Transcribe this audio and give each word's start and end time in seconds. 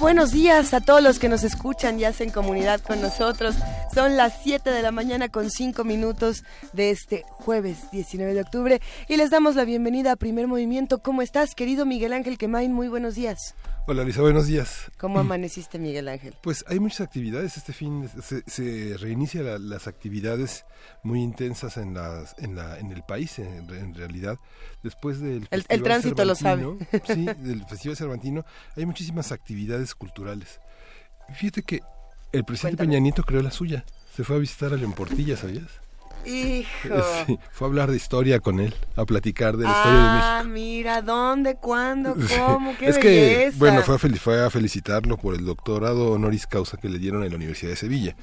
Buenos 0.00 0.32
días 0.32 0.72
a 0.72 0.80
todos 0.80 1.02
los 1.02 1.18
que 1.18 1.28
nos 1.28 1.44
escuchan 1.44 2.00
y 2.00 2.04
hacen 2.04 2.30
comunidad 2.30 2.80
con 2.80 3.02
nosotros. 3.02 3.54
Son 3.94 4.16
las 4.16 4.32
7 4.42 4.70
de 4.70 4.82
la 4.82 4.92
mañana 4.92 5.28
con 5.28 5.50
5 5.50 5.84
minutos 5.84 6.42
de 6.72 6.90
este 6.90 7.24
jueves 7.28 7.90
19 7.92 8.32
de 8.32 8.40
octubre 8.40 8.80
y 9.08 9.16
les 9.18 9.28
damos 9.28 9.56
la 9.56 9.64
bienvenida 9.64 10.12
a 10.12 10.16
Primer 10.16 10.46
Movimiento. 10.46 11.02
¿Cómo 11.02 11.20
estás, 11.20 11.54
querido 11.54 11.84
Miguel 11.84 12.14
Ángel 12.14 12.38
Quemain? 12.38 12.72
Muy 12.72 12.88
buenos 12.88 13.14
días. 13.14 13.54
Hola 13.90 14.04
Lisa, 14.04 14.20
buenos 14.20 14.46
días. 14.46 14.88
¿Cómo 14.98 15.18
amaneciste, 15.18 15.76
Miguel 15.80 16.06
Ángel? 16.06 16.36
Pues 16.40 16.64
hay 16.68 16.78
muchas 16.78 17.00
actividades 17.00 17.56
este 17.56 17.72
fin, 17.72 18.08
se, 18.22 18.44
se 18.46 18.96
reinicia 18.96 19.42
las 19.58 19.88
actividades 19.88 20.64
muy 21.02 21.20
intensas 21.20 21.76
en, 21.76 21.94
las, 21.94 22.36
en, 22.38 22.54
la, 22.54 22.78
en 22.78 22.92
el 22.92 23.02
país, 23.02 23.40
en, 23.40 23.94
realidad. 23.96 24.38
Después 24.84 25.18
del 25.18 25.48
el, 25.50 25.64
el 25.68 25.82
tránsito 25.82 26.24
lo 26.24 26.36
sabe. 26.36 26.66
Sí, 27.04 27.24
del 27.24 27.64
Festival 27.66 27.96
Cervantino, 27.96 28.44
hay 28.76 28.86
muchísimas 28.86 29.32
actividades 29.32 29.96
culturales. 29.96 30.60
Fíjate 31.34 31.64
que 31.64 31.80
el 32.30 32.44
presidente 32.44 32.84
Peña 32.84 33.00
Nieto 33.00 33.24
creó 33.24 33.42
la 33.42 33.50
suya. 33.50 33.84
Se 34.14 34.22
fue 34.22 34.36
a 34.36 34.38
visitar 34.38 34.72
a 34.72 34.76
León 34.76 34.92
Portilla, 34.92 35.36
¿sabías? 35.36 35.66
Hijo. 36.26 37.38
fue 37.52 37.66
a 37.66 37.68
hablar 37.68 37.90
de 37.90 37.96
historia 37.96 38.40
con 38.40 38.60
él, 38.60 38.74
a 38.96 39.04
platicar 39.04 39.56
de 39.56 39.64
la 39.64 39.70
historia 39.70 39.98
de 39.98 40.04
México. 40.04 40.26
Ah, 40.26 40.44
mira, 40.44 41.02
¿dónde, 41.02 41.56
cuándo, 41.56 42.16
cómo? 42.38 42.76
Qué 42.78 42.88
es 42.88 42.98
que, 42.98 43.52
bueno, 43.56 43.82
fue 43.82 43.96
a, 43.96 43.98
fue 43.98 44.44
a 44.44 44.50
felicitarlo 44.50 45.16
por 45.16 45.34
el 45.34 45.44
doctorado 45.44 46.12
honoris 46.12 46.46
causa 46.46 46.76
que 46.76 46.88
le 46.88 46.98
dieron 46.98 47.22
en 47.24 47.30
la 47.30 47.36
Universidad 47.36 47.70
de 47.70 47.76
Sevilla. 47.76 48.16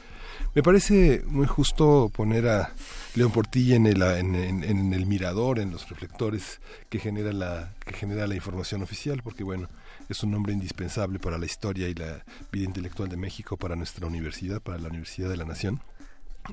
Me 0.58 0.64
parece 0.64 1.23
muy 1.28 1.45
justo 1.45 2.09
poner 2.14 2.48
a 2.48 2.73
León 3.16 3.31
Portilla 3.31 3.75
en 3.75 3.86
el, 3.86 4.02
en, 4.02 4.94
el 4.94 5.06
mirador, 5.06 5.59
en 5.59 5.72
los 5.72 5.88
reflectores 5.90 6.62
que 6.90 7.00
genera, 7.00 7.31
la, 7.31 7.73
que 7.86 7.94
genera 7.94 8.25
la 8.25 8.36
información 8.36 8.81
oficial, 8.81 9.22
porque 9.23 9.44
bueno, 9.44 9.70
es 10.09 10.23
un 10.23 10.31
nombre 10.31 10.53
indispensable 10.53 11.20
para 11.20 11.38
la 11.38 11.45
historia 11.45 11.88
y 11.90 11.94
la 11.94 12.23
vida 12.52 12.66
intelectual 12.66 13.09
de 13.09 13.18
México, 13.18 13.58
para 13.58 13.75
nuestra 13.75 14.08
universidad, 14.08 14.62
para 14.62 14.80
la 14.80 14.88
Universidad 14.88 15.30
de 15.30 15.38
la 15.38 15.45
Nación. 15.45 15.80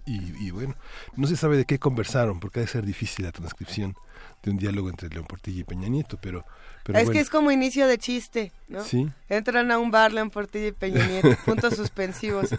Y, 0.07 0.51
bueno, 0.51 0.75
no 1.17 1.27
se 1.27 1.37
sabe 1.37 1.57
de 1.57 1.65
qué 1.65 1.79
conversaron, 1.79 2.41
porque 2.41 2.61
ha 2.61 2.63
de 2.63 2.69
ser 2.69 2.85
difícil 2.85 3.25
la 3.25 3.33
transcripción 3.33 3.95
de 4.43 4.51
un 4.51 4.59
diálogo 4.59 4.91
entre 4.91 5.09
León 5.09 5.27
Portilla 5.27 5.61
y 5.61 5.65
Peña 5.65 5.89
Nieto, 5.89 6.19
pero... 6.21 6.45
pero 6.83 6.99
es 6.99 7.11
que 7.11 7.21
es 7.21 7.31
como 7.31 7.51
inicio 7.51 7.87
de 7.87 7.97
chiste, 7.99 8.53
¿no? 8.69 8.85
Sí. 8.85 9.09
Entran 9.29 9.71
a 9.71 9.79
un 9.79 9.91
bar 9.91 10.13
León 10.13 10.31
Portilla 10.31 10.69
y 10.69 10.73
Peña 10.73 11.07
Nieto, 11.07 11.31
puntos 11.47 11.75
suspensivos. 11.75 12.51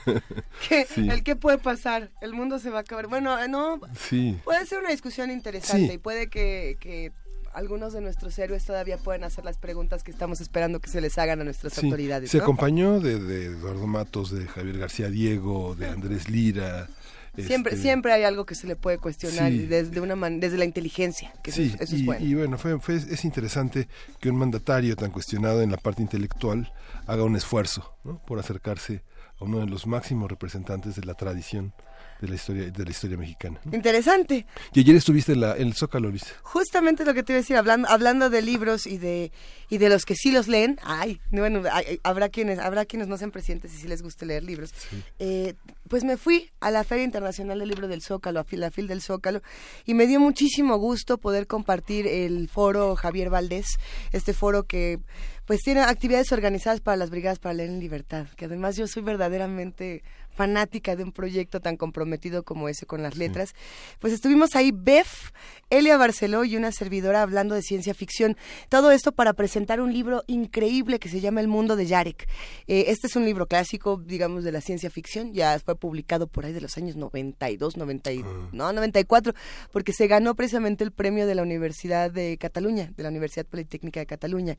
¿Qué, 0.68 0.88
¿El 0.96 1.24
qué 1.24 1.36
puede 1.36 1.58
pasar? 1.58 2.10
El 2.22 2.34
mundo 2.34 2.58
se 2.60 2.70
va 2.70 2.80
a 2.80 2.82
acabar. 2.82 3.08
Bueno, 3.08 3.48
no... 3.48 3.80
Sí. 3.98 4.38
Puede 4.44 4.66
ser 4.66 4.80
una 4.80 4.90
discusión 4.90 5.30
interesante 5.30 5.94
y 5.94 5.98
puede 5.98 6.28
que, 6.28 6.78
que 6.80 7.12
algunos 7.56 7.94
de 7.94 8.02
nuestros 8.02 8.38
héroes 8.38 8.66
todavía 8.66 8.98
pueden 8.98 9.24
hacer 9.24 9.46
las 9.46 9.58
preguntas 9.58 10.04
que 10.04 10.12
estamos 10.12 10.42
esperando 10.42 10.82
que 10.82 10.90
se 10.90 11.00
les 11.00 11.18
hagan 11.18 11.40
a 11.42 11.46
nuestras 11.46 11.78
autoridades. 11.78 12.30
Se 12.30 12.40
acompañó 12.40 13.00
de, 13.00 13.20
de, 13.20 13.46
Eduardo 13.46 13.88
Matos, 13.88 14.30
de 14.32 14.46
Javier 14.46 14.78
García 14.78 15.10
Diego, 15.10 15.74
de 15.76 15.88
Andrés 15.88 16.30
Lira, 16.30 16.90
Siempre, 17.38 17.74
este, 17.74 17.84
siempre 17.84 18.14
hay 18.14 18.24
algo 18.24 18.46
que 18.46 18.56
se 18.56 18.68
le 18.68 18.76
puede 18.76 18.98
cuestionar 18.98 19.52
desde 19.52 20.00
una 20.00 20.16
desde 20.30 20.58
la 20.58 20.66
inteligencia, 20.66 21.34
que 21.44 21.52
sí, 21.52 21.74
eso, 21.80 21.96
es 21.96 22.02
y, 22.02 22.06
bueno. 22.06 22.26
Y 22.26 22.34
bueno, 22.34 22.58
fue, 22.58 22.78
es 22.96 23.26
interesante 23.26 23.88
que 24.20 24.30
un 24.30 24.38
mandatario 24.38 24.96
tan 24.96 25.12
cuestionado 25.12 25.62
en 25.62 25.72
la 25.72 25.78
parte 25.78 26.02
intelectual 26.02 26.72
haga 27.08 27.24
un 27.24 27.36
esfuerzo 27.36 27.98
por 28.26 28.40
acercarse 28.40 29.04
a 29.40 29.44
uno 29.44 29.60
de 29.60 29.68
los 29.68 29.88
máximos 29.88 30.30
representantes 30.30 30.96
de 30.96 31.06
la 31.06 31.14
tradición 31.14 31.74
de 32.22 32.28
la 32.28 32.36
historia 32.36 32.72
de 32.72 32.84
la 32.84 32.92
historia 32.92 33.18
mexicana. 33.18 33.60
Interesante. 33.72 34.46
Y 34.74 34.80
ayer 34.80 34.96
estuviste 34.96 35.34
en, 35.34 35.42
la, 35.42 35.56
en 35.56 35.68
el 35.68 35.74
Zócalo, 35.74 36.10
Luis. 36.10 36.34
Justamente 36.44 37.06
lo 37.06 37.14
que 37.14 37.24
te 37.24 37.34
iba 37.34 37.38
a 37.38 37.42
decir, 37.42 37.58
hablando, 37.58 37.90
hablando 37.90 38.30
de 38.30 38.42
libros 38.42 38.88
y 38.88 38.98
de 38.98 39.32
y 39.70 39.78
de 39.78 39.90
los 39.90 40.06
que 40.06 40.16
sí 40.16 40.32
los 40.32 40.48
leen, 40.48 40.80
ay, 40.84 41.20
bueno, 41.32 41.64
habrá 42.04 42.30
quienes 42.30 42.60
habrá 42.60 42.86
quienes 42.86 43.08
no 43.08 43.18
sean 43.18 43.32
presidentes 43.32 43.74
y 43.74 43.78
sí 43.78 43.88
les 43.88 44.02
guste 44.02 44.26
leer 44.26 44.44
libros. 44.44 44.72
Eh, 45.20 45.56
pues 45.88 46.04
me 46.04 46.18
fui 46.18 46.52
a 46.60 46.72
la 46.72 46.84
Feria 46.84 47.04
Internacional 47.04 47.60
del 47.60 47.70
Libro 47.70 47.88
del 47.88 48.02
Zócalo, 48.02 48.40
a 48.40 48.46
la 48.52 48.72
FIL 48.72 48.88
del 48.88 49.02
Zócalo, 49.02 49.42
y 49.86 49.94
me 49.94 50.08
dio 50.08 50.20
muchísimo 50.20 50.78
gusto 50.78 51.18
poder 51.18 51.48
compartir 51.48 52.08
el 52.08 52.48
foro 52.50 52.96
Javier 52.96 53.30
Valdés, 53.30 53.66
este 54.12 54.34
foro 54.34 54.64
que 54.64 55.00
pues 55.46 55.62
tiene 55.62 55.82
actividades 55.82 56.32
organizadas 56.32 56.82
para 56.82 56.98
las 56.98 57.12
brigadas 57.12 57.40
para 57.40 57.54
leer 57.54 57.70
en 57.70 57.80
libertad, 57.80 58.28
que 58.36 58.46
además 58.46 58.76
yo 58.78 58.88
soy 58.88 59.04
verdaderamente 59.04 60.04
fanática 60.36 60.96
de 60.96 61.04
un 61.04 61.12
proyecto 61.12 61.60
tan 61.62 61.78
comprometido 61.78 62.44
como 62.44 62.70
ese 62.70 62.86
con 62.86 63.02
las 63.02 63.18
letras. 63.18 63.56
Pues 64.00 64.14
estuvimos 64.14 64.56
ahí, 64.56 64.72
Bef, 64.74 65.32
Elia 65.70 65.98
Barceló 65.98 66.44
y 66.44 66.56
una 66.56 66.72
servidora 66.72 67.22
hablando 67.22 67.56
de 67.56 67.62
ciencia 67.62 67.94
ficción. 67.94 68.38
Todo 68.70 68.92
esto 68.92 69.12
para 69.14 69.34
presentar 69.34 69.82
un 69.82 69.94
libro 69.94 70.24
increíble 70.28 71.00
que 71.00 71.10
se 71.10 71.22
llama 71.22 71.42
El 71.42 71.48
mundo 71.48 71.76
de 71.76 71.86
Yarek. 71.86 72.28
Eh, 72.68 72.86
este 72.88 73.08
es 73.08 73.16
un 73.16 73.26
libro 73.26 73.48
clásico, 73.48 74.02
digamos, 74.06 74.44
de 74.44 74.52
la 74.52 74.62
ciencia 74.62 74.90
ficción. 74.90 75.34
Ya 75.34 75.58
fue 75.60 75.76
publicado 75.76 76.28
por 76.28 76.46
ahí 76.46 76.54
de 76.54 76.62
los 76.62 76.78
años 76.78 76.96
92, 76.96 77.78
90, 77.78 78.10
ah. 78.10 78.50
no, 78.52 78.74
94, 78.74 79.34
porque 79.72 79.94
se 79.94 80.08
ganó 80.08 80.36
precisamente 80.36 80.84
el 80.84 80.92
premio 80.92 81.26
de 81.26 81.36
la 81.36 81.44
Universidad 81.44 82.12
de 82.12 82.38
Cataluña, 82.38 82.92
de 82.96 83.04
la 83.04 83.10
Universidad 83.10 83.46
Politécnica 83.46 84.00
de 84.00 84.06
Cataluña. 84.06 84.58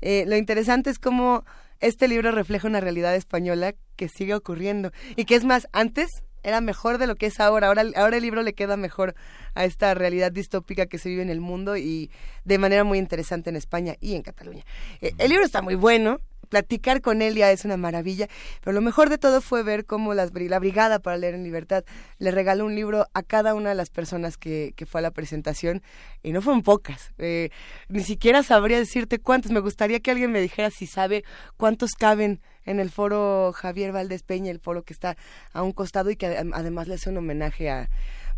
Eh, 0.00 0.24
lo 0.26 0.36
interesante 0.36 0.90
es 0.90 0.98
cómo 0.98 1.44
este 1.80 2.08
libro 2.08 2.30
refleja 2.30 2.68
una 2.68 2.80
realidad 2.80 3.14
española 3.14 3.74
que 3.96 4.08
sigue 4.08 4.34
ocurriendo 4.34 4.92
y 5.16 5.24
que 5.24 5.34
es 5.34 5.44
más, 5.44 5.68
antes 5.72 6.08
era 6.42 6.60
mejor 6.60 6.98
de 6.98 7.06
lo 7.06 7.16
que 7.16 7.26
es 7.26 7.40
ahora. 7.40 7.68
Ahora, 7.68 7.84
ahora 7.96 8.16
el 8.16 8.22
libro 8.22 8.42
le 8.42 8.54
queda 8.54 8.76
mejor 8.76 9.14
a 9.54 9.64
esta 9.64 9.94
realidad 9.94 10.32
distópica 10.32 10.86
que 10.86 10.98
se 10.98 11.08
vive 11.08 11.22
en 11.22 11.30
el 11.30 11.40
mundo 11.40 11.76
y 11.76 12.10
de 12.44 12.58
manera 12.58 12.84
muy 12.84 12.98
interesante 12.98 13.50
en 13.50 13.56
España 13.56 13.96
y 14.00 14.14
en 14.14 14.22
Cataluña. 14.22 14.64
Eh, 15.00 15.12
el 15.18 15.28
libro 15.28 15.44
está 15.44 15.62
muy 15.62 15.74
bueno, 15.74 16.20
platicar 16.50 17.00
con 17.00 17.22
él 17.22 17.36
ya 17.36 17.50
es 17.50 17.64
una 17.64 17.78
maravilla, 17.78 18.28
pero 18.62 18.74
lo 18.74 18.82
mejor 18.82 19.08
de 19.08 19.16
todo 19.16 19.40
fue 19.40 19.62
ver 19.62 19.86
cómo 19.86 20.12
la 20.12 20.26
Brigada 20.26 20.98
para 20.98 21.16
Leer 21.16 21.34
en 21.34 21.44
Libertad 21.44 21.84
le 22.18 22.30
regaló 22.30 22.66
un 22.66 22.74
libro 22.74 23.06
a 23.14 23.22
cada 23.22 23.54
una 23.54 23.70
de 23.70 23.74
las 23.74 23.88
personas 23.88 24.36
que, 24.36 24.74
que 24.76 24.84
fue 24.84 24.98
a 24.98 25.02
la 25.02 25.10
presentación, 25.10 25.82
y 26.22 26.32
no 26.32 26.42
fueron 26.42 26.62
pocas. 26.62 27.12
Eh, 27.18 27.50
ni 27.88 28.02
siquiera 28.02 28.42
sabría 28.42 28.78
decirte 28.78 29.18
cuántos. 29.18 29.52
Me 29.52 29.60
gustaría 29.60 30.00
que 30.00 30.10
alguien 30.10 30.32
me 30.32 30.40
dijera 30.40 30.70
si 30.70 30.86
sabe 30.86 31.24
cuántos 31.56 31.92
caben 31.92 32.40
en 32.66 32.80
el 32.80 32.90
foro 32.90 33.52
Javier 33.54 33.92
Valdés 33.92 34.22
Peña, 34.22 34.50
el 34.50 34.60
foro 34.60 34.82
que 34.82 34.92
está 34.92 35.16
a 35.52 35.62
un 35.62 35.72
costado 35.72 36.10
y 36.10 36.16
que 36.16 36.26
además 36.26 36.88
le 36.88 36.94
hace 36.94 37.10
un 37.10 37.16
homenaje 37.16 37.70
a 37.70 37.88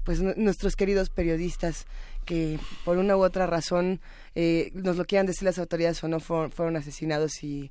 pues 0.05 0.21
nuestros 0.21 0.75
queridos 0.75 1.11
periodistas 1.11 1.87
que 2.25 2.59
por 2.85 2.99
una 2.99 3.17
u 3.17 3.23
otra 3.23 3.47
razón 3.47 4.01
eh, 4.35 4.71
nos 4.75 4.97
lo 4.97 5.05
quieran 5.05 5.27
decir 5.27 5.45
las 5.45 5.59
autoridades 5.59 6.03
o 6.03 6.09
no 6.09 6.19
fueron 6.19 6.77
asesinados 6.77 7.45
y 7.45 7.71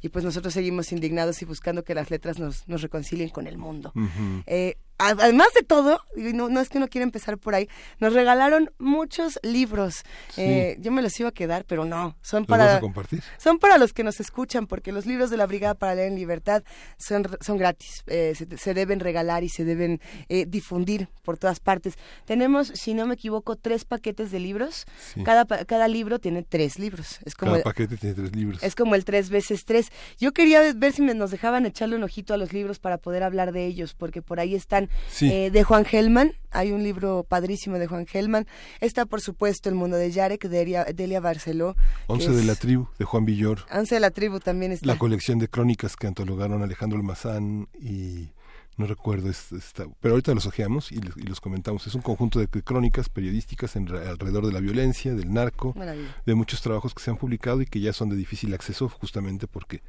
y 0.00 0.08
pues 0.08 0.24
nosotros 0.24 0.54
seguimos 0.54 0.92
indignados 0.92 1.42
y 1.42 1.44
buscando 1.44 1.84
que 1.84 1.94
las 1.94 2.10
letras 2.10 2.38
nos, 2.38 2.66
nos 2.68 2.82
reconcilien 2.82 3.28
con 3.30 3.46
el 3.46 3.58
mundo 3.58 3.92
además 5.00 5.48
de 5.54 5.62
todo, 5.62 6.00
no, 6.16 6.48
no 6.48 6.60
es 6.60 6.68
que 6.68 6.78
uno 6.78 6.88
quiera 6.88 7.04
empezar 7.04 7.38
por 7.38 7.54
ahí, 7.54 7.68
nos 7.98 8.12
regalaron 8.12 8.70
muchos 8.78 9.38
libros. 9.42 10.02
Eh, 10.36 10.76
yo 10.80 10.92
me 10.92 11.02
los 11.02 11.18
iba 11.18 11.30
a 11.30 11.32
quedar, 11.32 11.64
pero 11.64 11.84
no, 11.84 12.16
son 12.22 12.46
para 12.46 12.80
compartir? 12.80 13.22
son 13.38 13.58
para 13.58 13.78
los 13.78 13.92
que 13.92 14.04
nos 14.04 14.20
escuchan, 14.20 14.66
porque 14.66 14.92
los 14.92 15.06
libros 15.06 15.30
de 15.30 15.36
la 15.36 15.46
Brigada 15.46 15.74
para 15.74 15.94
leer 15.94 16.08
en 16.08 16.16
libertad 16.16 16.62
son, 16.98 17.26
son 17.40 17.56
gratis, 17.56 18.02
eh, 18.06 18.34
se, 18.34 18.74
deben 18.74 19.00
regalar 19.00 19.42
y 19.42 19.48
se 19.48 19.64
deben 19.64 20.00
eh, 20.28 20.44
difundir 20.46 21.08
por 21.22 21.38
todas 21.38 21.60
partes. 21.60 21.94
Tenemos, 22.24 22.68
si 22.68 22.94
no 22.94 23.06
me 23.06 23.14
equivoco, 23.14 23.56
tres 23.56 23.84
paquetes 23.84 24.30
de 24.30 24.40
libros. 24.40 24.86
Cada 25.24 25.44
cada 25.46 25.88
libro 25.88 26.18
tiene 26.18 26.42
tres 26.42 26.78
libros. 26.78 27.18
Es 27.24 27.34
como 27.34 27.52
cada 27.52 27.64
paquete 27.64 27.96
tiene 27.96 28.14
tres 28.14 28.36
libros. 28.36 28.62
Es 28.62 28.74
como 28.74 28.94
el 28.94 29.04
tres 29.04 29.30
veces 29.30 29.64
tres. 29.64 29.90
Yo 30.18 30.32
quería 30.32 30.60
ver 30.74 30.92
si 30.92 31.02
nos 31.02 31.30
dejaban 31.30 31.66
echarle 31.66 31.96
un 31.96 32.02
ojito 32.02 32.34
a 32.34 32.36
los 32.36 32.52
libros 32.52 32.78
para 32.78 32.98
poder 32.98 33.22
hablar 33.22 33.52
de 33.52 33.66
ellos, 33.66 33.94
porque 33.94 34.22
por 34.22 34.40
ahí 34.40 34.54
están 34.54 34.89
eh, 35.20 35.50
de 35.50 35.64
Juan 35.64 35.84
Gelman. 35.84 36.34
Hay 36.50 36.72
un 36.72 36.82
libro 36.82 37.24
padrísimo 37.28 37.78
de 37.78 37.86
Juan 37.86 38.06
Gelman. 38.06 38.46
Está, 38.80 39.06
por 39.06 39.20
supuesto, 39.20 39.68
El 39.68 39.76
mundo 39.76 39.96
de 39.96 40.10
Yarek, 40.10 40.48
de 40.48 40.92
Delia, 40.94 41.20
Barceló. 41.20 41.76
Once 42.08 42.30
de 42.30 42.44
la 42.44 42.56
tribu, 42.56 42.88
de 42.98 43.04
Juan 43.04 43.24
Villor. 43.24 43.66
Once 43.72 43.94
de 43.94 44.00
la 44.00 44.10
tribu 44.10 44.40
también 44.40 44.72
está. 44.72 44.86
La 44.86 44.98
colección 44.98 45.38
de 45.38 45.48
crónicas 45.48 45.96
que 45.96 46.06
antologaron 46.06 46.62
Alejandro 46.62 46.98
Almazán 46.98 47.68
y 47.80 48.30
no 48.80 48.86
recuerdo, 48.86 49.30
pero 50.00 50.14
ahorita 50.14 50.34
los 50.34 50.46
ojeamos 50.46 50.90
y, 50.90 51.00
los 51.00 51.40
comentamos. 51.40 51.86
Es 51.86 51.94
un 51.94 52.02
conjunto 52.02 52.38
de 52.40 52.48
crónicas 52.48 53.08
periodísticas 53.08 53.76
alrededor 53.76 54.46
de 54.46 54.52
la 54.52 54.60
violencia, 54.60 55.14
del 55.14 55.32
narco, 55.32 55.74
de 56.26 56.34
muchos 56.34 56.62
trabajos 56.62 56.94
que 56.94 57.02
se 57.02 57.10
han 57.10 57.16
publicado 57.16 57.60
y 57.60 57.66
que 57.66 57.80
ya 57.80 57.92
son 57.92 58.08
de 58.08 58.16
difícil 58.16 58.52
acceso 58.54 58.88
justamente 58.88 59.46
porque 59.46 59.82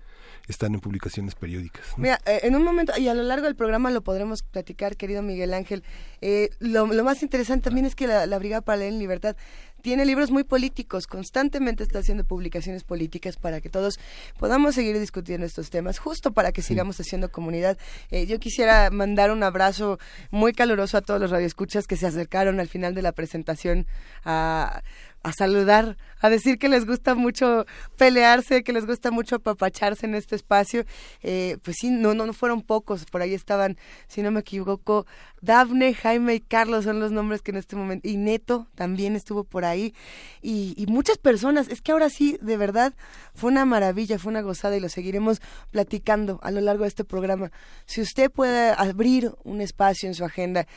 están 0.47 0.73
en 0.73 0.81
publicaciones 0.81 1.35
periódicas. 1.35 1.85
Mira, 1.97 2.19
eh, 2.25 2.41
en 2.43 2.55
un 2.55 2.63
momento, 2.63 2.93
y 2.97 3.07
a 3.07 3.13
lo 3.13 3.23
largo 3.23 3.45
del 3.45 3.55
programa 3.55 3.91
lo 3.91 4.01
podremos 4.01 4.43
platicar, 4.43 4.97
querido 4.97 5.21
Miguel 5.21 5.53
Ángel, 5.53 5.83
eh, 6.21 6.49
lo, 6.59 6.87
más 6.87 7.23
interesante 7.23 7.65
también 7.65 7.85
es 7.85 7.95
que 7.95 8.07
la, 8.07 8.25
la 8.25 8.39
Brigada 8.39 8.61
para 8.61 8.77
leer 8.77 8.94
en 8.94 8.99
libertad 8.99 9.35
tiene 9.81 10.06
libros 10.06 10.31
muy 10.31 10.44
políticos, 10.44 11.07
constantemente 11.07 11.83
está 11.83 12.00
haciendo 12.00 12.24
publicaciones 12.24 12.83
políticas 12.83 13.38
para 13.38 13.62
que 13.62 13.69
todos 13.69 14.00
podamos 14.39 14.75
seguir 14.75 15.00
discutiendo 15.00 15.45
estos 15.45 15.69
temas, 15.69 16.00
justo 16.00 16.31
para 16.31 16.51
que 16.51 16.62
sigamos 16.62 17.00
haciendo 17.00 17.31
comunidad. 17.31 17.78
Eh, 18.10 18.25
yo 18.25 18.39
quisiera 18.39 18.89
mandar 18.92 19.31
un 19.31 19.44
abrazo 19.44 20.00
muy 20.30 20.54
caluroso 20.54 20.98
a 20.98 21.01
todos 21.01 21.19
los 21.19 21.31
radioescuchas 21.31 21.88
que 21.88 21.98
se 21.98 22.07
acercaron 22.07 22.60
al 22.60 22.68
final 22.68 22.94
de 22.94 23.01
la 23.01 23.12
presentación 23.12 23.88
a 24.24 24.81
a 25.23 25.33
saludar, 25.33 25.97
a 26.19 26.29
decir 26.29 26.57
que 26.57 26.68
les 26.68 26.85
gusta 26.85 27.13
mucho 27.13 27.65
pelearse, 27.97 28.63
que 28.63 28.73
les 28.73 28.85
gusta 28.85 29.12
mucho 29.12 29.35
apapacharse 29.35 30.06
en 30.06 30.15
este 30.15 30.35
espacio. 30.35 30.85
Eh, 31.21 31.57
pues 31.62 31.77
sí, 31.79 31.91
no, 31.91 32.13
no, 32.13 32.25
no 32.25 32.33
fueron 32.33 32.62
pocos, 32.62 33.06
por 33.06 33.21
ahí 33.21 33.33
estaban, 33.33 33.77
si 34.07 34.21
no 34.21 34.31
me 34.31 34.39
equivoco, 34.39 35.06
Dafne, 35.41 35.94
Jaime 35.94 36.35
y 36.35 36.39
Carlos 36.39 36.85
son 36.85 37.00
los 37.00 37.12
nombres 37.12 37.41
que 37.41 37.51
en 37.51 37.57
este 37.57 37.75
momento, 37.75 38.07
y 38.07 38.18
Neto 38.18 38.68
también 38.75 39.15
estuvo 39.15 39.44
por 39.44 39.65
ahí, 39.65 39.94
y, 40.41 40.73
y 40.77 40.88
muchas 40.88 41.18
personas. 41.18 41.68
Es 41.68 41.81
que 41.81 41.91
ahora 41.91 42.09
sí, 42.09 42.38
de 42.41 42.57
verdad, 42.57 42.94
fue 43.35 43.51
una 43.51 43.65
maravilla, 43.65 44.19
fue 44.19 44.31
una 44.31 44.41
gozada 44.41 44.77
y 44.77 44.79
lo 44.79 44.89
seguiremos 44.89 45.41
platicando 45.71 46.39
a 46.41 46.51
lo 46.51 46.62
largo 46.62 46.83
de 46.83 46.89
este 46.89 47.03
programa. 47.03 47.51
Si 47.85 48.01
usted 48.01 48.31
puede 48.31 48.71
abrir 48.71 49.31
un 49.44 49.62
espacio 49.62 50.07
en 50.07 50.15
su 50.15 50.25
agenda 50.25 50.68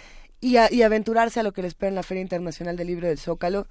y, 0.41 0.57
y 0.71 0.83
aventurarse 0.83 1.41
a 1.41 1.43
lo 1.43 1.53
que 1.53 1.63
le 1.63 1.69
espera 1.69 1.89
en 1.89 1.95
la 1.95 2.03
Feria 2.03 2.23
Internacional 2.23 2.77
del 2.77 2.89
Libro 2.89 3.09
del 3.09 3.19
Zócalo, 3.19 3.67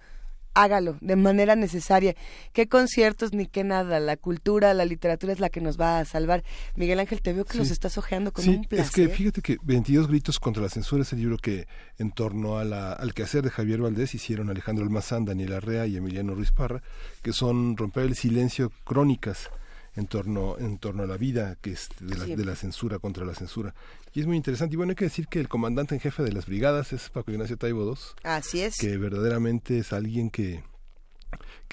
hágalo 0.53 0.97
de 1.01 1.15
manera 1.15 1.55
necesaria. 1.55 2.15
¿Qué 2.51 2.67
conciertos 2.67 3.33
ni 3.33 3.47
qué 3.47 3.63
nada? 3.63 3.99
La 3.99 4.17
cultura, 4.17 4.73
la 4.73 4.85
literatura 4.85 5.33
es 5.33 5.39
la 5.39 5.49
que 5.49 5.61
nos 5.61 5.79
va 5.79 5.99
a 5.99 6.05
salvar. 6.05 6.43
Miguel 6.75 6.99
Ángel, 6.99 7.21
te 7.21 7.33
veo 7.33 7.45
que 7.45 7.57
los 7.57 7.71
estás 7.71 7.97
ojeando 7.97 8.31
con 8.31 8.47
un 8.47 8.63
placer. 8.65 8.85
Es 8.85 8.91
que 8.91 9.07
fíjate 9.09 9.41
que 9.41 9.57
22 9.63 10.07
gritos 10.07 10.39
contra 10.39 10.63
la 10.63 10.69
censura 10.69 11.03
es 11.03 11.13
el 11.13 11.19
libro 11.19 11.37
que 11.37 11.67
en 11.97 12.11
torno 12.11 12.57
a 12.57 12.63
la, 12.63 12.93
al 12.93 13.13
quehacer 13.13 13.43
de 13.43 13.49
Javier 13.49 13.81
Valdés 13.81 14.15
hicieron 14.15 14.49
Alejandro 14.49 14.83
Almazán, 14.83 15.25
Daniel 15.25 15.53
Arrea 15.53 15.87
y 15.87 15.97
Emiliano 15.97 16.35
Ruiz 16.35 16.51
Parra, 16.51 16.81
que 17.21 17.33
son 17.33 17.77
romper 17.77 18.03
el 18.03 18.15
silencio 18.15 18.71
crónicas 18.83 19.49
en 19.95 20.07
torno 20.07 20.57
en 20.57 20.77
torno 20.79 21.03
a 21.03 21.07
la 21.07 21.17
vida 21.17 21.55
que 21.61 21.71
es 21.71 21.89
de 21.99 22.17
la, 22.17 22.25
de 22.25 22.45
la 22.45 22.55
censura 22.55 22.99
contra 22.99 23.25
la 23.25 23.35
censura 23.35 23.75
y 24.13 24.19
es 24.19 24.27
muy 24.27 24.37
interesante. 24.37 24.75
Y 24.75 24.77
bueno, 24.77 24.91
hay 24.91 24.95
que 24.95 25.05
decir 25.05 25.27
que 25.27 25.39
el 25.39 25.49
comandante 25.49 25.95
en 25.95 26.01
jefe 26.01 26.21
de 26.23 26.31
las 26.31 26.45
brigadas 26.45 26.93
es 26.93 27.09
Paco 27.09 27.31
Ignacio 27.31 27.57
Taibo 27.57 27.83
II. 27.83 27.97
Así 28.23 28.61
es. 28.61 28.77
Que 28.77 28.97
verdaderamente 28.97 29.79
es 29.79 29.91
alguien 29.91 30.29
que 30.29 30.63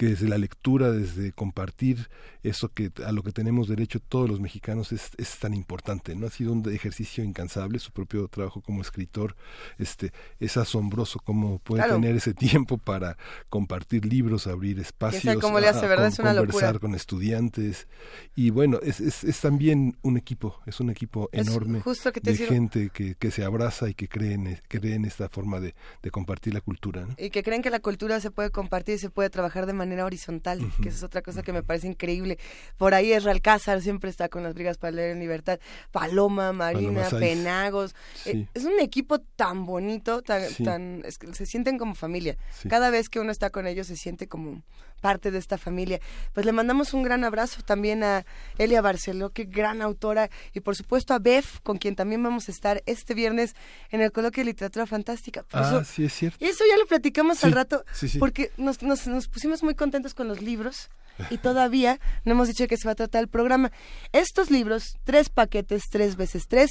que 0.01 0.07
desde 0.07 0.27
la 0.27 0.39
lectura, 0.39 0.91
desde 0.91 1.31
compartir 1.31 2.09
eso 2.41 2.69
que 2.69 2.91
a 3.05 3.11
lo 3.11 3.21
que 3.21 3.31
tenemos 3.31 3.67
derecho 3.67 3.99
todos 3.99 4.27
los 4.27 4.39
mexicanos 4.39 4.91
es, 4.91 5.11
es 5.19 5.37
tan 5.37 5.53
importante, 5.53 6.15
¿no? 6.15 6.25
Ha 6.25 6.31
sido 6.31 6.53
un 6.53 6.67
ejercicio 6.73 7.23
incansable, 7.23 7.77
su 7.77 7.91
propio 7.91 8.27
trabajo 8.27 8.61
como 8.61 8.81
escritor, 8.81 9.35
este, 9.77 10.11
es 10.39 10.57
asombroso 10.57 11.19
cómo 11.23 11.59
puede 11.59 11.87
tener 11.87 12.15
ese 12.15 12.33
tiempo 12.33 12.79
para 12.79 13.15
compartir 13.47 14.03
libros, 14.05 14.47
abrir 14.47 14.79
espacios, 14.79 15.37
cómo 15.39 15.59
le 15.59 15.67
hace, 15.67 15.85
¿verdad? 15.87 16.07
es 16.07 16.17
una 16.17 16.35
conversar 16.35 16.79
con 16.79 16.95
estudiantes 16.95 17.87
y 18.35 18.49
bueno, 18.49 18.79
es, 18.81 19.01
es, 19.01 19.23
es, 19.23 19.39
también 19.39 19.97
un 20.01 20.17
equipo, 20.17 20.61
es 20.65 20.79
un 20.79 20.89
equipo 20.89 21.29
enorme 21.31 21.83
de 22.23 22.37
gente 22.37 22.89
que, 22.91 23.13
que 23.13 23.29
se 23.29 23.43
abraza 23.43 23.87
y 23.87 23.93
que 23.93 24.07
cree 24.07 24.33
en, 24.33 24.59
cree 24.67 24.95
en 24.95 25.05
esta 25.05 25.29
forma 25.29 25.59
de, 25.59 25.75
de 26.01 26.09
compartir 26.09 26.55
la 26.55 26.61
cultura. 26.61 27.07
Y 27.19 27.29
que 27.29 27.43
creen 27.43 27.61
que 27.61 27.69
la 27.69 27.81
cultura 27.81 28.19
se 28.19 28.31
puede 28.31 28.49
compartir 28.49 28.95
y 28.95 28.97
se 28.97 29.11
puede 29.11 29.29
trabajar 29.29 29.67
de 29.67 29.73
manera 29.73 29.90
horizontal, 29.99 30.61
que 30.81 30.89
es 30.89 31.03
otra 31.03 31.21
cosa 31.21 31.43
que 31.43 31.53
me 31.53 31.63
parece 31.63 31.87
increíble. 31.87 32.37
Por 32.77 32.93
ahí 32.93 33.11
es 33.11 33.25
Alcázar, 33.25 33.81
siempre 33.81 34.09
está 34.09 34.29
con 34.29 34.43
las 34.43 34.53
brigas 34.53 34.77
para 34.77 34.91
leer 34.91 35.11
en 35.11 35.19
libertad. 35.19 35.59
Paloma, 35.91 36.53
Marina, 36.53 37.09
Penagos. 37.09 37.95
Eh, 38.25 38.47
es 38.53 38.65
un 38.65 38.79
equipo 38.79 39.19
tan 39.19 39.65
bonito, 39.65 40.21
tan, 40.21 40.43
tan 40.63 41.03
se 41.33 41.45
sienten 41.45 41.77
como 41.77 41.95
familia. 41.95 42.37
Cada 42.69 42.89
vez 42.89 43.09
que 43.09 43.19
uno 43.19 43.31
está 43.31 43.49
con 43.49 43.67
ellos 43.67 43.87
se 43.87 43.97
siente 43.97 44.27
como 44.27 44.61
parte 45.01 45.31
de 45.31 45.39
esta 45.39 45.57
familia. 45.57 45.99
Pues 46.33 46.45
le 46.45 46.51
mandamos 46.51 46.93
un 46.93 47.03
gran 47.03 47.23
abrazo 47.23 47.61
también 47.63 48.03
a 48.03 48.25
Elia 48.57 48.81
Barceló, 48.81 49.31
que 49.31 49.43
gran 49.45 49.81
autora, 49.81 50.29
y 50.53 50.61
por 50.61 50.75
supuesto 50.75 51.13
a 51.13 51.19
Bef, 51.19 51.59
con 51.61 51.77
quien 51.77 51.95
también 51.95 52.23
vamos 52.23 52.47
a 52.47 52.51
estar 52.51 52.81
este 52.85 53.13
viernes 53.13 53.55
en 53.89 54.01
el 54.01 54.11
coloquio 54.11 54.41
de 54.41 54.51
literatura 54.51 54.85
fantástica. 54.85 55.43
ah, 55.51 55.83
sí, 55.83 56.05
es 56.05 56.13
cierto. 56.13 56.37
Y 56.39 56.47
eso 56.47 56.63
ya 56.69 56.77
lo 56.77 56.85
platicamos 56.85 57.43
al 57.43 57.51
rato, 57.51 57.83
porque 58.19 58.51
nos, 58.57 58.81
nos, 58.81 59.07
nos 59.07 59.27
pusimos 59.27 59.63
muy 59.63 59.75
contentos 59.75 60.13
con 60.13 60.27
los 60.27 60.41
libros 60.41 60.89
y 61.29 61.37
todavía 61.37 61.99
no 62.25 62.33
hemos 62.33 62.47
dicho 62.47 62.67
qué 62.67 62.77
se 62.77 62.87
va 62.87 62.93
a 62.93 62.95
tratar 62.95 63.21
el 63.21 63.27
programa. 63.27 63.71
Estos 64.11 64.49
libros, 64.49 64.97
tres 65.03 65.29
paquetes, 65.29 65.83
tres 65.89 66.15
veces 66.15 66.43
tres, 66.47 66.69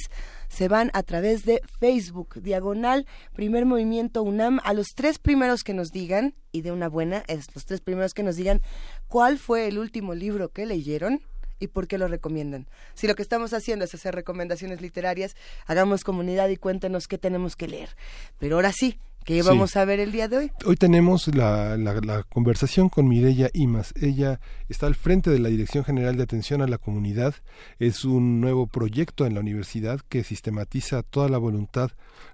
se 0.49 0.67
van 0.67 0.91
a 0.93 1.03
través 1.03 1.45
de 1.45 1.61
Facebook, 1.79 2.41
diagonal, 2.41 3.05
primer 3.33 3.65
movimiento 3.65 4.23
UNAM, 4.23 4.59
a 4.63 4.73
los 4.73 4.87
tres 4.95 5.19
primeros 5.19 5.63
que 5.63 5.73
nos 5.73 5.91
digan, 5.91 6.33
y 6.51 6.61
de 6.61 6.71
una 6.71 6.89
buena, 6.89 7.23
es 7.27 7.53
los 7.55 7.65
tres 7.65 7.81
primeros 7.81 8.13
que 8.13 8.23
nos 8.23 8.35
digan 8.35 8.61
cuál 9.07 9.37
fue 9.37 9.67
el 9.67 9.79
último 9.79 10.13
libro 10.13 10.49
que 10.49 10.65
leyeron 10.65 11.21
y 11.59 11.67
por 11.67 11.87
qué 11.87 11.97
lo 11.97 12.07
recomiendan. 12.07 12.67
Si 12.93 13.07
lo 13.07 13.15
que 13.15 13.21
estamos 13.21 13.53
haciendo 13.53 13.85
es 13.85 13.93
hacer 13.93 14.15
recomendaciones 14.15 14.81
literarias, 14.81 15.35
hagamos 15.67 16.03
comunidad 16.03 16.49
y 16.49 16.57
cuéntenos 16.57 17.07
qué 17.07 17.17
tenemos 17.17 17.55
que 17.55 17.67
leer. 17.67 17.89
Pero 18.39 18.55
ahora 18.55 18.71
sí, 18.73 18.97
¿Qué 19.23 19.43
vamos 19.43 19.75
a 19.75 19.85
ver 19.85 19.99
el 19.99 20.11
día 20.11 20.27
de 20.27 20.37
hoy? 20.37 20.51
Hoy 20.65 20.75
tenemos 20.77 21.27
la, 21.35 21.77
la, 21.77 22.23
conversación 22.23 22.89
con 22.89 23.07
Mireya 23.07 23.51
Imas. 23.53 23.93
Ella 24.01 24.39
está 24.67 24.87
al 24.87 24.95
frente 24.95 25.29
de 25.29 25.37
la 25.37 25.49
Dirección 25.49 25.83
General 25.83 26.17
de 26.17 26.23
Atención 26.23 26.63
a 26.63 26.67
la 26.67 26.79
Comunidad. 26.79 27.35
Es 27.77 28.03
un 28.03 28.41
nuevo 28.41 28.65
proyecto 28.65 29.27
en 29.27 29.35
la 29.35 29.41
universidad 29.41 29.99
que 30.09 30.23
sistematiza 30.23 31.03
toda 31.03 31.29
la 31.29 31.37
voluntad 31.37 31.91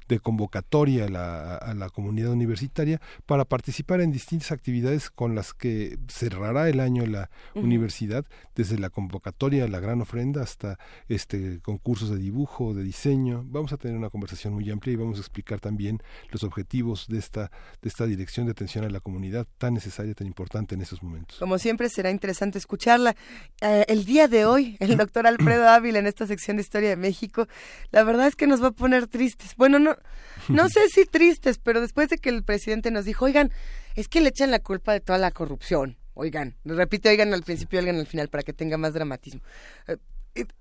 de 0.07 0.19
convocatoria 0.19 1.06
a 1.06 1.09
la, 1.09 1.56
a 1.56 1.74
la, 1.74 1.89
comunidad 1.89 2.31
universitaria 2.31 3.01
para 3.25 3.45
participar 3.45 4.01
en 4.01 4.12
distintas 4.12 4.51
actividades 4.51 5.09
con 5.09 5.36
las 5.36 5.54
que 5.54 5.98
cerrará 6.07 6.69
el 6.69 6.80
año 6.80 7.06
la 7.07 7.30
universidad, 7.56 8.25
desde 8.56 8.77
la 8.77 8.89
convocatoria, 8.89 9.68
la 9.68 9.80
gran 9.80 10.01
ofrenda, 10.01 10.42
hasta 10.42 10.77
este 11.07 11.59
concursos 11.62 12.09
de 12.09 12.18
dibujo, 12.18 12.74
de 12.74 12.83
diseño. 12.83 13.44
Vamos 13.48 13.74
a 13.74 13.77
tener 13.77 13.98
una 13.98 14.09
conversación 14.09 14.54
muy 14.54 14.69
amplia 14.69 14.94
y 14.94 14.95
vamos 14.95 15.18
a 15.18 15.21
explicar 15.21 15.59
también 15.59 16.01
los 16.31 16.44
objetivos 16.44 17.07
de 17.07 17.19
esta, 17.19 17.51
de 17.81 17.89
esta 17.89 18.06
dirección 18.06 18.45
de 18.45 18.51
atención 18.51 18.86
a 18.86 18.89
la 18.89 19.00
comunidad 19.00 19.48
tan 19.57 19.74
necesaria, 19.74 20.13
tan 20.13 20.27
importante 20.27 20.75
en 20.75 20.81
estos 20.81 21.02
momentos. 21.04 21.40
Como 21.40 21.57
siempre, 21.57 21.90
será 21.90 22.11
interesante 22.11 22.57
escucharla. 22.57 23.16
Eh, 23.61 23.85
el 23.87 24.06
día 24.06 24.28
de 24.28 24.45
hoy, 24.45 24.78
el 24.80 24.97
doctor 24.97 25.28
Alfredo 25.28 25.68
Ávila 25.69 25.99
en 25.99 26.07
esta 26.07 26.28
sección 26.28 26.57
de 26.57 26.61
Historia 26.61 26.90
de 26.90 26.95
México, 26.95 27.47
la 27.92 28.04
verdad 28.04 28.28
es 28.28 28.35
que 28.35 28.47
nos 28.47 28.61
va 28.61 28.68
a 28.68 28.71
poner 28.71 29.07
tristes. 29.07 29.56
Bueno, 29.56 29.80
no, 29.80 29.96
no 30.49 30.69
sé 30.69 30.89
si 30.89 31.06
tristes, 31.06 31.57
pero 31.57 31.81
después 31.81 32.09
de 32.09 32.18
que 32.18 32.30
el 32.30 32.44
presidente 32.44 32.92
nos 32.92 33.06
dijo, 33.06 33.25
oigan, 33.25 33.51
es 33.95 34.07
que 34.07 34.21
le 34.21 34.30
echan 34.30 34.51
la 34.51 34.59
culpa 34.59 34.94
de 34.94 34.99
toda 34.99 35.18
la 35.18 35.31
corrupción. 35.31 35.97
Oigan, 36.13 36.56
repite, 36.66 37.09
oigan 37.09 37.33
al 37.33 37.44
principio, 37.44 37.80
oigan 37.80 37.97
al 37.97 38.07
final 38.07 38.30
para 38.30 38.44
que 38.44 38.54
tenga 38.54 38.77
más 38.77 38.94
dramatismo. 38.94 39.42
Eh, 39.87 39.97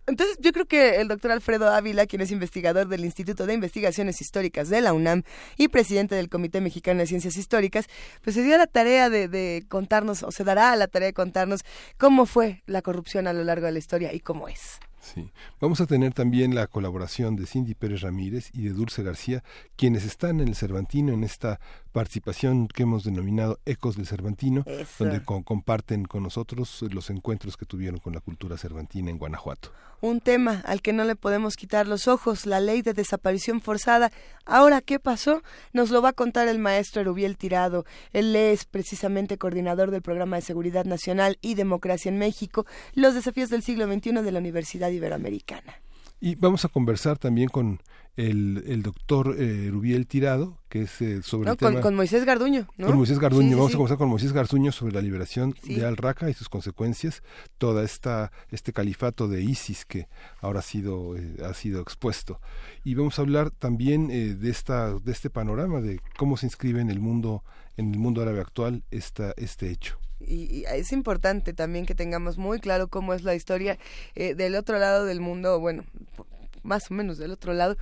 entonces, 0.06 0.36
yo 0.40 0.52
creo 0.52 0.66
que 0.66 0.96
el 0.96 1.08
doctor 1.08 1.30
Alfredo 1.30 1.68
Ávila, 1.68 2.06
quien 2.06 2.22
es 2.22 2.30
investigador 2.30 2.88
del 2.88 3.04
Instituto 3.04 3.46
de 3.46 3.54
Investigaciones 3.54 4.20
Históricas 4.20 4.68
de 4.68 4.80
la 4.80 4.92
UNAM 4.92 5.22
y 5.56 5.68
presidente 5.68 6.14
del 6.14 6.28
Comité 6.28 6.60
Mexicano 6.60 7.00
de 7.00 7.06
Ciencias 7.06 7.36
Históricas, 7.36 7.86
pues 8.22 8.34
se 8.34 8.42
dio 8.42 8.56
la 8.56 8.66
tarea 8.66 9.10
de, 9.10 9.28
de 9.28 9.64
contarnos, 9.68 10.22
o 10.22 10.30
se 10.30 10.44
dará 10.44 10.74
la 10.76 10.88
tarea 10.88 11.06
de 11.06 11.14
contarnos 11.14 11.60
cómo 11.98 12.26
fue 12.26 12.62
la 12.66 12.82
corrupción 12.82 13.26
a 13.26 13.32
lo 13.32 13.44
largo 13.44 13.66
de 13.66 13.72
la 13.72 13.78
historia 13.78 14.14
y 14.14 14.20
cómo 14.20 14.48
es. 14.48 14.78
Sí. 15.14 15.30
Vamos 15.60 15.80
a 15.80 15.86
tener 15.86 16.12
también 16.14 16.54
la 16.56 16.66
colaboración 16.66 17.36
de 17.36 17.46
Cindy 17.46 17.74
Pérez 17.74 18.00
Ramírez 18.00 18.50
y 18.52 18.62
de 18.62 18.70
Dulce 18.70 19.04
García, 19.04 19.44
quienes 19.76 20.04
están 20.04 20.40
en 20.40 20.48
el 20.48 20.56
Cervantino 20.56 21.12
en 21.12 21.22
esta 21.22 21.60
participación 21.96 22.68
que 22.68 22.82
hemos 22.82 23.04
denominado 23.04 23.58
Ecos 23.64 23.96
del 23.96 24.06
Cervantino, 24.06 24.66
donde 24.98 25.22
comparten 25.24 26.04
con 26.04 26.24
nosotros 26.24 26.84
los 26.90 27.08
encuentros 27.08 27.56
que 27.56 27.64
tuvieron 27.64 28.00
con 28.00 28.12
la 28.12 28.20
cultura 28.20 28.58
cervantina 28.58 29.10
en 29.10 29.16
Guanajuato. 29.16 29.72
Un 30.02 30.20
tema 30.20 30.62
al 30.66 30.82
que 30.82 30.92
no 30.92 31.04
le 31.04 31.16
podemos 31.16 31.56
quitar 31.56 31.88
los 31.88 32.06
ojos, 32.06 32.44
la 32.44 32.60
ley 32.60 32.82
de 32.82 32.92
desaparición 32.92 33.62
forzada. 33.62 34.12
Ahora, 34.44 34.82
¿qué 34.82 34.98
pasó? 34.98 35.42
Nos 35.72 35.88
lo 35.88 36.02
va 36.02 36.10
a 36.10 36.12
contar 36.12 36.48
el 36.48 36.58
maestro 36.58 37.00
Erubiel 37.00 37.38
Tirado. 37.38 37.86
Él 38.12 38.36
es 38.36 38.66
precisamente 38.66 39.38
coordinador 39.38 39.90
del 39.90 40.02
Programa 40.02 40.36
de 40.36 40.42
Seguridad 40.42 40.84
Nacional 40.84 41.38
y 41.40 41.54
Democracia 41.54 42.10
en 42.10 42.18
México, 42.18 42.66
los 42.92 43.14
desafíos 43.14 43.48
del 43.48 43.62
siglo 43.62 43.86
XXI 43.86 44.20
de 44.20 44.32
la 44.32 44.40
Universidad 44.40 44.90
Iberoamericana. 44.90 45.80
Y 46.20 46.34
vamos 46.36 46.64
a 46.64 46.68
conversar 46.68 47.18
también 47.18 47.48
con 47.48 47.80
el, 48.16 48.64
el 48.66 48.82
doctor 48.82 49.36
eh, 49.38 49.68
Rubiel 49.70 50.06
Tirado, 50.06 50.58
que 50.70 50.82
es 50.82 51.02
eh, 51.02 51.22
sobre 51.22 51.50
el 51.50 51.56
con, 51.58 51.68
tema... 51.72 51.80
con 51.82 51.94
Moisés 51.94 52.24
Garduño, 52.24 52.66
¿no? 52.78 52.86
Con 52.86 52.96
Moisés 52.96 53.18
Garduño. 53.18 53.48
Sí, 53.50 53.54
Vamos 53.54 53.70
sí. 53.70 53.74
a 53.74 53.76
conversar 53.76 53.98
con 53.98 54.08
Moisés 54.08 54.32
Garduño 54.32 54.72
sobre 54.72 54.94
la 54.94 55.02
liberación 55.02 55.54
de 55.64 55.84
Al-Raqqa 55.84 56.30
y 56.30 56.34
sus 56.34 56.48
consecuencias, 56.48 57.22
toda 57.58 57.84
esta 57.84 58.32
este 58.50 58.72
califato 58.72 59.28
de 59.28 59.42
ISIS 59.42 59.84
que 59.84 60.08
ahora 60.40 60.60
ha 60.60 60.62
sido 60.62 61.16
eh, 61.16 61.36
ha 61.44 61.52
sido 61.52 61.82
expuesto. 61.82 62.40
Y 62.84 62.94
vamos 62.94 63.18
a 63.18 63.22
hablar 63.22 63.50
también 63.50 64.10
eh, 64.10 64.34
de 64.34 64.50
esta 64.50 64.94
de 64.94 65.12
este 65.12 65.28
panorama 65.28 65.82
de 65.82 66.00
cómo 66.16 66.38
se 66.38 66.46
inscribe 66.46 66.80
en 66.80 66.90
el 66.90 67.00
mundo 67.00 67.44
en 67.76 67.92
el 67.92 67.98
mundo 67.98 68.22
árabe 68.22 68.40
actual 68.40 68.84
esta 68.90 69.34
este 69.36 69.70
hecho. 69.70 69.98
Y, 70.20 70.60
y 70.60 70.64
es 70.64 70.92
importante 70.92 71.52
también 71.52 71.86
que 71.86 71.94
tengamos 71.94 72.38
muy 72.38 72.58
claro 72.60 72.88
cómo 72.88 73.14
es 73.14 73.22
la 73.22 73.34
historia 73.34 73.78
eh, 74.14 74.34
del 74.34 74.54
otro 74.54 74.78
lado 74.78 75.04
del 75.04 75.20
mundo, 75.20 75.60
bueno, 75.60 75.84
más 76.62 76.90
o 76.90 76.94
menos 76.94 77.18
del 77.18 77.30
otro 77.30 77.54
lado, 77.54 77.76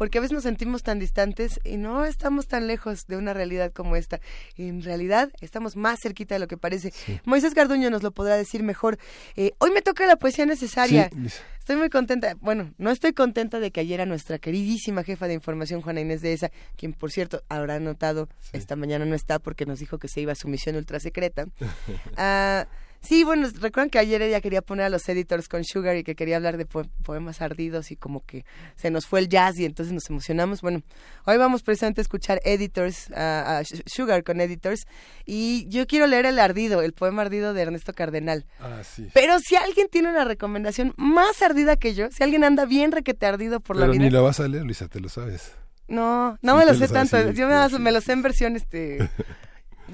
porque 0.00 0.16
a 0.16 0.22
veces 0.22 0.32
nos 0.32 0.44
sentimos 0.44 0.82
tan 0.82 0.98
distantes 0.98 1.60
y 1.62 1.76
no 1.76 2.06
estamos 2.06 2.48
tan 2.48 2.66
lejos 2.66 3.06
de 3.06 3.18
una 3.18 3.34
realidad 3.34 3.70
como 3.70 3.96
esta. 3.96 4.18
En 4.56 4.82
realidad 4.82 5.30
estamos 5.42 5.76
más 5.76 5.98
cerquita 6.00 6.36
de 6.36 6.38
lo 6.38 6.48
que 6.48 6.56
parece. 6.56 6.94
Moisés 7.26 7.52
Garduño 7.52 7.90
nos 7.90 8.02
lo 8.02 8.10
podrá 8.10 8.38
decir 8.38 8.62
mejor. 8.62 8.96
Eh, 9.36 9.52
hoy 9.58 9.72
me 9.72 9.82
toca 9.82 10.06
la 10.06 10.16
poesía 10.16 10.46
necesaria. 10.46 11.10
Sí. 11.12 11.42
Estoy 11.58 11.76
muy 11.76 11.90
contenta. 11.90 12.34
Bueno, 12.40 12.72
no 12.78 12.90
estoy 12.90 13.12
contenta 13.12 13.60
de 13.60 13.72
que 13.72 13.80
ayer 13.80 14.00
a 14.00 14.06
nuestra 14.06 14.38
queridísima 14.38 15.04
jefa 15.04 15.28
de 15.28 15.34
información, 15.34 15.82
Juana 15.82 16.00
Inés 16.00 16.22
de 16.22 16.32
esa, 16.32 16.50
quien 16.76 16.94
por 16.94 17.10
cierto 17.10 17.42
habrá 17.50 17.78
notado, 17.78 18.30
esta 18.54 18.76
mañana 18.76 19.04
no 19.04 19.14
está 19.14 19.38
porque 19.38 19.66
nos 19.66 19.80
dijo 19.80 19.98
que 19.98 20.08
se 20.08 20.22
iba 20.22 20.32
a 20.32 20.34
su 20.34 20.48
misión 20.48 20.76
ultra 20.76 20.98
secreta. 20.98 21.44
Ah, 22.16 22.66
sí, 23.00 23.24
bueno, 23.24 23.48
recuerdan 23.60 23.90
que 23.90 23.98
ayer 23.98 24.22
ella 24.22 24.40
quería 24.40 24.62
poner 24.62 24.86
a 24.86 24.88
los 24.90 25.08
editors 25.08 25.48
con 25.48 25.64
Sugar 25.64 25.96
y 25.96 26.04
que 26.04 26.14
quería 26.14 26.36
hablar 26.36 26.56
de 26.56 26.66
po- 26.66 26.84
poemas 27.02 27.40
ardidos 27.42 27.90
y 27.90 27.96
como 27.96 28.24
que 28.24 28.44
se 28.76 28.90
nos 28.90 29.06
fue 29.06 29.20
el 29.20 29.28
jazz 29.28 29.58
y 29.58 29.64
entonces 29.64 29.92
nos 29.92 30.08
emocionamos. 30.10 30.60
Bueno, 30.60 30.82
hoy 31.24 31.36
vamos 31.36 31.62
precisamente 31.62 32.00
a 32.00 32.02
escuchar 32.02 32.40
editors, 32.44 33.08
Sh- 33.10 33.82
Sugar 33.86 34.22
con 34.24 34.40
editors 34.40 34.86
y 35.26 35.66
yo 35.68 35.86
quiero 35.86 36.06
leer 36.06 36.26
el 36.26 36.38
ardido, 36.38 36.82
el 36.82 36.92
poema 36.92 37.22
ardido 37.22 37.54
de 37.54 37.62
Ernesto 37.62 37.92
Cardenal. 37.92 38.44
Ah, 38.60 38.82
sí. 38.84 39.08
Pero 39.14 39.38
si 39.40 39.56
alguien 39.56 39.88
tiene 39.90 40.10
una 40.10 40.24
recomendación 40.24 40.94
más 40.96 41.42
ardida 41.42 41.76
que 41.76 41.94
yo, 41.94 42.08
si 42.10 42.22
alguien 42.22 42.44
anda 42.44 42.64
bien 42.66 42.92
requete 42.92 43.26
ardido 43.26 43.60
por 43.60 43.76
la 43.76 43.82
Pero 43.82 43.92
vida. 43.92 44.04
ni 44.04 44.10
lo 44.10 44.22
vas 44.22 44.40
a 44.40 44.48
leer, 44.48 44.64
Luisa, 44.64 44.88
te 44.88 45.00
lo 45.00 45.08
sabes. 45.08 45.52
No, 45.88 46.38
no 46.42 46.52
Sí, 46.52 46.58
me 46.58 46.66
lo 46.66 46.74
sé 46.74 46.86
lo 46.86 46.92
tanto. 46.92 47.30
yo 47.32 47.48
me, 47.48 47.78
me 47.80 47.90
lo 47.92 48.00
sé 48.00 48.12
en 48.12 48.22
versión, 48.22 48.54
este... 48.56 49.08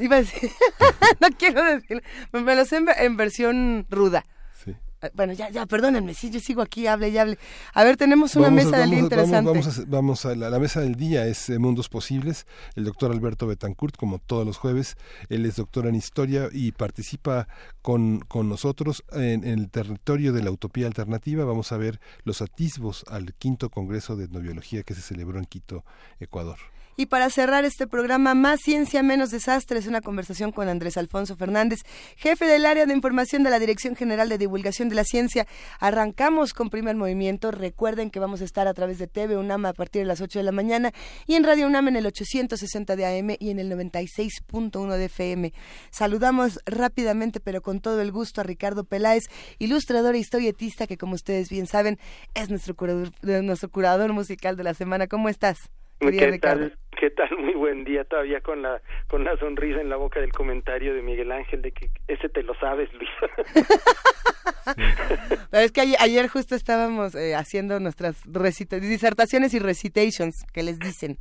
Iba 0.00 0.16
a 0.16 0.20
decir... 0.20 0.50
no 1.20 1.28
quiero 1.38 1.64
decir... 1.64 2.02
Me 2.32 2.54
lo 2.54 2.64
sé 2.64 2.76
en, 2.76 2.84
ve- 2.86 2.94
en 2.98 3.16
versión 3.16 3.86
ruda. 3.90 4.24
Sí. 4.64 4.72
Ah, 5.02 5.08
Bueno, 5.14 5.32
ya, 5.34 5.50
ya, 5.50 5.66
perdónenme, 5.66 6.14
sí, 6.14 6.30
yo 6.30 6.40
sigo 6.40 6.62
aquí, 6.62 6.86
hable 6.86 7.10
y 7.10 7.18
hable. 7.18 7.38
A 7.74 7.84
ver, 7.84 7.96
tenemos 7.96 8.34
una 8.36 8.46
Vamos 8.48 8.62
a- 8.62 8.64
mesa 8.66 8.78
del 8.78 8.90
día 8.90 8.98
a- 8.98 9.02
vamos- 9.02 9.12
interesante. 9.12 9.50
Vamos, 9.50 9.78
a, 9.78 9.84
vamos 9.86 10.26
a 10.26 10.34
la, 10.34 10.50
la 10.50 10.58
mesa 10.58 10.80
del 10.80 10.94
día, 10.96 11.26
es 11.26 11.48
eh, 11.50 11.58
Mundos 11.58 11.88
Posibles. 11.88 12.46
El 12.74 12.84
doctor 12.84 13.12
Alberto 13.12 13.46
Betancourt, 13.46 13.96
como 13.96 14.18
todos 14.18 14.46
los 14.46 14.56
jueves, 14.56 14.96
él 15.28 15.44
es 15.46 15.56
doctor 15.56 15.86
en 15.86 15.94
historia 15.94 16.48
y 16.52 16.72
participa 16.72 17.46
con, 17.82 18.20
con 18.20 18.48
nosotros 18.48 19.04
en, 19.12 19.44
en 19.44 19.58
el 19.60 19.70
territorio 19.70 20.32
de 20.32 20.42
la 20.42 20.50
utopía 20.50 20.86
alternativa. 20.86 21.44
Vamos 21.44 21.72
a 21.72 21.76
ver 21.76 22.00
los 22.24 22.40
atisbos 22.42 23.04
al 23.08 23.34
quinto 23.34 23.70
Congreso 23.70 24.16
de 24.16 24.24
Etnobiología 24.24 24.82
que 24.82 24.94
se 24.94 25.02
celebró 25.02 25.38
en 25.38 25.44
Quito, 25.44 25.84
Ecuador. 26.20 26.58
Y 26.98 27.06
para 27.06 27.28
cerrar 27.28 27.66
este 27.66 27.86
programa, 27.86 28.34
Más 28.34 28.60
Ciencia, 28.60 29.02
Menos 29.02 29.30
Desastre, 29.30 29.78
es 29.78 29.86
una 29.86 30.00
conversación 30.00 30.50
con 30.50 30.68
Andrés 30.68 30.96
Alfonso 30.96 31.36
Fernández, 31.36 31.80
jefe 32.16 32.46
del 32.46 32.64
área 32.64 32.86
de 32.86 32.94
información 32.94 33.42
de 33.42 33.50
la 33.50 33.58
Dirección 33.58 33.96
General 33.96 34.30
de 34.30 34.38
Divulgación 34.38 34.88
de 34.88 34.94
la 34.94 35.04
Ciencia. 35.04 35.46
Arrancamos 35.78 36.54
con 36.54 36.70
primer 36.70 36.96
movimiento. 36.96 37.50
Recuerden 37.50 38.10
que 38.10 38.18
vamos 38.18 38.40
a 38.40 38.44
estar 38.44 38.66
a 38.66 38.72
través 38.72 38.98
de 38.98 39.08
TV 39.08 39.36
UNAM 39.36 39.66
a 39.66 39.74
partir 39.74 40.02
de 40.02 40.06
las 40.06 40.22
8 40.22 40.38
de 40.38 40.42
la 40.44 40.52
mañana 40.52 40.92
y 41.26 41.34
en 41.34 41.44
Radio 41.44 41.66
UNAM 41.66 41.88
en 41.88 41.96
el 41.96 42.06
860 42.06 42.96
de 42.96 43.04
AM 43.04 43.36
y 43.38 43.50
en 43.50 43.58
el 43.58 43.70
96.1 43.70 44.96
de 44.96 45.04
FM. 45.04 45.52
Saludamos 45.90 46.60
rápidamente, 46.64 47.40
pero 47.40 47.60
con 47.60 47.80
todo 47.80 48.00
el 48.00 48.10
gusto, 48.10 48.40
a 48.40 48.44
Ricardo 48.44 48.84
Peláez, 48.84 49.24
ilustrador 49.58 50.14
e 50.14 50.18
historietista 50.18 50.86
que, 50.86 50.96
como 50.96 51.14
ustedes 51.14 51.50
bien 51.50 51.66
saben, 51.66 51.98
es 52.34 52.48
nuestro 52.48 52.74
curador, 52.74 53.12
nuestro 53.22 53.68
curador 53.68 54.14
musical 54.14 54.56
de 54.56 54.64
la 54.64 54.72
semana. 54.72 55.08
¿Cómo 55.08 55.28
estás? 55.28 55.58
¿Qué 56.00 56.30
Ricardo? 56.30 56.68
tal? 56.68 56.78
¿Qué 56.98 57.10
tal? 57.10 57.28
Muy 57.38 57.54
buen 57.54 57.84
día 57.84 58.04
todavía 58.04 58.40
con 58.40 58.62
la 58.62 58.80
con 59.08 59.24
la 59.24 59.36
sonrisa 59.38 59.80
en 59.80 59.88
la 59.88 59.96
boca 59.96 60.20
del 60.20 60.32
comentario 60.32 60.94
de 60.94 61.02
Miguel 61.02 61.32
Ángel 61.32 61.62
de 61.62 61.72
que 61.72 61.90
ese 62.08 62.28
te 62.28 62.42
lo 62.42 62.54
sabes, 62.54 62.88
Luis. 62.94 63.10
Pero 65.50 65.62
es 65.64 65.72
que 65.72 65.80
ayer, 65.80 65.96
ayer 66.00 66.28
justo 66.28 66.54
estábamos 66.54 67.14
eh, 67.14 67.34
haciendo 67.34 67.78
nuestras 67.80 68.22
disertaciones 68.24 69.54
y 69.54 69.58
recitations 69.58 70.44
que 70.52 70.62
les 70.62 70.78
dicen. 70.78 71.18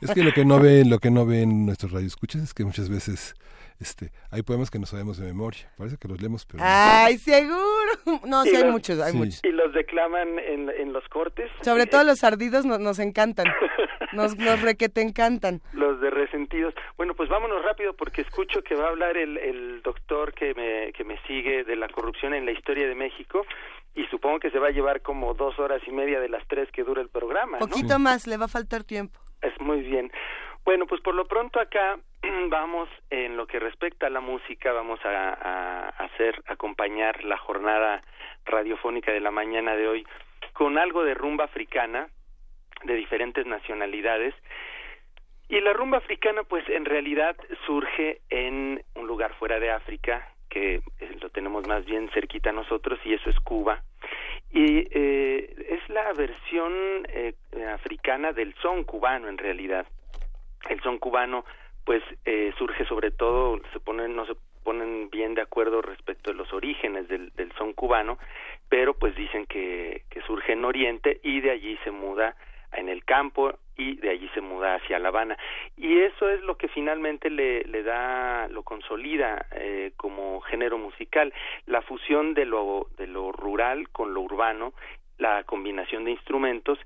Es 0.00 0.10
que 0.12 0.22
lo 0.22 0.32
que 0.32 0.44
no 0.44 0.60
ven, 0.60 0.90
lo 0.90 0.98
que 0.98 1.10
no 1.10 1.24
ven 1.24 1.64
nuestros 1.66 1.92
radioescuchas 1.92 2.42
es 2.42 2.54
que 2.54 2.64
muchas 2.64 2.90
veces 2.90 3.34
este, 3.80 4.12
hay 4.30 4.42
poemas 4.42 4.70
que 4.70 4.78
no 4.78 4.86
sabemos 4.86 5.18
de 5.18 5.26
memoria. 5.26 5.70
Parece 5.76 5.96
que 5.96 6.06
los 6.06 6.20
leemos, 6.20 6.46
pero... 6.46 6.62
¡Ay, 6.64 7.18
seguro! 7.18 7.60
No, 8.26 8.42
sí 8.44 8.50
Y 8.52 8.56
hay 8.56 8.62
los- 8.64 8.72
muchos, 8.72 9.00
hay 9.00 9.12
Sí. 9.12 9.18
muchos. 9.18 9.40
y 9.44 9.50
los 9.50 9.72
declaman 9.72 10.38
en, 10.38 10.68
en 10.70 10.92
los 10.92 11.06
cortes. 11.08 11.50
Sobre 11.62 11.84
Eh, 11.84 11.86
todo 11.86 12.04
los 12.04 12.22
ardidos 12.24 12.64
nos, 12.66 12.78
nos 12.80 12.98
encantan. 12.98 13.46
Nos, 14.12 14.36
nos 14.36 14.60
requete 14.62 15.00
encantan. 15.00 15.62
los 15.72 16.00
de 16.00 16.10
resentidos. 16.10 16.74
Bueno, 16.96 17.14
pues 17.14 17.28
vámonos 17.28 17.64
rápido 17.64 17.94
porque 17.94 18.22
escucho 18.22 18.62
que 18.62 18.74
va 18.74 18.86
a 18.86 18.88
hablar 18.90 19.16
el, 19.16 19.38
el 19.38 19.82
doctor 19.82 20.34
que 20.34 20.54
me, 20.54 20.92
que 20.92 21.04
me 21.04 21.18
sigue 21.26 21.64
de 21.64 21.76
la 21.76 21.88
corrupción 21.88 22.34
en 22.34 22.44
la 22.46 22.52
historia 22.52 22.86
de 22.88 22.94
México 22.94 23.44
y 23.94 24.04
supongo 24.06 24.40
que 24.40 24.50
se 24.50 24.58
va 24.58 24.68
a 24.68 24.70
llevar 24.72 25.00
como 25.02 25.34
dos 25.34 25.58
horas 25.58 25.80
y 25.86 25.92
media 25.92 26.20
de 26.20 26.28
las 26.28 26.46
tres 26.48 26.68
que 26.72 26.82
dura 26.84 27.00
el 27.02 27.08
programa, 27.08 27.58
¿no? 27.58 27.66
Poquito 27.66 27.98
más, 27.98 28.26
le 28.26 28.36
va 28.36 28.44
a 28.46 28.48
faltar 28.48 28.84
tiempo. 28.84 29.18
Es 29.42 29.58
muy 29.60 29.80
bien. 29.82 30.10
Bueno, 30.64 30.86
pues 30.86 31.00
por 31.00 31.14
lo 31.14 31.26
pronto 31.26 31.58
acá 31.60 31.98
vamos 32.48 32.88
en 33.10 33.36
lo 33.36 33.46
que 33.46 33.58
respecta 33.58 34.06
a 34.06 34.10
la 34.10 34.20
música, 34.20 34.72
vamos 34.72 35.00
a, 35.04 35.88
hacer 35.88 36.42
acompañar 36.46 37.24
la 37.24 37.38
jornada 37.38 38.02
radiofónica 38.44 39.12
de 39.12 39.20
la 39.20 39.30
mañana 39.30 39.76
de 39.76 39.88
hoy 39.88 40.06
con 40.52 40.78
algo 40.78 41.04
de 41.04 41.14
rumba 41.14 41.44
africana 41.44 42.08
de 42.84 42.94
diferentes 42.94 43.46
nacionalidades. 43.46 44.34
Y 45.48 45.60
la 45.60 45.72
rumba 45.72 45.98
africana, 45.98 46.44
pues 46.44 46.68
en 46.68 46.84
realidad 46.84 47.36
surge 47.66 48.20
en 48.30 48.82
un 48.94 49.06
lugar 49.06 49.34
fuera 49.34 49.58
de 49.58 49.70
África, 49.70 50.28
que 50.48 50.76
eh, 50.76 51.16
lo 51.20 51.30
tenemos 51.30 51.66
más 51.66 51.84
bien 51.84 52.08
cerquita 52.10 52.50
a 52.50 52.52
nosotros, 52.52 52.98
y 53.04 53.14
eso 53.14 53.30
es 53.30 53.38
Cuba. 53.40 53.82
Y 54.52 54.86
eh, 54.90 55.54
es 55.68 55.88
la 55.88 56.12
versión 56.12 56.72
eh, 57.08 57.34
africana 57.72 58.32
del 58.32 58.54
son 58.62 58.84
cubano, 58.84 59.28
en 59.28 59.38
realidad. 59.38 59.86
El 60.68 60.80
son 60.82 60.98
cubano, 60.98 61.44
pues 61.84 62.02
eh, 62.24 62.52
surge 62.58 62.84
sobre 62.86 63.10
todo, 63.10 63.60
se 63.72 63.80
ponen, 63.80 64.14
no 64.14 64.26
se 64.26 64.34
ponen 64.62 65.08
bien 65.10 65.34
de 65.34 65.42
acuerdo 65.42 65.82
respecto 65.82 66.30
de 66.30 66.36
los 66.36 66.52
orígenes 66.52 67.08
del, 67.08 67.30
del 67.30 67.52
son 67.52 67.72
cubano, 67.72 68.18
pero 68.68 68.94
pues 68.94 69.14
dicen 69.16 69.46
que, 69.46 70.04
que 70.10 70.20
surge 70.22 70.52
en 70.52 70.64
Oriente 70.64 71.20
y 71.22 71.40
de 71.40 71.50
allí 71.50 71.78
se 71.82 71.90
muda 71.90 72.36
en 72.72 72.88
el 72.88 73.04
campo 73.04 73.52
y 73.76 73.96
de 73.96 74.10
allí 74.10 74.28
se 74.34 74.40
muda 74.40 74.76
hacia 74.76 74.98
La 74.98 75.08
Habana. 75.08 75.36
Y 75.76 75.98
eso 76.00 76.28
es 76.28 76.42
lo 76.42 76.56
que 76.56 76.68
finalmente 76.68 77.30
le, 77.30 77.64
le 77.64 77.82
da, 77.82 78.48
lo 78.48 78.62
consolida 78.62 79.46
eh, 79.52 79.92
como 79.96 80.40
género 80.42 80.78
musical, 80.78 81.32
la 81.66 81.82
fusión 81.82 82.34
de 82.34 82.44
lo, 82.44 82.88
de 82.98 83.06
lo 83.06 83.32
rural 83.32 83.88
con 83.88 84.14
lo 84.14 84.20
urbano, 84.20 84.74
la 85.18 85.44
combinación 85.44 86.04
de 86.04 86.12
instrumentos, 86.12 86.78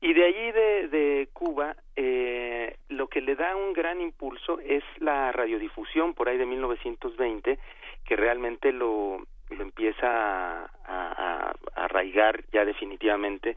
y 0.00 0.12
de 0.12 0.24
allí 0.24 0.52
de, 0.52 0.88
de 0.88 1.28
Cuba, 1.32 1.74
eh, 1.96 2.76
lo 2.88 3.08
que 3.08 3.20
le 3.20 3.34
da 3.34 3.56
un 3.56 3.72
gran 3.72 4.00
impulso 4.00 4.60
es 4.60 4.84
la 4.98 5.32
radiodifusión 5.32 6.14
por 6.14 6.28
ahí 6.28 6.38
de 6.38 6.46
1920, 6.46 7.58
que 8.04 8.16
realmente 8.16 8.72
lo, 8.72 9.18
lo 9.50 9.62
empieza 9.62 10.06
a, 10.06 10.70
a- 10.84 11.50
a 11.74 11.84
arraigar 11.84 12.44
ya 12.52 12.64
definitivamente 12.64 13.56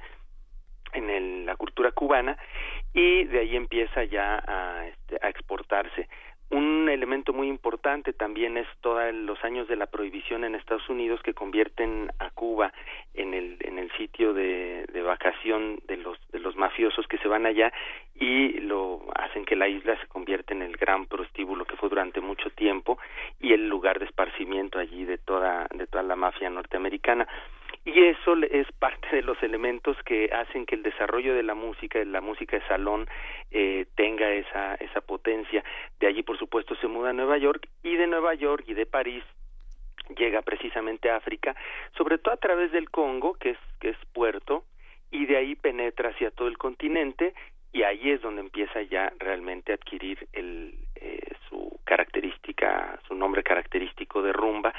en 0.93 1.10
el- 1.10 1.45
la 1.45 1.55
cultura 1.55 1.91
cubana 1.91 2.38
y 2.93 3.24
de 3.25 3.39
ahí 3.39 3.55
empieza 3.55 4.03
ya 4.03 4.43
a, 4.45 4.88
este, 4.88 5.17
a 5.21 5.29
exportarse. 5.29 6.10
Un 6.51 6.89
elemento 6.89 7.31
muy 7.31 7.48
importante 7.48 8.12
también 8.12 8.58
es 8.58 8.67
todos 8.81 9.13
los 9.13 9.41
años 9.46 9.70
de 9.70 9.77
la 9.77 9.86
prohibición 9.86 10.43
en 10.43 10.55
Estados 10.55 10.89
Unidos 10.89 11.22
que 11.24 11.34
convierten 11.34 12.12
a 12.20 12.29
Cuba 12.31 12.74
en 13.13 13.34
el 13.34 13.58
en 13.62 13.79
el 13.79 13.89
sitio 13.93 14.34
de, 14.34 14.86
de 14.91 15.01
vacación 15.01 15.79
de 15.88 15.96
los 15.96 16.17
de 16.31 16.39
los 16.39 16.58
mafiosos 16.58 17.08
que 17.08 17.17
se 17.20 17.29
van 17.29 17.46
allá 17.46 17.72
y 18.15 18.60
lo 18.60 19.01
hacen 19.15 19.46
que 19.46 19.55
la 19.55 19.70
isla 19.70 19.98
se 20.01 20.08
convierta 20.08 20.53
en 20.53 20.62
el 20.62 20.75
gran 20.75 21.05
prostíbulo 21.05 21.63
que 21.63 21.77
fue 21.77 21.88
durante 21.88 22.20
mucho 22.20 22.50
tiempo 22.50 22.98
y 23.39 23.53
el 23.53 23.70
lugar 23.70 24.00
de 24.00 24.05
esparcimiento 24.05 24.77
allí 24.77 25.05
de 25.05 25.17
toda 25.17 25.67
de 25.74 25.88
toda 25.88 26.03
la 26.03 26.17
mafia 26.17 26.50
norteamericana 26.50 27.27
y 27.83 28.03
eso 28.03 28.35
es 28.43 28.71
parte 28.73 29.07
de 29.15 29.23
los 29.23 29.41
elementos 29.41 29.97
que 30.03 30.29
hacen 30.31 30.65
que 30.65 30.75
el 30.75 30.83
desarrollo 30.83 31.33
de 31.33 31.43
la 31.43 31.55
música, 31.55 31.97
de 31.97 32.05
la 32.05 32.21
música 32.21 32.57
de 32.57 32.67
salón, 32.67 33.07
eh, 33.50 33.88
tenga 33.95 34.31
esa, 34.31 34.75
esa 34.75 35.01
potencia. 35.01 35.63
De 36.00 36.07
allí, 36.07 36.21
por 36.21 36.38
supuesto, 36.38 36.75
se 36.75 36.88
muda 36.88 37.09
a 37.09 37.13
Nueva 37.13 37.38
York 37.38 37.67
y 37.83 37.95
de 37.95 38.07
Nueva 38.07 38.35
York 38.35 38.65
y 38.67 38.75
de 38.75 38.85
París 38.85 39.23
llega 40.15 40.41
precisamente 40.41 41.09
a 41.09 41.15
África, 41.15 41.55
sobre 41.97 42.17
todo 42.17 42.33
a 42.33 42.38
través 42.38 42.71
del 42.71 42.89
Congo, 42.89 43.33
que 43.33 43.51
es, 43.51 43.57
que 43.79 43.89
es 43.89 43.97
puerto, 44.13 44.63
y 45.09 45.25
de 45.25 45.38
ahí 45.38 45.55
penetra 45.55 46.09
hacia 46.09 46.31
todo 46.31 46.47
el 46.47 46.57
continente 46.57 47.33
y 47.73 47.83
ahí 47.83 48.11
es 48.11 48.21
donde 48.21 48.41
empieza 48.41 48.81
ya 48.81 49.11
realmente 49.19 49.71
a 49.71 49.75
adquirir 49.75 50.27
el, 50.33 50.75
eh, 50.95 51.21
su 51.49 51.79
característica, 51.85 52.99
su 53.07 53.15
nombre 53.15 53.43
característico 53.43 54.21
de 54.21 54.33
rumba, 54.33 54.73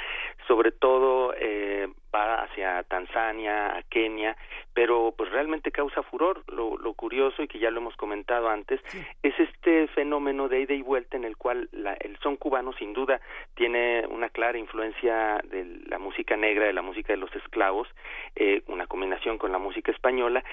sobre 0.47 0.73
todo 0.73 1.35
eh, 1.37 1.89
va 2.15 2.43
hacia 2.43 2.83
Tanzania, 2.85 3.77
a 3.77 3.83
Kenia, 3.83 4.37
pero 4.75 5.15
pues 5.17 5.31
realmente 5.31 5.71
causa 5.71 6.03
furor. 6.03 6.43
Lo, 6.49 6.77
lo 6.77 6.95
curioso 6.95 7.43
y 7.43 7.49
que 7.49 7.59
ya 7.59 7.71
lo 7.71 7.81
hemos 7.81 7.97
comentado 7.97 8.49
antes 8.49 8.81
es 9.23 9.39
este 9.39 9.89
fenómeno 9.89 10.49
de 10.49 10.61
ida 10.61 10.75
y 10.75 10.83
vuelta 10.83 11.17
en 11.17 11.25
el 11.25 11.37
cual 11.37 11.69
la, 11.73 11.95
el 11.95 12.19
son 12.19 12.37
cubano 12.37 12.73
sin 12.75 12.93
duda 12.93 13.21
tiene 13.55 14.07
una 14.09 14.29
clara 14.29 14.59
influencia 14.59 15.41
de 15.45 15.65
la 15.87 15.99
música 15.99 16.37
negra, 16.37 16.67
de 16.67 16.73
la 16.73 16.83
música 16.83 17.13
de 17.13 17.19
los 17.19 17.35
esclavos, 17.37 17.89
eh, 18.37 18.63
una 18.67 18.87
combinación 18.87 19.39
con 19.39 19.53
la 19.53 19.59
música 19.59 19.93
española 19.93 20.45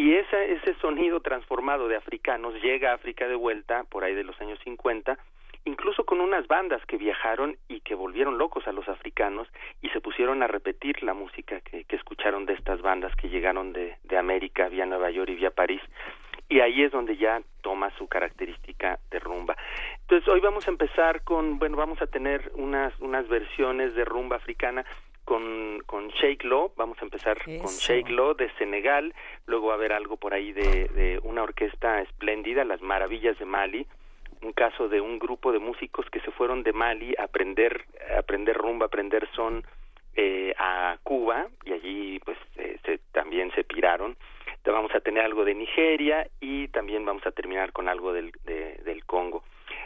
y 0.00 0.14
ese, 0.14 0.52
ese 0.52 0.72
sonido 0.80 1.20
transformado 1.20 1.86
de 1.86 1.96
africanos 1.96 2.54
llega 2.62 2.90
a 2.90 2.94
África 2.94 3.28
de 3.28 3.34
vuelta 3.34 3.84
por 3.84 4.02
ahí 4.02 4.14
de 4.14 4.24
los 4.24 4.40
años 4.40 4.58
50 4.64 5.18
incluso 5.66 6.04
con 6.04 6.22
unas 6.22 6.46
bandas 6.48 6.80
que 6.86 6.96
viajaron 6.96 7.58
y 7.68 7.80
que 7.80 7.94
volvieron 7.94 8.38
locos 8.38 8.66
a 8.66 8.72
los 8.72 8.88
africanos 8.88 9.46
y 9.82 9.90
se 9.90 10.00
pusieron 10.00 10.42
a 10.42 10.46
repetir 10.46 11.02
la 11.02 11.12
música 11.12 11.60
que, 11.60 11.84
que 11.84 11.96
escucharon 11.96 12.46
de 12.46 12.54
estas 12.54 12.80
bandas 12.80 13.14
que 13.14 13.28
llegaron 13.28 13.74
de, 13.74 13.98
de 14.04 14.16
América 14.16 14.70
vía 14.70 14.86
Nueva 14.86 15.10
York 15.10 15.28
y 15.32 15.34
vía 15.34 15.50
París 15.50 15.82
y 16.48 16.60
ahí 16.60 16.82
es 16.82 16.92
donde 16.92 17.18
ya 17.18 17.42
toma 17.60 17.90
su 17.98 18.08
característica 18.08 18.98
de 19.10 19.18
rumba. 19.20 19.54
Entonces 20.00 20.26
hoy 20.28 20.40
vamos 20.40 20.66
a 20.66 20.70
empezar 20.70 21.22
con, 21.24 21.58
bueno, 21.58 21.76
vamos 21.76 22.00
a 22.00 22.06
tener 22.06 22.50
unas, 22.54 22.98
unas 23.00 23.28
versiones 23.28 23.94
de 23.94 24.04
rumba 24.04 24.36
africana 24.36 24.84
con, 25.30 25.80
con 25.86 26.08
Sheikh 26.08 26.42
Lo, 26.42 26.72
vamos 26.74 26.98
a 27.00 27.04
empezar 27.04 27.38
con 27.44 27.70
Sheikh 27.70 28.08
Lo 28.08 28.34
de 28.34 28.50
Senegal, 28.58 29.14
luego 29.46 29.68
va 29.68 29.74
a 29.74 29.76
haber 29.76 29.92
algo 29.92 30.16
por 30.16 30.34
ahí 30.34 30.52
de, 30.52 30.88
de 30.88 31.20
una 31.22 31.44
orquesta 31.44 32.00
espléndida, 32.00 32.64
Las 32.64 32.82
Maravillas 32.82 33.38
de 33.38 33.44
Mali, 33.44 33.86
un 34.42 34.52
caso 34.52 34.88
de 34.88 35.00
un 35.00 35.20
grupo 35.20 35.52
de 35.52 35.60
músicos 35.60 36.04
que 36.10 36.18
se 36.22 36.32
fueron 36.32 36.64
de 36.64 36.72
Mali 36.72 37.14
a 37.16 37.26
aprender, 37.26 37.84
a 38.12 38.18
aprender 38.18 38.56
rumba, 38.56 38.86
a 38.86 38.88
aprender 38.88 39.28
son 39.36 39.62
eh, 40.16 40.52
a 40.58 40.98
Cuba. 41.04 41.46
Y 41.64 41.74
allí 41.74 42.18
pues 42.24 42.36
eh, 42.56 42.78
se, 42.84 42.98
también 43.12 43.52
se 43.52 43.62
piraron. 43.62 44.16
Entonces 44.46 44.74
vamos 44.74 44.94
a 44.96 45.00
tener 45.00 45.24
algo 45.24 45.44
de 45.44 45.54
Nigeria 45.54 46.26
y 46.40 46.66
también 46.68 47.04
vamos 47.04 47.24
a 47.24 47.30
terminar 47.30 47.70
con 47.70 47.88
algo 47.88 48.12
del, 48.12 48.32
de, 48.44 48.80
del 48.84 49.04
Congo. 49.04 49.44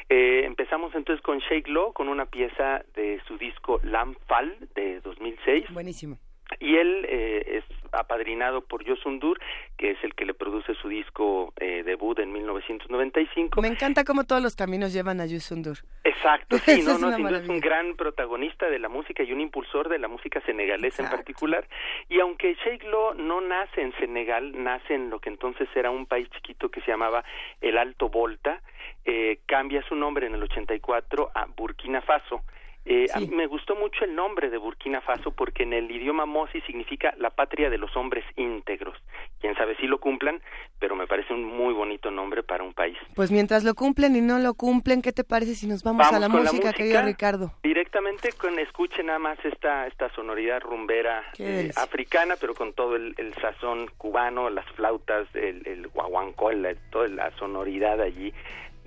Eh, 0.08 0.42
empezamos 0.44 0.94
entonces 0.94 1.22
con 1.22 1.38
Sheikh 1.38 1.68
Lo, 1.68 1.92
con 1.92 2.08
una 2.08 2.26
pieza 2.26 2.84
de 2.94 3.20
su 3.26 3.38
disco 3.38 3.80
Lam 3.82 4.14
Fal 4.26 4.56
de 4.74 5.00
2006. 5.00 5.72
Buenísimo 5.72 6.18
y 6.60 6.76
él 6.76 7.06
eh, 7.08 7.58
es 7.58 7.64
apadrinado 7.92 8.62
por 8.62 8.84
Yosundur, 8.84 9.38
que 9.76 9.92
es 9.92 9.98
el 10.02 10.14
que 10.14 10.24
le 10.24 10.34
produce 10.34 10.74
su 10.74 10.88
disco 10.88 11.52
eh, 11.60 11.82
debut 11.84 12.18
en 12.18 12.32
1995. 12.32 13.60
Me 13.62 13.68
encanta 13.68 14.04
cómo 14.04 14.24
todos 14.24 14.42
los 14.42 14.56
caminos 14.56 14.92
llevan 14.92 15.20
a 15.20 15.26
Yosundur. 15.26 15.78
Exacto, 16.02 16.58
sí, 16.58 16.82
no, 16.86 16.98
no, 16.98 17.10
es, 17.10 17.42
es 17.42 17.48
un 17.48 17.60
gran 17.60 17.96
protagonista 17.96 18.68
de 18.68 18.78
la 18.78 18.88
música 18.88 19.22
y 19.22 19.32
un 19.32 19.40
impulsor 19.40 19.88
de 19.88 19.98
la 19.98 20.08
música 20.08 20.40
senegalesa 20.42 21.04
en 21.04 21.10
particular. 21.10 21.66
Y 22.08 22.20
aunque 22.20 22.54
Sheikh 22.64 22.84
Lo 22.84 23.14
no 23.14 23.40
nace 23.40 23.80
en 23.80 23.92
Senegal, 23.98 24.52
nace 24.62 24.94
en 24.94 25.10
lo 25.10 25.20
que 25.20 25.30
entonces 25.30 25.68
era 25.74 25.90
un 25.90 26.06
país 26.06 26.28
chiquito 26.30 26.70
que 26.70 26.80
se 26.82 26.90
llamaba 26.90 27.24
el 27.60 27.78
Alto 27.78 28.08
Volta, 28.08 28.60
eh, 29.04 29.40
cambia 29.46 29.82
su 29.88 29.94
nombre 29.94 30.26
en 30.26 30.34
el 30.34 30.42
84 30.42 31.30
a 31.34 31.46
Burkina 31.46 32.00
Faso 32.02 32.42
eh, 32.86 33.06
A 33.14 33.20
mí 33.20 33.28
me 33.28 33.46
gustó 33.46 33.74
mucho 33.76 34.04
el 34.04 34.14
nombre 34.14 34.50
de 34.50 34.58
Burkina 34.58 35.00
Faso 35.00 35.30
porque 35.30 35.62
en 35.62 35.72
el 35.72 35.90
idioma 35.90 36.26
Mosi 36.26 36.60
significa 36.62 37.14
la 37.18 37.30
patria 37.30 37.70
de 37.70 37.78
los 37.78 37.96
hombres 37.96 38.24
íntegros. 38.36 38.96
Quién 39.40 39.54
sabe 39.56 39.76
si 39.76 39.86
lo 39.86 39.98
cumplan, 39.98 40.42
pero 40.78 40.94
me 40.94 41.06
parece 41.06 41.32
un 41.32 41.44
muy 41.44 41.72
bonito 41.72 42.10
nombre 42.10 42.42
para 42.42 42.62
un 42.62 42.74
país. 42.74 42.98
Pues 43.14 43.30
mientras 43.30 43.64
lo 43.64 43.74
cumplen 43.74 44.16
y 44.16 44.20
no 44.20 44.38
lo 44.38 44.54
cumplen, 44.54 45.00
¿qué 45.00 45.12
te 45.12 45.24
parece 45.24 45.54
si 45.54 45.66
nos 45.66 45.82
vamos, 45.82 46.06
a 46.12 46.18
la 46.18 46.28
música, 46.28 46.72
querido 46.72 47.02
Ricardo? 47.02 47.52
Directamente 47.62 48.32
con 48.32 48.58
escuche 48.58 49.02
nada 49.02 49.18
más 49.18 49.38
esta 49.44 49.86
esta 49.86 50.10
sonoridad 50.14 50.60
rumbera 50.60 51.24
eh, 51.38 51.70
africana, 51.76 52.34
pero 52.38 52.54
con 52.54 52.74
todo 52.74 52.96
el, 52.96 53.14
sazón 53.40 53.90
cubano, 53.96 54.50
las 54.50 54.66
flautas, 54.72 55.26
el, 55.34 55.66
el 55.66 55.88
guaguancó, 55.88 56.50
toda 56.90 57.08
la 57.08 57.30
sonoridad 57.38 58.00
allí 58.00 58.32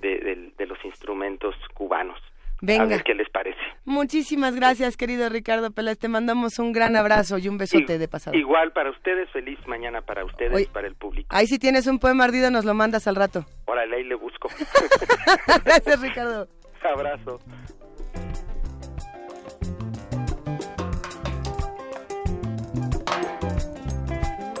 de, 0.00 0.52
de 0.56 0.66
los 0.66 0.82
instrumentos 0.84 1.54
cubanos. 1.74 2.20
Venga. 2.60 2.82
A 2.82 2.86
ver 2.86 3.02
qué 3.04 3.14
les 3.14 3.28
parece. 3.30 3.58
Muchísimas 3.84 4.54
gracias, 4.54 4.96
querido 4.96 5.28
Ricardo 5.28 5.70
Pérez. 5.70 5.98
Te 5.98 6.08
mandamos 6.08 6.58
un 6.58 6.72
gran 6.72 6.96
abrazo 6.96 7.38
y 7.38 7.48
un 7.48 7.58
besote 7.58 7.98
de 7.98 8.08
pasado. 8.08 8.36
Igual 8.36 8.72
para 8.72 8.90
ustedes, 8.90 9.30
feliz 9.30 9.58
mañana 9.66 10.02
para 10.02 10.24
ustedes 10.24 10.62
y 10.62 10.66
para 10.66 10.88
el 10.88 10.94
público. 10.94 11.28
Ahí 11.30 11.46
si 11.46 11.58
tienes 11.58 11.86
un 11.86 11.98
poema 11.98 12.24
ardido, 12.24 12.50
nos 12.50 12.64
lo 12.64 12.74
mandas 12.74 13.06
al 13.06 13.16
rato. 13.16 13.44
Órale, 13.66 13.96
ahí 13.96 14.04
le 14.04 14.16
busco. 14.16 14.48
gracias, 15.64 16.00
Ricardo. 16.00 16.48
Abrazo. 16.82 17.38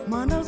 Manda 0.08 0.42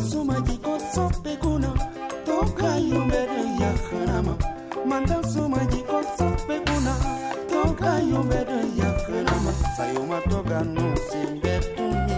yoka 7.61 7.93
yobere 8.11 8.59
yakanama 8.81 9.53
sayomatoga 9.77 10.59
nosembetumi 10.75 12.17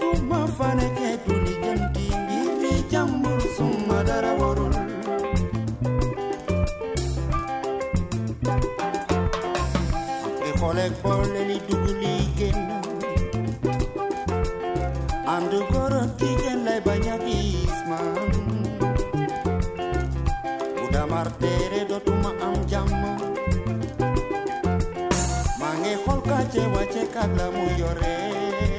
tumafaneke 0.00 1.08
tulijamtingiri 1.24 2.72
jamburu 2.90 3.44
summadaraworul 3.56 4.74
ekolekpoleli 10.48 11.56
duguliken 11.68 12.56
andugo 15.34 15.83
noche 26.84 27.08
que 27.08 27.18
hablamos 27.18 27.78
lloré. 27.78 28.73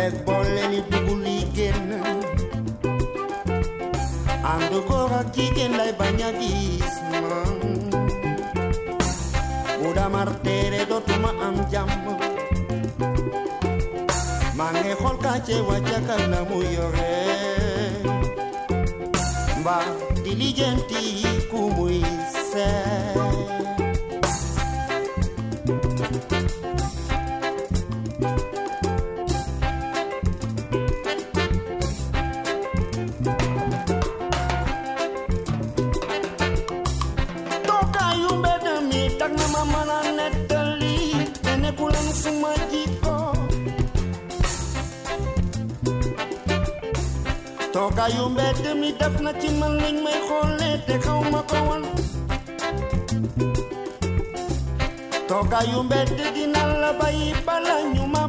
les 0.00 0.82
buguliken 0.90 2.00
ando 4.52 4.80
kora 4.88 5.20
kiken 5.34 5.72
lai 5.76 5.92
banyadis 6.00 6.94
Uda 9.88 10.06
martere 10.08 10.80
do 10.90 11.00
tuma 11.06 11.32
anjam 11.46 11.90
Mange 14.56 14.92
holka 15.02 15.34
che 15.46 15.56
wachaka 15.68 16.16
na 16.32 16.40
muyore 16.48 17.16
Ba 19.64 19.78
diligenti 20.24 21.02
kumuise. 21.50 22.68
Def 48.98 49.20
na 49.20 49.32
ci 49.40 49.48
man 49.60 49.76
may 49.78 49.92
la 57.66 58.19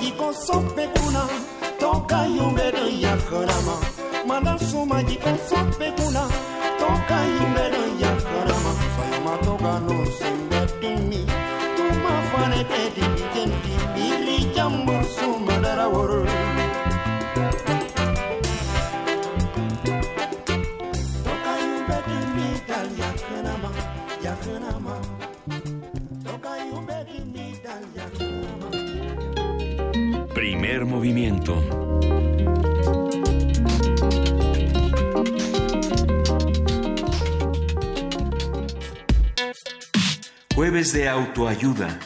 maji 0.00 0.12
kosope 0.12 0.88
kuna 0.88 1.28
toka 1.78 2.26
yumbena 2.26 2.78
ya 3.00 3.16
karama 3.16 3.76
manasu 4.26 4.86
maji 4.86 5.16
kosope 5.16 5.92
kuna. 5.92 6.28
De 40.92 41.08
autoayuda. 41.08 41.98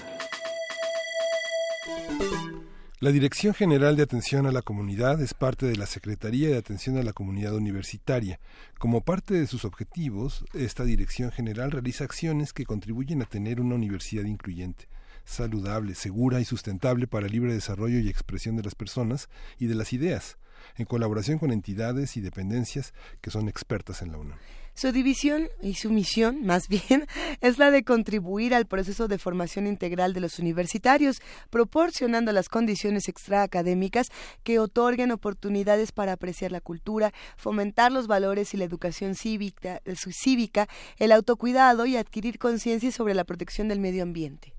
La 3.01 3.13
Dirección 3.13 3.55
General 3.55 3.97
de 3.97 4.03
Atención 4.03 4.47
a 4.47 4.53
la 4.53 4.63
Comunidad 4.63 5.23
es 5.23 5.33
parte 5.33 5.67
de 5.67 5.77
la 5.77 5.87
Secretaría 5.87 6.49
de 6.49 6.59
Atención 6.59 6.99
a 6.99 7.03
la 7.03 7.13
Comunidad 7.13 7.55
Universitaria. 7.55 8.41
Como 8.79 9.01
parte 9.03 9.35
de 9.35 9.47
sus 9.47 9.65
objetivos, 9.65 10.45
esta 10.53 10.85
Dirección 10.85 11.31
General 11.31 11.71
realiza 11.71 12.05
acciones 12.05 12.53
que 12.53 12.67
contribuyen 12.67 13.23
a 13.23 13.27
tener 13.27 13.61
una 13.61 13.77
universidad 13.77 14.25
incluyente, 14.25 14.89
saludable, 15.25 15.95
segura 15.95 16.41
y 16.41 16.45
sustentable 16.45 17.07
para 17.07 17.27
el 17.27 17.33
libre 17.33 17.55
desarrollo 17.55 18.01
y 18.01 18.09
expresión 18.09 18.57
de 18.57 18.65
las 18.65 18.75
personas 18.75 19.29
y 19.59 19.67
de 19.67 19.77
las 19.77 19.93
ideas, 19.93 20.37
en 20.77 20.85
colaboración 20.85 21.39
con 21.39 21.53
entidades 21.53 22.17
y 22.17 22.21
dependencias 22.21 22.93
que 23.21 23.31
son 23.31 23.49
expertas 23.49 24.03
en 24.03 24.13
la 24.13 24.19
UNAM. 24.19 24.39
Su 24.75 24.91
división 24.91 25.49
y 25.63 25.75
su 25.75 25.91
misión, 25.91 26.41
más 26.45 26.69
bien, 26.69 27.07
es 27.41 27.59
la 27.59 27.71
de 27.71 27.85
contribuir 27.85 28.55
al 28.55 28.67
proceso 28.67 29.07
de 29.07 29.19
formación 29.19 29.67
integral 29.67 30.13
de 30.13 30.21
los 30.21 30.39
universitarios, 30.39 31.23
proporcionando 31.51 32.33
las 32.33 32.49
condiciones 32.49 33.09
extraacadémicas 33.09 34.09
que 34.43 34.59
otorguen 34.59 35.13
oportunidades 35.13 35.93
para 35.93 36.13
apreciar 36.13 36.51
la 36.51 36.61
cultura, 36.61 37.13
fomentar 37.37 37.93
los 37.93 38.09
valores 38.09 38.53
y 38.53 38.57
la 38.57 38.65
educación 38.65 39.15
cívica, 39.15 39.81
cívica, 40.13 40.69
el 40.99 41.13
autocuidado 41.13 41.87
y 41.87 41.97
adquirir 41.97 42.39
conciencia 42.39 42.91
sobre 42.91 43.15
la 43.15 43.25
protección 43.25 43.69
del 43.69 43.79
medio 43.81 44.03
ambiente. 44.03 44.55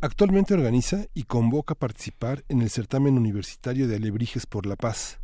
Actualmente 0.00 0.54
organiza 0.54 1.06
y 1.14 1.24
convoca 1.24 1.72
a 1.72 1.78
participar 1.78 2.44
en 2.48 2.60
el 2.60 2.70
certamen 2.70 3.16
universitario 3.16 3.88
de 3.88 3.96
Alebrijes 3.96 4.46
por 4.46 4.66
la 4.66 4.76
Paz, 4.76 5.18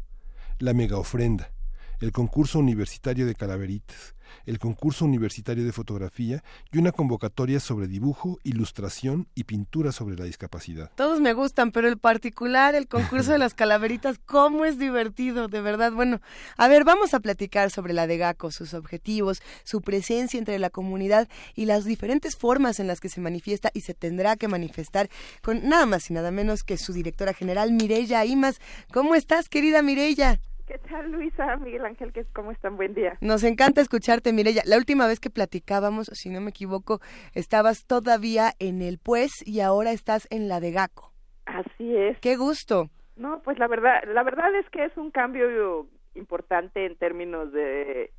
la 0.59 0.73
Mega 0.73 0.97
Ofrenda, 0.97 1.53
el 2.01 2.11
concurso 2.11 2.59
universitario 2.59 3.27
de 3.27 3.35
calaveritas, 3.35 4.15
el 4.47 4.59
concurso 4.59 5.05
universitario 5.05 5.65
de 5.65 5.73
fotografía 5.73 6.43
y 6.71 6.79
una 6.79 6.93
convocatoria 6.93 7.61
sobre 7.61 7.87
dibujo, 7.87 8.39
ilustración 8.45 9.29
y 9.35 9.45
pintura 9.45 9.93
sobre 9.93 10.17
la 10.17 10.25
discapacidad. 10.25 10.91
Todos 10.95 11.21
me 11.21 11.33
gustan, 11.33 11.73
pero 11.73 11.89
el 11.89 11.99
particular, 11.99 12.75
el 12.75 12.89
concurso 12.89 13.33
de 13.33 13.39
las 13.39 13.55
calaveritas, 13.55 14.19
cómo 14.19 14.65
es 14.65 14.79
divertido, 14.79 15.49
de 15.49 15.61
verdad. 15.61 15.93
Bueno, 15.93 16.21
a 16.57 16.69
ver, 16.69 16.85
vamos 16.85 17.15
a 17.15 17.21
platicar 17.21 17.71
sobre 17.71 17.93
la 17.93 18.07
de 18.07 18.19
GACO, 18.19 18.51
sus 18.51 18.75
objetivos, 18.75 19.43
su 19.65 19.81
presencia 19.81 20.39
entre 20.39 20.59
la 20.59 20.71
comunidad 20.71 21.29
y 21.55 21.67
las 21.67 21.85
diferentes 21.85 22.37
formas 22.37 22.81
en 22.81 22.87
las 22.87 23.01
que 23.01 23.09
se 23.09 23.21
manifiesta 23.21 23.71
y 23.75 23.83
se 23.83 23.95
tendrá 23.95 24.37
que 24.37 24.49
manifestar 24.49 25.09
con 25.43 25.69
nada 25.69 25.87
más 25.87 26.11
y 26.11 26.15
nada 26.15 26.31
menos 26.31 26.63
que 26.65 26.77
su 26.77 26.93
directora 26.93 27.35
general, 27.35 27.73
Mireya 27.73 28.25
Imas. 28.25 28.61
¿Cómo 28.93 29.15
estás, 29.15 29.49
querida 29.49 29.83
Mireya? 29.83 30.41
¿Qué 30.67 30.79
tal, 30.79 31.11
Luisa? 31.11 31.57
Miguel 31.57 31.85
Ángel, 31.85 32.13
¿qué- 32.13 32.25
¿cómo 32.33 32.53
están? 32.53 32.77
Buen 32.77 32.95
día. 32.95 33.19
Nos 33.21 33.43
encanta 33.45 33.81
escucharte, 33.81 34.33
Mireya. 34.33 34.63
La 34.65 34.77
última 34.77 35.07
vez 35.07 35.21
que 35.21 35.29
platicábamos, 35.29 36.07
si 36.13 36.31
no 36.31 36.41
me 36.41 36.51
equivoco, 36.51 37.01
estabas 37.35 37.85
todavía 37.87 38.53
en 38.59 38.81
el 38.81 38.99
Pues 38.99 39.47
y 39.47 39.61
ahora 39.61 39.91
estás 39.93 40.27
en 40.31 40.49
la 40.49 40.61
de 40.61 40.71
GACO. 40.73 41.13
Así 41.47 41.97
es. 41.97 42.19
¡Qué 42.21 42.37
gusto! 42.37 42.89
No, 43.17 43.43
pues 43.43 43.59
la 43.59 43.67
verdad, 43.69 44.03
la 44.07 44.23
verdad 44.23 44.55
es 44.55 44.69
que 44.71 44.85
es 44.85 44.97
un 44.97 45.11
cambio 45.11 45.89
importante 46.15 46.87
en 46.87 46.97
términos 46.97 47.53
de, 47.53 48.11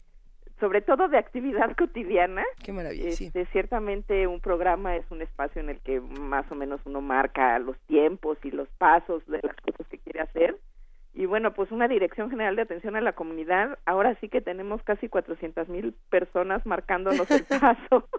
sobre 0.60 0.82
todo 0.82 1.08
de 1.08 1.18
actividad 1.18 1.74
cotidiana. 1.78 2.44
¡Qué 2.64 2.74
maravilla! 2.74 3.12
Sí. 3.12 3.28
Este, 3.28 3.46
ciertamente 3.48 4.28
un 4.28 4.42
programa 4.42 4.96
es 4.98 5.06
un 5.10 5.22
espacio 5.22 5.62
en 5.62 5.70
el 5.70 5.80
que 5.80 6.02
más 6.02 6.46
o 6.52 6.56
menos 6.56 6.82
uno 6.86 7.00
marca 7.02 7.58
los 7.60 7.80
tiempos 7.88 8.38
y 8.44 8.52
los 8.52 8.68
pasos 8.78 9.26
de 9.28 9.40
las 9.42 9.56
cosas 9.56 9.88
que 9.88 9.98
quiere 10.00 10.20
hacer. 10.22 10.58
Y 11.14 11.26
bueno, 11.26 11.54
pues 11.54 11.72
una 11.72 11.88
Dirección 11.88 12.30
General 12.30 12.56
de 12.56 12.64
Atención 12.64 12.96
a 12.96 13.02
la 13.02 13.14
Comunidad, 13.14 13.78
ahora 13.86 14.18
sí 14.20 14.30
que 14.30 14.42
tenemos 14.42 14.82
casi 14.84 15.10
400 15.10 15.70
mil 15.70 15.94
personas 16.10 16.66
marcándonos 16.66 17.30
el 17.30 17.46
paso. 17.60 18.10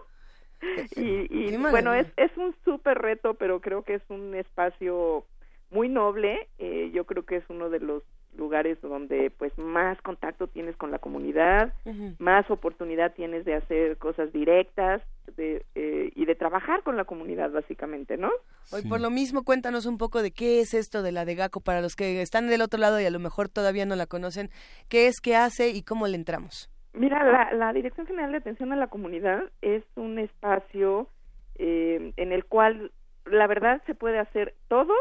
y 0.95 1.27
y 1.29 1.57
bueno, 1.57 1.93
es, 1.93 2.07
es 2.15 2.35
un 2.37 2.55
súper 2.63 2.99
reto, 2.99 3.33
pero 3.33 3.59
creo 3.59 3.83
que 3.83 3.95
es 3.95 4.03
un 4.09 4.33
espacio 4.35 5.25
muy 5.71 5.89
noble. 5.89 6.47
Eh, 6.57 6.91
yo 6.93 7.05
creo 7.05 7.25
que 7.25 7.37
es 7.37 7.43
uno 7.49 7.69
de 7.69 7.79
los 7.79 8.03
lugares 8.37 8.79
donde 8.81 9.31
pues 9.31 9.57
más 9.57 10.01
contacto 10.01 10.47
tienes 10.47 10.75
con 10.77 10.91
la 10.91 10.99
comunidad, 10.99 11.73
más 12.19 12.49
oportunidad 12.49 13.13
tienes 13.13 13.45
de 13.45 13.55
hacer 13.55 13.97
cosas 13.97 14.31
directas 14.33 15.01
de, 15.37 15.65
eh, 15.75 16.11
y 16.15 16.25
de 16.25 16.35
trabajar 16.35 16.83
con 16.83 16.97
la 16.97 17.05
comunidad 17.05 17.51
básicamente, 17.51 18.17
¿no? 18.17 18.29
Hoy 18.71 18.81
Sí. 18.81 18.87
por 18.89 19.01
lo 19.01 19.09
mismo 19.09 19.43
cuéntanos 19.43 19.85
un 19.85 19.97
poco 19.97 20.21
de 20.21 20.31
qué 20.31 20.59
es 20.59 20.73
esto 20.73 21.01
de 21.01 21.11
la 21.11 21.25
de 21.25 21.35
GACO 21.35 21.61
para 21.61 21.81
los 21.81 21.95
que 21.95 22.21
están 22.21 22.47
del 22.47 22.61
otro 22.61 22.79
lado 22.79 22.99
y 22.99 23.05
a 23.05 23.11
lo 23.11 23.19
mejor 23.19 23.49
todavía 23.49 23.85
no 23.85 23.95
la 23.95 24.05
conocen, 24.07 24.49
qué 24.89 25.07
es, 25.07 25.19
qué 25.21 25.35
hace 25.35 25.69
y 25.69 25.83
cómo 25.83 26.07
le 26.07 26.15
entramos. 26.15 26.69
Mira, 26.93 27.23
la, 27.23 27.53
la 27.53 27.73
Dirección 27.73 28.07
General 28.07 28.31
de 28.31 28.37
Atención 28.37 28.71
a 28.71 28.77
la 28.77 28.87
Comunidad 28.87 29.43
es 29.61 29.83
un 29.95 30.17
espacio 30.17 31.09
eh, 31.55 32.13
en 32.17 32.31
el 32.31 32.45
cual 32.45 32.91
la 33.25 33.47
verdad 33.47 33.81
se 33.85 33.95
puede 33.95 34.19
hacer 34.19 34.55
todo 34.67 34.93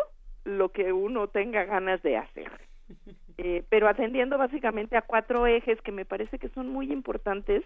lo 0.45 0.71
que 0.71 0.93
uno 0.93 1.29
tenga 1.29 1.65
ganas 1.65 2.03
de 2.03 2.17
hacer. 2.17 2.51
Eh, 3.39 3.65
pero 3.69 3.89
atendiendo 3.89 4.39
básicamente 4.39 4.97
a 4.97 5.03
cuatro 5.03 5.47
ejes 5.47 5.81
que 5.83 5.93
me 5.93 6.05
parece 6.05 6.39
que 6.39 6.49
son 6.51 6.69
muy 6.69 6.93
importantes, 6.93 7.65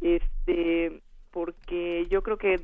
este, 0.00 1.00
porque 1.30 2.06
yo 2.10 2.22
creo 2.22 2.36
que 2.36 2.60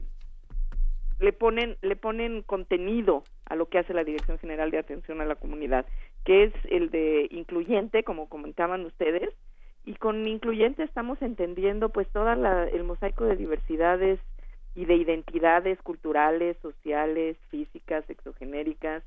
le 1.18 1.32
ponen 1.32 1.76
le 1.80 1.96
ponen 1.96 2.42
contenido 2.42 3.22
a 3.46 3.56
lo 3.56 3.66
que 3.66 3.78
hace 3.78 3.94
la 3.94 4.04
Dirección 4.04 4.38
General 4.38 4.70
de 4.70 4.78
Atención 4.78 5.20
a 5.20 5.24
la 5.24 5.36
Comunidad, 5.36 5.86
que 6.24 6.44
es 6.44 6.52
el 6.70 6.90
de 6.90 7.28
incluyente, 7.30 8.02
como 8.02 8.28
comentaban 8.28 8.84
ustedes, 8.84 9.30
y 9.84 9.94
con 9.94 10.26
incluyente 10.26 10.82
estamos 10.82 11.20
entendiendo 11.22 11.88
pues 11.88 12.08
toda 12.08 12.36
la, 12.36 12.64
el 12.68 12.84
mosaico 12.84 13.24
de 13.24 13.36
diversidades 13.36 14.20
y 14.74 14.84
de 14.84 14.94
identidades 14.94 15.80
culturales, 15.82 16.56
sociales, 16.62 17.36
físicas, 17.50 18.08
exogenéricas, 18.08 19.02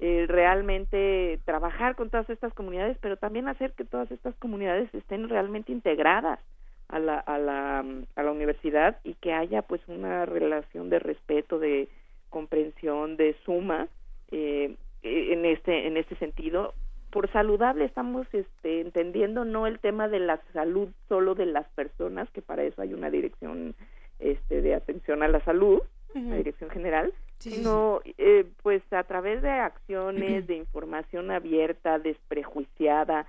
eh, 0.00 0.26
realmente 0.28 1.38
trabajar 1.44 1.94
con 1.94 2.10
todas 2.10 2.28
estas 2.28 2.52
comunidades, 2.54 2.98
pero 3.00 3.16
también 3.16 3.48
hacer 3.48 3.72
que 3.72 3.84
todas 3.84 4.10
estas 4.10 4.34
comunidades 4.36 4.92
estén 4.94 5.28
realmente 5.28 5.72
integradas 5.72 6.40
a 6.88 6.98
la, 6.98 7.18
a 7.18 7.38
la, 7.38 7.84
a 8.16 8.22
la 8.22 8.32
universidad 8.32 8.98
y 9.04 9.14
que 9.14 9.32
haya 9.32 9.62
pues 9.62 9.80
una 9.86 10.26
relación 10.26 10.90
de 10.90 10.98
respeto, 10.98 11.58
de 11.58 11.88
comprensión, 12.28 13.16
de 13.16 13.36
suma 13.44 13.88
eh, 14.30 14.74
en 15.02 15.44
este 15.44 15.86
en 15.86 15.96
este 15.96 16.16
sentido. 16.16 16.74
Por 17.10 17.30
saludable 17.30 17.84
estamos 17.84 18.26
este, 18.32 18.80
entendiendo 18.80 19.44
no 19.44 19.68
el 19.68 19.78
tema 19.78 20.08
de 20.08 20.18
la 20.18 20.40
salud 20.52 20.88
solo 21.08 21.36
de 21.36 21.46
las 21.46 21.68
personas, 21.68 22.28
que 22.30 22.42
para 22.42 22.64
eso 22.64 22.82
hay 22.82 22.92
una 22.92 23.08
dirección 23.10 23.76
este, 24.18 24.62
de 24.62 24.74
atención 24.74 25.22
a 25.22 25.28
la 25.28 25.40
salud, 25.44 25.80
una 26.14 26.36
dirección 26.36 26.70
general, 26.70 27.12
Sí, 27.44 27.50
sí, 27.50 27.56
sino 27.56 28.00
eh, 28.18 28.46
pues 28.62 28.82
a 28.92 29.04
través 29.04 29.42
de 29.42 29.50
acciones, 29.50 30.46
de 30.48 30.56
información 30.56 31.30
abierta, 31.30 31.98
desprejuiciada, 31.98 33.26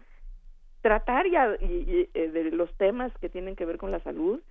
tratar 0.82 1.30
ya 1.30 1.56
y- 1.62 1.66
y, 1.66 2.10
eh, 2.14 2.30
de 2.32 2.52
los 2.52 2.74
temas 2.78 3.12
que 3.20 3.30
tienen 3.30 3.56
que 3.56 3.66
ver 3.66 3.78
con 3.78 3.92
la 3.92 4.00
salud 4.00 4.42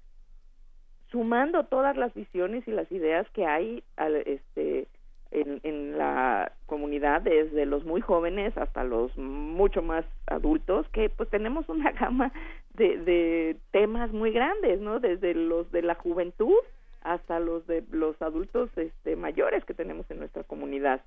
sumando 1.10 1.64
todas 1.66 1.96
las 1.96 2.12
visiones 2.14 2.66
y 2.66 2.72
las 2.72 2.90
ideas 2.90 3.28
que 3.30 3.46
hay 3.46 3.84
este, 4.26 4.88
en, 5.30 5.60
en, 5.62 5.96
la 5.96 6.52
comunidad, 6.66 7.22
desde 7.22 7.66
los 7.66 7.84
muy 7.84 8.00
jóvenes 8.00 8.56
hasta 8.58 8.82
los 8.84 9.16
mucho 9.16 9.80
más 9.82 10.04
adultos, 10.26 10.88
que 10.90 11.08
pues 11.10 11.28
tenemos 11.30 11.68
una 11.68 11.92
gama 12.00 12.32
de, 12.74 12.98
de 12.98 13.56
temas 13.70 14.12
muy 14.12 14.32
grandes, 14.32 14.80
¿no? 14.80 14.98
Desde 15.00 15.34
los 15.34 15.70
de 15.70 15.82
la 15.82 15.94
juventud 15.94 16.54
hasta 17.04 17.38
los 17.38 17.66
de 17.66 17.84
los 17.90 18.20
adultos 18.20 18.70
este, 18.76 19.14
mayores 19.16 19.64
que 19.64 19.74
tenemos 19.74 20.10
en 20.10 20.18
nuestra 20.18 20.42
comunidad. 20.42 21.02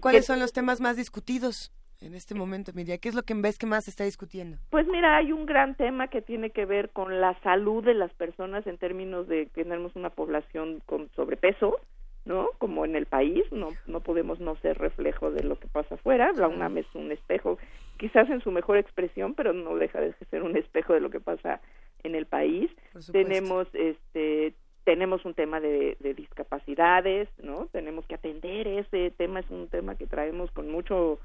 ¿Cuáles 0.00 0.26
son 0.26 0.40
los 0.40 0.52
temas 0.52 0.80
más 0.80 0.96
discutidos? 0.96 1.72
en 2.00 2.14
este 2.14 2.34
momento, 2.34 2.72
Miriam? 2.74 2.98
¿Qué 2.98 3.08
es 3.08 3.14
lo 3.14 3.22
que 3.22 3.34
ves 3.34 3.58
que 3.58 3.66
más 3.66 3.84
se 3.84 3.90
está 3.90 4.04
discutiendo? 4.04 4.58
Pues 4.70 4.86
mira, 4.86 5.16
hay 5.16 5.32
un 5.32 5.46
gran 5.46 5.74
tema 5.74 6.08
que 6.08 6.22
tiene 6.22 6.50
que 6.50 6.64
ver 6.64 6.90
con 6.90 7.20
la 7.20 7.38
salud 7.40 7.84
de 7.84 7.94
las 7.94 8.12
personas 8.14 8.66
en 8.66 8.78
términos 8.78 9.28
de 9.28 9.46
que 9.46 9.64
tenemos 9.64 9.96
una 9.96 10.10
población 10.10 10.82
con 10.86 11.10
sobrepeso, 11.14 11.80
¿no? 12.24 12.50
Como 12.58 12.84
en 12.84 12.96
el 12.96 13.06
país, 13.06 13.44
no 13.50 13.68
no 13.86 14.00
podemos 14.00 14.40
no 14.40 14.56
ser 14.56 14.78
reflejo 14.78 15.30
de 15.30 15.44
lo 15.44 15.58
que 15.58 15.68
pasa 15.68 15.94
afuera. 15.94 16.32
La 16.32 16.48
UNAM 16.48 16.78
es 16.78 16.86
un 16.94 17.12
espejo, 17.12 17.58
quizás 17.98 18.28
en 18.28 18.40
su 18.42 18.50
mejor 18.50 18.76
expresión, 18.78 19.34
pero 19.34 19.52
no 19.52 19.76
deja 19.76 20.00
de 20.00 20.12
ser 20.30 20.42
un 20.42 20.56
espejo 20.56 20.92
de 20.92 21.00
lo 21.00 21.10
que 21.10 21.20
pasa 21.20 21.60
en 22.02 22.14
el 22.14 22.26
país. 22.26 22.70
Tenemos 23.12 23.68
este 23.74 24.54
tenemos 24.86 25.24
un 25.24 25.34
tema 25.34 25.58
de, 25.58 25.96
de, 25.98 26.14
discapacidades, 26.14 27.28
¿no? 27.42 27.66
Tenemos 27.72 28.06
que 28.06 28.14
atender 28.14 28.68
ese 28.68 29.10
tema, 29.10 29.40
es 29.40 29.50
un 29.50 29.66
tema 29.66 29.96
que 29.96 30.06
traemos 30.06 30.50
con 30.52 30.70
mucho 30.70 31.18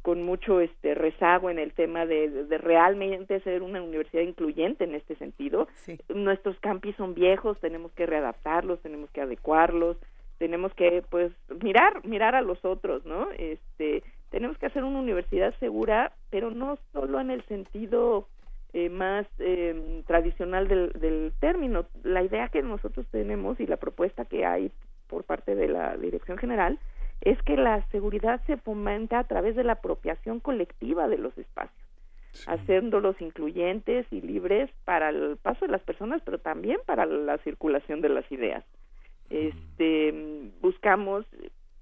con 0.00 0.22
mucho 0.22 0.60
este 0.60 0.94
rezago 0.94 1.50
en 1.50 1.58
el 1.58 1.72
tema 1.74 2.06
de, 2.06 2.30
de, 2.30 2.56
realmente 2.56 3.40
ser 3.40 3.62
una 3.62 3.82
universidad 3.82 4.22
incluyente 4.22 4.84
en 4.84 4.94
este 4.94 5.16
sentido. 5.16 5.68
Nuestros 6.08 6.58
campis 6.60 6.96
son 6.96 7.14
viejos, 7.14 7.58
tenemos 7.60 7.90
que 7.92 8.06
readaptarlos, 8.06 8.80
tenemos 8.80 9.10
que 9.10 9.20
adecuarlos, 9.20 9.98
tenemos 10.38 10.72
que 10.74 11.02
pues 11.10 11.32
mirar 11.62 12.06
mirar 12.06 12.36
a 12.36 12.42
los 12.42 12.64
otros, 12.64 13.04
¿no? 13.04 13.28
Este 13.36 14.04
tenemos 14.30 14.56
que 14.56 14.66
hacer 14.66 14.84
una 14.84 15.00
universidad 15.00 15.52
segura, 15.58 16.12
pero 16.30 16.52
no 16.52 16.78
solo 16.92 17.20
en 17.20 17.32
el 17.32 17.42
sentido 17.46 18.28
eh, 18.72 18.88
más 18.88 19.26
eh, 19.38 20.02
tradicional 20.06 20.68
del, 20.68 20.92
del 20.92 21.32
término. 21.40 21.86
La 22.02 22.22
idea 22.22 22.48
que 22.48 22.62
nosotros 22.62 23.06
tenemos 23.10 23.58
y 23.60 23.66
la 23.66 23.76
propuesta 23.76 24.24
que 24.24 24.46
hay 24.46 24.70
por 25.08 25.24
parte 25.24 25.54
de 25.54 25.68
la 25.68 25.96
dirección 25.96 26.38
general 26.38 26.78
es 27.20 27.40
que 27.42 27.56
la 27.56 27.86
seguridad 27.90 28.40
se 28.46 28.56
fomenta 28.56 29.18
a 29.18 29.24
través 29.24 29.56
de 29.56 29.64
la 29.64 29.72
apropiación 29.72 30.40
colectiva 30.40 31.08
de 31.08 31.18
los 31.18 31.36
espacios, 31.36 31.86
haciéndolos 32.46 33.20
incluyentes 33.20 34.06
y 34.10 34.20
libres 34.20 34.70
para 34.84 35.10
el 35.10 35.36
paso 35.36 35.66
de 35.66 35.72
las 35.72 35.82
personas, 35.82 36.22
pero 36.24 36.38
también 36.38 36.78
para 36.86 37.04
la 37.06 37.38
circulación 37.38 38.00
de 38.00 38.08
las 38.08 38.30
ideas. 38.32 38.64
Este, 39.28 40.50
buscamos, 40.60 41.26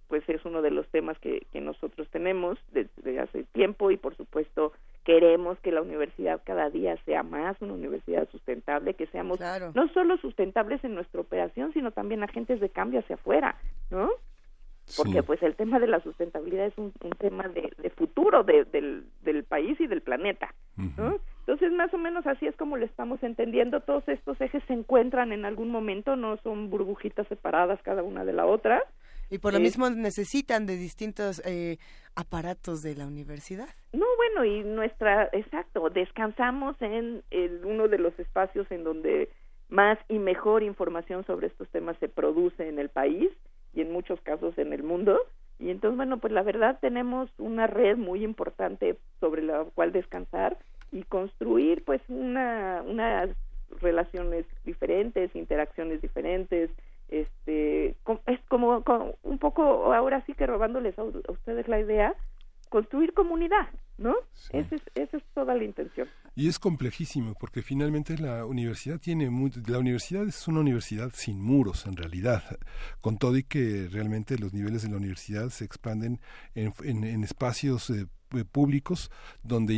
pues 0.08 0.28
es 0.28 0.44
uno 0.44 0.60
de 0.60 0.70
los 0.70 0.88
temas 0.88 1.18
que, 1.18 1.46
que 1.52 1.60
nosotros 1.60 2.08
tenemos 2.10 2.58
desde 2.72 3.20
hace 3.20 3.44
tiempo 3.44 3.90
y 3.90 3.96
por 3.96 4.16
supuesto 4.16 4.72
queremos 5.04 5.58
que 5.60 5.72
la 5.72 5.82
universidad 5.82 6.40
cada 6.44 6.70
día 6.70 6.96
sea 7.04 7.22
más 7.22 7.60
una 7.60 7.74
universidad 7.74 8.28
sustentable, 8.30 8.94
que 8.94 9.06
seamos 9.06 9.40
no 9.74 9.88
solo 9.88 10.16
sustentables 10.18 10.82
en 10.84 10.94
nuestra 10.94 11.20
operación, 11.20 11.72
sino 11.72 11.90
también 11.92 12.22
agentes 12.22 12.60
de 12.60 12.68
cambio 12.68 13.00
hacia 13.00 13.16
afuera, 13.16 13.56
¿no? 13.90 14.10
porque 14.96 15.22
pues 15.22 15.42
el 15.42 15.54
tema 15.54 15.78
de 15.78 15.86
la 15.86 16.00
sustentabilidad 16.00 16.66
es 16.66 16.78
un, 16.78 16.92
tema 17.18 17.44
de, 17.48 17.90
futuro 17.90 18.42
del, 18.42 19.04
del, 19.22 19.44
país 19.44 19.78
y 19.80 19.86
del 19.86 20.00
planeta. 20.00 20.54
¿no? 20.96 21.18
Entonces, 21.40 21.72
más 21.72 21.92
o 21.92 21.98
menos 21.98 22.26
así 22.26 22.46
es 22.46 22.56
como 22.56 22.76
lo 22.76 22.84
estamos 22.84 23.22
entendiendo. 23.22 23.80
Todos 23.80 24.06
estos 24.08 24.40
ejes 24.40 24.62
se 24.66 24.72
encuentran 24.72 25.32
en 25.32 25.44
algún 25.44 25.70
momento, 25.70 26.16
no 26.16 26.36
son 26.38 26.70
burbujitas 26.70 27.26
separadas 27.28 27.80
cada 27.82 28.02
una 28.02 28.24
de 28.24 28.32
la 28.32 28.46
otra. 28.46 28.82
Y 29.30 29.38
por 29.38 29.52
lo 29.52 29.60
mismo 29.60 29.90
necesitan 29.90 30.66
de 30.66 30.76
distintos 30.76 31.42
eh, 31.44 31.78
aparatos 32.14 32.82
de 32.82 32.94
la 32.94 33.06
universidad. 33.06 33.68
No, 33.92 34.06
bueno, 34.16 34.44
y 34.44 34.64
nuestra, 34.64 35.28
exacto, 35.32 35.90
descansamos 35.90 36.76
en 36.80 37.22
uno 37.64 37.88
de 37.88 37.98
los 37.98 38.18
espacios 38.18 38.66
en 38.70 38.84
donde 38.84 39.28
más 39.68 39.98
y 40.08 40.18
mejor 40.18 40.62
información 40.62 41.24
sobre 41.26 41.48
estos 41.48 41.68
temas 41.68 41.96
se 41.98 42.08
produce 42.08 42.68
en 42.68 42.78
el 42.78 42.88
país 42.88 43.30
y 43.74 43.82
en 43.82 43.92
muchos 43.92 44.20
casos 44.22 44.56
en 44.58 44.72
el 44.72 44.82
mundo. 44.82 45.20
Y 45.58 45.70
entonces, 45.70 45.96
bueno, 45.96 46.18
pues 46.18 46.32
la 46.32 46.42
verdad 46.42 46.78
tenemos 46.80 47.28
una 47.38 47.66
red 47.66 47.96
muy 47.96 48.24
importante 48.24 48.96
sobre 49.20 49.42
la 49.42 49.64
cual 49.74 49.92
descansar 49.92 50.56
y 50.92 51.02
construir 51.02 51.84
pues 51.84 52.00
una, 52.08 52.82
unas 52.86 53.30
relaciones 53.80 54.46
diferentes, 54.64 55.34
interacciones 55.34 56.00
diferentes, 56.00 56.70
este 57.08 57.96
es 58.26 58.40
como, 58.48 58.82
un 59.22 59.38
poco 59.38 59.92
ahora 59.92 60.24
sí 60.26 60.34
que 60.34 60.46
robándoles 60.46 60.98
a, 60.98 61.04
ustedes 61.04 61.68
la 61.68 61.80
idea 61.80 62.14
construir 62.68 63.14
comunidad 63.14 63.68
no 63.96 64.14
esa 64.52 64.76
es, 64.76 64.82
esa 64.94 65.16
es 65.16 65.24
toda 65.34 65.54
la 65.56 65.64
intención. 65.64 66.06
Y 66.36 66.48
es 66.48 66.58
complejísimo 66.60 67.34
porque 67.40 67.62
finalmente 67.62 68.16
la 68.16 68.46
universidad 68.46 69.00
tiene 69.00 69.24
la 69.66 69.78
universidad 69.78 70.28
es 70.28 70.46
una 70.46 70.60
universidad 70.60 71.10
sin 71.12 71.40
muros 71.40 71.84
en 71.86 71.96
realidad, 71.96 72.58
con 73.00 73.18
todo 73.18 73.36
y 73.36 73.42
que 73.42 73.88
realmente 73.90 74.38
los 74.38 74.52
niveles 74.52 74.82
de 74.82 74.90
la 74.90 74.98
universidad 74.98 75.48
se 75.48 75.64
expanden 75.64 76.20
en, 76.54 76.72
en, 76.84 77.24
espacios 77.24 77.90
eh, 77.90 78.06
públicos 78.50 79.10
donde 79.42 79.74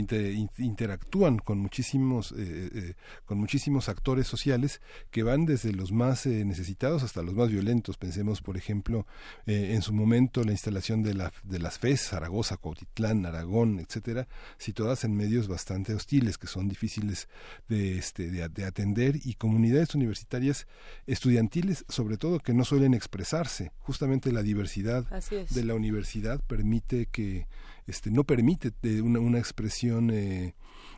interactúan 0.58 1.38
con 1.38 1.58
muchísimos 1.58 2.32
eh, 2.32 2.70
eh, 2.74 2.94
con 3.24 3.38
muchísimos 3.38 3.88
actores 3.88 4.26
sociales 4.26 4.80
que 5.10 5.22
van 5.22 5.46
desde 5.46 5.72
los 5.72 5.92
más 5.92 6.26
necesitados 6.26 7.02
hasta 7.02 7.22
los 7.22 7.34
más 7.34 7.50
violentos. 7.50 7.96
Pensemos 7.96 8.42
por 8.42 8.56
ejemplo 8.56 9.06
en 9.46 9.82
su 9.82 9.92
momento 9.92 10.44
la 10.44 10.52
instalación 10.52 11.02
de, 11.02 11.14
la, 11.14 11.32
de 11.44 11.58
las 11.58 11.78
FES 11.78 12.08
Zaragoza 12.08 12.56
Cuautitlán 12.56 13.26
Aragón 13.26 13.80
etcétera 13.80 14.28
situadas 14.58 15.04
en 15.04 15.16
medios 15.16 15.48
bastante 15.48 15.94
hostiles 15.94 16.38
que 16.38 16.46
son 16.46 16.68
difíciles 16.68 17.28
de 17.68 17.98
este 17.98 18.30
de, 18.30 18.64
atender 18.64 19.16
y 19.24 19.34
comunidades 19.34 19.94
universitarias 19.94 20.66
estudiantiles 21.06 21.84
sobre 21.88 22.16
todo 22.16 22.40
que 22.40 22.54
no 22.54 22.64
suelen 22.64 22.94
expresarse. 22.94 23.72
Justamente 23.78 24.32
la 24.32 24.42
diversidad 24.42 25.04
de 25.30 25.64
la 25.64 25.74
universidad 25.74 26.40
permite 26.40 27.06
que 27.06 27.46
este, 27.90 28.10
no 28.10 28.24
permite 28.24 28.72
eh, 28.82 29.02
una, 29.02 29.18
una 29.20 29.38
expresión 29.38 30.10
eh, 30.10 30.54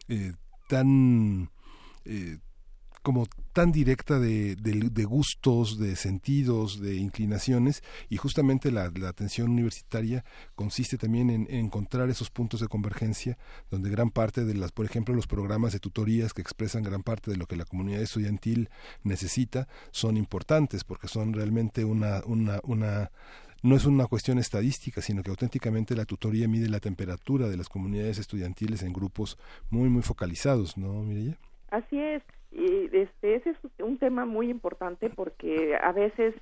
eh, 0.08 0.32
tan 0.68 1.50
como 3.02 3.26
tan 3.52 3.72
directa 3.72 4.20
de, 4.20 4.54
de, 4.54 5.04
gustos, 5.04 5.78
de 5.78 5.96
sentidos, 5.96 6.80
de 6.80 6.96
inclinaciones, 6.96 7.82
y 8.08 8.16
justamente 8.16 8.70
la, 8.70 8.90
la 8.94 9.08
atención 9.08 9.50
universitaria 9.50 10.24
consiste 10.54 10.98
también 10.98 11.28
en, 11.28 11.46
encontrar 11.50 12.08
esos 12.10 12.30
puntos 12.30 12.60
de 12.60 12.68
convergencia, 12.68 13.36
donde 13.70 13.90
gran 13.90 14.10
parte 14.10 14.44
de 14.44 14.54
las, 14.54 14.70
por 14.70 14.86
ejemplo, 14.86 15.14
los 15.14 15.26
programas 15.26 15.72
de 15.72 15.80
tutorías 15.80 16.32
que 16.32 16.42
expresan 16.42 16.84
gran 16.84 17.02
parte 17.02 17.30
de 17.30 17.36
lo 17.36 17.46
que 17.46 17.56
la 17.56 17.64
comunidad 17.64 18.00
estudiantil 18.00 18.70
necesita, 19.02 19.66
son 19.90 20.16
importantes, 20.16 20.84
porque 20.84 21.08
son 21.08 21.32
realmente 21.32 21.84
una, 21.84 22.22
una 22.24 23.10
no 23.62 23.76
es 23.76 23.86
una 23.86 24.06
cuestión 24.06 24.38
estadística, 24.38 25.00
sino 25.00 25.22
que 25.22 25.30
auténticamente 25.30 25.94
la 25.94 26.04
tutoría 26.04 26.48
mide 26.48 26.68
la 26.68 26.80
temperatura 26.80 27.48
de 27.48 27.56
las 27.56 27.68
comunidades 27.68 28.18
estudiantiles 28.18 28.82
en 28.82 28.92
grupos 28.92 29.38
muy, 29.70 29.88
muy 29.88 30.02
focalizados, 30.02 30.76
¿no, 30.76 31.02
Mireya? 31.02 31.36
Así 31.70 31.98
es, 31.98 32.22
y 32.50 32.90
este, 32.92 33.36
ese 33.36 33.50
es 33.50 33.56
un 33.78 33.98
tema 33.98 34.26
muy 34.26 34.50
importante 34.50 35.08
porque 35.10 35.76
a 35.82 35.92
veces 35.92 36.34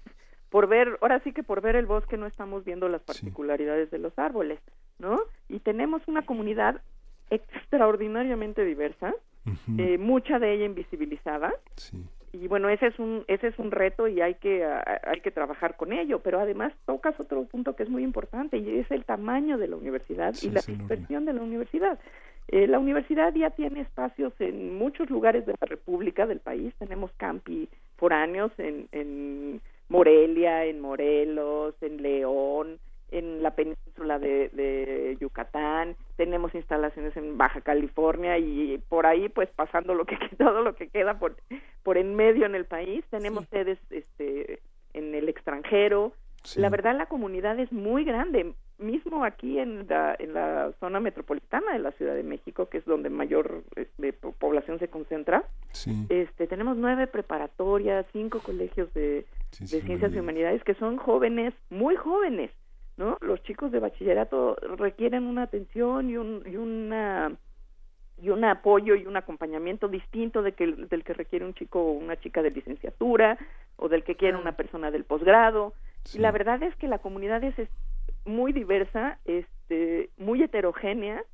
por 0.48 0.66
ver, 0.66 0.98
ahora 1.00 1.20
sí 1.22 1.32
que 1.32 1.44
por 1.44 1.60
ver 1.60 1.76
el 1.76 1.86
bosque 1.86 2.16
no 2.16 2.26
estamos 2.26 2.64
viendo 2.64 2.88
las 2.88 3.02
particularidades 3.02 3.88
de 3.92 3.98
los 3.98 4.18
árboles, 4.18 4.58
¿no? 4.98 5.20
Y 5.48 5.60
tenemos 5.60 6.02
una 6.08 6.22
comunidad 6.22 6.82
extraordinariamente 7.30 8.64
diversa, 8.64 9.14
eh, 9.78 9.96
mucha 9.96 10.40
de 10.40 10.54
ella 10.54 10.64
invisibilizada, 10.64 11.52
sí 11.76 12.04
y 12.32 12.46
bueno 12.46 12.68
ese 12.68 12.86
es 12.86 12.98
un 12.98 13.24
ese 13.26 13.48
es 13.48 13.58
un 13.58 13.70
reto 13.70 14.06
y 14.06 14.20
hay 14.20 14.34
que 14.34 14.64
hay 14.64 15.20
que 15.20 15.30
trabajar 15.30 15.76
con 15.76 15.92
ello 15.92 16.20
pero 16.20 16.40
además 16.40 16.72
tocas 16.86 17.18
otro 17.18 17.44
punto 17.44 17.74
que 17.74 17.82
es 17.82 17.88
muy 17.88 18.04
importante 18.04 18.58
y 18.58 18.78
es 18.78 18.90
el 18.90 19.04
tamaño 19.04 19.58
de 19.58 19.68
la 19.68 19.76
universidad 19.76 20.34
y 20.42 20.50
la 20.50 20.60
dispersión 20.60 21.24
de 21.24 21.32
la 21.32 21.42
universidad. 21.42 21.98
Eh, 22.48 22.66
la 22.66 22.78
universidad 22.78 23.32
ya 23.34 23.50
tiene 23.50 23.80
espacios 23.80 24.32
en 24.40 24.76
muchos 24.76 25.08
lugares 25.08 25.46
de 25.46 25.54
la 25.60 25.66
república 25.66 26.26
del 26.26 26.40
país. 26.40 26.74
Tenemos 26.78 27.12
campi 27.16 27.68
foráneos 27.96 28.52
en 28.58 28.88
en 28.92 29.60
Morelia 29.88 30.64
en 30.64 30.80
Morelos 30.80 31.74
en 31.80 32.02
León 32.02 32.78
en 33.10 33.42
la 33.42 33.54
península 33.54 34.18
de, 34.18 35.16
Yucatán, 35.20 35.96
tenemos 36.16 36.54
instalaciones 36.54 37.16
en 37.16 37.36
Baja 37.36 37.60
California 37.60 38.38
y 38.38 38.78
por 38.88 39.06
ahí 39.06 39.28
pues 39.28 39.48
pasando 39.50 39.94
lo 39.94 40.04
que 40.04 40.16
todo 40.38 40.62
lo 40.62 40.74
que 40.74 40.88
queda 40.88 41.18
por 41.18 41.36
por 41.82 41.98
en 41.98 42.14
medio 42.14 42.46
en 42.46 42.54
el 42.54 42.66
país, 42.66 43.04
tenemos 43.10 43.46
sedes 43.48 43.78
este 43.90 44.60
en 44.92 45.14
el 45.14 45.28
extranjero. 45.28 46.12
La 46.56 46.70
verdad 46.70 46.96
la 46.96 47.06
comunidad 47.06 47.58
es 47.58 47.70
muy 47.70 48.04
grande, 48.04 48.54
mismo 48.80 49.24
aquí 49.24 49.58
en 49.58 49.86
la, 49.88 50.16
en 50.18 50.34
la 50.34 50.72
zona 50.80 51.00
metropolitana 51.00 51.72
de 51.72 51.78
la 51.78 51.92
Ciudad 51.92 52.14
de 52.14 52.22
México, 52.22 52.66
que 52.66 52.78
es 52.78 52.84
donde 52.84 53.10
mayor 53.10 53.62
este, 53.76 54.12
población 54.12 54.78
se 54.78 54.88
concentra. 54.88 55.44
Este, 56.08 56.46
tenemos 56.46 56.76
nueve 56.76 57.06
preparatorias, 57.06 58.06
cinco 58.12 58.40
colegios 58.40 58.92
de, 58.94 59.26
ciencias 59.52 60.12
y 60.12 60.18
humanidades 60.18 60.64
que 60.64 60.74
son 60.74 60.96
jóvenes, 60.96 61.54
muy 61.68 61.96
jóvenes, 61.96 62.50
¿no? 63.00 63.16
Los 63.22 63.42
chicos 63.44 63.72
de 63.72 63.80
bachillerato 63.80 64.56
requieren 64.76 65.24
una 65.24 65.44
atención 65.44 66.10
y 66.10 66.18
un, 66.18 66.42
y 66.44 66.56
una 66.56 67.32
y 68.22 68.28
un 68.28 68.44
apoyo 68.44 68.94
y 68.94 69.06
un 69.06 69.16
acompañamiento 69.16 69.88
distinto 69.88 70.42
de 70.42 70.52
que, 70.52 70.66
del 70.66 71.02
que 71.02 71.14
requiere 71.14 71.46
un 71.46 71.54
chico 71.54 71.80
o 71.80 71.92
una 71.92 72.20
chica 72.20 72.42
de 72.42 72.50
licenciatura 72.50 73.38
o 73.76 73.88
del 73.88 74.04
que 74.04 74.16
quiere 74.16 74.36
una 74.36 74.52
persona 74.52 74.90
del 74.90 75.04
posgrado. 75.04 75.72
Y 76.12 76.18
la 76.18 76.30
verdad 76.30 76.62
es 76.62 76.76
que 76.76 76.88
la 76.88 76.98
comunidad 76.98 77.42
es 77.42 77.54
muy 78.26 78.52
diversa, 78.52 79.18
este, 79.24 80.10
muy 80.18 80.42
heterogénea 80.42 81.24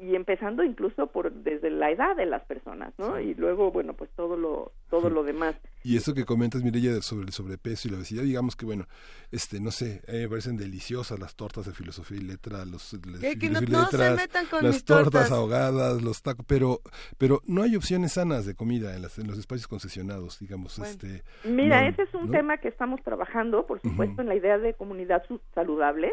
y 0.00 0.14
empezando 0.14 0.64
incluso 0.64 1.08
por 1.08 1.32
desde 1.32 1.70
la 1.70 1.90
edad 1.90 2.16
de 2.16 2.26
las 2.26 2.44
personas, 2.44 2.92
¿no? 2.98 3.18
Y 3.20 3.34
luego, 3.34 3.70
bueno, 3.70 3.94
pues 3.94 4.10
todo 4.16 4.36
lo 4.36 4.72
todo 4.90 5.10
lo 5.10 5.22
demás. 5.22 5.56
Y 5.84 5.96
eso 5.96 6.12
que 6.12 6.24
comentas, 6.24 6.62
Mireya, 6.62 7.00
sobre 7.02 7.26
el 7.26 7.32
sobrepeso 7.32 7.88
y 7.88 7.90
la 7.90 7.98
obesidad, 7.98 8.22
digamos 8.22 8.56
que, 8.56 8.66
bueno, 8.66 8.86
este, 9.30 9.60
no 9.60 9.70
sé, 9.70 10.02
me 10.08 10.28
parecen 10.28 10.56
deliciosas 10.56 11.18
las 11.18 11.34
tortas 11.36 11.66
de 11.66 11.72
filosofía 11.72 12.18
y 12.18 12.22
letra, 12.22 12.64
los, 12.64 12.96
que 13.38 13.48
no, 13.48 13.86
se 13.86 14.10
metan 14.10 14.46
con 14.46 14.64
las 14.64 14.84
tortas, 14.84 15.30
ahogadas, 15.30 16.02
los 16.02 16.22
tacos, 16.22 16.44
pero, 16.46 16.80
pero 17.16 17.42
no 17.46 17.62
hay 17.62 17.76
opciones 17.76 18.14
sanas 18.14 18.44
de 18.44 18.54
comida 18.54 18.94
en, 18.96 19.02
las, 19.02 19.18
en 19.18 19.28
los 19.28 19.38
espacios 19.38 19.68
concesionados, 19.68 20.38
digamos. 20.40 20.78
este 20.78 21.22
Mira, 21.44 21.86
ese 21.86 22.02
es 22.02 22.14
un 22.14 22.30
tema 22.30 22.58
que 22.58 22.68
estamos 22.68 23.02
trabajando, 23.02 23.66
por 23.66 23.80
supuesto, 23.80 24.22
en 24.22 24.28
la 24.28 24.34
idea 24.34 24.58
de 24.58 24.74
comunidad 24.74 25.22
saludable. 25.54 26.12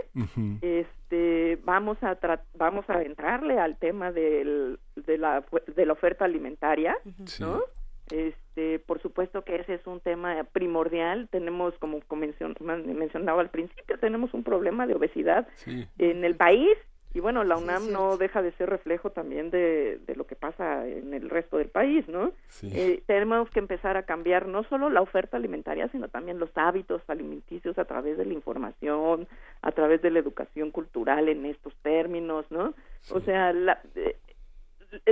Este, 0.62 1.05
vamos 1.64 1.98
a 2.02 2.18
vamos 2.56 2.90
a 2.90 3.02
entrarle 3.02 3.60
al 3.60 3.78
tema 3.78 4.12
del, 4.12 4.80
de 4.96 5.18
la 5.18 5.44
de 5.76 5.86
la 5.86 5.94
oferta 5.94 6.26
alimentaria, 6.26 6.98
¿no? 7.40 7.62
Este, 8.12 8.80
por 8.80 9.02
supuesto 9.02 9.44
que 9.44 9.56
ese 9.56 9.76
es 9.76 9.88
un 9.88 10.00
tema 10.00 10.44
primordial. 10.52 11.28
Tenemos, 11.32 11.74
como 11.80 12.02
mencionaba 12.60 13.42
al 13.42 13.50
principio, 13.50 13.98
tenemos 14.00 14.34
un 14.34 14.44
problema 14.44 14.86
de 14.86 14.96
obesidad 14.96 15.48
en 15.66 16.24
el 16.24 16.36
país 16.36 16.78
y 17.16 17.22
bueno, 17.22 17.46
la 17.46 17.56
UNAM 17.56 17.94
no 17.94 18.18
deja 18.18 18.42
de 18.42 18.52
ser 18.52 18.70
reflejo 18.70 19.10
también 19.10 19.50
de, 19.50 20.00
de, 20.06 20.16
lo 20.16 20.28
que 20.28 20.36
pasa 20.36 20.86
en 20.86 21.14
el 21.14 21.30
resto 21.30 21.58
del 21.58 21.70
país, 21.70 22.06
¿no? 22.10 22.34
Eh, 22.62 23.04
tenemos 23.08 23.50
que 23.52 23.60
empezar 23.60 23.96
a 23.96 24.04
cambiar 24.04 24.50
no 24.50 24.66
solo 24.66 24.90
la 24.90 25.02
oferta 25.02 25.38
alimentaria, 25.38 25.88
sino 25.94 26.10
también 26.10 26.40
los 26.40 26.50
hábitos 26.56 27.02
alimenticios 27.08 27.80
a 27.80 27.86
través 27.86 28.18
de 28.18 28.26
la 28.26 28.34
información, 28.34 29.30
a 29.62 29.72
través 29.72 30.02
de 30.02 30.12
la 30.12 30.20
educación 30.20 30.72
cultural 30.72 31.30
en 31.30 31.46
estos 31.46 31.74
términos, 31.84 32.46
¿no? 32.50 32.74
O 33.10 33.22
sea, 33.22 33.54
la, 33.54 33.80
eh, 33.96 34.18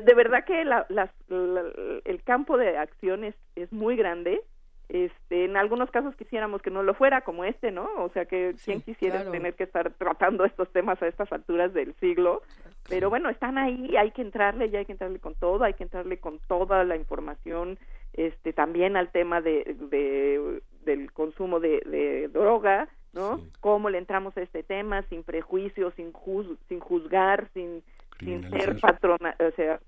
de 0.01 0.13
verdad 0.13 0.43
que 0.43 0.61
el 0.61 2.23
campo 2.23 2.57
de 2.57 2.77
acción 2.77 3.23
es, 3.23 3.71
muy 3.71 3.95
grande. 3.95 4.41
Este, 4.89 5.45
en 5.45 5.57
algunos 5.57 5.89
casos 5.89 6.15
quisiéramos 6.15 6.61
que 6.61 6.69
no 6.69 6.83
lo 6.83 6.93
fuera, 6.93 7.21
como 7.21 7.45
este, 7.45 7.71
¿no? 7.71 7.89
O 7.97 8.09
sea, 8.09 8.25
que 8.25 8.55
quien 8.63 8.81
quisiera 8.81 9.29
tener 9.31 9.55
que 9.55 9.63
estar 9.63 9.91
tratando 9.93 10.45
estos 10.45 10.71
temas 10.71 11.01
a 11.01 11.07
estas 11.07 11.31
alturas 11.31 11.73
del 11.73 11.93
siglo. 11.95 12.41
Pero 12.89 13.09
bueno, 13.09 13.29
están 13.29 13.57
ahí, 13.57 13.95
hay 13.97 14.11
que 14.11 14.21
entrarle, 14.21 14.69
ya 14.69 14.79
hay 14.79 14.85
que 14.85 14.91
entrarle 14.91 15.19
con 15.19 15.35
todo, 15.35 15.63
hay 15.63 15.73
que 15.73 15.83
entrarle 15.83 16.17
con 16.17 16.39
toda 16.47 16.83
la 16.83 16.95
información, 16.95 17.79
este, 18.13 18.53
también 18.53 18.97
al 18.97 19.09
tema 19.09 19.41
de, 19.41 20.61
del 20.85 21.11
consumo 21.13 21.59
de, 21.59 22.29
droga, 22.31 22.89
¿no? 23.13 23.39
Cómo 23.61 23.89
le 23.89 23.99
entramos 23.99 24.35
a 24.37 24.41
este 24.41 24.63
tema 24.63 25.03
sin 25.03 25.23
prejuicios, 25.23 25.93
sin, 25.95 26.13
sin 26.67 26.79
juzgar, 26.79 27.47
sin 27.53 27.83
sin 28.19 28.49
ser 28.49 28.79
patrona, 28.79 29.35
o 29.39 29.51
sea, 29.55 29.79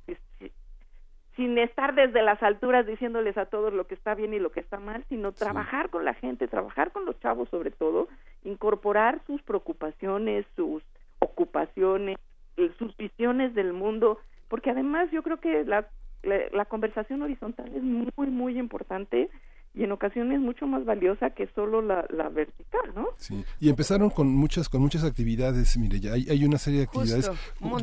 sin 1.36 1.58
estar 1.58 1.95
desde 1.95 2.21
las 2.21 2.41
alturas 2.41 2.86
diciéndoles 2.86 3.38
a 3.38 3.45
todos 3.45 3.74
lo 3.74 3.88
que 3.88 3.95
está 3.95 4.15
bien 4.15 4.34
y 4.34 4.39
lo 4.39 4.52
que 4.52 4.62
está 4.62 4.80
mal, 4.80 5.04
sino 5.10 5.34
trabajar 5.34 5.89
con 5.89 6.06
la 6.06 6.13
gente, 6.13 6.48
trabajar 6.48 6.91
con 6.91 7.06
los 7.06 7.19
chavos 7.19 7.50
sobre 7.50 7.71
todo, 7.71 8.08
incorporar 8.43 9.21
sus 9.28 9.41
preocupaciones, 9.41 10.45
sus 10.56 10.82
ocupaciones, 11.19 12.17
eh, 12.58 12.71
sus 12.80 12.95
visiones 12.95 13.54
del 13.54 13.74
mundo, 13.74 14.19
porque 14.48 14.69
además 14.69 15.12
yo 15.12 15.24
creo 15.24 15.39
que 15.39 15.65
la, 15.65 15.88
la 16.24 16.65
conversación 16.65 17.21
horizontal 17.21 17.69
es 17.76 17.84
muy, 17.84 18.28
muy 18.28 18.58
importante 18.58 19.30
y 19.75 19.83
en 19.83 19.91
ocasiones 19.91 20.39
mucho 20.39 20.67
más 20.67 20.85
valiosa 20.85 21.31
que 21.31 21.47
solo 21.47 21.81
la, 21.81 22.05
la, 22.09 22.29
vertical, 22.29 22.91
¿no? 22.95 23.09
Sí, 23.17 23.43
y 23.59 23.69
empezaron 23.69 24.09
con 24.09 24.27
muchas 24.27 24.69
con 24.69 24.81
muchas 24.81 25.03
actividades, 25.03 25.77
mire, 25.77 25.99
ya 25.99 26.13
hay, 26.13 26.25
hay 26.29 26.45
una 26.45 26.57
serie 26.57 26.79
de 26.79 26.85
actividades. 26.85 27.29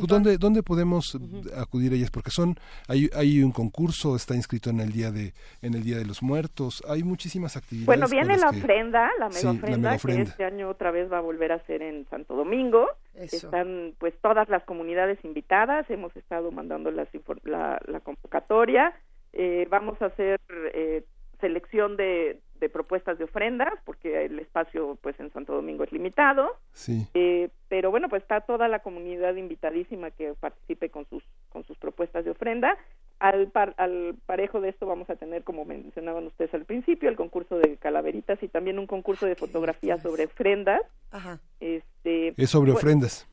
¿Dónde, 0.07 0.37
¿Dónde 0.37 0.63
podemos 0.63 1.17
acudir 1.55 1.93
a 1.93 1.95
ellas? 1.95 2.09
Porque 2.09 2.31
son 2.31 2.55
hay, 2.87 3.09
hay 3.15 3.43
un 3.43 3.51
concurso, 3.51 4.15
está 4.15 4.35
inscrito 4.35 4.71
en 4.71 4.79
el 4.79 4.91
día 4.91 5.11
de 5.11 5.33
en 5.61 5.75
el 5.75 5.83
día 5.83 5.97
de 5.97 6.05
los 6.05 6.23
muertos, 6.23 6.83
hay 6.87 7.03
muchísimas 7.03 7.55
actividades. 7.57 7.85
Bueno, 7.85 8.07
viene 8.07 8.37
la 8.37 8.49
ofrenda, 8.49 9.09
la 9.19 9.29
mega, 9.29 9.51
ofrenda, 9.51 9.97
que 9.97 10.21
este 10.21 10.45
año 10.45 10.69
otra 10.69 10.91
vez 10.91 11.11
va 11.11 11.19
a 11.19 11.21
volver 11.21 11.51
a 11.51 11.63
ser 11.65 11.83
en 11.83 12.07
Santo 12.09 12.35
Domingo. 12.35 12.87
Están 13.13 13.93
pues 13.99 14.15
todas 14.21 14.49
las 14.49 14.63
comunidades 14.63 15.23
invitadas, 15.23 15.87
hemos 15.91 16.15
estado 16.17 16.51
mandando 16.51 16.89
las, 16.89 17.07
la, 17.43 17.79
la 17.85 17.99
convocatoria. 17.99 18.93
Eh, 19.33 19.67
vamos 19.69 19.99
a 20.01 20.05
hacer 20.05 20.39
eh, 20.73 21.03
selección 21.43 21.97
de, 21.97 22.39
propuestas 22.71 23.17
de 23.17 23.25
ofrendas, 23.25 23.73
porque 23.83 24.23
el 24.23 24.39
espacio 24.39 24.97
pues 25.01 25.19
en 25.19 25.29
Santo 25.33 25.53
Domingo 25.53 25.83
es 25.83 25.91
limitado. 25.91 26.47
Sí. 26.71 27.05
Eh, 27.13 27.49
pero 27.67 27.91
bueno, 27.91 28.07
pues 28.07 28.21
está 28.21 28.39
toda 28.39 28.69
la 28.69 28.79
comunidad 28.79 29.35
invitadísima 29.35 30.11
que 30.11 30.33
participe 30.39 30.89
con 30.89 31.05
sus 31.09 31.21
con 31.49 31.65
sus 31.65 31.77
propuestas 31.77 32.23
de 32.23 32.31
ofrenda. 32.31 32.77
Al, 33.19 33.51
al 33.75 34.15
parejo 34.25 34.61
de 34.61 34.69
esto 34.69 34.85
vamos 34.85 35.09
a 35.09 35.17
tener, 35.17 35.43
como 35.43 35.65
mencionaban 35.65 36.25
ustedes 36.25 36.53
al 36.53 36.63
principio, 36.63 37.09
el 37.09 37.17
concurso 37.17 37.57
de 37.57 37.75
calaveritas 37.75 38.41
y 38.41 38.47
también 38.47 38.79
un 38.79 38.87
concurso 38.87 39.25
de 39.25 39.35
fotografía 39.35 39.97
sobre 39.97 40.25
ofrendas. 40.25 40.81
Ajá. 41.11 41.41
Este, 41.59 42.33
es 42.37 42.49
sobre 42.49 42.71
ofrendas. 42.71 43.27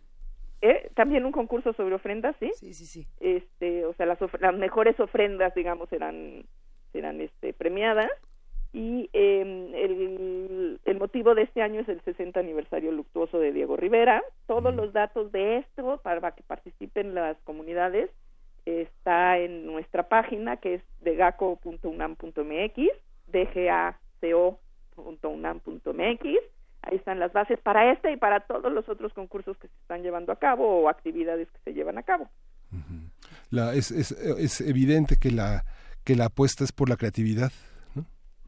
Eh, 0.63 0.91
también 0.95 1.25
un 1.25 1.33
concurso 1.33 1.73
sobre 1.73 1.95
ofrendas, 1.95 2.35
¿sí? 2.41 2.51
Sí, 2.57 2.75
sí, 2.75 2.85
sí. 2.85 3.07
Este, 3.21 3.87
o 3.87 3.95
sea, 3.95 4.07
las, 4.07 4.19
las 4.41 4.55
mejores 4.57 4.99
ofrendas, 4.99 5.55
digamos, 5.55 5.89
serán 5.89 6.45
serán 6.93 7.21
este, 7.21 7.53
premiadas 7.53 8.11
y 8.73 9.11
el, 9.13 10.79
el, 10.85 10.99
motivo 10.99 11.35
de 11.35 11.43
este 11.43 11.61
año 11.63 11.81
es 11.81 11.89
el 11.89 12.01
60 12.03 12.39
aniversario 12.39 12.93
luctuoso 12.93 13.41
de 13.41 13.53
Diego 13.53 13.77
Rivera. 13.77 14.23
Todos 14.47 14.73
los 14.75 14.93
datos 14.93 15.33
de 15.33 15.59
esto 15.59 16.01
para 16.03 16.31
que 16.33 16.45
participen 16.45 17.15
las 17.15 17.37
comunidades 17.39 18.11
está 18.67 19.39
en 19.39 19.67
nuestra 19.67 20.09
página 20.09 20.59
que 20.59 20.75
es 20.75 20.83
degaco.unam.mx, 21.01 22.77
dgaco.unam.mx. 23.33 24.31
Ahí 26.83 26.97
están 26.97 27.19
las 27.19 27.33
bases 27.33 27.59
para 27.61 27.91
este 27.93 28.13
y 28.13 28.17
para 28.17 28.41
todos 28.41 28.73
los 28.73 28.89
otros 28.89 29.13
concursos 29.13 29.57
que 29.59 29.67
se 29.67 29.75
están 29.83 30.03
llevando 30.03 30.31
a 30.33 30.37
cabo 30.37 30.83
o 30.83 30.89
actividades 30.89 31.51
que 31.51 31.59
se 31.65 31.75
llevan 31.75 31.99
a 31.99 32.05
cabo. 32.05 32.29
La, 33.51 33.75
es, 33.75 33.91
es, 33.91 34.13
es 34.13 34.61
evidente 34.61 35.17
que 35.21 35.33
la 35.33 35.65
que 36.05 36.17
la 36.17 36.27
apuesta 36.27 36.65
es 36.65 36.73
por 36.73 36.89
la 36.89 36.97
creatividad. 36.97 37.53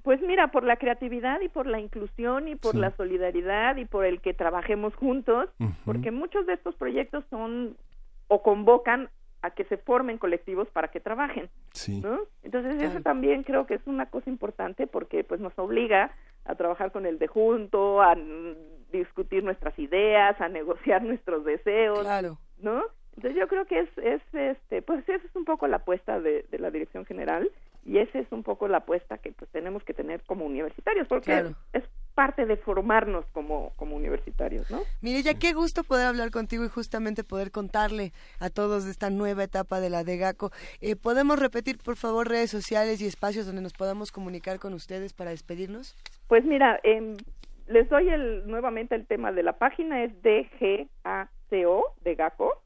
Pues 0.03 0.21
mira, 0.21 0.49
por 0.49 0.65
la 0.65 0.77
creatividad 0.77 1.41
y 1.43 1.49
por 1.49 1.69
la 1.69 1.79
inclusión 1.79 2.49
y 2.49 2.57
por 2.57 2.75
la 2.75 2.91
solidaridad 2.97 3.77
y 3.77 3.85
por 3.85 4.05
el 4.05 4.21
que 4.21 4.35
trabajemos 4.35 4.95
juntos, 4.97 5.49
porque 5.85 6.11
muchos 6.11 6.45
de 6.47 6.55
estos 6.55 6.75
proyectos 6.75 7.25
son 7.31 7.77
o 8.27 8.43
convocan 8.43 9.11
a 9.43 9.51
que 9.51 9.65
se 9.65 9.77
formen 9.77 10.19
colectivos 10.19 10.69
para 10.69 10.88
que 10.88 11.01
trabajen. 11.01 11.51
¿no? 12.03 12.21
Entonces 12.43 12.81
eso 12.83 13.01
también 13.01 13.43
creo 13.43 13.67
que 13.67 13.75
es 13.75 13.87
una 13.87 14.07
cosa 14.07 14.31
importante 14.31 14.87
porque 14.87 15.23
pues 15.25 15.41
nos 15.41 15.57
obliga 15.59 16.12
a 16.45 16.55
trabajar 16.55 16.91
con 16.91 17.07
el 17.07 17.19
de 17.19 17.27
junto, 17.27 18.03
a 18.03 18.17
discutir 18.93 19.45
nuestras 19.45 19.79
ideas, 19.79 20.41
a 20.41 20.49
negociar 20.49 21.03
nuestros 21.05 21.45
deseos, 21.45 22.01
claro. 22.01 22.38
¿no? 22.59 22.83
Entonces 23.16 23.38
yo 23.38 23.48
creo 23.48 23.66
que 23.66 23.81
es, 23.81 23.88
es 23.98 24.22
este, 24.33 24.83
pues 24.83 25.07
esa 25.09 25.27
es 25.27 25.37
un 25.37 25.44
poco 25.44 25.66
la 25.66 25.77
apuesta 25.77 26.20
de, 26.20 26.46
de 26.51 26.59
la 26.59 26.70
dirección 26.70 27.05
general 27.05 27.51
y 27.85 27.98
esa 27.98 28.18
es 28.18 28.31
un 28.31 28.42
poco 28.42 28.68
la 28.68 28.79
apuesta 28.79 29.18
que 29.18 29.33
pues 29.33 29.51
tenemos 29.51 29.83
que 29.85 29.94
tener 29.94 30.22
como 30.22 30.44
universitarios 30.44 31.09
porque 31.09 31.44
es 31.72 31.85
parte 32.14 32.46
de 32.46 32.57
formarnos 32.57 33.25
como, 33.33 33.72
como 33.77 33.96
universitarios, 33.96 34.70
¿no? 34.70 34.83
Mire, 35.01 35.22
ya 35.22 35.35
qué 35.35 35.53
gusto 35.53 35.83
poder 35.83 36.07
hablar 36.07 36.31
contigo 36.31 36.64
y 36.64 36.68
justamente 36.68 37.25
poder 37.25 37.51
contarle 37.51 38.12
a 38.38 38.51
todos 38.51 38.85
de 38.85 38.90
esta 38.90 39.10
nueva 39.10 39.44
etapa 39.44 39.81
de 39.81 39.90
la 39.90 40.04
DEGACO. 40.04 40.50
Eh, 40.81 40.94
¿Podemos 40.94 41.38
repetir, 41.38 41.79
por 41.79 41.96
favor, 41.96 42.29
redes 42.29 42.50
sociales 42.50 43.00
y 43.00 43.06
espacios 43.06 43.46
donde 43.46 43.63
nos 43.63 43.73
podamos 43.73 44.13
comunicar 44.13 44.58
con 44.58 44.75
ustedes 44.75 45.15
para 45.15 45.31
despedirnos? 45.31 45.96
Pues 46.29 46.44
mira, 46.44 46.81
eh, 46.85 47.17
les 47.67 47.88
doy 47.88 48.08
el, 48.08 48.46
nuevamente 48.46 48.94
el 48.94 49.06
tema 49.06 49.33
de 49.33 49.42
la 49.42 49.54
página, 49.54 50.04
es 50.04 50.13
DGACO, 50.23 51.94
DEGACO. 52.04 52.62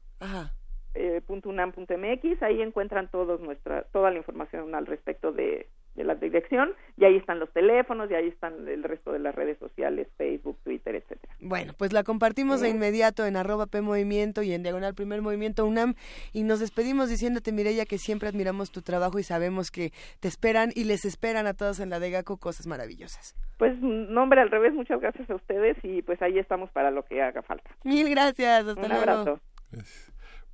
Eh, 0.99 1.21
.unam.mx, 1.27 2.41
ahí 2.41 2.61
encuentran 2.61 3.09
todos 3.11 3.39
nuestra, 3.39 3.83
toda 3.91 4.09
la 4.09 4.17
información 4.17 4.73
al 4.73 4.87
respecto 4.87 5.31
de, 5.31 5.67
de 5.93 6.03
la 6.03 6.15
dirección 6.15 6.73
y 6.97 7.05
ahí 7.05 7.17
están 7.17 7.39
los 7.39 7.51
teléfonos 7.53 8.09
y 8.09 8.15
ahí 8.15 8.27
están 8.29 8.67
el 8.67 8.83
resto 8.83 9.11
de 9.11 9.19
las 9.19 9.35
redes 9.35 9.59
sociales, 9.59 10.07
Facebook, 10.17 10.57
Twitter, 10.63 10.95
etcétera. 10.95 11.35
Bueno, 11.39 11.73
pues 11.77 11.93
la 11.93 12.03
compartimos 12.03 12.61
de 12.61 12.69
inmediato 12.69 13.27
en 13.27 13.35
arroba 13.35 13.67
P 13.67 13.81
Movimiento 13.81 14.41
y 14.41 14.53
en 14.53 14.63
Diagonal 14.63 14.95
Primer 14.95 15.21
Movimiento 15.21 15.67
UNAM 15.67 15.93
y 16.33 16.41
nos 16.41 16.59
despedimos 16.59 17.09
diciéndote 17.09 17.51
Mireya 17.51 17.85
que 17.85 17.99
siempre 17.99 18.29
admiramos 18.29 18.71
tu 18.71 18.81
trabajo 18.81 19.19
y 19.19 19.23
sabemos 19.23 19.69
que 19.69 19.91
te 20.19 20.27
esperan 20.27 20.71
y 20.73 20.85
les 20.85 21.05
esperan 21.05 21.45
a 21.45 21.53
todos 21.53 21.79
en 21.79 21.91
la 21.91 21.99
Degaco 21.99 22.37
cosas 22.37 22.65
maravillosas. 22.65 23.35
Pues 23.59 23.77
nombre 23.79 24.41
al 24.41 24.49
revés, 24.49 24.73
muchas 24.73 24.99
gracias 24.99 25.29
a 25.29 25.35
ustedes 25.35 25.77
y 25.83 26.01
pues 26.01 26.19
ahí 26.23 26.39
estamos 26.39 26.71
para 26.71 26.89
lo 26.89 27.03
que 27.03 27.21
haga 27.21 27.43
falta. 27.43 27.69
Mil 27.83 28.09
gracias, 28.09 28.65
hasta 28.65 28.81
Un 28.81 28.87
luego. 28.87 29.01
abrazo. 29.03 29.41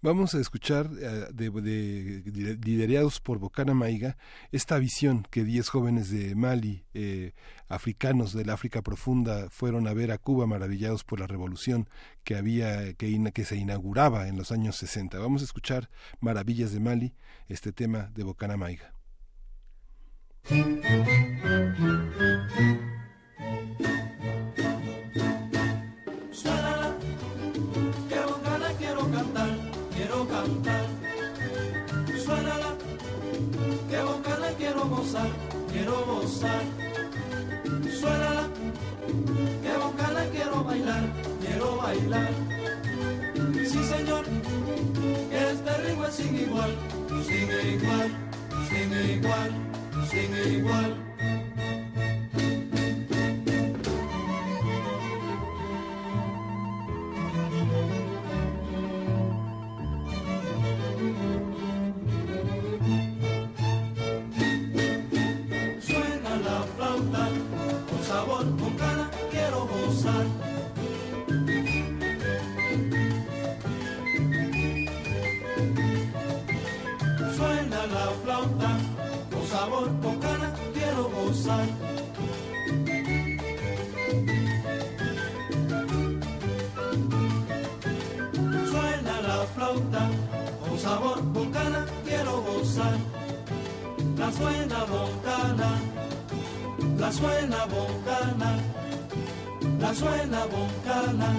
Vamos 0.01 0.35
a 0.35 0.41
escuchar, 0.41 0.89
eh, 0.99 1.27
de, 1.33 1.49
de- 1.49 2.57
liderados 2.61 3.21
por 3.21 3.39
Bocana 3.39 3.73
Maiga, 3.73 4.17
esta 4.51 4.77
visión 4.77 5.25
que 5.31 5.45
10 5.45 5.69
jóvenes 5.69 6.09
de 6.09 6.35
Mali, 6.35 6.83
eh, 6.93 7.31
africanos 7.69 8.33
del 8.33 8.49
África 8.49 8.81
profunda, 8.81 9.49
fueron 9.49 9.87
a 9.87 9.93
ver 9.93 10.11
a 10.11 10.17
Cuba 10.17 10.45
maravillados 10.45 11.05
por 11.05 11.21
la 11.21 11.27
revolución 11.27 11.87
que 12.25 12.35
había 12.35 12.93
que, 12.95 13.31
que 13.33 13.45
se 13.45 13.55
inauguraba 13.55 14.27
en 14.27 14.35
los 14.35 14.51
años 14.51 14.75
60. 14.75 15.17
Vamos 15.19 15.41
a 15.41 15.45
escuchar 15.45 15.89
Maravillas 16.19 16.73
de 16.73 16.81
Mali, 16.81 17.13
este 17.47 17.71
tema 17.71 18.11
de 18.13 18.23
Bocana 18.23 18.57
Maiga. 18.57 18.93
gozar. 36.33 36.63
Suénala, 37.99 38.47
que 39.61 39.77
bocana 39.77 40.25
quiero 40.31 40.63
bailar, 40.63 41.03
quiero 41.41 41.77
bailar. 41.77 42.29
Sí 43.55 43.83
señor, 43.83 44.25
que 45.29 45.51
este 45.51 45.77
ritmo 45.83 46.05
es 46.05 46.15
sin 46.15 46.35
igual, 46.35 46.71
sin 47.27 47.49
igual, 47.73 48.09
sin 48.69 48.93
igual, 49.15 49.51
sin 50.09 50.53
igual. 50.57 51.02
Suena 94.37 94.85
bocana, 94.85 95.69
la 96.97 97.11
suena 97.11 97.65
bocana, 97.65 98.51
la 99.79 99.93
suena 99.93 100.45
bocana. 100.45 101.29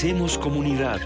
Hacemos 0.00 0.38
comunidad. 0.38 0.98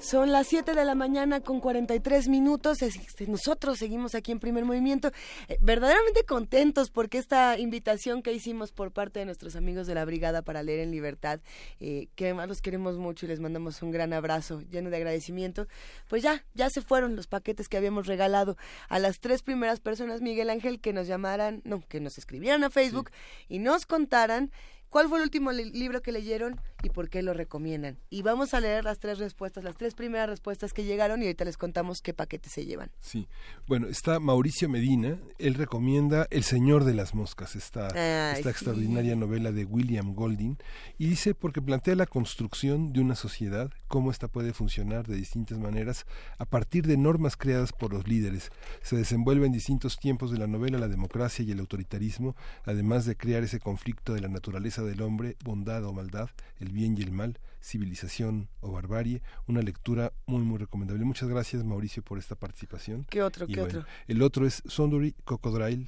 Son 0.00 0.32
las 0.32 0.46
7 0.46 0.74
de 0.74 0.84
la 0.86 0.94
mañana 0.94 1.40
con 1.40 1.60
43 1.60 2.26
minutos. 2.28 2.80
Es- 2.80 2.96
este, 2.96 3.26
Nosotros 3.26 3.78
seguimos 3.78 4.14
aquí 4.14 4.32
en 4.32 4.40
Primer 4.40 4.64
Movimiento, 4.64 5.10
eh, 5.48 5.58
verdaderamente 5.60 6.24
contentos 6.24 6.90
porque 6.90 7.18
esta 7.18 7.58
invitación 7.58 8.22
que 8.22 8.32
hicimos 8.32 8.72
por 8.72 8.92
parte 8.92 9.18
de 9.20 9.26
nuestros 9.26 9.56
amigos 9.56 9.86
de 9.86 9.94
la 9.94 10.04
Brigada 10.06 10.40
para 10.40 10.62
Leer 10.62 10.80
en 10.80 10.90
Libertad, 10.90 11.40
eh, 11.80 12.08
que 12.16 12.24
además 12.24 12.48
los 12.48 12.62
queremos 12.62 12.96
mucho 12.96 13.26
y 13.26 13.28
les 13.28 13.40
mandamos 13.40 13.82
un 13.82 13.90
gran 13.90 14.14
abrazo 14.14 14.62
lleno 14.70 14.88
de 14.88 14.96
agradecimiento, 14.96 15.66
pues 16.08 16.22
ya, 16.22 16.44
ya 16.54 16.70
se 16.70 16.80
fueron 16.80 17.14
los 17.14 17.26
paquetes 17.26 17.68
que 17.68 17.76
habíamos 17.76 18.06
regalado 18.06 18.56
a 18.88 18.98
las 18.98 19.20
tres 19.20 19.42
primeras 19.42 19.80
personas, 19.80 20.22
Miguel 20.22 20.48
Ángel, 20.48 20.80
que 20.80 20.94
nos 20.94 21.06
llamaran, 21.08 21.60
no, 21.64 21.82
que 21.88 22.00
nos 22.00 22.16
escribieran 22.16 22.64
a 22.64 22.70
Facebook 22.70 23.10
y 23.48 23.58
nos 23.58 23.84
contaran 23.84 24.50
¿Cuál 24.88 25.08
fue 25.08 25.18
el 25.18 25.22
último 25.22 25.52
li- 25.52 25.70
libro 25.70 26.02
que 26.02 26.10
leyeron 26.10 26.60
y 26.82 26.90
por 26.90 27.08
qué 27.08 27.22
lo 27.22 27.34
recomiendan. 27.34 27.98
Y 28.10 28.22
vamos 28.22 28.54
a 28.54 28.60
leer 28.60 28.84
las 28.84 28.98
tres 28.98 29.18
respuestas, 29.18 29.64
las 29.64 29.76
tres 29.76 29.94
primeras 29.94 30.28
respuestas 30.28 30.72
que 30.72 30.84
llegaron 30.84 31.22
y 31.22 31.26
ahorita 31.26 31.44
les 31.44 31.56
contamos 31.56 32.02
qué 32.02 32.14
paquetes 32.14 32.52
se 32.52 32.64
llevan. 32.64 32.90
Sí, 33.00 33.28
bueno, 33.66 33.86
está 33.88 34.20
Mauricio 34.20 34.68
Medina, 34.68 35.18
él 35.38 35.54
recomienda 35.54 36.26
El 36.30 36.44
Señor 36.44 36.84
de 36.84 36.94
las 36.94 37.14
Moscas, 37.14 37.56
esta, 37.56 37.88
Ay, 37.88 38.38
esta 38.38 38.44
sí. 38.44 38.48
extraordinaria 38.48 39.16
novela 39.16 39.52
de 39.52 39.64
William 39.64 40.14
Golding, 40.14 40.56
y 40.98 41.06
dice 41.06 41.34
porque 41.34 41.62
plantea 41.62 41.94
la 41.94 42.06
construcción 42.06 42.92
de 42.92 43.00
una 43.00 43.14
sociedad, 43.14 43.70
cómo 43.88 44.10
esta 44.10 44.28
puede 44.28 44.52
funcionar 44.52 45.06
de 45.06 45.16
distintas 45.16 45.58
maneras 45.58 46.06
a 46.38 46.44
partir 46.44 46.86
de 46.86 46.96
normas 46.96 47.36
creadas 47.36 47.72
por 47.72 47.92
los 47.92 48.06
líderes. 48.06 48.50
Se 48.82 48.96
desenvuelve 48.96 49.46
en 49.46 49.52
distintos 49.52 49.98
tiempos 49.98 50.30
de 50.30 50.38
la 50.38 50.46
novela 50.46 50.78
la 50.78 50.88
democracia 50.88 51.44
y 51.44 51.50
el 51.52 51.60
autoritarismo, 51.60 52.36
además 52.64 53.04
de 53.04 53.16
crear 53.16 53.42
ese 53.42 53.60
conflicto 53.60 54.14
de 54.14 54.20
la 54.20 54.28
naturaleza 54.28 54.82
del 54.82 55.02
hombre, 55.02 55.36
bondad 55.44 55.84
o 55.84 55.92
maldad, 55.92 56.30
el 56.58 56.69
bien 56.72 56.96
y 56.96 57.02
el 57.02 57.12
mal, 57.12 57.38
civilización 57.62 58.48
o 58.60 58.72
barbarie, 58.72 59.22
una 59.46 59.62
lectura 59.62 60.12
muy 60.26 60.42
muy 60.42 60.58
recomendable. 60.58 61.04
Muchas 61.04 61.28
gracias 61.28 61.64
Mauricio 61.64 62.02
por 62.02 62.18
esta 62.18 62.34
participación. 62.34 63.06
¿Qué 63.10 63.22
otro? 63.22 63.46
Y 63.48 63.54
¿Qué 63.54 63.60
bueno, 63.60 63.80
otro? 63.80 63.90
El 64.08 64.22
otro 64.22 64.46
es 64.46 64.62
Sondori 64.66 65.14
Crocodile 65.24 65.86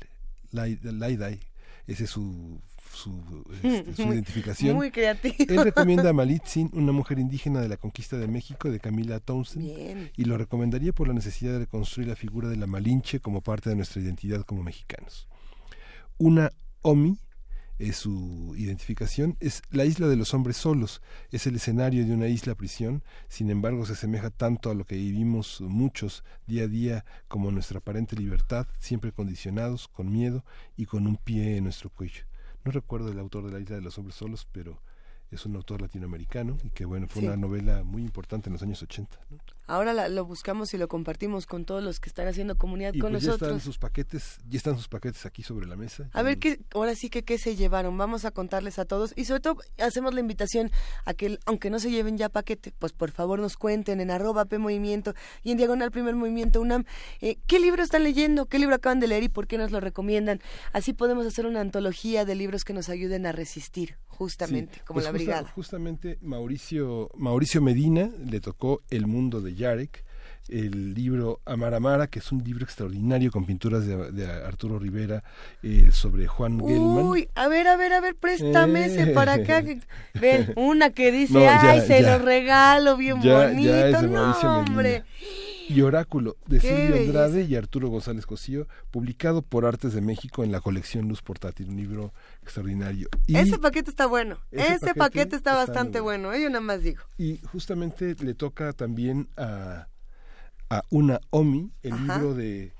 Laidai, 0.53 1.41
ese 1.87 2.05
es 2.05 2.11
su, 2.11 2.61
su, 2.93 3.45
este, 3.63 3.95
su 3.95 4.03
identificación. 4.13 4.77
Muy 4.77 4.91
creativo. 4.91 5.35
Él 5.39 5.65
recomienda 5.65 6.11
a 6.11 6.13
Malitzin, 6.13 6.71
una 6.73 6.93
mujer 6.93 7.19
indígena 7.19 7.61
de 7.61 7.69
la 7.69 7.77
conquista 7.77 8.17
de 8.19 8.29
México, 8.29 8.71
de 8.71 8.79
Camila 8.79 9.19
Townsend, 9.21 9.65
Bien. 9.65 10.11
y 10.17 10.25
lo 10.25 10.39
recomendaría 10.39 10.93
por 10.93 11.09
la 11.09 11.15
necesidad 11.15 11.53
de 11.53 11.61
reconstruir 11.61 12.09
la 12.09 12.17
figura 12.17 12.49
de 12.49 12.57
la 12.57 12.67
Malinche 12.67 13.21
como 13.21 13.41
parte 13.41 13.71
de 13.71 13.77
nuestra 13.77 14.01
identidad 14.01 14.43
como 14.43 14.63
mexicanos. 14.63 15.29
Una 16.19 16.53
Omi 16.83 17.19
es 17.79 17.97
su 17.97 18.55
identificación, 18.57 19.37
es 19.41 19.63
la 19.71 19.85
isla 19.85 20.09
de 20.09 20.17
los 20.17 20.35
hombres 20.35 20.57
solos, 20.57 21.03
es 21.31 21.47
el 21.47 21.57
escenario 21.57 22.07
de 22.07 22.13
una 22.13 22.29
isla 22.29 22.55
prisión, 22.55 23.03
sin 23.29 23.51
embargo 23.51 23.87
se 23.87 23.93
asemeja 23.95 24.31
tanto 24.31 24.71
a 24.71 24.75
lo 24.75 24.85
que 24.85 24.97
vivimos 24.97 25.61
muchos 25.61 26.25
día 26.47 26.65
a 26.65 26.69
día 26.69 27.05
como 27.29 27.51
nuestra 27.51 27.79
aparente 27.79 28.17
libertad, 28.17 28.67
siempre 28.79 29.13
condicionados, 29.13 29.89
con 29.89 30.13
miedo 30.13 30.45
y 30.77 30.87
con 30.87 31.07
un 31.07 31.17
pie 31.17 31.57
en 31.57 31.65
nuestro 31.65 31.91
cuello. 31.91 32.25
No 32.65 32.71
recuerdo 32.71 33.11
el 33.11 33.19
autor 33.19 33.47
de 33.47 33.53
la 33.53 33.61
isla 33.61 33.77
de 33.77 33.83
los 33.83 33.99
hombres 33.99 34.15
solos, 34.15 34.47
pero 34.53 34.81
es 35.33 35.47
un 35.47 35.57
autor 35.57 35.81
latinoamericano 35.83 36.59
y 36.63 36.71
que 36.71 36.85
bueno, 36.85 37.07
fue 37.09 37.23
Sí. 37.23 37.27
una 37.27 37.37
novela 37.37 37.83
muy 37.85 38.03
importante 38.03 38.49
en 38.49 38.53
los 38.55 38.63
años 38.63 38.83
80. 38.83 39.19
¿no? 39.31 39.39
Ahora 39.67 39.93
la- 39.95 40.09
lo 40.09 40.25
buscamos 40.27 40.75
y 40.75 40.79
lo 40.79 40.89
compartimos 40.89 41.47
con 41.47 41.65
todos 41.65 41.83
los 41.83 42.01
que 42.01 42.09
están 42.09 42.27
haciendo 42.29 42.57
comunidad 42.59 42.93
Y 42.95 42.99
con 42.99 43.13
pues 43.13 43.23
ya 43.23 43.33
están 43.33 43.49
nosotros. 43.51 43.63
sus 43.63 43.79
paquetes, 43.79 44.39
ya 44.49 44.59
están 44.59 44.77
sus 44.77 44.89
paquetes 44.89 45.25
aquí 45.25 45.43
sobre 45.43 45.67
la 45.67 45.77
mesa. 45.77 46.11
A 46.13 46.23
ver, 46.23 46.39
qué, 46.39 46.61
ahora 46.75 46.95
sí 46.95 47.09
que 47.09 47.23
qué 47.23 47.39
se 47.39 47.57
llevaron. 47.57 47.97
Vamos 47.97 48.25
a 48.25 48.31
contarles 48.33 48.79
a 48.79 48.85
todos. 48.85 49.15
Y 49.17 49.25
sobre 49.25 49.41
todo 49.41 49.57
hacemos 49.79 50.13
la 50.15 50.21
invitación 50.21 50.71
a 51.05 51.15
que, 51.15 51.39
aunque 51.47 51.71
no 51.71 51.79
se 51.79 51.91
lleven 51.91 52.19
ya 52.19 52.29
paquete, 52.29 52.73
pues 52.79 52.93
por 52.93 53.11
favor 53.13 53.39
nos 53.39 53.57
cuenten 53.57 54.01
en 54.01 54.11
arroba 54.11 54.45
P 54.45 54.59
Movimiento 54.59 55.15
y 55.43 55.53
en 55.53 55.57
Diagonal 55.59 55.91
Primer 55.91 56.15
Movimiento 56.17 56.61
UNAM. 56.61 56.85
eh, 57.21 57.39
¿Qué 57.47 57.59
libro 57.61 57.83
están 57.83 58.03
leyendo? 58.05 58.47
¿Qué 58.47 58.59
libro 58.59 58.75
acaban 58.75 59.01
de 59.01 59.07
leer 59.07 59.23
y 59.23 59.29
por 59.29 59.47
qué 59.47 59.57
nos 59.59 59.71
lo 59.71 59.81
recomiendan? 59.81 60.41
Así 60.73 60.93
podemos 60.93 61.25
hacer 61.27 61.47
una 61.47 61.61
antología 61.61 62.25
de 62.25 62.35
libros 62.35 62.65
que 62.65 62.73
nos 62.75 62.89
ayuden 62.89 63.25
a 63.27 63.33
resistir, 63.33 63.97
justamente, 64.17 64.75
Sí, 64.77 64.81
como 64.87 64.95
pues 64.97 65.05
la 65.05 65.11
justa- 65.11 65.25
brigada. 65.25 65.49
justamente 65.55 66.19
Mauricio, 66.23 67.11
Mauricio 67.17 67.61
Medina 67.63 68.11
le 68.25 68.41
tocó 68.41 68.83
El 68.91 69.07
mundo 69.07 69.41
de 69.41 69.55
Yarek, 69.55 70.05
el 70.49 70.93
libro 70.95 71.41
Amar 71.47 71.73
Amara, 71.73 72.09
que 72.09 72.19
es 72.19 72.33
un 72.33 72.43
libro 72.43 72.65
extraordinario 72.65 73.31
con 73.31 73.47
pinturas 73.47 73.87
de, 73.87 74.11
de 74.13 74.27
Arturo 74.31 74.79
Rivera 74.79 75.23
eh, 75.63 75.91
sobre 75.93 76.27
Juan 76.27 76.59
Gelman. 76.59 77.05
Uy, 77.05 77.29
a 77.37 77.47
ver, 77.49 77.69
a 77.69 77.77
ver, 77.77 77.93
a 77.93 78.01
ver, 78.01 78.17
préstame 78.17 78.87
ese 78.87 79.03
Eh. 79.05 79.15
para 79.15 79.35
acá. 79.35 79.63
que- 79.63 79.81
Ven, 80.21 80.53
una 80.57 80.91
que 80.91 81.13
dice, 81.13 81.35
No, 81.35 81.41
ya, 81.41 81.61
ay, 81.71 81.81
se 81.87 82.03
ya. 82.03 82.19
lo 82.19 82.25
regalo, 82.25 82.97
bien 82.97 83.23
Ya- 83.23 83.49
ya 83.49 83.49
bonito. 83.49 84.03
no, 84.03 84.09
Mauricio 84.13 84.63
Medina. 84.75 85.05
Y 85.73 85.83
Oráculo 85.83 86.37
de 86.47 86.61
Silvio 86.61 86.77
belleza. 86.77 87.03
Andrade 87.03 87.43
y 87.45 87.57
Arturo 87.57 87.89
González 87.89 88.27
Cosío, 88.27 88.67
publicado 88.91 89.43
por 89.43 89.65
Artes 89.67 89.93
de 89.95 90.01
México 90.01 90.45
en 90.45 90.53
la 90.53 90.61
colección 90.61 91.09
Luz 91.09 91.23
Portátil, 91.23 91.69
un 91.69 91.77
libro 91.77 92.13
extraordinario. 92.43 93.09
Y, 93.27 93.37
Ese 93.37 93.59
paquete 93.59 93.91
está 93.91 94.07
bueno. 94.07 94.39
Ese 94.51 94.65
paquete 94.79 94.95
paquete, 94.95 95.37
está 95.37 95.51
está 95.53 95.55
bastante 95.55 96.01
bueno. 96.01 96.33
¿eh? 96.33 96.43
Yo 96.43 96.49
nada 96.49 96.61
más 96.61 96.83
digo. 96.83 97.03
y 97.19 97.39
justamente 97.51 98.15
le 98.23 98.35
toca 98.35 98.73
también 98.73 99.29
a, 99.37 99.89
a 100.71 100.83
una 100.91 101.21
Omi 101.31 101.71
el 101.83 101.93
Ajá. 101.93 102.15
libro 102.19 102.35
de 102.35 102.73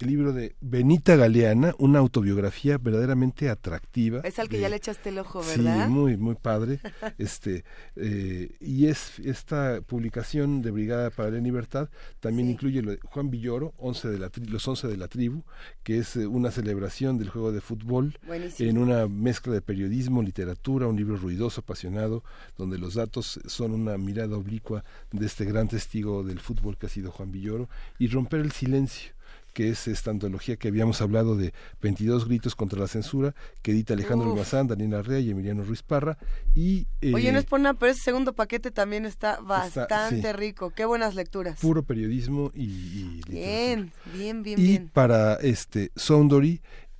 el 0.00 0.06
libro 0.08 0.32
de 0.32 0.54
Benita 0.60 1.16
Galeana, 1.16 1.74
una 1.78 1.98
autobiografía 1.98 2.78
verdaderamente 2.78 3.50
atractiva. 3.50 4.20
Es 4.20 4.38
al 4.38 4.48
que 4.48 4.56
de- 4.56 4.62
ya 4.62 4.68
le 4.68 4.76
echaste 4.76 5.08
el 5.08 5.18
ojo, 5.18 5.40
¿verdad? 5.44 5.86
Sí, 5.86 5.92
muy, 5.92 6.16
muy 6.16 6.36
padre. 6.36 6.78
este 7.18 7.64
eh, 7.96 8.50
Y 8.60 8.86
es 8.86 9.18
esta 9.18 9.80
publicación 9.80 10.62
de 10.62 10.70
Brigada 10.70 11.10
para 11.10 11.30
la 11.30 11.38
Libertad 11.38 11.88
también 12.20 12.46
Sí. 12.48 12.52
incluye 12.52 12.82
lo 12.82 12.92
de 12.92 12.98
Juan 13.02 13.30
Villoro, 13.30 13.74
11 13.78 14.08
de 14.08 14.18
la 14.18 14.30
tri- 14.30 14.48
los 14.48 14.66
11 14.68 14.86
de 14.88 14.96
la 14.96 15.08
tribu, 15.08 15.42
que 15.82 15.98
es 15.98 16.16
eh, 16.16 16.26
una 16.26 16.50
celebración 16.50 17.18
del 17.18 17.30
juego 17.30 17.50
de 17.52 17.60
fútbol 17.60 18.18
Buenísimo. 18.26 18.70
en 18.70 18.78
una 18.78 19.08
mezcla 19.08 19.52
de 19.52 19.62
periodismo, 19.62 20.22
literatura, 20.22 20.86
un 20.86 20.96
libro 20.96 21.16
ruidoso, 21.16 21.60
apasionado, 21.62 22.22
donde 22.56 22.78
los 22.78 22.94
datos 22.94 23.40
son 23.46 23.72
una 23.72 23.98
mirada 23.98 24.36
oblicua 24.36 24.84
de 25.10 25.26
este 25.26 25.44
gran 25.44 25.66
testigo 25.68 26.22
del 26.22 26.38
fútbol 26.40 26.76
que 26.78 26.86
ha 26.86 26.88
sido 26.88 27.10
Juan 27.10 27.32
Villoro, 27.32 27.68
y 27.98 28.06
romper 28.08 28.40
el 28.40 28.52
silencio 28.52 29.12
que 29.58 29.70
es 29.70 29.88
esta 29.88 30.12
antología 30.12 30.54
que 30.54 30.68
habíamos 30.68 31.00
hablado 31.02 31.34
de 31.36 31.52
22 31.82 32.28
gritos 32.28 32.54
contra 32.54 32.78
la 32.78 32.86
censura, 32.86 33.34
que 33.60 33.72
edita 33.72 33.94
Alejandro. 33.94 34.30
Almazán, 34.30 34.68
Daniela 34.68 35.00
Arrea 35.00 35.18
y 35.18 35.30
Emiliano 35.30 35.64
Ruiz 35.64 35.82
Parra. 35.82 36.16
Y, 36.54 36.86
eh, 37.00 37.12
Oye, 37.12 37.32
no 37.32 37.40
es 37.40 37.44
por 37.44 37.58
nada, 37.58 37.74
pero 37.74 37.90
ese 37.90 38.02
segundo 38.02 38.34
paquete 38.34 38.70
también 38.70 39.04
está 39.04 39.32
Está- 39.32 39.42
bastante 39.42 40.30
sí. 40.30 40.32
rico. 40.32 40.70
Qué 40.70 40.84
buenas 40.84 41.16
lecturas. 41.16 41.58
puro 41.58 41.82
periodismo 41.82 42.52
y, 42.54 43.20
bien, 43.28 43.90
bien, 44.14 44.44
bien, 44.44 44.60
y 44.60 44.62
bien. 44.62 44.90
para 44.94 45.34
este 45.34 45.90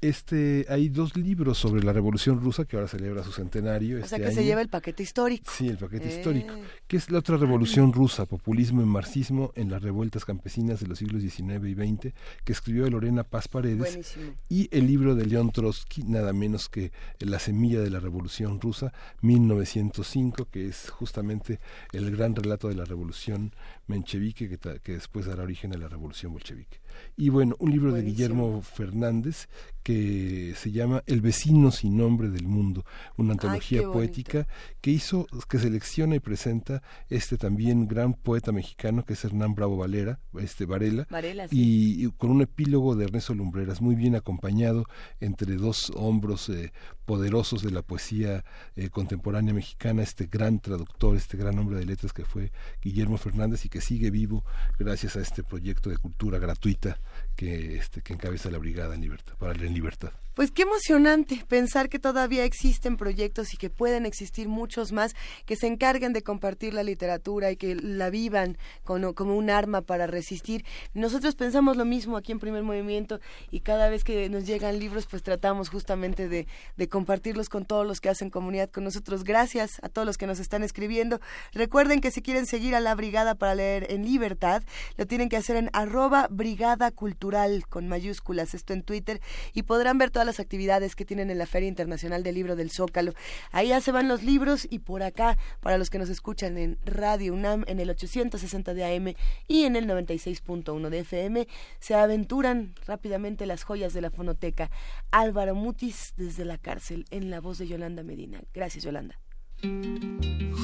este 0.00 0.64
hay 0.68 0.88
dos 0.88 1.16
libros 1.16 1.58
sobre 1.58 1.82
la 1.82 1.92
Revolución 1.92 2.40
Rusa 2.40 2.64
que 2.64 2.76
ahora 2.76 2.88
celebra 2.88 3.24
su 3.24 3.32
centenario 3.32 3.96
O 3.96 3.98
este 3.98 4.10
sea 4.10 4.18
que 4.18 4.26
año. 4.26 4.34
se 4.34 4.44
lleva 4.44 4.60
el 4.62 4.68
paquete 4.68 5.02
histórico. 5.02 5.50
Sí, 5.54 5.68
el 5.68 5.76
paquete 5.78 6.08
Eh. 6.08 6.16
histórico. 6.18 6.54
que 6.86 6.96
es 6.96 7.10
la 7.10 7.18
otra 7.18 7.36
revolución 7.36 7.92
rusa, 7.92 8.24
populismo 8.26 8.80
y 8.82 8.86
marxismo 8.86 9.52
en 9.56 9.70
las 9.70 9.82
revueltas 9.82 10.24
campesinas 10.24 10.80
de 10.80 10.86
los 10.86 10.98
siglos 10.98 11.20
XIX 11.22 11.68
y 11.68 11.74
XX, 11.74 12.14
que 12.44 12.52
escribió 12.52 12.88
Lorena 12.88 13.24
Paz 13.24 13.48
Paredes, 13.48 13.78
Buenísimo. 13.78 14.32
y 14.48 14.68
el 14.76 14.86
libro 14.86 15.14
de 15.14 15.26
León 15.26 15.50
Trotsky, 15.50 16.02
nada 16.04 16.32
menos 16.32 16.68
que 16.68 16.92
La 17.20 17.38
semilla 17.38 17.80
de 17.80 17.90
la 17.90 18.00
revolución 18.00 18.60
rusa, 18.60 18.92
1905, 19.22 20.46
que 20.50 20.66
es 20.68 20.90
justamente 20.90 21.60
el 21.92 22.10
gran 22.10 22.34
relato 22.34 22.68
de 22.68 22.74
la 22.74 22.84
revolución 22.84 23.52
menchevique, 23.86 24.48
que, 24.48 24.58
que 24.80 24.92
después 24.92 25.26
dará 25.26 25.42
origen 25.42 25.74
a 25.74 25.78
la 25.78 25.88
revolución 25.88 26.32
bolchevique. 26.32 26.80
Y 27.16 27.28
bueno, 27.28 27.54
un 27.58 27.70
libro 27.70 27.92
de 27.92 28.00
Buenísimo. 28.02 28.16
Guillermo 28.16 28.62
Fernández 28.62 29.48
que 29.82 30.54
se 30.56 30.70
llama 30.70 31.02
El 31.06 31.20
vecino 31.20 31.70
sin 31.70 31.96
nombre 31.96 32.28
del 32.28 32.46
mundo, 32.46 32.84
una 33.16 33.32
antología 33.32 33.82
poética 33.82 34.46
que 34.80 34.90
hizo, 34.90 35.26
que 35.48 35.58
selecciona 35.58 36.16
y 36.16 36.20
presenta 36.20 36.82
este 37.08 37.38
también 37.38 37.88
gran 37.88 38.14
poeta 38.14 38.52
mexicano 38.52 39.04
que 39.04 39.14
es 39.14 39.24
Hernán 39.24 39.54
Bravo 39.54 39.76
Valera, 39.76 40.20
este 40.38 40.66
Varela, 40.66 41.06
Varela, 41.10 41.48
sí. 41.48 41.56
y, 41.58 42.06
y 42.06 42.10
con 42.10 42.30
un 42.30 42.42
epílogo 42.42 42.96
de 42.96 43.04
Ernesto 43.04 43.34
Lumbreras 43.34 43.80
muy 43.80 43.94
bien 43.94 44.14
acompañado 44.14 44.84
entre 45.20 45.56
dos 45.56 45.90
hombros 45.94 46.48
eh, 46.48 46.72
poderosos 47.04 47.62
de 47.62 47.70
la 47.70 47.80
poesía 47.82 48.44
eh, 48.76 48.90
contemporánea 48.90 49.54
mexicana, 49.54 50.02
este 50.02 50.26
gran 50.26 50.60
traductor, 50.60 51.16
este 51.16 51.38
gran 51.38 51.58
hombre 51.58 51.78
de 51.78 51.86
letras 51.86 52.12
que 52.12 52.24
fue 52.24 52.52
Guillermo 52.82 53.16
Fernández 53.16 53.64
y 53.64 53.70
que 53.70 53.80
sigue 53.80 54.10
vivo 54.10 54.44
gracias 54.78 55.16
a 55.16 55.20
este 55.20 55.42
proyecto 55.42 55.88
de 55.88 55.96
cultura 55.96 56.38
gratuita 56.38 57.00
que, 57.34 57.76
este, 57.76 58.02
que 58.02 58.12
encabeza 58.12 58.50
la 58.50 58.58
Brigada 58.58 58.94
en 58.94 59.00
Libertad, 59.00 59.34
para 59.38 59.54
Libertad. 59.78 60.10
Pues 60.38 60.52
qué 60.52 60.62
emocionante 60.62 61.44
pensar 61.48 61.88
que 61.88 61.98
todavía 61.98 62.44
existen 62.44 62.96
proyectos 62.96 63.52
y 63.52 63.56
que 63.56 63.70
pueden 63.70 64.06
existir 64.06 64.48
muchos 64.48 64.92
más 64.92 65.16
que 65.46 65.56
se 65.56 65.66
encarguen 65.66 66.12
de 66.12 66.22
compartir 66.22 66.74
la 66.74 66.84
literatura 66.84 67.50
y 67.50 67.56
que 67.56 67.74
la 67.74 68.08
vivan 68.08 68.56
como, 68.84 69.16
como 69.16 69.36
un 69.36 69.50
arma 69.50 69.80
para 69.80 70.06
resistir. 70.06 70.64
Nosotros 70.94 71.34
pensamos 71.34 71.76
lo 71.76 71.84
mismo 71.84 72.16
aquí 72.16 72.30
en 72.30 72.38
Primer 72.38 72.62
Movimiento 72.62 73.18
y 73.50 73.62
cada 73.62 73.88
vez 73.88 74.04
que 74.04 74.28
nos 74.28 74.46
llegan 74.46 74.78
libros 74.78 75.06
pues 75.06 75.24
tratamos 75.24 75.70
justamente 75.70 76.28
de, 76.28 76.46
de 76.76 76.88
compartirlos 76.88 77.48
con 77.48 77.64
todos 77.64 77.84
los 77.84 78.00
que 78.00 78.08
hacen 78.08 78.30
comunidad 78.30 78.70
con 78.70 78.84
nosotros. 78.84 79.24
Gracias 79.24 79.80
a 79.82 79.88
todos 79.88 80.06
los 80.06 80.18
que 80.18 80.28
nos 80.28 80.38
están 80.38 80.62
escribiendo. 80.62 81.20
Recuerden 81.52 82.00
que 82.00 82.12
si 82.12 82.22
quieren 82.22 82.46
seguir 82.46 82.76
a 82.76 82.80
la 82.80 82.94
Brigada 82.94 83.34
para 83.34 83.56
leer 83.56 83.90
en 83.90 84.04
libertad, 84.04 84.62
lo 84.98 85.04
tienen 85.04 85.30
que 85.30 85.36
hacer 85.36 85.56
en 85.56 85.68
arroba 85.72 86.28
brigada 86.30 86.92
cultural 86.92 87.66
con 87.66 87.88
mayúsculas, 87.88 88.54
esto 88.54 88.72
en 88.72 88.84
Twitter, 88.84 89.20
y 89.52 89.64
podrán 89.64 89.98
ver 89.98 90.12
todas 90.12 90.27
las 90.28 90.40
actividades 90.40 90.94
que 90.94 91.04
tienen 91.04 91.30
en 91.30 91.38
la 91.38 91.46
Feria 91.46 91.68
Internacional 91.68 92.22
del 92.22 92.34
Libro 92.34 92.54
del 92.54 92.70
Zócalo. 92.70 93.14
Ya 93.52 93.80
se 93.80 93.92
van 93.92 94.08
los 94.08 94.22
libros 94.22 94.66
y 94.70 94.80
por 94.80 95.02
acá, 95.02 95.38
para 95.60 95.78
los 95.78 95.90
que 95.90 95.98
nos 95.98 96.08
escuchan 96.08 96.58
en 96.58 96.78
Radio 96.84 97.34
UNAM, 97.34 97.64
en 97.66 97.80
el 97.80 97.90
860 97.90 98.74
de 98.74 98.84
AM 98.84 99.14
y 99.46 99.64
en 99.64 99.76
el 99.76 99.86
96.1 99.86 100.88
de 100.90 100.98
FM, 101.00 101.48
se 101.80 101.94
aventuran 101.94 102.74
rápidamente 102.86 103.46
las 103.46 103.64
joyas 103.64 103.92
de 103.94 104.02
la 104.02 104.10
fonoteca. 104.10 104.70
Álvaro 105.10 105.54
Mutis 105.54 106.12
desde 106.16 106.44
la 106.44 106.58
cárcel, 106.58 107.06
en 107.10 107.30
la 107.30 107.40
voz 107.40 107.58
de 107.58 107.66
Yolanda 107.66 108.02
Medina. 108.02 108.42
Gracias, 108.52 108.84
Yolanda. 108.84 109.18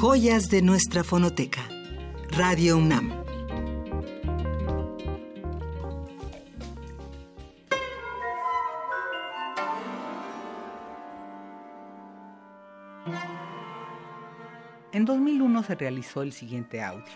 Joyas 0.01 0.49
de 0.51 0.62
nuestra 0.62 1.03
fonoteca. 1.03 1.69
Radio 2.31 2.77
UNAM. 2.77 3.24
Se 15.65 15.75
realizó 15.75 16.23
el 16.23 16.33
siguiente 16.33 16.83
audio. 16.83 17.12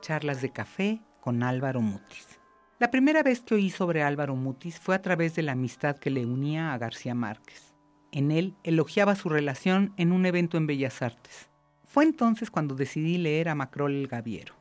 Charlas 0.00 0.40
de 0.40 0.50
café 0.50 1.00
con 1.20 1.42
Álvaro 1.42 1.80
Mutis. 1.80 2.40
La 2.78 2.90
primera 2.90 3.22
vez 3.22 3.40
que 3.40 3.56
oí 3.56 3.68
sobre 3.68 4.02
Álvaro 4.02 4.36
Mutis 4.36 4.78
fue 4.78 4.94
a 4.94 5.02
través 5.02 5.34
de 5.34 5.42
la 5.42 5.52
amistad 5.52 5.98
que 5.98 6.10
le 6.10 6.24
unía 6.24 6.72
a 6.72 6.78
García 6.78 7.14
Márquez. 7.14 7.74
En 8.12 8.30
él 8.30 8.54
elogiaba 8.64 9.16
su 9.16 9.28
relación 9.28 9.92
en 9.96 10.12
un 10.12 10.24
evento 10.24 10.56
en 10.56 10.66
Bellas 10.66 11.02
Artes. 11.02 11.50
Fue 11.86 12.04
entonces 12.04 12.50
cuando 12.50 12.74
decidí 12.74 13.18
leer 13.18 13.48
a 13.48 13.54
Macrol 13.54 13.92
el 13.92 14.06
Gaviero. 14.06 14.54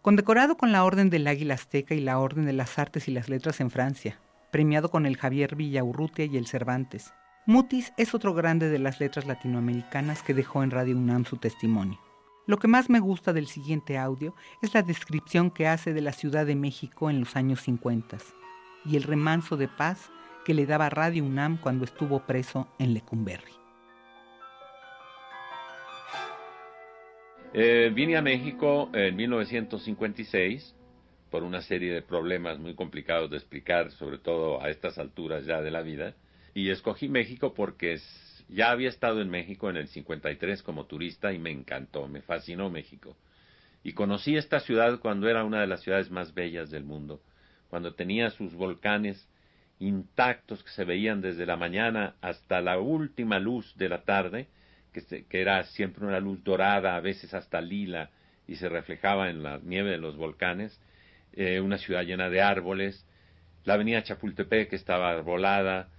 Condecorado 0.00 0.56
con 0.56 0.72
la 0.72 0.84
Orden 0.84 1.10
del 1.10 1.26
Águila 1.26 1.54
Azteca 1.54 1.94
y 1.94 2.00
la 2.00 2.18
Orden 2.18 2.46
de 2.46 2.52
las 2.52 2.78
Artes 2.78 3.08
y 3.08 3.10
las 3.10 3.28
Letras 3.28 3.60
en 3.60 3.70
Francia, 3.70 4.18
premiado 4.50 4.90
con 4.90 5.04
el 5.04 5.16
Javier 5.16 5.56
Villaurrutia 5.56 6.24
y 6.24 6.36
el 6.36 6.46
Cervantes, 6.46 7.12
Mutis 7.44 7.92
es 7.96 8.14
otro 8.14 8.34
grande 8.34 8.68
de 8.68 8.78
las 8.78 9.00
letras 9.00 9.26
latinoamericanas 9.26 10.22
que 10.22 10.34
dejó 10.34 10.62
en 10.62 10.70
Radio 10.70 10.96
UNAM 10.96 11.24
su 11.24 11.36
testimonio. 11.36 11.98
Lo 12.48 12.56
que 12.56 12.66
más 12.66 12.88
me 12.88 12.98
gusta 12.98 13.34
del 13.34 13.46
siguiente 13.46 13.98
audio 13.98 14.34
es 14.62 14.72
la 14.72 14.80
descripción 14.80 15.50
que 15.50 15.66
hace 15.66 15.92
de 15.92 16.00
la 16.00 16.12
Ciudad 16.12 16.46
de 16.46 16.56
México 16.56 17.10
en 17.10 17.20
los 17.20 17.36
años 17.36 17.60
50 17.60 18.16
y 18.86 18.96
el 18.96 19.02
remanso 19.02 19.58
de 19.58 19.68
paz 19.68 20.10
que 20.46 20.54
le 20.54 20.64
daba 20.64 20.88
Radio 20.88 21.24
UNAM 21.24 21.58
cuando 21.58 21.84
estuvo 21.84 22.20
preso 22.20 22.66
en 22.78 22.94
Lecumberri. 22.94 23.52
Eh, 27.52 27.92
vine 27.94 28.16
a 28.16 28.22
México 28.22 28.88
en 28.94 29.14
1956 29.14 30.74
por 31.30 31.42
una 31.42 31.60
serie 31.60 31.92
de 31.92 32.00
problemas 32.00 32.58
muy 32.58 32.74
complicados 32.74 33.28
de 33.28 33.36
explicar, 33.36 33.90
sobre 33.90 34.16
todo 34.16 34.62
a 34.62 34.70
estas 34.70 34.96
alturas 34.96 35.44
ya 35.44 35.60
de 35.60 35.70
la 35.70 35.82
vida, 35.82 36.14
y 36.54 36.70
escogí 36.70 37.10
México 37.10 37.52
porque 37.52 37.92
ya 38.48 38.70
había 38.70 38.88
estado 38.88 39.20
en 39.20 39.30
México 39.30 39.68
en 39.68 39.76
el 39.76 39.88
53 39.88 40.62
como 40.62 40.86
turista 40.86 41.32
y 41.32 41.38
me 41.38 41.50
encantó, 41.50 42.08
me 42.08 42.22
fascinó 42.22 42.70
México. 42.70 43.16
Y 43.82 43.92
conocí 43.92 44.36
esta 44.36 44.60
ciudad 44.60 44.98
cuando 45.00 45.28
era 45.28 45.44
una 45.44 45.60
de 45.60 45.66
las 45.66 45.82
ciudades 45.82 46.10
más 46.10 46.34
bellas 46.34 46.70
del 46.70 46.84
mundo, 46.84 47.20
cuando 47.68 47.94
tenía 47.94 48.30
sus 48.30 48.54
volcanes 48.54 49.28
intactos 49.78 50.64
que 50.64 50.70
se 50.70 50.84
veían 50.84 51.20
desde 51.20 51.46
la 51.46 51.56
mañana 51.56 52.16
hasta 52.20 52.60
la 52.60 52.78
última 52.78 53.38
luz 53.38 53.76
de 53.76 53.88
la 53.88 54.02
tarde, 54.02 54.48
que, 54.92 55.26
era 55.30 55.62
siempre 55.64 56.04
una 56.06 56.18
luz 56.18 56.42
dorada, 56.42 56.96
a 56.96 57.00
veces 57.00 57.34
hasta 57.34 57.60
lila, 57.60 58.10
y 58.48 58.56
se 58.56 58.68
reflejaba 58.68 59.30
en 59.30 59.42
la 59.42 59.58
nieve 59.62 59.90
de 59.90 59.98
los 59.98 60.16
volcanes, 60.16 60.80
eh, 61.34 61.60
una 61.60 61.78
ciudad 61.78 62.02
llena 62.02 62.30
de 62.30 62.40
árboles, 62.42 63.06
la 63.64 63.74
avenida 63.74 64.02
Chapultepec 64.02 64.70
que 64.70 64.76
estaba 64.76 65.10
arbolada, 65.10 65.90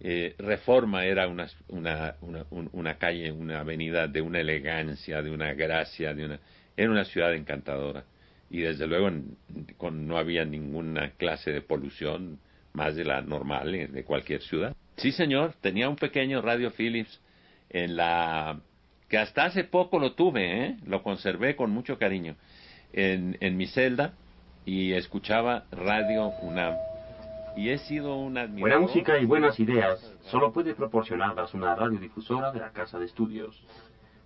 eh, 0.00 0.34
Reforma 0.38 1.04
era 1.04 1.28
una, 1.28 1.48
una, 1.68 2.16
una, 2.20 2.44
una, 2.50 2.98
calle, 2.98 3.32
una 3.32 3.60
avenida 3.60 4.06
de 4.06 4.20
una 4.20 4.40
elegancia, 4.40 5.22
de 5.22 5.30
una 5.30 5.54
gracia, 5.54 6.14
de 6.14 6.24
una, 6.24 6.40
era 6.76 6.90
una 6.90 7.04
ciudad 7.04 7.34
encantadora. 7.34 8.04
Y 8.50 8.60
desde 8.60 8.86
luego 8.86 9.10
con, 9.78 10.06
no 10.06 10.18
había 10.18 10.44
ninguna 10.44 11.10
clase 11.12 11.50
de 11.52 11.62
polución 11.62 12.38
más 12.72 12.96
de 12.96 13.04
la 13.04 13.22
normal 13.22 13.74
eh, 13.74 13.86
de 13.86 14.04
cualquier 14.04 14.42
ciudad. 14.42 14.76
Sí, 14.96 15.12
señor, 15.12 15.54
tenía 15.60 15.88
un 15.88 15.96
pequeño 15.96 16.40
radio 16.42 16.70
Philips 16.70 17.20
en 17.70 17.96
la 17.96 18.60
que 19.08 19.18
hasta 19.18 19.44
hace 19.44 19.64
poco 19.64 19.98
lo 19.98 20.14
tuve, 20.14 20.66
¿eh? 20.66 20.76
lo 20.86 21.02
conservé 21.02 21.56
con 21.56 21.70
mucho 21.70 21.98
cariño 21.98 22.36
en, 22.92 23.36
en 23.40 23.56
mi 23.56 23.66
celda 23.66 24.14
y 24.64 24.92
escuchaba 24.92 25.64
Radio 25.70 26.28
UNAM. 26.42 26.74
Y 27.56 27.70
he 27.70 27.78
sido 27.78 28.16
un 28.16 28.36
admirador. 28.36 28.60
Buena 28.60 28.78
música 28.78 29.18
y 29.18 29.26
buenas 29.26 29.60
ideas 29.60 30.12
solo 30.22 30.52
puede 30.52 30.74
proporcionarlas 30.74 31.54
una 31.54 31.74
radiodifusora 31.74 32.50
de 32.50 32.60
la 32.60 32.72
Casa 32.72 32.98
de 32.98 33.06
Estudios. 33.06 33.62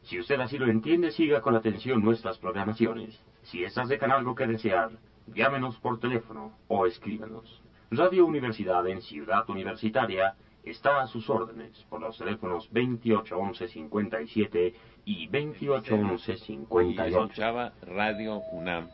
Si 0.02 0.18
usted 0.18 0.40
así 0.40 0.56
lo 0.56 0.66
entiende, 0.66 1.10
siga 1.10 1.42
con 1.42 1.54
atención 1.54 2.02
nuestras 2.02 2.38
programaciones. 2.38 3.20
Si 3.42 3.64
estas 3.64 3.88
dejan 3.88 4.12
algo 4.12 4.34
que 4.34 4.46
desear, 4.46 4.90
llámenos 5.34 5.76
por 5.78 6.00
teléfono 6.00 6.52
o 6.68 6.86
escríbanos. 6.86 7.62
Radio 7.90 8.24
Universidad 8.26 8.86
en 8.86 9.02
Ciudad 9.02 9.48
Universitaria 9.50 10.34
está 10.62 11.00
a 11.00 11.06
sus 11.06 11.28
órdenes 11.30 11.84
por 11.88 12.00
los 12.00 12.18
teléfonos 12.18 12.70
2811-57 12.72 14.74
y 15.04 15.28
2811-58. 15.28 17.06
escuchaba 17.06 17.72
Radio 17.82 18.40
UNAM. 18.52 18.88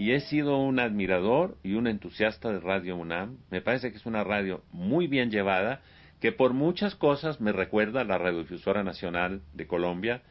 Y 0.00 0.12
he 0.12 0.20
sido 0.20 0.56
un 0.56 0.80
admirador 0.80 1.58
y 1.62 1.74
un 1.74 1.86
entusiasta 1.86 2.50
de 2.50 2.58
Radio 2.58 2.96
UNAM. 2.96 3.36
Me 3.50 3.60
parece 3.60 3.90
que 3.90 3.98
es 3.98 4.06
una 4.06 4.24
radio 4.24 4.62
muy 4.72 5.08
bien 5.08 5.30
llevada, 5.30 5.82
que 6.22 6.32
por 6.32 6.54
muchas 6.54 6.94
cosas 6.94 7.38
me 7.38 7.52
recuerda 7.52 8.00
a 8.00 8.04
la 8.04 8.16
Radiodifusora 8.16 8.82
Nacional 8.82 9.42
de 9.52 9.66
Colombia, 9.66 10.22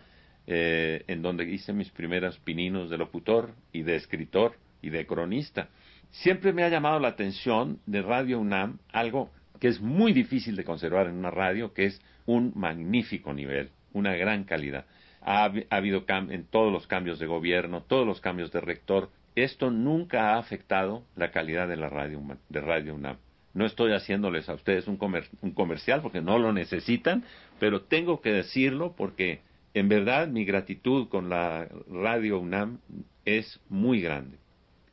eh, 0.47 1.03
en 1.05 1.21
donde 1.21 1.47
hice 1.47 1.71
mis 1.71 1.91
primeros 1.91 2.39
pininos 2.39 2.89
de 2.89 2.97
locutor 2.97 3.53
y 3.71 3.83
de 3.83 3.95
escritor 3.95 4.55
y 4.81 4.89
de 4.89 5.05
cronista. 5.05 5.69
Siempre 6.09 6.51
me 6.51 6.63
ha 6.63 6.69
llamado 6.69 6.99
la 6.99 7.09
atención 7.09 7.79
de 7.85 8.01
Radio 8.01 8.39
UNAM 8.39 8.79
algo 8.91 9.29
que 9.59 9.67
es 9.67 9.79
muy 9.79 10.13
difícil 10.13 10.55
de 10.55 10.63
conservar 10.63 11.05
en 11.05 11.13
una 11.13 11.29
radio, 11.29 11.75
que 11.75 11.85
es 11.85 12.01
un 12.25 12.53
magnífico 12.55 13.35
nivel, 13.35 13.69
una 13.93 14.15
gran 14.15 14.45
calidad. 14.45 14.87
Ha, 15.21 15.51
habido 15.69 16.05
en 16.07 16.45
todos 16.45 16.73
los 16.73 16.87
cambios 16.87 17.19
de 17.19 17.27
gobierno, 17.27 17.83
todos 17.83 18.07
los 18.07 18.19
cambios 18.19 18.51
de 18.51 18.61
rector. 18.61 19.11
Esto 19.43 19.71
nunca 19.71 20.33
ha 20.33 20.37
afectado 20.37 21.03
la 21.15 21.31
calidad 21.31 21.67
de 21.67 21.77
la 21.77 21.89
radio 21.89 22.21
de 22.49 22.61
Radio 22.61 22.95
UNAM. 22.95 23.17
No 23.53 23.65
estoy 23.65 23.93
haciéndoles 23.93 24.49
a 24.49 24.53
ustedes 24.53 24.87
un, 24.87 24.99
un 25.41 25.51
comercial 25.51 26.01
porque 26.01 26.21
no 26.21 26.37
lo 26.37 26.53
necesitan, 26.53 27.23
pero 27.59 27.81
tengo 27.81 28.21
que 28.21 28.31
decirlo 28.31 28.93
porque 28.97 29.41
en 29.73 29.87
verdad 29.87 30.27
mi 30.27 30.45
gratitud 30.45 31.07
con 31.07 31.29
la 31.29 31.67
Radio 31.89 32.39
UNAM 32.39 32.79
es 33.25 33.59
muy 33.69 34.01
grande 34.01 34.37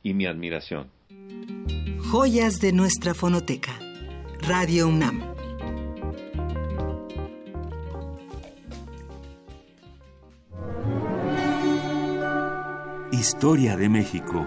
y 0.01 0.13
mi 0.13 0.25
admiración. 0.25 0.87
Joyas 2.09 2.59
de 2.59 2.71
nuestra 2.71 3.13
fonoteca. 3.13 3.77
Radio 4.47 4.87
UNAM. 4.87 5.36
Historia 13.19 13.75
de 13.75 13.89
México. 13.89 14.45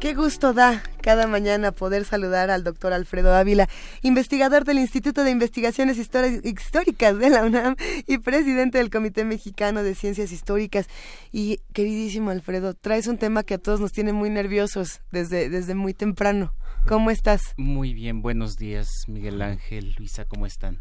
Qué 0.00 0.14
gusto 0.14 0.54
da 0.54 0.82
cada 1.02 1.26
mañana 1.26 1.72
poder 1.72 2.06
saludar 2.06 2.48
al 2.48 2.64
doctor 2.64 2.94
Alfredo 2.94 3.34
Ávila, 3.34 3.68
investigador 4.00 4.64
del 4.64 4.78
Instituto 4.78 5.24
de 5.24 5.30
Investigaciones 5.30 5.98
Históricas 5.98 7.18
de 7.18 7.28
la 7.28 7.44
UNAM 7.44 7.76
y 8.06 8.16
presidente 8.16 8.78
del 8.78 8.88
Comité 8.88 9.26
Mexicano 9.26 9.82
de 9.82 9.94
Ciencias 9.94 10.32
Históricas. 10.32 10.86
Y 11.32 11.60
queridísimo 11.74 12.30
Alfredo, 12.30 12.72
traes 12.72 13.08
un 13.08 13.18
tema 13.18 13.42
que 13.42 13.54
a 13.54 13.58
todos 13.58 13.78
nos 13.78 13.92
tiene 13.92 14.14
muy 14.14 14.30
nerviosos 14.30 15.02
desde, 15.10 15.50
desde 15.50 15.74
muy 15.74 15.92
temprano. 15.92 16.54
¿Cómo 16.88 17.10
estás? 17.10 17.42
Muy 17.58 17.92
bien, 17.92 18.22
buenos 18.22 18.56
días, 18.56 18.88
Miguel 19.06 19.42
Ángel, 19.42 19.94
Luisa, 19.98 20.24
¿cómo 20.24 20.46
están? 20.46 20.78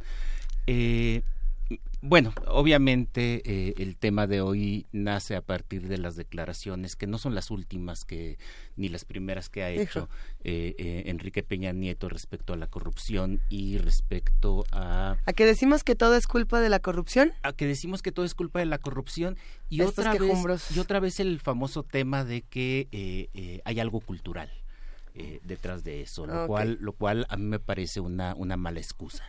Eh, 0.66 1.24
bueno, 2.04 2.34
obviamente 2.48 3.44
eh, 3.46 3.76
el 3.78 3.96
tema 3.96 4.26
de 4.26 4.42
hoy 4.42 4.88
nace 4.92 5.36
a 5.36 5.42
partir 5.42 5.88
de 5.88 6.00
las 6.00 6.16
declaraciones 6.16 6.96
que 6.96 7.06
no 7.06 7.20
son 7.20 7.36
las 7.36 7.52
últimas 7.52 8.06
que 8.06 8.40
ni 8.76 8.90
las 8.90 9.06
primeras 9.06 9.50
que 9.50 9.62
ha 9.62 9.70
hecho 9.70 10.10
eh, 10.44 10.74
eh, 10.80 11.04
Enrique 11.06 11.44
Peña 11.44 11.74
Nieto 11.74 12.10
respecto 12.10 12.54
a 12.54 12.58
la 12.58 12.66
corrupción 12.66 13.40
y 13.50 13.78
respecto 13.78 14.66
a 14.72 15.18
a 15.26 15.34
que 15.34 15.46
decimos 15.46 15.84
que 15.84 15.96
todo 15.96 16.16
es 16.16 16.26
culpa 16.26 16.60
de 16.60 16.70
la 16.70 16.80
corrupción 16.80 17.34
a 17.44 17.54
que 17.54 17.68
decimos 17.68 18.02
que 18.02 18.12
todo 18.12 18.26
es 18.26 18.34
culpa 18.34 18.58
de 18.58 18.66
la 18.66 18.80
corrupción 18.80 19.38
y 19.70 19.82
otra 19.82 20.16
vez 20.16 20.76
y 20.76 20.80
otra 20.80 21.00
vez 21.00 21.20
el 21.20 21.40
famoso 21.40 21.84
tema 21.84 22.26
de 22.26 22.42
que 22.42 23.62
hay 23.64 23.80
algo 23.80 24.00
cultural 24.00 24.50
detrás 25.44 25.84
de 25.84 26.02
eso, 26.02 26.26
lo 26.26 26.48
cual 26.48 26.80
lo 26.82 26.94
cual 26.94 27.28
a 27.30 27.38
mí 27.38 27.44
me 27.44 27.60
parece 27.60 28.00
una 28.00 28.34
una 28.34 28.58
mala 28.58 28.80
excusa. 28.80 29.24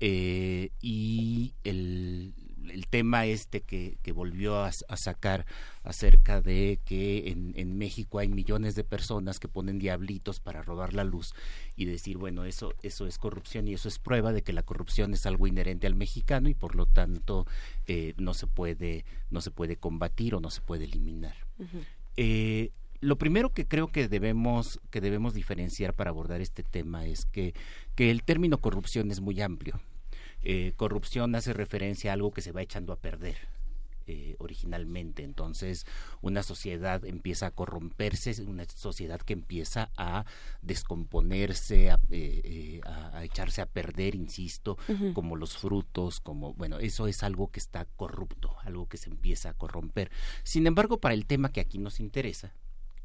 Eh, 0.00 0.70
y 0.80 1.54
el, 1.64 2.34
el, 2.70 2.86
tema 2.86 3.24
este 3.26 3.62
que, 3.62 3.96
que 4.02 4.12
volvió 4.12 4.62
a, 4.62 4.72
sacar 4.72 5.46
acerca 5.84 6.40
de 6.42 6.78
que 6.84 7.30
en, 7.30 7.54
en, 7.56 7.78
México 7.78 8.18
hay 8.18 8.28
millones 8.28 8.74
de 8.74 8.84
personas 8.84 9.40
que 9.40 9.48
ponen 9.48 9.78
diablitos 9.78 10.40
para 10.40 10.62
robar 10.62 10.92
la 10.92 11.04
luz 11.04 11.34
y 11.76 11.86
decir, 11.86 12.18
bueno, 12.18 12.44
eso, 12.44 12.74
eso 12.82 13.06
es 13.06 13.16
corrupción 13.18 13.68
y 13.68 13.74
eso 13.74 13.88
es 13.88 13.98
prueba 13.98 14.32
de 14.32 14.42
que 14.42 14.52
la 14.52 14.62
corrupción 14.62 15.14
es 15.14 15.24
algo 15.24 15.46
inherente 15.46 15.86
al 15.86 15.94
mexicano 15.94 16.48
y 16.48 16.54
por 16.54 16.74
lo 16.74 16.86
tanto 16.86 17.46
eh, 17.86 18.14
no, 18.18 18.34
se 18.34 18.46
puede, 18.46 19.04
no 19.30 19.40
se 19.40 19.50
puede 19.50 19.76
combatir 19.76 20.34
o 20.34 20.40
no 20.40 20.50
se 20.50 20.60
puede 20.60 20.84
eliminar. 20.84 21.36
Eh, 22.16 22.70
lo 23.00 23.16
primero 23.16 23.52
que 23.52 23.66
creo 23.66 23.88
que 23.88 24.08
debemos, 24.08 24.80
que 24.90 25.00
debemos 25.00 25.34
diferenciar 25.34 25.94
para 25.94 26.10
abordar 26.10 26.40
este 26.40 26.62
tema 26.62 27.06
es 27.06 27.24
que, 27.26 27.54
que 27.94 28.10
el 28.10 28.22
término 28.22 28.60
corrupción 28.60 29.10
es 29.10 29.20
muy 29.20 29.40
amplio. 29.40 29.80
Eh, 30.42 30.74
corrupción 30.76 31.34
hace 31.34 31.52
referencia 31.52 32.10
a 32.10 32.14
algo 32.14 32.32
que 32.32 32.42
se 32.42 32.52
va 32.52 32.62
echando 32.62 32.92
a 32.92 33.00
perder. 33.00 33.36
Eh, 34.08 34.36
originalmente. 34.38 35.24
Entonces, 35.24 35.84
una 36.22 36.44
sociedad 36.44 37.04
empieza 37.04 37.46
a 37.46 37.50
corromperse, 37.50 38.40
una 38.44 38.64
sociedad 38.64 39.20
que 39.20 39.32
empieza 39.32 39.90
a 39.96 40.24
descomponerse, 40.62 41.90
a, 41.90 41.98
eh, 42.10 42.80
echarse 43.22 43.62
a 43.62 43.66
perder, 43.66 44.14
insisto, 44.14 44.78
como 45.12 45.34
los 45.34 45.56
frutos, 45.56 46.20
como, 46.20 46.54
bueno, 46.54 46.78
eso 46.78 47.08
es 47.08 47.24
algo 47.24 47.50
que 47.50 47.58
está 47.58 47.84
corrupto, 47.84 48.54
algo 48.62 48.86
que 48.86 48.96
se 48.96 49.10
empieza 49.10 49.50
a 49.50 49.54
corromper. 49.54 50.12
Sin 50.44 50.68
embargo, 50.68 51.00
para 51.00 51.14
el 51.14 51.26
tema 51.26 51.50
que 51.50 51.60
aquí 51.60 51.78
nos 51.78 51.98
interesa, 51.98 52.54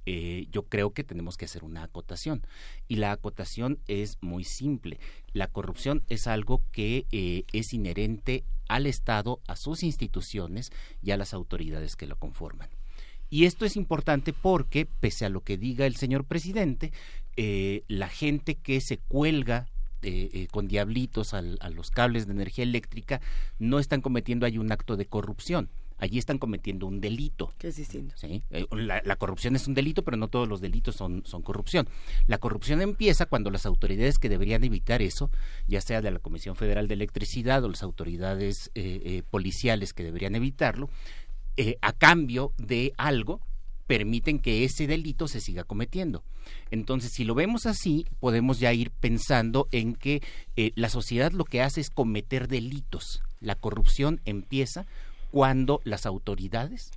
eh, 0.06 0.48
yo 0.52 0.64
creo 0.64 0.92
que 0.92 1.04
tenemos 1.04 1.38
que 1.38 1.46
hacer 1.46 1.64
una 1.64 1.84
acotación. 1.84 2.46
Y 2.88 2.96
la 2.96 3.12
acotación 3.12 3.80
es 3.88 4.18
muy 4.22 4.44
simple. 4.44 5.00
La 5.34 5.48
corrupción 5.48 6.04
es 6.10 6.28
algo 6.28 6.62
que 6.72 7.06
eh, 7.12 7.44
es 7.54 7.74
inherente 7.74 8.44
al 8.68 8.86
Estado, 8.86 9.42
a 9.48 9.56
sus 9.56 9.84
instituciones 9.84 10.72
y 11.02 11.12
a 11.12 11.18
las 11.18 11.34
autoridades 11.34 11.96
que 11.96 12.08
lo 12.08 12.18
conforman. 12.18 12.70
Y 13.30 13.46
esto 13.46 13.66
es 13.66 13.78
importante 13.78 14.34
porque, 14.34 14.86
pese 14.86 15.26
a 15.26 15.30
lo 15.30 15.42
que 15.42 15.58
diga 15.58 15.86
el 15.86 15.96
señor 15.96 16.26
presidente, 16.26 16.92
eh, 17.38 17.84
la 17.88 18.10
gente 18.10 18.56
que 18.56 18.82
se 18.82 18.98
cuelga 18.98 19.68
con 20.50 20.68
diablitos 20.68 21.36
a 21.36 21.44
los 21.44 21.92
cables 21.92 22.26
de 22.26 22.34
energía 22.34 22.64
eléctrica 22.64 23.22
no 23.60 23.78
están 23.78 24.02
cometiendo 24.02 24.48
ahí 24.48 24.58
un 24.58 24.72
acto 24.72 24.98
de 24.98 25.06
corrupción 25.06 25.70
allí 26.02 26.18
están 26.18 26.40
cometiendo 26.40 26.88
un 26.88 27.00
delito. 27.00 27.54
Que 27.60 27.68
es 27.70 27.76
distinto. 27.78 28.16
¿sí? 28.18 28.42
Eh, 28.50 28.66
la, 28.72 29.16
corrupción 29.16 29.56
es 29.56 29.68
un 29.68 29.76
delito, 29.76 30.04
pero 30.04 30.18
no 30.18 30.28
todos 30.28 30.50
los 30.50 30.60
delitos 30.60 30.96
son, 30.96 31.24
son 31.26 31.44
corrupción. 31.44 31.88
La 32.28 32.40
corrupción 32.40 32.82
empieza 32.82 33.28
cuando 33.28 33.52
las 33.52 33.68
autoridades 33.68 34.18
que 34.18 34.28
deberían 34.28 34.64
evitar 34.64 35.04
eso, 35.04 35.30
ya 35.68 35.80
sea 35.80 36.02
de 36.02 36.10
la 36.10 36.18
Comisión 36.18 36.56
Federal 36.56 36.88
de 36.88 36.96
Electricidad 36.96 37.64
o 37.64 37.70
las 37.70 37.84
autoridades 37.84 38.72
eh, 38.74 39.02
eh, 39.06 39.24
policiales 39.30 39.94
que 39.94 40.04
deberían 40.04 40.36
evitarlo, 40.36 40.90
a 41.82 41.94
cambio 41.94 42.54
de 42.58 42.92
algo, 42.98 43.40
permiten 43.86 44.40
que 44.40 44.64
ese 44.64 44.88
delito 44.88 45.28
se 45.28 45.42
siga 45.42 45.64
cometiendo. 45.64 46.24
Entonces, 46.72 47.12
si 47.14 47.24
lo 47.24 47.36
vemos 47.36 47.68
así, 47.68 48.08
podemos 48.20 48.60
ya 48.60 48.74
ir 48.74 48.90
pensando 48.90 49.68
en 49.72 49.94
que 49.94 50.24
la 50.76 50.90
sociedad 50.90 51.32
lo 51.34 51.46
que 51.46 51.62
hace 51.62 51.80
es 51.80 51.92
cometer 51.92 52.48
delitos. 52.48 53.22
La 53.40 53.54
corrupción 53.54 54.22
empieza 54.26 54.88
cuando 55.32 55.82
las 55.84 56.06
autoridades 56.06 56.92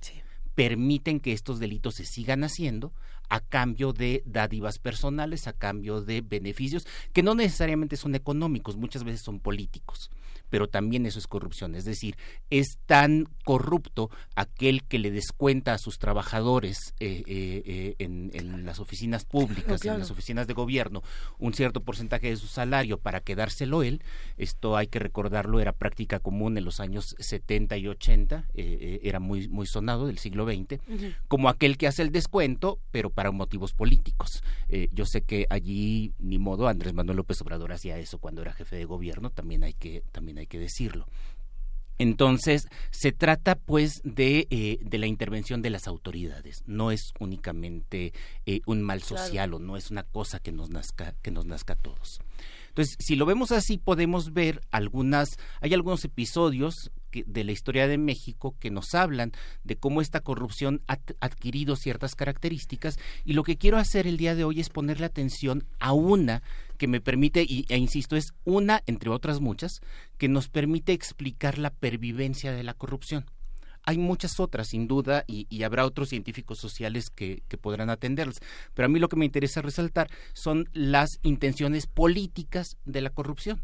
permiten 0.53 1.19
que 1.19 1.33
estos 1.33 1.59
delitos 1.59 1.95
se 1.95 2.05
sigan 2.05 2.43
haciendo 2.43 2.93
a 3.29 3.39
cambio 3.39 3.91
de 3.91 4.21
dádivas 4.25 4.77
personales, 4.77 5.47
a 5.47 5.53
cambio 5.53 6.01
de 6.01 6.21
beneficios 6.21 6.85
que 7.11 7.23
no 7.23 7.33
necesariamente 7.33 7.97
son 7.97 8.13
económicos, 8.13 8.77
muchas 8.77 9.03
veces 9.03 9.21
son 9.21 9.39
políticos 9.39 10.11
pero 10.49 10.67
también 10.67 11.05
eso 11.05 11.19
es 11.19 11.27
corrupción. 11.27 11.75
Es 11.75 11.85
decir, 11.85 12.17
es 12.49 12.77
tan 12.85 13.27
corrupto 13.43 14.09
aquel 14.35 14.83
que 14.83 14.99
le 14.99 15.11
descuenta 15.11 15.73
a 15.73 15.77
sus 15.77 15.99
trabajadores 15.99 16.77
eh, 16.99 17.23
eh, 17.27 17.63
eh, 17.65 17.95
en, 17.99 18.65
las 18.65 18.79
oficinas 18.79 19.25
públicas, 19.25 19.83
en 19.85 19.99
las 19.99 20.11
oficinas 20.11 20.47
de 20.47 20.53
gobierno, 20.53 21.03
un 21.37 21.53
cierto 21.53 21.81
porcentaje 21.81 22.29
de 22.29 22.37
su 22.37 22.47
salario 22.47 22.97
para 22.97 23.21
quedárselo 23.21 23.83
él. 23.83 24.01
Esto 24.37 24.75
hay 24.75 24.87
que 24.87 24.99
recordarlo, 24.99 25.59
era 25.59 25.71
práctica 25.71 26.19
común 26.19 26.57
en 26.57 26.65
los 26.65 26.79
años 26.79 27.15
70 27.19 27.77
y 27.77 27.87
80, 27.87 28.45
era 28.55 29.19
muy, 29.19 29.47
muy 29.47 29.67
sonado 29.67 30.07
del 30.07 30.17
siglo 30.17 30.45
XX, 30.45 30.81
como 31.27 31.49
aquel 31.49 31.77
que 31.77 31.87
hace 31.87 32.01
el 32.01 32.11
descuento, 32.11 32.79
pero 32.91 33.09
para 33.09 33.31
motivos 33.31 33.73
políticos. 33.73 34.43
yo 34.91 35.05
sé 35.05 35.21
que 35.21 35.45
allí, 35.49 36.13
ni 36.19 36.39
modo, 36.39 36.67
Andrés 36.67 36.93
Manuel 36.93 37.17
López 37.17 37.41
Obrador 37.41 37.71
hacía 37.73 37.97
eso 37.97 38.17
cuando 38.17 38.41
era 38.41 38.53
jefe 38.53 38.75
de 38.75 38.85
gobierno, 38.85 39.29
también 39.29 39.63
hay 39.63 39.73
que, 39.73 40.03
también 40.11 40.34
hay 40.41 40.47
que 40.47 40.59
decirlo. 40.59 41.05
Entonces, 41.97 42.67
se 42.91 43.11
trata 43.13 43.55
pues 43.55 44.01
de, 44.03 44.47
eh, 44.49 44.79
de, 44.81 44.97
la 44.97 45.07
intervención 45.07 45.61
de 45.61 45.69
las 45.69 45.87
autoridades, 45.87 46.61
no 46.65 46.91
es 46.91 47.13
únicamente 47.19 48.13
eh, 48.45 48.59
un 48.65 48.81
mal 48.81 49.01
social 49.01 49.53
o 49.53 49.59
no 49.59 49.77
es 49.77 49.91
una 49.91 50.03
cosa 50.03 50.39
que 50.39 50.51
nos 50.51 50.69
nazca, 50.69 51.15
que 51.21 51.31
nos 51.31 51.45
nazca 51.45 51.73
a 51.73 51.77
todos. 51.77 52.19
Entonces, 52.67 52.97
si 52.99 53.15
lo 53.15 53.25
vemos 53.25 53.53
así, 53.53 53.77
podemos 53.77 54.33
ver 54.33 54.59
algunas, 54.71 55.37
hay 55.61 55.73
algunos 55.73 56.03
episodios 56.03 56.91
de 57.13 57.43
la 57.45 57.53
historia 57.53 57.87
de 57.87 57.97
México 57.97 58.57
que 58.59 58.71
nos 58.71 58.93
hablan 58.93 59.31
de 59.63 59.77
cómo 59.77 60.01
esta 60.01 60.19
corrupción 60.19 60.81
ha 60.89 60.99
adquirido 61.21 61.77
ciertas 61.77 62.15
características 62.15 62.99
y 63.23 63.31
lo 63.31 63.43
que 63.43 63.55
quiero 63.55 63.77
hacer 63.77 64.07
el 64.07 64.17
día 64.17 64.35
de 64.35 64.43
hoy 64.43 64.59
es 64.59 64.69
ponerle 64.69 65.05
atención 65.05 65.63
a 65.79 65.93
una 65.93 66.43
que 66.75 66.87
me 66.87 67.01
permite, 67.01 67.43
y, 67.47 67.65
e 67.69 67.77
insisto, 67.77 68.15
es 68.15 68.33
una, 68.43 68.83
entre 68.85 69.09
otras 69.09 69.39
muchas, 69.39 69.81
que 70.17 70.27
nos 70.27 70.49
permite 70.49 70.93
explicar 70.93 71.57
la 71.57 71.71
pervivencia 71.71 72.51
de 72.51 72.63
la 72.63 72.73
corrupción. 72.73 73.25
Hay 73.83 73.97
muchas 73.97 74.39
otras, 74.39 74.69
sin 74.69 74.87
duda, 74.87 75.23
y, 75.27 75.63
habrá 75.63 75.85
otros 75.85 76.09
científicos 76.09 76.57
sociales 76.59 77.09
que, 77.09 77.43
podrán 77.61 77.89
atenderlas. 77.89 78.39
Pero 78.73 78.87
a 78.87 78.89
mí 78.89 78.99
lo 78.99 79.09
que 79.09 79.15
me 79.15 79.25
interesa 79.25 79.61
resaltar 79.61 80.09
son 80.33 80.69
las 80.73 81.19
intenciones 81.21 81.85
políticas 81.87 82.77
de 82.85 83.01
la 83.01 83.09
corrupción 83.09 83.61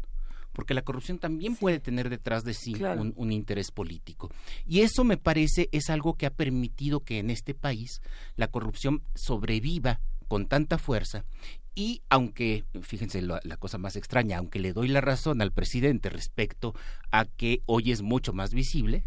porque 0.54 0.74
la 0.74 0.82
corrupción 0.82 1.18
también 1.18 1.56
puede 1.56 1.80
tener 1.80 2.10
detrás 2.10 2.44
de 2.44 2.52
sí 2.52 2.74
un, 2.74 3.14
un, 3.16 3.32
interés 3.32 3.70
político. 3.70 4.30
Y 4.66 4.80
eso 4.80 5.02
me 5.02 5.16
parece 5.16 5.70
es 5.72 5.88
algo 5.88 6.12
que 6.12 6.26
ha 6.26 6.30
permitido 6.30 7.00
que 7.00 7.18
en 7.18 7.30
este 7.30 7.54
país 7.54 8.02
la 8.36 8.48
corrupción 8.48 9.02
sobreviva 9.14 10.02
con 10.32 10.46
tanta 10.46 10.78
fuerza 10.78 11.26
y 11.74 12.00
aunque, 12.08 12.64
fíjense 12.80 13.20
la, 13.20 13.38
cosa 13.58 13.76
más 13.76 13.96
extraña, 13.96 14.38
aunque 14.38 14.60
le 14.60 14.72
doy 14.72 14.88
la 14.88 15.02
razón 15.02 15.42
al 15.42 15.52
presidente 15.52 16.08
respecto 16.08 16.74
a 17.10 17.26
que 17.26 17.60
hoy 17.66 17.92
es 17.92 18.00
mucho 18.00 18.32
más 18.32 18.54
visible, 18.54 19.04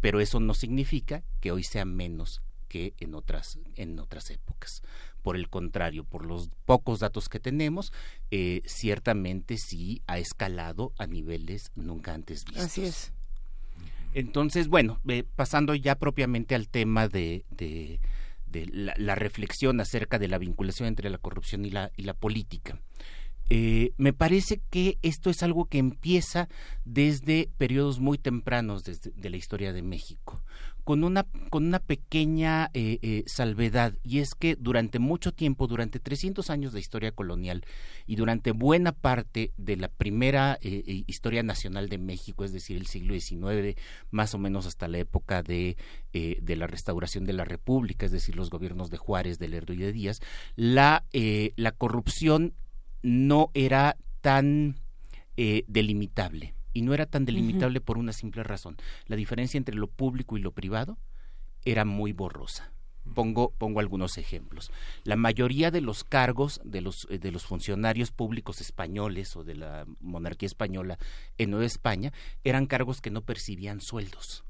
pero 0.00 0.20
eso 0.20 0.38
no 0.38 0.54
significa 0.54 1.24
que 1.40 1.50
hoy 1.50 1.64
sea 1.64 1.84
menos 1.84 2.42
que 2.68 2.94
en 3.00 3.16
otras, 3.16 3.58
en 3.74 3.98
otras 3.98 4.30
épocas. 4.30 4.84
Por 5.20 5.34
el 5.34 5.48
contrario, 5.48 6.04
por 6.04 6.24
los 6.24 6.48
pocos 6.64 7.00
datos 7.00 7.28
que 7.28 7.40
tenemos, 7.40 7.92
eh, 8.30 8.62
ciertamente 8.64 9.58
sí 9.58 10.00
ha 10.06 10.20
escalado 10.20 10.92
a 10.96 11.08
niveles 11.08 11.72
nunca 11.74 12.14
antes 12.14 12.44
vistos. 12.44 12.64
Así 12.64 12.84
es. 12.84 13.12
Entonces, 14.14 14.68
bueno, 14.68 15.00
eh, 15.08 15.24
pasando 15.34 15.74
ya 15.74 15.96
propiamente 15.96 16.54
al 16.54 16.68
tema 16.68 17.08
de, 17.08 17.44
de 17.50 17.98
de 18.52 18.94
la, 18.96 19.14
reflexión 19.14 19.80
acerca 19.80 20.18
de 20.18 20.28
la 20.28 20.38
vinculación 20.38 20.86
entre 20.86 21.10
la 21.10 21.18
corrupción 21.18 21.64
y 21.64 21.70
la, 21.70 21.90
y 21.96 22.02
la 22.02 22.14
política. 22.14 22.80
Eh, 23.50 23.92
me 23.96 24.12
parece 24.12 24.62
que 24.70 24.98
esto 25.02 25.28
es 25.28 25.42
algo 25.42 25.66
que 25.66 25.78
empieza 25.78 26.48
desde 26.84 27.50
periodos 27.58 27.98
muy 27.98 28.16
tempranos 28.16 28.84
de 28.84 29.30
la 29.30 29.36
historia 29.36 29.72
de 29.72 29.82
México 29.82 30.42
con 30.84 31.04
una, 31.04 31.26
con 31.50 31.66
una 31.66 31.78
pequeña 31.78 32.70
eh, 32.74 32.98
eh, 33.02 33.22
salvedad, 33.26 33.94
y 34.02 34.18
es 34.18 34.34
que 34.34 34.56
durante 34.56 34.98
mucho 34.98 35.32
tiempo, 35.32 35.66
durante 35.66 36.00
300 36.00 36.50
años 36.50 36.72
de 36.72 36.80
historia 36.80 37.12
colonial 37.12 37.64
y 38.06 38.16
durante 38.16 38.50
buena 38.52 38.92
parte 38.92 39.52
de 39.56 39.76
la 39.76 39.88
primera 39.88 40.58
eh, 40.60 41.04
historia 41.06 41.42
nacional 41.42 41.88
de 41.88 41.98
México, 41.98 42.44
es 42.44 42.52
decir, 42.52 42.76
el 42.76 42.86
siglo 42.86 43.14
XIX, 43.14 43.78
más 44.10 44.34
o 44.34 44.38
menos 44.38 44.66
hasta 44.66 44.88
la 44.88 44.98
época 44.98 45.42
de, 45.42 45.76
de 46.12 46.56
la 46.56 46.66
restauración 46.66 47.24
de 47.24 47.32
la 47.32 47.44
República, 47.44 48.06
es 48.06 48.12
decir, 48.12 48.34
los 48.36 48.50
gobiernos 48.50 48.90
de 48.90 48.96
Juárez, 48.96 49.38
de 49.38 49.48
Lerdo 49.48 49.72
y 49.72 49.78
de 49.78 49.92
Díaz, 49.92 50.20
la, 50.56 51.04
la 51.56 51.72
corrupción 51.72 52.54
no 53.02 53.50
era 53.54 53.96
tan 54.20 54.76
delimitable 55.36 56.54
y 56.72 56.82
no 56.82 56.94
era 56.94 57.06
tan 57.06 57.24
delimitable 57.24 57.80
por 57.80 57.98
una 57.98 58.12
simple 58.12 58.42
razón. 58.42 58.76
La 59.06 59.16
diferencia 59.16 59.58
entre 59.58 59.74
lo 59.74 59.86
público 59.86 60.36
y 60.36 60.40
lo 60.40 60.52
privado 60.52 60.98
era 61.64 61.84
muy 61.84 62.12
borrosa. 62.12 62.72
Pongo, 63.14 63.50
pongo 63.58 63.80
algunos 63.80 64.16
ejemplos. 64.16 64.70
La 65.02 65.16
mayoría 65.16 65.72
de 65.72 65.80
los 65.80 66.04
cargos 66.04 66.60
de 66.64 66.80
los, 66.80 67.06
eh, 67.10 67.18
de 67.18 67.32
los 67.32 67.44
funcionarios 67.44 68.12
públicos 68.12 68.60
españoles 68.60 69.34
o 69.36 69.42
de 69.42 69.56
la 69.56 69.86
monarquía 70.00 70.46
española 70.46 70.98
en 71.36 71.50
Nueva 71.50 71.66
España 71.66 72.12
eran 72.44 72.66
cargos 72.66 73.00
que 73.00 73.10
no 73.10 73.22
percibían 73.22 73.80
sueldos. 73.80 74.44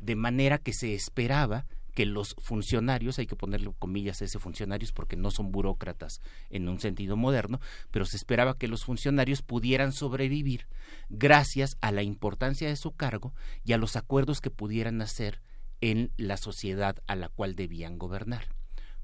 De 0.00 0.16
manera 0.16 0.58
que 0.58 0.72
se 0.72 0.94
esperaba 0.94 1.64
que 1.98 2.06
los 2.06 2.36
funcionarios, 2.38 3.18
hay 3.18 3.26
que 3.26 3.34
ponerle 3.34 3.72
comillas 3.76 4.22
a 4.22 4.24
ese 4.24 4.38
funcionarios 4.38 4.92
porque 4.92 5.16
no 5.16 5.32
son 5.32 5.50
burócratas 5.50 6.20
en 6.48 6.68
un 6.68 6.78
sentido 6.78 7.16
moderno, 7.16 7.58
pero 7.90 8.04
se 8.04 8.16
esperaba 8.16 8.56
que 8.56 8.68
los 8.68 8.84
funcionarios 8.84 9.42
pudieran 9.42 9.90
sobrevivir 9.90 10.68
gracias 11.08 11.76
a 11.80 11.90
la 11.90 12.04
importancia 12.04 12.68
de 12.68 12.76
su 12.76 12.92
cargo 12.92 13.34
y 13.64 13.72
a 13.72 13.78
los 13.78 13.96
acuerdos 13.96 14.40
que 14.40 14.48
pudieran 14.48 15.02
hacer 15.02 15.42
en 15.80 16.12
la 16.16 16.36
sociedad 16.36 17.02
a 17.08 17.16
la 17.16 17.30
cual 17.30 17.56
debían 17.56 17.98
gobernar. 17.98 18.46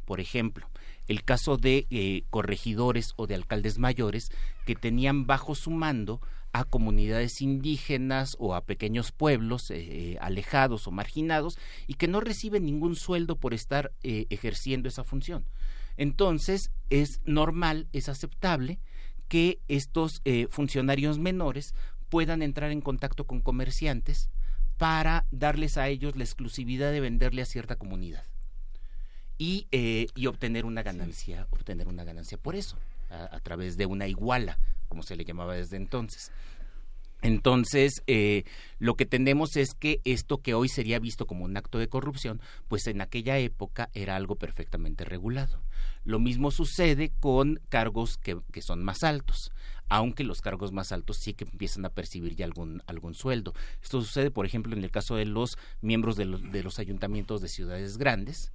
Por 0.05 0.21
ejemplo, 0.21 0.71
el 1.09 1.25
caso 1.25 1.57
de 1.57 1.89
eh, 1.91 2.23
corregidores 2.31 3.13
o 3.17 3.27
de 3.27 3.35
alcaldes 3.35 3.77
mayores 3.77 4.31
que 4.67 4.77
tenían 4.77 5.27
bajo 5.27 5.57
su 5.57 5.73
mando 5.73 6.21
a 6.55 6.65
comunidades 6.65 7.43
indígenas 7.43 8.37
o 8.39 8.55
a 8.55 8.63
pequeños 8.65 9.13
pueblos 9.13 9.71
eh, 9.71 9.77
eh, 9.77 10.19
alejados 10.21 10.87
o 10.87 10.91
marginados 10.91 11.59
y 11.87 11.95
que 11.95 12.09
no 12.09 12.23
reciben 12.23 12.65
ningún 12.65 12.97
sueldo 12.97 13.37
por 13.37 13.53
estar 13.53 13.93
ejerciendo 14.03 14.89
esa 14.89 15.05
función. 15.05 15.45
Entonces 15.99 16.71
es 16.89 17.21
normal, 17.27 17.89
es 17.93 18.09
aceptable 18.09 18.79
que 19.29 19.61
estos 19.69 20.23
funcionarios 20.49 21.19
menores 21.19 21.75
puedan 22.09 22.41
entrar 22.41 22.71
en 22.71 22.81
contacto 22.81 23.27
con 23.27 23.41
comerciantes 23.41 24.31
para 24.79 25.27
darles 25.31 25.77
a 25.77 25.89
ellos 25.89 26.17
la 26.17 26.25
exclusividad 26.25 26.93
de 26.93 27.01
venderle 27.01 27.43
a 27.43 27.47
cierta 27.47 27.77
comunidad 27.77 28.25
y, 29.39 29.67
eh, 29.73 30.07
y 30.15 30.27
obtener 30.27 30.65
una 30.65 30.83
ganancia, 30.83 31.47
obtener 31.51 31.89
una 31.89 32.05
ganancia 32.05 32.39
por 32.39 32.55
eso, 32.55 32.79
a, 33.11 33.39
través 33.41 33.77
de 33.77 33.87
una 33.87 34.09
iguala, 34.09 34.59
como 34.95 35.03
se 35.03 35.17
le 35.17 35.25
llamaba 35.25 35.57
desde 35.57 35.77
entonces. 35.77 36.31
Entonces, 37.21 38.05
eh, 38.07 38.45
lo 38.79 38.95
que 38.95 39.07
tenemos 39.07 39.57
es 39.57 39.75
que 39.75 40.01
esto 40.05 40.39
que 40.39 40.55
hoy 40.55 40.69
sería 40.69 41.01
visto 41.01 41.27
como 41.27 41.45
un 41.45 41.57
acto 41.57 41.79
de 41.79 41.89
corrupción, 41.89 42.41
pues 42.69 42.87
en 42.87 43.01
aquella 43.01 43.37
época 43.39 43.91
era 43.93 44.15
algo 44.15 44.37
perfectamente 44.37 45.05
regulado. 45.05 45.65
Lo 46.05 46.21
mismo 46.21 46.53
sucede 46.53 47.11
con 47.19 47.61
cargos 47.71 48.19
que, 48.19 48.39
que 48.53 48.63
son 48.63 48.85
más 48.85 49.03
altos, 49.03 49.51
aunque 49.89 50.23
los 50.23 50.41
cargos 50.41 50.71
más 50.71 50.93
altos 50.93 51.17
sí 51.17 51.35
que 51.35 51.43
empiezan 51.43 51.85
a 51.87 51.91
percibir 51.91 52.37
ya 52.37 52.45
algún, 52.45 52.81
algún 52.87 53.15
sueldo. 53.15 53.53
Esto 53.83 54.01
sucede, 54.01 54.31
por 54.31 54.47
ejemplo, 54.47 54.77
en 54.77 54.85
el 54.85 54.93
caso 54.93 55.17
de 55.17 55.25
los 55.25 55.59
miembros 55.81 56.15
de 56.15 56.27
los, 56.27 56.53
de 56.53 56.63
los 56.63 56.79
ayuntamientos 56.79 57.41
de 57.41 57.49
ciudades 57.49 57.99
grandes, 57.99 58.53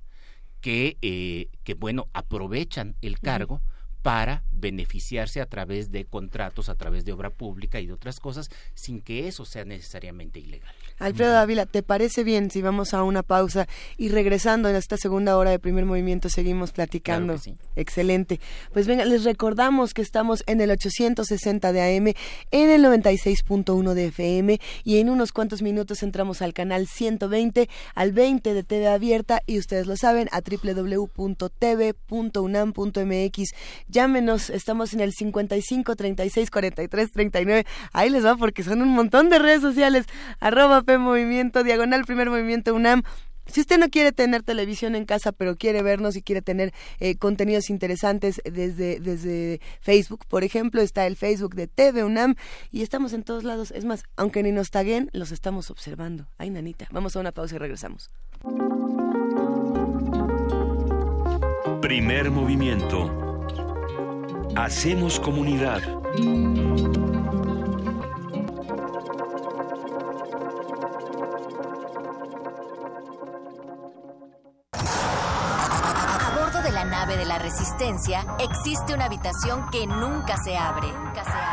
que, 0.62 0.98
eh, 1.02 1.50
que 1.66 1.74
bueno, 1.74 2.08
aprovechan 2.14 2.96
el 3.02 3.20
cargo 3.20 3.62
para 4.02 4.43
beneficiarse 4.52 5.41
a 5.41 5.45
través 5.45 5.91
de 5.91 6.06
contratos, 6.06 6.70
a 6.70 6.76
través 6.76 7.06
de 7.06 7.12
obra 7.14 7.30
pública 7.30 7.80
y 7.80 7.88
de 7.88 7.93
otras 7.93 8.20
cosas, 8.20 8.50
sin 8.74 9.02
que 9.02 9.28
eso 9.28 9.45
sea 9.45 9.66
necesariamente 9.66 10.39
ilegal. 10.39 10.74
Alfredo 11.00 11.38
Ávila, 11.38 11.66
¿te 11.66 11.82
parece 11.82 12.24
bien 12.24 12.52
si 12.52 12.62
vamos 12.62 12.93
a 12.93 13.04
una 13.04 13.24
pausa 13.24 13.68
y 13.97 14.10
regresando 14.10 14.68
en 14.70 14.76
esta 14.76 14.97
segunda 14.97 15.38
hora 15.38 15.52
de 15.52 15.60
primer 15.60 15.86
movimiento 15.86 16.28
seguimos 16.30 16.72
platicando? 16.72 17.36
Excelente. 17.76 18.39
Pues 18.74 18.88
venga, 18.88 19.06
les 19.06 19.24
recordamos 19.24 19.93
que 19.93 20.02
estamos 20.02 20.43
en 20.45 20.60
el 20.62 20.72
860 20.72 21.72
de 21.72 21.97
AM, 21.97 22.14
en 22.52 22.70
el 22.70 22.84
96.1 22.84 23.93
de 23.93 24.08
FM 24.08 24.60
y 24.84 24.97
en 24.97 25.10
unos 25.10 25.32
cuantos 25.32 25.62
minutos 25.62 26.04
entramos 26.04 26.41
al 26.41 26.54
canal 26.54 26.88
120, 26.88 27.70
al 27.95 28.12
20 28.12 28.54
de 28.54 28.64
TV 28.64 28.88
Abierta 28.88 29.41
y 29.45 29.58
ustedes 29.58 29.88
lo 29.88 29.95
saben, 29.95 30.28
a 30.32 30.41
www.tv.unam.mx. 30.41 31.10
Llámenos, 33.90 34.52
estamos 34.52 34.94
en 34.94 35.00
el 35.00 35.14
55 35.14 35.96
36 35.96 36.52
43 36.52 37.12
39. 37.12 37.66
Ahí 37.92 38.10
les 38.10 38.24
va 38.24 38.36
porque 38.36 38.64
son 38.64 38.84
un 38.84 38.90
montón 38.90 39.30
de 39.30 39.40
redes 39.40 39.62
sociales. 39.62 40.06
Arroba 40.40 40.84
Movimiento, 40.98 41.64
diagonal 41.64 42.06
Primer 42.06 42.30
Movimiento 42.30 42.74
UNAM. 42.76 43.04
Si 43.48 43.62
usted 43.62 43.80
no 43.80 43.90
quiere 43.90 44.12
tener 44.12 44.44
televisión 44.44 44.94
en 44.96 45.06
casa, 45.06 45.32
pero 45.32 45.56
quiere 45.56 45.82
vernos 45.82 46.16
y 46.16 46.22
quiere 46.22 46.44
tener 46.44 46.72
eh, 47.00 47.16
contenidos 47.16 47.72
interesantes 47.72 48.42
desde, 48.46 49.00
desde 49.00 49.60
Facebook, 49.82 50.26
por 50.28 50.44
ejemplo, 50.44 50.82
está 50.82 51.08
el 51.08 51.16
Facebook 51.16 51.56
de 51.56 51.66
TV 51.66 52.04
UNAM 52.04 52.36
y 52.72 52.84
estamos 52.84 53.14
en 53.14 53.24
todos 53.24 53.44
lados. 53.44 53.72
Es 53.72 53.86
más, 53.86 54.04
aunque 54.18 54.44
ni 54.44 54.52
nos 54.52 54.70
taguen, 54.70 55.10
los 55.14 55.32
estamos 55.32 55.72
observando. 55.72 56.28
Ay, 56.38 56.52
nanita. 56.52 56.88
Vamos 56.92 57.16
a 57.16 57.22
una 57.22 57.32
pausa 57.32 57.56
y 57.56 57.58
regresamos. 57.58 58.12
Primer 61.82 62.30
movimiento. 62.30 63.29
Hacemos 64.62 65.22
comunidad. 65.22 65.82
de 77.18 77.26
la 77.26 77.39
Resistencia 77.39 78.26
existe 78.39 78.93
una 78.93 79.05
habitación 79.05 79.70
que 79.72 79.88
nunca 79.88 80.38
se 80.43 80.55
abre. 80.55 80.88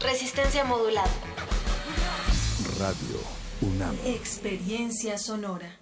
Resistencia 0.00 0.64
modulada. 0.64 1.10
Radio 2.78 3.20
UNAM. 3.62 3.96
Experiencia 4.04 5.16
sonora. 5.16 5.75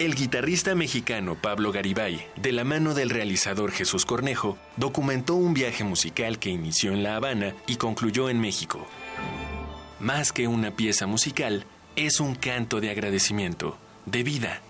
El 0.00 0.14
guitarrista 0.14 0.74
mexicano 0.74 1.34
Pablo 1.34 1.72
Garibay, 1.72 2.26
de 2.34 2.52
la 2.52 2.64
mano 2.64 2.94
del 2.94 3.10
realizador 3.10 3.70
Jesús 3.70 4.06
Cornejo, 4.06 4.56
documentó 4.78 5.34
un 5.34 5.52
viaje 5.52 5.84
musical 5.84 6.38
que 6.38 6.48
inició 6.48 6.92
en 6.92 7.02
La 7.02 7.16
Habana 7.16 7.54
y 7.66 7.76
concluyó 7.76 8.30
en 8.30 8.40
México. 8.40 8.86
Más 9.98 10.32
que 10.32 10.48
una 10.48 10.70
pieza 10.70 11.06
musical, 11.06 11.66
es 11.96 12.18
un 12.18 12.34
canto 12.34 12.80
de 12.80 12.88
agradecimiento, 12.88 13.76
de 14.06 14.22
vida. 14.22 14.62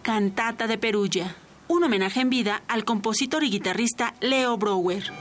Cantata 0.00 0.66
de 0.66 0.78
Perugia, 0.78 1.36
un 1.68 1.84
homenaje 1.84 2.22
en 2.22 2.30
vida 2.30 2.62
al 2.68 2.86
compositor 2.86 3.44
y 3.44 3.50
guitarrista 3.50 4.14
Leo 4.22 4.56
Brower. 4.56 5.12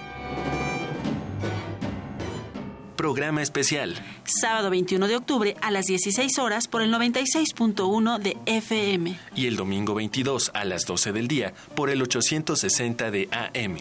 Programa 2.96 3.42
especial. 3.42 3.96
Sábado 4.24 4.70
21 4.70 5.08
de 5.08 5.16
octubre 5.16 5.56
a 5.62 5.72
las 5.72 5.86
16 5.86 6.38
horas 6.40 6.68
por 6.68 6.82
el 6.82 6.94
96.1 6.94 8.20
de 8.20 8.38
FM. 8.46 9.18
Y 9.36 9.48
el 9.48 9.56
domingo 9.56 9.94
22 9.94 10.52
a 10.54 10.66
las 10.66 10.86
12 10.86 11.12
del 11.12 11.28
día 11.28 11.54
por 11.76 11.90
el 11.90 12.02
860 12.02 13.12
de 13.12 13.30
AM. 13.32 13.78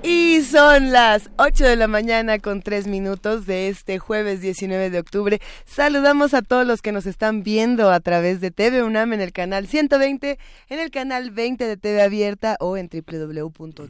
Y 0.03 0.43
son 0.43 0.91
las 0.91 1.31
8 1.37 1.63
de 1.65 1.75
la 1.75 1.87
mañana 1.87 2.37
con 2.37 2.61
3 2.61 2.85
minutos 2.85 3.47
de 3.47 3.69
este 3.69 3.97
jueves 3.97 4.41
19 4.41 4.91
de 4.91 4.99
octubre. 4.99 5.41
Saludamos 5.65 6.35
a 6.35 6.43
todos 6.43 6.67
los 6.67 6.83
que 6.83 6.91
nos 6.91 7.07
están 7.07 7.41
viendo 7.41 7.89
a 7.89 7.99
través 7.99 8.41
de 8.41 8.51
TV 8.51 8.83
UNAM 8.83 9.13
en 9.13 9.21
el 9.21 9.31
canal 9.31 9.65
120, 9.65 10.37
en 10.69 10.79
el 10.79 10.91
canal 10.91 11.31
20 11.31 11.65
de 11.65 11.75
TV 11.75 12.03
Abierta 12.03 12.55
o 12.59 12.77
en 12.77 12.91
www.tv.unam.mx, 12.93 13.87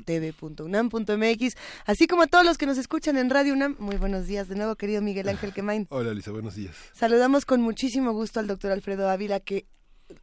así 1.88 2.08
como 2.08 2.22
a 2.22 2.28
todos 2.28 2.46
los 2.46 2.58
que 2.58 2.68
nos 2.68 2.78
escuchan 2.78 3.18
en 3.18 3.30
Radio 3.30 3.52
UNAM. 3.52 3.76
Muy 3.80 3.98
buenos 3.98 4.28
días 4.28 4.48
de 4.48 4.56
nuevo, 4.56 4.78
querido 4.78 5.02
Miguel 5.02 5.28
Ángel 5.28 5.52
Quemain. 5.56 5.88
Hola, 5.90 6.14
Lisa, 6.14 6.32
buenos 6.32 6.56
días. 6.56 6.74
Saludamos 6.94 7.44
con 7.44 7.60
muchísimo 7.62 8.14
gusto 8.14 8.40
al 8.40 8.48
doctor 8.48 8.72
Alfredo 8.72 9.10
Ávila, 9.10 9.42
que 9.42 9.66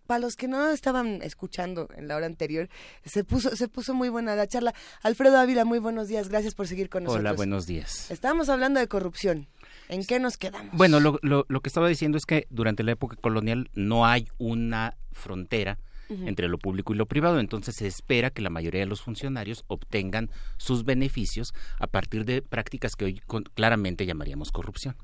para 0.07 0.21
los 0.21 0.37
que 0.37 0.49
no 0.49 0.71
estaban 0.71 1.21
escuchando 1.23 1.89
en 1.97 2.09
la 2.09 2.17
hora 2.17 2.27
anterior, 2.27 2.69
se 3.05 3.25
puso, 3.25 3.55
se 3.57 3.69
puso 3.69 3.95
muy 3.95 4.09
buena 4.09 4.35
la 4.37 4.47
charla. 4.47 4.75
Alfredo 5.03 5.39
Ávila, 5.39 5.65
muy 5.65 5.79
buenos 5.79 6.09
días, 6.09 6.29
gracias 6.29 6.55
por 6.55 6.67
seguir 6.67 6.89
con 6.89 7.05
nosotros. 7.05 7.21
Hola, 7.21 7.33
buenos 7.33 7.67
días. 7.67 8.11
Estábamos 8.11 8.49
hablando 8.49 8.81
de 8.81 8.89
corrupción. 8.89 9.47
¿En 9.89 10.05
qué 10.05 10.19
nos 10.19 10.37
quedamos? 10.37 10.77
Bueno, 10.77 10.99
lo, 11.01 11.19
lo, 11.23 11.45
lo 11.49 11.61
que 11.61 11.69
estaba 11.69 11.89
diciendo 11.89 12.19
es 12.19 12.27
que 12.27 12.47
durante 12.51 12.83
la 12.83 12.93
época 12.93 13.17
colonial 13.17 13.71
no 13.75 14.07
hay 14.07 14.29
una 14.39 14.97
frontera 15.13 15.79
entre 16.09 16.47
lo 16.47 16.59
público 16.59 16.95
y 16.95 16.97
lo 16.97 17.07
privado, 17.07 17.41
entonces 17.41 17.75
se 17.75 17.89
espera 17.89 18.31
que 18.31 18.41
la 18.41 18.49
mayoría 18.49 18.81
de 18.81 18.87
los 18.87 19.03
funcionarios 19.03 19.65
obtengan 19.67 20.31
sus 20.57 20.85
beneficios 20.85 21.53
a 21.81 21.89
partir 21.89 22.25
de 22.25 22.43
prácticas 22.43 22.95
que 22.95 23.07
hoy 23.07 23.23
claramente 23.55 24.07
llamaríamos 24.07 24.53
corrupción. 24.53 24.95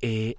Eh, 0.00 0.36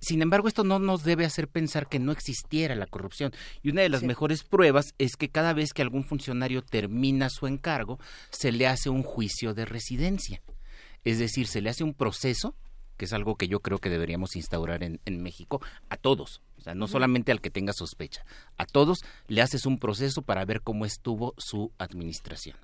sin 0.00 0.22
embargo, 0.22 0.48
esto 0.48 0.64
no 0.64 0.78
nos 0.78 1.04
debe 1.04 1.24
hacer 1.24 1.48
pensar 1.48 1.88
que 1.88 1.98
no 1.98 2.12
existiera 2.12 2.74
la 2.74 2.86
corrupción. 2.86 3.32
Y 3.62 3.70
una 3.70 3.82
de 3.82 3.88
las 3.88 4.02
mejores 4.02 4.44
pruebas 4.44 4.94
es 4.98 5.16
que 5.16 5.28
cada 5.28 5.52
vez 5.52 5.72
que 5.72 5.82
algún 5.82 6.04
funcionario 6.04 6.62
termina 6.62 7.28
su 7.30 7.46
encargo, 7.46 7.98
se 8.30 8.52
le 8.52 8.66
hace 8.66 8.90
un 8.90 9.02
juicio 9.02 9.54
de 9.54 9.64
residencia. 9.64 10.42
Es 11.04 11.18
decir, 11.18 11.46
se 11.46 11.60
le 11.60 11.70
hace 11.70 11.84
un 11.84 11.94
proceso, 11.94 12.54
que 12.96 13.06
es 13.06 13.12
algo 13.12 13.36
que 13.36 13.48
yo 13.48 13.60
creo 13.60 13.78
que 13.78 13.88
deberíamos 13.88 14.36
instaurar 14.36 14.82
en, 14.82 15.22
México, 15.22 15.62
a 15.88 15.96
todos. 15.96 16.42
O 16.58 16.60
sea, 16.60 16.74
no 16.74 16.86
solamente 16.86 17.32
al 17.32 17.40
que 17.40 17.50
tenga 17.50 17.72
sospecha. 17.72 18.24
A 18.58 18.66
todos 18.66 19.00
le 19.26 19.40
haces 19.40 19.64
un 19.64 19.78
proceso 19.78 20.22
para 20.22 20.44
ver 20.44 20.60
cómo 20.60 20.84
estuvo 20.84 21.34
su 21.38 21.72
administración. 21.78 22.56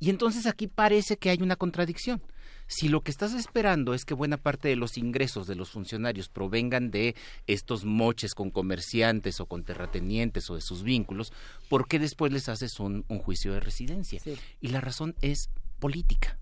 Y 0.00 0.10
entonces 0.10 0.46
aquí 0.46 0.66
parece 0.66 1.16
que 1.16 1.30
hay 1.30 1.38
una 1.40 1.56
contradicción 1.56 2.20
si 2.68 2.88
lo 2.88 3.00
que 3.00 3.10
estás 3.10 3.32
esperando 3.32 3.94
es 3.94 4.04
que 4.04 4.12
buena 4.12 4.36
parte 4.36 4.68
de 4.68 4.76
los 4.76 4.98
ingresos 4.98 5.46
de 5.46 5.54
los 5.54 5.70
funcionarios 5.70 6.28
provengan 6.28 6.90
de 6.90 7.16
estos 7.46 7.84
moches 7.84 8.34
con 8.34 8.50
comerciantes 8.50 9.40
o 9.40 9.46
con 9.46 9.64
terratenientes 9.64 10.48
o 10.50 10.54
de 10.54 10.60
sus 10.60 10.82
vínculos, 10.82 11.32
¿por 11.70 11.88
qué 11.88 11.98
después 11.98 12.30
les 12.30 12.48
haces 12.50 12.78
un, 12.78 13.02
juicio 13.08 13.54
de 13.54 13.60
residencia? 13.60 14.20
Y 14.60 14.68
la 14.68 14.82
razón 14.82 15.16
es 15.22 15.48
política. 15.80 16.38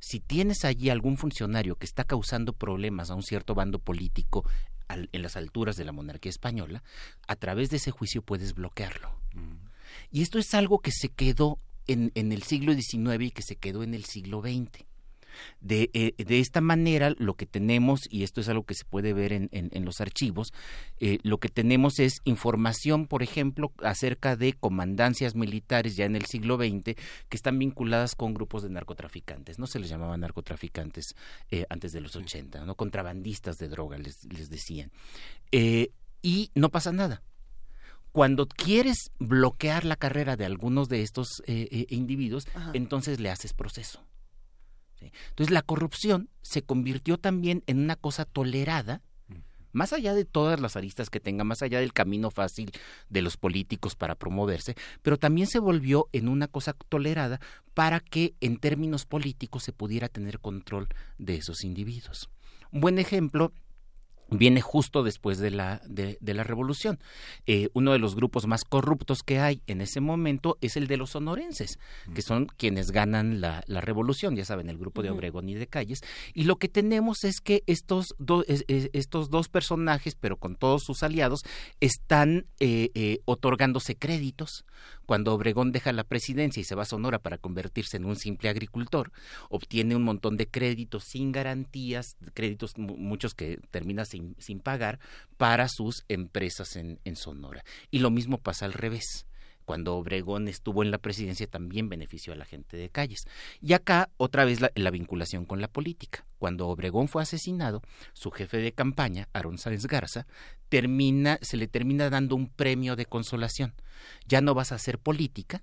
Si 0.00 0.18
tienes 0.18 0.64
allí 0.64 0.90
algún 0.90 1.16
funcionario 1.16 1.76
que 1.76 1.86
está 1.86 2.02
causando 2.02 2.52
problemas 2.52 3.10
a 3.10 3.14
un 3.14 3.22
cierto 3.22 3.54
bando 3.54 3.78
político 3.78 4.44
en 4.88 5.22
las 5.22 5.36
alturas 5.36 5.76
de 5.76 5.84
la 5.84 5.92
monarquía 5.92 6.30
española, 6.30 6.82
a 7.28 7.36
través 7.36 7.70
de 7.70 7.76
ese 7.76 7.92
juicio 7.92 8.22
puedes 8.22 8.54
bloquearlo. 8.54 9.10
Mm. 9.34 9.68
Y 10.10 10.22
esto 10.22 10.38
es 10.38 10.52
algo 10.54 10.80
que 10.80 10.90
se 10.90 11.10
quedó 11.10 11.58
en, 11.86 12.10
en, 12.14 12.32
el 12.32 12.42
siglo 12.42 12.74
XIX 12.74 13.22
y 13.22 13.30
que 13.30 13.42
se 13.42 13.56
quedó 13.56 13.82
en 13.82 13.94
el 13.94 14.04
siglo 14.04 14.40
XX. 14.40 14.87
De, 15.60 15.90
eh, 15.92 16.14
de 16.16 16.40
esta 16.40 16.60
manera, 16.60 17.14
lo 17.18 17.34
que 17.34 17.46
tenemos, 17.46 18.02
y 18.10 18.22
esto 18.22 18.40
es 18.40 18.48
algo 18.48 18.64
que 18.64 18.74
se 18.74 18.84
puede 18.84 19.12
ver 19.12 19.32
en, 19.32 19.48
en, 19.52 19.84
los 19.84 20.00
archivos, 20.00 20.52
eh, 21.00 21.18
lo 21.22 21.38
que 21.38 21.48
tenemos 21.48 21.98
es 21.98 22.20
información, 22.24 23.06
por 23.06 23.22
ejemplo, 23.22 23.72
acerca 23.82 24.36
de 24.36 24.52
comandancias 24.52 25.34
militares 25.34 25.96
ya 25.96 26.04
en 26.04 26.16
el 26.16 26.26
siglo 26.26 26.56
XX 26.56 26.94
que 27.28 27.36
están 27.36 27.58
vinculadas 27.58 28.14
con 28.14 28.34
grupos 28.34 28.62
de 28.62 28.70
narcotraficantes. 28.70 29.58
No 29.58 29.66
se 29.66 29.78
les 29.78 29.88
llamaban 29.88 30.20
narcotraficantes 30.20 31.14
eh, 31.50 31.64
antes 31.70 31.92
de 31.92 32.00
los 32.00 32.14
80, 32.14 32.64
¿no? 32.64 32.74
Contrabandistas 32.74 33.56
de 33.56 33.68
droga, 33.68 33.98
les, 33.98 34.24
les 34.24 34.50
decían. 34.50 34.90
y 35.50 36.50
no 36.54 36.70
pasa 36.70 36.92
nada 36.92 37.22
cuando 38.12 38.48
quieres 38.48 39.12
bloquear 39.18 39.84
la 39.84 39.94
carrera 39.94 40.36
de 40.36 40.44
algunos 40.44 40.88
de 40.88 41.02
estos 41.02 41.42
individuos, 41.46 42.48
entonces 42.72 43.20
le 43.20 43.30
haces 43.30 43.52
proceso. 43.52 44.02
Entonces 45.00 45.52
la 45.52 45.62
corrupción 45.62 46.28
se 46.42 46.62
convirtió 46.62 47.18
también 47.18 47.62
en 47.66 47.78
una 47.78 47.96
cosa 47.96 48.24
tolerada, 48.24 49.02
más 49.72 49.92
allá 49.92 50.14
de 50.14 50.24
todas 50.24 50.60
las 50.60 50.76
aristas 50.76 51.10
que 51.10 51.20
tenga, 51.20 51.44
más 51.44 51.62
allá 51.62 51.80
del 51.80 51.92
camino 51.92 52.30
fácil 52.30 52.72
de 53.08 53.22
los 53.22 53.36
políticos 53.36 53.96
para 53.96 54.14
promoverse, 54.14 54.74
pero 55.02 55.18
también 55.18 55.46
se 55.46 55.58
volvió 55.58 56.08
en 56.12 56.28
una 56.28 56.48
cosa 56.48 56.72
tolerada 56.72 57.40
para 57.74 58.00
que 58.00 58.34
en 58.40 58.58
términos 58.58 59.04
políticos 59.04 59.64
se 59.64 59.72
pudiera 59.72 60.08
tener 60.08 60.40
control 60.40 60.88
de 61.18 61.36
esos 61.36 61.64
individuos. 61.64 62.30
Un 62.72 62.80
buen 62.80 62.98
ejemplo 62.98 63.52
viene 64.30 64.60
justo 64.60 65.02
después 65.02 65.38
de 65.38 65.50
la, 65.50 65.80
de, 65.86 66.18
la 66.20 66.44
revolución. 66.44 66.98
Eh, 67.46 67.68
uno 67.72 67.92
de 67.92 67.98
los 67.98 68.14
grupos 68.14 68.46
más 68.46 68.64
corruptos 68.64 69.22
que 69.22 69.38
hay 69.38 69.62
en 69.66 69.80
ese 69.80 70.00
momento 70.00 70.58
es 70.60 70.76
el 70.76 70.86
de 70.86 70.96
los 70.96 71.10
sonorenses, 71.10 71.78
que 72.14 72.22
son 72.22 72.46
quienes 72.46 72.90
ganan 72.90 73.40
la, 73.40 73.62
la 73.66 73.80
revolución, 73.80 74.36
ya 74.36 74.44
saben, 74.44 74.68
el 74.68 74.78
grupo 74.78 75.02
de 75.02 75.10
Obregón 75.10 75.48
y 75.48 75.54
de 75.54 75.66
Calles. 75.66 76.00
Y 76.34 76.44
lo 76.44 76.56
que 76.56 76.68
tenemos 76.68 77.24
es 77.24 77.40
que 77.40 77.62
estos, 77.66 78.14
estos 78.68 79.30
dos 79.30 79.48
personajes, 79.48 80.14
pero 80.14 80.36
con 80.36 80.56
todos 80.56 80.82
sus 80.84 81.02
aliados, 81.02 81.42
están 81.80 82.46
eh, 82.60 82.90
eh, 82.94 83.20
otorgándose 83.24 83.96
créditos, 83.96 84.64
cuando 85.08 85.32
Obregón 85.32 85.72
deja 85.72 85.90
la 85.94 86.04
presidencia 86.04 86.60
y 86.60 86.64
se 86.64 86.74
va 86.74 86.82
a 86.82 86.84
Sonora 86.84 87.18
para 87.18 87.38
convertirse 87.38 87.96
en 87.96 88.04
un 88.04 88.16
simple 88.16 88.50
agricultor, 88.50 89.10
obtiene 89.48 89.96
un 89.96 90.02
montón 90.02 90.36
de 90.36 90.48
créditos 90.48 91.04
sin 91.04 91.32
garantías, 91.32 92.18
créditos 92.34 92.76
muchos 92.76 93.32
que 93.32 93.58
termina 93.70 94.04
sin, 94.04 94.36
sin 94.38 94.60
pagar 94.60 95.00
para 95.38 95.70
sus 95.70 96.04
empresas 96.08 96.76
en, 96.76 97.00
en 97.06 97.16
Sonora. 97.16 97.64
Y 97.90 98.00
lo 98.00 98.10
mismo 98.10 98.36
pasa 98.36 98.66
al 98.66 98.74
revés 98.74 99.24
cuando 99.68 99.96
Obregón 99.96 100.48
estuvo 100.48 100.82
en 100.82 100.90
la 100.90 100.96
presidencia 100.96 101.46
también 101.46 101.90
benefició 101.90 102.32
a 102.32 102.36
la 102.36 102.46
gente 102.46 102.78
de 102.78 102.88
calles. 102.88 103.28
Y 103.60 103.74
acá 103.74 104.08
otra 104.16 104.46
vez 104.46 104.62
la, 104.62 104.72
la, 104.74 104.90
vinculación 104.90 105.44
con 105.44 105.60
la 105.60 105.68
política. 105.68 106.24
Cuando 106.38 106.68
Obregón 106.68 107.06
fue 107.06 107.20
asesinado, 107.20 107.82
su 108.14 108.30
jefe 108.30 108.56
de 108.56 108.72
campaña, 108.72 109.28
Aaron 109.34 109.58
Sáenz 109.58 109.84
Garza, 109.84 110.26
termina, 110.70 111.38
se 111.42 111.58
le 111.58 111.68
termina 111.68 112.08
dando 112.08 112.34
un 112.34 112.48
premio 112.48 112.96
de 112.96 113.04
consolación. 113.04 113.74
Ya 114.26 114.40
no 114.40 114.54
vas 114.54 114.72
a 114.72 114.76
hacer 114.76 114.98
política 114.98 115.62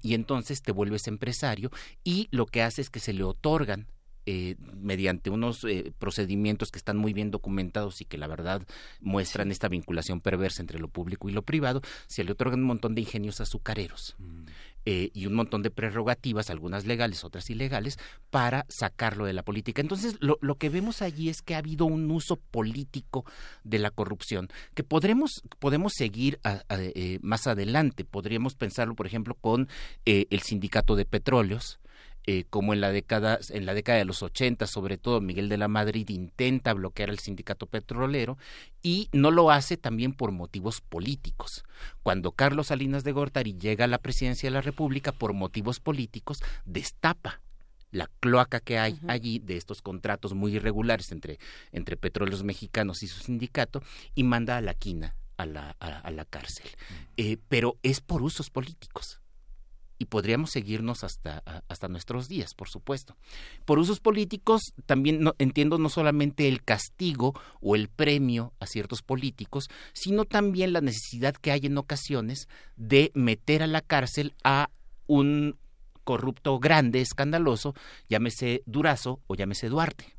y 0.00 0.14
entonces 0.14 0.62
te 0.62 0.72
vuelves 0.72 1.06
empresario 1.06 1.70
y 2.04 2.28
lo 2.30 2.46
que 2.46 2.62
hace 2.62 2.80
es 2.80 2.88
que 2.88 3.00
se 3.00 3.12
le 3.12 3.22
otorgan 3.22 3.86
eh, 4.28 4.56
mediante 4.74 5.30
unos 5.30 5.62
eh, 5.62 5.92
procedimientos 6.00 6.72
que 6.72 6.78
están 6.78 6.96
muy 6.96 7.12
bien 7.12 7.30
documentados 7.30 8.00
y 8.00 8.04
que 8.04 8.18
la 8.18 8.26
verdad 8.26 8.60
muestran 9.00 9.52
esta 9.52 9.68
vinculación 9.68 10.20
perversa 10.20 10.62
entre 10.62 10.80
lo 10.80 10.88
público 10.88 11.28
y 11.28 11.32
lo 11.32 11.42
privado, 11.42 11.80
se 12.08 12.24
le 12.24 12.32
otorgan 12.32 12.58
un 12.58 12.66
montón 12.66 12.96
de 12.96 13.02
ingenios 13.02 13.40
azucareros. 13.40 14.16
Mm. 14.18 14.46
Eh, 14.84 15.10
y 15.14 15.26
un 15.26 15.34
montón 15.34 15.62
de 15.62 15.70
prerrogativas, 15.70 16.50
algunas 16.50 16.86
legales, 16.86 17.22
otras 17.22 17.50
ilegales, 17.50 18.00
para 18.30 18.66
sacarlo 18.68 19.26
de 19.26 19.32
la 19.32 19.44
política. 19.44 19.80
Entonces, 19.80 20.16
lo, 20.18 20.38
lo 20.40 20.56
que 20.56 20.70
vemos 20.70 21.02
allí 21.02 21.28
es 21.28 21.40
que 21.40 21.54
ha 21.54 21.58
habido 21.58 21.86
un 21.86 22.10
uso 22.10 22.34
político 22.36 23.24
de 23.62 23.78
la 23.78 23.92
corrupción 23.92 24.48
que 24.74 24.82
podremos, 24.82 25.42
podemos 25.60 25.92
seguir 25.96 26.40
más 27.20 27.46
adelante. 27.46 28.04
Podríamos 28.04 28.54
pensarlo, 28.54 28.94
por 28.94 29.06
ejemplo, 29.06 29.34
con 29.34 29.68
el 30.04 30.40
sindicato 30.42 30.94
de 30.94 31.04
petróleos, 31.04 31.80
eh, 32.28 32.44
como 32.50 32.72
en 32.74 32.80
la 32.80 32.90
década 32.90 33.38
en 33.50 33.66
la 33.66 33.74
década 33.74 33.98
de 33.98 34.04
los 34.04 34.20
80 34.20 34.66
sobre 34.66 34.98
todo 34.98 35.20
Miguel 35.20 35.48
de 35.48 35.58
la 35.58 35.68
Madrid 35.68 36.08
intenta 36.08 36.72
bloquear 36.74 37.10
al 37.10 37.20
sindicato 37.20 37.66
petrolero 37.66 38.36
y 38.82 39.08
no 39.12 39.30
lo 39.30 39.52
hace 39.52 39.76
también 39.76 40.12
por 40.12 40.32
motivos 40.32 40.80
políticos. 40.80 41.64
Cuando 42.02 42.32
Carlos 42.32 42.68
Salinas 42.68 43.04
de 43.04 43.12
Gortari 43.12 43.56
llega 43.56 43.84
a 43.84 43.88
la 43.88 43.98
presidencia 43.98 44.48
de 44.48 44.54
la 44.54 44.60
República 44.60 45.12
por 45.12 45.34
motivos 45.34 45.78
políticos 45.78 46.42
destapa 46.64 47.42
la 47.92 48.10
cloaca 48.18 48.58
que 48.58 48.78
hay 48.78 48.98
allí 49.06 49.38
de 49.38 49.56
estos 49.56 49.80
contratos 49.80 50.34
muy 50.34 50.56
irregulares 50.56 51.12
entre, 51.12 51.38
entre 51.70 51.96
petróleos 51.96 52.42
mexicanos 52.42 53.04
y 53.04 53.06
su 53.06 53.20
sindicato 53.20 53.82
y 54.16 54.24
manda 54.24 54.56
a 54.56 54.60
la 54.60 54.74
quina 54.74 55.14
a 55.36 55.46
la, 55.46 55.76
a, 55.78 56.10
la 56.10 56.24
cárcel. 56.24 56.66
Eh, 57.16 57.36
pero 57.48 57.76
es 57.82 58.00
por 58.00 58.22
usos 58.22 58.50
políticos 58.50 59.20
y 59.98 60.06
podríamos 60.06 60.50
seguirnos 60.50 61.04
hasta, 61.04 61.42
hasta 61.68 61.88
nuestros 61.88 62.28
días, 62.28 62.54
por 62.54 62.68
supuesto. 62.68 63.16
Por 63.64 63.78
usos 63.78 64.00
políticos, 64.00 64.62
también 64.84 65.20
no, 65.20 65.34
entiendo 65.38 65.78
no 65.78 65.88
solamente 65.88 66.48
el 66.48 66.62
castigo 66.62 67.38
o 67.60 67.76
el 67.76 67.88
premio 67.88 68.52
a 68.60 68.66
ciertos 68.66 69.02
políticos, 69.02 69.68
sino 69.92 70.24
también 70.24 70.72
la 70.72 70.80
necesidad 70.80 71.34
que 71.34 71.52
hay 71.52 71.60
en 71.64 71.78
ocasiones 71.78 72.48
de 72.76 73.10
meter 73.14 73.62
a 73.62 73.66
la 73.66 73.80
cárcel 73.80 74.34
a 74.44 74.70
un 75.06 75.56
corrupto 76.04 76.58
grande, 76.58 77.00
escandaloso, 77.00 77.74
llámese 78.08 78.62
Durazo 78.66 79.20
o 79.26 79.34
llámese 79.34 79.68
Duarte. 79.68 80.14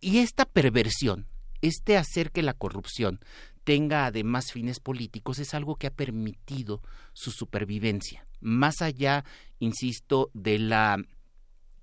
Y 0.00 0.18
esta 0.18 0.44
perversión, 0.44 1.26
este 1.62 1.96
hacer 1.96 2.30
que 2.30 2.42
la 2.42 2.54
corrupción 2.54 3.20
tenga 3.66 4.06
además 4.06 4.52
fines 4.52 4.78
políticos 4.78 5.40
es 5.40 5.52
algo 5.52 5.74
que 5.74 5.88
ha 5.88 5.92
permitido 5.92 6.82
su 7.12 7.32
supervivencia. 7.32 8.24
Más 8.40 8.80
allá, 8.80 9.24
insisto, 9.58 10.30
de 10.34 10.60
la 10.60 10.98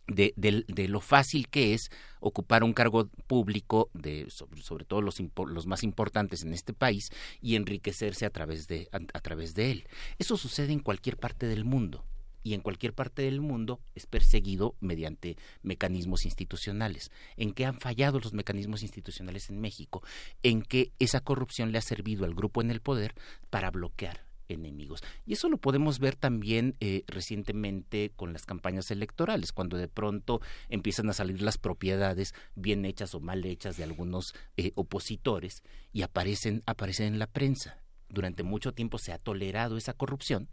de, 0.07 0.87
lo 0.87 1.01
fácil 1.01 1.49
que 1.49 1.73
es 1.73 1.89
ocupar 2.21 2.63
un 2.63 2.71
cargo 2.71 3.09
público, 3.27 3.89
de, 3.93 4.27
sobre, 4.29 4.85
todo 4.85 5.01
los, 5.01 5.17
los, 5.47 5.67
más 5.67 5.83
importantes 5.83 6.43
en 6.43 6.53
este 6.53 6.71
país, 6.71 7.09
y 7.41 7.57
enriquecerse 7.57 8.25
a 8.25 8.29
través, 8.29 8.67
de, 8.67 8.87
a 8.91 9.19
través 9.19 9.53
de 9.53 9.71
él. 9.71 9.87
Eso 10.19 10.37
sucede 10.37 10.71
en 10.71 10.79
cualquier 10.79 11.17
parte 11.17 11.47
del 11.47 11.65
mundo 11.65 12.05
y 12.43 12.53
en 12.53 12.61
cualquier 12.61 12.93
parte 12.93 13.21
del 13.23 13.41
mundo 13.41 13.79
es 13.95 14.05
perseguido 14.05 14.75
mediante 14.79 15.37
mecanismos 15.61 16.25
institucionales. 16.25 17.11
¿En 17.37 17.53
qué 17.53 17.65
han 17.65 17.79
fallado 17.79 18.19
los 18.19 18.33
mecanismos 18.33 18.83
institucionales 18.83 19.49
en 19.49 19.59
México? 19.59 20.03
En 20.43 20.61
que 20.61 20.91
esa 20.99 21.21
corrupción 21.21 21.71
le 21.71 21.77
ha 21.77 21.81
servido 21.81 22.25
al 22.25 22.35
grupo 22.35 22.61
en 22.61 22.69
el 22.71 22.81
poder 22.81 23.15
para 23.49 23.71
bloquear 23.71 24.25
enemigos. 24.49 25.01
Y 25.25 25.33
eso 25.33 25.49
lo 25.49 25.57
podemos 25.57 25.99
ver 25.99 26.15
también 26.15 26.75
eh, 26.79 27.03
recientemente 27.07 28.11
con 28.15 28.33
las 28.33 28.45
campañas 28.45 28.91
electorales, 28.91 29.51
cuando 29.51 29.77
de 29.77 29.87
pronto 29.87 30.41
empiezan 30.69 31.09
a 31.09 31.13
salir 31.13 31.41
las 31.41 31.57
propiedades 31.57 32.33
bien 32.55 32.85
hechas 32.85 33.15
o 33.15 33.19
mal 33.19 33.45
hechas 33.45 33.77
de 33.77 33.83
algunos 33.83 34.35
eh, 34.57 34.71
opositores 34.75 35.63
y 35.91 36.01
aparecen, 36.01 36.61
aparecen 36.65 37.07
en 37.07 37.19
la 37.19 37.27
prensa. 37.27 37.81
Durante 38.09 38.43
mucho 38.43 38.73
tiempo 38.73 38.97
se 38.97 39.11
ha 39.11 39.17
tolerado 39.17 39.77
esa 39.77 39.93
corrupción 39.93 40.49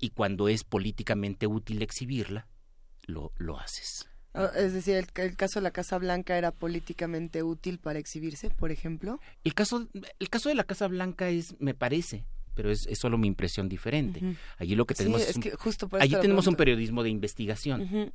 y 0.00 0.10
cuando 0.10 0.48
es 0.48 0.64
políticamente 0.64 1.46
útil 1.46 1.82
exhibirla, 1.82 2.46
lo, 3.06 3.32
lo 3.36 3.58
haces. 3.58 4.08
Ah, 4.34 4.50
es 4.56 4.72
decir, 4.72 4.94
el, 4.94 5.36
caso 5.36 5.58
de 5.58 5.62
la 5.62 5.70
Casa 5.70 5.98
Blanca 5.98 6.36
era 6.36 6.52
políticamente 6.52 7.42
útil 7.42 7.78
para 7.78 7.98
exhibirse, 7.98 8.50
por 8.50 8.70
ejemplo. 8.70 9.20
El 9.42 9.54
caso, 9.54 9.88
el 10.18 10.30
caso 10.30 10.48
de 10.48 10.54
la 10.54 10.64
Casa 10.64 10.86
Blanca 10.86 11.28
es, 11.28 11.56
me 11.58 11.74
parece, 11.74 12.24
pero 12.54 12.70
es, 12.70 12.86
es, 12.86 12.98
solo 12.98 13.18
mi 13.18 13.26
impresión 13.26 13.68
diferente. 13.68 14.36
Allí 14.58 14.74
lo 14.74 14.84
que 14.84 14.94
tenemos 14.94 15.22
es, 15.22 15.38
que 15.38 15.52
justo 15.52 15.88
allí 15.98 16.14
tenemos 16.20 16.46
un 16.46 16.56
periodismo 16.56 17.02
de 17.02 17.10
investigación. 17.10 18.12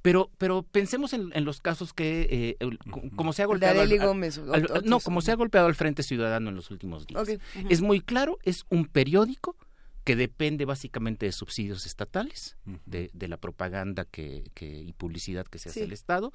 Pero 0.00 0.30
pero 0.38 0.62
pensemos 0.62 1.12
en, 1.12 1.44
los 1.44 1.60
casos 1.60 1.92
que 1.92 2.56
eh, 2.60 2.68
como 3.14 3.32
se 3.32 3.42
ha 3.42 3.46
golpeado 3.46 3.82
al, 3.82 3.98
Gómez, 3.98 4.40
no 4.84 5.00
como 5.00 5.20
se 5.20 5.32
ha 5.32 5.36
golpeado 5.36 5.66
al 5.66 5.74
Frente 5.74 6.02
Ciudadano 6.02 6.50
en 6.50 6.56
los 6.56 6.70
últimos 6.70 7.06
días. 7.06 7.28
Es 7.68 7.82
muy 7.82 8.00
claro, 8.00 8.38
es 8.42 8.64
un 8.70 8.86
periódico 8.86 9.56
que 10.04 10.16
depende 10.16 10.64
básicamente 10.64 11.26
de 11.26 11.32
subsidios 11.32 11.86
estatales, 11.86 12.56
de, 12.86 13.10
de, 13.12 13.28
la 13.28 13.36
propaganda 13.36 14.04
que, 14.04 14.50
que, 14.54 14.66
y 14.66 14.92
publicidad 14.92 15.46
que 15.46 15.58
se 15.58 15.68
hace 15.68 15.84
el 15.84 15.92
Estado, 15.92 16.32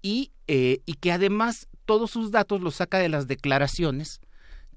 y, 0.00 0.32
eh, 0.48 0.80
y 0.86 0.94
que 0.94 1.12
además 1.12 1.68
todos 1.84 2.10
sus 2.10 2.30
datos 2.30 2.60
los 2.60 2.76
saca 2.76 2.98
de 2.98 3.08
las 3.08 3.26
declaraciones 3.26 4.20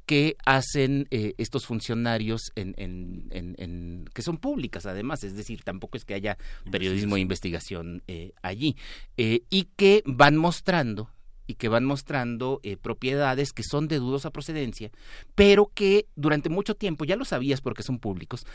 que 0.05 0.35
hacen 0.45 1.07
eh, 1.09 1.33
estos 1.37 1.65
funcionarios 1.65 2.51
en, 2.55 2.75
en, 2.77 3.27
en, 3.31 4.05
que 4.13 4.21
son 4.21 4.37
públicas 4.37 4.85
además, 4.85 5.23
es 5.23 5.35
decir, 5.35 5.63
tampoco 5.63 5.97
es 5.97 6.05
que 6.05 6.13
haya 6.13 6.37
periodismo 6.69 7.15
de 7.15 7.21
investigación. 7.21 8.03
eh, 8.07 8.33
allí, 8.43 8.75
y 9.17 9.63
que 9.77 10.03
van 10.05 10.35
mostrando 10.37 11.09
y 11.47 11.55
que 11.55 11.69
van 11.69 11.85
mostrando 11.85 12.59
eh, 12.63 12.77
propiedades 12.77 13.51
que 13.51 13.63
son 13.63 13.87
de 13.87 13.99
dudosa 13.99 14.31
procedencia, 14.31 14.91
pero 15.35 15.71
que 15.73 16.07
durante 16.15 16.49
mucho 16.49 16.75
tiempo, 16.75 17.05
ya 17.05 17.15
lo 17.15 17.25
sabías 17.25 17.61
porque 17.61 17.83
son 17.83 17.99
públicos, 17.99 18.45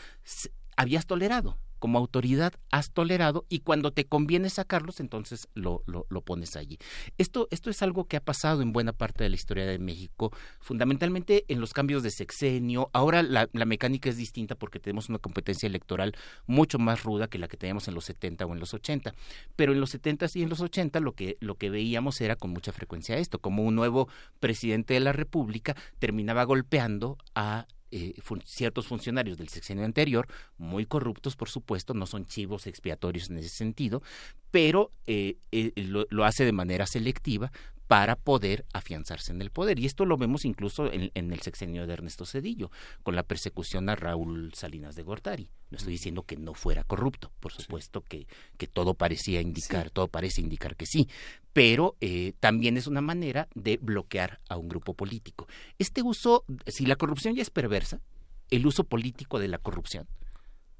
habías 0.75 1.05
tolerado 1.05 1.57
como 1.81 1.97
autoridad 1.97 2.53
has 2.69 2.91
tolerado 2.91 3.47
y 3.49 3.61
cuando 3.61 3.91
te 3.91 4.05
conviene 4.05 4.51
sacarlos, 4.51 4.99
entonces 4.99 5.47
lo, 5.55 5.83
lo, 5.87 6.21
pones 6.21 6.55
allí. 6.55 6.77
Esto, 7.17 7.47
esto 7.49 7.71
es 7.71 7.81
algo 7.81 8.05
que 8.05 8.17
ha 8.17 8.23
pasado 8.23 8.61
en 8.61 8.71
buena 8.71 8.93
parte 8.93 9.23
de 9.23 9.31
la 9.31 9.35
historia 9.35 9.65
de 9.65 9.79
México, 9.79 10.31
fundamentalmente 10.59 11.43
en 11.47 11.59
los 11.59 11.73
cambios 11.73 12.03
de 12.03 12.11
sexenio. 12.11 12.91
Ahora 12.93 13.23
la, 13.23 13.49
la 13.51 13.65
mecánica 13.65 14.11
es 14.11 14.17
distinta 14.17 14.53
porque 14.53 14.79
tenemos 14.79 15.09
una 15.09 15.17
competencia 15.17 15.65
electoral 15.65 16.15
mucho 16.45 16.77
más 16.77 17.01
ruda 17.01 17.27
que 17.27 17.39
la 17.39 17.47
que 17.47 17.57
teníamos 17.57 17.87
en 17.87 17.95
los 17.95 18.05
70 18.05 18.45
o 18.45 18.53
en 18.53 18.59
los 18.59 18.75
80. 18.75 19.15
Pero 19.55 19.73
en 19.73 19.79
los 19.79 19.89
70 19.89 20.27
y 20.35 20.43
en 20.43 20.49
los 20.49 20.61
80 20.61 20.99
lo 20.99 21.13
que, 21.13 21.37
lo 21.39 21.55
que 21.55 21.71
veíamos 21.71 22.21
era 22.21 22.35
con 22.35 22.51
mucha 22.51 22.71
frecuencia 22.71 23.17
esto, 23.17 23.39
como 23.39 23.63
un 23.63 23.73
nuevo 23.73 24.07
presidente 24.39 24.93
de 24.93 24.99
la 24.99 25.13
República 25.13 25.75
terminaba 25.97 26.43
golpeando 26.43 27.17
a 27.33 27.65
eh, 27.91 28.13
ciertos 28.45 28.87
funcionarios 28.87 29.37
del 29.37 29.49
sexenio 29.49 29.85
anterior, 29.85 30.27
muy 30.57 30.85
corruptos, 30.85 31.35
por 31.35 31.49
supuesto, 31.49 31.93
no 31.93 32.05
son 32.05 32.25
chivos 32.25 32.67
expiatorios 32.67 33.29
en 33.29 33.37
ese 33.37 33.49
sentido, 33.49 34.01
pero 34.49 34.91
eh, 35.07 35.37
eh, 35.51 35.73
lo, 35.75 36.25
hace 36.25 36.45
de 36.45 36.51
manera 36.51 36.85
selectiva 36.85 37.51
para 37.91 38.15
poder 38.15 38.63
afianzarse 38.71 39.33
en 39.33 39.41
el 39.41 39.51
poder. 39.51 39.77
Y 39.77 39.85
esto 39.85 40.05
lo 40.05 40.15
vemos 40.15 40.45
incluso 40.45 40.89
en, 40.89 41.11
el 41.13 41.41
sexenio 41.41 41.85
de 41.85 41.91
Ernesto 41.91 42.25
Cedillo, 42.25 42.71
con 43.03 43.17
la 43.17 43.23
persecución 43.23 43.89
a 43.89 43.97
Raúl 43.97 44.53
Salinas 44.53 44.95
de 44.95 45.03
Gortari. 45.03 45.49
No 45.71 45.77
estoy 45.77 45.91
diciendo 45.91 46.23
que 46.23 46.37
no 46.37 46.53
fuera 46.53 46.85
corrupto, 46.85 47.33
por 47.41 47.51
supuesto 47.51 47.99
que, 47.99 48.27
que 48.57 48.67
todo 48.67 48.93
parecía 48.93 49.41
indicar, 49.41 49.89
todo 49.89 50.07
parece 50.07 50.39
indicar 50.39 50.77
que 50.77 50.85
sí, 50.85 51.09
pero 51.51 51.97
eh, 51.99 52.31
también 52.39 52.77
es 52.77 52.87
una 52.87 53.01
manera 53.01 53.49
de 53.55 53.75
bloquear 53.75 54.39
a 54.47 54.55
un 54.55 54.69
grupo 54.69 54.93
político. 54.93 55.49
Este 55.77 56.01
uso, 56.01 56.45
si 56.67 56.85
la 56.85 56.95
corrupción 56.95 57.35
ya 57.35 57.41
es 57.41 57.49
perversa, 57.49 57.99
el 58.51 58.65
uso 58.67 58.85
político 58.85 59.37
de 59.37 59.49
la 59.49 59.57
corrupción 59.57 60.07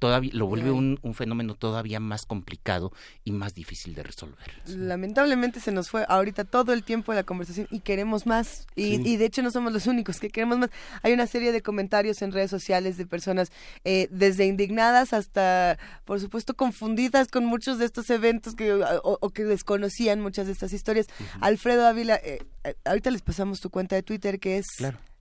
todavía 0.02 0.32
lo 0.34 0.47
vuelve 0.47 0.72
un, 0.72 0.99
fenómeno 1.14 1.54
todavía 1.54 1.99
más 1.99 2.26
complicado 2.26 2.91
y 3.24 3.32
más 3.32 3.54
difícil 3.54 3.93
de 3.93 4.02
resolver. 4.02 4.52
Lamentablemente 4.66 5.60
se 5.60 5.72
nos 5.72 5.91
fue 5.91 6.08
ahorita 6.10 6.43
todo 6.43 6.74
el 6.74 6.84
tiempo 6.84 7.12
de 7.12 7.18
la 7.18 7.24
conversación 7.24 7.68
y 7.70 7.82
queremos 7.82 8.26
más. 8.26 8.66
Y, 8.76 9.18
de 9.18 9.26
hecho 9.26 9.43
no 9.43 9.52
somos 9.52 9.72
los 9.72 9.86
únicos 9.86 10.20
que 10.20 10.32
queremos 10.32 10.58
más. 10.58 10.72
Hay 11.04 11.14
una 11.14 11.28
serie 11.28 11.52
de 11.52 11.62
comentarios 11.62 12.24
en 12.24 12.32
redes 12.32 12.49
sociales 12.49 12.97
de 12.97 13.06
personas 13.06 13.52
eh, 13.84 14.08
desde 14.10 14.47
indignadas 14.47 15.14
hasta, 15.14 15.78
por 16.04 16.20
supuesto, 16.20 16.56
confundidas 16.56 17.28
con 17.28 17.45
muchos 17.45 17.78
de 17.78 17.86
estos 17.86 18.10
eventos 18.10 18.56
que, 18.56 18.74
o, 19.04 19.30
que 19.30 19.43
desconocían 19.43 20.20
muchas 20.20 20.47
de 20.47 20.54
estas 20.54 20.74
historias. 20.74 21.06
Alfredo 21.41 21.86
Ávila, 21.86 22.16
eh, 22.16 22.39
eh, 22.64 22.74
ahorita 22.86 23.12
les 23.12 23.22
pasamos 23.22 23.62
tu 23.62 23.70
cuenta 23.70 23.95
de 23.95 24.02
Twitter 24.02 24.39
que 24.39 24.58
es... 24.58 24.66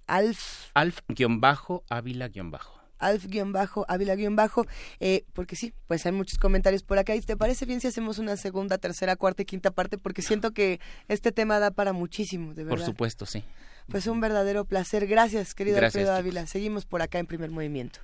Alf. 0.07 0.71
Alf-Ávila-Bajo. 0.73 2.80
Alf-Ávila-Bajo, 3.01 4.67
eh, 5.01 5.25
porque 5.33 5.57
sí, 5.57 5.73
pues 5.87 6.07
hay 6.07 6.13
muchos 6.13 6.39
comentarios 6.39 6.83
por 6.83 6.99
acá. 6.99 7.15
¿Y 7.15 7.21
te 7.21 7.37
parece 7.37 7.67
bien 7.67 7.81
si 7.81 7.89
hacemos 7.89 8.19
una 8.19 8.37
segunda, 8.37 8.79
tercera, 8.79 9.17
cuarta 9.17 9.43
y 9.43 9.47
quinta 9.47 9.71
parte? 9.71 9.99
Porque 9.99 10.23
siento 10.23 10.53
que 10.53 10.81
este 11.09 11.33
tema 11.33 11.59
da 11.59 11.71
para 11.71 11.93
muchísimo, 11.93 12.55
de 12.55 12.65
verdad. 12.65 12.79
Por 12.79 12.87
supuesto, 12.87 13.27
sí. 13.27 13.45
Pues 13.89 14.07
un 14.07 14.21
verdadero 14.21 14.65
placer. 14.65 15.07
Gracias, 15.07 15.55
querido 15.55 15.79
Alfredo 15.79 16.15
Ávila. 16.15 16.47
Seguimos 16.47 16.87
por 16.87 17.03
acá 17.03 17.19
en 17.19 17.27
Primer 17.27 17.51
Movimiento. 17.51 18.01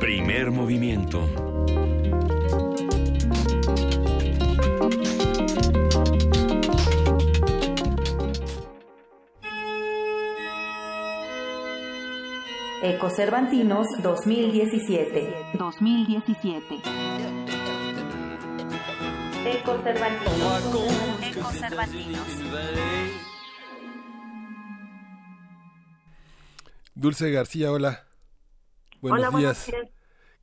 Primer 0.00 0.50
Movimiento. 0.50 1.49
Ecocervantinos 12.82 13.86
2017. 14.02 15.50
2017. 15.52 16.76
Ecocervantinos. 19.44 20.64
Ecocervantinos. 21.22 22.26
Dulce 26.94 27.30
García, 27.30 27.70
hola. 27.70 28.06
Buenos 29.02 29.36
días. 29.36 29.70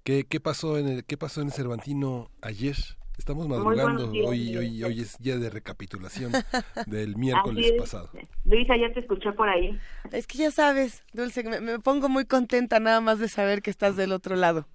¿Qué, 0.03 0.27
¿Qué, 0.27 0.39
pasó 0.39 0.77
en 0.77 0.89
el, 0.89 1.05
¿Qué 1.05 1.17
pasó 1.17 1.41
en 1.41 1.47
el 1.47 1.53
Cervantino 1.53 2.29
ayer? 2.43 2.77
Estamos 3.18 3.47
madrugando, 3.47 4.09
hoy, 4.28 4.55
hoy, 4.55 4.84
hoy 4.84 4.99
es 5.01 5.18
día 5.18 5.38
de 5.38 5.49
recapitulación 5.49 6.32
del 6.86 7.18
miércoles 7.18 7.74
pasado. 7.78 8.09
Luisa, 8.45 8.78
ya 8.78 8.93
te 8.93 8.99
escuché 8.99 9.32
por 9.32 9.49
ahí. 9.49 9.78
Es 10.11 10.28
que 10.28 10.38
ya 10.38 10.51
sabes, 10.51 11.03
Dulce, 11.13 11.43
me, 11.43 11.59
me 11.59 11.80
pongo 11.80 12.09
muy 12.09 12.26
contenta 12.26 12.80
nada 12.80 13.01
más 13.01 13.20
de 13.20 13.28
saber 13.28 13.61
que 13.61 13.72
estás 13.72 13.95
del 13.95 14.11
otro 14.11 14.36
lado. 14.36 14.67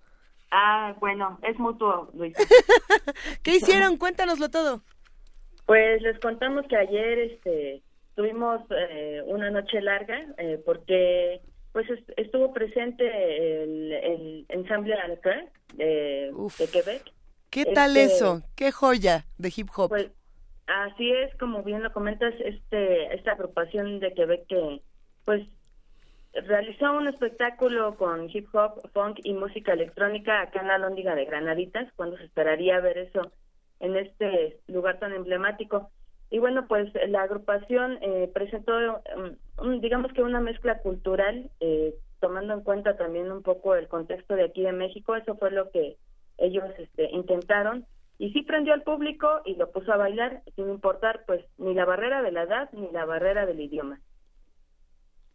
Ah, 0.51 0.95
bueno, 1.01 1.39
es 1.43 1.59
mutuo, 1.59 2.11
Luisa. 2.15 2.43
¿Qué 3.43 3.57
hicieron? 3.57 3.97
Cuéntanoslo 3.97 4.51
todo. 4.51 4.83
Pues 5.65 6.03
les 6.03 6.19
contamos 6.19 6.67
que 6.69 6.77
ayer 6.77 7.19
este 7.21 7.83
tuvimos 8.15 8.61
una 9.27 9.51
noche 9.51 9.81
larga 9.81 10.19
porque 10.67 11.41
pues 11.73 11.87
estuvo 12.17 12.53
presente 12.53 13.05
el, 13.63 13.93
el 13.93 14.47
ensamble 14.51 14.95
de, 15.75 16.31
de, 16.31 16.69
Quebec. 16.71 17.03
¿Qué 17.53 17.67
tal 17.67 17.99
este, 17.99 18.15
eso? 18.15 18.41
¿Qué 18.57 18.73
joya 18.73 19.27
de 19.37 19.53
hip 19.55 19.69
hop? 19.77 19.91
Pues 19.91 20.11
así 20.67 21.13
es, 21.13 21.37
como 21.37 21.63
bien 21.63 21.83
lo 21.83 21.93
comentas, 21.93 22.33
este 22.43 23.15
esta 23.15 23.33
agrupación 23.33 24.01
de 24.01 24.15
Quebec 24.15 24.47
que 24.47 24.81
pues 25.27 25.47
realizó 26.33 26.95
un 26.95 27.09
espectáculo 27.09 27.97
con 27.99 28.31
hip 28.31 28.49
hop, 28.55 28.81
funk 28.95 29.21
y 29.23 29.35
música 29.35 29.75
electrónica 29.75 30.41
acá 30.41 30.63
en 30.63 30.69
la 30.69 30.79
Lóndiga 30.79 31.15
de 31.15 31.27
Granaditas, 31.27 31.93
cuando 31.95 32.17
se 32.17 32.25
esperaría 32.25 32.81
ver 32.81 32.97
eso 32.97 33.31
en 33.81 33.97
este 33.97 34.59
lugar 34.67 34.99
tan 34.99 35.13
emblemático. 35.13 35.91
Y 36.31 36.39
bueno, 36.39 36.67
pues 36.67 36.89
la 37.09 37.21
agrupación 37.21 37.99
eh, 38.01 38.31
presentó, 38.33 38.73
um, 39.59 39.81
digamos 39.83 40.11
que 40.15 40.23
una 40.23 40.41
mezcla 40.41 40.79
cultural, 40.79 41.51
eh, 41.61 41.95
tomando 42.19 42.55
en 42.55 42.63
cuenta 42.63 42.97
también 42.97 43.31
un 43.31 43.43
poco 43.43 43.75
el 43.75 43.89
contexto 43.89 44.37
de 44.37 44.45
aquí 44.45 44.63
de 44.63 44.73
México, 44.73 45.15
eso 45.17 45.37
fue 45.37 45.51
lo 45.51 45.71
que 45.71 45.99
ellos 46.43 46.65
este, 46.79 47.11
intentaron. 47.11 47.87
Y 48.19 48.31
sí 48.33 48.43
prendió 48.43 48.75
al 48.75 48.83
público 48.83 49.41
y 49.45 49.57
lo 49.57 49.71
puso 49.73 49.93
a 49.93 49.97
bailar, 49.97 50.43
sin 50.55 50.69
importar 50.69 51.25
pues 51.27 51.45
ni 51.59 51.75
la 51.75 51.85
barrera 51.85 52.23
de 52.23 52.31
la 52.31 52.43
edad 52.43 52.71
ni 52.73 52.91
la 52.93 53.05
barrera 53.05 53.47
del 53.47 53.61
idioma. 53.61 54.01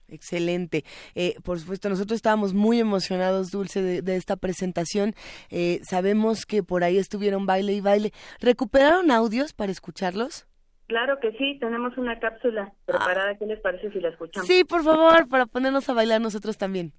Excelente. 0.10 0.86
Eh, 1.16 1.36
por 1.44 1.60
supuesto, 1.60 1.90
nosotros 1.90 2.16
estábamos 2.16 2.54
muy 2.54 2.80
emocionados, 2.80 3.52
Dulce, 3.52 3.82
de, 3.82 4.02
de 4.02 4.16
esta 4.16 4.38
presentación. 4.38 5.14
Eh, 5.50 5.82
sabemos 5.84 6.46
que 6.46 6.64
por 6.64 6.84
ahí 6.84 6.98
estuvieron 6.98 7.46
baile 7.46 7.74
y 7.74 7.82
baile. 7.82 8.12
¿Recuperaron 8.40 9.12
audios 9.12 9.54
para 9.54 9.72
escucharlos? 9.72 10.48
Claro 10.88 11.20
que 11.20 11.34
sí, 11.34 11.58
tenemos 11.60 11.98
una 11.98 12.18
cápsula 12.20 12.74
preparada. 12.86 13.36
¿Qué 13.38 13.46
les 13.46 13.60
parece 13.60 13.92
si 13.92 14.00
la 14.00 14.10
escuchamos? 14.10 14.48
Sí, 14.48 14.64
por 14.64 14.84
favor, 14.84 15.28
para 15.28 15.46
ponernos 15.46 15.90
a 15.90 15.94
bailar 15.94 16.22
nosotros 16.22 16.58
también. 16.58 16.94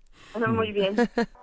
muy 0.47 0.73
bien. 0.73 0.95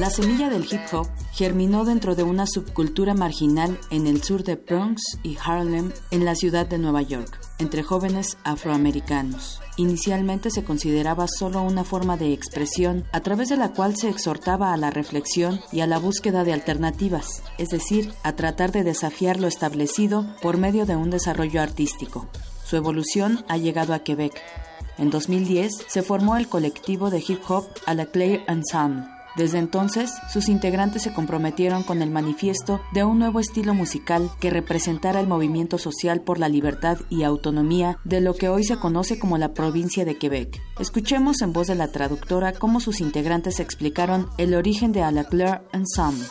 La 0.00 0.08
semilla 0.08 0.48
del 0.48 0.64
hip 0.64 0.80
hop 0.94 1.08
germinó 1.34 1.84
dentro 1.84 2.14
de 2.14 2.22
una 2.22 2.46
subcultura 2.46 3.12
marginal 3.12 3.78
en 3.90 4.06
el 4.06 4.22
sur 4.22 4.44
de 4.44 4.56
Bronx 4.56 5.18
y 5.22 5.36
Harlem, 5.44 5.92
en 6.10 6.24
la 6.24 6.34
ciudad 6.34 6.66
de 6.66 6.78
Nueva 6.78 7.02
York, 7.02 7.38
entre 7.58 7.82
jóvenes 7.82 8.38
afroamericanos. 8.42 9.60
Inicialmente 9.76 10.50
se 10.50 10.64
consideraba 10.64 11.26
solo 11.28 11.60
una 11.60 11.84
forma 11.84 12.16
de 12.16 12.32
expresión 12.32 13.04
a 13.12 13.20
través 13.20 13.50
de 13.50 13.58
la 13.58 13.74
cual 13.74 13.94
se 13.94 14.08
exhortaba 14.08 14.72
a 14.72 14.78
la 14.78 14.88
reflexión 14.88 15.60
y 15.70 15.80
a 15.80 15.86
la 15.86 15.98
búsqueda 15.98 16.44
de 16.44 16.54
alternativas, 16.54 17.42
es 17.58 17.68
decir, 17.68 18.10
a 18.22 18.32
tratar 18.32 18.72
de 18.72 18.84
desafiar 18.84 19.38
lo 19.38 19.48
establecido 19.48 20.24
por 20.40 20.56
medio 20.56 20.86
de 20.86 20.96
un 20.96 21.10
desarrollo 21.10 21.60
artístico. 21.60 22.26
Su 22.64 22.76
evolución 22.76 23.44
ha 23.48 23.58
llegado 23.58 23.92
a 23.92 23.98
Quebec. 23.98 24.32
En 24.96 25.10
2010 25.10 25.72
se 25.88 26.02
formó 26.02 26.38
el 26.38 26.48
colectivo 26.48 27.10
de 27.10 27.22
hip 27.28 27.42
hop 27.50 27.66
A 27.84 27.92
la 27.92 28.06
Claire 28.06 28.42
Ensemble 28.48 29.19
desde 29.36 29.58
entonces, 29.58 30.10
sus 30.32 30.48
integrantes 30.48 31.02
se 31.02 31.12
comprometieron 31.12 31.82
con 31.82 32.02
el 32.02 32.10
manifiesto 32.10 32.80
de 32.92 33.04
un 33.04 33.18
nuevo 33.18 33.40
estilo 33.40 33.74
musical 33.74 34.30
que 34.40 34.50
representara 34.50 35.20
el 35.20 35.28
movimiento 35.28 35.78
social 35.78 36.20
por 36.20 36.38
la 36.38 36.48
libertad 36.48 36.98
y 37.08 37.22
autonomía 37.22 37.98
de 38.04 38.20
lo 38.20 38.34
que 38.34 38.48
hoy 38.48 38.64
se 38.64 38.78
conoce 38.78 39.18
como 39.18 39.38
la 39.38 39.54
provincia 39.54 40.04
de 40.04 40.18
Quebec. 40.18 40.60
Escuchemos 40.78 41.42
en 41.42 41.52
voz 41.52 41.68
de 41.68 41.74
la 41.74 41.92
traductora 41.92 42.52
cómo 42.52 42.80
sus 42.80 43.00
integrantes 43.00 43.60
explicaron 43.60 44.28
el 44.38 44.54
origen 44.54 44.92
de 44.92 45.02
A 45.02 45.12
la 45.12 45.24
Claire 45.24 45.62
Ensemble. 45.72 46.26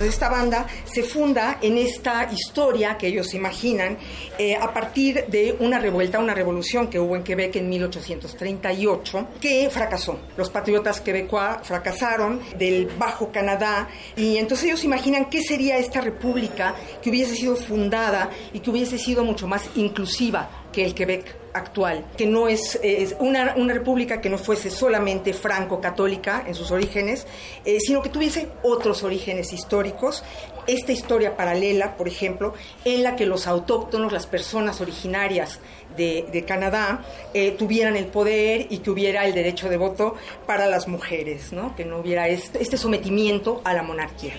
Esta 0.00 0.28
banda 0.28 0.66
se 0.84 1.02
funda 1.02 1.58
en 1.62 1.78
esta 1.78 2.30
historia 2.30 2.98
que 2.98 3.06
ellos 3.06 3.32
imaginan 3.32 3.96
eh, 4.38 4.54
a 4.54 4.72
partir 4.72 5.24
de 5.28 5.56
una 5.58 5.78
revuelta, 5.78 6.18
una 6.18 6.34
revolución 6.34 6.88
que 6.88 7.00
hubo 7.00 7.16
en 7.16 7.22
Quebec 7.22 7.56
en 7.56 7.68
1838 7.70 9.28
que 9.40 9.70
fracasó. 9.70 10.18
Los 10.36 10.50
patriotas 10.50 11.00
quebecois 11.00 11.56
fracasaron 11.62 12.40
del 12.58 12.86
Bajo 12.98 13.32
Canadá 13.32 13.88
y 14.16 14.36
entonces 14.36 14.66
ellos 14.66 14.84
imaginan 14.84 15.30
qué 15.30 15.40
sería 15.40 15.78
esta 15.78 16.02
república 16.02 16.74
que 17.00 17.08
hubiese 17.08 17.34
sido 17.34 17.56
fundada 17.56 18.28
y 18.52 18.60
que 18.60 18.70
hubiese 18.70 18.98
sido 18.98 19.24
mucho 19.24 19.46
más 19.46 19.70
inclusiva 19.76 20.50
que 20.72 20.84
el 20.84 20.94
Quebec 20.94 21.45
actual, 21.56 22.04
que 22.16 22.26
no 22.26 22.48
es, 22.48 22.78
una, 23.18 23.54
república 23.54 24.20
que 24.20 24.28
no 24.28 24.38
fuese 24.38 24.70
solamente 24.70 25.32
franco-católica 25.32 26.44
en 26.46 26.54
sus 26.54 26.70
orígenes, 26.70 27.26
eh, 27.64 27.78
sino 27.80 28.02
que 28.02 28.08
tuviese 28.08 28.48
otros 28.62 29.02
orígenes 29.02 29.52
históricos. 29.52 30.24
Esta 30.66 30.92
historia 30.92 31.36
paralela, 31.36 31.96
por 31.96 32.08
ejemplo, 32.08 32.54
en 32.84 33.02
la 33.02 33.14
que 33.14 33.26
los 33.26 33.46
autóctonos, 33.46 34.12
las 34.12 34.26
personas 34.26 34.80
originarias 34.80 35.60
de, 35.96 36.44
Canadá, 36.46 37.04
eh, 37.34 37.52
tuvieran 37.52 37.96
el 37.96 38.06
poder 38.06 38.66
y 38.70 38.78
que 38.78 38.90
hubiera 38.90 39.24
el 39.26 39.34
derecho 39.34 39.68
de 39.68 39.76
voto 39.76 40.16
para 40.46 40.66
las 40.66 40.88
mujeres, 40.88 41.52
¿no? 41.52 41.74
que 41.76 41.84
no 41.84 41.98
hubiera 41.98 42.28
este, 42.28 42.62
este 42.62 42.76
sometimiento 42.76 43.62
a 43.64 43.74
la 43.74 43.82
monarquía. 43.82 44.34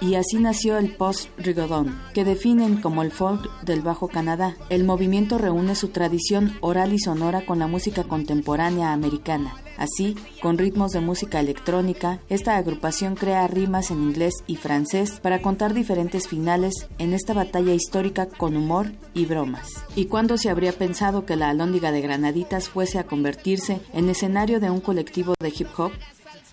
Y 0.00 0.14
así 0.14 0.38
nació 0.38 0.78
el 0.78 0.94
post-rigodón, 0.94 1.98
que 2.12 2.24
definen 2.24 2.80
como 2.80 3.02
el 3.02 3.10
folk 3.10 3.48
del 3.62 3.80
Bajo 3.80 4.08
Canadá. 4.08 4.56
El 4.68 4.84
movimiento 4.84 5.38
reúne 5.38 5.74
su 5.74 5.88
tradición 5.88 6.56
oral 6.60 6.92
y 6.92 6.98
sonora 6.98 7.46
con 7.46 7.58
la 7.58 7.66
música 7.66 8.04
contemporánea 8.04 8.92
americana. 8.92 9.54
Así, 9.78 10.16
con 10.40 10.58
ritmos 10.58 10.92
de 10.92 11.00
música 11.00 11.40
electrónica, 11.40 12.20
esta 12.28 12.56
agrupación 12.56 13.14
crea 13.14 13.46
rimas 13.46 13.90
en 13.90 14.02
inglés 14.02 14.34
y 14.46 14.56
francés 14.56 15.20
para 15.20 15.42
contar 15.42 15.74
diferentes 15.74 16.28
finales 16.28 16.88
en 16.98 17.12
esta 17.12 17.34
batalla 17.34 17.74
histórica 17.74 18.26
con 18.26 18.56
humor 18.56 18.92
y 19.14 19.26
bromas. 19.26 19.68
¿Y 19.94 20.06
cuándo 20.06 20.38
se 20.38 20.50
habría 20.50 20.72
pensado 20.72 21.26
que 21.26 21.36
la 21.36 21.50
Alhóndiga 21.50 21.92
de 21.92 22.00
Granaditas 22.00 22.68
fuese 22.68 22.98
a 22.98 23.06
convertirse 23.06 23.80
en 23.92 24.08
escenario 24.08 24.60
de 24.60 24.70
un 24.70 24.80
colectivo 24.80 25.34
de 25.40 25.48
hip 25.48 25.68
hop? 25.76 25.92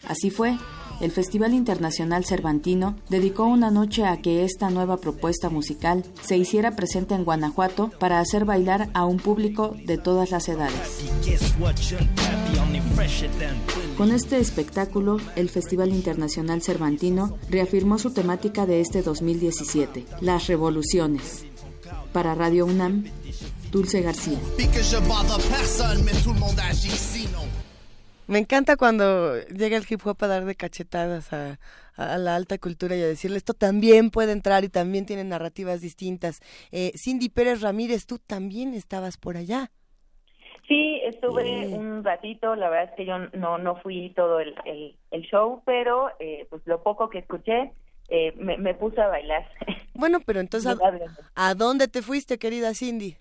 Así 0.07 0.29
fue, 0.29 0.57
el 1.01 1.11
Festival 1.11 1.53
Internacional 1.53 2.25
Cervantino 2.25 2.95
dedicó 3.09 3.45
una 3.45 3.71
noche 3.71 4.05
a 4.05 4.21
que 4.21 4.43
esta 4.43 4.69
nueva 4.69 4.97
propuesta 4.97 5.49
musical 5.49 6.03
se 6.21 6.37
hiciera 6.37 6.75
presente 6.75 7.15
en 7.15 7.23
Guanajuato 7.23 7.91
para 7.99 8.19
hacer 8.19 8.45
bailar 8.45 8.89
a 8.93 9.05
un 9.05 9.17
público 9.17 9.75
de 9.85 9.97
todas 9.97 10.31
las 10.31 10.47
edades. 10.49 11.03
Con 13.97 14.11
este 14.11 14.39
espectáculo, 14.39 15.17
el 15.35 15.49
Festival 15.49 15.89
Internacional 15.89 16.61
Cervantino 16.61 17.37
reafirmó 17.49 17.97
su 17.97 18.11
temática 18.11 18.65
de 18.65 18.81
este 18.81 19.01
2017, 19.01 20.05
las 20.21 20.47
revoluciones. 20.47 21.45
Para 22.11 22.35
Radio 22.35 22.65
UNAM, 22.65 23.05
Dulce 23.71 24.01
García. 24.01 24.39
Me 28.27 28.39
encanta 28.39 28.77
cuando 28.77 29.37
llega 29.47 29.75
el 29.75 29.85
hip 29.87 29.99
hop 30.05 30.17
a 30.21 30.27
dar 30.27 30.45
de 30.45 30.55
cachetadas 30.55 31.33
a, 31.33 31.57
la 31.97 32.35
alta 32.35 32.57
cultura 32.57 32.95
y 32.95 33.01
a 33.01 33.07
decirle 33.07 33.37
esto 33.37 33.53
también 33.53 34.09
puede 34.09 34.31
entrar 34.31 34.63
y 34.63 34.69
también 34.69 35.05
tiene 35.05 35.23
narrativas 35.23 35.81
distintas. 35.81 36.39
Eh, 36.71 36.91
Cindy 36.95 37.29
Pérez 37.29 37.61
Ramírez, 37.61 38.07
tú 38.07 38.17
también 38.17 38.73
estabas 38.73 39.17
por 39.17 39.37
allá. 39.37 39.71
Sí, 40.67 41.01
estuve 41.03 41.67
un 41.67 42.03
ratito, 42.03 42.55
la 42.55 42.69
verdad 42.69 42.89
es 42.91 42.95
que 42.95 43.05
yo 43.05 43.19
no, 43.33 43.57
no 43.57 43.75
fui 43.81 44.11
todo 44.15 44.39
el, 44.39 44.55
el, 45.11 45.21
show, 45.23 45.61
pero 45.65 46.09
eh, 46.19 46.47
pues 46.49 46.61
lo 46.65 46.81
poco 46.81 47.09
que 47.09 47.19
escuché 47.19 47.73
eh, 48.07 48.33
me, 48.37 48.57
me 48.57 48.73
puse 48.73 49.01
a 49.01 49.07
bailar. 49.07 49.45
Bueno, 49.95 50.19
pero 50.25 50.39
entonces, 50.39 50.75
¿a 51.35 51.53
dónde 51.53 51.87
te 51.87 52.01
fuiste, 52.01 52.39
querida 52.39 52.73
Cindy? 52.73 53.17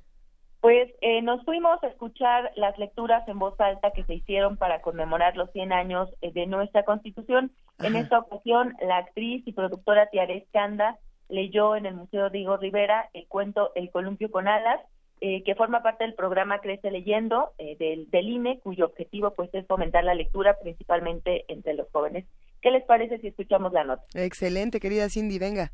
Pues 0.63 0.89
eh, 1.01 1.23
nos 1.23 1.45
fuimos 1.45 1.83
a 1.83 1.89
escuchar 1.89 2.53
las 2.55 2.79
lecturas 2.79 3.27
en 3.27 3.41
voz 3.41 3.61
alta 3.61 3.91
que 3.91 4.05
se 4.05 4.15
hicieron 4.15 4.57
para 4.57 4.81
conmemorar 4.81 5.37
los 5.37 5.51
100 5.51 5.73
años 5.73 6.09
eh, 6.21 6.31
de 6.33 6.47
nuestra 6.47 6.85
Constitución. 6.85 7.51
En 7.81 7.97
esta 7.97 8.21
ocasión, 8.21 8.77
la 8.81 8.99
actriz 8.99 9.43
y 9.45 9.55
productora 9.55 10.07
Tiare 10.07 10.37
Escanda 10.37 11.01
leyó 11.29 11.75
en 11.75 11.87
el 11.87 11.95
Museo 11.95 12.31
Diego 12.31 12.59
Rivera 12.59 13.11
el 13.13 13.27
cuento 13.27 13.73
El 13.75 13.91
columpio 13.91 14.31
con 14.31 14.47
alas, 14.47 14.81
eh, 15.21 15.43
que 15.43 15.57
forma 15.57 15.83
parte 15.83 16.05
del 16.05 16.15
programa 16.15 16.61
Crece 16.61 16.93
Leyendo 16.93 17.51
del, 17.59 18.09
del 18.11 18.29
INE, 18.29 18.61
cuyo 18.61 18.87
objetivo 18.87 19.33
pues 19.35 19.53
es 19.55 19.67
fomentar 19.67 20.05
la 20.05 20.15
lectura 20.15 20.57
principalmente 20.63 21.45
entre 21.49 21.75
los 21.75 21.91
jóvenes. 21.91 22.25
¿Qué 22.61 22.71
les 22.71 22.85
parece 22.85 23.19
si 23.19 23.27
escuchamos 23.27 23.73
la 23.73 23.83
nota? 23.83 24.05
Excelente, 24.15 24.79
querida 24.79 25.09
Cindy, 25.09 25.41
venga. 25.41 25.73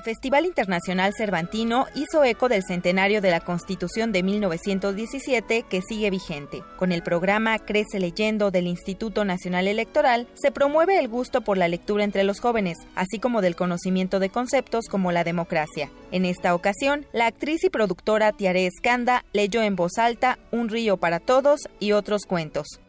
El 0.00 0.04
Festival 0.04 0.46
Internacional 0.46 1.12
Cervantino 1.14 1.84
hizo 1.94 2.24
eco 2.24 2.48
del 2.48 2.62
centenario 2.62 3.20
de 3.20 3.30
la 3.30 3.40
Constitución 3.40 4.12
de 4.12 4.22
1917 4.22 5.64
que 5.64 5.82
sigue 5.82 6.08
vigente. 6.08 6.62
Con 6.78 6.90
el 6.90 7.02
programa 7.02 7.58
Crece 7.58 8.00
leyendo 8.00 8.50
del 8.50 8.66
Instituto 8.66 9.26
Nacional 9.26 9.68
Electoral, 9.68 10.26
se 10.32 10.52
promueve 10.52 10.98
el 10.98 11.08
gusto 11.08 11.42
por 11.42 11.58
la 11.58 11.68
lectura 11.68 12.02
entre 12.02 12.24
los 12.24 12.40
jóvenes, 12.40 12.78
así 12.94 13.18
como 13.18 13.42
del 13.42 13.56
conocimiento 13.56 14.20
de 14.20 14.30
conceptos 14.30 14.86
como 14.88 15.12
la 15.12 15.22
democracia. 15.22 15.90
En 16.12 16.24
esta 16.24 16.54
ocasión, 16.54 17.04
la 17.12 17.26
actriz 17.26 17.62
y 17.64 17.68
productora 17.68 18.32
Tiare 18.32 18.64
Escanda 18.64 19.26
leyó 19.34 19.60
en 19.60 19.76
voz 19.76 19.98
alta 19.98 20.38
Un 20.50 20.70
río 20.70 20.96
para 20.96 21.20
todos 21.20 21.68
y 21.78 21.92
otros 21.92 22.22
cuentos. 22.24 22.80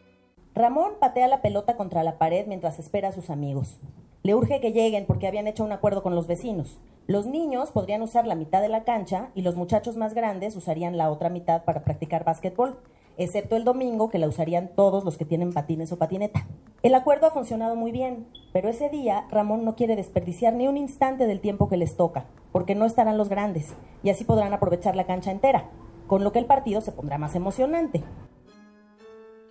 Ramón 0.54 0.92
patea 0.98 1.28
la 1.28 1.42
pelota 1.42 1.76
contra 1.76 2.04
la 2.04 2.16
pared 2.16 2.46
mientras 2.46 2.78
espera 2.78 3.08
a 3.08 3.12
sus 3.12 3.28
amigos. 3.28 3.76
Le 4.22 4.34
urge 4.34 4.62
que 4.62 4.72
lleguen 4.72 5.04
porque 5.04 5.26
habían 5.26 5.46
hecho 5.46 5.62
un 5.62 5.72
acuerdo 5.72 6.02
con 6.02 6.14
los 6.14 6.26
vecinos. 6.26 6.80
Los 7.08 7.26
niños 7.26 7.72
podrían 7.72 8.00
usar 8.02 8.28
la 8.28 8.36
mitad 8.36 8.62
de 8.62 8.68
la 8.68 8.84
cancha 8.84 9.30
y 9.34 9.42
los 9.42 9.56
muchachos 9.56 9.96
más 9.96 10.14
grandes 10.14 10.54
usarían 10.54 10.96
la 10.96 11.10
otra 11.10 11.30
mitad 11.30 11.64
para 11.64 11.82
practicar 11.82 12.24
básquetbol, 12.24 12.78
excepto 13.16 13.56
el 13.56 13.64
domingo 13.64 14.08
que 14.08 14.20
la 14.20 14.28
usarían 14.28 14.70
todos 14.76 15.04
los 15.04 15.18
que 15.18 15.24
tienen 15.24 15.52
patines 15.52 15.90
o 15.90 15.98
patineta. 15.98 16.46
El 16.84 16.94
acuerdo 16.94 17.26
ha 17.26 17.32
funcionado 17.32 17.74
muy 17.74 17.90
bien, 17.90 18.28
pero 18.52 18.68
ese 18.68 18.88
día 18.88 19.26
Ramón 19.32 19.64
no 19.64 19.74
quiere 19.74 19.96
desperdiciar 19.96 20.54
ni 20.54 20.68
un 20.68 20.76
instante 20.76 21.26
del 21.26 21.40
tiempo 21.40 21.68
que 21.68 21.76
les 21.76 21.96
toca, 21.96 22.26
porque 22.52 22.76
no 22.76 22.84
estarán 22.84 23.18
los 23.18 23.28
grandes 23.28 23.74
y 24.04 24.10
así 24.10 24.22
podrán 24.22 24.52
aprovechar 24.52 24.94
la 24.94 25.06
cancha 25.06 25.32
entera, 25.32 25.70
con 26.06 26.22
lo 26.22 26.30
que 26.30 26.38
el 26.38 26.46
partido 26.46 26.80
se 26.82 26.92
pondrá 26.92 27.18
más 27.18 27.34
emocionante. 27.34 28.04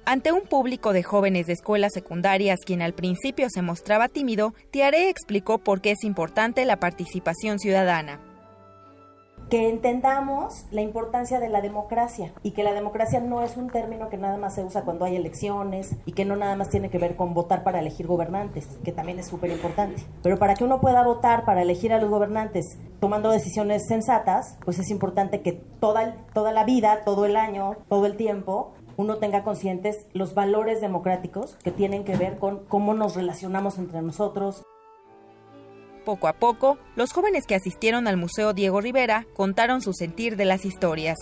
Ante 0.03 0.31
un 0.31 0.41
público 0.41 0.93
de 0.93 1.03
jóvenes 1.03 1.45
de 1.45 1.53
escuelas 1.53 1.93
secundarias 1.93 2.61
quien 2.65 2.81
al 2.81 2.93
principio 2.93 3.47
se 3.51 3.61
mostraba 3.61 4.09
tímido, 4.09 4.55
Tiare 4.71 5.09
explicó 5.09 5.59
por 5.59 5.79
qué 5.79 5.91
es 5.91 6.03
importante 6.03 6.65
la 6.65 6.77
participación 6.77 7.59
ciudadana. 7.59 8.19
Que 9.51 9.69
entendamos 9.69 10.65
la 10.71 10.81
importancia 10.81 11.39
de 11.39 11.49
la 11.49 11.61
democracia 11.61 12.33
y 12.41 12.51
que 12.51 12.63
la 12.63 12.73
democracia 12.73 13.19
no 13.19 13.43
es 13.43 13.57
un 13.57 13.69
término 13.69 14.09
que 14.09 14.17
nada 14.17 14.37
más 14.37 14.55
se 14.55 14.63
usa 14.63 14.83
cuando 14.83 15.05
hay 15.05 15.17
elecciones 15.17 15.95
y 16.05 16.13
que 16.13 16.25
no 16.25 16.35
nada 16.35 16.55
más 16.55 16.69
tiene 16.69 16.89
que 16.89 16.97
ver 16.97 17.15
con 17.15 17.33
votar 17.33 17.63
para 17.63 17.79
elegir 17.79 18.07
gobernantes, 18.07 18.65
que 18.83 18.93
también 18.93 19.19
es 19.19 19.27
súper 19.27 19.51
importante. 19.51 20.01
Pero 20.23 20.39
para 20.39 20.55
que 20.55 20.63
uno 20.63 20.79
pueda 20.79 21.03
votar 21.03 21.43
para 21.43 21.61
elegir 21.61 21.91
a 21.91 21.99
los 21.99 22.09
gobernantes 22.09 22.77
tomando 23.01 23.29
decisiones 23.29 23.87
sensatas, 23.87 24.57
pues 24.63 24.79
es 24.79 24.89
importante 24.89 25.41
que 25.41 25.51
toda, 25.51 26.15
toda 26.33 26.53
la 26.53 26.63
vida, 26.63 27.03
todo 27.03 27.25
el 27.25 27.35
año, 27.35 27.75
todo 27.89 28.05
el 28.05 28.15
tiempo, 28.15 28.73
uno 29.01 29.17
tenga 29.17 29.43
conscientes 29.43 30.05
los 30.13 30.33
valores 30.33 30.79
democráticos 30.79 31.55
que 31.63 31.71
tienen 31.71 32.05
que 32.05 32.15
ver 32.15 32.37
con 32.37 32.65
cómo 32.65 32.93
nos 32.93 33.15
relacionamos 33.15 33.77
entre 33.77 34.01
nosotros. 34.01 34.63
Poco 36.05 36.27
a 36.27 36.33
poco, 36.33 36.77
los 36.95 37.11
jóvenes 37.11 37.45
que 37.45 37.55
asistieron 37.55 38.07
al 38.07 38.17
Museo 38.17 38.53
Diego 38.53 38.81
Rivera 38.81 39.25
contaron 39.35 39.81
su 39.81 39.93
sentir 39.93 40.35
de 40.35 40.45
las 40.45 40.65
historias. 40.65 41.17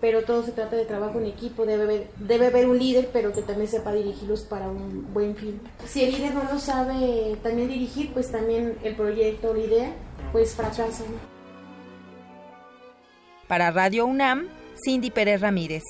Pero 0.00 0.24
todo 0.24 0.42
se 0.42 0.50
trata 0.50 0.74
de 0.74 0.84
trabajo 0.84 1.20
en 1.20 1.26
equipo, 1.26 1.64
debe 1.64 1.84
haber, 1.84 2.10
debe 2.18 2.46
haber 2.46 2.68
un 2.68 2.78
líder, 2.78 3.10
pero 3.12 3.32
que 3.32 3.42
también 3.42 3.68
sepa 3.68 3.92
dirigirlos 3.92 4.42
para 4.42 4.68
un 4.68 5.12
buen 5.14 5.36
fin. 5.36 5.60
Si 5.86 6.02
el 6.02 6.12
líder 6.12 6.34
no 6.34 6.42
lo 6.44 6.58
sabe 6.58 7.36
también 7.42 7.68
dirigir, 7.68 8.12
pues 8.12 8.30
también 8.30 8.76
el 8.82 8.96
proyecto 8.96 9.50
o 9.50 9.54
la 9.54 9.60
idea, 9.60 9.92
pues 10.32 10.54
fracasa. 10.56 11.04
Para 13.46 13.70
Radio 13.70 14.06
UNAM, 14.06 14.48
Cindy 14.84 15.10
Pérez 15.10 15.40
Ramírez. 15.40 15.82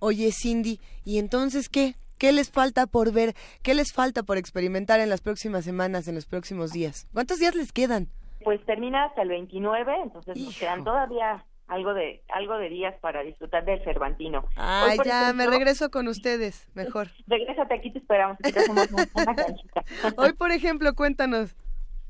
Oye, 0.00 0.30
Cindy, 0.32 0.80
¿y 1.04 1.18
entonces 1.18 1.68
qué? 1.68 1.94
¿Qué 2.18 2.32
les 2.32 2.50
falta 2.50 2.86
por 2.86 3.12
ver? 3.12 3.34
¿Qué 3.62 3.74
les 3.74 3.92
falta 3.92 4.22
por 4.22 4.38
experimentar 4.38 4.98
en 4.98 5.10
las 5.10 5.20
próximas 5.20 5.62
semanas, 5.62 6.08
en 6.08 6.14
los 6.14 6.24
próximos 6.24 6.72
días? 6.72 7.06
¿Cuántos 7.12 7.38
días 7.38 7.54
les 7.54 7.70
quedan? 7.70 8.08
Pues 8.42 8.64
termina 8.64 9.04
hasta 9.04 9.20
el 9.20 9.28
29, 9.28 9.92
entonces 10.02 10.36
nos 10.38 10.58
quedan 10.58 10.84
todavía 10.84 11.44
algo 11.66 11.92
de 11.92 12.22
algo 12.30 12.56
de 12.56 12.70
días 12.70 12.94
para 13.00 13.22
disfrutar 13.22 13.66
del 13.66 13.84
Cervantino. 13.84 14.46
Ah, 14.56 14.94
ya, 15.04 15.34
me 15.34 15.46
regreso 15.46 15.90
con 15.90 16.08
ustedes, 16.08 16.66
mejor. 16.74 17.08
Regrésate, 17.26 17.74
aquí 17.74 17.92
te 17.92 17.98
esperamos, 17.98 18.38
aquí 18.42 18.52
te 18.52 18.60
hacemos 18.60 18.88
una 19.14 19.34
canchita. 19.34 19.84
Hoy, 20.16 20.32
por 20.32 20.50
ejemplo, 20.50 20.94
cuéntanos. 20.94 21.54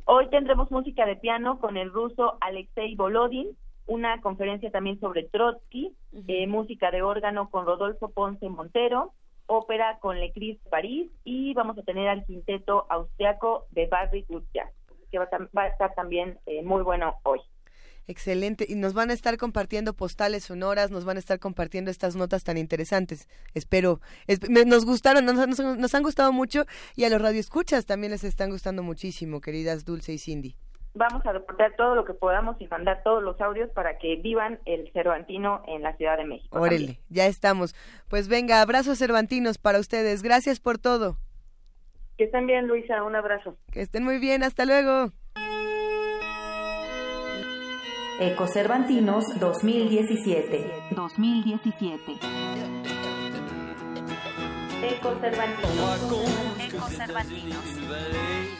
Hoy 0.04 0.30
tendremos 0.30 0.70
música 0.70 1.06
de 1.06 1.16
piano 1.16 1.58
con 1.58 1.76
el 1.76 1.92
ruso 1.92 2.38
Alexei 2.40 2.94
Volodin, 2.94 3.56
una 3.90 4.20
conferencia 4.20 4.70
también 4.70 5.00
sobre 5.00 5.24
Trotsky, 5.24 5.92
eh, 6.28 6.46
música 6.46 6.92
de 6.92 7.02
órgano 7.02 7.50
con 7.50 7.66
Rodolfo 7.66 8.08
Ponce 8.08 8.48
Montero, 8.48 9.12
ópera 9.46 9.98
con 9.98 10.20
Le 10.20 10.32
Cris 10.32 10.58
París 10.70 11.10
y 11.24 11.54
vamos 11.54 11.76
a 11.76 11.82
tener 11.82 12.08
al 12.08 12.24
quinteto 12.24 12.86
austriaco 12.88 13.66
de 13.72 13.88
Barry 13.88 14.24
Gutjahr, 14.28 14.70
que 15.10 15.18
va 15.18 15.28
a, 15.56 15.66
estar 15.66 15.92
también 15.94 16.38
eh, 16.46 16.62
muy 16.62 16.84
bueno 16.84 17.16
hoy. 17.24 17.40
Excelente. 18.06 18.64
Y 18.68 18.76
nos 18.76 18.94
van 18.94 19.10
a 19.10 19.12
estar 19.12 19.36
compartiendo 19.36 19.92
postales 19.92 20.44
sonoras, 20.44 20.92
nos 20.92 21.04
van 21.04 21.16
a 21.16 21.20
estar 21.20 21.40
compartiendo 21.40 21.90
estas 21.90 22.14
notas 22.14 22.44
tan 22.44 22.58
interesantes. 22.58 23.28
Espero. 23.54 24.00
nos 24.66 24.84
gustaron, 24.84 25.24
nos, 25.24 25.58
nos, 25.58 25.94
han 25.96 26.02
gustado 26.04 26.32
mucho 26.32 26.64
y 26.94 27.02
a 27.04 27.08
los 27.08 27.20
radioescuchas 27.20 27.86
también 27.86 28.12
les 28.12 28.22
están 28.22 28.50
gustando 28.50 28.84
muchísimo, 28.84 29.40
queridas 29.40 29.84
Dulce 29.84 30.12
y 30.12 30.18
Cindy 30.18 30.54
vamos 30.94 31.24
a 31.24 31.32
reportar 31.32 31.74
todo 31.76 31.94
lo 31.94 32.04
que 32.04 32.14
podamos 32.14 32.56
y 32.60 32.66
mandar 32.66 33.02
todos 33.02 33.22
los 33.22 33.40
audios 33.40 33.70
para 33.70 33.98
que 33.98 34.16
vivan 34.16 34.58
el 34.64 34.90
Cervantino 34.92 35.62
en 35.66 35.82
la 35.82 35.96
Ciudad 35.96 36.16
de 36.16 36.24
México. 36.24 36.58
Órale, 36.58 36.98
ya 37.08 37.26
estamos. 37.26 37.74
Pues 38.08 38.28
venga, 38.28 38.60
abrazos 38.60 38.98
cervantinos 38.98 39.58
para 39.58 39.78
ustedes. 39.78 40.22
Gracias 40.22 40.60
por 40.60 40.78
todo. 40.78 41.16
Que 42.18 42.24
estén 42.24 42.46
bien, 42.46 42.66
Luisa. 42.66 43.02
Un 43.02 43.16
abrazo. 43.16 43.56
Que 43.72 43.80
estén 43.80 44.04
muy 44.04 44.18
bien. 44.18 44.42
Hasta 44.42 44.66
luego. 44.66 45.10
Ecocervantinos 48.20 49.24
2017. 49.40 50.70
2017. 50.90 52.12
Ecocervantinos. 54.82 56.00
Ecocervantinos. 56.60 58.59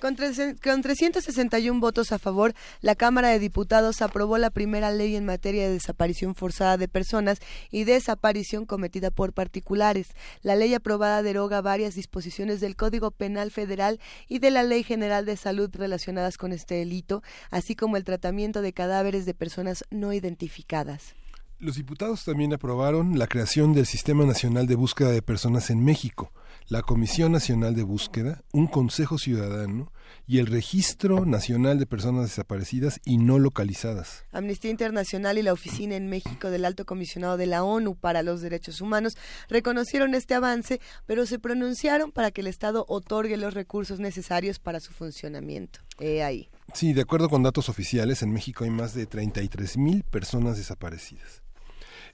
Con, 0.00 0.14
361 0.14 1.80
votos 1.80 2.12
a 2.12 2.20
favor, 2.20 2.54
la 2.82 2.94
Cámara 2.94 3.30
de 3.30 3.40
Diputados 3.40 4.00
aprobó 4.00 4.38
la 4.38 4.50
primera 4.50 4.92
ley 4.92 5.16
en 5.16 5.24
materia 5.24 5.64
de 5.64 5.72
desaparición 5.72 6.36
forzada 6.36 6.76
de 6.76 6.86
personas 6.86 7.40
y 7.72 7.82
desaparición 7.82 8.64
cometida 8.64 9.10
por 9.10 9.32
particulares. 9.32 10.10
La 10.42 10.54
ley 10.54 10.72
aprobada 10.72 11.24
deroga 11.24 11.62
varias 11.62 11.96
disposiciones 11.96 12.60
del 12.60 12.76
Código 12.76 13.10
Penal 13.10 13.50
Federal 13.50 13.98
y 14.28 14.38
de 14.38 14.52
la 14.52 14.62
Ley 14.62 14.84
General 14.84 15.24
de 15.24 15.36
Salud 15.36 15.68
relacionadas 15.74 16.36
con 16.36 16.52
este 16.52 16.76
delito, 16.76 17.24
así 17.50 17.74
como 17.74 17.96
el 17.96 18.04
tratamiento 18.04 18.62
de 18.62 18.72
cadáveres 18.72 19.26
de 19.26 19.34
personas 19.34 19.82
no 19.90 20.12
identificadas. 20.12 21.16
Los 21.60 21.74
diputados 21.74 22.24
también 22.24 22.52
aprobaron 22.52 23.18
la 23.18 23.26
creación 23.26 23.72
del 23.72 23.84
Sistema 23.84 24.24
Nacional 24.24 24.68
de 24.68 24.76
Búsqueda 24.76 25.10
de 25.10 25.22
Personas 25.22 25.70
en 25.70 25.84
México 25.84 26.32
la 26.68 26.82
Comisión 26.82 27.32
Nacional 27.32 27.74
de 27.74 27.82
Búsqueda, 27.82 28.44
un 28.52 28.66
Consejo 28.66 29.16
Ciudadano 29.16 29.90
y 30.26 30.38
el 30.38 30.46
Registro 30.46 31.24
Nacional 31.24 31.78
de 31.78 31.86
Personas 31.86 32.24
Desaparecidas 32.24 33.00
y 33.06 33.16
No 33.16 33.38
Localizadas. 33.38 34.26
Amnistía 34.32 34.70
Internacional 34.70 35.38
y 35.38 35.42
la 35.42 35.54
Oficina 35.54 35.96
en 35.96 36.10
México 36.10 36.50
del 36.50 36.66
Alto 36.66 36.84
Comisionado 36.84 37.38
de 37.38 37.46
la 37.46 37.64
ONU 37.64 37.94
para 37.94 38.22
los 38.22 38.42
Derechos 38.42 38.82
Humanos 38.82 39.16
reconocieron 39.48 40.14
este 40.14 40.34
avance, 40.34 40.78
pero 41.06 41.24
se 41.24 41.38
pronunciaron 41.38 42.12
para 42.12 42.30
que 42.32 42.42
el 42.42 42.46
Estado 42.46 42.84
otorgue 42.86 43.38
los 43.38 43.54
recursos 43.54 43.98
necesarios 43.98 44.58
para 44.58 44.80
su 44.80 44.92
funcionamiento. 44.92 45.80
He 45.98 46.22
ahí. 46.22 46.50
Sí, 46.74 46.92
de 46.92 47.00
acuerdo 47.00 47.30
con 47.30 47.42
datos 47.42 47.70
oficiales, 47.70 48.22
en 48.22 48.30
México 48.30 48.64
hay 48.64 48.70
más 48.70 48.92
de 48.92 49.06
33 49.06 49.78
mil 49.78 50.04
personas 50.04 50.58
desaparecidas 50.58 51.42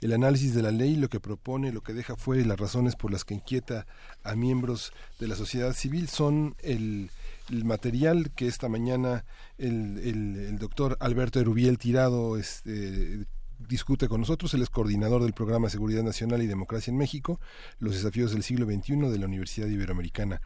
el 0.05 0.13
análisis 0.13 0.55
de 0.55 0.61
la 0.61 0.71
ley, 0.71 0.97
lo 0.97 1.09
que 1.09 1.19
propone, 1.19 1.73
lo 1.73 1.81
que 1.81 1.95
deja 1.95 2.15
fuera 2.15 2.43
y 2.43 2.45
las 2.45 2.61
razones 2.61 2.95
por 2.95 3.11
las 3.11 3.25
que 3.25 3.33
inquieta 3.33 3.87
a 4.23 4.35
miembros 4.35 4.93
de 5.19 5.29
la 5.29 5.35
sociedad 5.35 5.73
civil 5.73 6.09
son 6.09 6.57
el, 6.59 7.11
material 7.49 8.31
que 8.33 8.47
esta 8.47 8.69
mañana 8.69 9.25
el, 9.57 10.59
doctor 10.59 10.99
Alberto 11.01 11.41
Erubiel 11.41 11.79
Tirado 11.79 12.37
este, 12.37 13.25
discute 13.59 14.07
con 14.07 14.21
nosotros. 14.21 14.53
Él 14.53 14.61
es 14.61 14.69
coordinador 14.69 15.23
del 15.23 15.33
programa 15.33 15.71
Seguridad 15.71 16.03
Nacional 16.03 16.43
y 16.43 16.49
Democracia 16.49 16.91
en 16.91 16.99
México, 16.99 17.41
los 17.79 17.95
desafíos 17.95 18.31
del 18.33 18.43
siglo 18.43 18.67
XXI 18.67 19.09
de 19.09 19.19
la 19.19 19.25
Universidad 19.25 19.69
Iberoamericana. 19.69 20.43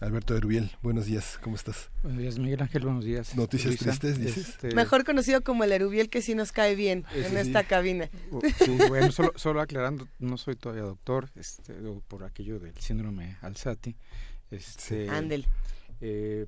Alberto 0.00 0.36
Erubiel, 0.36 0.70
buenos 0.80 1.06
días, 1.06 1.40
¿cómo 1.42 1.56
estás? 1.56 1.90
Buenos 2.04 2.20
días, 2.20 2.38
Miguel 2.38 2.62
Ángel, 2.62 2.84
buenos 2.84 3.04
días. 3.04 3.34
Noticias 3.34 3.76
tristes, 3.76 4.16
dices. 4.16 4.48
Este, 4.50 4.72
Mejor 4.72 5.04
conocido 5.04 5.42
como 5.42 5.64
el 5.64 5.72
Erubiel, 5.72 6.08
que 6.08 6.22
sí 6.22 6.36
nos 6.36 6.52
cae 6.52 6.76
bien 6.76 7.04
en 7.16 7.36
esta 7.36 7.64
cabina. 7.64 8.08
bueno, 8.88 9.10
solo, 9.10 9.32
solo, 9.34 9.60
aclarando, 9.60 10.06
no 10.20 10.36
soy 10.36 10.54
todavía 10.54 10.84
doctor, 10.84 11.30
este, 11.34 11.74
por 12.06 12.22
aquello 12.22 12.60
del 12.60 12.76
síndrome 12.76 13.38
Alzati. 13.40 13.96
Este, 14.52 15.10
Ándel. 15.10 15.46
Eh, 16.00 16.46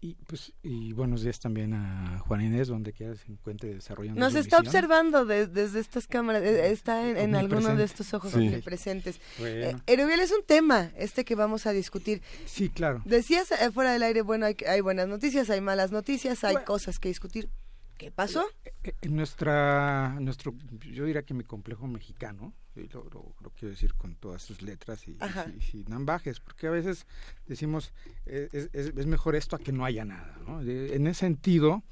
y, 0.00 0.14
pues, 0.26 0.52
y 0.62 0.92
buenos 0.92 1.22
días 1.22 1.40
también 1.40 1.74
a 1.74 2.18
Juan 2.20 2.40
Inés, 2.40 2.68
donde 2.68 2.92
quiera 2.92 3.16
se 3.16 3.32
encuentre 3.32 3.74
desarrollando. 3.74 4.20
Nos 4.20 4.34
está 4.34 4.58
observando 4.58 5.24
desde 5.24 5.80
estas 5.80 6.06
cámaras, 6.06 6.42
eh, 6.42 6.70
está 6.70 7.08
en, 7.08 7.34
alguno 7.34 7.74
de 7.74 7.84
estos 7.84 8.14
ojos 8.14 8.32
presentes. 8.64 9.20
Eh, 9.40 9.74
Erubiel 9.86 10.20
es 10.20 10.30
un 10.30 10.44
tema 10.44 10.92
este 10.96 11.24
que 11.24 11.34
vamos 11.34 11.66
a 11.66 11.72
discutir. 11.72 12.22
Sí, 12.46 12.68
claro. 12.68 13.02
Decías 13.04 13.50
eh, 13.50 13.72
fuera 13.72 13.92
del 13.92 14.02
aire, 14.04 14.22
bueno, 14.22 14.46
hay, 14.46 14.56
hay 14.68 14.80
buenas 14.80 15.08
noticias, 15.08 15.50
hay 15.50 15.60
malas 15.60 15.90
noticias, 15.90 16.44
hay 16.44 16.56
cosas 16.64 17.00
que 17.00 17.08
discutir. 17.08 17.48
¿Qué 17.98 18.12
pasó? 18.12 18.46
En 19.02 19.16
nuestra, 19.16 20.16
nuestro, 20.20 20.54
yo 20.92 21.04
diría 21.04 21.24
que 21.24 21.34
mi 21.34 21.42
complejo 21.42 21.88
mexicano, 21.88 22.54
lo, 22.86 23.34
lo, 23.40 23.50
quiero 23.50 23.70
decir 23.70 23.94
con 23.94 24.14
todas 24.14 24.42
sus 24.42 24.62
letras 24.62 25.06
y, 25.08 25.16
sin 25.60 25.92
ambajes, 25.92 26.40
porque 26.40 26.66
a 26.66 26.70
veces 26.70 27.06
decimos 27.46 27.92
eh, 28.26 28.48
es, 28.52 28.70
es, 28.72 29.06
mejor 29.06 29.36
esto 29.36 29.56
a 29.56 29.58
que 29.58 29.72
no 29.72 29.84
haya 29.84 30.04
nada. 30.04 30.38
¿no? 30.46 30.60
en 30.60 31.06
ese 31.06 31.20
sentido, 31.20 31.82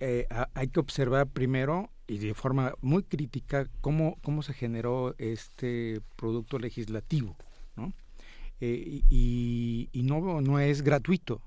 eh, 0.00 0.26
hay 0.54 0.68
que 0.68 0.80
observar 0.80 1.28
primero 1.28 1.90
y 2.06 2.18
de 2.18 2.34
forma 2.34 2.74
muy 2.80 3.02
crítica 3.02 3.68
cómo, 3.80 4.18
cómo 4.22 4.42
se 4.42 4.54
generó 4.54 5.14
este 5.18 6.00
producto 6.16 6.58
legislativo. 6.58 7.36
¿no? 7.76 7.92
Eh, 8.60 9.02
y, 9.08 9.88
y, 9.92 10.02
no, 10.02 10.40
no 10.40 10.58
es 10.58 10.82
gratuito 10.82 11.40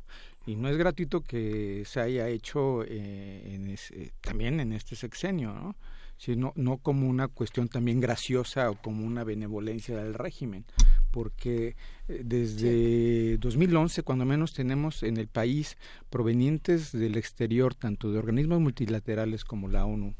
y 0.46 0.56
no 0.56 0.70
es 0.70 0.78
gratuito 0.78 1.22
que 1.22 1.84
se 1.86 2.00
haya 2.00 2.28
hecho 2.30 2.84
en 2.86 3.76
también 4.22 4.60
en 4.60 4.74
este 4.74 4.96
sexenio, 4.96 5.54
¿no? 5.54 5.76
Sino 6.18 6.54
no 6.56 6.78
como 6.78 7.08
una 7.08 7.28
cuestión 7.28 7.68
también 7.68 8.00
graciosa 8.00 8.70
o 8.70 8.82
como 8.82 9.06
una 9.06 9.24
benevolencia 9.24 9.98
del 9.98 10.14
régimen, 10.14 10.66
porque 11.12 11.76
eh, 12.08 12.22
desde 12.24 13.38
2011, 13.38 14.04
cuando 14.04 14.26
menos 14.26 14.54
tenemos 14.54 15.04
en 15.04 15.18
el 15.18 15.28
país 15.28 15.78
provenientes 16.10 16.92
del 16.92 17.18
exterior, 17.18 17.76
tanto 17.76 18.12
de 18.12 18.20
organismos 18.20 18.60
multilaterales 18.60 19.44
como 19.44 19.68
la 19.68 19.86
ONU 19.86 20.14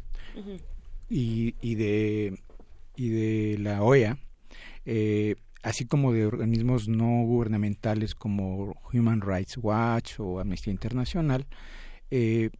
y, 1.10 1.56
y, 1.62 1.76
de, 1.76 2.40
y 2.96 3.10
de 3.10 3.58
la 3.60 3.84
OEA, 3.84 4.18
eh, 4.86 5.36
así 5.64 5.86
como 5.86 6.14
de 6.14 6.26
organismos 6.26 6.88
no 6.88 7.24
gubernamentales 7.24 8.14
como 8.14 8.76
Human 8.94 9.22
Rights 9.22 9.58
Watch 9.58 10.20
o 10.20 10.40
Amnistía 10.40 10.72
Internacional, 10.72 11.48
eh, 12.12 12.52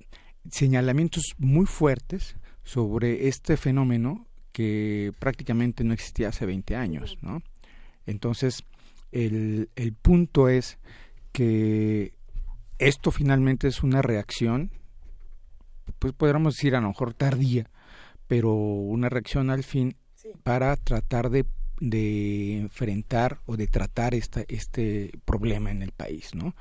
señalamientos 0.50 1.36
muy 1.38 1.66
fuertes 1.66 2.36
sobre 2.66 3.30
este 3.30 3.56
fenómeno 3.56 4.28
que 4.52 5.14
prácticamente 5.20 5.86
no 5.86 5.94
existía 5.94 6.30
hace 6.30 6.46
20 6.46 6.76
años, 6.76 7.18
¿no? 7.22 7.42
Entonces, 8.06 8.64
el, 9.12 9.70
el 9.76 9.94
punto 9.94 10.50
es 10.50 10.78
que 11.32 12.14
esto 12.80 13.12
finalmente 13.12 13.68
es 13.68 13.84
una 13.84 14.02
reacción, 14.02 14.72
pues 16.00 16.14
podríamos 16.14 16.56
decir 16.56 16.76
a 16.76 16.82
lo 16.82 16.90
mejor 16.90 17.14
tardía, 17.14 17.70
pero 18.28 18.54
una 18.54 19.10
reacción 19.10 19.50
al 19.50 19.64
fin 19.64 19.96
para 20.44 20.76
tratar 20.76 21.30
de, 21.30 21.46
de, 21.80 22.58
enfrentar 22.58 23.40
o 23.46 23.58
de 23.58 23.68
tratar 23.68 24.16
esta, 24.16 24.44
este 24.48 25.12
problema 25.26 25.72
en 25.72 25.84
el 25.84 25.92
país, 25.92 26.34
¿no? 26.34 26.56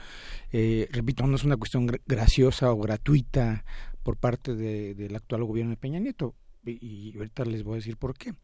Eh, 0.52 0.88
repito, 0.92 1.26
no 1.26 1.36
es 1.36 1.44
una 1.44 1.56
cuestión 1.56 1.86
graciosa 2.06 2.70
o 2.70 2.78
gratuita 2.78 3.64
por 4.04 4.16
parte 4.16 4.54
de, 4.54 4.94
del 4.94 5.16
actual 5.16 5.42
gobierno 5.42 5.70
de 5.70 5.76
Peña 5.76 5.98
Nieto. 5.98 6.34
Y, 6.64 7.16
ahorita 7.16 7.44
les 7.44 7.64
voy 7.64 7.74
a 7.74 7.76
decir 7.76 7.96
por 7.96 8.16
qué. 8.16 8.34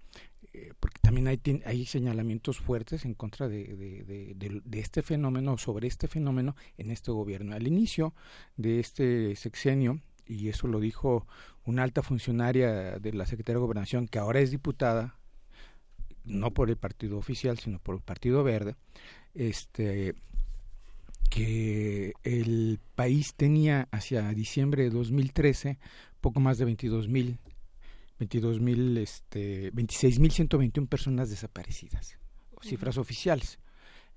Eh, 0.53 0.73
porque 0.81 0.99
también 1.01 1.29
hay, 1.29 1.41
hay 1.65 1.87
señalamientos 1.87 2.59
fuertes 2.59 3.05
en 3.05 3.15
contra 3.15 3.49
de, 3.49 4.35
de, 4.37 4.81
este 4.81 5.03
fenómeno, 5.03 5.57
sobre 5.59 5.87
este 5.87 6.09
fenómeno 6.09 6.57
en 6.77 6.91
este 6.91 7.13
gobierno. 7.13 7.55
Al 7.55 7.69
inicio 7.69 8.15
de 8.57 8.81
este 8.81 9.37
sexenio, 9.37 10.01
y 10.27 10.49
eso 10.49 10.67
lo 10.67 10.81
dijo 10.81 11.27
una 11.65 11.83
alta 11.83 12.03
funcionaria 12.03 12.99
de 12.99 13.13
la 13.13 13.27
Secretaría 13.27 13.59
de 13.59 13.65
Gobernación, 13.65 14.09
que 14.09 14.19
ahora 14.19 14.41
es 14.41 14.51
diputada, 14.51 15.19
no 16.25 16.53
por 16.53 16.69
el 16.71 16.77
partido 16.77 17.17
oficial, 17.19 17.59
sino 17.59 17.79
por 17.79 17.95
el 17.95 18.03
Partido 18.03 18.43
Verde, 18.43 18.77
este 19.35 20.15
que 21.31 22.13
el 22.25 22.81
país 22.95 23.35
tenía 23.35 23.89
hacia 23.93 24.29
diciembre 24.31 24.83
de 24.83 24.91
2013 24.91 25.79
poco 26.21 26.41
más 26.41 26.59
de 26.59 26.67
22 26.67 27.09
mil 27.09 27.39
22 28.19 28.61
mil 28.61 28.99
este 28.99 29.71
26 29.71 30.19
mil 30.19 30.33
121 30.33 30.89
personas 30.89 31.31
desaparecidas 31.31 32.19
cifras 32.63 32.99
oficiales. 32.99 33.59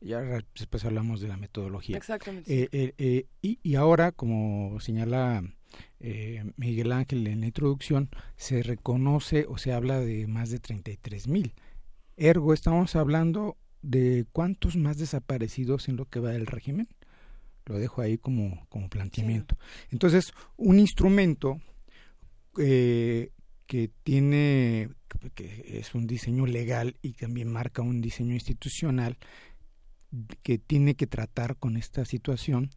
Ya 0.01 0.19
después 0.55 0.83
hablamos 0.83 1.21
de 1.21 1.29
la 1.29 1.37
metodología. 1.37 1.95
Exactamente 1.95 2.63
eh, 2.63 2.69
eh, 2.73 2.93
eh, 2.97 3.25
y, 3.41 3.59
y, 3.63 3.75
ahora 3.75 4.11
como 4.11 4.79
señala 4.81 5.43
Miguel 6.57 6.91
Ángel 6.91 7.25
en 7.27 7.39
la 7.39 7.47
introducción 7.47 8.09
se 8.35 8.61
reconoce 8.61 9.45
o 9.47 9.57
se 9.57 9.71
habla 9.71 9.99
de 9.99 10.27
más 10.27 10.49
de 10.49 10.59
33 10.59 11.29
mil. 11.29 11.53
Ergo 12.17 12.53
estamos 12.53 12.97
hablando 12.97 13.55
de 13.81 14.25
cuántos 14.33 14.75
más 14.75 14.97
desaparecidos 14.97 15.87
en 15.87 15.95
lo 15.95 16.05
que 16.05 16.19
va 16.19 16.31
del 16.31 16.47
régimen 16.47 16.89
lo 17.65 17.77
dejo 17.77 18.01
ahí 18.01 18.17
como, 18.17 18.65
como 18.69 18.89
planteamiento. 18.89 19.57
Entonces, 19.89 20.33
un 20.57 20.79
instrumento 20.79 21.59
eh, 22.57 23.31
que 23.65 23.89
tiene, 24.03 24.89
que 25.35 25.79
es 25.79 25.95
un 25.95 26.07
diseño 26.07 26.45
legal 26.45 26.97
y 27.01 27.13
también 27.13 27.51
marca 27.51 27.81
un 27.81 28.01
diseño 28.01 28.33
institucional 28.33 29.17
que 30.43 30.59
tiene 30.59 30.95
que 30.95 31.07
tratar 31.07 31.57
con 31.57 31.75
esta 31.77 32.05
situación, 32.05 32.69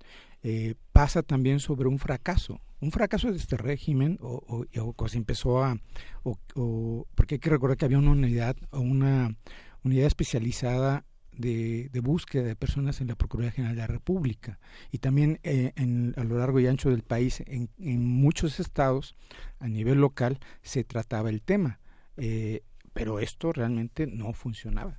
eh, 0.42 0.74
pasa 0.92 1.22
también 1.22 1.60
sobre 1.60 1.88
un 1.88 1.98
fracaso. 1.98 2.60
Un 2.80 2.92
fracaso 2.92 3.30
de 3.30 3.38
este 3.38 3.56
régimen, 3.56 4.18
o, 4.20 4.42
o, 4.46 4.94
o 4.96 5.08
se 5.08 5.18
empezó 5.18 5.62
a. 5.64 5.78
O, 6.22 7.06
porque 7.14 7.36
hay 7.36 7.38
que 7.38 7.50
recordar 7.50 7.76
que 7.76 7.86
había 7.86 7.98
una 7.98 8.12
unidad, 8.12 8.56
o 8.70 8.80
una 8.80 9.36
unidad 9.82 10.06
especializada 10.06 11.04
de, 11.36 12.00
búsqueda 12.02 12.44
de 12.44 12.56
personas 12.56 13.00
en 13.00 13.08
la 13.08 13.14
Procuraduría 13.14 13.52
General 13.52 13.74
de 13.74 13.82
la 13.82 13.86
República 13.86 14.58
y 14.90 14.98
también 14.98 15.40
eh, 15.42 15.72
en, 15.76 16.14
a 16.16 16.24
lo 16.24 16.38
largo 16.38 16.60
y 16.60 16.66
ancho 16.66 16.90
del 16.90 17.02
país, 17.02 17.42
en, 17.46 17.68
muchos 17.78 18.60
estados, 18.60 19.14
a 19.58 19.68
nivel 19.68 20.00
local, 20.00 20.38
se 20.62 20.84
trataba 20.84 21.30
el 21.30 21.42
tema. 21.42 21.80
Eh, 22.16 22.62
pero 22.92 23.20
esto 23.20 23.52
realmente 23.52 24.06
no 24.06 24.32
funcionaba. 24.32 24.98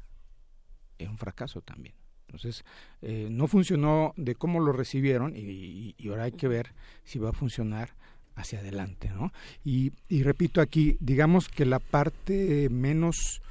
Es 1.00 1.10
un 1.10 1.18
fracaso 1.18 1.62
también. 1.62 1.96
Entonces, 2.28 2.64
eh, 3.02 3.30
no 3.32 3.48
funcionó 3.48 4.14
de 4.18 4.36
cómo 4.36 4.60
lo 4.60 4.72
recibieron 4.72 5.34
y, 5.36 5.96
ahora 6.10 6.24
hay 6.24 6.34
que 6.34 6.48
ver 6.48 6.74
si 7.04 7.20
va 7.20 7.30
a 7.30 7.34
funcionar 7.34 7.96
hacia 8.36 8.60
adelante, 8.60 9.10
¿no? 9.10 9.32
Y, 9.64 9.94
y 10.10 10.22
repito 10.22 10.62
aquí, 10.62 10.98
digamos 11.00 11.50
que 11.50 11.66
la 11.66 11.80
parte 11.80 12.70
menos 12.70 13.42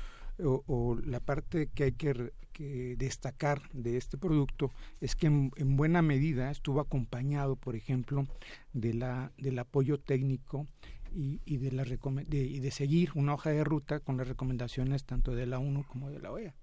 o, 0.43 0.99
la 1.05 1.21
parte 1.21 1.69
que 1.75 1.85
hay 1.85 1.93
que 1.93 2.33
destacar 2.97 3.63
de 3.73 3.97
este 3.97 4.19
producto 4.19 4.71
es 5.01 5.15
que 5.15 5.27
en, 5.27 5.77
buena 5.77 6.03
medida 6.03 6.51
estuvo 6.51 6.81
acompañado, 6.81 7.57
por 7.57 7.77
ejemplo, 7.77 8.27
de 8.73 8.95
la, 8.95 9.33
del 9.39 9.59
apoyo 9.59 9.99
técnico 9.99 10.67
y, 11.13 11.57
de, 11.57 11.73
la 11.73 11.85
y 12.31 12.61
de 12.61 12.71
seguir 12.71 13.11
una 13.15 13.35
hoja 13.35 13.51
de 13.51 13.65
ruta 13.65 14.01
con 14.01 14.17
las 14.17 14.29
recomendaciones 14.29 15.05
tanto 15.05 15.35
de 15.35 15.47
la 15.47 15.59
ONU 15.59 15.85
como 15.85 16.11
de 16.11 16.21
la 16.21 16.31
OEA. 16.31 16.55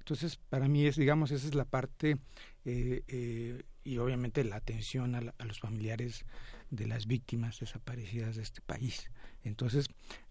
Entonces, 0.00 0.36
para 0.48 0.66
mí 0.66 0.84
es, 0.86 0.96
digamos, 0.96 1.30
esa 1.30 1.46
es 1.46 1.54
la 1.54 1.64
parte 1.64 2.18
eh, 2.64 3.04
eh, 3.06 3.62
y 3.84 3.98
obviamente 3.98 4.42
la 4.42 4.56
atención 4.56 5.14
a, 5.14 5.22
a, 5.38 5.44
los 5.44 5.60
familiares 5.60 6.24
de 6.70 6.88
las 6.88 7.06
víctimas 7.06 7.60
desaparecidas 7.60 8.34
de 8.34 8.42
este 8.42 8.60
país. 8.62 9.10
Entonces, 9.44 9.86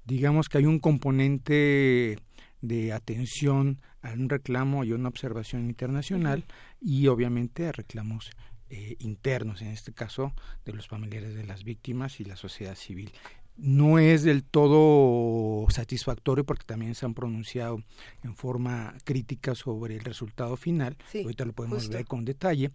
digamos 0.05 0.49
que 0.49 0.59
hay 0.59 0.65
un 0.65 0.79
componente 0.79 2.17
de 2.61 2.93
atención 2.93 3.79
a 4.01 4.13
un 4.13 4.29
reclamo 4.29 4.83
y 4.83 4.93
una 4.93 5.09
observación 5.09 5.65
internacional 5.65 6.45
y 6.79 7.07
obviamente 7.07 7.67
a 7.67 7.71
reclamos 7.71 8.31
eh, 8.69 8.95
internos, 8.99 9.61
en 9.61 9.69
este 9.69 9.91
caso 9.93 10.33
de 10.65 10.73
los 10.73 10.87
familiares 10.87 11.35
de 11.35 11.43
las 11.43 11.63
víctimas 11.63 12.19
y 12.19 12.25
la 12.25 12.35
sociedad 12.35 12.75
civil. 12.75 13.11
No 13.57 13.99
es 13.99 14.23
del 14.23 14.43
todo 14.43 15.69
satisfactorio 15.69 16.45
porque 16.45 16.65
también 16.65 16.95
se 16.95 17.05
han 17.05 17.13
pronunciado 17.13 17.83
en 18.23 18.35
forma 18.35 18.95
crítica 19.03 19.55
sobre 19.55 19.95
el 19.95 20.01
resultado 20.01 20.55
final. 20.55 20.97
Ahorita 21.13 21.45
lo 21.45 21.53
podemos 21.53 21.89
ver 21.89 22.05
con 22.05 22.23
detalle. 22.23 22.71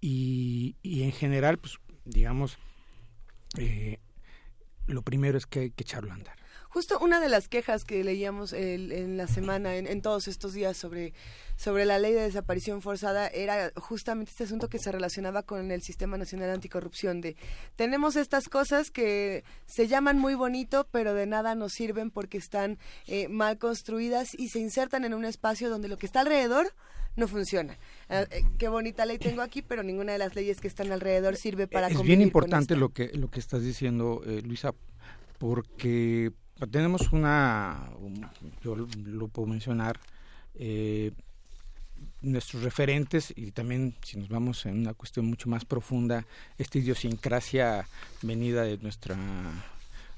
Y, 0.00 0.76
y 0.82 1.02
en 1.04 1.12
general, 1.12 1.58
pues 1.58 1.78
digamos, 2.04 2.58
eh, 3.56 3.98
lo 4.88 5.02
primero 5.02 5.38
es 5.38 5.46
que 5.46 5.60
hay 5.60 5.70
que 5.70 5.84
echarlo 5.84 6.10
a 6.10 6.14
andar. 6.14 6.36
Justo 6.70 6.98
una 7.00 7.18
de 7.18 7.30
las 7.30 7.48
quejas 7.48 7.84
que 7.84 8.04
leíamos 8.04 8.52
en 8.52 9.16
la 9.16 9.26
semana, 9.26 9.76
en, 9.76 10.02
todos 10.02 10.28
estos 10.28 10.52
días 10.52 10.76
sobre, 10.76 11.14
sobre 11.56 11.86
la 11.86 11.98
ley 11.98 12.12
de 12.12 12.20
desaparición 12.20 12.82
forzada, 12.82 13.26
era 13.28 13.72
justamente 13.76 14.32
este 14.32 14.44
asunto 14.44 14.68
que 14.68 14.78
se 14.78 14.92
relacionaba 14.92 15.42
con 15.42 15.70
el 15.70 15.80
Sistema 15.80 16.18
Nacional 16.18 16.50
Anticorrupción, 16.50 17.22
de 17.22 17.36
tenemos 17.76 18.16
estas 18.16 18.50
cosas 18.50 18.90
que 18.90 19.44
se 19.64 19.88
llaman 19.88 20.18
muy 20.18 20.34
bonito, 20.34 20.86
pero 20.90 21.14
de 21.14 21.26
nada 21.26 21.54
nos 21.54 21.72
sirven 21.72 22.10
porque 22.10 22.36
están 22.36 22.78
eh, 23.06 23.28
mal 23.28 23.56
construidas 23.56 24.34
y 24.34 24.50
se 24.50 24.58
insertan 24.58 25.06
en 25.06 25.14
un 25.14 25.24
espacio 25.24 25.70
donde 25.70 25.88
lo 25.88 25.96
que 25.96 26.04
está 26.04 26.20
alrededor 26.20 26.74
no 27.16 27.28
funciona. 27.28 27.76
Ah, 28.08 28.24
eh, 28.30 28.44
qué 28.58 28.68
bonita 28.68 29.04
ley 29.06 29.18
tengo 29.18 29.42
aquí, 29.42 29.62
pero 29.62 29.82
ninguna 29.82 30.12
de 30.12 30.18
las 30.18 30.34
leyes 30.34 30.60
que 30.60 30.68
están 30.68 30.92
alrededor 30.92 31.36
sirve 31.36 31.66
para 31.66 31.88
Es 31.88 32.02
bien 32.02 32.20
importante 32.20 32.76
lo 32.76 32.90
que 32.90 33.10
lo 33.14 33.30
que 33.30 33.40
estás 33.40 33.62
diciendo, 33.62 34.22
eh, 34.26 34.42
Luisa, 34.42 34.72
porque 35.38 36.32
tenemos 36.70 37.12
una, 37.12 37.90
yo 38.62 38.76
lo 38.76 39.28
puedo 39.28 39.46
mencionar, 39.46 39.98
eh, 40.54 41.12
nuestros 42.20 42.62
referentes 42.62 43.32
y 43.36 43.52
también 43.52 43.94
si 44.02 44.18
nos 44.18 44.28
vamos 44.28 44.66
en 44.66 44.78
una 44.78 44.94
cuestión 44.94 45.26
mucho 45.26 45.48
más 45.48 45.64
profunda, 45.64 46.24
esta 46.58 46.78
idiosincrasia 46.78 47.86
venida 48.22 48.62
de 48.62 48.78
nuestra 48.78 49.16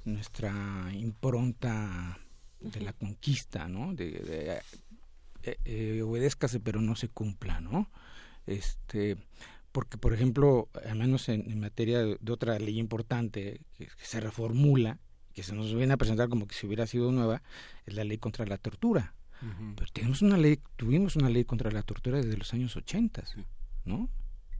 nuestra 0.05 0.53
impronta 0.95 2.19
de 2.61 2.81
la 2.81 2.93
conquista, 2.93 3.69
¿no? 3.69 3.95
De, 3.95 4.61
eh, 5.43 5.57
eh, 5.65 6.03
obedézcase 6.03 6.61
pero 6.61 6.81
no 6.81 6.97
se 6.97 7.09
cumpla, 7.09 7.61
¿no? 7.61 7.91
Este, 8.47 9.17
porque 9.73 9.99
por 9.99 10.13
ejemplo, 10.13 10.69
al 10.85 10.99
menos 10.99 11.29
en, 11.29 11.61
materia 11.61 12.01
de, 12.01 12.33
otra 12.33 12.59
ley 12.59 12.79
importante 12.79 13.61
que 13.77 13.89
se 14.03 14.21
reformula 14.21 14.99
que 15.35 15.43
se 15.43 15.55
nos 15.55 15.75
viene 15.75 15.93
a 15.93 15.97
presentar 15.97 16.29
como 16.29 16.47
que 16.47 16.55
si 16.55 16.67
hubiera 16.67 16.87
sido 16.87 17.13
nueva, 17.13 17.43
es 17.87 17.95
la 17.95 18.05
ley 18.05 18.19
contra 18.19 18.47
la 18.47 18.59
tortura. 18.59 19.15
Pero 19.75 19.91
tenemos 19.95 20.21
una 20.21 20.37
ley, 20.37 20.61
tuvimos 20.77 21.17
una 21.17 21.31
ley 21.31 21.47
contra 21.47 21.71
la 21.71 21.83
tortura 21.83 22.19
desde 22.19 22.37
los 22.37 22.53
años 22.53 22.77
80, 22.77 23.25
¿no? 23.87 24.11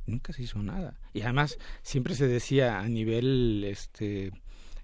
Nunca 0.07 0.33
se 0.33 0.43
hizo 0.43 0.63
nada. 0.63 0.99
Y 1.13 1.21
además 1.21 1.59
siempre 1.83 2.15
se 2.15 2.27
decía 2.27 2.81
a 2.81 2.89
nivel 2.89 3.63
este, 3.65 4.33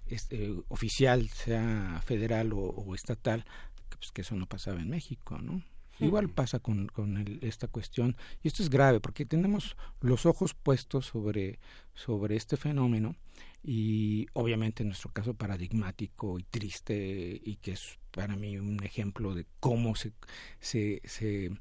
este 0.05 0.53
oficial, 0.67 1.27
sea 1.29 1.99
federal 2.05 2.51
o, 2.53 2.93
estatal, 2.93 3.43
que, 3.89 3.97
pues, 3.97 4.11
que 4.11 4.21
eso 4.21 4.35
no 4.35 4.45
pasaba 4.45 4.79
en 4.81 4.89
México, 4.89 5.39
¿no? 5.39 5.63
Igual 5.99 6.29
pasa 6.29 6.59
con, 6.59 6.87
con 6.87 7.39
esta 7.41 7.67
cuestión 7.67 8.15
y 8.43 8.47
esto 8.47 8.61
es 8.61 8.69
grave 8.69 8.99
porque 8.99 9.25
tenemos 9.25 9.75
los 10.01 10.25
ojos 10.25 10.53
puestos 10.53 11.07
sobre, 11.07 11.59
sobre 11.93 12.35
este 12.35 12.57
fenómeno 12.57 13.15
y 13.63 14.27
obviamente 14.33 14.83
en 14.83 14.89
nuestro 14.89 15.11
caso 15.11 15.33
paradigmático 15.33 16.39
y 16.39 16.43
triste 16.43 17.41
y 17.43 17.55
que 17.55 17.71
es 17.71 17.97
para 18.11 18.35
mí 18.35 18.57
un 18.57 18.83
ejemplo 18.83 19.33
de 19.33 19.45
cómo 19.59 19.95
se, 19.95 20.13
se, 20.59 21.01
se, 21.03 21.51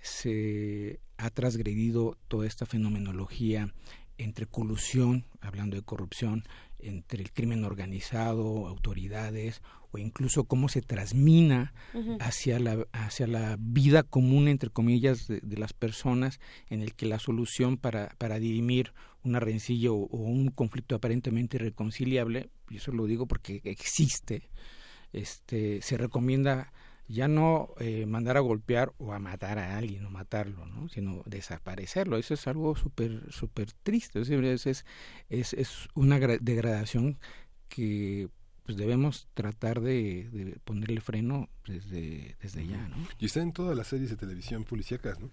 se 0.00 1.00
ha 1.18 1.30
transgredido 1.30 2.16
toda 2.28 2.46
esta 2.46 2.66
fenomenología 2.66 3.72
entre 4.18 4.46
colusión, 4.46 5.24
hablando 5.40 5.76
de 5.76 5.82
corrupción, 5.82 6.44
entre 6.78 7.22
el 7.22 7.32
crimen 7.32 7.64
organizado, 7.64 8.66
autoridades, 8.66 9.62
o 9.92 9.98
incluso 9.98 10.44
cómo 10.44 10.68
se 10.68 10.80
transmina 10.80 11.72
hacia, 12.18 12.58
la, 12.58 12.86
hacia 12.92 13.26
la 13.26 13.56
vida 13.60 14.02
común, 14.02 14.48
entre 14.48 14.70
comillas, 14.70 15.28
de, 15.28 15.56
las 15.56 15.72
personas, 15.72 16.40
en 16.68 16.82
el 16.82 16.94
que 16.94 17.06
la 17.06 17.18
solución 17.18 17.76
para, 17.76 18.14
para 18.18 18.38
dirimir 18.38 18.92
una 19.22 19.38
rencilla 19.38 19.92
o, 19.92 20.06
un 20.06 20.48
conflicto 20.48 20.96
aparentemente 20.96 21.58
irreconciliable, 21.58 22.50
y 22.70 22.76
eso 22.76 22.90
lo 22.92 23.06
digo 23.06 23.26
porque 23.26 23.60
existe, 23.64 24.50
este, 25.12 25.82
se 25.82 25.98
recomienda 25.98 26.72
ya 27.08 27.28
no 27.28 27.74
eh, 27.78 28.06
mandar 28.06 28.38
a 28.38 28.40
golpear 28.40 28.94
o 28.96 29.12
a 29.12 29.18
matar 29.18 29.58
a 29.58 29.76
alguien 29.76 30.06
o 30.06 30.10
matarlo, 30.10 30.64
¿no? 30.64 30.88
sino 30.88 31.22
desaparecerlo. 31.26 32.16
Eso 32.16 32.32
es 32.32 32.46
algo 32.46 32.74
súper 32.74 33.30
super 33.30 33.70
triste. 33.82 34.20
Es, 34.20 34.30
es, 34.66 34.86
es, 35.28 35.52
es 35.52 35.88
una 35.94 36.18
degradación 36.18 37.18
que 37.68 38.30
pues 38.64 38.78
debemos 38.78 39.28
tratar 39.34 39.80
de, 39.80 40.28
de, 40.30 40.58
ponerle 40.64 41.00
freno 41.00 41.48
desde, 41.66 42.36
desde 42.40 42.66
ya. 42.66 42.88
¿no? 42.88 42.96
Y 43.18 43.26
está 43.26 43.40
en 43.40 43.52
todas 43.52 43.76
las 43.76 43.88
series 43.88 44.10
de 44.10 44.16
televisión 44.16 44.64
policíacas, 44.64 45.18
¿no? 45.18 45.30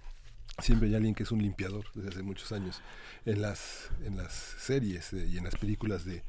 Siempre 0.61 0.89
hay 0.89 0.95
alguien 0.95 1.15
que 1.15 1.23
es 1.23 1.31
un 1.31 1.41
limpiador 1.41 1.85
desde 1.93 2.09
hace 2.09 2.23
muchos 2.23 2.51
años. 2.51 2.81
En 3.25 3.41
las, 3.41 3.91
en 4.03 4.17
las 4.17 4.33
series 4.33 5.13
y 5.13 5.37
en 5.37 5.43
las 5.45 5.55
películas 5.55 6.03
de, 6.03 6.23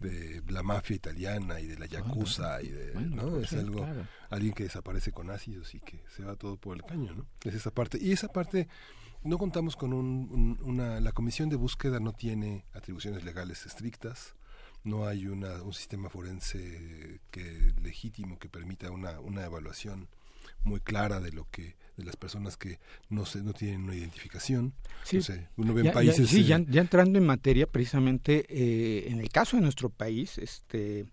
de 0.00 0.42
la 0.48 0.62
mafia 0.62 0.96
italiana 0.96 1.60
y 1.60 1.66
de 1.66 1.78
la 1.78 1.86
yakuza 1.86 2.62
y 2.62 2.68
de, 2.68 2.94
¿no? 2.94 3.28
Pues 3.28 3.52
es 3.52 3.60
algo, 3.60 3.86
alguien 4.30 4.54
que 4.54 4.64
desaparece 4.64 5.12
con 5.12 5.30
ácidos 5.30 5.74
y 5.74 5.80
que 5.80 6.02
se 6.16 6.24
va 6.24 6.34
todo 6.36 6.56
por 6.56 6.76
el 6.76 6.82
caño, 6.82 7.14
¿no? 7.14 7.26
Es 7.44 7.54
esa 7.54 7.70
parte. 7.70 7.98
Y 8.00 8.12
esa 8.12 8.28
parte, 8.28 8.66
no 9.22 9.38
contamos 9.38 9.76
con 9.76 9.92
un, 9.92 10.58
una, 10.62 11.00
la 11.00 11.12
comisión 11.12 11.48
de 11.48 11.56
búsqueda 11.56 12.00
no 12.00 12.12
tiene 12.12 12.64
atribuciones 12.72 13.24
legales 13.24 13.66
estrictas, 13.66 14.34
no 14.86 15.06
hay 15.06 15.26
una, 15.26 15.62
un 15.62 15.74
sistema 15.74 16.08
forense 16.08 17.20
que 17.30 17.72
legítimo 17.82 18.38
que 18.38 18.48
permita 18.48 18.90
una, 18.90 19.20
una 19.20 19.44
evaluación 19.44 20.08
muy 20.64 20.80
clara 20.80 21.20
de 21.20 21.32
lo 21.32 21.46
que 21.50 21.76
de 21.96 22.04
las 22.04 22.16
personas 22.16 22.56
que 22.56 22.78
no 23.08 23.24
se 23.24 23.42
no 23.42 23.52
tienen 23.52 23.82
una 23.82 23.94
identificación 23.94 24.74
sí. 25.02 25.20
uno 25.56 25.72
ve 25.72 25.82
en 25.82 25.92
países 25.92 26.28
sí, 26.28 26.44
ya, 26.44 26.58
ya, 26.68 26.80
entrando 26.82 27.18
en 27.18 27.24
materia 27.24 27.66
precisamente 27.66 28.44
eh, 28.48 29.08
en 29.08 29.20
el 29.20 29.28
caso 29.30 29.56
de 29.56 29.62
nuestro 29.62 29.88
país 29.88 30.38
este 30.38 31.06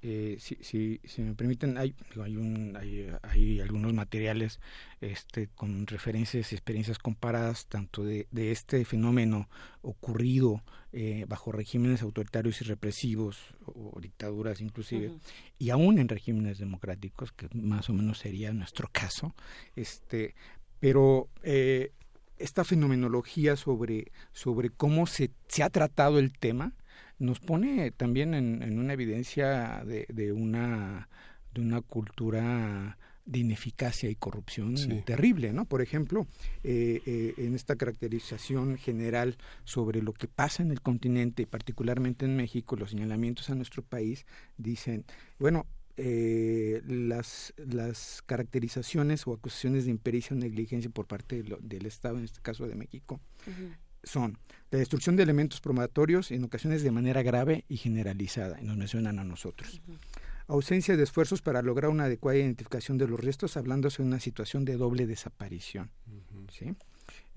eh, 0.00 0.36
si, 0.38 0.56
si, 0.60 1.00
si, 1.04 1.22
me 1.22 1.34
permiten, 1.34 1.76
hay, 1.76 1.94
hay, 2.22 2.36
un, 2.36 2.76
hay, 2.76 3.10
hay, 3.22 3.60
algunos 3.60 3.92
materiales 3.92 4.60
este, 5.00 5.48
con 5.48 5.86
referencias 5.86 6.52
y 6.52 6.54
experiencias 6.54 6.98
comparadas 6.98 7.66
tanto 7.66 8.04
de, 8.04 8.28
de 8.30 8.52
este 8.52 8.84
fenómeno 8.84 9.48
ocurrido 9.82 10.62
eh, 10.92 11.24
bajo 11.28 11.50
regímenes 11.50 12.02
autoritarios 12.02 12.60
y 12.60 12.64
represivos 12.64 13.38
o 13.66 13.98
dictaduras 14.00 14.60
inclusive, 14.60 15.12
y 15.58 15.70
aún 15.70 15.98
en 15.98 16.08
regímenes 16.08 16.58
democráticos, 16.58 17.32
que 17.32 17.48
más 17.52 17.90
o 17.90 17.92
menos 17.92 18.18
sería 18.18 18.52
nuestro 18.52 18.88
caso, 18.92 19.34
este, 19.76 20.34
pero 20.80 21.28
eh, 21.42 21.92
esta 22.38 22.64
fenomenología 22.64 23.56
sobre, 23.56 24.12
sobre 24.32 24.70
cómo 24.70 25.06
se, 25.06 25.30
se 25.48 25.62
ha 25.62 25.70
tratado 25.70 26.18
el 26.18 26.32
tema, 26.32 26.72
nos 27.18 27.40
pone 27.40 27.90
también 27.90 28.34
en, 28.34 28.78
una 28.78 28.92
evidencia 28.92 29.82
de, 29.84 30.06
de, 30.08 30.32
una, 30.32 31.08
de 31.52 31.60
una 31.60 31.80
cultura 31.80 32.96
de 33.28 33.40
ineficacia 33.40 34.08
y 34.08 34.14
corrupción 34.14 34.74
terrible, 35.04 35.52
¿no? 35.52 35.66
Por 35.66 35.82
ejemplo, 35.82 36.26
eh, 36.64 37.02
eh, 37.04 37.34
en 37.36 37.54
esta 37.54 37.76
caracterización 37.76 38.78
general 38.78 39.36
sobre 39.64 40.00
lo 40.00 40.14
que 40.14 40.28
pasa 40.28 40.62
en 40.62 40.70
el 40.70 40.80
continente, 40.80 41.46
particularmente 41.46 42.24
en 42.24 42.36
México, 42.36 42.74
los 42.76 42.90
señalamientos 42.90 43.50
a 43.50 43.54
nuestro 43.54 43.82
país 43.82 44.24
dicen, 44.56 45.04
bueno, 45.38 45.66
eh, 45.98 46.80
las, 46.86 47.52
las 47.58 48.22
caracterizaciones 48.24 49.26
o 49.26 49.34
acusaciones 49.34 49.84
de 49.84 49.90
impericia 49.90 50.34
o 50.34 50.38
negligencia 50.38 50.88
por 50.88 51.06
parte 51.06 51.42
del 51.42 51.86
Estado, 51.86 52.16
en 52.16 52.24
este 52.24 52.40
caso 52.40 52.66
de 52.66 52.76
México, 52.76 53.20
son 54.04 54.38
la 54.70 54.78
destrucción 54.78 55.16
de 55.16 55.22
elementos 55.22 55.60
probatorios 55.60 56.30
en 56.30 56.44
ocasiones 56.44 56.82
de 56.82 56.90
manera 56.90 57.22
grave 57.22 57.64
y 57.68 57.76
generalizada, 57.76 58.60
y 58.60 58.64
nos 58.64 58.76
mencionan 58.76 59.18
a 59.18 59.24
nosotros. 59.24 59.80
Ausencia 60.46 60.96
de 60.96 61.02
esfuerzos 61.02 61.42
para 61.42 61.62
lograr 61.62 61.90
una 61.90 62.04
adecuada 62.04 62.38
identificación 62.38 62.98
de 62.98 63.06
los 63.06 63.20
restos, 63.20 63.56
hablándose 63.56 64.02
de 64.02 64.08
una 64.08 64.20
situación 64.20 64.64
de 64.64 64.76
doble 64.76 65.06
desaparición. 65.06 65.90
¿sí? 66.50 66.74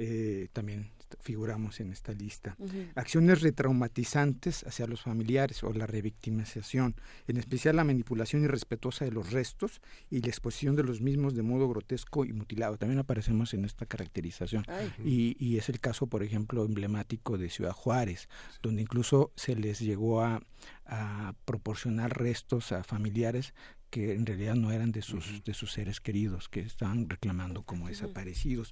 Eh, 0.03 0.47
también 0.51 0.89
figuramos 1.19 1.79
en 1.79 1.91
esta 1.91 2.11
lista. 2.13 2.57
Acciones 2.95 3.41
retraumatizantes 3.41 4.63
hacia 4.63 4.87
los 4.87 5.01
familiares 5.01 5.63
o 5.63 5.71
la 5.73 5.85
revictimización, 5.85 6.95
en 7.27 7.37
especial 7.37 7.75
la 7.75 7.83
manipulación 7.83 8.43
irrespetuosa 8.43 9.05
de 9.05 9.11
los 9.11 9.31
restos 9.31 9.79
y 10.09 10.21
la 10.21 10.29
exposición 10.29 10.75
de 10.75 10.83
los 10.83 11.01
mismos 11.01 11.35
de 11.35 11.43
modo 11.43 11.69
grotesco 11.69 12.25
y 12.25 12.33
mutilado. 12.33 12.77
También 12.77 12.97
aparecemos 12.97 13.53
en 13.53 13.63
esta 13.63 13.85
caracterización. 13.85 14.65
Y, 15.05 15.35
y, 15.37 15.57
es 15.57 15.69
el 15.69 15.79
caso, 15.79 16.07
por 16.07 16.23
ejemplo, 16.23 16.65
emblemático 16.65 17.37
de 17.37 17.51
Ciudad 17.51 17.73
Juárez, 17.73 18.27
donde 18.63 18.81
incluso 18.81 19.31
se 19.35 19.55
les 19.55 19.81
llegó 19.81 20.21
a, 20.21 20.41
a 20.87 21.35
proporcionar 21.45 22.17
restos 22.17 22.71
a 22.71 22.83
familiares 22.83 23.53
que 23.91 24.13
en 24.13 24.25
realidad 24.25 24.55
no 24.55 24.71
eran 24.71 24.93
de 24.93 25.01
sus, 25.01 25.43
de 25.43 25.53
sus 25.53 25.73
seres 25.73 25.99
queridos, 25.99 26.47
que 26.47 26.61
estaban 26.61 27.09
reclamando 27.09 27.63
como 27.63 27.89
desaparecidos 27.89 28.71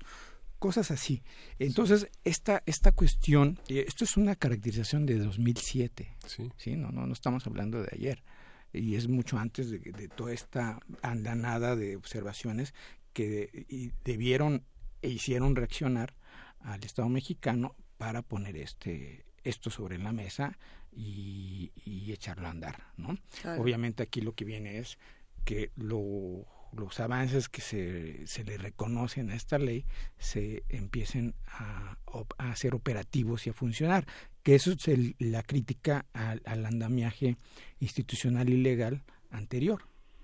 cosas 0.60 0.92
así. 0.92 1.24
Entonces, 1.58 2.10
esta, 2.24 2.62
esta 2.66 2.92
cuestión, 2.92 3.60
esto 3.68 4.04
es 4.04 4.18
una 4.18 4.36
caracterización 4.36 5.06
de 5.06 5.18
2007, 5.18 6.18
sí. 6.28 6.52
¿sí? 6.58 6.76
No, 6.76 6.92
no, 6.92 7.08
no 7.08 7.14
estamos 7.14 7.48
hablando 7.48 7.82
de 7.82 7.90
ayer, 7.94 8.24
y 8.74 8.96
es 8.96 9.08
mucho 9.08 9.38
antes 9.38 9.72
de, 9.72 10.10
toda 10.10 10.34
esta 10.34 10.80
andanada 11.02 11.76
de 11.76 11.96
observaciones 11.96 12.74
que 13.14 13.92
debieron 14.04 14.64
e 15.02 15.10
hicieron 15.10 15.56
reaccionar 15.56 16.16
al 16.60 16.84
Estado 16.84 17.10
mexicano 17.10 17.76
para 17.98 18.22
poner 18.22 18.58
este 18.58 19.26
esto 19.44 19.70
sobre 19.70 19.98
la 19.98 20.12
mesa 20.12 20.58
y, 20.92 21.72
echarlo 22.12 22.48
a 22.48 22.52
andar, 22.52 22.92
¿no? 22.98 23.18
Obviamente 23.58 24.04
aquí 24.04 24.20
lo 24.22 24.34
que 24.34 24.44
viene 24.44 24.80
es 24.80 24.98
que 25.46 25.72
lo, 25.76 26.46
los 26.76 27.00
avances 27.00 27.50
que 27.50 27.62
se, 27.62 28.26
se 28.28 28.44
le 28.44 28.58
reconocen 28.58 29.30
a 29.30 29.36
esta 29.36 29.58
ley 29.58 29.86
se 30.18 30.64
empiecen 30.70 31.36
a, 31.48 31.98
a 32.38 32.56
ser 32.56 32.76
operativos 32.76 33.48
y 33.48 33.50
a 33.50 33.54
funcionar, 33.54 34.06
que 34.44 34.56
eso 34.56 34.72
es 34.72 34.82
la 35.20 35.44
crítica 35.44 36.06
al, 36.14 36.42
al 36.46 36.66
andamiaje 36.66 37.38
institucional 37.80 38.50
y 38.50 38.58
legal 38.58 39.04
anterior, 39.32 39.84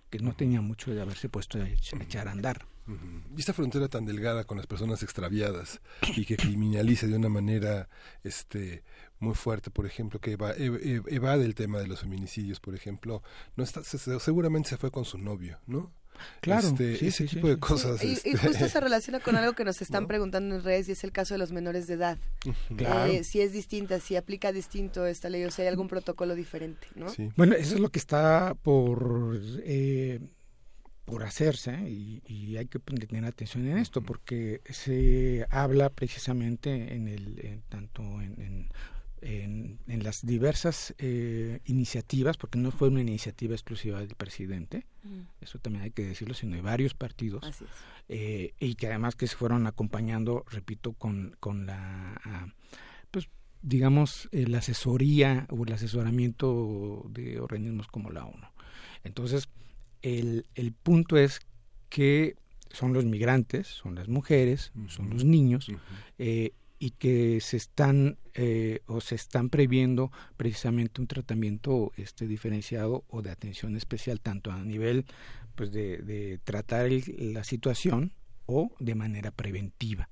que 0.09 0.19
no 0.19 0.35
tenía 0.35 0.61
mucho 0.61 0.93
de 0.93 1.01
haberse 1.01 1.30
puesto 1.30 1.61
a 1.61 1.67
echar 1.67 2.27
a 2.27 2.31
andar. 2.31 2.65
Y 3.35 3.39
esta 3.39 3.53
frontera 3.53 3.88
tan 3.88 4.05
delgada 4.05 4.43
con 4.43 4.57
las 4.57 4.67
personas 4.67 5.01
extraviadas 5.01 5.81
y 6.15 6.23
que 6.26 6.38
criminaliza 6.38 7.07
de 7.07 7.15
una 7.15 7.30
manera 7.30 7.89
este 8.23 8.84
muy 9.19 9.34
fuerte, 9.34 9.72
por 9.72 9.88
ejemplo, 9.88 10.19
que 10.19 10.34
eva, 10.34 10.53
evade 10.55 11.45
el 11.45 11.55
tema 11.55 11.80
de 11.80 11.88
los 11.88 12.01
feminicidios, 12.01 12.59
por 12.59 12.76
ejemplo, 12.76 13.23
no 13.55 13.63
está, 13.63 13.84
seguramente 13.84 14.69
se 14.69 14.77
fue 14.77 14.91
con 14.91 15.03
su 15.03 15.17
novio, 15.17 15.59
¿no? 15.65 15.91
Claro, 16.41 16.67
este, 16.67 17.07
ese 17.07 17.25
tipo 17.25 17.47
de 17.47 17.57
cosas. 17.57 18.03
Y, 18.03 18.13
este 18.13 18.37
justo 18.37 18.67
se 18.67 18.79
relaciona 18.81 19.19
con 19.19 19.35
algo 19.35 19.53
que 19.53 19.63
nos 19.63 19.81
están 19.81 20.07
preguntando 20.07 20.55
en 20.55 20.63
redes 20.63 20.89
y 20.89 20.93
es 20.93 21.03
el 21.03 21.11
caso 21.11 21.33
de 21.33 21.37
los 21.37 21.51
menores 21.51 21.87
de 21.87 21.95
edad. 21.95 22.17
Eh, 22.77 23.23
si 23.23 23.41
es 23.41 23.51
distinta, 23.51 23.99
si 23.99 24.15
aplica 24.15 24.51
distinto 24.51 25.05
esta 25.05 25.29
ley 25.29 25.43
o 25.43 25.51
si 25.51 25.61
hay 25.61 25.67
algún 25.67 25.87
protocolo 25.87 26.35
diferente, 26.35 26.87
¿no? 26.95 27.07
Bueno, 27.35 27.55
eso 27.55 27.75
es 27.75 27.81
lo 27.81 27.89
que 27.89 27.99
está 27.99 28.55
por 28.61 29.39
eh, 29.63 30.19
por 31.05 31.23
hacerse 31.23 31.71
y, 31.87 32.57
hay 32.57 32.67
que 32.67 32.79
tener 32.79 33.25
atención 33.25 33.67
en 33.67 33.77
esto 33.77 34.01
porque 34.01 34.61
se 34.69 35.45
habla 35.49 35.89
precisamente 35.89 36.95
en 36.95 37.07
el 37.09 37.61
tanto 37.69 38.01
en, 38.21 38.41
en, 38.41 38.69
en, 39.26 40.03
las 40.03 40.26
diversas 40.26 40.93
eh, 40.99 41.60
iniciativas 41.65 42.38
porque 42.38 42.60
no 42.60 42.72
fue 42.72 42.89
una 42.89 43.02
iniciativa 43.02 43.56
exclusiva 43.56 43.99
del 43.99 44.15
presidente 44.15 44.85
eso 45.41 45.60
también 45.60 45.84
hay 45.84 45.91
que 45.91 46.03
decirlo 46.03 46.34
sino 46.34 46.56
de 46.56 46.61
varios 46.61 46.93
partidos 46.93 47.43
eh, 48.07 48.53
y 48.60 48.76
que 48.76 48.88
además 48.88 49.15
que 49.15 49.27
se 49.27 49.35
fueron 49.35 49.65
acompañando 49.68 50.45
repito 50.49 50.93
con 50.93 51.35
con 51.39 51.65
la 51.65 52.19
ah, 52.23 52.47
pues 53.10 53.30
digamos 53.61 54.30
la 54.31 54.60
asesoría 54.60 55.47
o 55.49 55.64
el 55.64 55.73
asesoramiento 55.73 57.06
de 57.10 57.39
organismos 57.39 57.88
como 57.88 58.11
la 58.11 58.26
ONU. 58.26 58.47
Entonces 59.03 59.49
el, 60.03 60.45
el 60.53 60.72
punto 60.72 61.18
es 61.18 61.39
que 61.89 62.35
son 62.76 62.93
los 62.93 63.06
migrantes, 63.06 63.68
son 63.68 63.95
las 63.95 64.07
mujeres, 64.07 64.72
son 64.88 65.10
los 65.10 65.23
niños, 65.23 65.68
eh, 66.19 66.52
y 66.85 66.91
que 66.91 67.41
se 67.41 67.57
están 67.57 68.19
eh, 68.35 68.81
o 68.85 69.01
se 69.01 69.15
están 69.15 69.49
previendo 69.49 70.11
precisamente 70.37 71.01
un 71.01 71.07
tratamiento 71.07 71.91
este 71.97 72.27
diferenciado 72.27 73.03
o 73.09 73.23
de 73.23 73.31
atención 73.31 73.75
especial 73.75 74.21
tanto 74.21 74.51
a 74.51 74.63
nivel 74.63 75.07
pues 75.55 75.71
de, 75.71 76.39
tratar 76.43 76.91
la 77.17 77.43
situación 77.43 78.13
o 78.45 78.69
de 78.77 78.93
manera 78.93 79.31
preventiva 79.31 80.09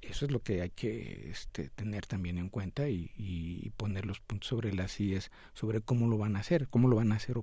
eso 0.00 0.24
es 0.24 0.30
lo 0.30 0.40
que 0.40 0.62
hay 0.62 0.70
que 0.70 1.28
este, 1.30 1.68
tener 1.68 2.06
también 2.06 2.38
en 2.38 2.48
cuenta 2.48 2.88
y, 2.88 3.10
y, 3.18 3.68
poner 3.76 4.06
los 4.06 4.20
puntos 4.20 4.48
sobre 4.48 4.72
las 4.72 4.92
sillas 4.92 5.30
sobre 5.52 5.82
cómo 5.82 6.08
lo 6.08 6.16
van 6.16 6.36
a 6.36 6.40
hacer, 6.40 6.68
cómo 6.68 6.88
lo 6.88 6.96
van 6.96 7.12
a 7.12 7.16
hacer 7.16 7.36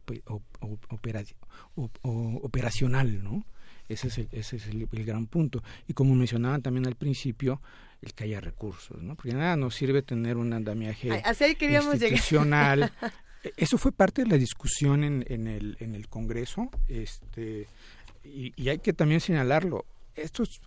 operacional, 2.41 3.23
¿no? 3.23 3.45
Ese 3.91 4.07
es, 4.07 4.18
el, 4.18 4.30
ese 4.31 4.57
es 4.57 4.68
el, 4.68 4.88
gran 5.05 5.27
punto. 5.27 5.63
Y 5.88 5.93
como 5.93 6.15
mencionaban 6.15 6.61
también 6.61 6.88
al 6.88 6.95
principio, 6.95 7.61
el 8.01 8.13
que 8.13 8.26
haya 8.26 8.41
recursos, 8.41 9.01
¿no? 9.01 9.15
Porque 9.15 9.34
nada 9.34 9.55
nos 9.55 9.76
sirve 9.76 10.01
tener 10.01 10.38
un 10.38 10.53
andamiaje 10.53 11.09
institucional. 11.99 12.91
E, 13.43 13.51
eso 13.57 13.80
fue 13.80 13.91
parte 13.91 14.22
de 14.22 14.30
la 14.30 14.38
discusión 14.38 15.03
en, 15.03 15.26
en, 15.27 15.47
el, 15.47 15.76
en 15.80 15.95
el 15.95 16.07
Congreso, 16.09 16.69
este, 16.88 17.68
y, 18.23 18.53
y 18.55 18.69
hay 18.69 18.77
que 18.77 18.93
también 18.93 19.19
señalarlo. 19.19 19.84
Esto 20.13 20.43
es 20.43 20.61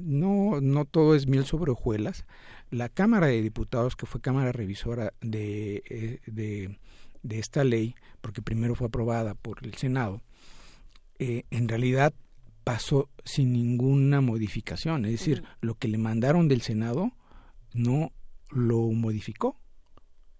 no, 0.00 0.60
no 0.60 0.84
todo 0.84 1.14
es 1.14 1.26
miel 1.26 1.44
sobre 1.44 1.72
hojuelas. 1.72 2.24
La 2.70 2.88
Cámara 2.88 3.26
de 3.26 3.42
Diputados, 3.42 3.96
que 3.96 4.06
fue 4.06 4.20
Cámara 4.20 4.52
Revisora 4.52 5.12
de, 5.20 5.82
eh, 5.88 6.20
de, 6.26 6.78
de 7.22 7.38
esta 7.38 7.64
ley, 7.64 7.94
porque 8.20 8.42
primero 8.42 8.74
fue 8.74 8.88
aprobada 8.88 9.34
por 9.34 9.64
el 9.64 9.74
Senado, 9.74 10.20
eh, 11.18 11.44
en 11.50 11.68
realidad 11.68 12.12
pasó 12.66 13.08
sin 13.24 13.52
ninguna 13.52 14.20
modificación. 14.20 15.04
Es 15.04 15.12
decir, 15.12 15.44
lo 15.60 15.76
que 15.76 15.86
le 15.86 15.98
mandaron 15.98 16.48
del 16.48 16.62
Senado 16.62 17.12
no 17.74 18.10
lo 18.50 18.80
modificó. 18.90 19.56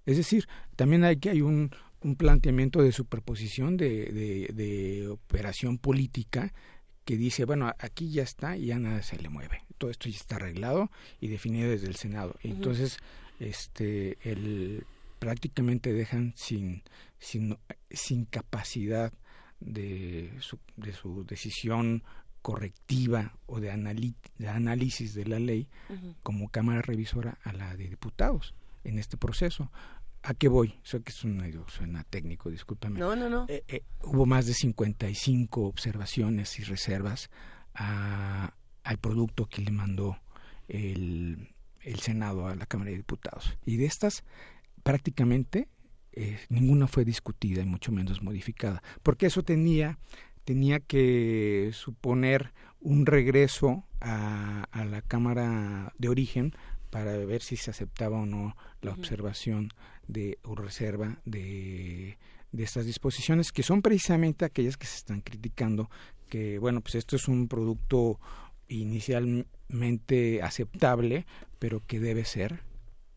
Es 0.07 0.17
decir, 0.17 0.49
también 0.75 1.05
hay 1.05 1.19
que 1.19 1.31
hay 1.31 1.41
un, 1.41 1.71
un 2.03 2.17
planteamiento 2.17 2.83
de 2.83 2.91
superposición 2.91 3.77
de, 3.77 4.07
de, 4.07 4.51
de 4.53 5.07
operación 5.07 5.79
política 5.79 6.53
que 7.05 7.17
dice, 7.17 7.45
bueno, 7.45 7.73
aquí 7.79 8.11
ya 8.11 8.25
está 8.25 8.57
y 8.57 8.67
ya 8.67 8.81
nada 8.81 9.05
se 9.05 9.19
le 9.19 9.29
mueve. 9.29 9.63
Todo 9.79 9.93
esto 9.93 10.09
ya 10.09 10.17
está 10.17 10.35
arreglado 10.35 10.91
y 11.21 11.29
definido 11.29 11.71
desde 11.71 11.87
el 11.87 11.95
Senado. 11.95 12.35
Entonces, 12.43 12.99
este, 13.39 14.19
el, 14.29 14.85
prácticamente 15.21 15.93
dejan 15.93 16.33
sin, 16.35 16.83
sin, 17.21 17.57
sin 17.89 18.25
capacidad 18.25 19.13
de 19.61 20.33
su, 20.41 20.59
de 20.77 20.93
su 20.93 21.25
decisión 21.25 22.03
correctiva 22.43 23.37
o 23.47 23.59
de, 23.59 24.13
de 24.39 24.49
análisis 24.49 25.15
de 25.15 25.25
la 25.25 25.41
ley 25.41 25.69
como 26.23 26.49
Cámara 26.49 26.81
Revisora 26.81 27.39
a 27.43 27.53
la 27.53 27.77
de 27.77 27.89
diputados 27.89 28.55
en 28.85 28.99
este 28.99 29.17
proceso. 29.17 29.71
¿A 30.23 30.35
qué 30.35 30.49
voy? 30.49 30.75
Sé 30.83 31.03
que 31.03 31.11
es 31.11 31.25
un, 31.25 31.43
suena 31.69 32.05
técnico, 32.05 32.51
discúlpame. 32.51 32.99
No, 32.99 33.15
no, 33.17 33.29
no. 33.29 33.47
Eh, 33.49 33.65
eh, 33.69 33.83
hubo 34.03 34.27
más 34.27 34.47
de 34.47 34.55
55 34.55 35.63
observaciones 35.63 36.59
y 36.59 36.63
reservas 36.65 37.31
a, 37.75 38.55
al 38.83 38.99
producto 38.99 39.47
que 39.47 39.63
le 39.63 39.71
mandó 39.71 40.19
el, 40.69 41.49
el, 41.81 41.99
Senado 42.01 42.49
a 42.49 42.55
la 42.55 42.67
Cámara 42.67 42.91
de 42.91 42.97
Diputados. 42.97 43.57
Y 43.65 43.77
de 43.77 43.87
estas, 43.87 44.25
prácticamente 44.83 45.69
eh, 46.17 46.39
ninguna 46.49 46.87
fue 46.87 47.05
discutida 47.05 47.63
y 47.63 47.67
mucho 47.67 47.93
menos 47.93 48.23
modificada. 48.23 48.83
Porque 49.03 49.27
eso 49.27 49.43
tenía, 49.43 49.99
tenía 50.45 50.81
que 50.81 51.71
suponer 51.73 52.53
un 52.81 53.07
regreso 53.07 53.85
a, 54.01 54.65
a 54.71 54.85
la 54.85 55.03
Cámara 55.03 55.93
de 55.99 56.09
origen 56.09 56.55
para 56.91 57.17
ver 57.19 57.43
si 57.43 57.57
se 57.57 57.71
aceptaba 57.71 58.19
o 58.19 58.27
no 58.27 58.57
la 58.81 58.93
observación 58.93 59.71
de 60.09 60.39
o 60.45 60.55
reserva 60.55 61.19
de, 61.25 62.17
de 62.53 62.65
estas 62.65 62.87
disposiciones 62.87 63.53
que 63.53 63.63
son 63.63 63.83
precisamente 63.83 64.45
aquellas 64.45 64.77
que 64.77 64.87
se 64.87 64.97
están 64.97 65.21
criticando 65.21 65.91
que 66.31 66.59
bueno 66.59 66.81
pues 66.81 66.95
esto 66.95 67.17
es 67.17 67.29
un 67.29 67.49
producto 67.49 68.21
inicialmente 68.69 70.43
aceptable 70.43 71.27
pero 71.59 71.83
que 71.87 72.01
debe 72.01 72.25
ser 72.25 72.63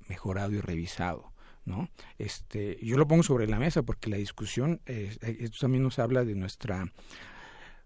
mejorado 0.08 0.52
y 0.54 0.62
revisado 0.62 1.29
no 1.70 1.90
este 2.18 2.78
yo 2.84 2.98
lo 2.98 3.08
pongo 3.08 3.24
sobre 3.24 3.48
la 3.48 3.60
mesa 3.60 3.84
porque 3.84 4.10
la 4.10 4.18
discusión 4.18 4.82
esto 4.86 5.60
también 5.62 5.84
nos 5.84 6.00
habla 6.00 6.26
de 6.26 6.36
nuestra 6.36 6.92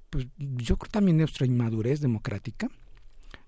pues 0.09 0.27
yo 0.37 0.77
creo 0.77 0.91
también 0.91 1.17
de 1.17 1.23
nuestra 1.23 1.45
inmadurez 1.45 1.99
democrática 1.99 2.69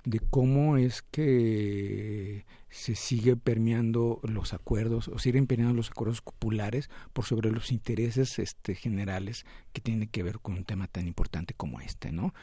de 0.03 0.19
cómo 0.19 0.77
es 0.77 1.01
que 1.01 2.45
se 2.69 2.95
sigue 2.95 3.35
permeando 3.35 4.19
los 4.23 4.53
acuerdos 4.53 5.07
o 5.07 5.17
siguen 5.17 5.47
permeando 5.47 5.75
los 5.75 5.89
acuerdos 5.89 6.21
populares 6.21 6.89
por 7.13 7.25
sobre 7.25 7.51
los 7.51 7.71
intereses 7.71 8.37
este 8.37 8.75
generales 8.75 9.45
que 9.73 9.81
tienen 9.81 10.07
que 10.07 10.23
ver 10.23 10.39
con 10.39 10.55
un 10.55 10.63
tema 10.63 10.87
tan 10.87 11.07
importante 11.07 11.53
como 11.55 11.81
este, 11.81 12.11
¿no? 12.11 12.33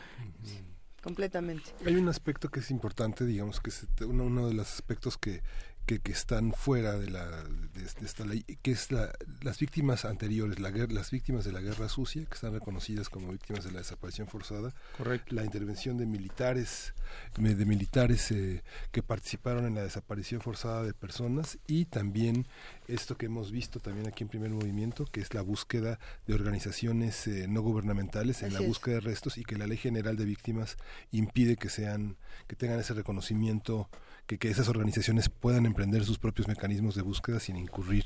Completamente. 1.03 1.71
Hay 1.85 1.97
un 1.97 2.09
aspecto 2.09 2.49
que 2.49 2.61
es 2.61 2.71
importante, 2.71 3.27
digamos 3.27 3.61
que 3.61 3.71
es 3.71 3.87
uno, 4.07 4.25
uno 4.25 4.47
de 4.47 4.55
los 4.55 4.73
aspectos 4.73 5.19
que 5.19 5.43
que, 5.87 5.99
que, 5.99 6.13
están 6.13 6.53
fuera 6.53 6.99
de, 6.99 7.11
la, 7.11 7.27
de, 7.27 8.05
esta 8.05 8.25
ley, 8.25 8.45
que 8.63 8.71
es 8.71 8.91
la, 8.91 9.13
las 9.43 9.59
víctimas 9.59 10.05
anteriores, 10.05 10.59
la 10.59 10.71
guerra, 10.71 10.93
las 10.93 11.11
víctimas 11.11 11.45
de 11.45 11.53
la 11.53 11.61
guerra 11.61 11.89
sucia, 11.89 12.25
que 12.25 12.35
están 12.35 12.53
reconocidas 12.53 13.09
como 13.09 13.31
víctimas 13.31 13.65
de 13.65 13.73
la 13.73 13.79
desaparición 13.79 14.29
forzada, 14.29 14.73
Correcto. 14.97 15.35
la 15.35 15.45
intervención 15.45 15.97
de 15.99 16.07
militares, 16.07 16.95
de 17.37 17.65
militares 17.65 18.31
eh, 18.31 18.63
que 18.91 19.03
participaron 19.03 19.67
en 19.67 19.75
la 19.75 19.83
desaparición 19.83 20.41
forzada 20.41 20.83
de 20.83 20.95
personas 20.95 21.59
y 21.67 21.87
también 21.87 22.47
esto 22.89 23.17
que 23.17 23.27
hemos 23.27 23.51
visto 23.51 23.81
también 23.81 24.07
aquí 24.07 24.25
en 24.25 24.29
Primer 24.29 24.51
Movimiento, 24.51 25.07
que 25.07 25.21
es 25.21 25.35
la 25.35 25.43
búsqueda 25.43 25.99
de 26.27 26.35
organizaciones 26.35 27.27
eh, 27.27 27.47
no 27.49 27.63
gubernamentales 27.63 28.43
en 28.43 28.53
la 28.53 28.61
búsqueda 28.61 28.97
de 28.97 29.01
restos 29.01 29.39
y 29.39 29.45
que 29.45 29.57
la 29.57 29.67
Ley 29.67 29.79
General 29.79 30.17
de 30.17 30.25
Víctimas 30.25 30.77
impide 31.11 31.57
que 31.57 31.69
sean, 31.69 32.17
que 32.47 32.57
tengan 32.57 32.81
ese 32.81 32.95
reconocimiento 32.95 33.89
que, 34.27 34.39
que 34.39 34.49
esas 34.49 34.69
organizaciones 34.69 35.29
puedan 35.29 35.67
emprender 35.67 36.05
sus 36.05 36.19
propios 36.19 36.49
mecanismos 36.49 36.95
de 36.95 37.03
búsqueda 37.03 37.41
sin 37.41 37.57
incurrir 37.57 38.05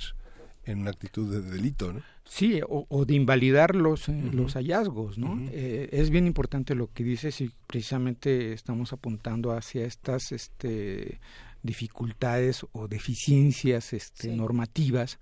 en 0.67 0.81
una 0.81 0.91
actitud 0.91 1.31
de 1.31 1.49
delito, 1.49 1.93
¿no? 1.93 2.03
Sí, 2.25 2.61
o, 2.69 3.05
de 3.05 3.15
invalidar 3.15 3.77
los, 3.77 4.09
eh, 4.09 4.31
los 4.33 4.55
hallazgos, 4.55 5.17
¿no? 5.17 5.39
Eh, 5.53 5.89
es 5.93 6.11
bien 6.11 6.27
importante 6.27 6.75
lo 6.75 6.93
que 6.93 7.05
dices 7.05 7.41
y 7.41 7.53
precisamente 7.69 8.53
estamos 8.53 8.93
apuntando 8.93 9.53
hacia 9.53 9.85
estas 9.85 10.33
este, 10.33 11.21
dificultades 11.63 12.67
o 12.73 12.89
deficiencias 12.89 13.93
este, 13.93 14.35
normativas 14.35 15.21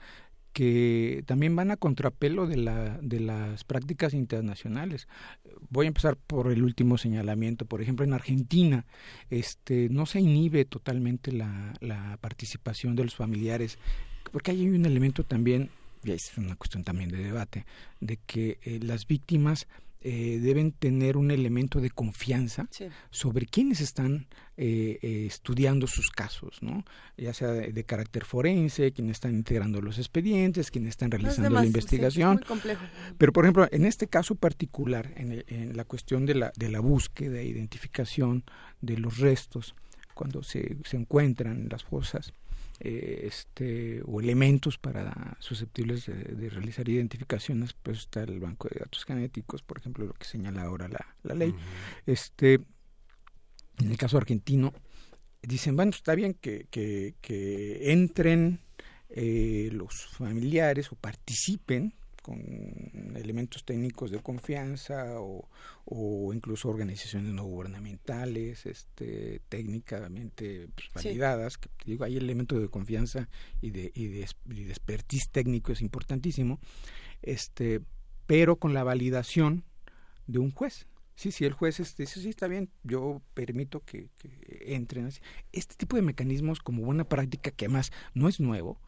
que 0.54 1.24
también 1.26 1.56
van 1.56 1.72
a 1.72 1.76
contrapelo 1.76 2.46
de, 2.46 2.56
la, 2.56 2.98
de 3.02 3.18
las 3.18 3.64
prácticas 3.64 4.14
internacionales. 4.14 5.08
Voy 5.68 5.86
a 5.86 5.88
empezar 5.88 6.16
por 6.16 6.50
el 6.50 6.62
último 6.62 6.96
señalamiento. 6.96 7.66
Por 7.66 7.82
ejemplo, 7.82 8.04
en 8.04 8.14
Argentina 8.14 8.86
este, 9.30 9.88
no 9.90 10.06
se 10.06 10.20
inhibe 10.20 10.64
totalmente 10.64 11.32
la, 11.32 11.74
participación 12.20 12.94
de 12.94 13.02
los 13.02 13.16
familiares, 13.16 13.78
porque 14.30 14.52
hay 14.52 14.68
un 14.68 14.86
elemento 14.86 15.24
también, 15.24 15.70
y 16.04 16.12
es 16.12 16.32
una 16.38 16.54
cuestión 16.54 16.84
también 16.84 17.10
de 17.10 17.18
debate, 17.18 17.66
de 18.00 18.18
que 18.24 18.58
eh, 18.62 18.78
las 18.80 19.08
víctimas 19.08 19.66
eh, 20.06 20.38
deben 20.38 20.72
tener 20.72 21.16
un 21.16 21.30
elemento 21.30 21.80
de 21.80 21.88
confianza 21.88 22.68
sobre 23.08 23.46
quienes 23.46 23.80
están 23.80 24.26
eh, 24.58 24.98
eh, 25.00 25.24
estudiando 25.26 25.86
sus 25.86 26.10
casos, 26.10 26.62
¿no? 26.62 26.84
ya 27.16 27.32
sea 27.32 27.48
de, 27.48 27.84
carácter 27.84 28.26
forense, 28.26 28.92
quienes 28.92 29.12
están 29.12 29.34
integrando 29.34 29.80
los 29.80 29.96
expedientes, 29.96 30.70
quienes 30.70 30.90
están 30.90 31.10
realizando 31.10 31.48
la 31.48 31.64
investigación. 31.64 32.38
Pero, 33.16 33.32
por 33.32 33.46
ejemplo, 33.46 33.66
en 33.70 33.86
este 33.86 34.06
caso 34.06 34.34
particular, 34.34 35.10
en, 35.16 35.42
en, 35.48 35.74
la 35.74 35.84
cuestión 35.84 36.26
de 36.26 36.34
la, 36.34 36.52
de 36.54 36.68
la 36.68 36.80
búsqueda 36.80 37.38
e 37.38 37.46
identificación 37.46 38.44
de 38.82 38.98
los 38.98 39.16
restos, 39.16 39.74
cuando 40.12 40.42
se, 40.42 40.76
se 40.84 40.98
encuentran 40.98 41.62
en 41.62 41.68
las 41.70 41.82
fosas, 41.82 42.34
eh, 42.80 43.26
este, 43.26 44.02
o 44.04 44.20
elementos 44.20 44.78
para 44.78 45.36
susceptibles 45.38 46.06
de, 46.06 46.48
realizar 46.50 46.88
identificaciones, 46.88 47.72
pues 47.72 47.98
está 47.98 48.22
el 48.22 48.40
banco 48.40 48.68
de 48.68 48.80
datos 48.80 49.04
genéticos, 49.04 49.62
por 49.62 49.78
ejemplo, 49.78 50.04
lo 50.04 50.14
que 50.14 50.24
señala 50.24 50.62
ahora 50.62 50.88
la, 50.88 51.34
ley. 51.34 51.54
Este, 52.06 52.54
en 53.78 53.90
el 53.90 53.96
caso 53.96 54.16
argentino, 54.16 54.72
dicen, 55.42 55.76
bueno, 55.76 55.90
está 55.90 56.14
bien 56.14 56.34
que, 56.34 56.66
que, 56.70 57.14
que 57.20 57.92
entren 57.92 58.60
eh, 59.16 59.68
los 59.72 60.06
familiares 60.08 60.90
o 60.90 60.96
participen 60.96 61.94
con 62.24 62.40
elementos 63.16 63.66
técnicos 63.66 64.10
de 64.10 64.18
confianza 64.18 65.20
o, 65.20 65.46
o 65.84 66.32
incluso 66.32 66.70
organizaciones 66.70 67.34
no 67.34 67.44
gubernamentales 67.44 68.64
este, 68.64 69.42
técnicamente 69.50 70.68
pues, 70.74 70.88
validadas. 70.94 71.58
Que, 71.58 71.68
digo, 71.84 72.04
hay 72.04 72.16
elementos 72.16 72.62
de 72.62 72.70
confianza 72.70 73.28
y 73.60 73.72
de, 73.72 73.92
y 73.94 74.06
de, 74.06 74.26
y 74.46 74.64
de 74.64 74.70
expertise 74.70 75.28
técnico, 75.28 75.70
es 75.70 75.82
importantísimo, 75.82 76.60
este, 77.20 77.82
pero 78.26 78.56
con 78.56 78.72
la 78.72 78.84
validación 78.84 79.64
de 80.26 80.38
un 80.38 80.50
juez. 80.50 80.86
Sí, 81.16 81.30
sí, 81.30 81.44
el 81.44 81.52
juez 81.52 81.78
este, 81.78 82.04
dice, 82.04 82.22
sí, 82.22 82.30
está 82.30 82.48
bien, 82.48 82.70
yo 82.84 83.20
permito 83.34 83.84
que, 83.84 84.08
que 84.16 84.74
entren. 84.74 85.10
Este 85.52 85.74
tipo 85.74 85.96
de 85.96 86.02
mecanismos 86.02 86.60
como 86.60 86.82
buena 86.86 87.04
práctica, 87.04 87.50
que 87.50 87.66
además 87.66 87.92
no 88.14 88.30
es 88.30 88.40
nuevo, 88.40 88.80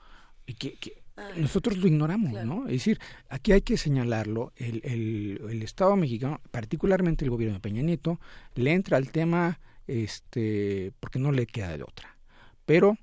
y 0.46 0.54
que, 0.54 0.78
que 0.78 1.05
nosotros 1.36 1.78
lo 1.78 1.86
ignoramos, 1.86 2.32
¿no? 2.44 2.66
Es 2.66 2.72
decir, 2.72 2.98
aquí 3.28 3.52
hay 3.52 3.62
que 3.62 3.76
señalarlo, 3.76 4.52
el, 4.56 4.80
el, 4.84 5.40
el, 5.48 5.62
Estado 5.62 5.96
mexicano, 5.96 6.40
particularmente 6.50 7.24
el 7.24 7.30
gobierno 7.30 7.54
de 7.54 7.60
Peña 7.60 7.82
Nieto, 7.82 8.20
le 8.54 8.72
entra 8.72 8.96
al 8.96 9.10
tema 9.10 9.58
este 9.86 10.92
porque 11.00 11.18
no 11.18 11.32
le 11.32 11.46
queda 11.46 11.76
de 11.76 11.82
otra, 11.84 12.16
pero 12.64 12.98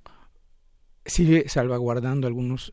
sigue 1.06 1.50
salvaguardando 1.50 2.28
algunos 2.28 2.72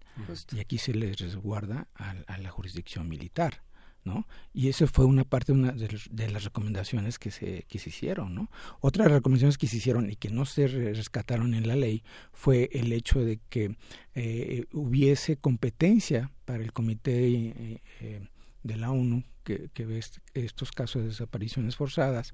Y 0.52 0.60
aquí 0.60 0.78
se 0.78 0.94
les 0.94 1.18
resguarda 1.18 1.88
a, 1.96 2.38
la 2.38 2.50
jurisdicción 2.50 3.08
militar. 3.08 3.62
¿no? 4.06 4.28
Y 4.54 4.68
eso 4.68 4.86
fue 4.86 5.06
una 5.06 5.24
parte 5.24 5.54
de, 5.54 6.30
las 6.30 6.44
recomendaciones 6.44 7.18
que 7.20 7.32
se, 7.32 7.64
que 7.70 7.80
se 7.80 7.90
hicieron, 7.90 8.36
¿no? 8.36 8.52
Otras 8.82 9.10
recomendaciones 9.10 9.58
que 9.58 9.68
se 9.68 9.78
hicieron 9.78 10.12
y 10.12 10.18
que 10.18 10.30
no 10.30 10.46
se 10.46 10.68
rescataron 10.68 11.54
en 11.54 11.70
la 11.70 11.78
ley 11.78 12.04
fue 12.34 12.70
el 12.74 12.92
hecho 12.92 13.24
de 13.24 13.40
que 13.50 13.78
eh, 14.14 14.66
hubiese 14.74 15.38
competencia 15.38 16.32
para 16.44 16.64
el 16.64 16.74
comité 16.74 17.30
eh, 17.30 17.82
eh, 18.02 18.28
de 18.64 18.76
la 18.76 18.92
ONU 18.92 19.24
que, 19.46 19.70
ve 19.74 20.02
estos 20.34 20.74
casos 20.74 21.04
de 21.04 21.08
desapariciones 21.08 21.78
forzadas. 21.78 22.34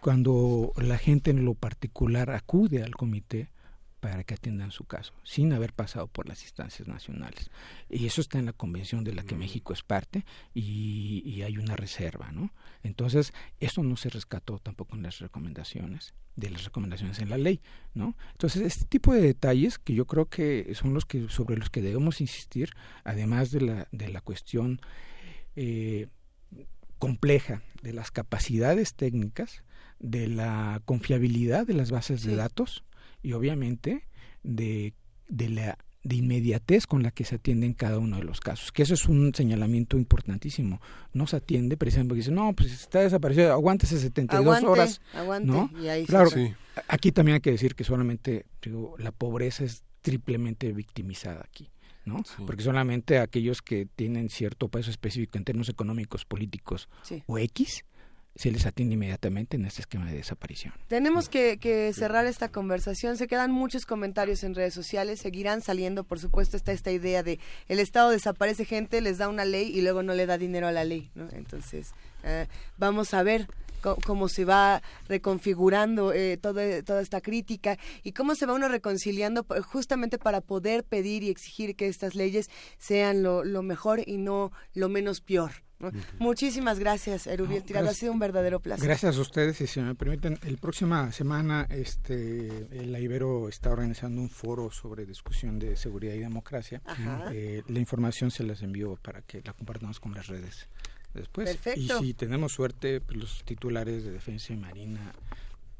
cuando 0.00 0.72
la 0.76 0.96
gente 0.96 1.32
en 1.32 1.44
lo 1.44 1.54
particular 1.54 2.30
acude 2.30 2.84
al 2.84 2.94
comité, 2.94 3.48
para 4.00 4.24
que 4.24 4.34
atiendan 4.34 4.70
su 4.70 4.84
caso, 4.84 5.12
sin 5.24 5.52
haber 5.52 5.72
pasado 5.72 6.06
por 6.06 6.28
las 6.28 6.42
instancias 6.42 6.86
nacionales. 6.86 7.50
Y 7.90 8.06
eso 8.06 8.20
está 8.20 8.38
en 8.38 8.46
la 8.46 8.52
convención 8.52 9.04
de 9.04 9.14
la 9.14 9.24
que 9.24 9.34
México 9.34 9.72
es 9.72 9.82
parte 9.82 10.24
y, 10.54 11.42
hay 11.42 11.56
una 11.56 11.76
reserva, 11.76 12.32
¿no? 12.32 12.52
Entonces, 12.82 13.32
eso 13.60 13.82
no 13.82 13.96
se 13.96 14.10
rescató 14.10 14.58
tampoco 14.58 14.96
en 14.96 15.02
las 15.02 15.20
recomendaciones, 15.20 16.14
de 16.36 16.50
las 16.50 16.64
recomendaciones 16.64 17.20
en 17.20 17.30
la 17.30 17.38
ley, 17.38 17.60
¿no? 17.94 18.16
Entonces, 18.32 18.62
este 18.62 18.84
tipo 18.84 19.14
de 19.14 19.20
detalles 19.20 19.78
que 19.78 19.94
yo 19.94 20.06
creo 20.06 20.26
que 20.26 20.74
son 20.74 20.94
los 20.94 21.04
que, 21.06 21.28
sobre 21.28 21.56
los 21.56 21.70
que 21.70 21.80
debemos 21.80 22.20
insistir, 22.20 22.70
además 23.04 23.50
de 23.50 23.60
la, 23.60 23.88
de 23.92 24.08
la 24.08 24.20
cuestión 24.20 24.80
eh, 25.54 26.08
compleja 26.98 27.62
de 27.82 27.92
las 27.92 28.10
capacidades 28.10 28.94
técnicas, 28.94 29.62
de 30.00 30.28
la 30.28 30.80
confiabilidad 30.84 31.66
de 31.66 31.74
las 31.74 31.90
bases 31.90 32.22
de 32.22 32.36
datos, 32.36 32.84
y 33.22 33.32
obviamente 33.32 34.08
de, 34.42 34.94
de 35.28 35.48
la 35.48 35.78
de 36.04 36.16
inmediatez 36.16 36.86
con 36.86 37.02
la 37.02 37.10
que 37.10 37.24
se 37.24 37.36
atiende 37.36 37.66
en 37.66 37.74
cada 37.74 37.98
uno 37.98 38.16
de 38.16 38.24
los 38.24 38.40
casos, 38.40 38.72
que 38.72 38.82
eso 38.82 38.94
es 38.94 39.06
un 39.06 39.34
señalamiento 39.34 39.98
importantísimo. 39.98 40.80
No 41.12 41.26
se 41.26 41.36
atiende 41.36 41.76
precisamente 41.76 42.08
porque 42.10 42.20
dice, 42.20 42.30
no, 42.30 42.52
pues 42.54 42.72
está 42.72 43.00
desaparecido, 43.00 43.52
aguántese 43.52 43.98
72 43.98 44.62
horas. 44.62 45.00
Aguante, 45.12 45.48
¿no? 45.48 45.70
y 45.80 45.88
ahí 45.88 46.06
claro, 46.06 46.30
sí. 46.30 46.54
aquí 46.86 47.12
también 47.12 47.34
hay 47.34 47.40
que 47.40 47.50
decir 47.50 47.74
que 47.74 47.84
solamente 47.84 48.46
digo, 48.62 48.94
la 48.98 49.12
pobreza 49.12 49.64
es 49.64 49.82
triplemente 50.00 50.72
victimizada 50.72 51.42
aquí. 51.44 51.68
¿no? 52.04 52.22
Porque 52.46 52.62
solamente 52.62 53.18
aquellos 53.18 53.60
que 53.60 53.84
tienen 53.84 54.30
cierto 54.30 54.68
peso 54.68 54.90
específico 54.90 55.36
en 55.36 55.44
términos 55.44 55.68
económicos, 55.68 56.24
políticos 56.24 56.88
o 57.26 57.36
X, 57.36 57.84
se 58.38 58.52
les 58.52 58.66
atiende 58.66 58.94
inmediatamente 58.94 59.56
en 59.56 59.64
este 59.64 59.80
esquema 59.80 60.06
de 60.06 60.16
desaparición. 60.16 60.72
Tenemos 60.86 61.28
que, 61.28 61.58
que, 61.58 61.92
cerrar 61.92 62.24
esta 62.24 62.48
conversación. 62.48 63.16
Se 63.16 63.26
quedan 63.26 63.50
muchos 63.50 63.84
comentarios 63.84 64.44
en 64.44 64.54
redes 64.54 64.74
sociales. 64.74 65.18
Seguirán 65.18 65.60
saliendo, 65.60 66.04
por 66.04 66.20
supuesto, 66.20 66.56
está 66.56 66.70
esta 66.70 66.92
idea 66.92 67.24
de 67.24 67.40
el 67.66 67.80
Estado 67.80 68.10
desaparece 68.10 68.64
gente, 68.64 69.00
les 69.00 69.18
da 69.18 69.28
una 69.28 69.44
ley 69.44 69.76
y 69.76 69.82
luego 69.82 70.04
no 70.04 70.14
le 70.14 70.24
da 70.26 70.38
dinero 70.38 70.68
a 70.68 70.72
la 70.72 70.84
ley. 70.84 71.10
¿no? 71.16 71.28
Entonces, 71.32 71.90
eh, 72.22 72.46
vamos 72.76 73.12
a 73.12 73.24
ver 73.24 73.48
cómo 74.06 74.28
se 74.28 74.44
va 74.44 74.82
reconfigurando 75.08 76.12
eh, 76.12 76.36
toda, 76.36 76.82
toda 76.84 77.00
esta 77.00 77.20
crítica 77.20 77.76
y 78.04 78.12
cómo 78.12 78.36
se 78.36 78.46
va 78.46 78.54
uno 78.54 78.68
reconciliando 78.68 79.44
justamente 79.66 80.16
para 80.16 80.40
poder 80.40 80.84
pedir 80.84 81.24
y 81.24 81.30
exigir 81.30 81.74
que 81.74 81.88
estas 81.88 82.14
leyes 82.14 82.50
sean 82.78 83.24
lo, 83.24 83.42
lo 83.42 83.62
mejor 83.62 84.00
y 84.06 84.16
no 84.18 84.52
lo 84.74 84.88
menos 84.88 85.20
peor. 85.20 85.50
Muchísimas 86.18 86.78
gracias, 86.78 87.26
Erubiel 87.26 87.62
Tirado. 87.62 87.88
Ha 87.88 87.94
sido 87.94 88.12
un 88.12 88.18
verdadero 88.18 88.60
placer. 88.60 88.84
Gracias 88.84 89.16
a 89.16 89.20
ustedes. 89.20 89.60
Y 89.60 89.66
si 89.66 89.80
me 89.80 89.94
permiten, 89.94 90.38
el 90.42 90.58
próxima 90.58 91.12
semana 91.12 91.66
este, 91.70 92.68
la 92.86 93.00
Ibero 93.00 93.48
está 93.48 93.70
organizando 93.70 94.20
un 94.20 94.28
foro 94.28 94.70
sobre 94.70 95.06
discusión 95.06 95.58
de 95.58 95.76
seguridad 95.76 96.14
y 96.14 96.18
democracia. 96.18 96.82
Eh, 97.32 97.62
la 97.68 97.78
información 97.78 98.30
se 98.30 98.42
las 98.44 98.62
envío 98.62 98.96
para 98.96 99.22
que 99.22 99.42
la 99.42 99.52
compartamos 99.52 100.00
con 100.00 100.14
las 100.14 100.26
redes 100.26 100.68
después. 101.14 101.58
Y 101.76 101.88
si 101.88 102.14
tenemos 102.14 102.52
suerte, 102.52 103.00
pues, 103.00 103.16
los 103.18 103.44
titulares 103.44 104.04
de 104.04 104.12
Defensa 104.12 104.52
y 104.52 104.56
Marina 104.56 105.12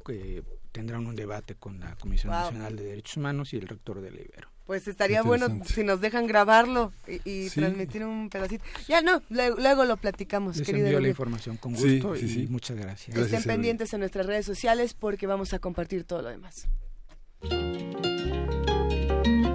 eh, 0.08 0.42
tendrán 0.72 1.06
un 1.06 1.16
debate 1.16 1.54
con 1.54 1.80
la 1.80 1.96
Comisión 1.96 2.32
Nacional 2.32 2.76
de 2.76 2.84
Derechos 2.84 3.16
Humanos 3.16 3.52
y 3.52 3.56
el 3.56 3.68
rector 3.68 4.00
de 4.00 4.10
la 4.10 4.20
Ibero. 4.20 4.48
Pues 4.68 4.86
estaría 4.86 5.22
bueno 5.22 5.46
si 5.64 5.82
nos 5.82 6.02
dejan 6.02 6.26
grabarlo 6.26 6.92
y, 7.24 7.48
transmitir 7.48 8.04
un 8.04 8.28
pedacito. 8.28 8.62
Ya 8.86 9.00
no, 9.00 9.22
luego, 9.30 9.86
lo 9.86 9.96
platicamos, 9.96 10.58
Les 10.58 10.66
querido. 10.66 10.88
envío 10.88 11.00
la 11.00 11.08
información 11.08 11.56
con 11.56 11.72
gusto 11.72 12.14
y 12.14 12.46
muchas 12.50 12.76
gracias. 12.76 13.16
Estén 13.16 13.44
pendientes 13.44 13.94
en 13.94 14.00
nuestras 14.00 14.26
redes 14.26 14.44
sociales 14.44 14.92
porque 14.92 15.26
vamos 15.26 15.54
a 15.54 15.58
compartir 15.58 16.04
todo 16.04 16.20
lo 16.20 16.28
demás. 16.28 16.68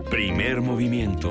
Primer 0.10 0.61
movimiento. 0.61 1.30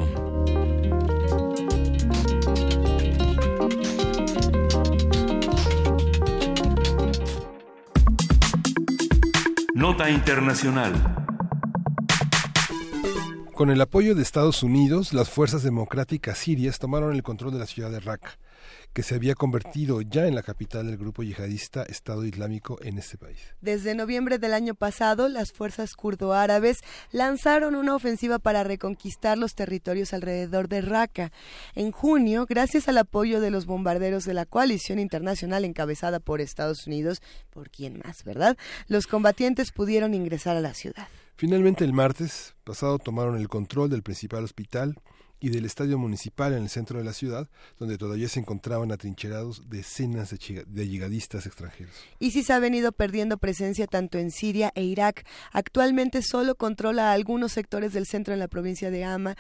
Nota 9.74 10.08
Internacional. 10.08 11.22
Con 13.54 13.70
el 13.70 13.80
apoyo 13.80 14.14
de 14.14 14.22
Estados 14.22 14.62
Unidos, 14.62 15.12
las 15.12 15.28
fuerzas 15.28 15.62
democráticas 15.62 16.38
sirias 16.38 16.78
tomaron 16.78 17.14
el 17.14 17.22
control 17.22 17.52
de 17.52 17.58
la 17.58 17.66
ciudad 17.66 17.90
de 17.90 18.00
Raqqa 18.00 18.38
que 18.92 19.02
se 19.02 19.14
había 19.14 19.34
convertido 19.34 20.02
ya 20.02 20.26
en 20.26 20.34
la 20.34 20.42
capital 20.42 20.86
del 20.86 20.98
grupo 20.98 21.22
yihadista 21.22 21.82
Estado 21.82 22.24
Islámico 22.24 22.78
en 22.82 22.98
este 22.98 23.16
país. 23.16 23.38
Desde 23.60 23.94
noviembre 23.94 24.38
del 24.38 24.52
año 24.52 24.74
pasado, 24.74 25.28
las 25.28 25.52
fuerzas 25.52 25.94
kurdo-árabes 25.94 26.80
lanzaron 27.10 27.74
una 27.74 27.94
ofensiva 27.94 28.38
para 28.38 28.64
reconquistar 28.64 29.38
los 29.38 29.54
territorios 29.54 30.12
alrededor 30.12 30.68
de 30.68 30.82
Raqqa. 30.82 31.32
En 31.74 31.90
junio, 31.90 32.46
gracias 32.46 32.88
al 32.88 32.98
apoyo 32.98 33.40
de 33.40 33.50
los 33.50 33.66
bombarderos 33.66 34.24
de 34.24 34.34
la 34.34 34.46
coalición 34.46 34.98
internacional 34.98 35.64
encabezada 35.64 36.20
por 36.20 36.40
Estados 36.40 36.86
Unidos, 36.86 37.22
por 37.50 37.70
quién 37.70 38.00
más, 38.04 38.24
¿verdad? 38.24 38.56
Los 38.88 39.06
combatientes 39.06 39.72
pudieron 39.72 40.14
ingresar 40.14 40.56
a 40.56 40.60
la 40.60 40.74
ciudad. 40.74 41.08
Finalmente, 41.36 41.84
el 41.84 41.92
martes 41.92 42.54
pasado 42.64 42.98
tomaron 42.98 43.36
el 43.36 43.48
control 43.48 43.90
del 43.90 44.02
principal 44.02 44.44
hospital 44.44 44.96
y 45.42 45.50
del 45.50 45.64
estadio 45.64 45.98
municipal 45.98 46.52
en 46.52 46.62
el 46.62 46.68
centro 46.68 46.98
de 46.98 47.04
la 47.04 47.12
ciudad, 47.12 47.48
donde 47.76 47.98
todavía 47.98 48.28
se 48.28 48.38
encontraban 48.38 48.92
atrincherados 48.92 49.68
decenas 49.68 50.30
de, 50.30 50.88
yihadistas 50.88 51.46
extranjeros. 51.46 51.92
ISIS 52.20 52.48
ha 52.50 52.60
venido 52.60 52.92
perdiendo 52.92 53.38
presencia 53.38 53.88
tanto 53.88 54.18
en 54.18 54.30
Siria 54.30 54.70
e 54.76 54.84
Irak. 54.84 55.26
Actualmente 55.50 56.22
solo 56.22 56.54
controla 56.54 57.12
algunos 57.12 57.50
sectores 57.52 57.92
del 57.92 58.06
centro 58.06 58.32
en 58.32 58.38
la 58.38 58.46
provincia 58.46 58.92
de 58.92 59.02
Hama, 59.02 59.34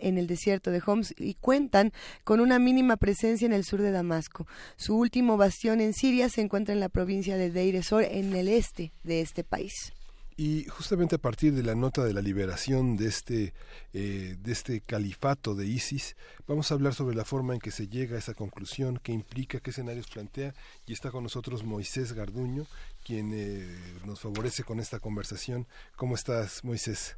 en 0.00 0.16
el 0.16 0.28
desierto 0.28 0.70
de 0.70 0.80
Homs, 0.86 1.12
y 1.18 1.34
cuentan 1.34 1.92
con 2.22 2.38
una 2.38 2.60
mínima 2.60 2.96
presencia 2.96 3.46
en 3.46 3.52
el 3.52 3.64
sur 3.64 3.82
de 3.82 3.90
Damasco. 3.90 4.46
Su 4.76 4.96
último 4.96 5.36
bastión 5.36 5.80
en 5.80 5.92
Siria 5.92 6.28
se 6.28 6.42
encuentra 6.42 6.72
en 6.72 6.78
la 6.78 6.88
provincia 6.88 7.36
de 7.36 7.50
Deir 7.50 7.74
ez 7.74 7.90
en 7.90 8.36
el 8.36 8.46
este 8.46 8.92
de 9.02 9.22
este 9.22 9.42
país. 9.42 9.95
Y 10.38 10.64
justamente 10.64 11.14
a 11.14 11.18
partir 11.18 11.54
de 11.54 11.62
la 11.62 11.74
nota 11.74 12.04
de 12.04 12.12
la 12.12 12.20
liberación 12.20 12.98
de 12.98 13.06
este, 13.06 13.54
eh, 13.94 14.36
de 14.38 14.52
este 14.52 14.82
califato 14.82 15.54
de 15.54 15.64
ISIS, 15.64 16.14
vamos 16.46 16.70
a 16.70 16.74
hablar 16.74 16.92
sobre 16.92 17.16
la 17.16 17.24
forma 17.24 17.54
en 17.54 17.60
que 17.60 17.70
se 17.70 17.88
llega 17.88 18.16
a 18.16 18.18
esa 18.18 18.34
conclusión, 18.34 19.00
qué 19.02 19.12
implica, 19.12 19.60
qué 19.60 19.70
escenarios 19.70 20.10
plantea. 20.10 20.52
Y 20.86 20.92
está 20.92 21.10
con 21.10 21.22
nosotros 21.22 21.64
Moisés 21.64 22.12
Garduño, 22.12 22.64
quien 23.02 23.30
eh, 23.32 23.64
nos 24.04 24.20
favorece 24.20 24.62
con 24.62 24.78
esta 24.78 25.00
conversación. 25.00 25.64
¿Cómo 25.96 26.14
estás, 26.14 26.62
Moisés? 26.64 27.16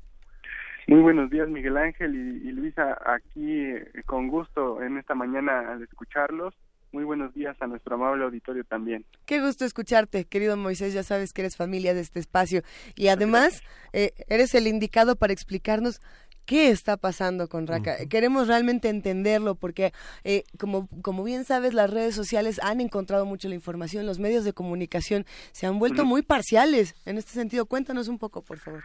Muy 0.87 1.01
buenos 1.01 1.29
días, 1.29 1.49
Miguel 1.49 1.77
Ángel 1.77 2.15
y, 2.15 2.53
Luisa. 2.53 2.99
Aquí 3.05 3.63
eh, 3.63 3.91
con 4.07 4.29
gusto 4.29 4.81
en 4.81 4.97
esta 4.97 5.17
mañana 5.17 5.73
al 5.73 5.83
escucharlos 5.83 6.55
muy 6.93 7.05
buenos 7.05 7.35
días 7.35 7.57
a 7.61 7.67
nuestro 7.67 7.97
amable 7.97 8.25
auditorio 8.25 8.65
también. 8.65 9.05
Qué 9.27 9.41
gusto 9.41 9.65
escucharte, 9.65 10.25
querido 10.25 10.57
Moisés. 10.57 10.95
Ya 10.95 11.03
sabes 11.03 11.33
que 11.33 11.43
eres 11.43 11.57
familia 11.57 11.95
de 11.95 12.01
este 12.01 12.19
espacio 12.21 12.63
y 12.97 13.09
además 13.09 13.63
eh, 13.93 14.13
eres 14.29 14.55
el 14.55 14.67
indicado 14.67 15.17
para 15.17 15.33
explicarnos 15.33 16.01
qué 16.49 16.71
está 16.71 16.97
pasando 16.97 17.47
con 17.49 17.67
Raka. 17.67 18.07
Queremos 18.09 18.49
realmente 18.49 18.89
entenderlo 18.89 19.55
porque, 19.55 19.93
eh, 20.25 20.45
como, 20.59 20.89
como 21.03 21.23
bien 21.23 21.45
sabes, 21.45 21.75
las 21.75 21.91
redes 21.91 22.15
sociales 22.15 22.59
han 22.63 22.81
encontrado 22.81 23.27
mucho 23.27 23.49
la 23.49 23.55
información, 23.55 24.07
los 24.07 24.19
medios 24.19 24.45
de 24.45 24.55
comunicación 24.55 25.27
se 25.53 25.67
han 25.67 25.79
vuelto 25.79 26.07
muy 26.07 26.23
parciales. 26.23 26.95
En 27.05 27.19
este 27.19 27.33
sentido, 27.33 27.67
cuéntanos 27.67 28.09
un 28.09 28.19
poco, 28.19 28.41
por 28.41 28.59
favor. 28.59 28.83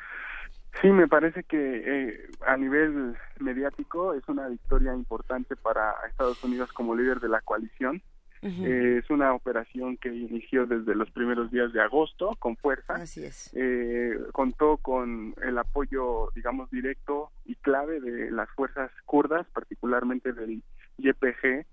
Sí, 0.81 0.89
me 0.89 1.07
parece 1.07 1.43
que 1.43 1.57
eh, 1.57 2.29
a 2.45 2.57
nivel 2.57 3.15
mediático 3.39 4.13
es 4.13 4.27
una 4.27 4.47
victoria 4.47 4.93
importante 4.93 5.55
para 5.55 5.93
Estados 6.09 6.43
Unidos 6.43 6.71
como 6.73 6.95
líder 6.95 7.19
de 7.19 7.29
la 7.29 7.41
coalición. 7.41 8.01
Eh, 8.45 8.99
es 9.01 9.09
una 9.09 9.33
operación 9.33 9.95
que 9.95 10.13
inició 10.13 10.65
desde 10.65 10.95
los 10.95 11.09
primeros 11.11 11.49
días 11.49 11.71
de 11.71 11.81
agosto 11.81 12.35
con 12.39 12.57
fuerza. 12.57 12.95
Así 12.95 13.23
es. 13.23 13.49
Eh, 13.53 14.19
contó 14.33 14.75
con 14.77 15.33
el 15.41 15.57
apoyo, 15.57 16.29
digamos, 16.35 16.69
directo 16.69 17.31
y 17.45 17.55
clave 17.55 18.01
de 18.01 18.31
las 18.31 18.49
fuerzas 18.49 18.91
kurdas, 19.05 19.47
particularmente 19.53 20.33
del 20.33 20.61
YPG, 20.97 21.65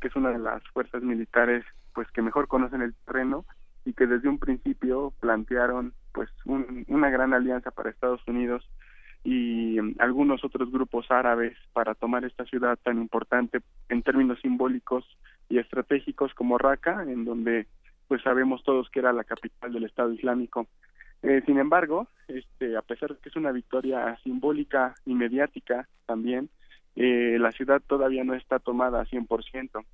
que 0.00 0.08
es 0.08 0.16
una 0.16 0.30
de 0.30 0.38
las 0.38 0.62
fuerzas 0.74 1.02
militares 1.02 1.64
pues 1.94 2.06
que 2.10 2.20
mejor 2.20 2.46
conocen 2.46 2.82
el 2.82 2.94
terreno 3.06 3.46
y 3.84 3.92
que 3.92 4.06
desde 4.06 4.28
un 4.28 4.38
principio 4.38 5.12
plantearon 5.20 5.92
pues 6.12 6.28
una 6.44 7.10
gran 7.10 7.32
alianza 7.32 7.70
para 7.70 7.90
Estados 7.90 8.20
Unidos 8.26 8.68
y 9.24 9.80
mm, 9.80 9.96
algunos 9.98 10.44
otros 10.44 10.70
grupos 10.70 11.10
árabes 11.10 11.56
para 11.72 11.94
tomar 11.94 12.24
esta 12.24 12.44
ciudad 12.44 12.78
tan 12.82 12.98
importante 12.98 13.60
en 13.88 14.02
términos 14.02 14.38
simbólicos 14.40 15.04
y 15.48 15.58
estratégicos 15.58 16.34
como 16.34 16.58
Raqqa, 16.58 17.04
en 17.04 17.24
donde 17.24 17.66
pues 18.06 18.22
sabemos 18.22 18.62
todos 18.64 18.88
que 18.90 19.00
era 19.00 19.12
la 19.12 19.24
capital 19.24 19.72
del 19.72 19.84
Estado 19.84 20.12
Islámico. 20.12 20.66
Eh, 21.22 21.42
sin 21.46 21.58
embargo, 21.58 22.08
este, 22.28 22.76
a 22.76 22.82
pesar 22.82 23.10
de 23.10 23.20
que 23.20 23.28
es 23.28 23.36
una 23.36 23.52
victoria 23.52 24.16
simbólica 24.22 24.94
y 25.04 25.14
mediática 25.14 25.88
también, 26.06 26.48
eh, 26.96 27.36
la 27.38 27.52
ciudad 27.52 27.80
todavía 27.86 28.24
no 28.24 28.34
está 28.34 28.58
tomada 28.58 29.00
a 29.00 29.06
100%. 29.06 29.84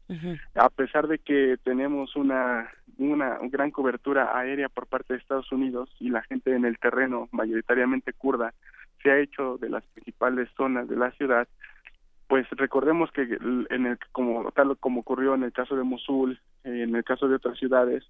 A 0.55 0.71
pesar 0.71 1.07
de 1.07 1.19
que 1.19 1.57
tenemos 1.63 2.17
una, 2.17 2.71
una 2.99 3.39
gran 3.43 3.71
cobertura 3.71 4.37
aérea 4.39 4.69
por 4.69 4.87
parte 4.87 5.13
de 5.13 5.21
Estados 5.21 5.53
Unidos 5.53 5.91
y 6.01 6.11
la 6.11 6.23
gente 6.23 6.55
en 6.55 6.65
el 6.65 6.79
terreno, 6.79 7.29
mayoritariamente 7.33 8.13
kurda, 8.13 8.55
se 9.03 9.11
ha 9.11 9.19
hecho 9.19 9.59
de 9.59 9.69
las 9.69 9.85
principales 9.85 10.49
zonas 10.57 10.89
de 10.89 10.97
la 10.97 11.11
ciudad, 11.13 11.47
pues 12.27 12.47
recordemos 12.53 13.13
que 13.13 13.23
en 13.71 13.87
el 13.87 13.99
como 14.13 14.51
tal 14.53 14.77
como 14.79 15.01
ocurrió 15.01 15.35
en 15.35 15.43
el 15.43 15.53
caso 15.53 15.77
de 15.77 15.83
Mosul, 15.83 16.41
en 16.65 16.97
el 16.97 17.05
caso 17.05 17.29
de 17.29 17.37
otras 17.37 17.59
ciudades, 17.59 18.03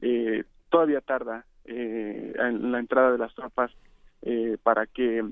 eh, 0.00 0.44
todavía 0.70 1.00
tarda 1.00 1.44
eh, 1.64 2.32
en 2.38 2.70
la 2.70 2.78
entrada 2.78 3.12
de 3.12 3.18
las 3.18 3.34
tropas 3.34 3.72
eh, 4.22 4.56
para 4.62 4.86
que 4.86 5.24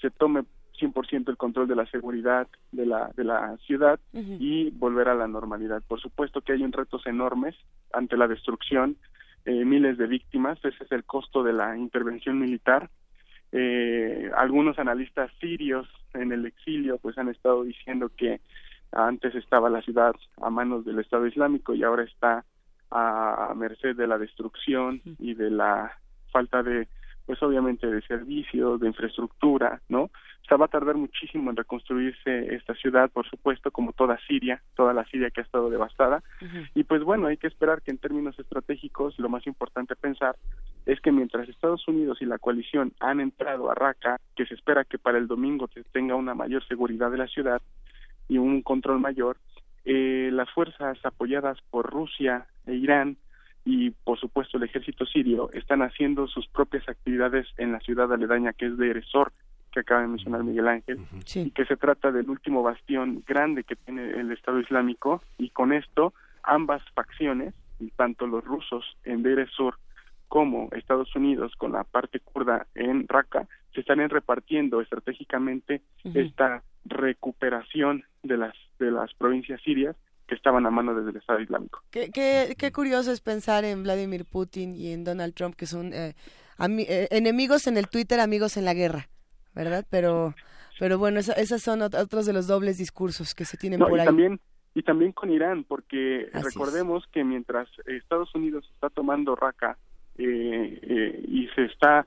se 0.00 0.10
tome 0.10 0.44
100% 0.78 1.28
el 1.28 1.36
control 1.36 1.68
de 1.68 1.76
la 1.76 1.86
seguridad 1.86 2.46
de 2.72 2.86
la, 2.86 3.10
de 3.16 3.24
la 3.24 3.56
ciudad 3.66 4.00
y 4.12 4.70
volver 4.70 5.08
a 5.08 5.14
la 5.14 5.28
normalidad. 5.28 5.82
Por 5.86 6.00
supuesto 6.00 6.40
que 6.40 6.52
hay 6.52 6.62
un 6.62 6.72
retos 6.72 7.06
enormes 7.06 7.54
ante 7.92 8.16
la 8.16 8.28
destrucción, 8.28 8.96
eh, 9.44 9.64
miles 9.64 9.98
de 9.98 10.06
víctimas, 10.06 10.58
ese 10.64 10.84
es 10.84 10.92
el 10.92 11.04
costo 11.04 11.42
de 11.42 11.52
la 11.52 11.76
intervención 11.76 12.38
militar. 12.38 12.90
Eh, 13.52 14.30
algunos 14.36 14.78
analistas 14.78 15.30
sirios 15.40 15.88
en 16.14 16.32
el 16.32 16.44
exilio 16.46 16.98
pues 16.98 17.16
han 17.16 17.28
estado 17.28 17.64
diciendo 17.64 18.10
que 18.14 18.40
antes 18.92 19.34
estaba 19.34 19.70
la 19.70 19.82
ciudad 19.82 20.14
a 20.40 20.50
manos 20.50 20.84
del 20.84 20.98
Estado 20.98 21.26
Islámico 21.26 21.74
y 21.74 21.82
ahora 21.82 22.04
está 22.04 22.44
a 22.90 23.52
merced 23.54 23.94
de 23.96 24.06
la 24.06 24.16
destrucción 24.16 25.02
y 25.18 25.34
de 25.34 25.50
la 25.50 25.92
falta 26.32 26.62
de 26.62 26.88
pues 27.28 27.42
obviamente 27.42 27.86
de 27.86 28.00
servicios, 28.06 28.80
de 28.80 28.86
infraestructura, 28.86 29.82
¿no? 29.90 30.10
O 30.48 30.52
sea, 30.52 30.56
va 30.56 30.64
a 30.64 30.68
tardar 30.68 30.96
muchísimo 30.96 31.50
en 31.50 31.56
reconstruirse 31.56 32.54
esta 32.54 32.72
ciudad, 32.72 33.10
por 33.10 33.28
supuesto, 33.28 33.70
como 33.70 33.92
toda 33.92 34.18
Siria, 34.26 34.62
toda 34.76 34.94
la 34.94 35.04
Siria 35.04 35.28
que 35.28 35.42
ha 35.42 35.44
estado 35.44 35.68
devastada. 35.68 36.22
Y 36.74 36.84
pues 36.84 37.02
bueno, 37.02 37.26
hay 37.26 37.36
que 37.36 37.48
esperar 37.48 37.82
que 37.82 37.90
en 37.90 37.98
términos 37.98 38.38
estratégicos, 38.38 39.18
lo 39.18 39.28
más 39.28 39.46
importante 39.46 39.94
pensar 39.94 40.36
es 40.86 41.02
que 41.02 41.12
mientras 41.12 41.50
Estados 41.50 41.86
Unidos 41.86 42.22
y 42.22 42.24
la 42.24 42.38
coalición 42.38 42.94
han 42.98 43.20
entrado 43.20 43.70
a 43.70 43.74
Raqqa, 43.74 44.16
que 44.34 44.46
se 44.46 44.54
espera 44.54 44.84
que 44.84 44.96
para 44.96 45.18
el 45.18 45.26
domingo 45.26 45.68
se 45.74 45.84
tenga 45.84 46.14
una 46.14 46.34
mayor 46.34 46.66
seguridad 46.66 47.10
de 47.10 47.18
la 47.18 47.26
ciudad 47.26 47.60
y 48.26 48.38
un 48.38 48.62
control 48.62 49.00
mayor, 49.00 49.36
eh, 49.84 50.30
las 50.32 50.48
fuerzas 50.48 50.96
apoyadas 51.04 51.58
por 51.68 51.90
Rusia 51.90 52.46
e 52.66 52.72
Irán 52.72 53.18
y 53.66 53.90
por 53.90 54.18
supuesto 54.18 54.56
el 54.56 54.62
ejército 54.62 55.04
sirio 55.04 55.50
están 55.52 55.82
haciendo 55.82 56.26
sus 56.26 56.48
propias 56.48 56.88
actividades 56.88 57.46
en 57.58 57.72
la 57.72 57.80
ciudad 57.80 58.10
aledaña 58.10 58.54
que 58.54 58.64
es 58.64 58.78
de 58.78 58.88
Eresor, 58.88 59.30
que 59.78 59.82
acaba 59.82 60.02
de 60.02 60.08
mencionar 60.08 60.42
Miguel 60.42 60.66
Ángel, 60.66 60.98
y 61.34 61.50
que 61.52 61.64
se 61.64 61.76
trata 61.76 62.10
del 62.10 62.28
último 62.28 62.62
bastión 62.62 63.22
grande 63.26 63.62
que 63.62 63.76
tiene 63.76 64.10
el 64.10 64.32
Estado 64.32 64.58
Islámico 64.58 65.22
y 65.38 65.50
con 65.50 65.72
esto 65.72 66.12
ambas 66.42 66.82
facciones, 66.94 67.54
tanto 67.94 68.26
los 68.26 68.44
rusos 68.44 68.84
en 69.04 69.22
Deir 69.22 69.48
como 70.26 70.68
Estados 70.72 71.14
Unidos 71.14 71.52
con 71.56 71.72
la 71.72 71.84
parte 71.84 72.20
kurda 72.20 72.66
en 72.74 73.06
Raqqa, 73.06 73.46
se 73.72 73.80
están 73.80 74.00
repartiendo 74.08 74.80
estratégicamente 74.80 75.80
esta 76.12 76.62
recuperación 76.84 78.04
de 78.22 78.36
las 78.36 78.54
de 78.78 78.90
las 78.90 79.14
provincias 79.14 79.60
sirias 79.62 79.96
que 80.26 80.34
estaban 80.34 80.66
a 80.66 80.70
mano 80.70 80.94
desde 80.94 81.10
el 81.10 81.16
Estado 81.16 81.40
Islámico. 81.40 81.82
Qué, 81.90 82.10
qué, 82.10 82.54
qué 82.58 82.72
curioso 82.72 83.12
es 83.12 83.20
pensar 83.20 83.64
en 83.64 83.82
Vladimir 83.82 84.24
Putin 84.24 84.74
y 84.74 84.92
en 84.92 85.04
Donald 85.04 85.34
Trump, 85.34 85.54
que 85.56 85.66
son 85.66 85.92
eh, 85.94 86.14
eh, 86.60 87.08
enemigos 87.10 87.66
en 87.66 87.76
el 87.76 87.88
Twitter, 87.88 88.20
amigos 88.20 88.56
en 88.56 88.64
la 88.64 88.74
guerra, 88.74 89.08
¿verdad? 89.54 89.84
Pero, 89.90 90.34
pero 90.78 90.98
bueno, 90.98 91.20
esos 91.20 91.62
son 91.62 91.82
otros 91.82 92.26
de 92.26 92.32
los 92.32 92.46
dobles 92.46 92.78
discursos 92.78 93.34
que 93.34 93.44
se 93.44 93.56
tienen 93.56 93.80
por 93.80 93.96
y 93.96 94.00
ahí. 94.00 94.06
También, 94.06 94.40
y 94.74 94.82
también 94.82 95.12
con 95.12 95.30
Irán, 95.30 95.64
porque 95.64 96.30
recordemos 96.32 97.04
que 97.12 97.24
mientras 97.24 97.68
Estados 97.86 98.34
Unidos 98.34 98.68
está 98.74 98.88
tomando 98.90 99.34
Raqqa 99.34 99.76
eh, 100.16 101.24
y 101.28 101.48
se 101.54 101.64
está 101.64 102.06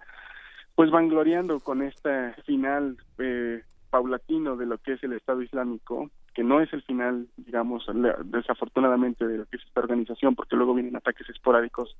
pues 0.75 0.89
vangloriando 0.89 1.59
con 1.59 1.81
este 1.81 2.33
final 2.45 2.97
eh, 3.17 3.61
paulatino 3.89 4.55
de 4.55 4.65
lo 4.65 4.77
que 4.77 4.93
es 4.93 5.03
el 5.03 5.13
Estado 5.13 5.41
Islámico, 5.41 6.09
que 6.33 6.43
no 6.43 6.61
es 6.61 6.71
el 6.73 6.81
final, 6.83 7.27
digamos, 7.37 7.85
desafortunadamente 8.25 9.27
de 9.27 9.39
lo 9.39 9.45
que 9.45 9.57
es 9.57 9.63
esta 9.63 9.81
organización, 9.81 10.33
porque 10.33 10.55
luego 10.55 10.73
vienen 10.73 10.95
ataques 10.95 11.29
esporádicos 11.29 11.97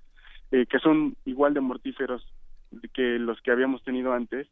eh, 0.51 0.65
que 0.65 0.79
son 0.79 1.15
igual 1.25 1.53
de 1.53 1.61
mortíferos 1.61 2.25
que 2.93 3.19
los 3.19 3.41
que 3.41 3.51
habíamos 3.51 3.83
tenido 3.83 4.13
antes. 4.13 4.47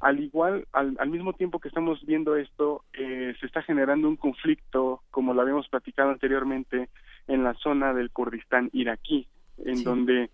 Al 0.00 0.20
igual, 0.20 0.66
al, 0.72 0.96
al, 0.98 1.08
mismo 1.08 1.32
tiempo 1.32 1.58
que 1.58 1.68
estamos 1.68 2.04
viendo 2.04 2.36
esto, 2.36 2.84
eh, 2.92 3.34
se 3.40 3.46
está 3.46 3.62
generando 3.62 4.06
un 4.08 4.16
conflicto, 4.16 5.02
como 5.10 5.32
lo 5.32 5.40
habíamos 5.40 5.68
platicado 5.68 6.10
anteriormente, 6.10 6.90
en 7.26 7.42
la 7.42 7.54
zona 7.54 7.94
del 7.94 8.10
Kurdistán 8.10 8.68
iraquí, 8.74 9.26
en 9.64 9.82
donde, 9.82 10.30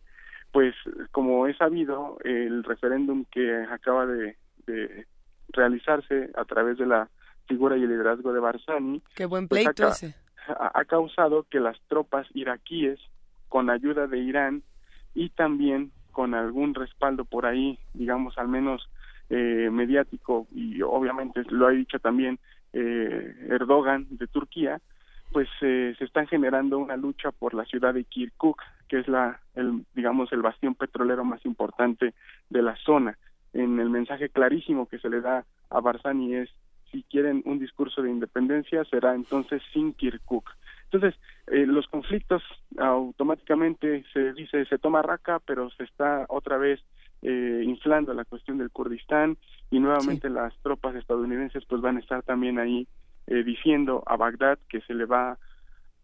pues, 0.51 0.75
como 1.13 1.47
es 1.47 1.57
sabido, 1.57 2.19
el 2.25 2.65
referéndum 2.65 3.25
que 3.31 3.65
acaba 3.71 4.07
de, 4.07 4.37
de 4.67 5.07
realizarse 5.51 6.31
a 6.35 6.45
través 6.45 6.79
de 6.79 6.87
la 6.87 7.09
figura 7.47 7.77
y 7.77 7.83
el 7.85 7.91
liderazgo 7.91 8.33
de 8.33 8.41
Barzani, 8.41 9.03
Qué 9.15 9.27
buen 9.27 9.47
pues, 9.47 9.65
pleito 9.65 9.93
ha 10.49 10.85
causado 10.87 11.45
que 11.45 11.61
las 11.61 11.79
tropas 11.89 12.27
iraquíes, 12.35 12.99
con 13.49 13.71
ayuda 13.71 14.07
de 14.07 14.19
Irán 14.19 14.63
y 15.15 15.31
también 15.31 15.93
con 16.19 16.35
algún 16.35 16.75
respaldo 16.75 17.25
por 17.25 17.47
ahí, 17.47 17.79
digamos, 17.95 18.39
al 18.39 18.49
menos 18.49 18.91
eh, 19.31 19.69
mediático, 19.71 20.49
y 20.53 20.83
obviamente 20.83 21.45
lo 21.49 21.69
ha 21.69 21.71
dicho 21.71 22.01
también 22.01 22.41
eh, 22.73 23.47
Erdogan 23.49 24.09
de 24.11 24.27
Turquía, 24.27 24.81
pues 25.31 25.49
eh, 25.61 25.95
se 25.97 26.05
está 26.05 26.27
generando 26.27 26.77
una 26.81 26.97
lucha 26.97 27.31
por 27.31 27.55
la 27.55 27.65
ciudad 27.67 27.95
de 27.95 28.03
Kirkuk, 28.03 28.61
que 28.89 28.99
es 28.99 29.07
la, 29.07 29.39
el, 29.55 29.85
digamos, 29.95 30.33
el 30.33 30.43
bastión 30.43 30.75
petrolero 30.75 31.25
más 31.25 31.47
importante 31.47 32.15
de 32.51 32.63
la 32.63 32.75
zona. 32.79 33.17
En 33.53 33.79
el 33.79 33.89
mensaje 33.89 34.29
clarísimo 34.29 34.89
que 34.89 34.99
se 34.99 35.09
le 35.09 35.21
da 35.21 35.45
a 35.71 35.81
Barzani 35.81 36.35
es, 36.35 36.51
si 36.91 37.05
quieren 37.05 37.45
un 37.45 37.61
discurso 37.61 38.03
de 38.03 38.11
independencia, 38.11 38.85
será 38.87 39.15
entonces 39.15 39.63
sin 39.73 39.93
Kirkuk. 39.93 40.51
Entonces, 40.91 41.21
eh, 41.49 41.67
los 41.67 41.87
conflictos 41.89 42.43
automáticamente 42.79 44.05
se 44.13 44.33
dice, 44.33 44.65
se 44.65 44.79
toma 44.79 45.03
raca, 45.03 45.41
pero 45.45 45.71
se 45.71 45.85
está 45.85 46.25
otra 46.29 46.57
vez 46.57 46.81
eh, 47.21 47.63
inflando 47.65 48.15
la 48.15 48.25
cuestión 48.25 48.59
del 48.59 48.71
Kurdistán 48.71 49.37
y 49.71 49.81
nuevamente 49.81 50.31
las 50.31 50.55
tropas 50.63 50.95
estadounidenses 50.95 51.65
pues 51.67 51.83
van 51.83 51.97
a 51.97 52.01
estar 52.01 52.23
también 52.23 52.59
ahí 52.59 52.87
eh, 53.27 53.43
diciendo 53.43 54.03
a 54.07 54.17
Bagdad 54.17 54.59
que 54.69 54.81
se 54.83 54.95
le 54.95 55.05
va 55.05 55.37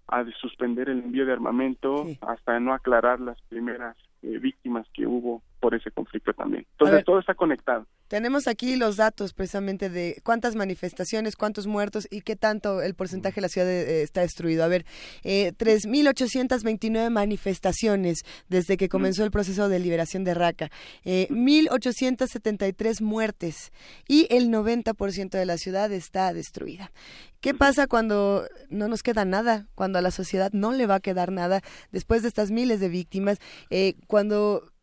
a 0.09 0.25
suspender 0.41 0.91
el 0.91 0.99
envío 0.99 1.25
de 1.25 1.33
armamento 1.33 2.05
hasta 2.21 2.59
no 2.61 2.75
aclarar 2.75 3.21
las 3.21 3.41
primeras 3.43 3.97
eh, 4.23 4.39
víctimas 4.39 4.87
que 4.93 5.07
hubo 5.07 5.43
por 5.65 5.75
ese 5.75 5.91
conflicto 5.91 6.35
también. 6.35 6.67
Entonces 6.73 7.07
todo 7.07 7.19
está 7.21 7.33
conectado. 7.33 7.87
Tenemos 8.09 8.49
aquí 8.49 8.77
los 8.77 8.99
datos 8.99 9.33
precisamente 9.33 9.89
de 9.89 10.21
cuántas 10.23 10.57
manifestaciones, 10.57 11.37
cuántos 11.37 11.67
muertos 11.67 12.07
y 12.11 12.21
qué 12.21 12.37
tanto 12.37 12.83
el 12.83 12.95
porcentaje 12.95 13.37
de 13.37 13.41
la 13.41 13.49
ciudad 13.49 13.67
eh, 13.67 14.03
está 14.03 14.21
destruido. 14.21 14.63
A 14.63 14.69
ver, 14.69 14.85
eh, 15.23 15.55
3.829 15.57 17.09
manifestaciones 17.09 18.25
desde 18.47 18.77
que 18.77 18.91
comenzó 18.91 19.25
el 19.25 19.31
proceso 19.31 19.71
de 19.71 19.79
liberación 19.79 20.23
de 20.23 20.35
Raqqa, 20.35 20.69
eh, 21.03 21.29
1.873 21.31 23.01
muertes 23.01 23.73
y 24.07 24.27
el 24.29 24.51
90% 24.51 25.31
de 25.31 25.47
la 25.47 25.57
ciudad 25.57 25.91
está 25.93 26.35
destruida. 26.35 26.93
¿Qué 27.41 27.55
pasa 27.55 27.87
cuando 27.87 28.47
no 28.69 28.89
nos 28.89 29.03
queda 29.03 29.25
nada? 29.25 29.67
Cuando 29.75 29.99
a 29.99 30.03
la 30.03 30.11
sociedad 30.11 30.51
no 30.53 30.73
le 30.73 30.87
va 30.87 30.97
a 30.97 31.01
quedar 31.01 31.33
nada 31.33 31.63
después 31.91 32.21
de 32.21 32.29
estas 32.29 32.51
miles 32.51 32.81
de 32.81 32.89
víctimas, 32.91 33.39
eh, 33.71 33.95
cuando 34.07 34.74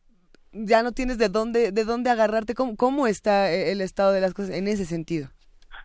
ya 0.51 0.83
no 0.83 0.91
tienes 0.91 1.17
de 1.17 1.29
dónde 1.29 1.71
de 1.71 1.85
dónde 1.85 2.09
agarrarte. 2.09 2.55
¿Cómo, 2.55 2.75
cómo 2.75 3.07
está 3.07 3.51
eh, 3.51 3.71
el 3.71 3.81
estado 3.81 4.11
de 4.11 4.21
las 4.21 4.33
cosas 4.33 4.51
en 4.51 4.67
ese 4.67 4.85
sentido? 4.85 5.29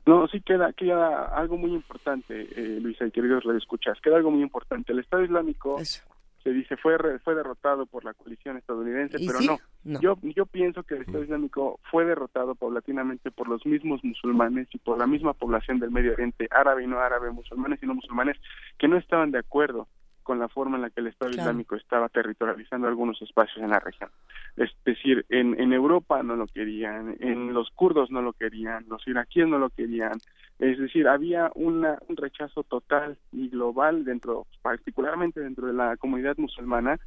No, 0.07 0.29
sí 0.29 0.41
queda, 0.41 0.73
queda 0.73 1.25
algo 1.37 1.57
muy 1.57 1.73
importante, 1.73 2.49
eh, 2.57 2.79
Luisa 2.81 3.05
y 3.07 3.11
queridos 3.11 3.45
escuchas 3.57 3.99
queda 4.01 4.17
algo 4.17 4.31
muy 4.31 4.43
importante. 4.43 4.93
El 4.93 5.01
Estado 5.01 5.25
Islámico 5.25 5.79
se 5.85 6.51
dice 6.53 6.77
fue 6.77 6.97
fue 7.25 7.35
derrotado 7.35 7.87
por 7.87 8.05
la 8.05 8.15
coalición 8.15 8.57
estadounidense, 8.57 9.19
pero 9.19 9.41
no. 9.85 10.01
Yo 10.01 10.17
yo 10.23 10.47
pienso 10.47 10.85
que 10.85 10.95
el 10.95 11.03
Estado 11.03 11.25
Islámico 11.25 11.81
fue 11.91 12.05
derrotado 12.05 12.55
paulatinamente 12.55 13.33
por 13.33 13.49
los 13.49 13.67
mismos 13.67 14.05
musulmanes 14.05 14.69
y 14.73 14.79
por 14.79 14.97
la 14.97 15.09
misma 15.09 15.33
población 15.33 15.81
del 15.81 15.91
Medio 15.91 16.13
Oriente, 16.13 16.47
árabe 16.53 16.85
y 16.85 16.87
no 16.87 17.01
árabe, 17.01 17.33
musulmanes 17.33 17.83
y 17.83 17.87
no 17.87 17.95
musulmanes, 17.95 18.37
que 18.79 18.87
no 18.87 18.97
estaban 18.97 19.33
de 19.33 19.41
acuerdo 19.41 19.89
con 20.27 20.41
la 20.41 20.49
forma 20.49 20.75
en 20.75 20.83
la 20.83 20.91
que 20.91 21.01
el 21.01 21.07
Estado 21.07 21.31
Islámico 21.31 21.77
estaba 21.77 22.09
territorializando 22.09 22.89
algunos 22.89 23.23
espacios 23.23 23.59
en 23.59 23.71
la 23.71 23.79
región. 23.79 24.11
Es 24.57 24.71
decir, 24.85 25.25
en, 25.29 25.59
en 25.61 25.73
Europa 25.73 26.21
no 26.25 26.35
lo 26.35 26.49
querían, 26.49 27.17
en 27.21 27.55
los 27.55 27.71
kurdos 27.71 28.11
no 28.11 28.23
lo 28.23 28.33
querían, 28.33 28.85
los 28.89 29.07
iraquíes 29.07 29.47
no 29.47 29.61
lo 29.61 29.71
querían. 29.71 30.19
Es 30.59 30.81
decir, 30.81 31.07
había 31.07 31.53
una, 31.55 32.01
un 32.09 32.17
rechazo 32.17 32.65
total 32.65 33.17
y 33.31 33.51
global 33.51 34.05
dentro, 34.05 34.49
particularmente 34.63 35.39
dentro 35.39 35.69
de 35.69 35.75
la 35.75 35.97
comunidad 35.97 36.37
musulmana, 36.39 36.99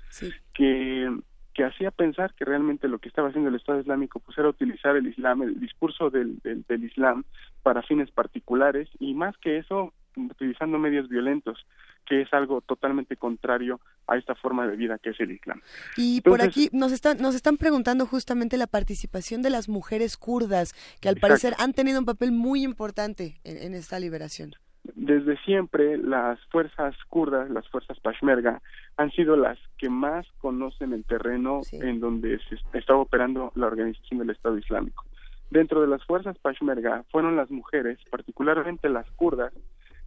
que 0.54 1.12
que 1.54 1.66
hacía 1.66 1.92
pensar 1.92 2.34
que 2.36 2.46
realmente 2.46 2.88
lo 2.88 3.00
que 3.00 3.10
estaba 3.10 3.28
haciendo 3.28 3.50
el 3.50 3.56
Estado 3.56 3.82
Islámico 3.82 4.22
pues 4.22 4.38
era 4.38 4.48
utilizar 4.48 4.96
el 4.96 5.08
Islam, 5.08 5.42
el 5.42 5.60
discurso 5.60 6.10
del, 6.10 6.40
del, 6.40 6.64
del 6.70 6.86
Islam 6.86 7.26
para 7.64 7.82
fines 7.82 8.10
particulares 8.12 8.88
y 8.98 9.14
más 9.14 9.36
que 9.40 9.58
eso 9.58 9.92
utilizando 10.16 10.78
medios 10.78 11.08
violentos 11.10 11.66
que 12.10 12.22
es 12.22 12.34
algo 12.34 12.62
totalmente 12.62 13.16
contrario 13.16 13.80
a 14.08 14.18
esta 14.18 14.34
forma 14.34 14.68
de 14.68 14.76
vida 14.76 14.98
que 14.98 15.12
es 15.12 15.20
el 15.20 15.32
Islam. 15.32 15.62
Y 15.96 16.22
por 16.22 16.42
aquí 16.42 16.70
nos 16.74 16.92
están, 16.92 17.20
nos 17.22 17.36
están 17.36 17.58
preguntando 17.58 18.08
justamente 18.08 18.58
la 18.58 18.66
participación 18.66 19.44
de 19.44 19.52
las 19.52 19.70
mujeres 19.70 20.18
kurdas, 20.18 20.74
que 21.00 21.08
al 21.08 21.18
parecer 21.18 21.54
han 21.60 21.74
tenido 21.74 22.00
un 22.00 22.06
papel 22.06 22.32
muy 22.32 22.64
importante 22.64 23.40
en, 23.44 23.76
esta 23.76 24.00
liberación. 24.00 24.56
Desde 24.96 25.38
siempre 25.44 25.98
las 25.98 26.40
fuerzas 26.46 26.96
kurdas, 27.10 27.48
las 27.52 27.68
fuerzas 27.70 28.00
peshmerga, 28.00 28.60
han 28.98 29.12
sido 29.12 29.36
las 29.36 29.60
que 29.78 29.90
más 29.90 30.26
conocen 30.40 30.94
el 30.94 31.06
terreno 31.06 31.62
en 31.72 32.00
donde 32.00 32.40
se 32.50 32.78
está 32.78 32.96
operando 32.96 33.52
la 33.56 33.68
organización 33.68 34.20
del 34.20 34.32
Estado 34.32 34.58
Islámico. 34.58 35.06
Dentro 35.52 35.82
de 35.82 35.88
las 35.88 36.04
fuerzas 36.06 36.38
peshmerga 36.40 37.04
fueron 37.12 37.36
las 37.36 37.52
mujeres, 37.52 38.00
particularmente 38.10 38.90
las 38.90 39.10
kurdas, 39.12 39.54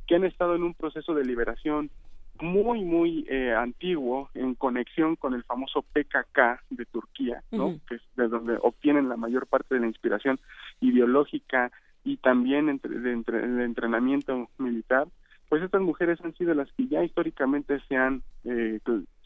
que 0.06 0.16
han 0.16 0.24
estado 0.24 0.54
en 0.54 0.62
un 0.62 0.74
proceso 0.74 1.14
de 1.14 1.24
liberación 1.24 1.90
muy, 2.40 2.84
muy 2.84 3.24
eh, 3.28 3.54
antiguo 3.54 4.28
en 4.34 4.54
conexión 4.54 5.16
con 5.16 5.34
el 5.34 5.44
famoso 5.44 5.82
PKK 5.82 6.60
de 6.70 6.84
Turquía, 6.86 7.42
¿no? 7.50 7.78
que 7.88 7.96
es 7.96 8.02
de 8.16 8.28
donde 8.28 8.58
obtienen 8.60 9.08
la 9.08 9.16
mayor 9.16 9.46
parte 9.46 9.74
de 9.74 9.80
la 9.80 9.86
inspiración 9.86 10.40
ideológica 10.80 11.70
y 12.04 12.16
también 12.16 12.68
entre, 12.68 12.98
de, 12.98 13.12
entrenamiento 13.64 14.48
militar, 14.58 15.06
pues 15.48 15.62
estas 15.62 15.82
mujeres 15.82 16.20
han 16.24 16.34
sido 16.34 16.54
las 16.54 16.72
que 16.72 16.88
ya 16.88 17.04
históricamente 17.04 17.78
se 17.86 17.96
han, 17.96 18.22
eh, 18.44 18.80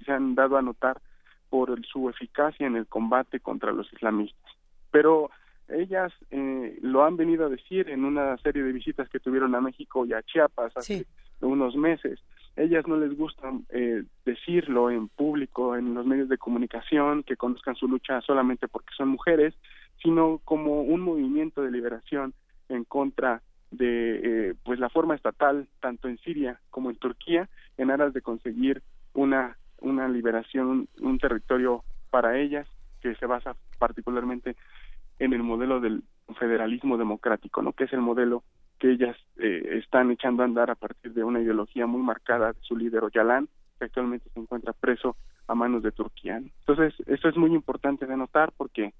se 0.04 0.12
han 0.12 0.34
dado 0.34 0.58
a 0.58 0.62
notar 0.62 1.00
por 1.48 1.84
su 1.86 2.10
eficacia 2.10 2.66
en 2.66 2.76
el 2.76 2.86
combate 2.86 3.40
contra 3.40 3.72
los 3.72 3.90
islamistas. 3.92 4.52
Pero 4.90 5.30
ellas 5.68 6.12
eh, 6.30 6.78
lo 6.82 7.04
han 7.04 7.16
venido 7.16 7.46
a 7.46 7.48
decir 7.48 7.88
en 7.88 8.04
una 8.04 8.36
serie 8.38 8.62
de 8.62 8.72
visitas 8.72 9.08
que 9.08 9.20
tuvieron 9.20 9.54
a 9.54 9.60
México 9.60 10.06
y 10.06 10.12
a 10.12 10.22
Chiapas 10.22 10.76
hace 10.76 11.06
unos 11.40 11.76
meses. 11.76 12.20
Ellas 12.56 12.86
no 12.86 12.96
les 12.96 13.16
gusta 13.16 13.52
eh, 13.70 14.04
decirlo 14.24 14.90
en 14.90 15.08
público, 15.08 15.76
en 15.76 15.94
los 15.94 16.06
medios 16.06 16.28
de 16.28 16.38
comunicación, 16.38 17.22
que 17.22 17.36
conozcan 17.36 17.74
su 17.74 17.86
lucha 17.86 18.20
solamente 18.22 18.66
porque 18.68 18.94
son 18.96 19.08
mujeres, 19.08 19.54
sino 20.02 20.40
como 20.44 20.82
un 20.82 21.00
movimiento 21.02 21.62
de 21.62 21.70
liberación 21.70 22.32
en 22.68 22.84
contra 22.84 23.42
de 23.70 24.50
eh, 24.50 24.54
pues 24.64 24.78
la 24.78 24.88
forma 24.88 25.14
estatal 25.14 25.66
tanto 25.80 26.08
en 26.08 26.18
Siria 26.18 26.60
como 26.70 26.90
en 26.90 26.96
Turquía 26.96 27.48
en 27.76 27.90
aras 27.90 28.12
de 28.14 28.22
conseguir 28.22 28.82
una 29.12 29.56
una 29.80 30.08
liberación 30.08 30.66
un, 30.68 30.88
un 31.00 31.18
territorio 31.18 31.82
para 32.10 32.38
ellas 32.38 32.66
que 33.00 33.14
se 33.16 33.26
basa 33.26 33.56
particularmente 33.78 34.56
en 35.18 35.32
el 35.32 35.42
modelo 35.42 35.80
del 35.80 36.02
federalismo 36.38 36.96
democrático, 36.96 37.62
¿no? 37.62 37.72
Que 37.72 37.84
es 37.84 37.92
el 37.92 38.00
modelo 38.00 38.42
que 38.78 38.92
ellas 38.92 39.16
eh, 39.38 39.78
están 39.82 40.10
echando 40.10 40.42
a 40.42 40.46
andar 40.46 40.70
a 40.70 40.74
partir 40.74 41.12
de 41.14 41.24
una 41.24 41.40
ideología 41.40 41.86
muy 41.86 42.02
marcada 42.02 42.52
de 42.52 42.60
su 42.60 42.76
líder 42.76 43.04
Oyalan, 43.04 43.48
que 43.78 43.86
actualmente 43.86 44.28
se 44.30 44.40
encuentra 44.40 44.72
preso 44.72 45.16
a 45.48 45.54
manos 45.54 45.82
de 45.82 45.92
Turquía. 45.92 46.36
Entonces, 46.36 46.94
eso 47.06 47.28
es 47.28 47.36
muy 47.36 47.54
importante 47.54 48.06
de 48.06 48.16
notar 48.16 48.52
porque 48.56 48.92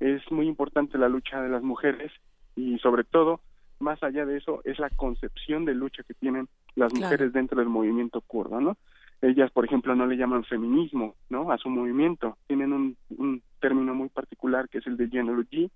es 0.00 0.22
muy 0.30 0.46
importante 0.46 0.96
la 0.96 1.08
lucha 1.08 1.42
de 1.42 1.48
las 1.48 1.62
mujeres 1.62 2.12
y 2.56 2.78
sobre 2.78 3.04
todo, 3.04 3.40
más 3.80 4.02
allá 4.02 4.24
de 4.24 4.38
eso, 4.38 4.60
es 4.64 4.78
la 4.78 4.90
concepción 4.90 5.64
de 5.64 5.74
lucha 5.74 6.02
que 6.04 6.14
tienen 6.14 6.48
las 6.74 6.92
mujeres 6.94 7.32
dentro 7.32 7.58
del 7.58 7.68
movimiento 7.68 8.20
kurdo, 8.20 8.60
¿no? 8.60 8.76
Ellas, 9.20 9.50
por 9.50 9.64
ejemplo, 9.64 9.94
no 9.94 10.06
le 10.06 10.16
llaman 10.16 10.44
feminismo, 10.44 11.14
¿no? 11.28 11.50
A 11.50 11.58
su 11.58 11.68
movimiento. 11.68 12.36
Tienen 12.46 12.72
un, 12.72 13.42
término 13.60 13.92
muy 13.92 14.08
particular 14.08 14.68
que 14.68 14.78
es 14.78 14.86
el 14.86 14.96
de 14.96 15.08
genealogy, 15.08 15.70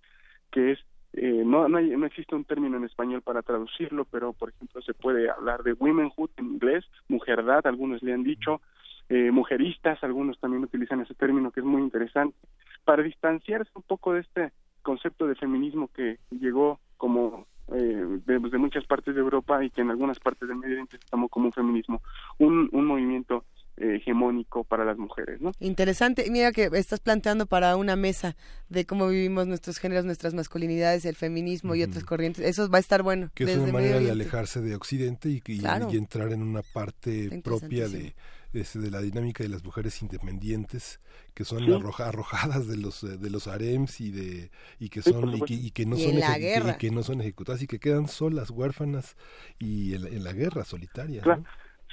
que 0.53 0.73
es 0.73 0.79
eh, 1.15 1.43
no, 1.45 1.69
no, 1.69 1.81
no 1.81 2.07
existe 2.07 2.35
un 2.35 2.45
término 2.45 2.77
en 2.77 2.85
español 2.85 3.23
para 3.23 3.43
traducirlo, 3.43 4.07
pero 4.07 4.33
por 4.33 4.51
ejemplo 4.51 4.81
se 4.81 4.95
puede 4.95 5.29
hablar 5.29 5.63
de 5.63 5.75
womenhood 5.75 6.31
en 6.37 6.47
inglés, 6.47 6.85
mujerdad, 7.09 7.67
algunos 7.67 8.03
le 8.03 8.15
han 8.15 8.23
dicho, 8.23 8.63
eh, 9.09 9.31
mujeristas, 9.31 10.03
algunos 10.03 10.39
también 10.39 10.63
utilizan 10.63 11.01
ese 11.01 11.15
término 11.15 11.51
que 11.51 11.61
es 11.61 11.67
muy 11.67 11.83
interesante, 11.83 12.37
para 12.85 13.03
distanciarse 13.03 13.71
un 13.75 13.83
poco 13.83 14.15
de 14.15 14.21
este 14.21 14.53
concepto 14.81 15.27
de 15.27 15.35
feminismo 15.35 15.89
que 15.95 16.19
llegó 16.31 16.81
como 16.97 17.47
eh, 17.69 18.21
de, 18.27 18.39
de, 18.39 18.59
muchas 18.59 18.85
partes 18.87 19.15
de 19.15 19.21
Europa 19.21 19.65
y 19.65 19.71
que 19.71 19.81
en 19.81 19.91
algunas 19.91 20.19
partes 20.19 20.49
del 20.49 20.59
Medio 20.59 20.75
Oriente 20.75 20.99
se 20.99 21.09
tomó 21.11 21.29
como 21.29 21.47
un 21.47 21.53
feminismo, 21.53 22.03
un, 22.39 22.69
un 22.73 22.87
movimiento 22.87 23.45
eh, 23.79 23.97
hegemónico 23.97 24.65
para 24.65 24.85
las 24.85 24.99
mujeres, 24.99 25.41
¿no? 25.41 25.53
Interesante. 25.59 26.31
Mira 26.31 26.53
que 26.53 26.69
estás 26.75 27.01
planteando 27.01 27.47
para 27.47 27.75
una 27.77 27.97
mesa 27.97 28.37
de 28.69 28.85
cómo 28.85 29.09
vivimos 29.09 29.47
nuestros 29.47 29.79
géneros, 29.79 30.05
nuestras 30.05 30.35
masculinidades, 30.35 31.07
el 31.07 31.17
feminismo 31.17 31.75
y 31.75 31.83
otras 31.83 32.05
corrientes. 32.05 32.45
Eso 32.45 32.69
va 32.69 32.77
a 32.77 32.81
estar 32.81 33.03
bueno. 33.03 33.31
Que 33.35 33.45
es 33.45 33.57
una 33.57 33.73
manera 33.73 33.99
de 33.99 34.11
alejarse 34.11 34.61
de 34.61 34.75
Occidente 34.75 35.31
y, 35.31 35.43
y, 35.47 35.63
y 35.91 35.97
entrar 35.97 36.33
en 36.33 36.43
una 36.43 36.61
parte 36.63 37.41
propia 37.43 37.89
de, 37.89 38.15
de, 38.53 38.91
la 38.91 39.01
dinámica 39.01 39.43
de 39.43 39.49
las 39.49 39.65
mujeres 39.65 40.03
independientes 40.03 41.01
que 41.35 41.45
son 41.45 41.63
arrojadas 41.99 42.69
de 42.69 42.77
los 42.77 43.01
de 43.01 43.31
los 43.31 43.49
harems 43.49 44.01
y 44.01 44.11
de 44.11 44.51
y 44.79 44.91
que 44.91 45.01
son 45.01 45.33
y 45.47 45.71
que, 45.71 45.87
no 45.87 45.97
son 45.97 46.19
y 46.19 46.79
que 46.79 46.91
no 46.91 47.03
son 47.03 47.21
ejecutadas 47.21 47.63
y 47.63 47.67
que 47.67 47.79
quedan 47.79 48.09
solas 48.09 48.51
huérfanas 48.51 49.17
y 49.59 49.95
en, 49.95 50.23
la 50.23 50.33
guerra 50.33 50.65
solitaria 50.65 51.23
¿no? 51.25 51.45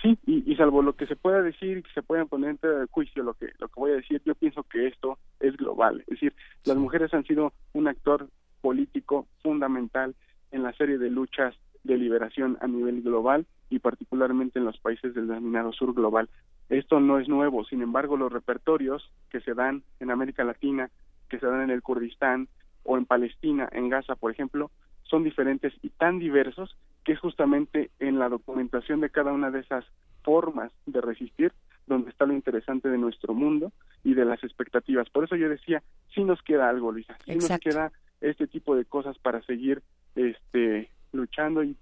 Sí, 0.02 0.18
y, 0.26 0.56
salvo 0.56 0.82
lo 0.82 0.94
que 0.94 1.08
se 1.08 1.18
pueda 1.18 1.42
decir 1.42 1.78
y 1.78 1.84
que 1.84 1.92
se 1.92 2.02
puedan 2.02 2.30
poner 2.30 2.58
en 2.64 2.88
juicio 2.88 3.22
lo 3.22 3.34
que 3.34 3.48
lo 3.60 3.68
que 3.68 3.80
voy 3.80 3.92
a 3.92 3.96
decir, 3.96 4.22
yo 4.26 4.34
pienso 4.34 4.64
que 4.64 4.88
esto 4.88 5.18
es 5.42 5.58
global. 5.58 6.00
Es 6.02 6.08
decir, 6.08 6.34
las 6.64 6.78
mujeres 6.78 7.14
han 7.14 7.26
sido 7.26 7.52
un 7.74 7.88
actor 7.90 8.30
político 8.62 9.28
fundamental 9.44 10.16
en 10.52 10.64
la 10.64 10.72
serie 10.74 10.98
de 10.98 11.10
luchas 11.10 11.54
de 11.84 11.98
liberación 11.98 12.58
a 12.62 12.68
nivel 12.68 13.02
global 13.02 13.46
y 13.70 13.80
particularmente 13.80 14.60
en 14.60 14.66
los 14.66 14.80
países 14.80 15.14
del 15.14 15.28
denominado 15.28 15.72
sur 15.72 15.94
global. 15.94 16.30
Esto 16.70 17.00
no 17.00 17.20
es 17.20 17.28
nuevo, 17.28 17.66
sin 17.66 17.82
embargo, 17.82 18.18
los 18.18 18.32
repertorios 18.32 19.12
que 19.30 19.42
se 19.42 19.54
dan 19.54 19.84
en 20.00 20.12
América 20.12 20.44
Latina, 20.44 20.90
que 21.30 21.40
se 21.40 21.46
dan 21.46 21.62
en 21.62 21.70
el 21.72 21.82
Kurdistán 21.82 22.48
o 22.84 22.98
en 22.98 23.06
Palestina, 23.06 23.68
en 23.72 23.90
Gaza, 23.90 24.16
por 24.16 24.32
ejemplo, 24.32 24.72
son 25.04 25.24
diferentes 25.24 25.74
y 25.82 25.90
tan 25.90 26.20
diversos 26.20 26.78
que 27.04 27.14
es 27.14 27.20
justamente 27.20 27.90
en 28.00 28.20
la 28.20 28.30
documentación 28.30 29.02
de 29.02 29.10
cada 29.10 29.32
una 29.32 29.50
de 29.50 29.62
esas 29.62 29.86
formas 30.24 30.72
de 30.86 31.02
resistir 31.02 31.54
donde 31.88 32.12
está 32.12 32.26
lo 32.26 32.34
interesante 32.34 32.88
de 32.88 32.98
nuestro 32.98 33.34
mundo 33.34 33.72
y 34.04 34.14
de 34.14 34.26
las 34.26 34.44
expectativas. 34.44 35.10
Por 35.10 35.24
eso 35.24 35.36
yo 35.36 35.50
decía, 35.50 35.82
sí 36.14 36.24
nos 36.24 36.42
queda 36.44 36.70
algo, 36.70 36.92
Luisa, 36.92 37.18
sí 37.26 37.36
nos 37.36 37.60
queda 37.60 37.92
este 38.22 38.48
tipo 38.48 38.76
de 38.76 38.86
cosas 38.86 39.18
para 39.18 39.42
seguir 39.42 39.82
este 40.16 40.92
luchando 41.12 41.64
y, 41.64 41.76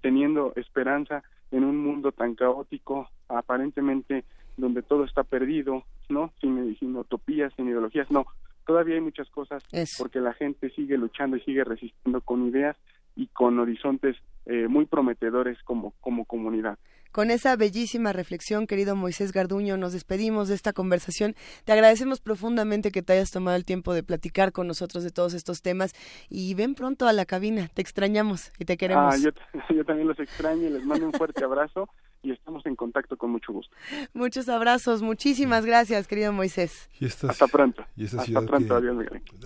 teniendo 0.00 0.52
esperanza 0.56 1.22
en 1.50 1.64
un 1.64 1.76
mundo 1.76 2.12
tan 2.12 2.34
caótico, 2.34 3.08
aparentemente 3.28 4.24
donde 4.56 4.82
todo 4.82 5.04
está 5.04 5.22
perdido, 5.22 5.84
¿no? 6.08 6.32
Sin, 6.40 6.76
sin 6.78 6.96
utopías, 6.96 7.52
sin 7.56 7.68
ideologías, 7.68 8.10
no. 8.10 8.26
Todavía 8.66 8.94
hay 8.94 9.00
muchas 9.00 9.28
cosas 9.30 9.62
porque 9.98 10.20
la 10.20 10.34
gente 10.34 10.70
sigue 10.70 10.96
luchando 10.96 11.36
y 11.36 11.40
sigue 11.40 11.64
resistiendo 11.64 12.20
con 12.20 12.46
ideas 12.46 12.76
y 13.16 13.26
con 13.28 13.58
horizontes 13.58 14.16
eh, 14.46 14.68
muy 14.68 14.86
prometedores 14.86 15.58
como, 15.64 15.92
como 16.00 16.24
comunidad. 16.24 16.78
Con 17.12 17.30
esa 17.30 17.56
bellísima 17.56 18.14
reflexión, 18.14 18.66
querido 18.66 18.96
Moisés 18.96 19.32
Garduño, 19.32 19.76
nos 19.76 19.92
despedimos 19.92 20.48
de 20.48 20.54
esta 20.54 20.72
conversación. 20.72 21.34
Te 21.66 21.72
agradecemos 21.72 22.20
profundamente 22.20 22.90
que 22.90 23.02
te 23.02 23.12
hayas 23.12 23.30
tomado 23.30 23.54
el 23.54 23.66
tiempo 23.66 23.92
de 23.92 24.02
platicar 24.02 24.50
con 24.52 24.66
nosotros 24.66 25.04
de 25.04 25.10
todos 25.10 25.34
estos 25.34 25.60
temas 25.60 25.92
y 26.30 26.54
ven 26.54 26.74
pronto 26.74 27.06
a 27.06 27.12
la 27.12 27.26
cabina. 27.26 27.68
Te 27.74 27.82
extrañamos 27.82 28.50
y 28.58 28.64
te 28.64 28.78
queremos. 28.78 29.14
Ah, 29.14 29.18
yo, 29.18 29.30
yo 29.76 29.84
también 29.84 30.08
los 30.08 30.18
extraño 30.18 30.68
y 30.68 30.70
les 30.70 30.86
mando 30.86 31.04
un 31.04 31.12
fuerte 31.12 31.44
abrazo 31.44 31.90
y 32.22 32.30
estamos 32.30 32.64
en 32.66 32.76
contacto 32.76 33.16
con 33.16 33.30
mucho 33.30 33.52
gusto. 33.52 33.74
Muchos 34.14 34.48
abrazos, 34.48 35.02
muchísimas 35.02 35.66
gracias, 35.66 36.06
querido 36.06 36.32
Moisés. 36.32 36.88
hasta 37.28 37.48
pronto. 37.48 37.84
Y 37.96 38.04
hasta 38.04 38.22
pronto, 38.42 38.80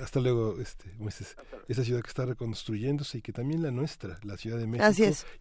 Hasta 0.02 0.20
luego, 0.20 0.60
este, 0.60 0.92
Moisés. 0.98 1.36
Esa 1.68 1.84
ciudad 1.84 2.02
que 2.02 2.08
está 2.08 2.26
reconstruyéndose 2.26 3.18
y 3.18 3.22
que 3.22 3.32
también 3.32 3.62
la 3.62 3.70
nuestra, 3.70 4.18
la 4.22 4.36
Ciudad 4.36 4.58
de 4.58 4.66
México. 4.66 4.86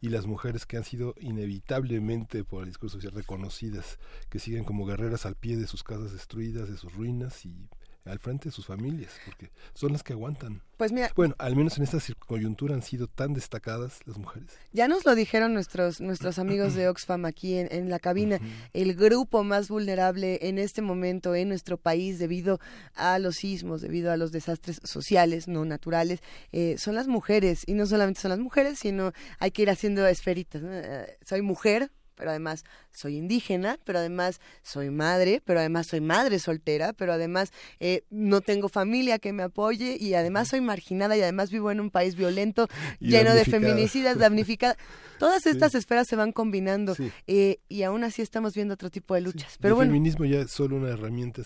Y 0.01 0.09
las 0.09 0.25
mujeres 0.25 0.65
que 0.65 0.77
han 0.77 0.83
sido 0.83 1.13
inevitablemente 1.19 2.43
por 2.43 2.63
el 2.63 2.69
discurso 2.69 2.97
social 2.97 3.13
reconocidas, 3.13 3.99
que 4.29 4.39
siguen 4.39 4.63
como 4.63 4.85
guerreras 4.85 5.25
al 5.25 5.35
pie 5.35 5.57
de 5.57 5.67
sus 5.67 5.83
casas 5.83 6.13
destruidas, 6.13 6.69
de 6.69 6.77
sus 6.77 6.93
ruinas 6.93 7.45
y 7.45 7.69
al 8.05 8.19
frente 8.19 8.49
de 8.49 8.51
sus 8.51 8.65
familias, 8.65 9.11
porque 9.25 9.49
son 9.73 9.91
las 9.91 10.03
que 10.03 10.13
aguantan. 10.13 10.61
Pues 10.77 10.91
mira, 10.91 11.11
bueno, 11.15 11.35
al 11.37 11.55
menos 11.55 11.77
en 11.77 11.83
esta 11.83 11.97
coyuntura 12.19 12.75
han 12.75 12.81
sido 12.81 13.07
tan 13.07 13.33
destacadas 13.33 13.99
las 14.05 14.17
mujeres. 14.17 14.49
Ya 14.73 14.87
nos 14.87 15.05
lo 15.05 15.15
dijeron 15.15 15.53
nuestros 15.53 16.01
nuestros 16.01 16.37
amigos 16.37 16.75
de 16.75 16.87
Oxfam 16.89 17.25
aquí 17.25 17.55
en, 17.55 17.89
la 17.89 17.99
cabina, 17.99 18.39
el 18.73 18.93
grupo 18.93 19.43
más 19.43 19.69
vulnerable 19.69 20.39
en 20.41 20.57
este 20.57 20.81
momento 20.81 21.33
en 21.33 21.49
nuestro 21.49 21.77
país 21.77 22.19
debido 22.19 22.59
a 22.93 23.19
los 23.19 23.37
sismos, 23.37 23.81
debido 23.81 24.11
a 24.11 24.17
los 24.17 24.31
desastres 24.31 24.81
sociales, 24.83 25.47
no 25.47 25.65
naturales, 25.65 26.21
eh, 26.51 26.75
son 26.77 26.95
las 26.95 27.07
mujeres 27.07 27.63
y 27.65 27.73
no 27.73 27.85
solamente 27.85 28.21
son 28.21 28.29
las 28.29 28.39
mujeres, 28.39 28.79
sino 28.79 29.13
hay 29.39 29.51
que 29.51 29.63
ir 29.63 29.69
haciendo 29.69 30.05
esferitas. 30.07 30.61
Eh, 30.63 31.17
soy 31.25 31.41
mujer, 31.41 31.89
pero 32.15 32.29
además 32.29 32.63
soy 32.91 33.17
indígena, 33.17 33.79
pero 33.83 33.99
además 33.99 34.39
soy 34.61 34.89
madre, 34.89 35.41
pero 35.45 35.59
además 35.59 35.87
soy 35.87 36.01
madre 36.01 36.39
soltera, 36.39 36.93
pero 36.93 37.13
además 37.13 37.51
eh, 37.79 38.03
no 38.09 38.41
tengo 38.41 38.69
familia 38.69 39.19
que 39.19 39.33
me 39.33 39.43
apoye 39.43 39.97
y 39.99 40.13
además 40.13 40.49
soy 40.49 40.61
marginada 40.61 41.15
y 41.17 41.21
además 41.21 41.51
vivo 41.51 41.71
en 41.71 41.79
un 41.79 41.91
país 41.91 42.15
violento, 42.15 42.67
lleno 42.99 43.33
de 43.33 43.45
feminicidas, 43.45 44.17
damnificadas. 44.17 44.77
Todas 45.19 45.45
estas 45.45 45.75
esferas 45.75 46.07
se 46.07 46.15
van 46.15 46.31
combinando 46.31 46.95
eh, 47.27 47.59
y 47.69 47.83
aún 47.83 48.03
así 48.03 48.21
estamos 48.21 48.53
viendo 48.53 48.73
otro 48.73 48.89
tipo 48.89 49.13
de 49.15 49.21
luchas. 49.21 49.57
Pero 49.61 49.81
el 49.81 49.87
feminismo 49.87 50.25
ya 50.25 50.41
es 50.41 50.51
solo 50.51 50.75
una 50.75 50.89
herramienta, 50.89 51.41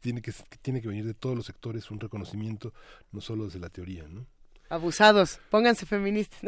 tiene, 0.00 0.22
que, 0.22 0.32
tiene 0.62 0.80
que 0.80 0.88
venir 0.88 1.04
de 1.04 1.14
todos 1.14 1.36
los 1.36 1.46
sectores, 1.46 1.90
un 1.90 2.00
reconocimiento, 2.00 2.72
no 3.12 3.20
solo 3.20 3.44
desde 3.44 3.60
la 3.60 3.68
teoría, 3.68 4.06
¿no? 4.08 4.26
Abusados, 4.68 5.38
pónganse 5.50 5.86
feministas. 5.86 6.40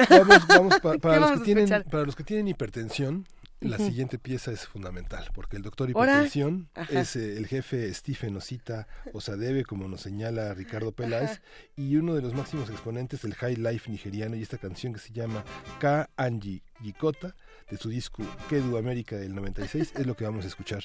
Vamos, 0.48 0.80
para, 1.02 1.20
los 1.20 1.38
que 1.38 1.44
tienen, 1.44 1.84
para 1.84 2.04
los 2.04 2.16
que 2.16 2.24
tienen 2.24 2.48
hipertensión, 2.48 3.26
la 3.60 3.76
siguiente 3.78 4.18
pieza 4.18 4.52
es 4.52 4.66
fundamental, 4.66 5.28
porque 5.34 5.56
el 5.56 5.62
doctor 5.62 5.90
hipertensión 5.90 6.68
es 6.90 7.16
eh, 7.16 7.36
el 7.36 7.46
jefe 7.46 7.92
Stephen 7.92 8.36
Osita 8.36 8.86
Osadebe, 9.12 9.64
como 9.64 9.88
nos 9.88 10.02
señala 10.02 10.54
Ricardo 10.54 10.92
Peláez, 10.92 11.40
y 11.76 11.96
uno 11.96 12.14
de 12.14 12.22
los 12.22 12.34
máximos 12.34 12.70
exponentes 12.70 13.22
del 13.22 13.34
high 13.34 13.56
life 13.56 13.90
nigeriano, 13.90 14.36
y 14.36 14.42
esta 14.42 14.58
canción 14.58 14.92
que 14.92 15.00
se 15.00 15.12
llama 15.12 15.44
K. 15.80 16.08
Angie 16.16 16.62
Yikota, 16.80 17.34
de 17.70 17.76
su 17.76 17.88
disco 17.88 18.22
Kedu 18.48 18.76
América 18.76 19.16
del 19.16 19.34
96, 19.34 19.92
es 19.96 20.06
lo 20.06 20.16
que 20.16 20.24
vamos 20.24 20.44
a 20.44 20.48
escuchar 20.48 20.82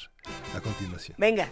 a 0.56 0.62
continuación. 0.62 1.16
Venga. 1.20 1.52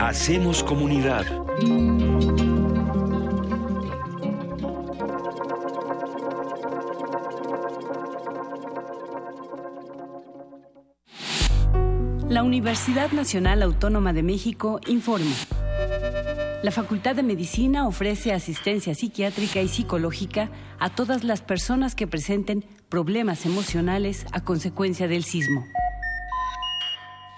Hacemos 0.00 0.62
comunidad. 0.64 1.24
La 12.28 12.42
Universidad 12.42 13.12
Nacional 13.12 13.62
Autónoma 13.62 14.12
de 14.12 14.22
México 14.22 14.80
informa. 14.88 15.34
La 16.62 16.70
Facultad 16.70 17.14
de 17.14 17.22
Medicina 17.22 17.86
ofrece 17.86 18.32
asistencia 18.32 18.94
psiquiátrica 18.94 19.60
y 19.60 19.68
psicológica 19.68 20.50
a 20.80 20.90
todas 20.90 21.22
las 21.22 21.42
personas 21.42 21.94
que 21.94 22.06
presenten 22.06 22.64
problemas 22.88 23.46
emocionales 23.46 24.26
a 24.32 24.42
consecuencia 24.42 25.06
del 25.06 25.24
sismo. 25.24 25.64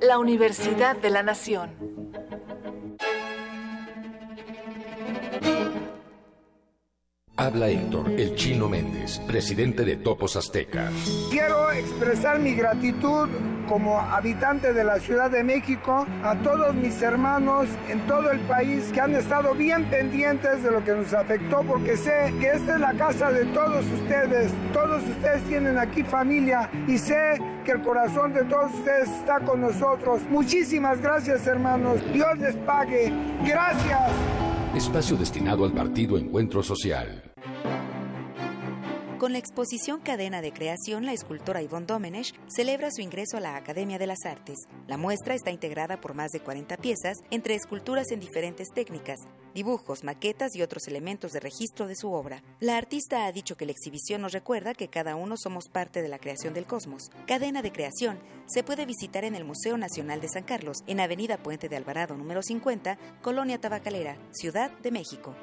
La 0.00 0.18
Universidad 0.18 0.96
de 0.96 1.10
la 1.10 1.22
Nación. 1.22 1.70
Habla 7.36 7.68
Héctor, 7.68 8.10
el 8.10 8.34
chino 8.34 8.68
Méndez, 8.68 9.20
presidente 9.26 9.84
de 9.84 9.96
Topos 9.96 10.36
Azteca. 10.36 10.90
Quiero 11.30 11.70
expresar 11.72 12.38
mi 12.38 12.54
gratitud 12.54 13.28
como 13.68 14.00
habitante 14.00 14.72
de 14.72 14.82
la 14.82 14.98
Ciudad 14.98 15.30
de 15.30 15.44
México 15.44 16.06
a 16.24 16.34
todos 16.36 16.74
mis 16.74 17.00
hermanos 17.02 17.68
en 17.88 18.00
todo 18.06 18.30
el 18.30 18.40
país 18.40 18.90
que 18.92 19.00
han 19.00 19.14
estado 19.14 19.54
bien 19.54 19.84
pendientes 19.84 20.62
de 20.62 20.70
lo 20.70 20.82
que 20.84 20.92
nos 20.92 21.12
afectó 21.12 21.62
porque 21.62 21.96
sé 21.96 22.32
que 22.40 22.48
esta 22.48 22.74
es 22.74 22.80
la 22.80 22.94
casa 22.94 23.30
de 23.30 23.44
todos 23.46 23.84
ustedes. 23.86 24.52
Todos 24.72 25.02
ustedes 25.02 25.42
tienen 25.44 25.78
aquí 25.78 26.02
familia 26.02 26.70
y 26.86 26.98
sé 26.98 27.38
que 27.64 27.72
el 27.72 27.82
corazón 27.82 28.32
de 28.32 28.44
todos 28.44 28.72
ustedes 28.72 29.08
está 29.10 29.40
con 29.40 29.60
nosotros. 29.60 30.22
Muchísimas 30.30 31.00
gracias 31.00 31.46
hermanos. 31.46 32.00
Dios 32.12 32.38
les 32.38 32.56
pague. 32.56 33.12
Gracias. 33.44 34.10
Espacio 34.74 35.16
destinado 35.16 35.64
al 35.64 35.72
partido 35.72 36.16
Encuentro 36.16 36.62
Social. 36.62 37.22
Con 39.18 39.32
la 39.32 39.38
exposición 39.38 39.98
Cadena 39.98 40.40
de 40.40 40.52
Creación, 40.52 41.04
la 41.04 41.12
escultora 41.12 41.60
Yvonne 41.60 41.86
Domenech 41.86 42.32
celebra 42.46 42.92
su 42.92 43.00
ingreso 43.00 43.36
a 43.36 43.40
la 43.40 43.56
Academia 43.56 43.98
de 43.98 44.06
las 44.06 44.24
Artes. 44.24 44.68
La 44.86 44.96
muestra 44.96 45.34
está 45.34 45.50
integrada 45.50 46.00
por 46.00 46.14
más 46.14 46.30
de 46.30 46.38
40 46.38 46.76
piezas, 46.76 47.18
entre 47.32 47.56
esculturas 47.56 48.12
en 48.12 48.20
diferentes 48.20 48.68
técnicas, 48.72 49.18
dibujos, 49.54 50.04
maquetas 50.04 50.54
y 50.54 50.62
otros 50.62 50.86
elementos 50.86 51.32
de 51.32 51.40
registro 51.40 51.88
de 51.88 51.96
su 51.96 52.12
obra. 52.12 52.44
La 52.60 52.76
artista 52.76 53.26
ha 53.26 53.32
dicho 53.32 53.56
que 53.56 53.66
la 53.66 53.72
exhibición 53.72 54.22
nos 54.22 54.30
recuerda 54.30 54.72
que 54.72 54.86
cada 54.86 55.16
uno 55.16 55.36
somos 55.36 55.68
parte 55.68 56.00
de 56.00 56.08
la 56.08 56.20
creación 56.20 56.54
del 56.54 56.68
cosmos. 56.68 57.10
Cadena 57.26 57.60
de 57.60 57.72
Creación 57.72 58.20
se 58.46 58.62
puede 58.62 58.86
visitar 58.86 59.24
en 59.24 59.34
el 59.34 59.44
Museo 59.44 59.76
Nacional 59.78 60.20
de 60.20 60.28
San 60.28 60.44
Carlos, 60.44 60.84
en 60.86 61.00
Avenida 61.00 61.38
Puente 61.38 61.68
de 61.68 61.74
Alvarado 61.74 62.16
número 62.16 62.40
50, 62.40 62.96
Colonia 63.20 63.60
Tabacalera, 63.60 64.16
Ciudad 64.30 64.70
de 64.78 64.92
México. 64.92 65.34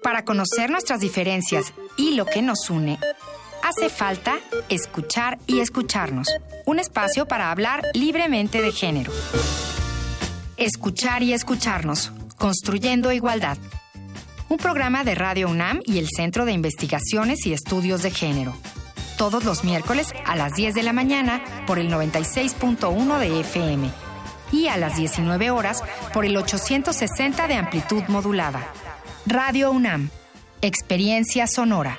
Para 0.02 0.24
conocer 0.24 0.70
nuestras 0.70 1.00
diferencias 1.00 1.72
y 1.96 2.14
lo 2.14 2.26
que 2.26 2.42
nos 2.42 2.68
une, 2.70 2.98
hace 3.64 3.88
falta 3.88 4.40
escuchar 4.68 5.38
y 5.46 5.60
escucharnos. 5.60 6.28
Un 6.66 6.78
espacio 6.78 7.26
para 7.26 7.50
hablar 7.50 7.82
libremente 7.94 8.60
de 8.60 8.72
género. 8.72 9.10
Escuchar 10.58 11.22
y 11.22 11.32
escucharnos, 11.32 12.12
construyendo 12.36 13.10
igualdad. 13.10 13.56
Un 14.50 14.58
programa 14.58 15.02
de 15.02 15.14
Radio 15.14 15.48
UNAM 15.48 15.80
y 15.86 15.98
el 15.98 16.08
Centro 16.14 16.44
de 16.44 16.52
Investigaciones 16.52 17.46
y 17.46 17.54
Estudios 17.54 18.02
de 18.02 18.10
Género. 18.10 18.54
Todos 19.16 19.44
los 19.44 19.64
miércoles 19.64 20.12
a 20.26 20.36
las 20.36 20.52
10 20.52 20.74
de 20.74 20.82
la 20.82 20.92
mañana 20.92 21.42
por 21.66 21.78
el 21.78 21.90
96.1 21.90 23.18
de 23.18 23.40
FM 23.40 23.90
y 24.52 24.68
a 24.68 24.76
las 24.76 24.96
19 24.96 25.50
horas 25.50 25.82
por 26.12 26.26
el 26.26 26.36
860 26.36 27.48
de 27.48 27.54
amplitud 27.54 28.02
modulada. 28.08 28.72
Radio 29.26 29.70
UNAM. 29.70 30.10
Experiencia 30.60 31.46
sonora. 31.46 31.98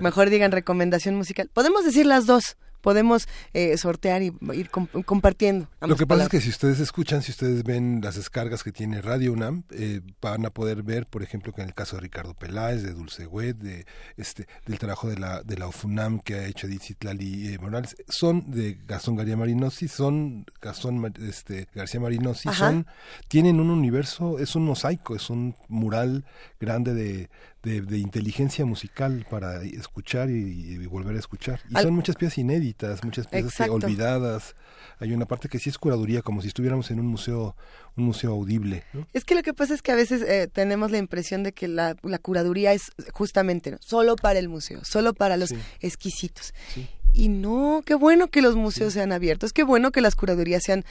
mejor 0.00 0.30
digan 0.30 0.52
recomendación 0.52 1.14
musical. 1.14 1.50
Podemos 1.52 1.84
decir 1.84 2.06
las 2.06 2.26
dos, 2.26 2.56
podemos 2.84 3.26
eh, 3.54 3.76
sortear 3.78 4.22
y 4.22 4.30
ir 4.52 4.68
com- 4.68 4.86
compartiendo. 5.06 5.66
Lo 5.80 5.96
que 5.96 6.06
pasa 6.06 6.24
es 6.24 6.28
que 6.28 6.40
si 6.42 6.50
ustedes 6.50 6.78
escuchan, 6.80 7.22
si 7.22 7.32
ustedes 7.32 7.64
ven 7.64 8.00
las 8.02 8.16
descargas 8.16 8.62
que 8.62 8.72
tiene 8.72 9.00
Radio 9.00 9.32
UNAM, 9.32 9.64
eh, 9.70 10.02
van 10.20 10.44
a 10.44 10.50
poder 10.50 10.82
ver, 10.82 11.06
por 11.06 11.22
ejemplo, 11.22 11.52
que 11.54 11.62
en 11.62 11.68
el 11.68 11.74
caso 11.74 11.96
de 11.96 12.02
Ricardo 12.02 12.34
Peláez, 12.34 12.82
de 12.82 12.92
Dulce 12.92 13.26
Wet, 13.26 13.56
de 13.56 13.86
este, 14.18 14.46
del 14.66 14.78
trabajo 14.78 15.08
de 15.08 15.16
la 15.16 15.42
de 15.42 15.56
la 15.56 15.66
UFUNAM 15.66 16.20
que 16.20 16.34
ha 16.34 16.46
hecho 16.46 16.66
Edith 16.66 16.82
Citlali 16.82 17.54
eh, 17.54 17.58
Morales, 17.58 17.96
son 18.08 18.50
de 18.50 18.78
Gastón 18.86 19.16
García 19.16 19.36
Marinosi, 19.38 19.88
son 19.88 20.44
Gastón 20.60 21.12
este, 21.26 21.66
García 21.74 22.00
Marinosi, 22.00 22.50
son 22.52 22.86
tienen 23.28 23.60
un 23.60 23.70
universo, 23.70 24.38
es 24.38 24.54
un 24.56 24.66
mosaico, 24.66 25.16
es 25.16 25.30
un 25.30 25.56
mural 25.68 26.26
grande 26.60 26.92
de, 26.92 27.30
de, 27.64 27.80
de 27.80 27.98
inteligencia 27.98 28.64
musical 28.64 29.26
para 29.30 29.62
escuchar 29.62 30.30
y, 30.30 30.34
y 30.34 30.86
volver 30.86 31.16
a 31.16 31.18
escuchar. 31.18 31.60
Y 31.70 31.76
Al- 31.76 31.84
son 31.84 31.94
muchas 31.94 32.14
piezas 32.16 32.38
inéditas, 32.38 33.02
muchas 33.02 33.26
piezas 33.26 33.54
que 33.56 33.64
Exacto. 33.64 33.74
olvidadas. 33.86 34.54
Hay 35.00 35.12
una 35.12 35.26
parte 35.26 35.48
que 35.48 35.58
sí 35.58 35.70
es 35.70 35.78
curaduría, 35.78 36.22
como 36.22 36.40
si 36.42 36.48
estuviéramos 36.48 36.90
en 36.90 37.00
un 37.00 37.06
museo, 37.06 37.56
un 37.96 38.04
museo 38.04 38.32
audible. 38.32 38.84
¿no? 38.92 39.06
Es 39.12 39.24
que 39.24 39.34
lo 39.34 39.42
que 39.42 39.54
pasa 39.54 39.74
es 39.74 39.82
que 39.82 39.90
a 39.92 39.96
veces 39.96 40.22
eh, 40.22 40.48
tenemos 40.52 40.90
la 40.90 40.98
impresión 40.98 41.42
de 41.42 41.52
que 41.52 41.66
la, 41.66 41.96
la 42.02 42.18
curaduría 42.18 42.72
es 42.74 42.92
justamente 43.12 43.70
¿no? 43.72 43.78
solo 43.80 44.14
para 44.16 44.38
el 44.38 44.48
museo, 44.48 44.84
solo 44.84 45.14
para 45.14 45.36
los 45.36 45.52
exquisitos. 45.80 46.54
Y 47.12 47.28
no, 47.28 47.82
qué 47.86 47.94
bueno 47.94 48.28
que 48.28 48.42
los 48.42 48.56
museos 48.56 48.92
sean 48.92 49.10
abiertos, 49.12 49.52
qué 49.52 49.62
bueno 49.64 49.90
que 49.90 50.00
las 50.00 50.14
curadurías 50.14 50.62
sean... 50.62 50.84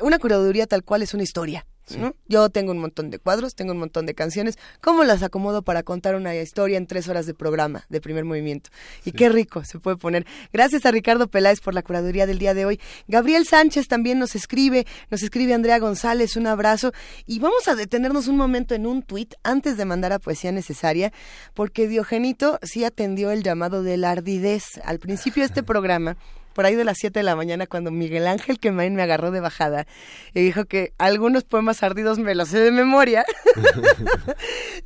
Una 0.00 0.18
curaduría 0.20 0.66
tal 0.68 0.84
cual 0.84 1.02
es 1.02 1.14
una 1.14 1.24
historia. 1.24 1.66
¿No? 1.98 2.14
Yo 2.28 2.48
tengo 2.50 2.72
un 2.72 2.78
montón 2.78 3.10
de 3.10 3.18
cuadros, 3.18 3.54
tengo 3.54 3.72
un 3.72 3.78
montón 3.78 4.06
de 4.06 4.14
canciones. 4.14 4.58
¿Cómo 4.80 5.04
las 5.04 5.22
acomodo 5.22 5.62
para 5.62 5.82
contar 5.82 6.14
una 6.14 6.34
historia 6.34 6.78
en 6.78 6.86
tres 6.86 7.08
horas 7.08 7.26
de 7.26 7.34
programa, 7.34 7.84
de 7.88 8.00
primer 8.00 8.24
movimiento? 8.24 8.70
Y 9.04 9.12
qué 9.12 9.28
rico 9.28 9.64
se 9.64 9.78
puede 9.78 9.96
poner. 9.96 10.26
Gracias 10.52 10.86
a 10.86 10.90
Ricardo 10.90 11.28
Peláez 11.28 11.60
por 11.60 11.74
la 11.74 11.82
curaduría 11.82 12.26
del 12.26 12.38
día 12.38 12.54
de 12.54 12.64
hoy. 12.64 12.80
Gabriel 13.08 13.46
Sánchez 13.46 13.88
también 13.88 14.18
nos 14.18 14.34
escribe, 14.34 14.86
nos 15.10 15.22
escribe 15.22 15.54
Andrea 15.54 15.78
González, 15.78 16.36
un 16.36 16.46
abrazo. 16.46 16.92
Y 17.26 17.38
vamos 17.38 17.68
a 17.68 17.74
detenernos 17.74 18.28
un 18.28 18.36
momento 18.36 18.74
en 18.74 18.86
un 18.86 19.02
tuit 19.02 19.34
antes 19.42 19.76
de 19.76 19.84
mandar 19.84 20.12
a 20.12 20.18
Poesía 20.18 20.52
Necesaria, 20.52 21.12
porque 21.54 21.88
Diogenito 21.88 22.58
sí 22.62 22.84
atendió 22.84 23.30
el 23.30 23.42
llamado 23.42 23.82
de 23.82 23.96
la 23.96 24.10
ardidez. 24.10 24.80
Al 24.84 24.98
principio 24.98 25.42
de 25.42 25.46
este 25.46 25.62
programa 25.62 26.16
por 26.54 26.64
ahí 26.66 26.74
de 26.74 26.84
las 26.84 26.96
7 26.98 27.18
de 27.18 27.22
la 27.24 27.36
mañana 27.36 27.66
cuando 27.66 27.90
Miguel 27.90 28.26
Ángel 28.26 28.58
Quemain 28.58 28.94
me 28.94 29.02
agarró 29.02 29.30
de 29.30 29.40
bajada 29.40 29.86
y 30.32 30.40
dijo 30.42 30.64
que 30.64 30.92
algunos 30.98 31.44
poemas 31.44 31.82
ardidos 31.82 32.18
me 32.18 32.34
los 32.34 32.48
sé 32.48 32.58
de 32.60 32.70
memoria. 32.70 33.24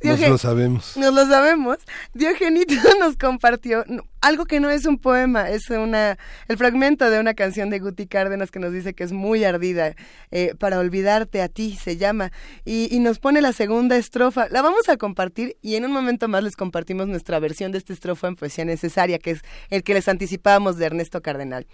Nos 0.03 0.19
Diogen- 0.19 0.29
lo 0.29 0.37
sabemos. 0.37 0.97
Nos 0.97 1.13
lo 1.13 1.25
sabemos. 1.25 1.77
Diogenito 2.13 2.73
nos 2.99 3.15
compartió 3.17 3.83
algo 4.21 4.45
que 4.45 4.59
no 4.59 4.69
es 4.69 4.85
un 4.85 4.97
poema, 4.97 5.49
es 5.49 5.69
una 5.69 6.17
el 6.47 6.57
fragmento 6.57 7.09
de 7.09 7.19
una 7.19 7.33
canción 7.33 7.69
de 7.69 7.79
Guti 7.79 8.07
Cárdenas 8.07 8.51
que 8.51 8.59
nos 8.59 8.73
dice 8.73 8.93
que 8.93 9.03
es 9.03 9.11
muy 9.11 9.43
ardida. 9.43 9.95
eh, 10.31 10.53
para 10.59 10.79
olvidarte 10.79 11.41
a 11.41 11.49
ti 11.49 11.77
se 11.81 11.97
llama. 11.97 12.31
Y, 12.65 12.87
y 12.95 12.99
nos 12.99 13.19
pone 13.19 13.41
la 13.41 13.53
segunda 13.53 13.97
estrofa. 13.97 14.47
La 14.49 14.61
vamos 14.61 14.89
a 14.89 14.97
compartir 14.97 15.57
y 15.61 15.75
en 15.75 15.85
un 15.85 15.91
momento 15.91 16.27
más 16.27 16.43
les 16.43 16.55
compartimos 16.55 17.07
nuestra 17.07 17.39
versión 17.39 17.71
de 17.71 17.77
esta 17.77 17.93
estrofa 17.93 18.27
en 18.27 18.35
Poesía 18.35 18.65
Necesaria, 18.65 19.19
que 19.19 19.31
es 19.31 19.41
el 19.69 19.83
que 19.83 19.93
les 19.93 20.07
anticipábamos 20.07 20.77
de 20.77 20.85
Ernesto 20.85 21.21
Cardenal. 21.21 21.67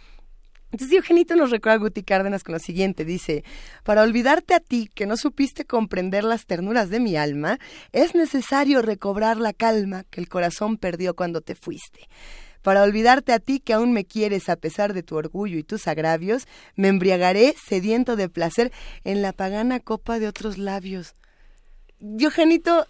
Entonces 0.76 0.92
Diogenito 0.92 1.38
nos 1.38 1.52
recuerda 1.52 1.76
a 1.76 1.80
Guti 1.80 2.04
Cárdenas 2.04 2.44
con 2.44 2.52
lo 2.52 2.60
siguiente, 2.60 3.06
dice, 3.06 3.46
para 3.86 4.02
olvidarte 4.02 4.54
a 4.54 4.60
ti 4.60 4.90
que 4.94 5.06
no 5.06 5.16
supiste 5.16 5.64
comprender 5.64 6.26
las 6.26 6.46
ternuras 6.46 6.90
de 6.90 7.00
mi 7.00 7.16
alma, 7.16 7.60
es 7.94 8.14
necesario 8.14 8.82
recobrar 8.82 9.38
la 9.38 9.54
calma 9.54 10.04
que 10.10 10.20
el 10.20 10.28
corazón 10.28 10.76
perdió 10.76 11.16
cuando 11.16 11.40
te 11.40 11.56
fuiste. 11.56 12.10
Para 12.62 12.84
olvidarte 12.84 13.32
a 13.32 13.40
ti 13.40 13.62
que 13.62 13.72
aún 13.72 13.94
me 13.94 14.04
quieres 14.04 14.50
a 14.50 14.58
pesar 14.58 14.94
de 14.94 15.02
tu 15.02 15.16
orgullo 15.16 15.58
y 15.58 15.64
tus 15.64 15.88
agravios, 15.88 16.46
me 16.76 16.90
embriagaré 16.90 17.56
sediento 17.70 18.18
de 18.18 18.28
placer 18.28 18.74
en 19.06 19.22
la 19.22 19.32
pagana 19.32 19.80
copa 19.80 20.20
de 20.20 20.28
otros 20.28 20.58
labios. 20.58 21.16
Diogenito, 22.02 22.86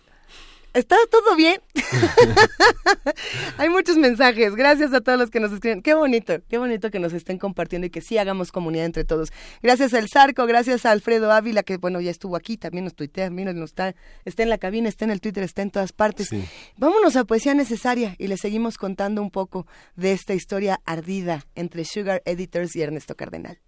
¿Está 0.75 0.97
todo 1.09 1.37
bien? 1.37 1.61
Hay 3.57 3.69
muchos 3.69 3.95
mensajes. 3.95 4.55
Gracias 4.55 4.93
a 4.93 4.99
todos 4.99 5.17
los 5.17 5.31
que 5.31 5.39
nos 5.39 5.53
escriben. 5.53 5.81
Qué 5.81 5.93
bonito, 5.93 6.41
qué 6.49 6.57
bonito 6.57 6.91
que 6.91 6.99
nos 6.99 7.13
estén 7.13 7.37
compartiendo 7.37 7.87
y 7.87 7.89
que 7.89 8.01
sí 8.01 8.17
hagamos 8.17 8.51
comunidad 8.51 8.85
entre 8.85 9.05
todos. 9.05 9.31
Gracias 9.63 9.93
al 9.93 10.09
Zarco, 10.09 10.45
gracias 10.45 10.85
a 10.85 10.91
Alfredo 10.91 11.31
Ávila, 11.31 11.63
que 11.63 11.77
bueno, 11.77 12.01
ya 12.01 12.11
estuvo 12.11 12.35
aquí, 12.35 12.57
también 12.57 12.83
nos 12.83 12.93
tuitea, 12.93 13.29
miren, 13.29 13.57
nos 13.57 13.69
está, 13.69 13.95
está 14.25 14.43
en 14.43 14.49
la 14.49 14.57
cabina, 14.57 14.89
está 14.89 15.05
en 15.05 15.11
el 15.11 15.21
Twitter, 15.21 15.43
está 15.43 15.61
en 15.61 15.71
todas 15.71 15.93
partes. 15.93 16.27
Vámonos 16.75 17.15
a 17.15 17.23
Poesía 17.23 17.53
Necesaria 17.53 18.15
y 18.17 18.27
le 18.27 18.35
seguimos 18.35 18.77
contando 18.77 19.21
un 19.21 19.31
poco 19.31 19.65
de 19.95 20.11
esta 20.11 20.33
historia 20.33 20.81
ardida 20.85 21.45
entre 21.55 21.85
Sugar 21.85 22.21
Editors 22.25 22.75
y 22.75 22.81
Ernesto 22.81 23.15
Cardenal. 23.15 23.59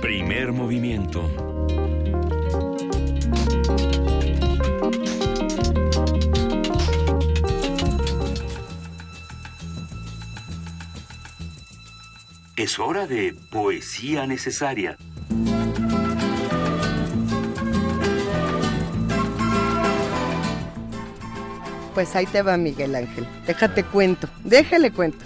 Primer 0.00 0.50
movimiento. 0.50 1.59
Es 12.60 12.78
hora 12.78 13.06
de 13.06 13.34
poesía 13.50 14.26
necesaria. 14.26 14.98
Pues 21.94 22.14
ahí 22.14 22.26
te 22.26 22.42
va 22.42 22.58
Miguel 22.58 22.94
Ángel. 22.96 23.26
Déjate 23.46 23.82
cuento, 23.82 24.28
déjale 24.44 24.90
cuento. 24.90 25.24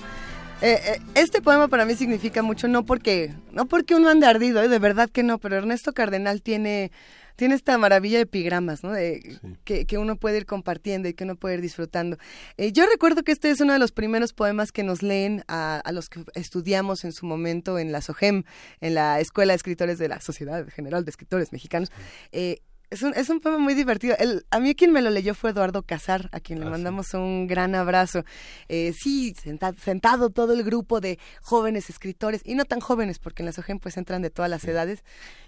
Eh, 0.63 0.79
eh, 0.87 1.01
este 1.17 1.43
poema 1.43 1.67
para 1.67 1.85
mí 1.85 1.97
significa 1.97 2.41
mucho, 2.41 2.69
no 2.69 2.87
porque, 2.87 3.35
no 3.51 3.67
porque 3.67 3.97
uno 3.97 4.11
ande 4.11 4.29
ardido, 4.29 4.63
eh, 4.63 4.69
de 4.69 4.79
verdad 4.79 5.11
que 5.11 5.25
no, 5.25 5.39
pero 5.39 5.57
Ernesto 5.57 5.93
Cardenal 5.93 6.41
tiene 6.41 6.93
tiene 7.37 7.55
esta 7.55 7.77
maravilla 7.79 8.19
de 8.19 8.23
epigramas, 8.23 8.83
¿no? 8.83 8.93
De, 8.93 9.39
que, 9.65 9.87
que, 9.87 9.99
uno 9.99 10.17
puede 10.17 10.39
ir 10.39 10.47
compartiendo 10.47 11.09
y 11.09 11.15
que 11.15 11.25
uno 11.25 11.37
puede 11.37 11.57
ir 11.57 11.61
disfrutando. 11.61 12.17
Eh, 12.57 12.73
yo 12.73 12.87
recuerdo 12.87 13.23
que 13.23 13.33
este 13.33 13.51
es 13.51 13.61
uno 13.61 13.73
de 13.73 13.79
los 13.79 13.93
primeros 13.93 14.33
poemas 14.33 14.73
que 14.73 14.83
nos 14.83 15.03
leen 15.03 15.45
a, 15.49 15.79
a, 15.79 15.93
los 15.93 16.09
que 16.09 16.25
estudiamos 16.35 17.05
en 17.05 17.13
su 17.13 17.27
momento 17.27 17.79
en 17.79 17.93
la 17.93 18.01
SOGEM, 18.01 18.45
en 18.81 18.95
la 18.95 19.21
Escuela 19.21 19.53
de 19.53 19.57
Escritores 19.57 19.99
de 19.99 20.09
la 20.09 20.21
Sociedad 20.21 20.67
General 20.69 21.05
de 21.05 21.11
Escritores 21.11 21.53
Mexicanos. 21.53 21.91
Eh, 22.33 22.61
es 22.91 23.03
un, 23.03 23.13
es 23.15 23.29
un 23.29 23.41
poema 23.41 23.59
muy 23.59 23.75
divertido. 23.75 24.15
El, 24.19 24.47
a 24.51 24.61
mí 24.61 24.75
quien 24.75 24.93
me 24.93 25.03
lo 25.03 25.11
leyó 25.11 25.35
fue 25.35 25.51
Eduardo 25.51 25.83
Casar, 25.83 26.29
a 26.33 26.41
quien 26.41 26.61
le 26.61 26.67
ah, 26.67 26.71
mandamos 26.71 27.13
un 27.15 27.47
gran 27.47 27.75
abrazo. 27.75 28.25
Eh, 28.69 28.93
sí, 28.97 29.35
sentado, 29.35 29.77
sentado, 29.79 30.31
todo 30.31 30.53
el 30.53 30.63
grupo 30.63 31.01
de 31.01 31.19
jóvenes 31.43 31.91
escritores, 31.91 32.43
y 32.45 32.55
no 32.55 32.65
tan 32.65 32.81
jóvenes, 32.81 33.19
porque 33.19 33.43
en 33.43 33.47
la 33.47 33.53
SOGEM 33.53 33.79
pues 33.79 33.97
entran 33.97 34.23
de 34.23 34.31
todas 34.31 34.51
las 34.51 34.65
edades. 34.65 35.03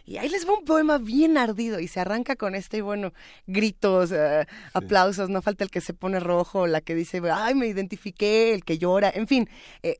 Y 0.04 0.18
ahí 0.18 0.28
les 0.28 0.48
va 0.48 0.54
un 0.54 0.64
poema 0.64 0.98
bien 0.98 1.38
ardido 1.38 1.80
y 1.80 1.88
se 1.88 2.00
arranca 2.00 2.36
con 2.36 2.54
este, 2.54 2.78
y 2.78 2.80
bueno, 2.80 3.12
gritos, 3.46 4.12
uh, 4.12 4.44
aplausos, 4.72 5.28
no 5.28 5.42
falta 5.42 5.64
el 5.64 5.70
que 5.70 5.80
se 5.80 5.94
pone 5.94 6.20
rojo, 6.20 6.66
la 6.66 6.80
que 6.80 6.94
dice, 6.94 7.20
ay, 7.32 7.54
me 7.54 7.66
identifiqué, 7.66 8.54
el 8.54 8.64
que 8.64 8.78
llora, 8.78 9.10
en 9.14 9.26
fin. 9.26 9.48
Eh, 9.82 9.98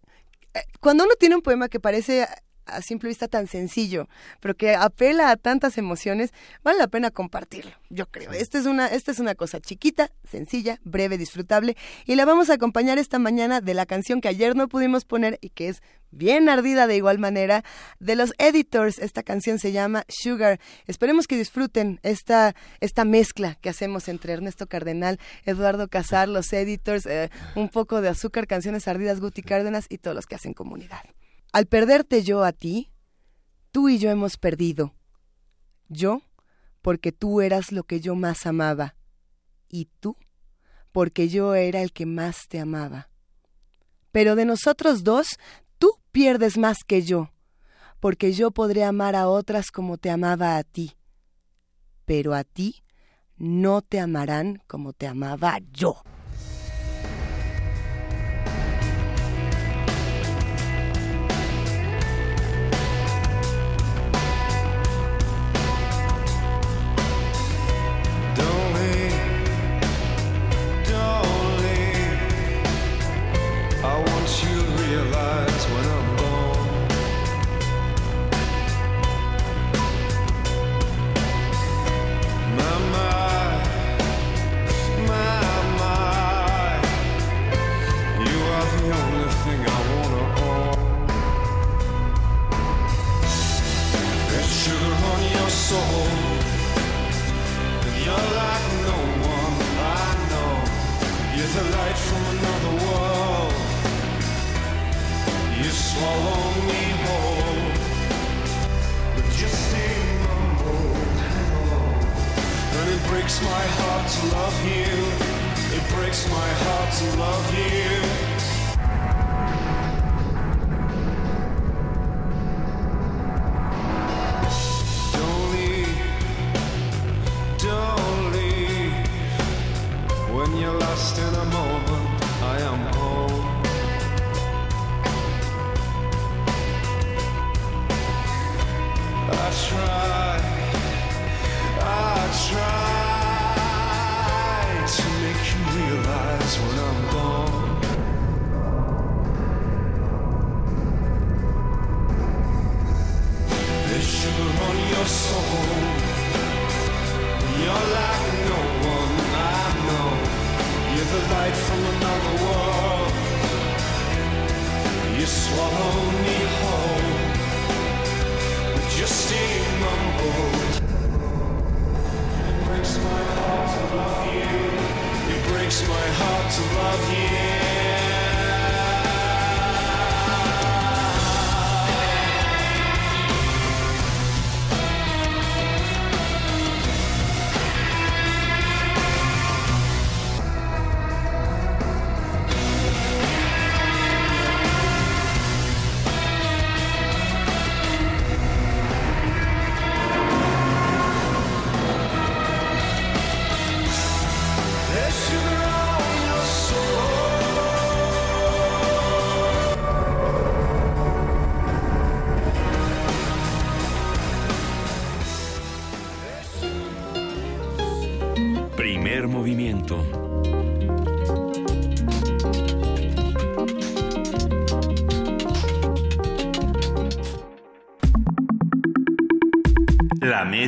eh 0.55 0.61
cuando 0.81 1.05
uno 1.05 1.15
tiene 1.19 1.37
un 1.37 1.43
poema 1.43 1.69
que 1.69 1.81
parece 1.81 2.27
a 2.67 2.83
simple 2.83 3.09
vista 3.09 3.29
tan 3.29 3.47
sencillo, 3.47 4.09
pero 4.41 4.55
que 4.55 4.75
apela 4.75 5.31
a 5.31 5.37
tantas 5.37 5.79
emociones, 5.79 6.33
vale 6.63 6.79
la 6.79 6.89
pena 6.89 7.11
compartirlo, 7.11 7.73
yo 7.91 8.07
creo. 8.07 8.33
Esta 8.33 8.59
es 8.59 8.67
una, 8.67 8.87
esta 8.89 9.13
es 9.13 9.19
una 9.19 9.35
cosa 9.35 9.61
chiquita, 9.61 10.11
sencilla, 10.29 10.81
breve, 10.85 11.19
disfrutable, 11.19 11.77
y 12.05 12.15
la 12.17 12.25
vamos 12.25 12.51
a 12.51 12.55
acompañar 12.55 12.99
esta 12.99 13.19
mañana 13.19 13.61
de 13.61 13.75
la 13.75 13.87
canción 13.87 14.21
que 14.21 14.29
ayer 14.29 14.57
no 14.57 14.69
pudimos 14.69 15.05
poner 15.05 15.39
y 15.41 15.51
que 15.51 15.69
es 15.69 15.83
bien 16.11 16.49
ardida 16.49 16.87
de 16.87 16.97
igual 16.97 17.19
manera, 17.19 17.63
de 17.99 18.17
los 18.17 18.33
editors. 18.39 18.99
Esta 18.99 19.23
canción 19.23 19.59
se 19.59 19.73
llama 19.73 20.05
Sugar. 20.09 20.61
Esperemos 20.87 21.27
que 21.27 21.37
disfruten 21.37 22.01
esta, 22.03 22.55
esta 22.81 23.05
mezcla 23.05 23.57
que 23.61 23.69
hacemos 23.69 24.09
entre 24.09 24.33
Ernesto 24.33 24.67
Cardenal, 24.67 25.19
Eduardo 25.45 25.89
Casar, 25.89 26.29
los 26.29 26.53
editors, 26.53 27.07
eh, 27.07 27.31
un 27.55 27.69
poco 27.69 28.01
de 28.01 28.09
azúcar, 28.09 28.47
canciones 28.47 28.89
ardidas, 28.89 29.21
Guti 29.21 29.43
Cárdenas 29.43 29.87
y 29.89 29.99
todos 29.99 30.15
los 30.15 30.27
que 30.27 30.37
hacen 30.37 30.55
comunidad. 30.55 31.03
Al 31.57 31.65
perderte 31.65 32.23
yo 32.23 32.45
a 32.45 32.53
ti, 32.53 32.91
tú 33.73 33.89
y 33.89 33.97
yo 33.97 34.11
hemos 34.11 34.37
perdido. 34.37 34.93
Yo, 35.89 36.21
porque 36.83 37.13
tú 37.13 37.41
eras 37.41 37.73
lo 37.73 37.85
que 37.85 37.99
yo 37.99 38.15
más 38.15 38.45
amaba, 38.45 38.95
y 39.67 39.89
tú, 40.01 40.19
porque 40.93 41.31
yo 41.31 41.55
era 41.55 41.81
el 41.81 41.95
que 41.95 42.05
más 42.05 42.47
te 42.49 42.61
amaba. 42.61 43.09
Pero 44.13 44.37
de 44.37 44.45
nosotros 44.45 45.03
dos, 45.03 45.39
tú 45.79 45.93
pierdes 46.13 46.59
más 46.59 46.85
que 46.87 47.01
yo, 47.01 47.31
porque 48.01 48.35
yo 48.35 48.51
podré 48.51 48.85
amar 48.85 49.17
a 49.17 49.27
otras 49.27 49.71
como 49.71 49.97
te 49.97 50.11
amaba 50.11 50.59
a 50.59 50.63
ti, 50.63 50.93
pero 52.05 52.35
a 52.35 52.45
ti 52.45 52.85
no 53.39 53.81
te 53.81 53.99
amarán 53.99 54.63
como 54.67 54.93
te 54.93 55.07
amaba 55.07 55.59
yo. 55.73 56.03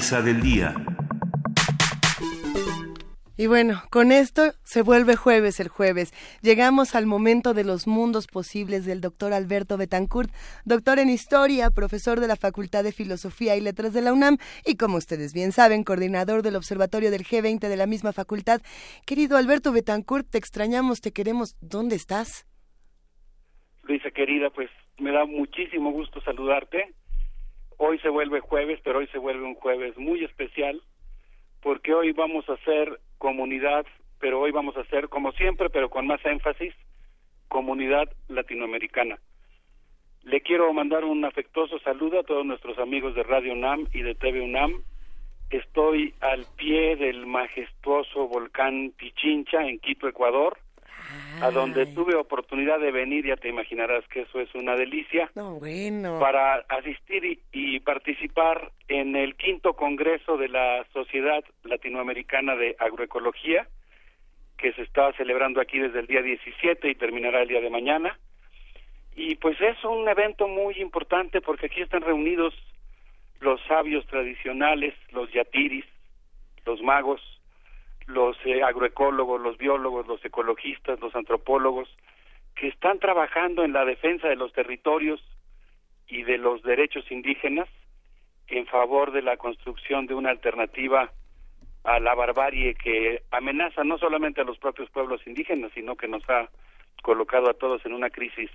Mesa 0.08 0.22
del 0.22 0.40
día. 0.40 0.74
Y 3.36 3.46
bueno, 3.46 3.82
con 3.90 4.10
esto 4.10 4.52
se 4.62 4.80
vuelve 4.80 5.16
jueves 5.16 5.60
el 5.60 5.68
jueves. 5.68 6.14
Llegamos 6.40 6.94
al 6.94 7.04
momento 7.04 7.52
de 7.52 7.62
los 7.62 7.86
mundos 7.86 8.26
posibles 8.26 8.86
del 8.86 9.02
doctor 9.02 9.34
Alberto 9.34 9.76
Betancourt, 9.76 10.30
doctor 10.64 10.98
en 10.98 11.10
historia, 11.10 11.68
profesor 11.70 12.20
de 12.20 12.26
la 12.26 12.36
Facultad 12.36 12.84
de 12.84 12.92
Filosofía 12.92 13.54
y 13.56 13.60
Letras 13.60 13.92
de 13.92 14.00
la 14.00 14.14
UNAM 14.14 14.38
y 14.64 14.76
como 14.76 14.96
ustedes 14.96 15.34
bien 15.34 15.52
saben, 15.52 15.84
coordinador 15.84 16.40
del 16.40 16.56
Observatorio 16.56 17.10
del 17.10 17.24
G20 17.24 17.68
de 17.68 17.76
la 17.76 17.86
misma 17.86 18.14
facultad. 18.14 18.62
Querido 19.04 19.36
Alberto 19.36 19.72
Betancourt, 19.72 20.30
te 20.30 20.38
extrañamos, 20.38 21.02
te 21.02 21.12
queremos. 21.12 21.54
¿Dónde 21.60 21.96
estás? 21.96 22.46
Luisa 23.82 24.10
querida, 24.10 24.48
pues 24.48 24.70
me 24.98 25.12
da 25.12 25.26
muchísimo 25.26 25.92
gusto 25.92 26.22
saludarte. 26.22 26.94
Hoy 27.78 27.98
se 28.00 28.08
vuelve 28.08 28.40
jueves, 28.40 28.80
pero 28.82 28.98
hoy 28.98 29.06
se 29.06 29.18
vuelve 29.18 29.44
un 29.44 29.54
jueves 29.54 29.96
muy 29.96 30.24
especial 30.24 30.82
porque 31.62 31.94
hoy 31.94 32.12
vamos 32.12 32.48
a 32.48 32.54
hacer 32.54 33.00
comunidad, 33.18 33.86
pero 34.18 34.40
hoy 34.40 34.50
vamos 34.50 34.76
a 34.76 34.80
hacer, 34.80 35.08
como 35.08 35.30
siempre, 35.32 35.70
pero 35.70 35.88
con 35.88 36.06
más 36.06 36.24
énfasis, 36.24 36.74
comunidad 37.46 38.08
latinoamericana. 38.28 39.18
Le 40.22 40.40
quiero 40.40 40.72
mandar 40.72 41.04
un 41.04 41.24
afectuoso 41.24 41.78
saludo 41.78 42.20
a 42.20 42.24
todos 42.24 42.44
nuestros 42.44 42.78
amigos 42.78 43.14
de 43.14 43.22
Radio 43.22 43.52
UNAM 43.52 43.86
y 43.92 44.02
de 44.02 44.16
TV 44.16 44.40
UNAM. 44.40 44.82
Estoy 45.50 46.14
al 46.20 46.46
pie 46.56 46.96
del 46.96 47.26
majestuoso 47.26 48.26
volcán 48.26 48.92
Pichincha 48.96 49.62
en 49.66 49.78
Quito, 49.78 50.08
Ecuador, 50.08 50.58
a 51.40 51.50
donde 51.50 51.86
tuve 51.86 52.14
oportunidad 52.16 52.80
de 52.80 52.90
venir, 52.90 53.26
ya 53.26 53.36
te 53.36 53.48
imaginarás 53.48 54.06
que 54.08 54.22
eso 54.22 54.40
es 54.40 54.52
una 54.54 54.74
delicia, 54.76 55.30
No, 55.34 55.54
bueno. 55.58 56.18
para 56.18 56.56
asistir 56.68 57.24
y, 57.24 57.40
y 57.52 57.80
participar 57.80 58.72
en 58.88 59.14
el 59.16 59.36
quinto 59.36 59.74
congreso 59.74 60.36
de 60.36 60.48
la 60.48 60.84
Sociedad 60.92 61.44
Latinoamericana 61.64 62.56
de 62.56 62.76
Agroecología, 62.78 63.68
que 64.56 64.72
se 64.72 64.82
está 64.82 65.12
celebrando 65.12 65.60
aquí 65.60 65.78
desde 65.78 66.00
el 66.00 66.06
día 66.06 66.22
17 66.22 66.88
y 66.90 66.94
terminará 66.96 67.42
el 67.42 67.48
día 67.48 67.60
de 67.60 67.70
mañana. 67.70 68.18
Y 69.14 69.36
pues 69.36 69.60
es 69.60 69.82
un 69.84 70.08
evento 70.08 70.48
muy 70.48 70.74
importante 70.80 71.40
porque 71.40 71.66
aquí 71.66 71.80
están 71.82 72.02
reunidos 72.02 72.54
los 73.40 73.60
sabios 73.68 74.04
tradicionales, 74.06 74.94
los 75.12 75.32
yatiris, 75.32 75.84
los 76.66 76.82
magos, 76.82 77.20
los 78.08 78.36
eh, 78.44 78.62
agroecólogos, 78.62 79.40
los 79.40 79.58
biólogos, 79.58 80.06
los 80.06 80.24
ecologistas, 80.24 80.98
los 81.00 81.14
antropólogos, 81.14 81.88
que 82.56 82.68
están 82.68 82.98
trabajando 82.98 83.64
en 83.64 83.72
la 83.72 83.84
defensa 83.84 84.28
de 84.28 84.36
los 84.36 84.52
territorios 84.52 85.20
y 86.08 86.22
de 86.24 86.38
los 86.38 86.62
derechos 86.62 87.04
indígenas 87.10 87.68
en 88.48 88.66
favor 88.66 89.12
de 89.12 89.22
la 89.22 89.36
construcción 89.36 90.06
de 90.06 90.14
una 90.14 90.30
alternativa 90.30 91.12
a 91.84 92.00
la 92.00 92.14
barbarie 92.14 92.74
que 92.74 93.22
amenaza 93.30 93.84
no 93.84 93.98
solamente 93.98 94.40
a 94.40 94.44
los 94.44 94.58
propios 94.58 94.90
pueblos 94.90 95.20
indígenas, 95.26 95.70
sino 95.74 95.94
que 95.94 96.08
nos 96.08 96.22
ha 96.30 96.48
colocado 97.02 97.50
a 97.50 97.54
todos 97.54 97.84
en 97.84 97.92
una 97.92 98.08
crisis 98.08 98.50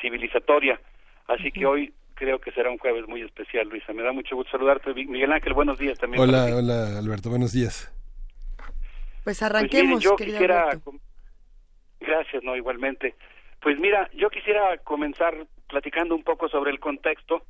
civilizatoria. 0.00 0.80
Así 1.26 1.50
que 1.50 1.66
hoy 1.66 1.92
creo 2.14 2.38
que 2.38 2.52
será 2.52 2.70
un 2.70 2.78
jueves 2.78 3.06
muy 3.08 3.22
especial, 3.22 3.68
Luisa. 3.68 3.92
Me 3.92 4.02
da 4.02 4.12
mucho 4.12 4.36
gusto 4.36 4.52
saludarte. 4.52 4.94
Miguel 4.94 5.32
Ángel, 5.32 5.52
buenos 5.52 5.78
días 5.78 5.98
también. 5.98 6.22
Hola, 6.22 6.46
hola 6.56 6.98
Alberto, 6.98 7.28
buenos 7.28 7.52
días. 7.52 7.92
Pues 9.28 9.40
Pues 9.40 9.50
arranquemos, 9.50 9.98
miren, 9.98 10.00
yo 10.00 10.16
quisiera... 10.16 10.62
Alberto. 10.62 10.94
Gracias, 12.00 12.42
no, 12.42 12.56
igualmente. 12.56 13.14
Pues 13.60 13.78
mira, 13.78 14.08
yo 14.14 14.30
quisiera 14.30 14.78
comenzar 14.78 15.46
platicando 15.68 16.14
un 16.14 16.22
poco 16.22 16.48
sobre 16.48 16.70
el 16.70 16.80
contexto 16.80 17.42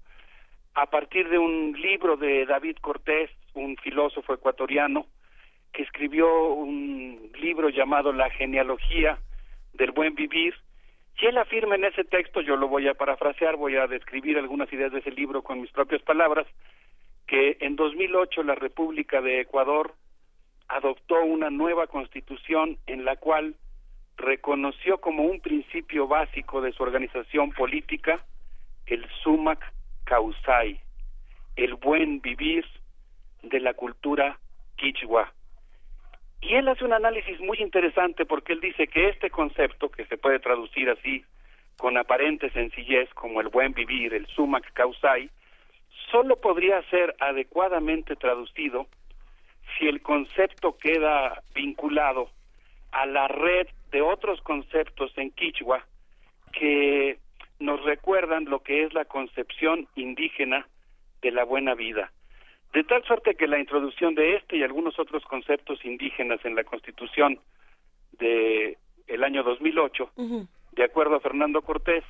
a 0.75 0.87
partir 0.87 1.29
de 1.29 1.39
un 1.39 1.81
libro 1.81 2.17
de 2.17 2.47
David 2.47 2.79
Cortés, 2.81 3.31
un 3.55 3.77
filósofo 3.77 4.35
ecuatoriano, 4.35 5.07
que 5.73 5.85
escribió 5.85 6.49
un 6.49 7.31
libro 7.41 7.69
llamado 7.69 8.13
La 8.13 8.29
genealogía 8.31 9.21
del 9.75 9.93
buen 9.93 10.17
vivir, 10.17 10.57
y 11.23 11.27
él 11.27 11.39
afirma 11.39 11.77
en 11.77 11.85
ese 11.85 12.03
texto, 12.03 12.41
yo 12.41 12.57
lo 12.57 12.67
voy 12.67 12.89
a 12.89 12.95
parafrasear, 12.95 13.55
voy 13.55 13.77
a 13.77 13.87
describir 13.87 14.37
algunas 14.37 14.73
ideas 14.73 14.91
de 14.91 14.99
ese 14.99 15.13
libro 15.13 15.43
con 15.43 15.61
mis 15.61 15.71
propias 15.71 16.03
palabras, 16.03 16.49
que 17.29 17.57
en 17.61 17.77
2008 17.77 18.43
la 18.43 18.57
República 18.57 19.21
de 19.21 19.43
Ecuador 19.43 19.95
adoptó 20.69 21.23
una 21.23 21.51
nueva 21.51 21.86
constitución 21.86 22.78
en 22.86 23.05
la 23.05 23.16
cual 23.16 23.55
reconoció 24.16 24.99
como 24.99 25.24
un 25.24 25.40
principio 25.40 26.07
básico 26.07 26.61
de 26.61 26.73
su 26.73 26.82
organización 26.82 27.53
política 27.53 28.24
el 28.86 29.07
sumac 29.23 29.61
causai, 30.05 30.81
el 31.57 31.74
buen 31.74 32.20
vivir 32.20 32.65
de 33.43 33.61
la 33.61 33.74
cultura 33.74 34.39
quichua. 34.77 35.32
Y 36.40 36.55
él 36.55 36.69
hace 36.69 36.85
un 36.85 36.93
análisis 36.93 37.39
muy 37.40 37.59
interesante 37.59 38.24
porque 38.24 38.53
él 38.53 38.61
dice 38.61 38.86
que 38.86 39.09
este 39.09 39.31
concepto, 39.31 39.90
que 39.90 40.07
se 40.07 40.16
puede 40.16 40.39
traducir 40.39 40.89
así 40.89 41.24
con 41.77 41.97
aparente 41.97 42.51
sencillez 42.51 43.12
como 43.15 43.40
el 43.40 43.49
buen 43.49 43.73
vivir, 43.73 44.15
el 44.15 44.27
sumac 44.28 44.73
causai, 44.73 45.31
solo 46.11 46.36
podría 46.36 46.82
ser 46.90 47.15
adecuadamente 47.20 48.16
traducido 48.16 48.86
si 49.79 49.87
el 49.87 50.03
concepto 50.03 50.77
queda 50.77 51.43
vinculado 51.55 52.31
a 52.93 53.07
la 53.07 53.29
red 53.29 53.67
de 53.91 54.03
otros 54.03 54.41
conceptos 54.43 55.13
en 55.17 55.31
Quichua 55.31 55.85
que 56.53 57.19
nos 57.59 57.83
recuerdan 57.85 58.47
lo 58.47 58.61
que 58.61 58.85
es 58.85 58.95
la 58.95 59.05
concepción 59.05 59.89
indígena 59.95 60.67
de 61.23 61.31
la 61.31 61.45
buena 61.45 61.75
vida. 61.75 62.13
De 62.73 62.85
tal 62.85 63.03
suerte 63.05 63.35
que 63.35 63.47
la 63.47 63.59
introducción 63.59 64.15
de 64.15 64.37
este 64.37 64.57
y 64.57 64.63
algunos 64.63 64.99
otros 64.99 65.25
conceptos 65.25 65.85
indígenas 65.85 66.45
en 66.45 66.55
la 66.55 66.65
Constitución 66.65 67.41
de 68.19 68.77
el 69.07 69.25
año 69.25 69.43
2008, 69.43 70.11
de 70.73 70.85
acuerdo 70.85 71.17
a 71.17 71.21
Fernando 71.21 71.63
Cortés, 71.63 72.05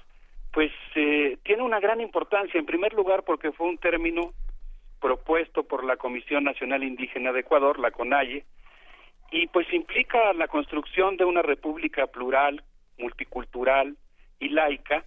pues 0.53 0.73
eh, 0.97 1.39
tiene 1.45 1.63
una 1.63 1.79
gran 1.79 2.01
importancia, 2.01 2.59
en 2.59 2.67
primer 2.67 2.93
lugar 2.93 3.23
porque 3.23 3.53
fue 3.53 3.69
un 3.69 3.79
término 3.79 4.33
propuesto 5.01 5.65
por 5.65 5.85
la 5.85 5.97
Comisión 5.97 6.45
Nacional 6.45 6.83
Indígena 6.83 7.33
de 7.33 7.41
Ecuador, 7.41 7.79
la 7.79 7.91
CONAIE, 7.91 8.45
y 9.31 9.47
pues 9.49 9.73
implica 9.73 10.33
la 10.33 10.49
construcción 10.49 11.17
de 11.17 11.25
una 11.25 11.43
república 11.43 12.07
plural, 12.07 12.63
multicultural 12.99 13.97
y 14.41 14.49
laica, 14.49 15.05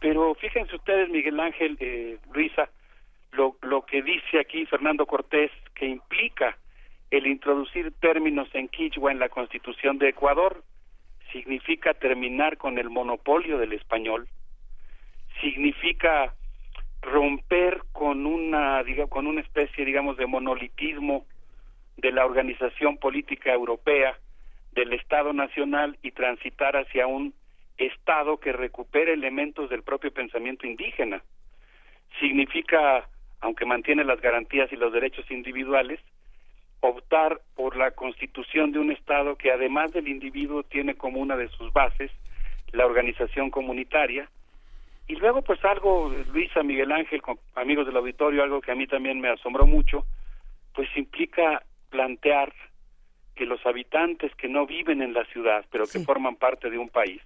pero 0.00 0.34
fíjense 0.34 0.76
ustedes, 0.76 1.08
Miguel 1.08 1.40
Ángel, 1.40 1.76
eh, 1.80 2.18
Luisa, 2.32 2.68
lo, 3.32 3.56
lo 3.62 3.82
que 3.86 4.02
dice 4.02 4.38
aquí 4.38 4.66
Fernando 4.66 5.06
Cortés, 5.06 5.50
que 5.74 5.86
implica 5.86 6.56
el 7.10 7.26
introducir 7.26 7.92
términos 8.00 8.48
en 8.52 8.68
quichua 8.68 9.12
en 9.12 9.18
la 9.18 9.28
Constitución 9.28 9.98
de 9.98 10.10
Ecuador, 10.10 10.62
significa 11.32 11.94
terminar 11.94 12.58
con 12.58 12.78
el 12.78 12.90
monopolio 12.90 13.58
del 13.58 13.72
español, 13.72 14.28
significa 15.40 16.34
romper 17.04 17.82
con 17.92 18.26
una 18.26 18.82
diga- 18.82 19.08
con 19.08 19.26
una 19.26 19.40
especie 19.40 19.84
digamos 19.84 20.16
de 20.16 20.26
monolitismo 20.26 21.26
de 21.96 22.12
la 22.12 22.24
organización 22.24 22.96
política 22.98 23.52
europea 23.52 24.18
del 24.72 24.92
Estado 24.92 25.32
nacional 25.32 25.96
y 26.02 26.10
transitar 26.10 26.76
hacia 26.76 27.06
un 27.06 27.34
Estado 27.76 28.38
que 28.38 28.52
recupere 28.52 29.12
elementos 29.12 29.68
del 29.70 29.82
propio 29.82 30.12
pensamiento 30.12 30.66
indígena. 30.66 31.22
Significa, 32.20 33.08
aunque 33.40 33.64
mantiene 33.64 34.04
las 34.04 34.20
garantías 34.20 34.72
y 34.72 34.76
los 34.76 34.92
derechos 34.92 35.28
individuales, 35.30 36.00
optar 36.80 37.40
por 37.56 37.76
la 37.76 37.90
constitución 37.92 38.72
de 38.72 38.78
un 38.78 38.92
Estado 38.92 39.36
que 39.36 39.50
además 39.50 39.92
del 39.92 40.08
individuo 40.08 40.62
tiene 40.62 40.94
como 40.94 41.20
una 41.20 41.36
de 41.36 41.48
sus 41.48 41.72
bases 41.72 42.10
la 42.72 42.86
organización 42.86 43.50
comunitaria. 43.50 44.28
Y 45.06 45.16
luego, 45.16 45.42
pues 45.42 45.62
algo, 45.64 46.10
Luisa, 46.32 46.62
Miguel 46.62 46.92
Ángel, 46.92 47.20
con- 47.20 47.38
amigos 47.54 47.86
del 47.86 47.96
auditorio, 47.96 48.42
algo 48.42 48.60
que 48.60 48.72
a 48.72 48.74
mí 48.74 48.86
también 48.86 49.20
me 49.20 49.28
asombró 49.28 49.66
mucho, 49.66 50.06
pues 50.74 50.88
implica 50.96 51.62
plantear 51.90 52.52
que 53.34 53.44
los 53.46 53.64
habitantes 53.66 54.34
que 54.36 54.48
no 54.48 54.66
viven 54.66 55.02
en 55.02 55.12
la 55.12 55.24
ciudad, 55.26 55.64
pero 55.70 55.84
que 55.86 55.98
forman 56.00 56.36
parte 56.36 56.70
de 56.70 56.78
un 56.78 56.88
país, 56.88 57.20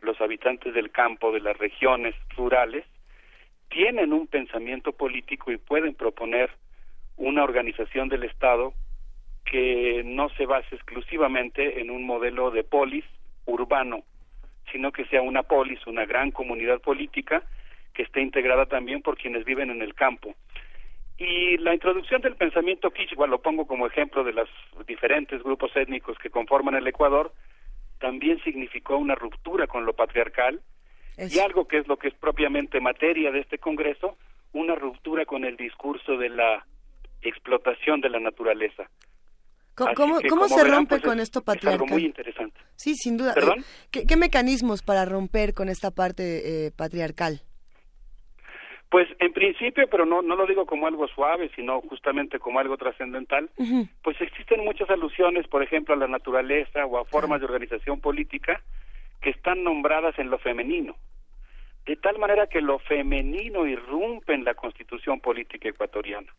los 0.00 0.20
habitantes 0.20 0.74
del 0.74 0.90
campo, 0.90 1.32
de 1.32 1.40
las 1.40 1.56
regiones 1.56 2.14
rurales, 2.36 2.84
tienen 3.68 4.12
un 4.12 4.26
pensamiento 4.26 4.92
político 4.92 5.50
y 5.52 5.56
pueden 5.56 5.94
proponer 5.94 6.50
una 7.16 7.44
organización 7.44 8.08
del 8.08 8.24
Estado 8.24 8.74
que 9.44 10.02
no 10.04 10.28
se 10.30 10.46
base 10.46 10.74
exclusivamente 10.74 11.80
en 11.80 11.90
un 11.90 12.04
modelo 12.04 12.50
de 12.50 12.64
polis 12.64 13.04
urbano, 13.46 14.02
sino 14.74 14.90
que 14.90 15.04
sea 15.04 15.22
una 15.22 15.44
polis, 15.44 15.86
una 15.86 16.04
gran 16.04 16.32
comunidad 16.32 16.80
política 16.80 17.44
que 17.92 18.02
esté 18.02 18.20
integrada 18.20 18.66
también 18.66 19.02
por 19.02 19.16
quienes 19.16 19.44
viven 19.44 19.70
en 19.70 19.82
el 19.82 19.94
campo. 19.94 20.34
Y 21.16 21.58
la 21.58 21.74
introducción 21.74 22.20
del 22.22 22.34
pensamiento 22.34 22.92
igual 23.08 23.30
lo 23.30 23.40
pongo 23.40 23.68
como 23.68 23.86
ejemplo 23.86 24.24
de 24.24 24.32
los 24.32 24.48
diferentes 24.84 25.40
grupos 25.44 25.70
étnicos 25.76 26.18
que 26.18 26.28
conforman 26.28 26.74
el 26.74 26.88
Ecuador, 26.88 27.32
también 28.00 28.42
significó 28.42 28.96
una 28.96 29.14
ruptura 29.14 29.68
con 29.68 29.86
lo 29.86 29.92
patriarcal 29.92 30.60
y 31.16 31.38
algo 31.38 31.68
que 31.68 31.78
es 31.78 31.86
lo 31.86 31.96
que 31.96 32.08
es 32.08 32.14
propiamente 32.14 32.80
materia 32.80 33.30
de 33.30 33.38
este 33.38 33.58
Congreso, 33.58 34.16
una 34.52 34.74
ruptura 34.74 35.24
con 35.24 35.44
el 35.44 35.56
discurso 35.56 36.16
de 36.16 36.30
la 36.30 36.66
explotación 37.22 38.00
de 38.00 38.08
la 38.08 38.18
naturaleza. 38.18 38.90
¿Cómo, 39.74 40.20
cómo, 40.28 40.48
se 40.48 40.64
rompe 40.64 40.96
pues, 40.96 41.02
con 41.02 41.20
esto 41.20 41.42
patriarcal? 41.42 41.74
Es 41.74 41.82
algo 41.82 41.94
muy 41.94 42.04
interesante. 42.04 42.60
Sí, 42.76 42.94
sin 42.94 43.16
duda. 43.16 43.34
¿Perdón? 43.34 43.64
¿Qué, 43.90 44.04
qué 44.06 44.16
mecanismos 44.16 44.82
para 44.82 45.04
romper 45.04 45.52
con 45.52 45.68
esta 45.68 45.90
parte 45.90 46.66
eh, 46.66 46.70
patriarcal? 46.70 47.40
Pues 48.94 49.08
en 49.18 49.32
principio, 49.32 49.88
pero 49.90 50.06
no, 50.06 50.22
no 50.22 50.36
lo 50.36 50.46
digo 50.46 50.66
como 50.66 50.86
algo 50.86 51.08
suave, 51.08 51.50
sino 51.56 51.80
justamente 51.80 52.38
como 52.38 52.60
algo 52.60 52.76
trascendental, 52.76 53.50
pues 54.02 54.20
existen 54.20 54.64
muchas 54.64 54.88
alusiones, 54.88 55.48
por 55.48 55.64
ejemplo, 55.64 55.94
a 55.94 55.98
la 55.98 56.06
naturaleza 56.06 56.86
o 56.86 56.98
a 56.98 57.04
formas 57.04 57.40
de 57.40 57.46
organización 57.46 58.00
política 58.00 58.62
que 59.20 59.30
están 59.30 59.64
nombradas 59.64 60.16
en 60.20 60.30
lo 60.30 60.38
femenino, 60.38 60.94
de 61.86 61.96
tal 61.96 62.20
manera 62.20 62.46
que 62.46 62.60
lo 62.60 62.78
femenino 62.78 63.66
irrumpe 63.66 64.32
en 64.32 64.44
la 64.44 64.54
constitución 64.54 65.18
política 65.18 65.70
ecuatoriana. 65.70 66.32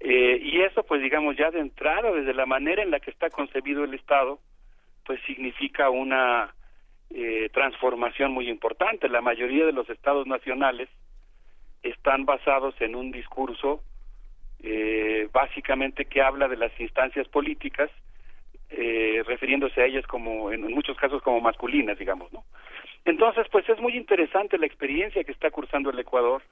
Eh, 0.00 0.38
y 0.42 0.60
eso, 0.62 0.84
pues 0.84 1.02
digamos, 1.02 1.36
ya 1.36 1.50
de 1.50 1.60
entrada, 1.60 2.12
desde 2.12 2.34
la 2.34 2.46
manera 2.46 2.82
en 2.82 2.90
la 2.90 3.00
que 3.00 3.10
está 3.10 3.30
concebido 3.30 3.84
el 3.84 3.94
Estado, 3.94 4.38
pues 5.04 5.20
significa 5.26 5.90
una 5.90 6.54
eh, 7.10 7.48
transformación 7.52 8.32
muy 8.32 8.48
importante. 8.48 9.08
La 9.08 9.20
mayoría 9.20 9.66
de 9.66 9.72
los 9.72 9.88
estados 9.90 10.26
nacionales 10.26 10.88
están 11.82 12.24
basados 12.24 12.74
en 12.80 12.94
un 12.94 13.10
discurso 13.10 13.82
eh, 14.60 15.28
básicamente 15.32 16.06
que 16.06 16.20
habla 16.20 16.48
de 16.48 16.56
las 16.56 16.78
instancias 16.80 17.28
políticas, 17.28 17.90
eh, 18.70 19.22
refiriéndose 19.26 19.80
a 19.80 19.86
ellas 19.86 20.06
como, 20.06 20.50
en, 20.52 20.62
muchos 20.62 20.96
casos, 20.96 21.22
como 21.22 21.40
masculinas, 21.40 21.98
digamos, 21.98 22.32
¿no? 22.32 22.44
Entonces, 23.04 23.46
pues 23.50 23.68
es 23.68 23.80
muy 23.80 23.96
interesante 23.96 24.58
la 24.58 24.66
experiencia 24.66 25.24
que 25.24 25.32
está 25.32 25.50
cursando 25.50 25.90
el 25.90 25.98
Ecuador. 25.98 26.42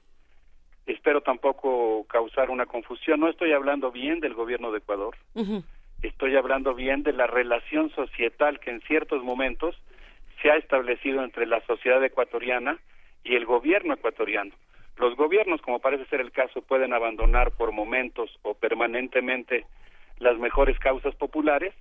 Espero 0.87 1.21
tampoco 1.21 2.05
causar 2.05 2.49
una 2.49 2.65
confusión. 2.65 3.19
No 3.19 3.29
estoy 3.29 3.51
hablando 3.51 3.91
bien 3.91 4.21
del 4.21 4.33
gobierno 4.33 4.71
de 4.71 4.79
Ecuador. 4.79 5.15
Estoy 6.01 6.35
hablando 6.37 6.73
bien 6.73 7.03
de 7.03 7.11
la 7.11 7.27
relación 7.27 7.89
societal 7.91 8.59
que 8.59 8.71
en 8.71 8.81
ciertos 8.81 9.21
momentos 9.23 9.75
se 10.41 10.49
ha 10.49 10.55
establecido 10.55 11.23
entre 11.23 11.45
la 11.45 11.61
sociedad 11.65 12.03
ecuatoriana 12.03 12.79
y 13.23 13.35
el 13.35 13.45
gobierno 13.45 13.95
ecuatoriano. 13.95 14.53
Los 14.97 15.15
gobiernos, 15.15 15.61
como 15.61 15.79
parece 15.79 16.05
ser 16.05 16.21
el 16.21 16.31
caso, 16.31 16.61
pueden 16.61 16.93
abandonar 16.93 17.51
por 17.51 17.71
momentos 17.71 18.31
o 18.43 18.53
permanentemente 18.53 19.65
las 20.19 20.37
mejores 20.37 20.79
causas 20.79 21.13
populares, 21.15 21.73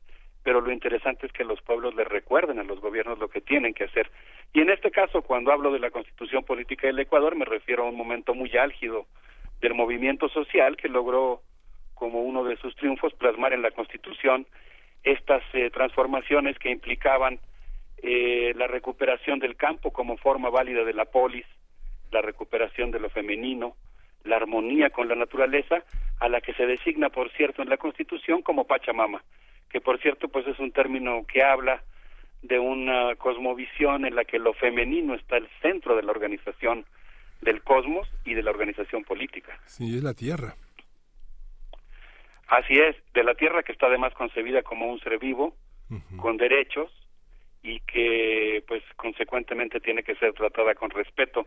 pero 0.46 0.60
lo 0.60 0.70
interesante 0.70 1.26
es 1.26 1.32
que 1.32 1.42
los 1.42 1.60
pueblos 1.60 1.96
le 1.96 2.04
recuerden 2.04 2.60
a 2.60 2.62
los 2.62 2.78
gobiernos 2.78 3.18
lo 3.18 3.26
que 3.26 3.40
tienen 3.40 3.74
que 3.74 3.82
hacer. 3.82 4.08
Y 4.52 4.60
en 4.60 4.70
este 4.70 4.92
caso, 4.92 5.22
cuando 5.22 5.50
hablo 5.50 5.72
de 5.72 5.80
la 5.80 5.90
constitución 5.90 6.44
política 6.44 6.86
del 6.86 7.00
Ecuador, 7.00 7.34
me 7.34 7.44
refiero 7.44 7.82
a 7.82 7.88
un 7.88 7.96
momento 7.96 8.32
muy 8.32 8.56
álgido 8.56 9.06
del 9.60 9.74
movimiento 9.74 10.28
social 10.28 10.76
que 10.76 10.88
logró, 10.88 11.42
como 11.94 12.20
uno 12.20 12.44
de 12.44 12.56
sus 12.58 12.76
triunfos, 12.76 13.12
plasmar 13.14 13.54
en 13.54 13.62
la 13.62 13.72
constitución 13.72 14.46
estas 15.02 15.42
eh, 15.52 15.68
transformaciones 15.70 16.56
que 16.60 16.70
implicaban 16.70 17.40
eh, 18.04 18.52
la 18.54 18.68
recuperación 18.68 19.40
del 19.40 19.56
campo 19.56 19.92
como 19.92 20.16
forma 20.16 20.48
válida 20.48 20.84
de 20.84 20.94
la 20.94 21.06
polis, 21.06 21.46
la 22.12 22.22
recuperación 22.22 22.92
de 22.92 23.00
lo 23.00 23.10
femenino, 23.10 23.74
la 24.22 24.36
armonía 24.36 24.90
con 24.90 25.08
la 25.08 25.16
naturaleza, 25.16 25.82
a 26.20 26.28
la 26.28 26.40
que 26.40 26.54
se 26.54 26.66
designa, 26.66 27.08
por 27.10 27.32
cierto, 27.32 27.62
en 27.62 27.68
la 27.68 27.78
Constitución 27.78 28.42
como 28.42 28.64
Pachamama, 28.64 29.24
que 29.70 29.80
por 29.80 30.00
cierto, 30.00 30.28
pues 30.28 30.46
es 30.46 30.58
un 30.58 30.72
término 30.72 31.24
que 31.26 31.42
habla 31.42 31.82
de 32.42 32.58
una 32.58 33.14
cosmovisión 33.16 34.06
en 34.06 34.14
la 34.14 34.24
que 34.24 34.38
lo 34.38 34.52
femenino 34.54 35.14
está 35.14 35.36
al 35.36 35.48
centro 35.62 35.96
de 35.96 36.02
la 36.02 36.12
organización 36.12 36.84
del 37.40 37.62
cosmos 37.62 38.08
y 38.24 38.34
de 38.34 38.42
la 38.42 38.50
organización 38.50 39.04
política. 39.04 39.58
Sí, 39.66 39.96
es 39.96 40.02
la 40.02 40.14
Tierra. 40.14 40.54
Así 42.48 42.74
es, 42.74 42.96
de 43.12 43.24
la 43.24 43.34
Tierra 43.34 43.62
que 43.62 43.72
está 43.72 43.86
además 43.86 44.14
concebida 44.14 44.62
como 44.62 44.86
un 44.86 45.00
ser 45.00 45.18
vivo, 45.18 45.54
con 46.16 46.36
derechos, 46.36 46.92
y 47.62 47.80
que 47.80 48.62
pues 48.66 48.82
consecuentemente 48.96 49.80
tiene 49.80 50.02
que 50.02 50.14
ser 50.16 50.32
tratada 50.32 50.74
con 50.74 50.90
respeto 50.90 51.46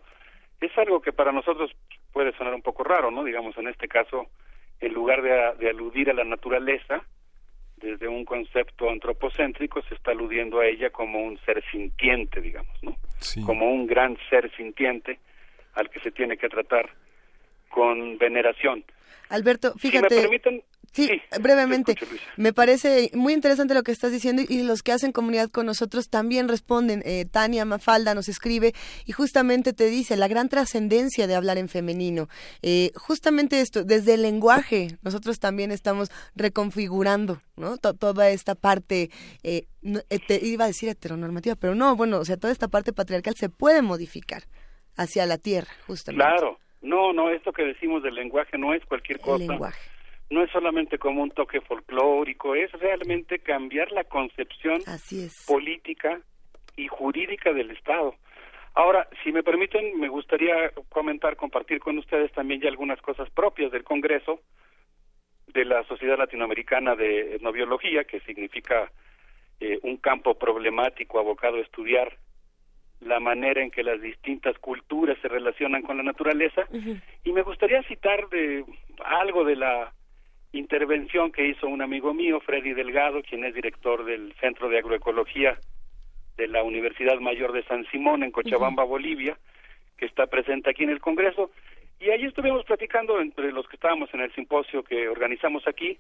es 0.62 0.78
algo 0.78 1.02
que 1.02 1.14
para 1.14 1.32
nosotros 1.32 1.72
puede 2.12 2.36
sonar 2.38 2.54
un 2.54 2.62
poco 2.62 2.84
raro, 2.84 3.12
¿no? 3.12 3.24
Digamos, 3.24 3.58
en 3.58 3.68
este 3.68 3.88
caso, 3.88 4.28
en 4.80 4.94
lugar 4.94 5.22
de, 5.22 5.70
aludir 5.70 6.10
a 6.10 6.14
la 6.14 6.24
naturaleza, 6.24 7.04
desde 7.82 8.08
un 8.08 8.26
concepto 8.26 8.90
antropocéntrico, 8.90 9.82
se 9.84 9.96
está 9.96 10.12
aludiendo 10.12 10.60
a 10.60 10.68
ella 10.68 10.90
como 10.90 11.20
un 11.20 11.38
ser 11.40 11.64
sintiente, 11.72 12.42
digamos, 12.42 12.76
¿no? 12.84 12.98
Como 13.46 13.72
un 13.72 13.88
gran 13.88 14.18
ser 14.30 14.52
sintiente 14.56 15.20
al 15.74 15.90
que 15.90 16.00
se 16.00 16.12
tiene 16.12 16.38
que 16.38 16.50
tratar 16.50 16.90
con 17.70 18.18
veneración. 18.18 18.84
Alberto, 19.30 19.74
fíjate. 19.78 20.10
Si 20.10 20.16
me 20.16 20.22
permiten, 20.22 20.64
Sí, 20.92 21.10
brevemente. 21.40 21.96
Me 22.36 22.54
parece 22.54 23.12
muy 23.14 23.34
interesante 23.34 23.74
lo 23.74 23.84
que 23.84 23.92
estás 23.92 24.12
diciendo 24.12 24.42
y 24.48 24.64
los 24.64 24.82
que 24.82 24.92
hacen 24.92 25.12
comunidad 25.12 25.50
con 25.50 25.66
nosotros 25.66 26.10
también 26.10 26.48
responden. 26.48 27.04
Eh, 27.06 27.26
Tania 27.26 27.66
Mafalda 27.66 28.16
nos 28.16 28.28
escribe 28.28 28.74
y 29.06 29.12
justamente 29.12 29.74
te 29.74 29.86
dice 29.86 30.18
la 30.18 30.28
gran 30.28 30.50
trascendencia 30.50 31.28
de 31.28 31.36
hablar 31.36 31.58
en 31.58 31.70
femenino. 31.70 32.28
Eh, 32.62 32.92
justamente 32.96 33.62
esto, 33.62 33.84
desde 33.84 34.16
el 34.16 34.24
lenguaje, 34.24 34.98
nosotros 35.02 35.40
también 35.40 35.72
estamos 35.72 36.10
reconfigurando 36.36 37.42
¿no? 37.56 37.78
toda 37.78 38.30
esta 38.30 38.56
parte, 38.56 39.12
eh, 39.44 39.68
te 40.28 40.46
iba 40.46 40.66
a 40.66 40.68
decir 40.68 40.90
heteronormativa, 40.90 41.56
pero 41.56 41.76
no, 41.76 41.96
bueno, 41.96 42.18
o 42.18 42.26
sea, 42.26 42.38
toda 42.38 42.52
esta 42.52 42.68
parte 42.68 42.94
patriarcal 42.94 43.36
se 43.36 43.50
puede 43.50 43.82
modificar 43.82 44.44
hacia 44.96 45.26
la 45.26 45.38
tierra, 45.38 45.72
justamente. 45.88 46.26
Claro, 46.26 46.60
no, 46.82 47.14
no, 47.14 47.30
esto 47.30 47.52
que 47.52 47.64
decimos 47.64 48.04
del 48.04 48.16
lenguaje 48.16 48.58
no 48.58 48.74
es 48.74 48.86
cualquier 48.86 49.20
cosa. 49.20 49.44
El 49.44 49.50
lenguaje 49.50 49.80
no 50.30 50.44
es 50.44 50.52
solamente 50.52 51.00
como 51.00 51.24
un 51.24 51.32
toque 51.32 51.62
folclórico, 51.62 52.56
es 52.56 52.72
realmente 52.74 53.40
cambiar 53.40 53.92
la 53.92 54.04
concepción 54.04 54.82
política 55.48 56.22
y 56.76 56.88
jurídica 56.88 57.52
del 57.52 57.72
Estado. 57.72 58.16
Ahora, 58.76 59.08
si 59.24 59.32
me 59.32 59.44
permiten, 59.44 60.00
me 60.00 60.08
gustaría 60.08 60.72
comentar, 60.90 61.36
compartir 61.36 61.80
con 61.80 61.98
ustedes 61.98 62.32
también 62.32 62.62
ya 62.62 62.70
algunas 62.70 63.02
cosas 63.02 63.30
propias 63.32 63.72
del 63.72 63.84
Congreso 63.84 64.42
de 65.48 65.66
la 65.66 65.84
Sociedad 65.86 66.18
Latinoamericana 66.18 66.96
de 66.96 67.36
Etnobiología, 67.36 68.04
que 68.04 68.20
significa 68.22 68.92
eh, 69.60 69.80
un 69.82 69.98
campo 69.98 70.36
problemático 70.36 71.20
abocado 71.20 71.58
a 71.58 71.62
estudiar 71.62 72.16
la 73.02 73.20
manera 73.20 73.62
en 73.62 73.72
que 73.72 73.84
las 73.84 74.02
distintas 74.02 74.58
culturas 74.60 75.18
se 75.22 75.28
relacionan 75.28 75.82
con 75.82 75.98
la 75.98 76.04
naturaleza. 76.04 76.68
Y 77.24 77.32
me 77.32 77.42
gustaría 77.42 77.82
citar 77.84 78.28
de 78.30 78.66
algo 79.06 79.44
de 79.46 79.56
la 79.56 79.94
intervención 80.52 81.32
que 81.32 81.48
hizo 81.48 81.68
un 81.68 81.82
amigo 81.82 82.14
mío, 82.14 82.40
Freddy 82.42 82.74
Delgado, 82.74 83.22
quien 83.22 83.46
es 83.46 83.54
director 83.54 84.04
del 84.04 84.34
Centro 84.40 84.68
de 84.70 84.80
Agroecología 84.80 85.58
de 86.38 86.48
la 86.48 86.64
Universidad 86.64 87.20
Mayor 87.20 87.52
de 87.52 87.64
San 87.64 87.86
Simón 87.92 88.24
en 88.24 88.32
Cochabamba, 88.32 88.84
Bolivia, 88.84 89.38
que 89.98 90.06
está 90.06 90.28
presente 90.28 90.70
aquí 90.70 90.84
en 90.84 90.90
el 90.90 91.00
Congreso. 91.00 91.52
Y 92.00 92.10
allí 92.12 92.26
estuvimos 92.26 92.64
platicando 92.66 93.20
entre 93.20 93.52
los 93.52 93.68
que 93.68 93.76
estábamos 93.76 94.14
en 94.14 94.22
el 94.22 94.34
simposio 94.34 94.84
que 94.84 95.10
organizamos 95.10 95.68
aquí 95.68 95.98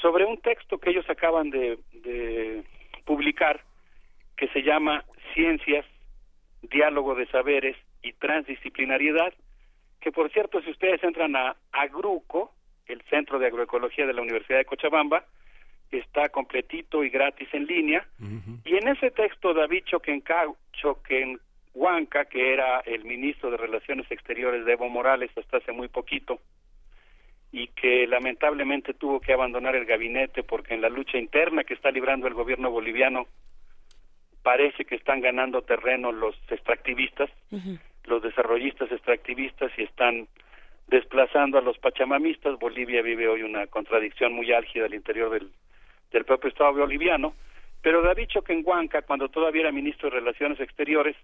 sobre 0.00 0.24
un 0.24 0.38
texto 0.38 0.78
que 0.78 0.90
ellos 0.90 1.08
acaban 1.08 1.50
de, 1.50 1.78
de 1.92 2.62
grupo 3.06 3.22
que 4.36 4.48
se 4.48 4.62
llama 4.62 5.04
Ciencias, 5.34 5.86
Diálogo 6.68 7.14
de 7.14 7.26
Saberes 7.26 7.76
y 8.02 8.12
Transdisciplinariedad, 8.14 9.32
que 10.00 10.12
por 10.12 10.30
cierto, 10.30 10.60
si 10.62 10.70
ustedes 10.70 11.02
entran 11.02 11.34
a 11.36 11.56
Agruco, 11.72 12.52
el 12.86 13.02
Centro 13.10 13.38
de 13.38 13.46
Agroecología 13.46 14.06
de 14.06 14.12
la 14.12 14.22
Universidad 14.22 14.58
de 14.58 14.64
Cochabamba, 14.64 15.24
está 15.90 16.28
completito 16.28 17.04
y 17.04 17.10
gratis 17.10 17.48
en 17.52 17.66
línea. 17.66 18.06
Y 18.64 18.76
en 18.76 18.88
ese 18.88 19.10
texto 19.10 19.54
David 19.54 19.84
Choquenhuanca, 20.72 22.24
que 22.26 22.52
era 22.52 22.80
el 22.80 23.04
ministro 23.04 23.50
de 23.50 23.56
Relaciones 23.56 24.10
Exteriores 24.10 24.64
de 24.64 24.72
Evo 24.72 24.88
Morales 24.88 25.30
hasta 25.36 25.58
hace 25.58 25.72
muy 25.72 25.88
poquito, 25.88 26.40
y 27.52 27.68
que 27.68 28.06
lamentablemente 28.06 28.94
tuvo 28.94 29.20
que 29.20 29.32
abandonar 29.32 29.76
el 29.76 29.86
gabinete 29.86 30.42
porque 30.42 30.74
en 30.74 30.82
la 30.82 30.88
lucha 30.88 31.18
interna 31.18 31.64
que 31.64 31.74
está 31.74 31.90
librando 31.90 32.26
el 32.26 32.34
gobierno 32.34 32.70
boliviano 32.70 33.28
parece 34.46 34.84
que 34.84 34.94
están 34.94 35.20
ganando 35.20 35.62
terreno 35.62 36.12
los 36.12 36.36
extractivistas, 36.48 37.28
los 38.04 38.22
desarrollistas 38.22 38.92
extractivistas 38.92 39.72
y 39.76 39.82
están 39.82 40.28
desplazando 40.86 41.58
a 41.58 41.62
los 41.62 41.76
pachamamistas. 41.78 42.56
Bolivia 42.60 43.02
vive 43.02 43.26
hoy 43.26 43.42
una 43.42 43.66
contradicción 43.66 44.34
muy 44.34 44.52
álgida 44.52 44.84
al 44.84 44.94
interior 44.94 45.30
del, 45.30 45.50
del 46.12 46.24
propio 46.24 46.50
Estado 46.50 46.74
boliviano. 46.74 47.34
Pero 47.82 48.02
David 48.02 48.28
Choquenhuanca, 48.28 49.02
cuando 49.02 49.28
todavía 49.28 49.62
era 49.62 49.72
ministro 49.72 50.10
de 50.10 50.20
Relaciones 50.20 50.60
Exteriores, 50.60 51.16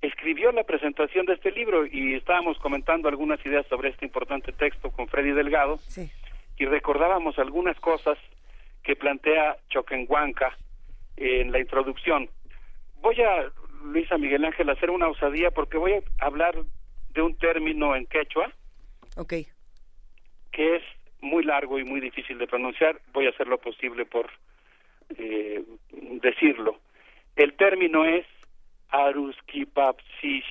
escribió 0.00 0.52
la 0.52 0.62
presentación 0.62 1.26
de 1.26 1.34
este 1.34 1.50
libro 1.50 1.84
y 1.84 2.14
estábamos 2.14 2.58
comentando 2.60 3.08
algunas 3.08 3.44
ideas 3.44 3.66
sobre 3.66 3.88
este 3.88 4.04
importante 4.04 4.52
texto 4.52 4.92
con 4.92 5.08
Freddy 5.08 5.32
Delgado 5.32 5.80
y 6.58 6.66
recordábamos 6.66 7.40
algunas 7.40 7.76
cosas 7.80 8.18
que 8.84 8.94
plantea 8.94 9.56
Choquenhuanca 9.68 10.56
en 11.16 11.50
la 11.50 11.58
introducción. 11.58 12.30
Voy 13.02 13.20
a, 13.20 13.50
Luisa 13.84 14.16
Miguel 14.16 14.44
Ángel, 14.44 14.70
hacer 14.70 14.90
una 14.90 15.08
osadía 15.08 15.50
porque 15.50 15.76
voy 15.76 15.92
a 15.94 16.24
hablar 16.24 16.54
de 17.10 17.22
un 17.22 17.36
término 17.36 17.94
en 17.96 18.06
quechua. 18.06 18.50
Ok. 19.16 19.34
Que 20.52 20.76
es 20.76 20.82
muy 21.20 21.44
largo 21.44 21.78
y 21.78 21.84
muy 21.84 22.00
difícil 22.00 22.38
de 22.38 22.46
pronunciar. 22.46 23.00
Voy 23.12 23.26
a 23.26 23.30
hacer 23.30 23.48
lo 23.48 23.58
posible 23.58 24.06
por 24.06 24.30
eh, 25.18 25.62
decirlo. 26.22 26.78
El 27.36 27.54
término 27.54 28.04
es 28.04 28.26
Aruski 28.90 29.66
Papsi 29.66 30.42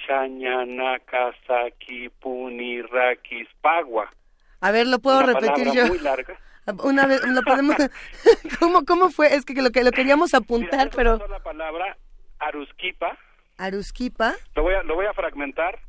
Kasaki 1.05 2.09
Puni 2.09 2.81
Rakis 2.81 3.47
Pagua. 3.61 4.11
A 4.59 4.71
ver, 4.71 4.87
lo 4.87 4.99
puedo 4.99 5.19
Una 5.19 5.27
repetir 5.27 5.67
palabra 5.67 5.73
yo. 5.73 5.87
muy 5.87 5.99
larga. 5.99 6.39
Una 6.83 7.07
vez, 7.07 7.23
lo 7.25 7.41
podemos. 7.43 7.75
¿Cómo, 8.59 8.83
¿Cómo 8.85 9.09
fue? 9.09 9.33
Es 9.35 9.45
que 9.45 9.59
lo 9.61 9.71
que 9.71 9.83
lo 9.83 9.91
queríamos 9.91 10.33
apuntar, 10.33 10.89
pero. 10.95 11.17
La 11.27 11.39
palabra 11.39 11.97
Aruskipa, 12.41 13.17
Aruskipa. 13.57 14.33
lo 14.55 14.63
voy 14.63 14.73
a, 14.75 14.83
lo 14.83 14.95
voy 14.95 15.05
a 15.05 15.13
fragmentar 15.13 15.79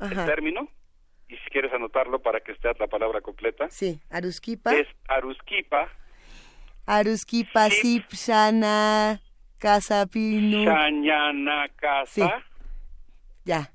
el 0.00 0.24
término 0.26 0.68
y 1.28 1.36
si 1.36 1.50
quieres 1.50 1.72
anotarlo 1.72 2.20
para 2.22 2.40
que 2.40 2.52
esté 2.52 2.68
la 2.78 2.86
palabra 2.86 3.20
completa. 3.20 3.68
Sí, 3.70 4.00
Aruskipa. 4.10 4.72
Es 4.74 4.86
Aruskipa, 5.08 5.88
Aruskipa, 6.86 7.68
Sipshana, 7.70 9.20
Casapinu. 9.58 10.64
Shanyana 10.64 11.68
Casa, 11.76 12.06
Sí. 12.06 12.22
Ya. 13.44 13.72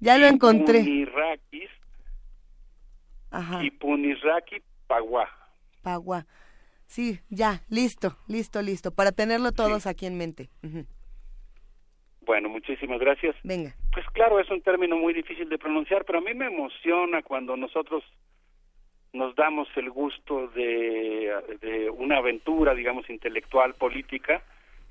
Ya 0.00 0.18
lo 0.18 0.26
encontré. 0.26 0.80
Punirakis 0.80 1.70
Ajá. 3.30 3.64
y 3.64 3.70
Puniraki 3.70 4.62
Pagua. 4.86 5.28
Pagua. 5.82 6.26
Sí, 6.86 7.20
ya, 7.30 7.62
listo, 7.68 8.16
listo, 8.28 8.60
listo. 8.62 8.90
Para 8.90 9.12
tenerlo 9.12 9.52
todos 9.52 9.86
aquí 9.86 10.06
en 10.06 10.16
mente. 10.18 10.50
Bueno, 12.24 12.48
muchísimas 12.48 12.98
gracias. 12.98 13.36
Venga. 13.42 13.74
Pues 13.92 14.06
claro, 14.10 14.40
es 14.40 14.50
un 14.50 14.62
término 14.62 14.96
muy 14.96 15.12
difícil 15.12 15.48
de 15.48 15.58
pronunciar, 15.58 16.04
pero 16.04 16.18
a 16.18 16.22
mí 16.22 16.34
me 16.34 16.46
emociona 16.46 17.22
cuando 17.22 17.56
nosotros 17.56 18.02
nos 19.12 19.34
damos 19.36 19.68
el 19.76 19.90
gusto 19.90 20.48
de, 20.48 21.32
de 21.60 21.90
una 21.90 22.18
aventura, 22.18 22.74
digamos, 22.74 23.08
intelectual, 23.08 23.74
política, 23.74 24.42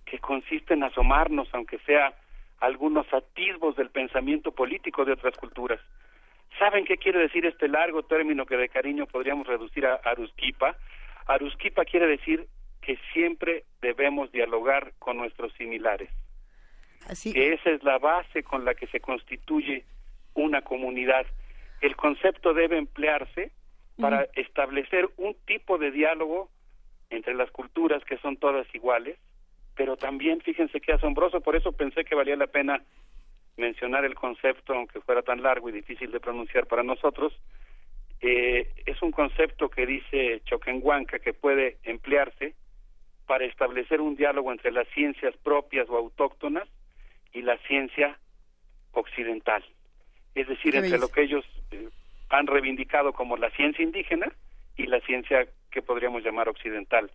que 0.05 0.19
consiste 0.19 0.75
en 0.75 0.83
asomarnos, 0.83 1.49
aunque 1.53 1.79
sea 1.79 2.13
algunos 2.59 3.11
atisbos 3.13 3.75
del 3.75 3.89
pensamiento 3.89 4.51
político 4.51 5.03
de 5.03 5.13
otras 5.13 5.35
culturas. 5.37 5.79
¿Saben 6.59 6.85
qué 6.85 6.97
quiere 6.97 7.19
decir 7.19 7.45
este 7.45 7.67
largo 7.67 8.03
término 8.03 8.45
que 8.45 8.55
de 8.55 8.69
cariño 8.69 9.07
podríamos 9.07 9.47
reducir 9.47 9.85
a 9.85 9.95
Arusquipa? 9.95 10.77
Arusquipa 11.25 11.83
quiere 11.83 12.07
decir 12.07 12.47
que 12.81 12.97
siempre 13.11 13.63
debemos 13.81 14.31
dialogar 14.31 14.93
con 14.99 15.17
nuestros 15.17 15.51
similares 15.53 16.09
Así. 17.07 17.33
que 17.33 17.53
esa 17.53 17.69
es 17.69 17.83
la 17.83 17.98
base 17.98 18.43
con 18.43 18.65
la 18.65 18.75
que 18.75 18.88
se 18.88 18.99
constituye 18.99 19.85
una 20.33 20.61
comunidad. 20.61 21.25
El 21.82 21.95
concepto 21.95 22.53
debe 22.53 22.77
emplearse 22.77 23.51
para 23.99 24.27
establecer 24.35 25.09
un 25.17 25.35
tipo 25.45 25.77
de 25.77 25.91
diálogo 25.91 26.49
entre 27.09 27.35
las 27.35 27.51
culturas 27.51 28.03
que 28.06 28.17
son 28.17 28.38
todas 28.38 28.65
iguales, 28.73 29.17
pero 29.75 29.98
también 29.98 30.41
fíjense 30.41 30.82
qué 30.82 30.93
asombroso, 30.93 31.41
por 31.41 31.56
eso 31.56 31.72
pensé 31.72 32.03
que 32.03 32.15
valía 32.15 32.35
la 32.35 32.48
pena 32.48 32.82
mencionar 33.57 34.03
el 34.06 34.15
concepto, 34.15 34.73
aunque 34.73 35.01
fuera 35.01 35.22
tan 35.22 35.43
largo 35.43 35.69
y 35.69 35.73
difícil 35.73 36.11
de 36.11 36.19
pronunciar 36.19 36.65
para 36.65 36.83
nosotros. 36.83 37.33
Eh, 38.22 38.72
es 38.85 39.01
un 39.01 39.11
concepto 39.11 39.69
que 39.69 39.85
dice 39.85 40.41
Choquenhuanca 40.45 41.19
que 41.19 41.33
puede 41.33 41.77
emplearse 41.83 42.56
para 43.27 43.45
establecer 43.45 44.01
un 44.01 44.15
diálogo 44.15 44.51
entre 44.51 44.72
las 44.72 44.88
ciencias 44.90 45.35
propias 45.38 45.90
o 45.90 45.98
autóctonas 45.98 46.67
y 47.33 47.41
la 47.41 47.57
ciencia 47.67 48.17
occidental. 48.91 49.63
Es 50.35 50.47
decir, 50.47 50.75
entre 50.75 50.97
lo 50.97 51.09
que 51.09 51.23
ellos 51.23 51.45
eh, 51.71 51.89
han 52.29 52.47
reivindicado 52.47 53.13
como 53.13 53.37
la 53.37 53.49
ciencia 53.51 53.83
indígena 53.83 54.31
y 54.77 54.87
la 54.87 54.99
ciencia 55.01 55.47
que 55.71 55.81
podríamos 55.81 56.23
llamar 56.23 56.49
occidental. 56.49 57.11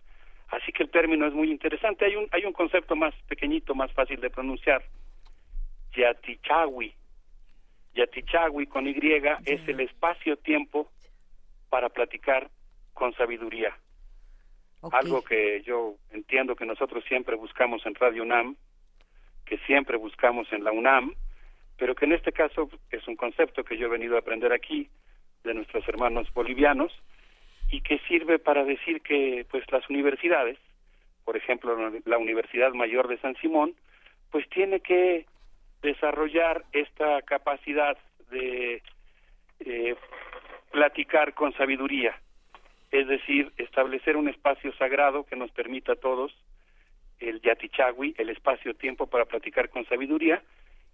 Así 0.49 0.71
que 0.71 0.83
el 0.83 0.89
término 0.89 1.27
es 1.27 1.33
muy 1.33 1.51
interesante. 1.51 2.05
Hay 2.05 2.15
un, 2.15 2.27
hay 2.31 2.45
un 2.45 2.53
concepto 2.53 2.95
más 2.95 3.13
pequeñito, 3.27 3.75
más 3.75 3.91
fácil 3.93 4.19
de 4.19 4.29
pronunciar. 4.29 4.83
Yatichawi. 5.95 6.93
Yatichawi 7.93 8.67
con 8.67 8.87
Y 8.87 8.95
es 9.45 9.67
el 9.67 9.79
espacio-tiempo 9.81 10.89
para 11.69 11.89
platicar 11.89 12.49
con 12.93 13.13
sabiduría. 13.13 13.77
Algo 14.91 15.21
que 15.23 15.61
yo 15.63 15.95
entiendo 16.11 16.55
que 16.55 16.65
nosotros 16.65 17.03
siempre 17.07 17.35
buscamos 17.35 17.85
en 17.85 17.95
Radio 17.95 18.23
UNAM, 18.23 18.55
que 19.49 19.57
siempre 19.65 19.97
buscamos 19.97 20.47
en 20.53 20.63
la 20.63 20.71
UNAM, 20.71 21.15
pero 21.75 21.95
que 21.95 22.05
en 22.05 22.13
este 22.13 22.31
caso 22.31 22.69
es 22.91 23.07
un 23.07 23.15
concepto 23.15 23.63
que 23.63 23.77
yo 23.77 23.87
he 23.87 23.89
venido 23.89 24.15
a 24.15 24.19
aprender 24.19 24.53
aquí 24.53 24.87
de 25.43 25.55
nuestros 25.55 25.87
hermanos 25.87 26.31
bolivianos 26.35 26.93
y 27.71 27.81
que 27.81 27.97
sirve 28.07 28.37
para 28.37 28.63
decir 28.63 29.01
que 29.01 29.47
pues 29.49 29.63
las 29.71 29.89
universidades, 29.89 30.59
por 31.25 31.35
ejemplo 31.35 31.75
la 32.05 32.17
Universidad 32.19 32.73
Mayor 32.73 33.07
de 33.07 33.17
San 33.17 33.35
Simón, 33.37 33.73
pues 34.29 34.47
tiene 34.49 34.81
que 34.81 35.25
desarrollar 35.81 36.63
esta 36.71 37.23
capacidad 37.23 37.97
de 38.29 38.83
eh, 39.61 39.95
platicar 40.71 41.33
con 41.33 41.53
sabiduría, 41.53 42.15
es 42.91 43.07
decir, 43.07 43.51
establecer 43.57 44.15
un 44.15 44.29
espacio 44.29 44.71
sagrado 44.73 45.23
que 45.23 45.35
nos 45.35 45.49
permita 45.49 45.93
a 45.93 45.95
todos 45.95 46.35
el 47.19 47.41
yatichagui, 47.41 48.15
el 48.17 48.29
espacio-tiempo 48.29 49.07
para 49.07 49.25
platicar 49.25 49.69
con 49.69 49.85
sabiduría. 49.85 50.41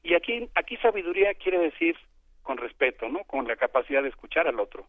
Y 0.03 0.13
aquí, 0.13 0.49
aquí 0.55 0.77
sabiduría 0.77 1.33
quiere 1.33 1.59
decir 1.59 1.95
con 2.43 2.57
respeto, 2.57 3.09
¿no? 3.09 3.23
Con 3.23 3.47
la 3.47 3.55
capacidad 3.55 4.03
de 4.03 4.09
escuchar 4.09 4.47
al 4.47 4.59
otro. 4.59 4.87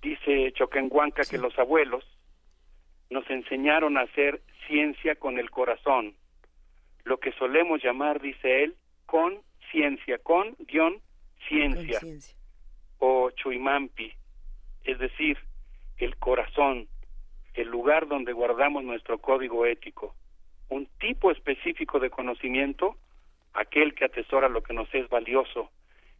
Dice 0.00 0.52
Choquenhuanca 0.52 1.22
que 1.24 1.38
los 1.38 1.58
abuelos 1.58 2.04
nos 3.10 3.28
enseñaron 3.30 3.96
a 3.98 4.02
hacer 4.02 4.40
ciencia 4.66 5.14
con 5.16 5.38
el 5.38 5.50
corazón, 5.50 6.14
lo 7.04 7.18
que 7.18 7.32
solemos 7.32 7.82
llamar, 7.82 8.20
dice 8.20 8.64
él, 8.64 8.74
con 9.06 9.40
ciencia, 9.70 10.18
con 10.18 10.56
guion 10.58 11.00
ciencia, 11.48 12.00
o 12.98 13.30
chuimampi, 13.30 14.12
es 14.84 14.98
decir, 14.98 15.38
el 15.98 16.16
corazón, 16.16 16.88
el 17.54 17.68
lugar 17.68 18.08
donde 18.08 18.32
guardamos 18.32 18.82
nuestro 18.82 19.18
código 19.18 19.66
ético, 19.66 20.14
un 20.68 20.86
tipo 20.98 21.30
específico 21.30 21.98
de 22.00 22.10
conocimiento, 22.10 22.96
aquel 23.54 23.94
que 23.94 24.04
atesora 24.04 24.48
lo 24.48 24.62
que 24.62 24.74
nos 24.74 24.92
es 24.94 25.08
valioso. 25.08 25.70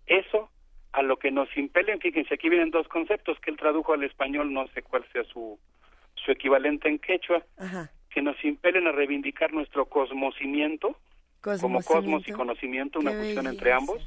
Eso 0.07 0.51
a 0.93 1.03
lo 1.03 1.19
que 1.19 1.31
nos 1.31 1.55
impelen, 1.57 2.01
fíjense, 2.01 2.35
aquí 2.35 2.49
vienen 2.49 2.71
dos 2.71 2.89
conceptos 2.89 3.39
que 3.41 3.51
él 3.51 3.57
tradujo 3.57 3.93
al 3.93 4.05
español, 4.05 4.53
no 4.53 4.67
sé 4.69 4.83
cuál 4.83 5.05
sea 5.13 5.25
su, 5.25 5.59
su 6.15 6.31
equivalente 6.31 6.89
en 6.89 6.99
quechua, 6.99 7.43
Ajá. 7.59 7.91
que 8.11 8.23
nos 8.23 8.43
impelen 8.45 8.87
a 8.87 8.93
reivindicar 8.93 9.53
nuestro 9.53 9.87
cosmocimiento, 9.87 10.97
como 11.61 11.83
cosmos 11.83 12.27
y 12.27 12.33
conocimiento, 12.33 12.99
una 12.99 13.11
Qué 13.13 13.19
fusión 13.19 13.47
entre 13.47 13.73
ambos, 13.73 14.03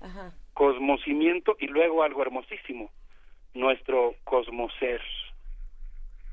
Ajá. 0.00 0.32
cosmocimiento 0.52 1.56
y 1.58 1.68
luego 1.68 2.02
algo 2.02 2.20
hermosísimo, 2.22 2.90
nuestro 3.54 4.14
cosmoser. 4.24 5.00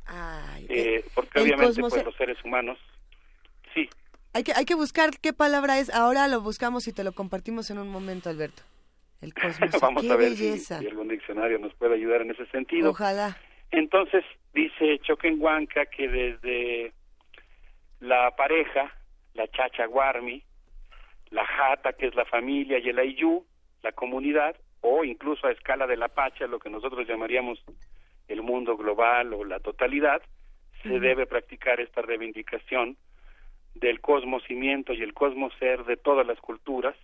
Ay, 0.05 0.65
Eh, 0.69 1.05
porque 1.15 1.39
obviamente 1.39 1.81
cosmoser- 1.81 1.89
pues 1.91 2.05
los 2.05 2.15
seres 2.15 2.43
humanos, 2.43 2.77
sí, 3.73 3.89
Hay 4.33 4.43
que, 4.43 4.53
hay 4.53 4.65
que 4.65 4.75
buscar 4.75 5.11
qué 5.21 5.33
palabra 5.33 5.79
es. 5.79 5.89
Ahora 5.93 6.27
lo 6.27 6.41
buscamos 6.41 6.87
y 6.87 6.93
te 6.93 7.03
lo 7.03 7.11
compartimos 7.11 7.69
en 7.69 7.77
un 7.79 7.89
momento, 7.89 8.29
Alberto. 8.29 8.63
El 9.21 9.33
cosmos. 9.33 9.69
vamos 9.81 10.03
qué 10.03 10.11
a 10.11 10.15
ver 10.15 10.31
belleza. 10.31 10.79
si 10.79 10.87
algún 10.87 11.07
diccionario 11.07 11.59
nos 11.59 11.73
puede 11.75 11.95
ayudar 11.95 12.21
en 12.21 12.31
ese 12.31 12.45
sentido. 12.47 12.89
Ojalá. 12.89 13.37
Entonces 13.71 14.23
dice 14.53 14.99
Choquenhuanca 14.99 15.85
que 15.87 16.07
desde 16.07 16.93
la 17.99 18.31
pareja, 18.35 18.93
la 19.33 19.47
chacha 19.47 19.85
guarmi, 19.87 20.43
la 21.31 21.45
jata, 21.45 21.93
que 21.93 22.07
es 22.07 22.15
la 22.15 22.25
familia, 22.25 22.77
y 22.79 22.89
el 22.89 22.99
ayú, 22.99 23.45
la 23.81 23.91
comunidad, 23.93 24.55
o 24.81 25.03
incluso 25.03 25.47
a 25.47 25.51
escala 25.51 25.87
de 25.87 25.97
la 25.97 26.09
pacha, 26.09 26.45
lo 26.45 26.59
que 26.59 26.69
nosotros 26.69 27.07
llamaríamos 27.07 27.63
el 28.27 28.41
mundo 28.41 28.77
global 28.77 29.33
o 29.33 29.43
la 29.43 29.59
totalidad, 29.59 30.21
se 30.83 30.99
debe 30.99 31.25
practicar 31.25 31.79
esta 31.79 32.01
reivindicación 32.01 32.97
del 33.75 34.01
cosmocimiento 34.01 34.93
y 34.93 35.01
el 35.01 35.13
cosmoser 35.13 35.85
de 35.85 35.97
todas 35.97 36.25
las 36.25 36.39
culturas 36.39 36.95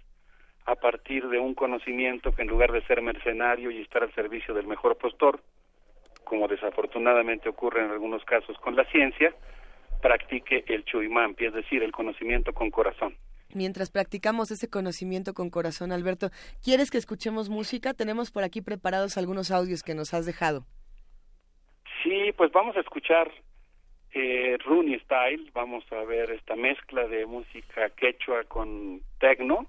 a 0.66 0.76
partir 0.76 1.28
de 1.30 1.40
un 1.40 1.56
conocimiento 1.56 2.32
que 2.32 2.44
en 2.44 2.48
lugar 2.48 2.72
de 2.72 2.86
ser 2.86 3.02
mercenario 3.02 3.72
y 3.72 3.82
estar 3.82 4.04
al 4.04 4.14
servicio 4.14 4.54
del 4.54 4.68
mejor 4.68 4.98
postor, 4.98 5.42
como 6.24 6.48
desafortunadamente 6.48 7.50
ocurre 7.50 7.84
en 7.84 7.92
algunos 7.92 8.24
casos 8.24 8.58
con 8.60 8.76
la 8.76 8.86
ciencia, 8.86 9.34
practique 10.02 10.64
el 10.68 10.86
chuimampi, 10.86 11.46
es 11.46 11.54
decir, 11.54 11.84
el 11.84 11.92
conocimiento 11.92 12.54
con 12.54 12.70
corazón. 12.70 13.16
mientras 13.52 13.90
practicamos 13.90 14.52
ese 14.52 14.70
conocimiento 14.70 15.34
con 15.34 15.50
corazón, 15.50 15.92
Alberto, 15.92 16.30
¿quieres 16.64 16.92
que 16.92 17.00
escuchemos 17.00 17.50
música? 17.50 17.96
Tenemos 17.96 18.30
por 18.30 18.44
aquí 18.44 18.62
preparados 18.62 19.18
algunos 19.18 19.50
audios 19.50 19.82
que 19.82 19.96
nos 19.96 20.14
has 20.14 20.28
dejado. 20.28 20.66
Sí, 22.04 22.32
pues 22.38 22.52
vamos 22.52 22.78
a 22.78 22.82
escuchar 22.82 23.32
eh, 24.14 24.58
Rooney 24.66 25.00
Style, 25.00 25.52
vamos 25.54 25.84
a 25.92 26.04
ver 26.04 26.32
esta 26.32 26.56
mezcla 26.56 27.08
de 27.08 27.26
música 27.26 27.90
quechua 27.92 28.44
con 28.46 29.02
tecno. 29.20 29.68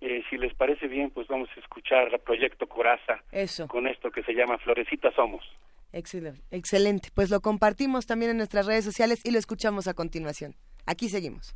Eh, 0.00 0.22
si 0.30 0.38
les 0.38 0.54
parece 0.54 0.88
bien, 0.88 1.10
pues 1.10 1.28
vamos 1.28 1.48
a 1.54 1.60
escuchar 1.60 2.18
Proyecto 2.20 2.66
Coraza 2.66 3.22
Eso. 3.32 3.68
con 3.68 3.86
esto 3.86 4.10
que 4.10 4.22
se 4.22 4.32
llama 4.32 4.56
Florecita 4.58 5.12
Somos. 5.12 5.44
Excelente. 5.92 6.40
Excelente. 6.50 7.08
Pues 7.14 7.30
lo 7.30 7.40
compartimos 7.40 8.06
también 8.06 8.30
en 8.30 8.36
nuestras 8.38 8.66
redes 8.66 8.84
sociales 8.84 9.20
y 9.24 9.30
lo 9.30 9.38
escuchamos 9.38 9.88
a 9.88 9.94
continuación. 9.94 10.54
Aquí 10.86 11.08
seguimos. 11.08 11.54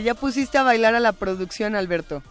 Que 0.00 0.04
ya 0.04 0.14
pusiste 0.14 0.56
a 0.56 0.62
bailar 0.62 0.94
a 0.94 1.00
la 1.00 1.12
producción, 1.12 1.76
Alberto. 1.76 2.22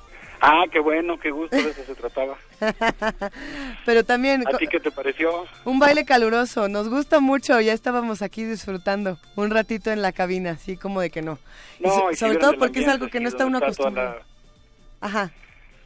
Ah, 0.41 0.64
qué 0.72 0.80
bueno, 0.80 1.19
qué 1.19 1.30
gusto, 1.30 1.56
de 1.56 1.69
eso 1.69 1.83
se 1.85 1.93
trataba. 1.93 2.35
Pero 3.85 4.03
también 4.03 4.43
¿A 4.48 4.57
ti 4.57 4.65
qué 4.65 4.80
te 4.80 4.89
pareció? 4.89 5.45
un 5.65 5.77
baile 5.77 6.03
caluroso, 6.03 6.67
nos 6.67 6.89
gusta 6.89 7.19
mucho, 7.19 7.59
ya 7.61 7.73
estábamos 7.73 8.23
aquí 8.23 8.43
disfrutando 8.43 9.19
un 9.35 9.51
ratito 9.51 9.91
en 9.91 10.01
la 10.01 10.14
cabina, 10.14 10.51
así 10.51 10.77
como 10.77 10.99
de 11.01 11.11
que 11.11 11.22
no. 11.22 11.38
Y 11.80 11.83
No, 11.83 11.89
so- 11.93 12.09
y 12.11 12.15
sí 12.15 12.19
sobre 12.22 12.38
todo 12.39 12.53
porque 12.57 12.80
es 12.80 12.88
algo 12.88 13.07
que 13.07 13.19
no 13.19 13.30
está 13.30 13.45
uno 13.45 13.59
acostumbrado. 13.59 14.19
Ajá. 14.99 15.30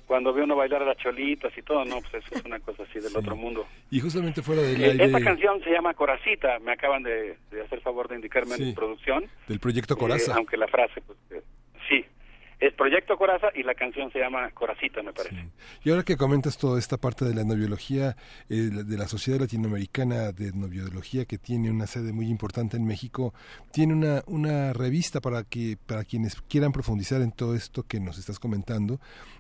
Cuando 0.07 0.31
ve 0.33 0.43
uno 0.43 0.55
bailar 0.55 0.83
a 0.83 0.85
las 0.85 0.97
cholitas 0.97 1.51
y 1.57 1.61
todo, 1.63 1.83
no, 1.83 1.99
pues 1.99 2.23
eso 2.23 2.35
es 2.35 2.45
una 2.45 2.59
cosa 2.59 2.83
así 2.83 2.99
del 2.99 3.15
otro 3.17 3.35
mundo. 3.35 3.65
Y 3.91 3.99
justamente 3.99 4.41
fuera 4.41 4.61
del 4.61 4.81
Eh, 4.81 4.91
aire 4.91 5.05
Esta 5.05 5.19
canción 5.19 5.61
se 5.63 5.71
llama 5.71 5.93
Coracita, 5.95 6.59
me 6.59 6.71
acaban 6.71 7.03
de, 7.03 7.37
de 7.51 7.61
hacer 7.61 7.81
favor 7.81 8.07
de 8.07 8.15
indicarme 8.15 8.55
Sí. 8.55 8.69
en 8.69 8.73
producción. 8.75 9.25
del 9.49 9.59
proyecto 9.59 9.95
Eh, 9.95 9.97
Coraza. 9.97 10.35
aunque 10.35 10.55
la 10.55 10.67
frase, 10.67 11.01
pues, 11.01 11.17
eh, 11.31 11.41
sí, 11.87 12.05
es 12.59 12.73
Proyecto 12.75 13.17
Coraza 13.17 13.47
y 13.53 13.63
la 13.63 13.75
canción 13.75 14.09
se 14.11 14.19
llama 14.19 14.49
Coracita, 14.51 15.03
me 15.03 15.11
parece. 15.11 15.49
Y 15.83 15.89
ahora 15.89 16.03
que 16.03 16.15
comentas 16.15 16.57
toda 16.57 16.79
esta 16.79 16.97
parte 16.97 17.25
de 17.25 17.35
la 17.35 17.41
etnobiología, 17.41 18.15
eh, 18.49 18.55
de 18.71 18.97
la 18.97 19.07
Sociedad 19.07 19.41
Latinoamericana 19.41 20.31
de 20.31 20.47
Etnobiología, 20.47 21.25
que 21.25 21.37
tiene 21.37 21.69
una 21.69 21.87
sede 21.87 22.13
muy 22.13 22.27
importante 22.27 22.77
en 22.77 22.85
México, 22.85 23.33
tiene 23.71 23.93
una, 23.93 24.23
una 24.27 24.71
revista 24.71 25.19
para, 25.19 25.43
que, 25.43 25.77
para 25.85 26.05
quienes 26.05 26.41
quieran 26.43 26.71
profundizar 26.71 27.21
en 27.21 27.33
todo 27.33 27.53
esto 27.53 27.83
que 27.83 27.99
nos 27.99 28.17
estás 28.17 28.39
comentando. 28.39 28.99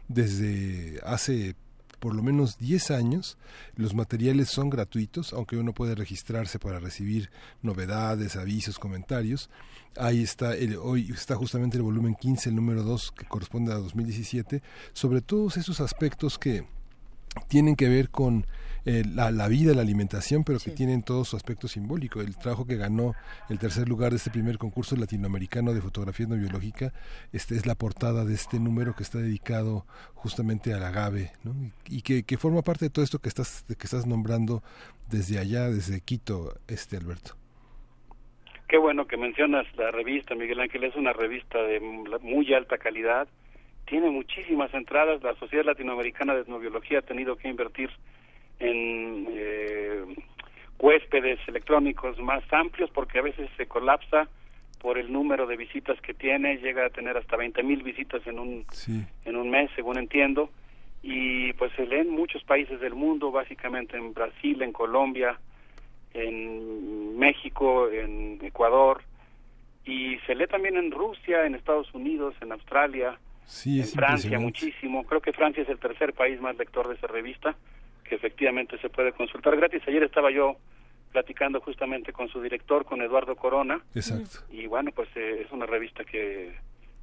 Desde 0.09 0.99
hace 1.05 1.55
por 2.03 2.15
lo 2.15 2.21
menos 2.21 2.57
10 2.57 2.91
años. 2.91 3.37
Los 3.77 3.93
materiales 3.93 4.49
son 4.49 4.69
gratuitos, 4.69 5.31
aunque 5.31 5.55
uno 5.55 5.71
puede 5.71 5.95
registrarse 5.95 6.59
para 6.59 6.77
recibir 6.77 7.29
novedades, 7.61 8.35
avisos, 8.35 8.77
comentarios. 8.77 9.49
Ahí 9.95 10.21
está, 10.21 10.53
el, 10.53 10.75
hoy 10.75 11.11
está 11.13 11.37
justamente 11.37 11.77
el 11.77 11.83
volumen 11.83 12.15
15, 12.15 12.49
el 12.49 12.57
número 12.57 12.83
2, 12.83 13.13
que 13.17 13.25
corresponde 13.25 13.71
a 13.71 13.75
2017, 13.75 14.61
sobre 14.91 15.21
todos 15.21 15.55
esos 15.55 15.79
aspectos 15.79 16.37
que 16.37 16.65
tienen 17.47 17.77
que 17.77 17.87
ver 17.87 18.09
con 18.09 18.47
eh, 18.85 19.03
la, 19.13 19.31
la, 19.31 19.47
vida, 19.47 19.73
la 19.73 19.81
alimentación, 19.81 20.43
pero 20.43 20.59
que 20.59 20.71
tienen 20.71 21.03
todo 21.03 21.23
su 21.23 21.35
aspecto 21.35 21.67
simbólico. 21.67 22.21
El 22.21 22.37
trabajo 22.37 22.65
que 22.67 22.75
ganó 22.75 23.13
el 23.49 23.59
tercer 23.59 23.87
lugar 23.87 24.11
de 24.11 24.17
este 24.17 24.29
primer 24.29 24.57
concurso 24.57 24.95
latinoamericano 24.95 25.73
de 25.73 25.81
fotografía 25.81 26.25
etnobiológica 26.25 26.93
este, 27.31 27.55
es 27.55 27.65
la 27.65 27.75
portada 27.75 28.25
de 28.25 28.33
este 28.33 28.59
número 28.59 28.95
que 28.95 29.03
está 29.03 29.19
dedicado 29.19 29.85
justamente 30.15 30.73
al 30.73 30.83
agave 30.83 31.31
¿no? 31.43 31.53
y, 31.87 31.97
y 31.97 32.01
que, 32.01 32.23
que, 32.23 32.37
forma 32.37 32.61
parte 32.61 32.85
de 32.85 32.89
todo 32.89 33.05
esto 33.05 33.19
que 33.19 33.29
estás, 33.29 33.63
que 33.63 33.85
estás 33.85 34.05
nombrando 34.05 34.63
desde 35.09 35.39
allá, 35.39 35.69
desde 35.69 36.01
Quito, 36.01 36.53
este 36.67 36.97
Alberto. 36.97 37.35
Qué 38.67 38.77
bueno 38.77 39.05
que 39.05 39.17
mencionas 39.17 39.65
la 39.77 39.91
revista, 39.91 40.35
Miguel 40.35 40.59
Ángel, 40.59 40.83
es 40.83 40.95
una 40.95 41.13
revista 41.13 41.61
de 41.61 41.79
muy 41.79 42.53
alta 42.53 42.77
calidad, 42.77 43.27
tiene 43.85 44.09
muchísimas 44.09 44.73
entradas, 44.73 45.21
la 45.21 45.35
Sociedad 45.35 45.65
Latinoamericana 45.65 46.33
de 46.33 46.41
Etnobiología 46.41 46.99
ha 46.99 47.01
tenido 47.03 47.35
que 47.35 47.49
invertir 47.49 47.89
en 48.59 49.27
eh, 49.29 50.03
huéspedes 50.79 51.39
electrónicos 51.47 52.19
más 52.19 52.43
amplios 52.51 52.89
porque 52.91 53.19
a 53.19 53.23
veces 53.23 53.49
se 53.57 53.67
colapsa 53.67 54.27
por 54.79 54.97
el 54.97 55.11
número 55.11 55.47
de 55.47 55.55
visitas 55.55 55.99
que 56.01 56.13
tiene, 56.13 56.57
llega 56.57 56.85
a 56.85 56.89
tener 56.89 57.15
hasta 57.15 57.37
20 57.37 57.63
mil 57.63 57.83
visitas 57.83 58.25
en 58.27 58.37
un, 58.37 58.65
sí. 58.71 59.01
en 59.23 59.37
un 59.37 59.49
mes, 59.49 59.71
según 59.77 59.97
entiendo, 59.97 60.49
y 61.01 61.53
pues 61.53 61.71
se 61.77 61.85
lee 61.85 61.99
en 61.99 62.09
muchos 62.09 62.43
países 62.43 62.81
del 62.81 62.93
mundo, 62.93 63.31
básicamente 63.31 63.95
en 63.95 64.13
Brasil, 64.13 64.61
en 64.61 64.73
Colombia, 64.73 65.39
en 66.13 67.17
México, 67.17 67.89
en 67.89 68.39
Ecuador, 68.41 69.03
y 69.85 70.17
se 70.25 70.35
lee 70.35 70.47
también 70.47 70.75
en 70.75 70.91
Rusia, 70.91 71.45
en 71.45 71.55
Estados 71.55 71.93
Unidos, 71.93 72.35
en 72.41 72.51
Australia, 72.51 73.17
sí, 73.45 73.79
en 73.79 73.87
Francia 73.87 74.37
muchísimo. 74.37 75.05
Creo 75.05 75.21
que 75.21 75.31
Francia 75.31 75.63
es 75.63 75.69
el 75.69 75.79
tercer 75.79 76.13
país 76.13 76.41
más 76.41 76.57
lector 76.57 76.89
de 76.89 76.95
esa 76.95 77.07
revista, 77.07 77.55
que 78.13 78.27
efectivamente 78.27 78.77
se 78.77 78.89
puede 78.89 79.11
consultar 79.11 79.55
gratis. 79.55 79.81
Ayer 79.87 80.03
estaba 80.03 80.29
yo 80.29 80.57
platicando 81.11 81.59
justamente 81.61 82.13
con 82.13 82.27
su 82.29 82.41
director, 82.41 82.85
con 82.85 83.01
Eduardo 83.01 83.35
Corona. 83.35 83.81
Exacto. 83.95 84.39
Y 84.51 84.67
bueno, 84.67 84.91
pues 84.91 85.09
eh, 85.15 85.43
es 85.45 85.51
una 85.51 85.65
revista 85.65 86.03
que, 86.03 86.53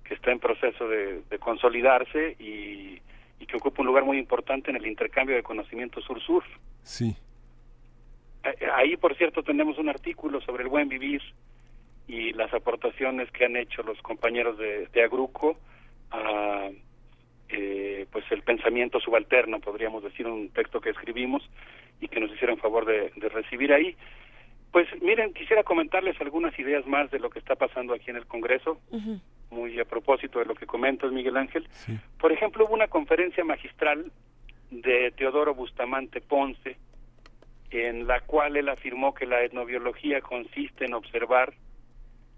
que 0.04 0.14
está 0.14 0.30
en 0.30 0.38
proceso 0.38 0.88
de, 0.88 1.22
de 1.28 1.38
consolidarse 1.38 2.36
y, 2.38 3.00
y, 3.40 3.46
que 3.46 3.56
ocupa 3.56 3.82
un 3.82 3.88
lugar 3.88 4.04
muy 4.04 4.18
importante 4.18 4.70
en 4.70 4.76
el 4.76 4.86
intercambio 4.86 5.34
de 5.34 5.42
conocimiento 5.42 6.00
sur-sur. 6.00 6.44
Sí. 6.82 7.16
Ahí, 8.74 8.96
por 8.96 9.16
cierto, 9.16 9.42
tenemos 9.42 9.78
un 9.78 9.88
artículo 9.88 10.40
sobre 10.40 10.62
el 10.62 10.68
buen 10.68 10.88
vivir 10.88 11.22
y 12.06 12.32
las 12.32 12.52
aportaciones 12.54 13.30
que 13.32 13.44
han 13.44 13.56
hecho 13.56 13.82
los 13.82 14.00
compañeros 14.02 14.58
de, 14.58 14.86
de 14.86 15.02
Agruco 15.02 15.58
a 16.10 16.70
eh, 17.52 18.06
pues 18.10 18.24
el 18.30 18.42
pensamiento 18.42 19.00
subalterno, 19.00 19.60
podríamos 19.60 20.02
decir, 20.02 20.26
un 20.26 20.50
texto 20.50 20.80
que 20.80 20.90
escribimos 20.90 21.42
y 22.00 22.08
que 22.08 22.20
nos 22.20 22.32
hicieron 22.32 22.58
favor 22.58 22.86
de, 22.86 23.12
de, 23.16 23.28
recibir 23.28 23.72
ahí. 23.72 23.96
Pues 24.72 24.86
miren, 25.02 25.32
quisiera 25.34 25.62
comentarles 25.64 26.20
algunas 26.20 26.56
ideas 26.58 26.86
más 26.86 27.10
de 27.10 27.18
lo 27.18 27.30
que 27.30 27.38
está 27.38 27.56
pasando 27.56 27.94
aquí 27.94 28.10
en 28.10 28.16
el 28.16 28.26
Congreso, 28.26 28.80
uh 28.90 28.98
-huh. 28.98 29.20
muy 29.50 29.78
a 29.80 29.84
propósito 29.84 30.38
de 30.38 30.44
lo 30.44 30.54
que 30.54 30.66
comentas, 30.66 31.10
Miguel 31.12 31.36
Ángel. 31.36 31.66
Sí. 31.70 31.98
Por 32.18 32.32
ejemplo, 32.32 32.64
hubo 32.64 32.74
una 32.74 32.88
conferencia 32.88 33.44
magistral 33.44 34.12
de 34.70 35.10
Teodoro 35.16 35.54
Bustamante 35.54 36.20
Ponce, 36.20 36.76
en 37.70 38.06
la 38.06 38.20
cual 38.20 38.56
él 38.56 38.68
afirmó 38.68 39.14
que 39.14 39.26
la 39.26 39.42
etnobiología 39.42 40.20
consiste 40.20 40.84
en 40.84 40.94
observar 40.94 41.54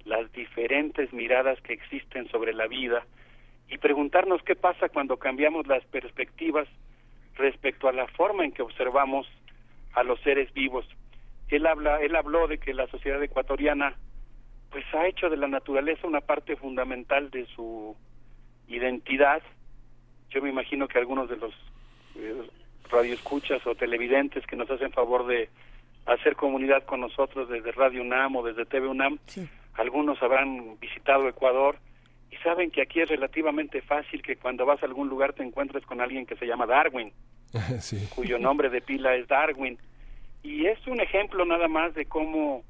las 0.05 0.31
diferentes 0.33 1.13
miradas 1.13 1.61
que 1.61 1.73
existen 1.73 2.29
sobre 2.29 2.53
la 2.53 2.67
vida 2.67 3.07
y 3.73 3.79
preguntarnos 3.79 4.43
qué 4.43 4.55
pasa 4.55 4.91
cuando 4.91 5.17
cambiamos 5.17 5.67
las 5.67 5.83
perspectivas 5.87 6.69
respecto 7.37 7.89
a 7.89 7.93
la 7.93 8.07
forma 8.09 8.45
en 8.45 8.53
que 8.53 8.61
observamos 8.61 9.27
a 9.95 10.03
los 10.03 10.21
seres 10.21 10.53
vivos. 10.53 10.87
Él 11.49 11.67
habla, 11.67 12.01
él 12.03 12.15
habló 12.15 12.47
de 12.49 12.59
que 12.59 12.75
la 12.75 12.87
sociedad 12.89 13.23
ecuatoriana 13.23 13.97
pues 14.71 14.85
ha 14.95 15.07
hecho 15.07 15.31
de 15.31 15.39
la 15.39 15.49
naturaleza 15.49 16.07
una 16.07 16.21
parte 16.21 16.57
fundamental 16.57 17.31
de 17.31 17.47
su 17.47 17.97
identidad. 18.69 19.43
Yo 20.31 20.43
me 20.43 20.51
imagino 20.51 20.87
que 20.87 20.99
algunos 20.99 21.31
de 21.31 21.37
los 21.37 21.55
eh, 22.17 22.43
radioescuchas 22.91 23.67
o 23.67 23.75
televidentes 23.75 24.47
que 24.47 24.57
nos 24.57 24.71
hacen 24.71 24.93
favor 24.93 25.27
de 25.27 25.49
hacer 26.05 26.37
comunidad 26.37 26.85
con 26.85 27.01
nosotros 27.01 27.49
desde 27.49 27.73
Radio 27.73 28.03
UNAM 28.03 28.37
o 28.37 28.43
desde 28.43 28.67
TV 28.67 28.87
UNAM, 28.87 29.19
algunos 29.75 30.23
habrán 30.23 30.79
visitado 30.79 31.27
Ecuador 31.29 31.79
y 32.33 32.37
saben 32.37 32.71
que 32.71 32.81
aquí 32.81 33.01
es 33.01 33.11
relativamente 33.11 33.83
fácil 33.83 34.23
que 34.23 34.37
cuando 34.37 34.65
vas 34.65 34.83
a 34.83 34.87
algún 34.87 35.11
lugar 35.11 35.35
te 35.35 35.43
encuentres 35.43 35.85
con 35.85 36.01
alguien 36.01 36.25
que 36.25 36.35
se 36.37 36.47
llama 36.47 36.65
Darwin, 36.65 37.13
sí. 37.81 38.09
cuyo 38.15 38.39
nombre 38.39 38.71
de 38.71 38.81
pila 38.81 39.15
es 39.15 39.29
Darwin. 39.29 39.79
Y 40.43 40.67
es 40.67 40.85
un 40.87 41.01
ejemplo 41.01 41.45
nada 41.45 41.69
más 41.69 41.95
de 41.95 42.07
cómo 42.07 42.65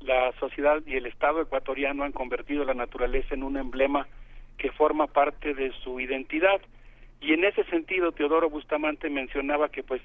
la 0.00 0.32
sociedad 0.40 0.82
y 0.86 0.96
el 0.96 1.04
Estado 1.04 1.42
ecuatoriano 1.42 2.02
han 2.02 2.12
convertido 2.12 2.64
la 2.64 2.72
naturaleza 2.72 3.34
en 3.34 3.42
un 3.42 3.58
emblema 3.58 4.08
que 4.56 4.72
forma 4.72 5.06
parte 5.06 5.52
de 5.52 5.70
su 5.82 6.00
identidad. 6.00 6.62
Y 7.20 7.34
en 7.34 7.44
ese 7.44 7.64
sentido, 7.64 8.12
Teodoro 8.12 8.48
Bustamante 8.48 9.10
mencionaba 9.10 9.68
que 9.68 9.82
pues 9.82 10.00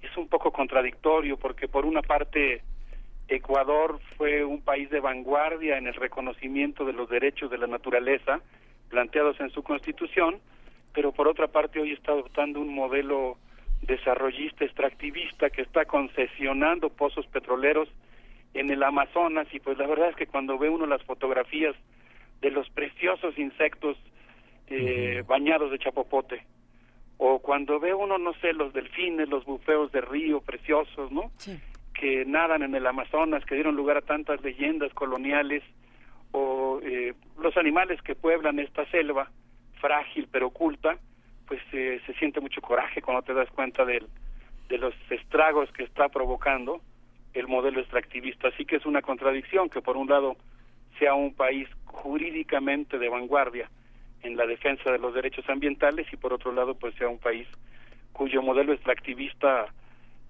es 0.00 0.16
un 0.16 0.28
poco 0.28 0.50
contradictorio 0.50 1.36
porque 1.36 1.68
por 1.68 1.84
una 1.84 2.00
parte 2.00 2.62
Ecuador 3.30 4.00
fue 4.16 4.44
un 4.44 4.60
país 4.60 4.90
de 4.90 5.00
vanguardia 5.00 5.78
en 5.78 5.86
el 5.86 5.94
reconocimiento 5.94 6.84
de 6.84 6.92
los 6.92 7.08
derechos 7.08 7.50
de 7.50 7.58
la 7.58 7.68
naturaleza 7.68 8.40
planteados 8.88 9.38
en 9.40 9.50
su 9.50 9.62
constitución, 9.62 10.40
pero 10.92 11.12
por 11.12 11.28
otra 11.28 11.46
parte 11.46 11.80
hoy 11.80 11.92
está 11.92 12.10
adoptando 12.10 12.60
un 12.60 12.74
modelo 12.74 13.38
desarrollista 13.82 14.64
extractivista 14.64 15.48
que 15.48 15.62
está 15.62 15.84
concesionando 15.84 16.90
pozos 16.90 17.26
petroleros 17.28 17.88
en 18.52 18.70
el 18.70 18.82
Amazonas 18.82 19.46
y 19.52 19.60
pues 19.60 19.78
la 19.78 19.86
verdad 19.86 20.10
es 20.10 20.16
que 20.16 20.26
cuando 20.26 20.58
ve 20.58 20.68
uno 20.68 20.84
las 20.86 21.02
fotografías 21.04 21.76
de 22.40 22.50
los 22.50 22.68
preciosos 22.70 23.38
insectos 23.38 23.96
eh, 24.66 25.22
bañados 25.26 25.70
de 25.70 25.78
chapopote 25.78 26.44
o 27.16 27.38
cuando 27.38 27.78
ve 27.78 27.94
uno 27.94 28.18
no 28.18 28.34
sé 28.34 28.52
los 28.52 28.72
delfines 28.72 29.28
los 29.28 29.44
bufeos 29.44 29.92
de 29.92 30.00
río 30.00 30.40
preciosos 30.40 31.12
no 31.12 31.30
que 32.00 32.24
nadan 32.24 32.62
en 32.62 32.74
el 32.74 32.86
Amazonas 32.86 33.44
que 33.44 33.54
dieron 33.54 33.76
lugar 33.76 33.98
a 33.98 34.00
tantas 34.00 34.42
leyendas 34.42 34.90
coloniales 34.94 35.62
o 36.32 36.80
eh, 36.82 37.12
los 37.38 37.54
animales 37.58 38.00
que 38.00 38.14
pueblan 38.14 38.58
esta 38.58 38.86
selva 38.86 39.30
frágil 39.82 40.26
pero 40.32 40.46
oculta 40.46 40.96
pues 41.46 41.60
eh, 41.72 42.00
se 42.06 42.14
siente 42.14 42.40
mucho 42.40 42.62
coraje 42.62 43.02
cuando 43.02 43.22
te 43.22 43.34
das 43.34 43.50
cuenta 43.50 43.84
del, 43.84 44.06
de 44.70 44.78
los 44.78 44.94
estragos 45.10 45.70
que 45.72 45.82
está 45.82 46.08
provocando 46.08 46.80
el 47.34 47.48
modelo 47.48 47.80
extractivista. 47.80 48.48
Así 48.48 48.64
que 48.64 48.76
es 48.76 48.86
una 48.86 49.02
contradicción 49.02 49.68
que 49.68 49.82
por 49.82 49.96
un 49.96 50.08
lado 50.08 50.36
sea 50.98 51.14
un 51.14 51.34
país 51.34 51.68
jurídicamente 51.84 52.98
de 52.98 53.08
vanguardia 53.08 53.68
en 54.22 54.36
la 54.36 54.46
defensa 54.46 54.90
de 54.90 54.98
los 54.98 55.12
derechos 55.12 55.44
ambientales 55.48 56.06
y 56.12 56.16
por 56.16 56.32
otro 56.32 56.52
lado 56.52 56.76
pues 56.76 56.94
sea 56.94 57.08
un 57.08 57.18
país 57.18 57.48
cuyo 58.12 58.42
modelo 58.42 58.72
extractivista 58.72 59.66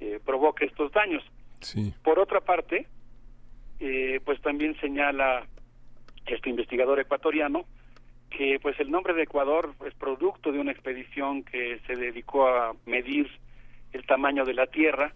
eh, 0.01 0.19
provoque 0.25 0.65
estos 0.65 0.91
daños. 0.91 1.23
Sí. 1.61 1.93
Por 2.03 2.19
otra 2.19 2.41
parte, 2.41 2.87
eh, 3.81 4.21
pues 4.25 4.41
también 4.41 4.79
señala 4.81 5.47
este 6.27 6.51
investigador 6.51 7.01
ecuatoriano 7.01 7.65
que 8.31 8.59
pues 8.61 8.79
el 8.79 8.91
nombre 8.91 9.13
de 9.13 9.25
Ecuador 9.25 9.75
es 9.87 9.95
producto 9.95 10.53
de 10.53 10.61
una 10.61 10.73
expedición 10.73 11.43
que 11.43 11.81
se 11.87 11.97
dedicó 11.97 12.49
a 12.49 12.75
medir 12.87 13.29
el 13.93 14.07
tamaño 14.07 14.45
de 14.45 14.55
la 14.55 14.67
Tierra, 14.69 15.13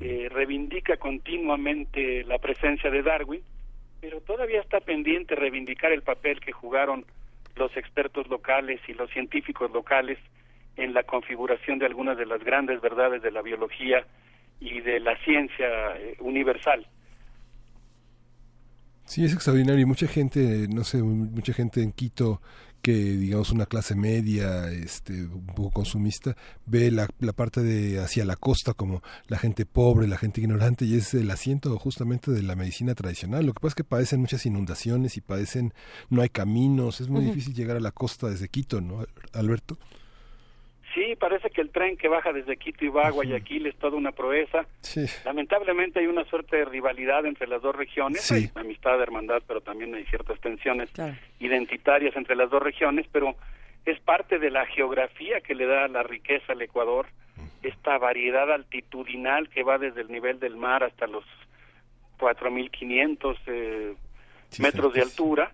eh, 0.00 0.28
reivindica 0.30 0.96
continuamente 0.96 2.24
la 2.24 2.38
presencia 2.38 2.90
de 2.90 3.02
Darwin, 3.02 3.42
pero 4.00 4.20
todavía 4.20 4.60
está 4.60 4.80
pendiente 4.80 5.34
reivindicar 5.34 5.92
el 5.92 6.02
papel 6.02 6.40
que 6.40 6.52
jugaron 6.52 7.04
los 7.56 7.76
expertos 7.76 8.28
locales 8.28 8.80
y 8.88 8.94
los 8.94 9.10
científicos 9.10 9.70
locales 9.72 10.18
en 10.76 10.92
la 10.94 11.04
configuración 11.04 11.78
de 11.78 11.86
algunas 11.86 12.16
de 12.16 12.26
las 12.26 12.42
grandes 12.42 12.80
verdades 12.80 13.22
de 13.22 13.30
la 13.30 13.42
biología 13.42 14.04
y 14.64 14.80
de 14.80 14.98
la 15.00 15.16
ciencia 15.24 15.96
eh, 15.96 16.16
universal. 16.20 16.86
Sí, 19.04 19.24
es 19.24 19.34
extraordinario. 19.34 19.82
Y 19.82 19.84
mucha 19.84 20.08
gente, 20.08 20.66
no 20.68 20.82
sé, 20.82 21.02
mucha 21.02 21.52
gente 21.52 21.82
en 21.82 21.92
Quito 21.92 22.40
que 22.80 22.92
digamos 22.92 23.50
una 23.50 23.64
clase 23.64 23.94
media, 23.94 24.70
este, 24.70 25.24
un 25.24 25.46
poco 25.46 25.70
consumista, 25.70 26.36
ve 26.66 26.90
la, 26.90 27.08
la 27.18 27.32
parte 27.32 27.62
de 27.62 27.98
hacia 27.98 28.26
la 28.26 28.36
costa 28.36 28.74
como 28.74 29.02
la 29.26 29.38
gente 29.38 29.64
pobre, 29.64 30.06
la 30.06 30.18
gente 30.18 30.42
ignorante 30.42 30.84
y 30.84 30.96
es 30.96 31.14
el 31.14 31.30
asiento 31.30 31.78
justamente 31.78 32.30
de 32.30 32.42
la 32.42 32.56
medicina 32.56 32.94
tradicional. 32.94 33.46
Lo 33.46 33.54
que 33.54 33.60
pasa 33.60 33.68
es 33.68 33.74
que 33.76 33.84
padecen 33.84 34.20
muchas 34.20 34.44
inundaciones 34.44 35.16
y 35.16 35.22
padecen, 35.22 35.72
no 36.10 36.20
hay 36.20 36.28
caminos, 36.28 37.00
es 37.00 37.08
muy 37.08 37.24
difícil 37.24 37.54
llegar 37.54 37.78
a 37.78 37.80
la 37.80 37.90
costa 37.90 38.28
desde 38.28 38.48
Quito, 38.48 38.82
¿no, 38.82 39.06
Alberto? 39.32 39.78
Sí, 40.94 41.16
parece 41.18 41.50
que 41.50 41.60
el 41.60 41.70
tren 41.70 41.96
que 41.96 42.06
baja 42.08 42.32
desde 42.32 42.56
Quito 42.56 42.84
y 42.84 42.88
va 42.88 43.08
a 43.08 43.10
Guayaquil 43.10 43.66
es 43.66 43.76
toda 43.76 43.96
una 43.96 44.12
proeza. 44.12 44.64
Sí. 44.80 45.04
Lamentablemente 45.24 45.98
hay 45.98 46.06
una 46.06 46.24
suerte 46.26 46.56
de 46.58 46.64
rivalidad 46.64 47.26
entre 47.26 47.48
las 47.48 47.60
dos 47.62 47.74
regiones, 47.74 48.20
Sí. 48.22 48.34
hay 48.34 48.50
amistad, 48.54 49.00
hermandad, 49.02 49.42
pero 49.46 49.60
también 49.60 49.92
hay 49.94 50.04
ciertas 50.06 50.40
tensiones 50.40 50.90
identitarias 51.40 52.14
entre 52.16 52.36
las 52.36 52.48
dos 52.48 52.62
regiones, 52.62 53.06
pero 53.10 53.34
es 53.84 53.98
parte 54.00 54.38
de 54.38 54.50
la 54.50 54.66
geografía 54.66 55.40
que 55.40 55.54
le 55.54 55.66
da 55.66 55.88
la 55.88 56.02
riqueza 56.04 56.52
al 56.52 56.62
Ecuador, 56.62 57.06
esta 57.62 57.98
variedad 57.98 58.52
altitudinal 58.52 59.48
que 59.48 59.62
va 59.64 59.78
desde 59.78 60.02
el 60.02 60.12
nivel 60.12 60.38
del 60.38 60.56
mar 60.56 60.84
hasta 60.84 61.06
los 61.06 61.24
4.500 62.18 63.36
eh, 63.46 63.94
metros 64.60 64.92
de 64.94 65.02
altura. 65.02 65.52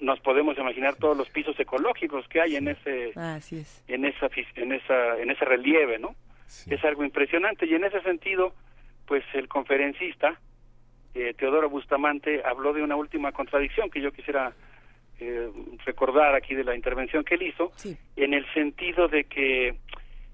Nos 0.00 0.20
podemos 0.20 0.56
imaginar 0.58 0.96
todos 0.96 1.16
los 1.16 1.28
pisos 1.30 1.58
ecológicos 1.58 2.26
que 2.28 2.40
hay 2.40 2.56
en 2.56 2.68
ese 2.68 3.12
Así 3.16 3.58
es. 3.58 3.84
en 3.88 4.04
esa 4.04 4.28
en 4.56 4.72
esa 4.72 5.18
en 5.18 5.30
ese 5.30 5.44
relieve, 5.44 5.98
¿no? 5.98 6.14
Es 6.68 6.84
algo 6.84 7.04
impresionante 7.04 7.66
y 7.66 7.74
en 7.74 7.84
ese 7.84 8.00
sentido, 8.02 8.54
pues 9.06 9.22
el 9.34 9.46
conferencista 9.46 10.40
eh, 11.14 11.34
Teodoro 11.36 11.68
Bustamante 11.68 12.42
habló 12.44 12.72
de 12.72 12.82
una 12.82 12.96
última 12.96 13.32
contradicción 13.32 13.90
que 13.90 14.00
yo 14.00 14.12
quisiera 14.12 14.52
eh, 15.18 15.50
recordar 15.84 16.34
aquí 16.34 16.54
de 16.54 16.64
la 16.64 16.76
intervención 16.76 17.24
que 17.24 17.34
él 17.34 17.42
hizo, 17.42 17.72
en 18.16 18.34
el 18.34 18.46
sentido 18.54 19.08
de 19.08 19.24
que 19.24 19.76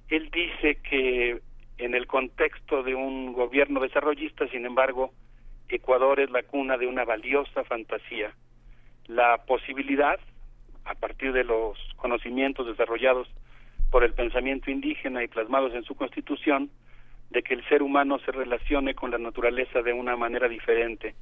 él 0.08 0.30
dice 0.30 0.76
que 0.88 1.40
en 1.78 1.94
el 1.94 2.06
contexto 2.06 2.82
de 2.82 2.94
un 2.94 3.32
gobierno 3.32 3.80
desarrollista, 3.80 4.46
sin 4.48 4.66
embargo, 4.66 5.12
Ecuador 5.68 6.20
es 6.20 6.30
la 6.30 6.42
cuna 6.42 6.76
de 6.76 6.86
una 6.86 7.04
valiosa 7.04 7.64
fantasía. 7.64 8.34
La 9.08 9.38
posibilidad, 9.46 10.18
a 10.84 10.94
partir 10.94 11.32
de 11.32 11.44
los 11.44 11.78
conocimientos 11.96 12.66
desarrollados 12.66 13.28
por 13.90 14.02
el 14.04 14.14
pensamiento 14.14 14.70
indígena 14.70 15.22
y 15.22 15.28
plasmados 15.28 15.74
en 15.74 15.84
su 15.84 15.94
constitución, 15.94 16.70
de 17.30 17.42
que 17.42 17.54
el 17.54 17.64
ser 17.68 17.82
humano 17.82 18.18
se 18.20 18.32
relacione 18.32 18.94
con 18.94 19.10
la 19.10 19.18
naturaleza 19.18 19.82
de 19.82 19.92
una 19.92 20.16
manera 20.16 20.48
diferente, 20.48 21.14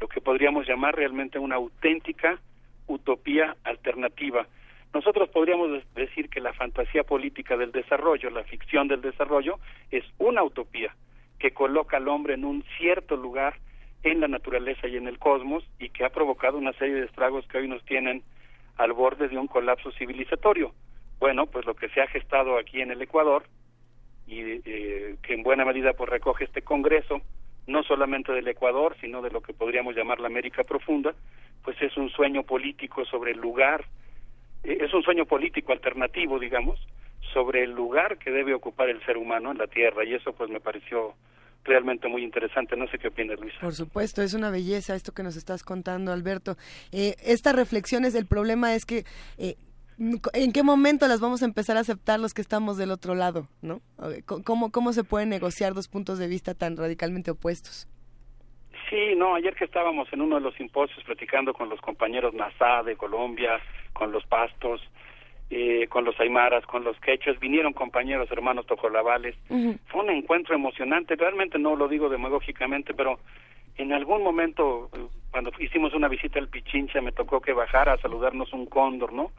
lo 0.00 0.08
que 0.08 0.20
podríamos 0.20 0.66
llamar 0.66 0.96
realmente 0.96 1.38
una 1.38 1.56
auténtica 1.56 2.38
utopía 2.86 3.56
alternativa. 3.64 4.46
Nosotros 4.92 5.28
podríamos 5.28 5.82
decir 5.94 6.28
que 6.28 6.40
la 6.40 6.52
fantasía 6.52 7.04
política 7.04 7.56
del 7.56 7.70
desarrollo, 7.70 8.30
la 8.30 8.44
ficción 8.44 8.88
del 8.88 9.02
desarrollo, 9.02 9.58
es 9.90 10.04
una 10.18 10.42
utopía 10.42 10.94
que 11.38 11.52
coloca 11.52 11.96
al 11.96 12.08
hombre 12.08 12.34
en 12.34 12.44
un 12.44 12.64
cierto 12.76 13.16
lugar 13.16 13.54
en 14.02 14.20
la 14.20 14.28
naturaleza 14.28 14.88
y 14.88 14.96
en 14.96 15.06
el 15.06 15.18
cosmos 15.18 15.64
y 15.78 15.90
que 15.90 16.04
ha 16.04 16.10
provocado 16.10 16.58
una 16.58 16.72
serie 16.74 16.94
de 16.94 17.06
estragos 17.06 17.46
que 17.48 17.58
hoy 17.58 17.68
nos 17.68 17.84
tienen 17.84 18.22
al 18.76 18.92
borde 18.92 19.28
de 19.28 19.38
un 19.38 19.46
colapso 19.46 19.90
civilizatorio. 19.92 20.72
Bueno, 21.18 21.46
pues 21.46 21.66
lo 21.66 21.74
que 21.74 21.90
se 21.90 22.00
ha 22.00 22.06
gestado 22.06 22.58
aquí 22.58 22.80
en 22.80 22.90
el 22.90 23.02
Ecuador 23.02 23.44
y 24.26 24.40
eh, 24.40 25.16
que 25.22 25.34
en 25.34 25.42
buena 25.42 25.64
medida 25.64 25.92
pues 25.92 26.08
recoge 26.08 26.44
este 26.44 26.62
Congreso, 26.62 27.20
no 27.66 27.82
solamente 27.82 28.32
del 28.32 28.48
Ecuador, 28.48 28.96
sino 29.00 29.20
de 29.20 29.30
lo 29.30 29.42
que 29.42 29.52
podríamos 29.52 29.94
llamar 29.94 30.20
la 30.20 30.28
América 30.28 30.64
Profunda, 30.64 31.14
pues 31.62 31.80
es 31.82 31.96
un 31.96 32.08
sueño 32.10 32.42
político 32.44 33.04
sobre 33.04 33.32
el 33.32 33.38
lugar, 33.38 33.84
eh, 34.64 34.78
es 34.80 34.94
un 34.94 35.02
sueño 35.02 35.26
político 35.26 35.72
alternativo, 35.72 36.38
digamos, 36.38 36.80
sobre 37.34 37.64
el 37.64 37.72
lugar 37.72 38.18
que 38.18 38.30
debe 38.30 38.54
ocupar 38.54 38.88
el 38.88 39.04
ser 39.04 39.18
humano 39.18 39.50
en 39.50 39.58
la 39.58 39.66
Tierra, 39.66 40.04
y 40.04 40.14
eso 40.14 40.32
pues 40.32 40.48
me 40.48 40.60
pareció 40.60 41.14
realmente 41.64 42.08
muy 42.08 42.22
interesante. 42.22 42.76
No 42.76 42.86
sé 42.88 42.98
qué 42.98 43.08
opinas, 43.08 43.38
Luisa. 43.38 43.58
Por 43.60 43.74
supuesto, 43.74 44.22
es 44.22 44.34
una 44.34 44.50
belleza 44.50 44.94
esto 44.94 45.12
que 45.12 45.22
nos 45.22 45.36
estás 45.36 45.62
contando, 45.62 46.12
Alberto. 46.12 46.56
Eh, 46.92 47.14
estas 47.24 47.54
reflexiones, 47.54 48.14
el 48.14 48.26
problema 48.26 48.74
es 48.74 48.84
que 48.84 49.04
eh, 49.38 49.56
en 50.32 50.52
qué 50.52 50.62
momento 50.62 51.06
las 51.08 51.20
vamos 51.20 51.42
a 51.42 51.44
empezar 51.44 51.76
a 51.76 51.80
aceptar 51.80 52.18
los 52.18 52.32
que 52.32 52.40
estamos 52.40 52.78
del 52.78 52.90
otro 52.90 53.14
lado, 53.14 53.48
¿no? 53.60 53.82
¿Cómo, 54.44 54.72
cómo 54.72 54.92
se 54.92 55.04
pueden 55.04 55.28
negociar 55.28 55.74
dos 55.74 55.88
puntos 55.88 56.18
de 56.18 56.26
vista 56.26 56.54
tan 56.54 56.76
radicalmente 56.76 57.30
opuestos? 57.30 57.86
Sí, 58.88 59.14
no, 59.14 59.34
ayer 59.34 59.54
que 59.54 59.66
estábamos 59.66 60.10
en 60.12 60.22
uno 60.22 60.36
de 60.36 60.40
los 60.40 60.54
simposios 60.54 61.04
platicando 61.04 61.52
con 61.52 61.68
los 61.68 61.80
compañeros 61.80 62.34
NASA 62.34 62.82
de 62.82 62.96
Colombia, 62.96 63.60
con 63.92 64.10
los 64.10 64.24
pastos, 64.26 64.80
eh, 65.52 65.88
con 65.88 66.04
los 66.04 66.18
aymaras, 66.20 66.64
con 66.64 66.84
los 66.84 66.98
quechos, 67.00 67.40
vinieron 67.40 67.72
compañeros 67.72 68.30
hermanos 68.30 68.66
tojolabales. 68.66 69.34
Fue 69.48 70.02
un 70.02 70.10
encuentro 70.10 70.54
emocionante, 70.54 71.16
realmente 71.16 71.58
no 71.58 71.74
lo 71.74 71.88
digo 71.88 72.08
demagógicamente, 72.08 72.94
pero 72.94 73.18
en 73.76 73.92
algún 73.92 74.22
momento, 74.22 74.90
cuando 75.32 75.50
hicimos 75.58 75.92
una 75.92 76.06
visita 76.06 76.38
al 76.38 76.48
Pichincha, 76.48 77.00
me 77.00 77.10
tocó 77.10 77.40
que 77.40 77.52
bajara 77.52 77.94
a 77.94 77.98
saludarnos 77.98 78.52
un 78.52 78.66
cóndor, 78.66 79.12
¿no? 79.12 79.32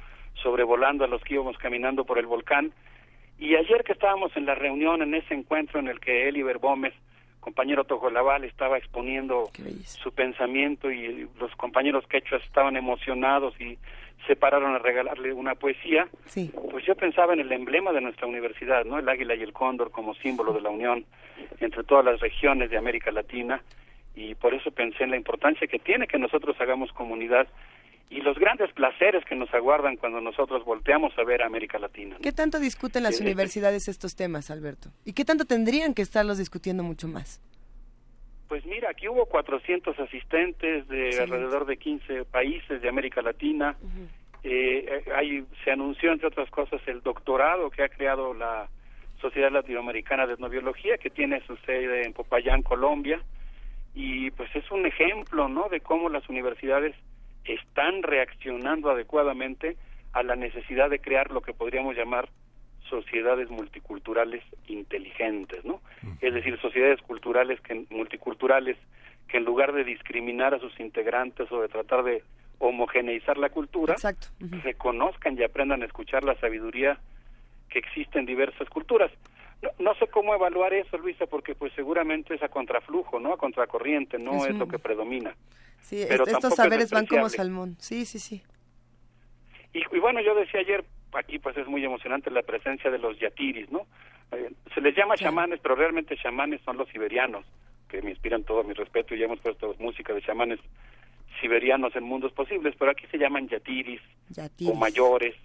Sobrevolando 0.44 1.06
a 1.06 1.08
los 1.08 1.24
que 1.24 1.36
íbamos 1.36 1.58
caminando 1.58 2.04
por 2.04 2.18
el 2.18 2.26
volcán. 2.26 2.74
Y 3.40 3.56
ayer 3.56 3.84
que 3.86 3.94
estábamos 3.94 4.36
en 4.36 4.46
la 4.46 4.56
reunión, 4.56 5.02
en 5.02 5.16
ese 5.16 5.34
encuentro 5.34 5.80
en 5.80 5.88
el 5.88 6.02
que 6.02 6.28
Eliber 6.28 6.58
Gómez, 6.58 6.94
compañero 7.40 7.86
Tojolabal, 7.86 8.44
estaba 8.44 8.78
exponiendo 8.78 9.50
su 9.84 10.12
pensamiento 10.12 10.92
y 10.92 11.28
los 11.40 11.56
compañeros 11.56 12.06
quechuas 12.08 12.44
estaban 12.44 12.76
emocionados 12.76 13.54
y 13.62 13.78
se 14.28 14.36
pararon 14.36 14.76
a 14.76 14.80
regalarle 14.80 15.34
una 15.34 15.56
poesía, 15.56 16.08
Sí. 16.26 16.52
pues 16.72 16.86
yo 16.86 16.96
pensaba 16.96 17.34
en 17.34 17.40
el 17.40 17.52
emblema 17.52 17.92
de 17.92 18.02
nuestra 18.02 18.28
universidad, 18.28 18.86
¿no? 18.86 19.00
El 19.00 19.10
águila 19.10 19.36
y 19.36 19.42
el 19.42 19.54
cóndor 19.54 19.92
como 19.92 20.14
símbolo 20.16 20.54
de 20.54 20.62
la 20.62 20.70
unión 20.70 21.06
entre 21.60 21.84
todas 21.84 22.06
las 22.06 22.20
regiones 22.20 22.70
de 22.70 22.78
América 22.78 23.12
Latina 23.12 23.62
y 24.16 24.36
por 24.36 24.54
eso 24.54 24.72
pensé 24.72 25.04
en 25.04 25.12
la 25.12 25.18
importancia 25.18 25.68
que 25.68 25.80
tiene 25.80 26.08
que 26.08 26.20
nosotros 26.20 26.56
hagamos 26.60 26.92
comunidad 26.92 27.48
y 28.10 28.20
los 28.22 28.38
grandes 28.38 28.72
placeres 28.74 29.24
que 29.26 29.36
nos 29.36 29.52
aguardan 29.54 29.96
cuando 29.96 30.20
nosotros 30.20 30.66
volteamos 30.66 31.18
a 31.18 31.24
ver 31.24 31.42
a 31.42 31.46
América 31.46 31.80
Latina. 31.80 32.16
¿no? 32.16 32.22
¿Qué 32.22 32.34
tanto 32.34 32.60
discuten 32.60 33.04
las 33.04 33.22
universidades 33.22 33.88
estos 33.88 34.16
temas, 34.18 34.52
Alberto? 34.52 34.90
¿Y 35.06 35.14
qué 35.14 35.24
tanto 35.24 35.46
tendrían 35.46 35.94
que 35.94 36.02
estarlos 36.02 36.38
discutiendo 36.38 36.84
mucho 36.84 37.08
más? 37.08 37.40
Pues 38.52 38.66
mira, 38.66 38.90
aquí 38.90 39.08
hubo 39.08 39.28
400 39.28 39.98
asistentes 39.98 40.86
de 40.90 41.18
alrededor 41.22 41.66
de 41.66 41.78
15 41.78 42.26
países 42.26 42.82
de 42.82 42.90
América 42.90 43.22
Latina. 43.22 43.78
Eh, 44.44 44.84
eh, 44.90 45.12
hay, 45.16 45.46
se 45.64 45.72
anunció, 45.72 46.12
entre 46.12 46.28
otras 46.28 46.50
cosas, 46.50 46.82
el 46.86 47.02
doctorado 47.02 47.70
que 47.70 47.82
ha 47.82 47.88
creado 47.88 48.34
la 48.34 48.68
Sociedad 49.22 49.54
Latinoamericana 49.54 50.28
de 50.28 50.34
Etnobiología, 50.34 50.98
que 50.98 51.10
tiene 51.10 51.40
su 51.48 51.56
sede 51.66 52.06
en 52.06 52.12
Popayán, 52.12 52.62
Colombia. 52.62 53.22
Y 53.96 54.32
pues 54.32 54.54
es 54.54 54.70
un 54.70 54.86
ejemplo, 54.86 55.48
¿no?, 55.48 55.70
de 55.70 55.80
cómo 55.80 56.10
las 56.10 56.28
universidades 56.28 56.94
están 57.46 58.04
reaccionando 58.04 58.90
adecuadamente 58.90 59.78
a 60.12 60.24
la 60.24 60.36
necesidad 60.36 60.90
de 60.90 61.00
crear 61.00 61.32
lo 61.32 61.40
que 61.40 61.54
podríamos 61.54 61.96
llamar 61.96 62.28
sociedades 62.90 63.50
multiculturales 63.50 64.44
inteligentes, 64.68 65.64
¿no? 65.64 65.80
Es 66.32 66.36
decir, 66.36 66.58
sociedades 66.62 67.02
culturales 67.02 67.60
que 67.60 67.86
multiculturales 67.90 68.78
que 69.28 69.36
en 69.38 69.44
lugar 69.44 69.74
de 69.74 69.84
discriminar 69.84 70.54
a 70.54 70.60
sus 70.60 70.80
integrantes 70.80 71.52
o 71.52 71.62
de 71.62 71.68
tratar 71.68 72.04
de 72.04 72.24
homogeneizar 72.60 73.38
la 73.38 73.50
cultura, 73.50 73.94
Exacto. 73.94 74.28
Ujú. 74.42 74.56
reconozcan 74.64 75.38
y 75.38 75.44
aprendan 75.44 75.82
a 75.82 75.86
escuchar 75.86 76.24
la 76.24 76.36
sabiduría 76.40 76.98
que 77.70 77.80
existe 77.80 78.18
en 78.18 78.26
diversas 78.26 78.70
culturas. 78.70 79.12
No, 79.62 79.70
no 79.80 79.96
sé 79.96 80.08
cómo 80.08 80.34
evaluar 80.34 80.74
eso, 80.74 80.98
Luisa, 80.98 81.26
porque 81.26 81.54
pues 81.54 81.74
seguramente 81.74 82.34
es 82.36 82.42
a 82.44 82.48
contraflujo, 82.48 83.20
¿no? 83.20 83.34
A 83.34 83.38
contracorriente, 83.38 84.18
no 84.18 84.38
Es 84.38 84.46
es, 84.46 84.54
un- 84.54 84.60
lo 84.60 84.68
que 84.70 84.80
predomina. 84.80 85.36
Sí, 85.82 86.06
Pero 86.08 86.26
estos 86.26 86.52
es 86.54 86.56
saberes 86.56 86.92
van 86.92 87.08
como 87.08 87.28
salmón. 87.28 87.76
Sí, 87.80 88.06
sí, 88.06 88.20
sí. 88.20 88.42
Y, 89.74 89.80
y 89.80 90.00
bueno, 90.00 90.22
yo 90.22 90.34
decía 90.36 90.62
ayer, 90.62 90.86
aquí 91.14 91.40
pues 91.40 91.58
es 91.58 91.68
muy 91.68 91.84
emocionante 91.84 92.32
la 92.32 92.42
presencia 92.44 92.90
de 92.90 93.00
los 93.00 93.20
yatiris, 93.20 93.70
¿no? 93.70 93.86
Eh, 94.32 94.52
se 94.74 94.82
les 94.82 94.96
llama 94.96 95.16
chamanes, 95.16 95.60
pero 95.62 95.76
realmente 95.76 96.18
chamanes 96.18 96.62
son 96.62 96.78
los 96.78 96.88
siberianos, 96.90 97.46
que 97.90 98.02
me 98.02 98.12
inspiran 98.12 98.44
todo 98.44 98.64
mi 98.64 98.74
respeto 98.74 99.14
y 99.14 99.20
ya 99.20 99.26
hemos 99.26 99.40
puesto 99.40 99.76
música 99.80 100.14
de 100.14 100.22
chamanes 100.22 100.60
siberianos 101.40 101.96
en 101.96 102.04
mundos 102.04 102.32
posibles, 102.34 102.76
pero 102.78 102.92
aquí 102.92 103.06
se 103.08 103.18
llaman 103.18 103.48
yatiris, 103.48 104.02
Yatiris. 104.30 104.74
o 104.74 104.76
mayores. 104.76 105.36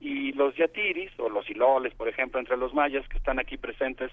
Y 0.00 0.32
los 0.32 0.54
yatiris, 0.54 1.10
o 1.18 1.28
los 1.28 1.48
iloles, 1.50 1.92
por 1.94 2.08
ejemplo, 2.08 2.38
entre 2.38 2.56
los 2.56 2.72
mayas 2.72 3.06
que 3.08 3.18
están 3.18 3.38
aquí 3.38 3.56
presentes, 3.56 4.12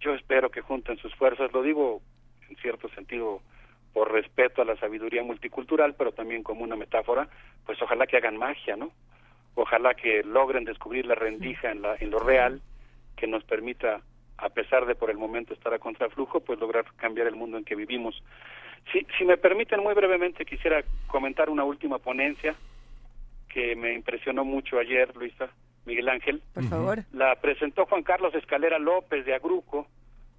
yo 0.00 0.14
espero 0.14 0.50
que 0.50 0.62
junten 0.62 0.96
sus 0.98 1.14
fuerzas, 1.14 1.52
lo 1.52 1.62
digo 1.62 2.00
en 2.48 2.56
cierto 2.56 2.88
sentido 2.90 3.42
por 3.92 4.12
respeto 4.12 4.62
a 4.62 4.64
la 4.64 4.76
sabiduría 4.76 5.22
multicultural, 5.22 5.94
pero 5.94 6.12
también 6.12 6.42
como 6.42 6.62
una 6.64 6.76
metáfora, 6.76 7.28
pues 7.66 7.80
ojalá 7.82 8.06
que 8.06 8.16
hagan 8.16 8.36
magia, 8.36 8.76
¿no? 8.76 8.92
Ojalá 9.56 9.94
que 9.94 10.22
logren 10.22 10.64
descubrir 10.64 11.06
la 11.06 11.16
rendija 11.16 11.70
en, 11.70 11.82
la, 11.82 11.96
en 11.96 12.10
lo 12.10 12.20
real, 12.20 12.62
que 13.20 13.26
nos 13.26 13.44
permita, 13.44 14.00
a 14.38 14.48
pesar 14.48 14.86
de 14.86 14.94
por 14.94 15.10
el 15.10 15.18
momento 15.18 15.52
estar 15.52 15.74
a 15.74 15.78
contraflujo, 15.78 16.40
pues 16.40 16.58
lograr 16.58 16.86
cambiar 16.96 17.26
el 17.26 17.36
mundo 17.36 17.58
en 17.58 17.64
que 17.64 17.76
vivimos. 17.76 18.20
Si, 18.90 19.06
si 19.18 19.24
me 19.26 19.36
permiten, 19.36 19.80
muy 19.80 19.92
brevemente 19.92 20.46
quisiera 20.46 20.82
comentar 21.06 21.50
una 21.50 21.64
última 21.64 21.98
ponencia 21.98 22.54
que 23.50 23.76
me 23.76 23.92
impresionó 23.92 24.44
mucho 24.44 24.78
ayer, 24.78 25.14
Luisa, 25.14 25.50
Miguel 25.84 26.08
Ángel. 26.08 26.42
Por 26.54 26.64
favor. 26.64 26.98
La 27.12 27.36
presentó 27.36 27.84
Juan 27.84 28.02
Carlos 28.02 28.34
Escalera 28.34 28.78
López 28.78 29.26
de 29.26 29.34
Agruco, 29.34 29.86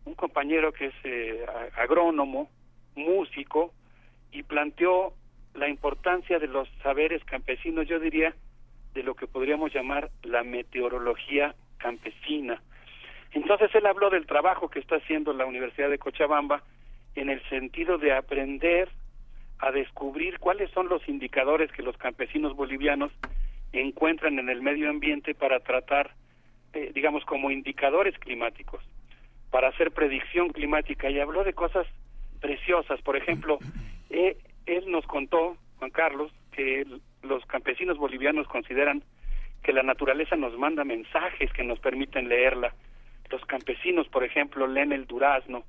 un 0.06 0.16
compañero 0.16 0.74
que 0.74 0.88
es 0.88 0.96
eh, 1.04 1.46
agrónomo, 1.78 2.50
músico, 2.96 3.74
y 4.32 4.42
planteó 4.42 5.14
la 5.54 5.70
importancia 5.70 6.40
de 6.40 6.48
los 6.48 6.68
saberes 6.82 7.24
campesinos, 7.26 7.88
yo 7.88 8.00
diría, 8.00 8.34
de 8.96 9.04
lo 9.04 9.14
que 9.14 9.28
podríamos 9.28 9.72
llamar 9.72 10.10
la 10.24 10.44
meteorología 10.44 11.54
campesina. 11.78 12.62
Entonces 13.34 13.74
él 13.74 13.86
habló 13.86 14.10
del 14.10 14.26
trabajo 14.26 14.70
que 14.70 14.80
está 14.80 14.98
haciendo 14.98 15.34
la 15.34 15.46
Universidad 15.46 15.90
de 15.90 15.98
Cochabamba 15.98 16.64
en 17.16 17.30
el 17.30 17.42
sentido 17.50 17.98
de 17.98 18.14
aprender 18.14 18.90
a 19.60 19.72
descubrir 19.72 20.40
cuáles 20.40 20.70
son 20.72 20.90
los 20.90 21.08
indicadores 21.08 21.72
que 21.72 21.84
los 21.84 21.96
campesinos 21.98 22.56
bolivianos 22.56 23.12
encuentran 23.74 24.40
en 24.40 24.50
el 24.50 24.62
medio 24.62 24.90
ambiente 24.90 25.34
para 25.34 25.60
tratar, 25.60 26.12
eh, 26.74 26.92
digamos, 26.94 27.24
como 27.26 27.52
indicadores 27.52 28.18
climáticos, 28.20 28.84
para 29.50 29.70
hacer 29.70 29.92
predicción 29.92 30.50
climática. 30.50 31.10
Y 31.10 31.20
habló 31.20 31.44
de 31.44 31.54
cosas 31.54 31.88
preciosas. 32.42 33.02
Por 33.02 33.16
ejemplo, 33.16 33.60
eh, 34.10 34.38
él 34.66 34.92
nos 34.92 35.06
contó, 35.06 35.56
Juan 35.78 35.92
Carlos, 35.92 36.32
que 36.52 36.86
los 37.24 37.46
campesinos 37.46 37.98
bolivianos 37.98 38.48
consideran 38.48 39.04
que 39.64 39.74
la 39.74 39.84
naturaleza 39.84 40.36
nos 40.36 40.58
manda 40.58 40.84
mensajes 40.84 41.54
que 41.54 41.64
nos 41.64 41.80
permiten 41.80 42.28
leerla. 42.28 42.74
Los 43.32 43.46
campesinos, 43.46 44.10
por 44.10 44.26
ejemplo, 44.26 44.68
leen 44.68 44.92
el 44.92 45.08
durazno. 45.08 45.64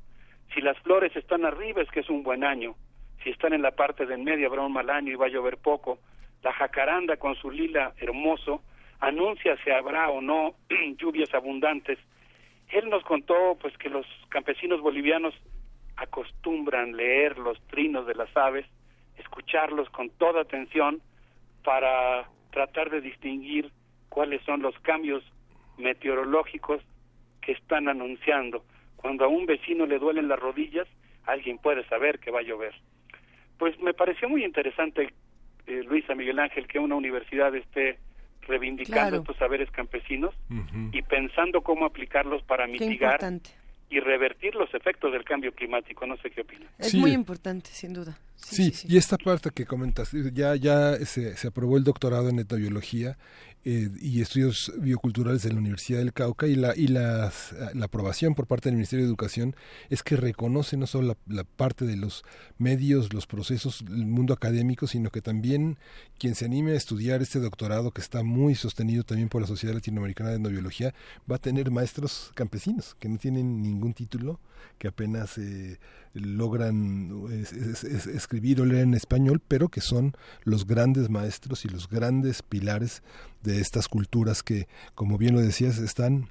Si 0.52 0.60
las 0.60 0.76
flores 0.80 1.14
están 1.14 1.44
arriba 1.44 1.80
es 1.80 1.88
que 1.90 2.00
es 2.00 2.10
un 2.10 2.24
buen 2.24 2.42
año. 2.42 2.74
Si 3.22 3.30
están 3.30 3.52
en 3.52 3.62
la 3.62 3.70
parte 3.70 4.04
del 4.04 4.22
medio 4.22 4.48
habrá 4.48 4.62
un 4.62 4.72
mal 4.72 4.90
año 4.90 5.12
y 5.12 5.14
va 5.14 5.26
a 5.26 5.30
llover 5.30 5.58
poco. 5.58 6.00
La 6.42 6.52
jacaranda 6.52 7.16
con 7.18 7.36
su 7.36 7.52
lila 7.52 7.92
hermoso 7.98 8.62
anuncia 8.98 9.56
si 9.62 9.70
habrá 9.70 10.10
o 10.10 10.20
no 10.20 10.56
lluvias 10.98 11.32
abundantes. 11.34 12.00
Él 12.68 12.90
nos 12.90 13.04
contó 13.04 13.56
pues 13.60 13.78
que 13.78 13.88
los 13.88 14.06
campesinos 14.28 14.80
bolivianos 14.80 15.32
acostumbran 15.96 16.96
leer 16.96 17.38
los 17.38 17.60
trinos 17.68 18.08
de 18.08 18.16
las 18.16 18.36
aves, 18.36 18.66
escucharlos 19.18 19.88
con 19.90 20.10
toda 20.10 20.40
atención 20.40 21.00
para 21.62 22.28
tratar 22.50 22.90
de 22.90 23.00
distinguir 23.00 23.70
cuáles 24.08 24.42
son 24.42 24.62
los 24.62 24.76
cambios 24.80 25.22
meteorológicos 25.78 26.82
que 27.44 27.52
están 27.52 27.88
anunciando. 27.88 28.64
Cuando 28.96 29.24
a 29.24 29.28
un 29.28 29.46
vecino 29.46 29.84
le 29.86 29.98
duelen 29.98 30.28
las 30.28 30.38
rodillas, 30.38 30.86
alguien 31.24 31.58
puede 31.58 31.86
saber 31.88 32.18
que 32.20 32.30
va 32.30 32.40
a 32.40 32.42
llover. 32.42 32.72
Pues 33.58 33.78
me 33.80 33.92
pareció 33.94 34.28
muy 34.28 34.44
interesante, 34.44 35.12
eh, 35.66 35.82
Luisa 35.86 36.14
Miguel 36.14 36.38
Ángel, 36.38 36.66
que 36.66 36.78
una 36.78 36.94
universidad 36.94 37.54
esté 37.54 37.98
reivindicando 38.42 39.00
Claro. 39.02 39.16
estos 39.18 39.36
saberes 39.36 39.70
campesinos 39.70 40.34
y 40.92 41.02
pensando 41.02 41.60
cómo 41.62 41.84
aplicarlos 41.84 42.42
para 42.42 42.66
mitigar 42.66 43.20
y 43.88 44.00
revertir 44.00 44.54
los 44.56 44.72
efectos 44.74 45.12
del 45.12 45.22
cambio 45.22 45.52
climático. 45.52 46.06
No 46.06 46.16
sé 46.16 46.30
qué 46.30 46.40
opinan. 46.40 46.68
Es 46.78 46.88
Sí. 46.90 46.96
muy 46.98 47.12
importante, 47.12 47.70
sin 47.70 47.92
duda. 47.92 48.18
Sí, 48.34 48.72
y 48.88 48.96
esta 48.96 49.16
parte 49.16 49.50
que 49.54 49.64
comentas, 49.66 50.10
ya, 50.32 50.56
ya 50.56 50.96
se, 51.04 51.36
se 51.36 51.46
aprobó 51.48 51.76
el 51.76 51.84
doctorado 51.84 52.28
en 52.30 52.40
etnobiología 52.40 53.16
eh, 53.64 53.90
y 54.00 54.20
estudios 54.20 54.72
bioculturales 54.78 55.42
de 55.42 55.52
la 55.52 55.58
Universidad 55.58 56.00
del 56.00 56.12
Cauca 56.12 56.46
y 56.48 56.56
la 56.56 56.76
y 56.76 56.88
las- 56.88 57.54
la 57.74 57.84
aprobación 57.86 58.34
por 58.34 58.46
parte 58.46 58.68
del 58.68 58.74
Ministerio 58.76 59.04
de 59.04 59.08
Educación 59.08 59.54
es 59.88 60.02
que 60.02 60.16
reconoce 60.16 60.76
no 60.76 60.86
solo 60.86 61.08
la, 61.28 61.34
la 61.36 61.44
parte 61.44 61.84
de 61.84 61.96
los 61.96 62.24
medios, 62.58 63.12
los 63.12 63.26
procesos, 63.26 63.82
el 63.88 64.06
mundo 64.06 64.34
académico, 64.34 64.86
sino 64.86 65.10
que 65.10 65.22
también 65.22 65.78
quien 66.18 66.34
se 66.34 66.44
anime 66.46 66.72
a 66.72 66.76
estudiar 66.76 67.22
este 67.22 67.38
doctorado 67.38 67.92
que 67.92 68.00
está 68.00 68.22
muy 68.22 68.54
sostenido 68.54 69.04
también 69.04 69.28
por 69.28 69.40
la 69.40 69.46
Sociedad 69.46 69.74
Latinoamericana 69.74 70.30
de 70.30 70.36
Etnobiología 70.36 70.94
va 71.30 71.36
a 71.36 71.40
tener 71.40 71.70
maestros 71.70 72.32
campesinos 72.34 72.96
que 72.98 73.08
no 73.08 73.18
tienen 73.18 73.62
ningún 73.62 73.94
título, 73.94 74.40
que 74.78 74.88
apenas 74.88 75.38
eh, 75.38 75.78
logran 76.14 77.10
es- 77.32 77.52
es- 77.52 77.84
es- 77.84 78.06
escribir 78.06 78.60
o 78.60 78.64
leer 78.66 78.82
en 78.82 78.94
español, 78.94 79.40
pero 79.46 79.68
que 79.68 79.80
son 79.80 80.12
los 80.44 80.66
grandes 80.66 81.08
maestros 81.10 81.64
y 81.64 81.68
los 81.68 81.88
grandes 81.88 82.42
pilares 82.42 83.02
de 83.42 83.60
estas 83.60 83.88
culturas 83.88 84.42
que, 84.42 84.66
como 84.94 85.18
bien 85.18 85.34
lo 85.34 85.40
decías, 85.40 85.78
están 85.78 86.28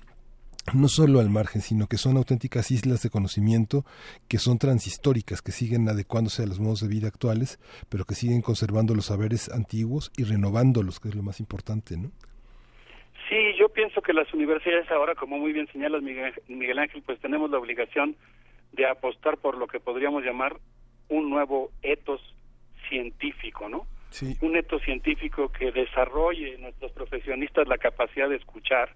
no 0.75 0.87
solo 0.87 1.19
al 1.19 1.29
margen, 1.31 1.61
sino 1.63 1.87
que 1.87 1.97
son 1.97 2.17
auténticas 2.17 2.69
islas 2.69 3.01
de 3.01 3.09
conocimiento 3.09 3.83
que 4.27 4.37
son 4.37 4.59
transhistóricas, 4.59 5.41
que 5.41 5.51
siguen 5.51 5.89
adecuándose 5.89 6.43
a 6.43 6.45
los 6.45 6.59
modos 6.59 6.81
de 6.81 6.87
vida 6.87 7.07
actuales, 7.07 7.57
pero 7.89 8.05
que 8.05 8.13
siguen 8.13 8.41
conservando 8.43 8.93
los 8.93 9.07
saberes 9.07 9.49
antiguos 9.49 10.11
y 10.17 10.23
renovándolos, 10.23 10.99
que 10.99 11.09
es 11.09 11.15
lo 11.15 11.23
más 11.23 11.39
importante, 11.39 11.97
¿no? 11.97 12.11
Sí, 13.27 13.37
yo 13.57 13.69
pienso 13.69 14.01
que 14.01 14.13
las 14.13 14.31
universidades 14.33 14.89
ahora, 14.91 15.15
como 15.15 15.37
muy 15.39 15.51
bien 15.53 15.67
señalas 15.71 16.03
Miguel 16.03 16.77
Ángel, 16.79 17.01
pues 17.05 17.19
tenemos 17.21 17.49
la 17.49 17.57
obligación 17.57 18.15
de 18.71 18.85
apostar 18.85 19.37
por 19.37 19.57
lo 19.57 19.67
que 19.67 19.79
podríamos 19.79 20.23
llamar 20.23 20.57
un 21.09 21.29
nuevo 21.29 21.71
etos 21.81 22.21
científico, 22.89 23.69
¿no? 23.69 23.85
Sí. 24.09 24.37
Un 24.41 24.57
etos 24.57 24.81
científico 24.83 25.51
que 25.51 25.71
desarrolle 25.71 26.55
en 26.55 26.61
nuestros 26.61 26.91
profesionistas 26.91 27.67
la 27.67 27.77
capacidad 27.77 28.29
de 28.29 28.35
escuchar 28.35 28.93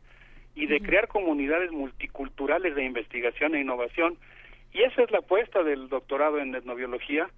y 0.56 0.68
de 0.68 0.80
crear 0.80 1.08
comunidades 1.08 1.72
multiculturales 1.72 2.76
de 2.76 2.86
investigación 2.86 3.56
e 3.56 3.62
innovación. 3.62 4.18
Y 4.72 4.84
esa 4.84 5.04
es 5.04 5.12
la 5.12 5.20
apuesta 5.20 5.64
del 5.64 5.90
doctorado 5.90 6.40
en 6.40 6.56
etnobiología, 6.56 7.30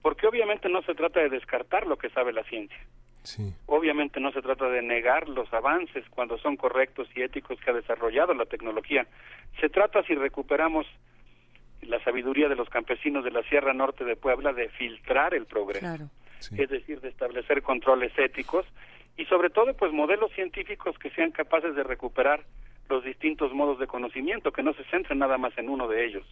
porque 0.00 0.26
obviamente 0.26 0.68
no 0.68 0.82
se 0.82 0.94
trata 0.94 1.20
de 1.20 1.28
descartar 1.28 1.86
lo 1.86 1.96
que 1.96 2.10
sabe 2.10 2.32
la 2.32 2.44
ciencia. 2.44 2.78
Sí. 3.22 3.54
Obviamente 3.66 4.20
no 4.20 4.32
se 4.32 4.42
trata 4.42 4.68
de 4.68 4.82
negar 4.82 5.28
los 5.28 5.52
avances 5.52 6.04
cuando 6.10 6.38
son 6.38 6.56
correctos 6.56 7.08
y 7.14 7.22
éticos 7.22 7.58
que 7.60 7.70
ha 7.70 7.74
desarrollado 7.74 8.34
la 8.34 8.46
tecnología. 8.46 9.06
Se 9.60 9.68
trata, 9.68 10.02
si 10.02 10.14
recuperamos 10.14 10.86
la 11.82 12.02
sabiduría 12.02 12.48
de 12.48 12.56
los 12.56 12.68
campesinos 12.68 13.24
de 13.24 13.30
la 13.30 13.42
Sierra 13.44 13.74
Norte 13.74 14.04
de 14.04 14.16
Puebla, 14.16 14.52
de 14.52 14.68
filtrar 14.70 15.34
el 15.34 15.46
progreso. 15.46 15.80
Claro. 15.80 16.08
Es 16.56 16.70
decir, 16.70 17.00
de 17.00 17.08
establecer 17.08 17.62
controles 17.62 18.12
éticos 18.18 18.66
y 19.16 19.24
sobre 19.26 19.50
todo 19.50 19.74
pues 19.74 19.92
modelos 19.92 20.32
científicos 20.32 20.98
que 20.98 21.10
sean 21.10 21.30
capaces 21.30 21.74
de 21.76 21.84
recuperar 21.84 22.42
los 22.92 23.04
distintos 23.04 23.52
modos 23.54 23.78
de 23.78 23.86
conocimiento, 23.86 24.52
que 24.52 24.62
no 24.62 24.74
se 24.74 24.84
centren 24.84 25.18
nada 25.18 25.38
más 25.38 25.56
en 25.56 25.70
uno 25.70 25.88
de 25.88 26.04
ellos. 26.04 26.24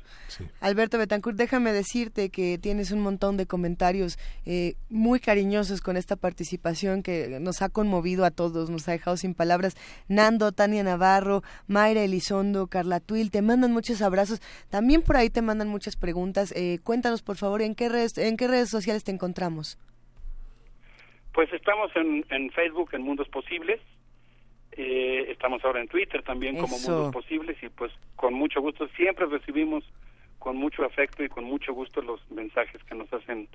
Alberto 0.61 0.99
Betancourt, 0.99 1.37
déjame 1.37 1.73
decirte 1.73 2.29
que 2.29 2.59
tienes 2.59 2.93
un 2.93 3.01
montón 3.01 3.39
de 3.39 3.47
comentarios 3.47 4.19
eh, 4.45 4.75
muy 4.91 5.21
cariñosos 5.21 5.81
con 5.81 5.97
esta 5.97 6.17
participación 6.17 7.03
que 7.03 7.39
nos 7.41 7.63
ha 7.63 7.71
conmovido 7.71 8.27
a 8.27 8.31
todos, 8.31 8.69
nos 8.69 8.87
ha 8.89 8.93
dejado 8.93 9.17
sin 9.17 9.35
palabras. 9.35 9.75
Nando, 10.09 10.53
Tania 10.53 10.83
Navarro, 10.83 11.43
Mayra 11.67 12.03
Elizondo, 12.03 12.67
Carla 12.67 13.01
Tuil, 13.01 13.31
te 13.31 13.41
mandan 13.41 13.73
muchos 13.73 14.03
abrazos. 14.03 14.41
También 14.71 15.03
por 15.03 15.17
ahí 15.17 15.31
te 15.31 15.41
mandan 15.41 15.69
muchas 15.69 15.97
preguntas. 15.97 16.53
Eh, 16.55 16.79
cuéntanos, 16.85 17.23
por 17.23 17.37
favor, 17.37 17.63
¿en 17.63 17.75
qué, 17.75 17.89
redes, 17.89 18.19
¿en 18.19 18.37
qué 18.37 18.49
redes 18.49 18.69
sociales 18.69 19.03
te 19.03 19.13
encontramos? 19.13 19.79
Pues 21.33 21.51
estamos 21.55 21.91
en, 21.97 22.27
en 22.29 22.51
Facebook, 22.51 22.91
en 22.93 23.03
Mundos 23.03 23.29
Posibles. 23.29 23.81
Eh, 24.83 25.31
estamos 25.31 25.63
ahora 25.63 25.83
en 25.83 25.89
Twitter 25.89 26.23
también 26.23 26.57
como 26.57 26.77
Eso. 26.77 26.91
Mundos 26.91 27.13
Posibles 27.13 27.63
y 27.63 27.69
pues 27.69 27.93
con 28.17 28.33
mucho 28.33 28.63
gusto 28.63 28.89
siempre 28.97 29.27
recibimos 29.27 29.85
con 30.39 30.57
mucho 30.57 30.87
afecto 30.87 31.23
y 31.23 31.29
con 31.29 31.45
mucho 31.45 31.75
gusto 31.75 32.01
los 32.01 32.19
mensajes 32.31 32.83
que 32.85 32.95
nos 32.95 33.13
hacen 33.13 33.47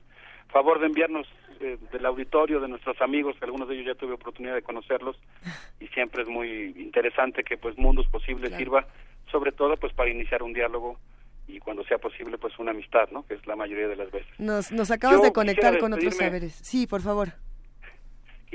favor 0.49 0.79
de 0.79 0.85
enviarnos 0.85 1.25
eh, 1.61 1.79
del 1.91 2.05
auditorio 2.05 2.59
de 2.59 2.67
nuestros 2.67 3.01
amigos, 3.01 3.35
que 3.39 3.45
algunos 3.45 3.67
de 3.67 3.73
ellos 3.73 3.87
ya 3.87 3.95
tuve 3.95 4.13
oportunidad 4.13 4.53
de 4.53 4.61
conocerlos 4.61 5.17
y 5.79 5.87
siempre 5.87 6.21
es 6.21 6.27
muy 6.29 6.75
interesante 6.77 7.43
que 7.43 7.57
pues 7.57 7.75
Mundos 7.75 8.05
Posibles 8.09 8.49
Claro. 8.49 8.57
sirva 8.63 8.87
sobre 9.31 9.51
todo 9.51 9.77
pues 9.77 9.93
para 9.93 10.11
iniciar 10.11 10.43
un 10.43 10.53
diálogo 10.53 10.99
y 11.47 11.57
cuando 11.57 11.83
sea 11.85 11.97
posible 11.97 12.37
pues 12.37 12.53
una 12.59 12.69
amistad, 12.69 13.09
¿no? 13.11 13.25
Que 13.25 13.33
es 13.33 13.47
la 13.47 13.55
mayoría 13.55 13.87
de 13.87 13.95
las 13.95 14.11
veces. 14.11 14.29
Nos, 14.37 14.71
nos 14.71 14.91
acabas 14.91 15.17
Yo 15.17 15.23
de 15.23 15.33
conectar 15.33 15.79
con 15.79 15.91
otros 15.91 16.15
saberes. 16.15 16.53
Sí, 16.61 16.85
por 16.85 17.01
favor. 17.01 17.29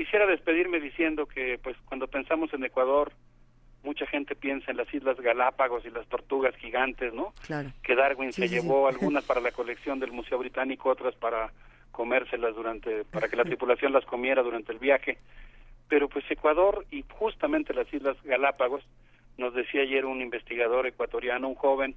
Quisiera 0.01 0.25
despedirme 0.25 0.79
diciendo 0.79 1.27
que, 1.27 1.59
pues, 1.61 1.77
cuando 1.85 2.07
pensamos 2.07 2.51
en 2.55 2.63
Ecuador, 2.63 3.11
mucha 3.83 4.07
gente 4.07 4.35
piensa 4.35 4.71
en 4.71 4.77
las 4.77 4.91
Islas 4.91 5.15
Galápagos 5.21 5.85
y 5.85 5.91
las 5.91 6.07
tortugas 6.07 6.55
gigantes, 6.55 7.13
¿no? 7.13 7.35
Claro. 7.45 7.69
Que 7.83 7.93
Darwin 7.93 8.33
Sí, 8.33 8.41
se 8.41 8.47
sí, 8.47 8.55
sí. 8.55 8.61
llevó 8.61 8.87
algunas 8.87 9.23
para 9.23 9.41
la 9.41 9.51
colección 9.51 9.99
del 9.99 10.11
Museo 10.11 10.39
Británico, 10.39 10.89
otras 10.89 11.13
para 11.13 11.51
comérselas 11.91 12.55
durante, 12.55 13.05
para 13.05 13.27
que 13.29 13.35
la 13.35 13.43
tripulación 13.43 13.93
las 13.93 14.03
comiera 14.05 14.41
durante 14.41 14.71
el 14.71 14.79
viaje. 14.79 15.19
Pero 15.87 16.09
pues 16.09 16.25
Ecuador 16.31 16.83
y 16.89 17.05
justamente 17.07 17.71
las 17.75 17.93
Islas 17.93 18.17
Galápagos, 18.23 18.83
nos 19.37 19.53
decía 19.53 19.81
ayer 19.83 20.05
un 20.07 20.19
investigador 20.19 20.87
ecuatoriano, 20.87 21.47
un 21.47 21.53
joven, 21.55 21.93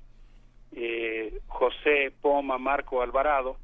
eh, 0.73 1.39
José 1.47 2.13
Poma 2.21 2.59
Marco 2.59 3.01
Alvarado, 3.01 3.57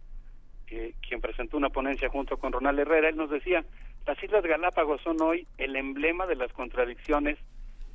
eh, 0.71 0.95
quien 1.07 1.21
presentó 1.21 1.57
una 1.57 1.71
ponencia 1.71 2.09
junto 2.09 2.37
con 2.37 2.53
Ronald 2.53 2.79
Herrera, 2.79 3.09
él 3.09 3.17
nos 3.17 3.31
decía, 3.31 3.65
las 4.07 4.23
Islas 4.23 4.45
Galápagos 4.45 5.01
son 5.03 5.21
hoy 5.21 5.47
el 5.59 5.77
emblema 5.77 6.27
de 6.27 6.37
las 6.37 6.53
contradicciones, 6.53 7.39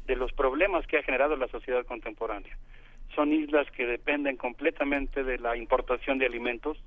de 0.05 0.15
los 0.15 0.31
problemas 0.33 0.85
que 0.85 0.97
ha 0.97 1.03
generado 1.03 1.35
la 1.35 1.47
sociedad 1.47 1.85
contemporánea. 1.85 2.57
Son 3.15 3.31
islas 3.33 3.69
que 3.71 3.85
dependen 3.85 4.37
completamente 4.37 5.23
de 5.23 5.37
la 5.39 5.57
importación 5.57 6.19
de 6.19 6.25
alimentos, 6.25 6.77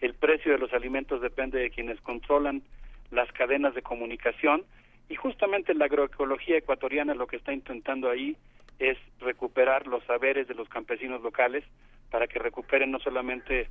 el 0.00 0.14
precio 0.14 0.52
de 0.52 0.58
los 0.58 0.72
alimentos 0.72 1.20
depende 1.20 1.58
de 1.58 1.70
quienes 1.70 2.00
controlan 2.00 2.62
las 3.10 3.30
cadenas 3.32 3.74
de 3.74 3.82
comunicación 3.82 4.64
y 5.08 5.16
justamente 5.16 5.74
la 5.74 5.86
agroecología 5.86 6.58
ecuatoriana 6.58 7.14
lo 7.14 7.26
que 7.26 7.36
está 7.36 7.52
intentando 7.52 8.08
ahí 8.08 8.36
es 8.78 8.96
recuperar 9.18 9.86
los 9.86 10.04
saberes 10.04 10.46
de 10.46 10.54
los 10.54 10.68
campesinos 10.68 11.20
locales 11.22 11.64
para 12.10 12.28
que 12.28 12.38
recuperen 12.38 12.92
no 12.92 13.00
solamente 13.00 13.68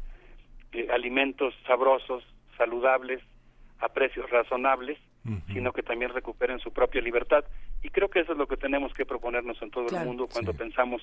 eh, 0.73 0.87
alimentos 0.91 1.53
sabrosos, 1.65 2.23
saludables, 2.57 3.21
a 3.79 3.89
precios 3.89 4.29
razonables, 4.29 4.97
sino 5.53 5.73
que 5.73 5.83
también 5.83 6.13
recuperen 6.13 6.57
su 6.59 6.71
propia 6.71 7.01
libertad. 7.01 7.43
Y 7.83 7.89
creo 7.89 8.09
que 8.09 8.21
eso 8.21 8.31
es 8.31 8.37
lo 8.37 8.47
que 8.47 8.55
tenemos 8.55 8.93
que 8.93 9.05
proponernos 9.05 9.61
en 9.61 9.69
todo 9.71 9.85
Claro. 9.87 10.03
el 10.03 10.07
mundo 10.07 10.27
cuando 10.31 10.53
pensamos 10.53 11.01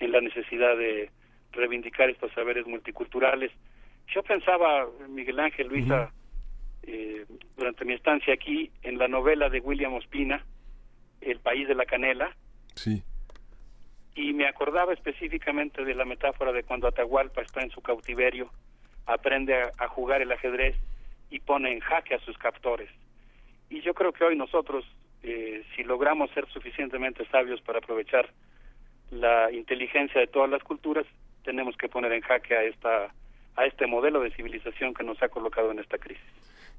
en 0.00 0.10
la 0.10 0.20
necesidad 0.22 0.74
de 0.76 1.10
reivindicar 1.52 2.08
estos 2.08 2.32
saberes 2.32 2.66
multiculturales. 2.66 3.52
Yo 4.14 4.22
pensaba, 4.22 4.86
Miguel 5.08 5.38
Ángel, 5.38 5.68
Luisa, 5.68 6.10
eh, 6.84 7.26
durante 7.58 7.84
mi 7.84 7.92
estancia 7.92 8.32
aquí, 8.32 8.70
en 8.82 8.96
la 8.98 9.06
novela 9.06 9.48
de 9.50 9.60
William 9.60 9.92
Ospina, 9.94 10.44
El 11.20 11.40
país 11.40 11.68
de 11.68 11.74
la 11.74 11.84
canela, 11.84 12.34
Sí. 12.74 13.02
y 14.14 14.32
me 14.32 14.46
acordaba 14.46 14.92
específicamente 14.94 15.84
de 15.84 15.94
la 15.94 16.04
metáfora 16.06 16.52
de 16.52 16.62
cuando 16.62 16.86
Atahualpa 16.88 17.42
está 17.42 17.60
en 17.60 17.70
su 17.70 17.82
cautiverio, 17.82 18.50
aprende 19.08 19.54
a, 19.54 19.72
a 19.78 19.88
jugar 19.88 20.22
el 20.22 20.30
ajedrez 20.30 20.76
y 21.30 21.40
pone 21.40 21.72
en 21.72 21.80
jaque 21.80 22.14
a 22.14 22.20
sus 22.20 22.38
captores. 22.38 22.88
Y 23.70 23.80
yo 23.82 23.92
creo 23.94 24.12
que 24.12 24.24
hoy 24.24 24.36
nosotros, 24.36 24.84
eh, 25.22 25.64
si 25.74 25.82
logramos 25.82 26.30
ser 26.30 26.46
suficientemente 26.52 27.26
sabios 27.30 27.60
para 27.62 27.78
aprovechar 27.78 28.30
la 29.10 29.50
inteligencia 29.52 30.20
de 30.20 30.26
todas 30.26 30.50
las 30.50 30.62
culturas, 30.62 31.06
tenemos 31.44 31.76
que 31.76 31.88
poner 31.88 32.12
en 32.12 32.20
jaque 32.22 32.54
a 32.56 32.62
esta 32.64 33.12
a 33.56 33.66
este 33.66 33.88
modelo 33.88 34.20
de 34.20 34.30
civilización 34.36 34.94
que 34.94 35.02
nos 35.02 35.20
ha 35.20 35.28
colocado 35.28 35.72
en 35.72 35.80
esta 35.80 35.98
crisis. 35.98 36.22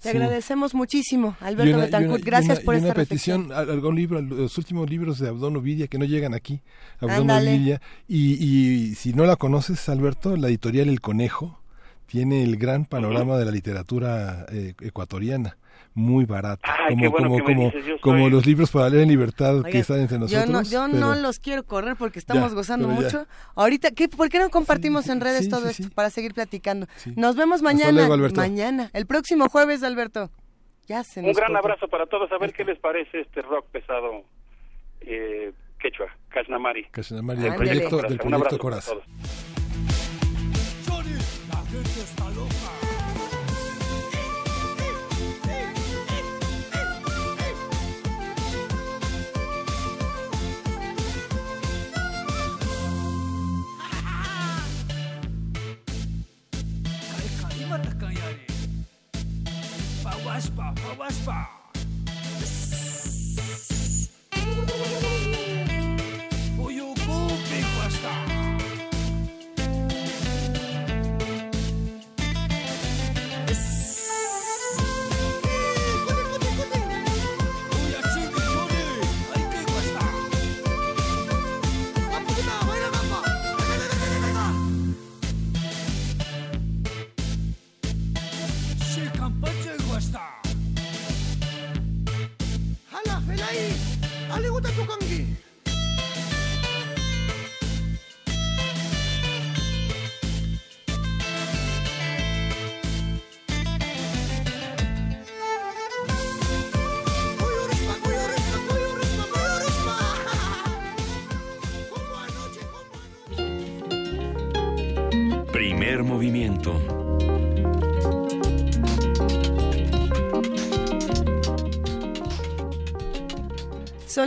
Te 0.01 0.11
Sí. 0.11 0.15
agradecemos 0.15 0.73
muchísimo, 0.73 1.35
Alberto 1.41 1.75
una- 1.75 1.83
Betancourt. 1.85 2.21
una- 2.21 2.25
Gracias 2.25 2.59
una- 2.59 2.65
por 2.65 2.73
y 2.75 2.77
esta 2.77 2.93
petición, 2.93 3.51
al- 3.51 3.69
algún 3.69 3.95
libro, 3.97 4.21
los 4.21 4.57
últimos 4.57 4.89
libros 4.89 5.19
de 5.19 5.27
Abdón 5.27 5.57
Ovidia 5.57 5.87
que 5.87 5.97
no 5.97 6.05
llegan 6.05 6.33
aquí, 6.33 6.61
Abdón 7.01 7.29
Ándale. 7.31 7.49
Ovidia, 7.53 7.81
y, 8.07 8.35
y 8.91 8.95
si 8.95 9.11
no 9.11 9.25
la 9.25 9.35
conoces, 9.35 9.89
Alberto, 9.89 10.37
la 10.37 10.47
editorial 10.47 10.87
El 10.87 11.01
Conejo 11.01 11.59
tiene 12.09 12.43
el 12.43 12.57
gran 12.57 12.85
panorama 12.85 13.37
de 13.37 13.45
la 13.45 13.51
literatura 13.51 14.45
eh, 14.51 14.73
ecuatoriana, 14.81 15.57
muy 15.93 16.25
barato, 16.25 16.61
Ay, 16.63 16.95
como, 16.95 17.11
bueno 17.11 17.27
como, 17.29 17.43
como, 17.43 17.65
dices, 17.65 17.85
yo 17.85 17.99
como 18.01 18.19
soy- 18.23 18.31
los 18.31 18.45
libros 18.45 18.71
para 18.71 18.89
leer 18.89 19.03
en 19.03 19.09
libertad 19.09 19.63
que 19.63 19.79
están 19.79 19.99
entre 19.99 20.17
yo 20.17 20.21
nosotros. 20.21 20.49
no, 20.49 20.61
yo 20.63 20.85
pero- 20.91 20.99
no 20.99 21.15
los 21.15 21.39
quiero 21.39 21.63
correr 21.63 21.95
porque 21.97 22.19
estamos 22.19 22.49
Ya, 22.51 22.55
gozando 22.55 22.87
mucho. 22.87 23.25
Ahorita, 23.55 23.91
¿qué, 23.91 24.07
¿por 24.07 24.29
qué 24.29 24.39
no 24.39 24.49
compartimos 24.49 25.09
en 25.09 25.19
redes 25.19 25.45
sí, 25.45 25.49
todo 25.49 25.67
sí, 25.69 25.83
esto 25.83 25.93
para 25.95 26.09
seguir 26.09 26.33
platicando? 26.33 26.87
Sí. 26.95 27.13
Nos 27.15 27.35
vemos 27.35 27.61
mañana. 27.61 27.91
luego, 27.91 28.13
Alberto. 28.13 28.39
Mañana, 28.39 28.89
el 28.93 29.05
próximo 29.07 29.49
jueves, 29.49 29.83
Alberto. 29.83 30.29
Ya 30.87 31.03
se 31.03 31.19
Un 31.21 31.33
gran 31.33 31.55
abrazo 31.55 31.87
para 31.87 32.05
todos. 32.07 32.31
A 32.31 32.37
ver 32.39 32.51
qué 32.53 32.63
les 32.63 32.79
parece 32.79 33.21
este 33.21 33.41
rock 33.43 33.65
pesado 33.71 34.23
eh, 35.01 35.51
quechua, 35.79 36.07
Casnamari. 36.29 36.85
Casnamari, 36.91 37.41
del 37.41 37.55
proyecto, 37.55 37.97
del 38.01 38.17
proyecto 38.17 38.67
abrazo 38.67 39.01
West 60.39 60.55
Bar, 60.55 60.73
West 60.97 61.58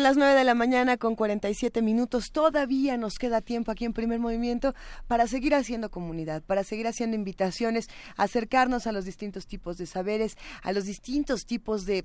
Las 0.02 0.16
9 0.16 0.34
de 0.34 0.42
la 0.42 0.55
mañana 0.55 0.97
con 0.97 1.14
47 1.14 1.81
minutos. 1.81 2.32
Todavía 2.32 2.97
nos 2.97 3.20
queda 3.20 3.40
tiempo 3.40 3.70
aquí 3.70 3.84
en 3.84 3.92
primer 3.92 4.18
movimiento 4.18 4.74
para 5.06 5.28
seguir 5.28 5.55
haciendo 5.55 5.92
comunidad, 5.92 6.42
para 6.42 6.64
seguir 6.64 6.89
haciendo 6.89 7.14
invitaciones, 7.14 7.89
acercarnos 8.16 8.89
a 8.89 8.92
los 8.92 9.05
distintos 9.05 9.47
tipos 9.47 9.78
de 9.78 9.86
saberes, 9.86 10.36
a 10.64 10.72
los 10.72 10.86
distintos 10.86 11.47
tipos 11.47 11.86
de 11.86 12.05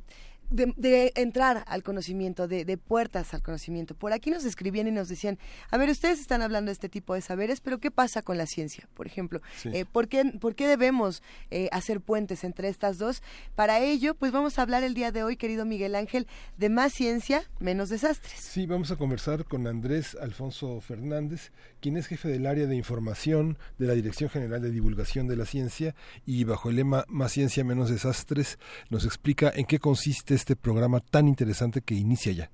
de, 0.50 0.74
de 0.78 1.12
entrar 1.16 1.64
al 1.68 1.84
conocimiento, 1.84 2.48
de, 2.48 2.66
de 2.66 2.78
puertas 2.78 3.34
al 3.34 3.42
conocimiento. 3.42 3.96
Por 3.96 4.14
aquí 4.14 4.30
nos 4.30 4.46
escribían 4.46 4.88
y 4.88 4.92
nos 4.92 5.10
decían, 5.10 5.38
a 5.72 5.78
ver, 5.78 5.90
ustedes 5.90 6.20
están 6.20 6.42
hablando 6.42 6.70
de 6.70 6.74
este 6.74 6.90
tipo 6.90 7.14
de 7.14 7.22
saberes, 7.22 7.60
pero 7.62 7.80
¿qué 7.80 7.92
pasa 7.92 8.22
con 8.22 8.38
la 8.38 8.46
ciencia? 8.46 8.88
Por 8.94 9.08
ejemplo, 9.08 9.42
Sí. 9.58 9.70
eh, 9.74 9.86
¿por, 9.86 10.08
qué, 10.08 10.24
¿por 10.40 10.56
qué 10.56 10.68
debemos 10.68 11.22
eh, 11.52 11.70
hacer 11.72 12.02
puentes 12.02 12.44
entre 12.44 12.70
estas 12.70 12.98
dos? 12.98 13.22
Para 13.56 13.80
ello, 13.80 14.16
pues 14.16 14.32
vamos 14.32 14.58
a 14.60 14.62
hablar 14.62 14.84
el 14.84 14.94
día 14.94 15.12
de 15.12 15.24
hoy, 15.24 15.38
querido 15.38 15.66
Miguel 15.66 15.96
Ángel, 15.96 16.28
de 16.58 16.70
más 16.70 16.94
ciencia, 16.94 17.44
menos 17.60 17.90
desastres. 17.90 18.40
Sí, 18.40 18.66
vamos 18.66 18.92
a 18.92 18.96
conversar 18.96 19.46
con 19.46 19.68
Andrés 19.68 20.16
Alfonso 20.22 20.80
Fernández, 20.82 21.52
quien 21.82 21.98
es 21.98 22.08
jefe 22.08 22.30
del 22.30 22.46
área 22.46 22.68
de 22.68 22.76
información 22.76 23.58
de 23.78 23.88
la 23.88 23.94
Dirección 23.94 24.30
General 24.30 24.62
de 24.62 24.72
Divulgación 24.72 25.28
de 25.28 25.36
la 25.36 25.46
Ciencia 25.46 25.96
y 26.26 26.44
bajo 26.44 26.70
el 26.70 26.78
lema 26.78 27.06
Más 27.08 27.32
ciencia, 27.34 27.64
menos 27.64 27.90
desastres, 27.90 28.60
nos 28.90 29.06
explica 29.06 29.52
en 29.54 29.66
qué 29.66 29.80
consiste 29.80 30.37
este 30.38 30.56
programa 30.56 31.00
tan 31.00 31.28
interesante 31.28 31.82
que 31.82 31.96
inicia 31.96 32.32
ya. 32.32 32.50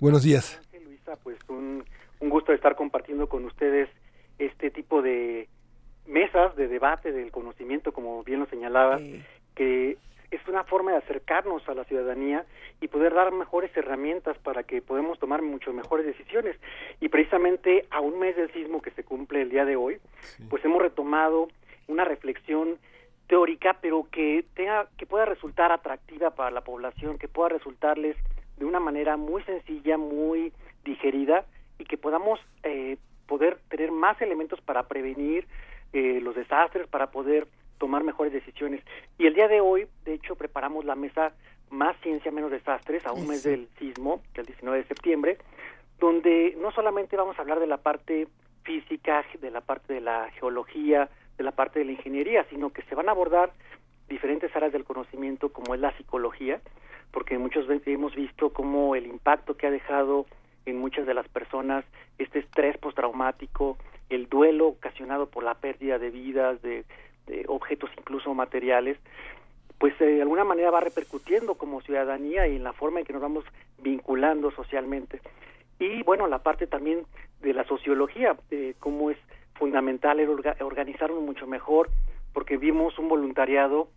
Buenos 0.00 0.22
días. 0.22 0.60
Luisa, 0.84 1.16
pues 1.22 1.38
un, 1.48 1.84
un 2.20 2.28
gusto 2.28 2.52
estar 2.52 2.76
compartiendo 2.76 3.28
con 3.28 3.44
ustedes 3.44 3.88
este 4.38 4.70
tipo 4.70 5.00
de 5.00 5.48
mesas 6.06 6.56
de 6.56 6.68
debate 6.68 7.12
del 7.12 7.30
conocimiento, 7.30 7.92
como 7.92 8.22
bien 8.24 8.40
lo 8.40 8.46
señalaba, 8.46 8.98
que 9.54 9.96
es 10.30 10.40
una 10.48 10.64
forma 10.64 10.92
de 10.92 10.98
acercarnos 10.98 11.66
a 11.68 11.74
la 11.74 11.84
ciudadanía 11.84 12.44
y 12.80 12.88
poder 12.88 13.14
dar 13.14 13.32
mejores 13.32 13.74
herramientas 13.76 14.36
para 14.38 14.62
que 14.62 14.82
podamos 14.82 15.18
tomar 15.18 15.42
mucho 15.42 15.72
mejores 15.72 16.06
decisiones. 16.06 16.56
Y 17.00 17.08
precisamente 17.08 17.86
a 17.90 18.00
un 18.00 18.18
mes 18.18 18.36
del 18.36 18.52
sismo 18.52 18.82
que 18.82 18.90
se 18.90 19.04
cumple 19.04 19.42
el 19.42 19.50
día 19.50 19.64
de 19.64 19.76
hoy, 19.76 19.98
pues 20.50 20.64
hemos 20.64 20.82
retomado 20.82 21.48
una 21.86 22.04
reflexión 22.04 22.78
teórica, 23.28 23.76
pero 23.80 24.08
que 24.10 24.44
tenga 24.54 24.88
que 24.96 25.06
pueda 25.06 25.26
resultar 25.26 25.70
atractiva 25.70 26.30
para 26.30 26.50
la 26.50 26.62
población, 26.62 27.18
que 27.18 27.28
pueda 27.28 27.50
resultarles 27.50 28.16
de 28.56 28.64
una 28.64 28.80
manera 28.80 29.16
muy 29.16 29.42
sencilla, 29.44 29.96
muy 29.96 30.52
digerida 30.84 31.44
y 31.78 31.84
que 31.84 31.96
podamos 31.96 32.40
eh, 32.64 32.96
poder 33.26 33.58
tener 33.68 33.92
más 33.92 34.20
elementos 34.20 34.60
para 34.62 34.88
prevenir 34.88 35.46
eh, 35.92 36.20
los 36.22 36.34
desastres, 36.34 36.88
para 36.88 37.10
poder 37.10 37.46
tomar 37.78 38.02
mejores 38.02 38.32
decisiones. 38.32 38.82
Y 39.18 39.26
el 39.26 39.34
día 39.34 39.46
de 39.46 39.60
hoy, 39.60 39.86
de 40.04 40.14
hecho, 40.14 40.34
preparamos 40.34 40.84
la 40.84 40.96
mesa 40.96 41.32
Más 41.70 41.96
Ciencia, 42.00 42.32
Menos 42.32 42.50
Desastres, 42.50 43.06
a 43.06 43.12
un 43.12 43.28
mes 43.28 43.44
del 43.44 43.68
sismo, 43.78 44.22
el 44.34 44.46
19 44.46 44.78
de 44.78 44.84
septiembre, 44.88 45.38
donde 46.00 46.56
no 46.60 46.72
solamente 46.72 47.16
vamos 47.16 47.38
a 47.38 47.42
hablar 47.42 47.60
de 47.60 47.66
la 47.66 47.76
parte 47.76 48.26
física, 48.64 49.24
de 49.40 49.50
la 49.50 49.60
parte 49.60 49.92
de 49.94 50.00
la 50.00 50.30
geología, 50.32 51.08
de 51.38 51.44
la 51.44 51.52
parte 51.52 51.78
de 51.78 51.86
la 51.86 51.92
ingeniería, 51.92 52.44
sino 52.50 52.70
que 52.70 52.82
se 52.82 52.94
van 52.94 53.08
a 53.08 53.12
abordar 53.12 53.52
diferentes 54.08 54.54
áreas 54.54 54.72
del 54.72 54.84
conocimiento 54.84 55.50
como 55.50 55.74
es 55.74 55.80
la 55.80 55.96
psicología, 55.96 56.60
porque 57.12 57.38
muchos 57.38 57.66
hemos 57.86 58.14
visto 58.14 58.52
cómo 58.52 58.94
el 58.94 59.06
impacto 59.06 59.56
que 59.56 59.66
ha 59.66 59.70
dejado 59.70 60.26
en 60.66 60.78
muchas 60.78 61.06
de 61.06 61.14
las 61.14 61.28
personas 61.28 61.84
este 62.18 62.40
estrés 62.40 62.76
postraumático, 62.78 63.78
el 64.10 64.28
duelo 64.28 64.68
ocasionado 64.68 65.26
por 65.26 65.44
la 65.44 65.54
pérdida 65.54 65.98
de 65.98 66.10
vidas, 66.10 66.60
de, 66.62 66.84
objetos 67.46 67.90
incluso 67.98 68.32
materiales, 68.32 68.96
pues 69.78 69.92
eh, 70.00 70.06
de 70.06 70.22
alguna 70.22 70.44
manera 70.44 70.70
va 70.70 70.80
repercutiendo 70.80 71.56
como 71.56 71.82
ciudadanía 71.82 72.48
y 72.48 72.56
en 72.56 72.64
la 72.64 72.72
forma 72.72 73.00
en 73.00 73.06
que 73.06 73.12
nos 73.12 73.20
vamos 73.20 73.44
vinculando 73.78 74.50
socialmente. 74.50 75.20
Y 75.78 76.02
bueno, 76.04 76.26
la 76.26 76.42
parte 76.42 76.66
también 76.66 77.04
de 77.40 77.52
la 77.52 77.64
sociología, 77.64 78.34
de 78.48 78.74
cómo 78.80 79.10
es 79.10 79.18
fundamental 79.58 80.20
el 80.20 80.28
orga- 80.28 80.56
organizarnos 80.62 81.20
mucho 81.22 81.46
mejor, 81.46 81.90
porque 82.32 82.56
vimos 82.56 82.98
un 82.98 83.08
voluntariado 83.08 83.88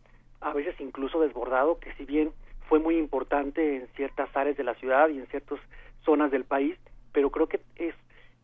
a 0.41 0.53
veces 0.53 0.75
incluso 0.79 1.19
desbordado, 1.19 1.79
que 1.79 1.93
si 1.93 2.05
bien 2.05 2.31
fue 2.67 2.79
muy 2.79 2.97
importante 2.97 3.75
en 3.75 3.87
ciertas 3.95 4.29
áreas 4.35 4.57
de 4.57 4.63
la 4.63 4.73
ciudad 4.75 5.09
y 5.09 5.19
en 5.19 5.27
ciertas 5.27 5.59
zonas 6.03 6.31
del 6.31 6.45
país, 6.45 6.77
pero 7.11 7.29
creo 7.29 7.47
que 7.47 7.59
es 7.75 7.93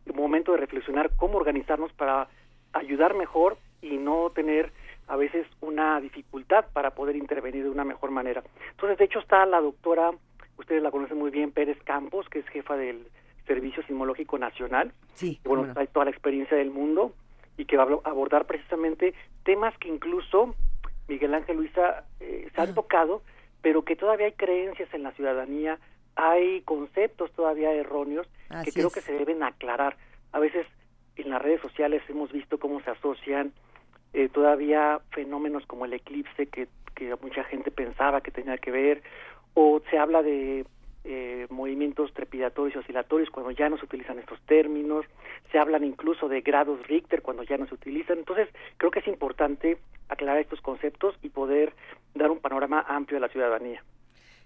el 0.05 0.13
momento 0.13 0.51
de 0.51 0.59
reflexionar 0.59 1.11
cómo 1.17 1.37
organizarnos 1.37 1.91
para 1.93 2.27
ayudar 2.73 3.15
mejor 3.15 3.57
y 3.81 3.97
no 3.97 4.29
tener 4.29 4.71
a 5.07 5.15
veces 5.15 5.47
una 5.61 5.99
dificultad 6.01 6.65
para 6.73 6.91
poder 6.91 7.15
intervenir 7.15 7.63
de 7.63 7.69
una 7.69 7.85
mejor 7.85 8.11
manera. 8.11 8.43
Entonces, 8.71 8.97
de 8.97 9.05
hecho, 9.05 9.19
está 9.19 9.45
la 9.45 9.61
doctora, 9.61 10.11
ustedes 10.57 10.83
la 10.83 10.91
conocen 10.91 11.17
muy 11.17 11.31
bien, 11.31 11.51
Pérez 11.51 11.81
Campos, 11.83 12.27
que 12.29 12.39
es 12.39 12.47
jefa 12.49 12.75
del 12.75 13.07
Servicio 13.48 13.82
Sismológico 13.84 14.38
Nacional. 14.38 14.92
Sí. 15.14 15.40
que, 15.42 15.50
bueno, 15.50 15.74
trae 15.74 15.88
toda 15.88 16.06
la 16.06 16.11
experiencia 16.11 16.58
del 16.58 16.69
mundo 16.72 17.14
y 17.58 17.66
que 17.66 17.77
va 17.77 17.84
a 17.84 18.09
abordar 18.09 18.45
precisamente 18.45 19.14
temas 19.43 19.76
que 19.80 19.88
incluso 19.88 20.53
Miguel 21.08 21.34
Ángel 21.34 21.58
Luisa 21.58 22.03
eh, 22.19 22.50
se 22.53 22.61
han 22.61 22.76
tocado, 22.76 23.24
pero 23.61 23.84
que 23.84 23.95
todavía 23.95 24.27
hay 24.27 24.34
creencias 24.34 24.93
en 24.93 25.03
la 25.03 25.11
ciudadanía, 25.14 25.80
hay 26.16 26.61
conceptos 26.61 27.32
todavía 27.32 27.72
erróneos 27.74 28.27
Así 28.50 28.66
que 28.66 28.72
creo 28.74 28.88
es. 28.88 28.93
que 28.93 29.01
se 29.01 29.14
deben 29.14 29.43
aclarar. 29.43 29.98
A 30.32 30.40
veces 30.40 30.67
en 31.16 31.30
las 31.30 31.42
redes 31.42 31.61
sociales 31.61 32.03
hemos 32.09 32.32
visto 32.32 32.59
cómo 32.59 32.82
se 32.82 32.92
asocian 32.92 33.53
eh, 34.14 34.30
todavía 34.30 35.01
fenómenos 35.11 35.66
como 35.66 35.85
el 35.85 35.93
eclipse 35.93 36.48
que, 36.48 36.67
que 36.95 37.16
mucha 37.22 37.43
gente 37.45 37.72
pensaba 37.72 38.22
que 38.22 38.32
tenía 38.32 38.58
que 38.58 38.72
ver, 38.72 39.03
o 39.53 39.82
se 39.90 39.98
habla 39.98 40.22
de 40.22 40.66
eh, 41.07 41.47
movimientos 41.49 42.13
trepidatorios 42.13 42.75
y 42.75 42.79
oscilatorios 42.79 43.29
cuando 43.29 43.51
ya 43.51 43.69
no 43.69 43.77
se 43.77 43.85
utilizan 43.85 44.19
estos 44.19 44.39
términos, 44.41 45.05
se 45.51 45.57
hablan 45.57 45.83
incluso 45.83 46.27
de 46.27 46.41
grados 46.41 46.85
Richter 46.87 47.21
cuando 47.21 47.43
ya 47.43 47.57
no 47.57 47.65
se 47.67 47.73
utilizan. 47.75 48.17
Entonces, 48.19 48.49
creo 48.77 48.91
que 48.91 48.99
es 48.99 49.07
importante 49.07 49.77
aclarar 50.09 50.39
estos 50.39 50.61
conceptos 50.61 51.15
y 51.23 51.29
poder 51.29 51.73
dar 52.13 52.29
un 52.29 52.39
panorama 52.39 52.85
amplio 52.87 53.17
a 53.17 53.21
la 53.21 53.29
ciudadanía. 53.29 53.83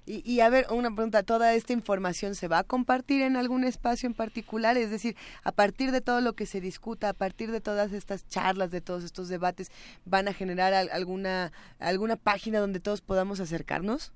Y, 0.03 0.23
y 0.25 0.39
a 0.39 0.49
ver, 0.49 0.65
una 0.71 0.89
pregunta, 0.89 1.21
¿toda 1.21 1.53
esta 1.53 1.73
información 1.73 2.33
se 2.33 2.47
va 2.47 2.57
a 2.59 2.63
compartir 2.63 3.21
en 3.21 3.35
algún 3.37 3.63
espacio 3.63 4.07
en 4.07 4.15
particular? 4.15 4.75
Es 4.75 4.89
decir, 4.89 5.15
a 5.43 5.51
partir 5.51 5.91
de 5.91 6.01
todo 6.01 6.21
lo 6.21 6.33
que 6.33 6.47
se 6.47 6.59
discuta, 6.59 7.09
a 7.09 7.13
partir 7.13 7.51
de 7.51 7.61
todas 7.61 7.93
estas 7.93 8.27
charlas, 8.27 8.71
de 8.71 8.81
todos 8.81 9.03
estos 9.03 9.29
debates, 9.29 9.71
¿van 10.05 10.27
a 10.27 10.33
generar 10.33 10.73
al- 10.73 10.89
alguna, 10.89 11.51
alguna 11.79 12.15
página 12.15 12.59
donde 12.59 12.79
todos 12.79 13.01
podamos 13.01 13.39
acercarnos? 13.39 14.11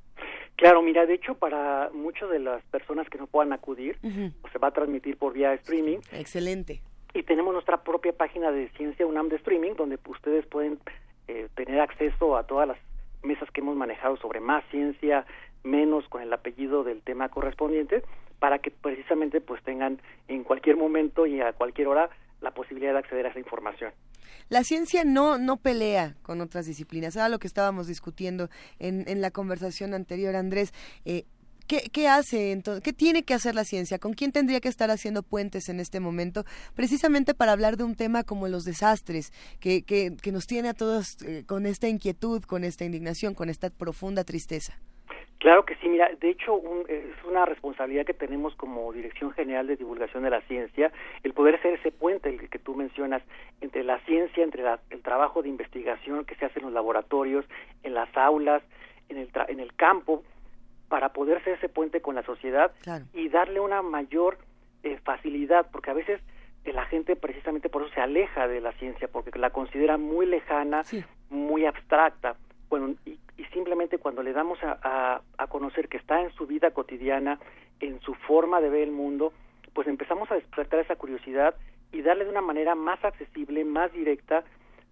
Claro, 0.55 0.81
mira, 0.81 1.05
de 1.05 1.15
hecho, 1.15 1.35
para 1.35 1.89
muchas 1.93 2.29
de 2.29 2.39
las 2.39 2.63
personas 2.65 3.09
que 3.09 3.17
no 3.17 3.27
puedan 3.27 3.51
acudir, 3.51 3.97
pues, 4.01 4.53
se 4.53 4.59
va 4.59 4.69
a 4.69 4.71
transmitir 4.71 5.17
por 5.17 5.33
vía 5.33 5.53
streaming. 5.53 5.97
Excelente. 6.11 6.81
Y 7.13 7.23
tenemos 7.23 7.53
nuestra 7.53 7.83
propia 7.83 8.13
página 8.13 8.51
de 8.51 8.69
Ciencia 8.69 9.05
UNAM 9.05 9.29
de 9.29 9.37
streaming, 9.37 9.73
donde 9.75 9.99
ustedes 10.07 10.45
pueden 10.45 10.79
eh, 11.27 11.49
tener 11.55 11.79
acceso 11.81 12.37
a 12.37 12.43
todas 12.43 12.67
las 12.67 12.77
mesas 13.23 13.49
que 13.51 13.61
hemos 13.61 13.75
manejado 13.75 14.15
sobre 14.17 14.39
más 14.39 14.63
ciencia, 14.69 15.25
menos 15.63 16.07
con 16.07 16.21
el 16.21 16.31
apellido 16.31 16.83
del 16.83 17.01
tema 17.01 17.29
correspondiente, 17.29 18.03
para 18.39 18.59
que 18.59 18.71
precisamente 18.71 19.41
pues 19.41 19.61
tengan 19.63 19.99
en 20.27 20.43
cualquier 20.43 20.77
momento 20.77 21.25
y 21.25 21.41
a 21.41 21.53
cualquier 21.53 21.87
hora 21.87 22.09
la 22.41 22.51
posibilidad 22.51 22.93
de 22.93 22.99
acceder 22.99 23.25
a 23.25 23.29
esa 23.29 23.39
información. 23.39 23.91
La 24.49 24.63
ciencia 24.63 25.03
no, 25.03 25.37
no 25.37 25.57
pelea 25.57 26.15
con 26.21 26.41
otras 26.41 26.65
disciplinas. 26.65 27.15
Era 27.15 27.29
lo 27.29 27.39
que 27.39 27.47
estábamos 27.47 27.87
discutiendo 27.87 28.49
en, 28.79 29.03
en 29.07 29.21
la 29.21 29.31
conversación 29.31 29.93
anterior, 29.93 30.35
Andrés. 30.35 30.73
Eh, 31.05 31.25
¿Qué, 31.67 31.89
¿Qué 31.91 32.07
hace 32.07 32.51
entonces? 32.51 32.83
¿Qué 32.83 32.93
tiene 32.93 33.23
que 33.23 33.33
hacer 33.33 33.55
la 33.55 33.65
ciencia? 33.65 33.97
¿Con 33.97 34.13
quién 34.13 34.31
tendría 34.31 34.61
que 34.61 34.69
estar 34.69 34.91
haciendo 34.91 35.23
puentes 35.23 35.67
en 35.67 35.79
este 35.79 35.99
momento? 35.99 36.45
Precisamente 36.75 37.33
para 37.33 37.53
hablar 37.53 37.75
de 37.75 37.83
un 37.83 37.95
tema 37.95 38.23
como 38.23 38.47
los 38.47 38.65
desastres, 38.65 39.33
que, 39.59 39.81
que, 39.81 40.15
que 40.21 40.31
nos 40.31 40.45
tiene 40.45 40.69
a 40.69 40.73
todos 40.75 41.17
eh, 41.23 41.43
con 41.47 41.65
esta 41.65 41.87
inquietud, 41.87 42.43
con 42.43 42.63
esta 42.63 42.85
indignación, 42.85 43.33
con 43.33 43.49
esta 43.49 43.71
profunda 43.71 44.23
tristeza. 44.23 44.79
Claro 45.39 45.65
que 45.65 45.75
sí, 45.75 45.89
mira, 45.89 46.09
de 46.19 46.29
hecho 46.29 46.53
un- 46.55 46.85
es 46.87 47.23
una 47.25 47.45
responsabilidad 47.45 48.05
que 48.05 48.13
tenemos 48.13 48.55
como 48.55 48.91
Dirección 48.93 49.31
General 49.33 49.67
de 49.67 49.75
Divulgación 49.75 50.23
de 50.23 50.29
la 50.29 50.41
Ciencia, 50.41 50.91
el 51.23 51.33
poder 51.33 51.61
ser 51.61 51.73
ese 51.73 51.91
puente 51.91 52.29
el 52.29 52.49
que 52.49 52.57
tú 52.57 52.73
mencionas 52.73 53.21
entre 53.61 53.83
la 53.83 53.99
ciencia, 54.05 54.43
entre 54.43 54.63
la- 54.63 54.79
el 54.89 55.01
trabajo 55.01 55.43
de 55.43 55.49
investigación 55.49 56.25
que 56.25 56.35
se 56.35 56.45
hace 56.45 56.59
en 56.59 56.65
los 56.65 56.73
laboratorios, 56.73 57.45
en 57.83 57.93
las 57.93 58.09
aulas, 58.17 58.63
en 59.09 59.17
el, 59.17 59.31
tra- 59.31 59.45
en 59.49 59.59
el 59.59 59.73
campo, 59.75 60.23
para 60.87 61.09
poder 61.09 61.43
ser 61.43 61.55
ese 61.57 61.67
puente 61.69 62.01
con 62.01 62.15
la 62.15 62.23
sociedad 62.23 62.71
y 63.13 63.29
darle 63.29 63.59
una 63.59 63.81
mayor 63.81 64.37
eh, 64.83 64.99
facilidad, 65.03 65.67
porque 65.71 65.89
a 65.89 65.93
veces 65.95 66.21
eh, 66.63 66.71
la 66.71 66.85
gente 66.85 67.15
precisamente 67.15 67.69
por 67.69 67.81
eso 67.81 67.91
se 67.93 68.01
aleja 68.01 68.47
de 68.47 68.61
la 68.61 68.71
ciencia, 68.73 69.07
porque 69.07 69.37
la 69.39 69.49
considera 69.49 69.97
muy 69.97 70.25
lejana, 70.27 70.83
muy 71.29 71.65
abstracta. 71.65 72.35
Bueno, 72.69 72.93
y, 73.05 73.17
y 73.37 73.43
simplemente 73.45 73.97
cuando 73.97 74.23
le 74.23 74.33
damos 74.33 74.61
a, 74.63 74.79
a- 74.81 75.21
a 75.37 75.47
conocer 75.47 75.87
que 75.89 75.97
está 75.97 76.21
en 76.21 76.31
su 76.33 76.47
vida 76.47 76.71
cotidiana, 76.71 77.39
en 77.79 77.99
su 78.01 78.13
forma 78.13 78.61
de 78.61 78.69
ver 78.69 78.83
el 78.83 78.91
mundo, 78.91 79.33
pues 79.73 79.87
empezamos 79.87 80.31
a 80.31 80.35
despertar 80.35 80.79
esa 80.79 80.95
curiosidad 80.95 81.55
y 81.91 82.01
darle 82.01 82.23
de 82.25 82.31
una 82.31 82.41
manera 82.41 82.75
más 82.75 83.03
accesible, 83.03 83.63
más 83.65 83.91
directa, 83.91 84.43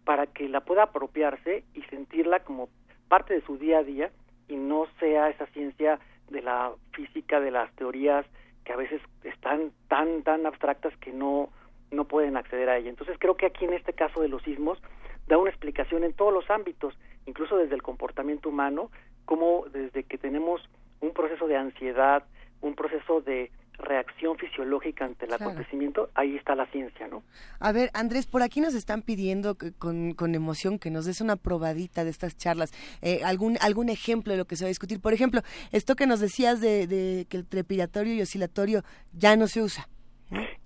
para 0.04 0.28
que 0.28 0.50
la 0.50 0.62
pueda 0.62 0.84
apropiarse 0.84 1.64
y 1.74 1.82
sentirla 1.84 2.42
como 2.44 2.68
parte 3.08 3.34
de 3.34 3.42
su 3.42 3.58
día 3.58 3.80
a 3.80 3.84
día 3.84 4.12
y 4.50 4.58
no 4.58 4.88
sea 5.00 5.30
esa 5.30 5.46
ciencia 5.48 6.00
de 6.30 6.42
la 6.42 6.74
física, 6.92 7.40
de 7.40 7.52
las 7.52 7.72
teorías 7.76 8.26
que 8.66 8.74
a 8.74 8.78
veces 8.78 9.02
están 9.24 9.72
tan, 9.88 10.24
tan 10.24 10.46
abstractas 10.46 10.96
que 10.98 11.14
no, 11.14 11.50
no 11.92 12.06
pueden 12.06 12.36
acceder 12.36 12.68
a 12.70 12.78
ella. 12.78 12.90
Entonces 12.90 13.16
creo 13.20 13.36
que 13.38 13.46
aquí 13.46 13.64
en 13.66 13.74
este 13.74 13.94
caso 13.94 14.20
de 14.22 14.28
los 14.28 14.42
sismos 14.44 14.82
da 15.28 15.38
una 15.38 15.50
explicación 15.50 16.04
en 16.04 16.14
todos 16.14 16.34
los 16.34 16.50
ámbitos, 16.50 16.94
incluso 17.26 17.58
desde 17.58 17.76
el 17.76 17.82
comportamiento 17.82 18.50
humano, 18.50 18.90
como 19.26 19.66
desde 19.72 20.04
que 20.04 20.18
tenemos 20.18 20.62
un 21.02 21.12
proceso 21.14 21.48
de 21.48 21.58
ansiedad, 21.58 22.24
un 22.62 22.76
proceso 22.76 23.22
de 23.22 23.52
reacción 23.80 24.38
fisiológica 24.38 25.04
ante 25.04 25.26
el 25.26 25.30
Claro. 25.30 25.46
acontecimiento, 25.46 26.10
ahí 26.14 26.36
está 26.36 26.54
la 26.56 26.68
ciencia, 26.68 27.08
¿no? 27.08 27.24
A 27.60 27.72
ver, 27.72 27.90
Andrés, 27.94 28.28
por 28.28 28.44
aquí 28.44 28.62
nos 28.62 28.76
están 28.76 29.02
pidiendo 29.02 29.56
que- 29.56 29.72
con, 29.74 30.14
con 30.14 30.36
emoción 30.36 30.78
que 30.78 30.92
nos 30.92 31.06
des 31.06 31.22
una 31.22 31.36
probadita 31.38 32.04
de 32.04 32.12
estas 32.12 32.38
charlas, 32.38 32.72
eh, 33.02 33.22
algún 33.26 33.58
algún 33.62 33.90
ejemplo 33.90 34.32
de 34.32 34.38
lo 34.38 34.46
que 34.46 34.56
se 34.56 34.64
va 34.64 34.68
a 34.68 34.70
discutir. 34.70 35.02
Por 35.02 35.12
ejemplo, 35.14 35.42
esto 35.72 35.96
que 35.96 36.06
nos 36.06 36.20
decías 36.20 36.62
de, 36.62 36.86
de 36.86 37.26
que 37.30 37.38
el 37.38 37.48
trepidatorio 37.48 38.14
y 38.14 38.22
oscilatorio 38.22 38.84
ya 39.12 39.36
no 39.36 39.48
se 39.48 39.62
usa. 39.64 39.88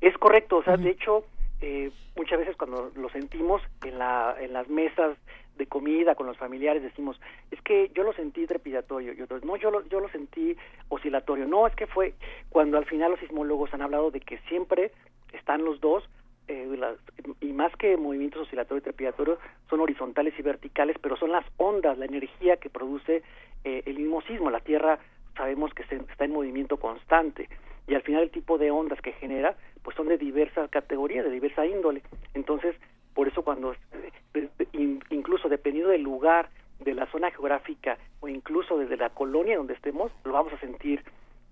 Es 0.01 0.15
correcto, 0.17 0.57
o 0.57 0.63
sea, 0.63 0.75
de 0.77 0.89
hecho, 0.91 1.23
eh, 1.61 1.89
muchas 2.17 2.39
veces 2.39 2.55
cuando 2.57 2.91
lo 2.95 3.09
sentimos 3.09 3.61
en, 3.85 3.97
la, 3.97 4.35
en 4.39 4.51
las 4.53 4.67
mesas 4.67 5.17
de 5.57 5.67
comida 5.67 6.15
con 6.15 6.27
los 6.27 6.37
familiares 6.37 6.83
decimos, 6.83 7.19
es 7.51 7.61
que 7.61 7.89
yo 7.93 8.03
lo 8.03 8.13
sentí 8.13 8.45
trepidatorio, 8.45 9.13
y 9.13 9.21
otros, 9.21 9.43
no, 9.43 9.55
yo 9.57 9.71
lo, 9.71 9.85
yo 9.87 9.99
lo 9.99 10.09
sentí 10.09 10.55
oscilatorio, 10.89 11.45
no, 11.47 11.67
es 11.67 11.75
que 11.75 11.87
fue 11.87 12.13
cuando 12.49 12.77
al 12.77 12.85
final 12.85 13.11
los 13.11 13.19
sismólogos 13.19 13.73
han 13.73 13.81
hablado 13.81 14.11
de 14.11 14.19
que 14.19 14.37
siempre 14.49 14.91
están 15.33 15.63
los 15.63 15.79
dos, 15.81 16.07
eh, 16.47 16.65
las- 16.77 16.97
y 17.41 17.51
más 17.51 17.75
que 17.75 17.97
movimientos 17.97 18.43
oscilatorio 18.43 18.79
y 18.79 18.83
trepidatorio, 18.83 19.37
son 19.69 19.81
horizontales 19.81 20.33
y 20.39 20.41
verticales, 20.41 20.97
pero 21.01 21.17
son 21.17 21.31
las 21.31 21.45
ondas, 21.57 21.97
la 21.97 22.05
energía 22.05 22.57
que 22.57 22.69
produce 22.69 23.21
eh, 23.65 23.81
el 23.85 23.97
mismo 23.97 24.21
sismo. 24.21 24.49
La 24.49 24.61
Tierra 24.61 24.97
sabemos 25.35 25.73
que 25.73 25.83
se- 25.85 25.95
está 25.95 26.23
en 26.23 26.31
movimiento 26.31 26.77
constante 26.77 27.49
y 27.87 27.95
al 27.95 28.01
final 28.03 28.23
el 28.23 28.29
tipo 28.29 28.57
de 28.57 28.71
ondas 28.71 29.01
que 29.01 29.11
genera 29.13 29.55
pues 29.83 29.95
son 29.97 30.07
de 30.07 30.17
diversas 30.17 30.69
categorías, 30.69 31.25
de 31.25 31.31
diversa 31.31 31.65
índole. 31.65 32.01
Entonces, 32.33 32.75
por 33.17 33.27
eso 33.27 33.41
cuando 33.41 33.73
eh, 33.73 34.47
in- 34.73 35.03
incluso 35.09 35.49
dependiendo 35.49 35.89
del 35.89 36.03
lugar, 36.03 36.49
de 36.79 36.93
la 36.93 37.09
zona 37.11 37.31
geográfica 37.31 37.97
o 38.19 38.27
incluso 38.27 38.77
desde 38.77 38.95
la 38.97 39.09
colonia 39.09 39.57
donde 39.57 39.73
estemos, 39.73 40.11
lo 40.23 40.33
vamos 40.33 40.53
a 40.53 40.59
sentir 40.59 41.03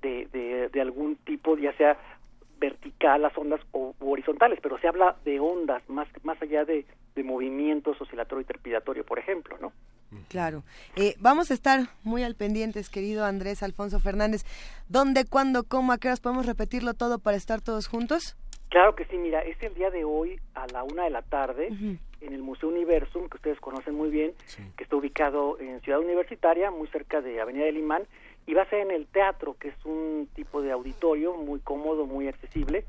de, 0.04 0.28
de, 0.32 0.70
de 0.70 0.82
algún 0.82 1.16
tipo, 1.26 1.58
ya 1.58 1.76
sea 1.76 1.98
vertical 2.60 3.24
las 3.24 3.36
ondas 3.36 3.60
o 3.72 3.96
u 4.00 4.12
horizontales, 4.12 4.60
pero 4.62 4.78
se 4.80 4.88
habla 4.88 5.16
de 5.26 5.40
ondas 5.40 5.82
más 5.90 6.08
más 6.24 6.40
allá 6.44 6.64
de, 6.66 6.86
de 7.16 7.24
movimientos 7.24 8.00
oscilatorio 8.00 8.44
y 8.44 8.46
trepidatorio, 8.46 9.04
por 9.04 9.18
ejemplo, 9.18 9.58
¿no? 9.60 9.74
Claro. 10.30 10.64
Eh, 10.96 11.16
vamos 11.20 11.50
a 11.50 11.56
estar 11.56 11.80
muy 12.04 12.24
al 12.24 12.36
pendientes, 12.36 12.90
querido 12.90 13.26
Andrés 13.26 13.64
Alfonso 13.64 14.00
Fernández. 14.00 14.44
¿Dónde, 14.88 15.26
cuándo, 15.26 15.64
cómo, 15.64 15.92
a 15.92 15.98
qué 15.98 16.08
horas 16.08 16.22
podemos 16.22 16.46
repetirlo 16.46 16.94
todo 16.94 17.18
para 17.20 17.36
estar 17.36 17.60
todos 17.62 17.88
juntos? 17.88 18.38
Claro 18.70 18.96
que 18.96 19.06
sí, 19.06 19.18
mira, 19.18 19.42
es 19.42 19.62
el 19.64 19.74
día 19.74 19.90
de 19.90 20.04
hoy 20.04 20.40
a 20.54 20.68
la 20.68 20.84
una 20.84 21.04
de 21.06 21.10
la 21.10 21.22
tarde 21.22 21.68
en 22.22 22.34
el 22.34 22.42
Museo 22.42 22.70
Universum, 22.70 23.30
que 23.30 23.38
ustedes 23.38 23.60
conocen 23.60 23.94
muy 23.96 24.10
bien, 24.10 24.34
que 24.76 24.84
está 24.84 24.96
ubicado 24.96 25.58
en 25.60 25.80
Ciudad 25.82 26.00
Universitaria, 26.00 26.72
muy 26.72 26.88
cerca 26.88 27.22
de 27.22 27.40
Avenida 27.40 27.66
del 27.66 27.78
Imán, 27.78 28.06
y 28.48 28.54
va 28.54 28.64
a 28.64 28.70
ser 28.70 28.80
en 28.82 28.92
el 28.92 29.08
teatro, 29.08 29.56
que 29.60 29.70
es 29.70 29.86
un 29.86 30.28
tipo 30.34 30.62
de 30.62 30.72
auditorio 30.72 31.34
muy 31.36 31.60
cómodo, 31.60 32.06
muy 32.06 32.28
accesible. 32.28 32.86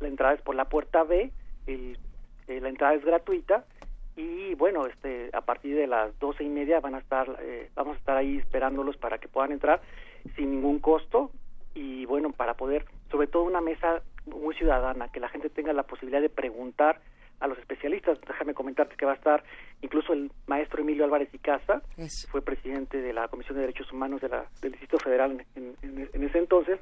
La 0.00 0.08
entrada 0.08 0.34
es 0.34 0.42
por 0.42 0.54
la 0.54 0.66
puerta 0.66 1.02
B, 1.04 1.30
el- 1.66 1.98
eh, 2.46 2.60
la 2.60 2.68
entrada 2.68 2.94
es 2.94 3.04
gratuita 3.04 3.64
y 4.16 4.54
bueno, 4.54 4.86
este, 4.86 5.30
a 5.32 5.40
partir 5.42 5.76
de 5.76 5.86
las 5.86 6.16
doce 6.18 6.42
y 6.44 6.48
media 6.48 6.80
van 6.80 6.94
a 6.94 6.98
estar, 6.98 7.36
eh, 7.40 7.68
vamos 7.74 7.96
a 7.96 7.98
estar 7.98 8.16
ahí 8.16 8.38
esperándolos 8.38 8.96
para 8.96 9.18
que 9.18 9.28
puedan 9.28 9.52
entrar 9.52 9.80
sin 10.36 10.50
ningún 10.52 10.78
costo 10.78 11.30
y 11.74 12.04
bueno, 12.06 12.32
para 12.32 12.54
poder, 12.54 12.84
sobre 13.10 13.26
todo 13.26 13.42
una 13.44 13.60
mesa 13.60 14.02
muy 14.30 14.54
ciudadana, 14.54 15.08
que 15.10 15.20
la 15.20 15.28
gente 15.28 15.48
tenga 15.50 15.72
la 15.72 15.82
posibilidad 15.84 16.20
de 16.20 16.28
preguntar 16.30 17.00
a 17.40 17.46
los 17.46 17.56
especialistas. 17.58 18.18
Déjame 18.26 18.52
comentarte 18.52 18.96
que 18.96 19.06
va 19.06 19.12
a 19.12 19.14
estar 19.14 19.44
incluso 19.80 20.12
el 20.12 20.30
maestro 20.48 20.80
Emilio 20.82 21.04
Álvarez 21.04 21.28
y 21.32 21.38
Casa, 21.38 21.82
fue 22.30 22.42
presidente 22.42 23.00
de 23.00 23.12
la 23.12 23.28
Comisión 23.28 23.54
de 23.54 23.60
Derechos 23.62 23.92
Humanos 23.92 24.20
de 24.20 24.28
la, 24.28 24.44
del 24.60 24.72
Distrito 24.72 24.98
Federal 24.98 25.44
en, 25.54 25.76
en- 25.82 26.10
en 26.12 26.24
ese 26.24 26.38
entonces, 26.38 26.80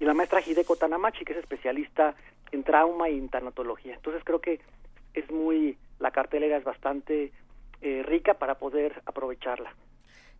y 0.00 0.04
la 0.04 0.14
maestra 0.14 0.40
Hideko 0.40 0.76
Tanamachi, 0.76 1.24
que 1.26 1.32
es 1.34 1.38
especialista 1.40 2.14
en 2.52 2.62
trauma 2.64 3.10
y 3.10 3.18
en 3.18 3.28
tanatología. 3.28 3.94
Entonces 3.96 4.22
creo 4.24 4.40
que 4.40 4.60
es 5.12 5.30
muy, 5.30 5.76
la 5.98 6.10
cartelera 6.10 6.56
es 6.56 6.64
bastante 6.64 7.30
eh, 7.82 8.02
rica 8.06 8.34
para 8.34 8.54
poder 8.54 9.02
aprovecharla. 9.04 9.74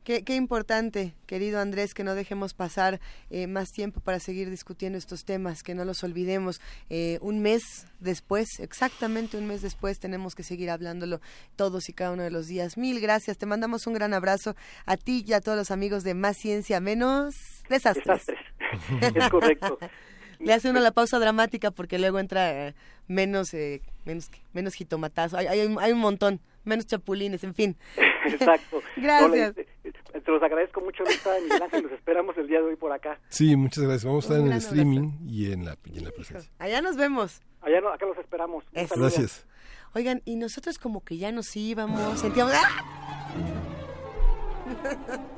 Qué, 0.05 0.25
qué 0.25 0.36
importante, 0.36 1.15
querido 1.27 1.60
Andrés, 1.60 1.93
que 1.93 2.02
no 2.02 2.15
dejemos 2.15 2.55
pasar 2.55 2.99
eh, 3.31 3.47
más 3.47 3.73
tiempo 3.73 4.01
para 4.01 4.20
seguir 4.20 4.49
discutiendo 4.49 4.97
estos 4.97 5.25
temas, 5.25 5.62
que 5.62 5.75
no 5.75 5.85
los 5.85 6.02
olvidemos. 6.02 6.60
Eh, 6.89 7.18
un 7.20 7.41
mes 7.41 7.86
después, 8.01 8.60
exactamente 8.60 9.36
un 9.36 9.47
mes 9.47 9.60
después, 9.60 9.99
tenemos 9.99 10.35
que 10.35 10.43
seguir 10.43 10.70
hablándolo 10.70 11.20
todos 11.57 11.89
y 11.89 11.93
cada 11.93 12.12
uno 12.12 12.23
de 12.23 12.31
los 12.31 12.47
días. 12.47 12.78
Mil 12.78 13.01
gracias, 13.01 13.36
te 13.36 13.47
mandamos 13.47 13.86
un 13.86 13.94
gran 13.94 14.15
abrazo 14.15 14.57
a 14.86 14.97
ti 14.97 15.25
y 15.27 15.35
a 15.35 15.41
todos 15.41 15.59
los 15.59 15.70
amigos 15.70 16.05
de 16.05 16.15
Más 16.15 16.39
Ciencia, 16.39 16.81
Menos 16.81 17.35
Desastres. 17.68 18.25
es 19.01 19.31
correcto. 19.31 19.78
Le 20.39 20.52
hace 20.52 20.70
uno 20.70 20.81
la 20.81 20.93
pausa 20.93 21.18
dramática 21.18 21.70
porque 21.70 21.99
luego 21.99 22.18
entra 22.20 22.68
eh, 22.68 22.75
menos, 23.09 23.52
eh, 23.55 23.83
menos, 24.05 24.31
menos 24.52 24.75
jitomatazo. 24.75 25.36
Hay, 25.36 25.47
hay, 25.47 25.77
hay 25.81 25.93
un 25.93 25.99
montón, 25.99 26.41
menos 26.65 26.86
chapulines, 26.86 27.43
en 27.43 27.55
fin. 27.55 27.77
Exacto. 28.26 28.82
Gracias. 28.97 29.56
No, 29.56 29.62
eh, 29.62 29.94
te 30.24 30.30
los 30.30 30.42
agradezco 30.42 30.80
mucho, 30.80 31.05
Luisa 31.05 31.30
Miguel 31.42 31.62
Ángel, 31.62 31.82
los 31.84 31.92
esperamos 31.92 32.36
el 32.36 32.48
día 32.48 32.60
de 32.60 32.66
hoy 32.66 32.76
por 32.76 32.92
acá. 32.92 33.18
Sí, 33.28 33.56
muchas 33.56 33.84
gracias. 33.84 34.05
Vamos 34.05 34.24
a 34.24 34.28
estar 34.28 34.40
Un 34.40 34.47
en 34.47 34.52
el 34.52 34.58
streaming 34.58 35.10
y 35.26 35.52
en 35.52 35.64
la, 35.64 35.76
y 35.84 35.98
en 35.98 36.05
la 36.05 36.10
presencia. 36.10 36.50
Allá 36.58 36.80
nos 36.80 36.97
vemos. 36.97 37.42
Allá 37.60 37.80
no, 37.80 37.92
acá 37.92 38.06
los 38.06 38.18
esperamos. 38.18 38.64
Eso. 38.72 38.94
Gracias. 38.97 39.47
Oigan, 39.94 40.22
y 40.24 40.36
nosotros 40.36 40.78
como 40.78 41.05
que 41.05 41.16
ya 41.16 41.32
nos 41.32 41.56
íbamos, 41.56 42.20
sentíamos... 42.20 42.52
¡Ah! 42.55 42.84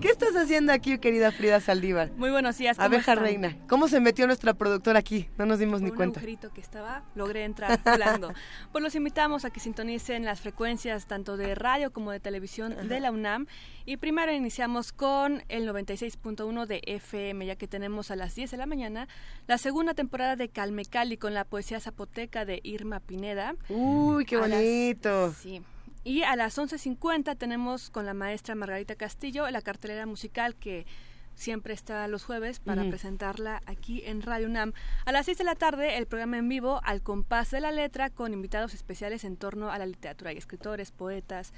¿Qué 0.00 0.08
estás 0.08 0.36
haciendo 0.36 0.72
aquí, 0.72 0.98
querida 0.98 1.32
Frida 1.32 1.58
Saldívar? 1.58 2.10
Muy 2.12 2.30
buenos 2.30 2.58
días. 2.58 2.76
¿cómo 2.76 2.86
Abeja 2.86 3.12
están? 3.12 3.24
reina, 3.24 3.56
¿cómo 3.66 3.88
se 3.88 3.98
metió 3.98 4.26
nuestra 4.26 4.52
productora 4.54 4.98
aquí? 4.98 5.28
No 5.38 5.46
nos 5.46 5.58
dimos 5.58 5.80
ni 5.80 5.90
un 5.90 5.96
cuenta. 5.96 6.20
agujerito 6.20 6.52
que 6.52 6.60
estaba, 6.60 7.02
logré 7.14 7.44
entrar 7.44 7.80
volando. 7.82 8.32
Pues 8.72 8.84
los 8.84 8.94
invitamos 8.94 9.44
a 9.46 9.50
que 9.50 9.58
sintonicen 9.58 10.24
las 10.24 10.40
frecuencias 10.42 11.06
tanto 11.06 11.36
de 11.38 11.54
radio 11.54 11.92
como 11.92 12.12
de 12.12 12.20
televisión 12.20 12.76
de 12.88 13.00
la 13.00 13.10
UNAM. 13.10 13.46
Y 13.86 13.96
primero 13.96 14.32
iniciamos 14.32 14.92
con 14.92 15.42
el 15.48 15.66
96.1 15.68 16.66
de 16.66 16.82
FM, 16.84 17.46
ya 17.46 17.56
que 17.56 17.66
tenemos 17.66 18.10
a 18.10 18.16
las 18.16 18.34
10 18.34 18.50
de 18.50 18.56
la 18.58 18.66
mañana 18.66 19.08
la 19.46 19.56
segunda 19.58 19.94
temporada 19.94 20.36
de 20.36 20.50
Calme 20.50 20.84
Cali 20.84 21.16
con 21.16 21.32
la 21.32 21.44
poesía 21.44 21.80
zapoteca 21.80 22.44
de 22.44 22.60
Irma 22.62 23.00
Pineda. 23.00 23.54
Uy, 23.70 24.24
qué 24.26 24.36
A 24.36 24.40
las- 24.40 24.50
bonito. 24.50 25.32
Sí. 25.32 25.62
Y 26.06 26.22
a 26.22 26.36
las 26.36 26.56
11.50 26.56 27.36
tenemos 27.36 27.90
con 27.90 28.06
la 28.06 28.14
maestra 28.14 28.54
Margarita 28.54 28.94
Castillo 28.94 29.50
la 29.50 29.60
cartelera 29.60 30.06
musical 30.06 30.54
que 30.54 30.86
siempre 31.34 31.74
está 31.74 32.06
los 32.06 32.22
jueves 32.22 32.60
para 32.60 32.84
presentarla 32.84 33.60
aquí 33.66 34.04
en 34.04 34.22
Radio 34.22 34.46
UNAM. 34.46 34.72
A 35.04 35.10
las 35.10 35.26
6 35.26 35.38
de 35.38 35.42
la 35.42 35.56
tarde 35.56 35.98
el 35.98 36.06
programa 36.06 36.38
en 36.38 36.48
vivo 36.48 36.80
Al 36.84 37.02
compás 37.02 37.50
de 37.50 37.60
la 37.60 37.72
letra 37.72 38.08
con 38.08 38.32
invitados 38.32 38.72
especiales 38.72 39.24
en 39.24 39.36
torno 39.36 39.72
a 39.72 39.78
la 39.78 39.86
literatura 39.86 40.32
y 40.32 40.36
escritores, 40.36 40.92
poetas. 40.92 41.52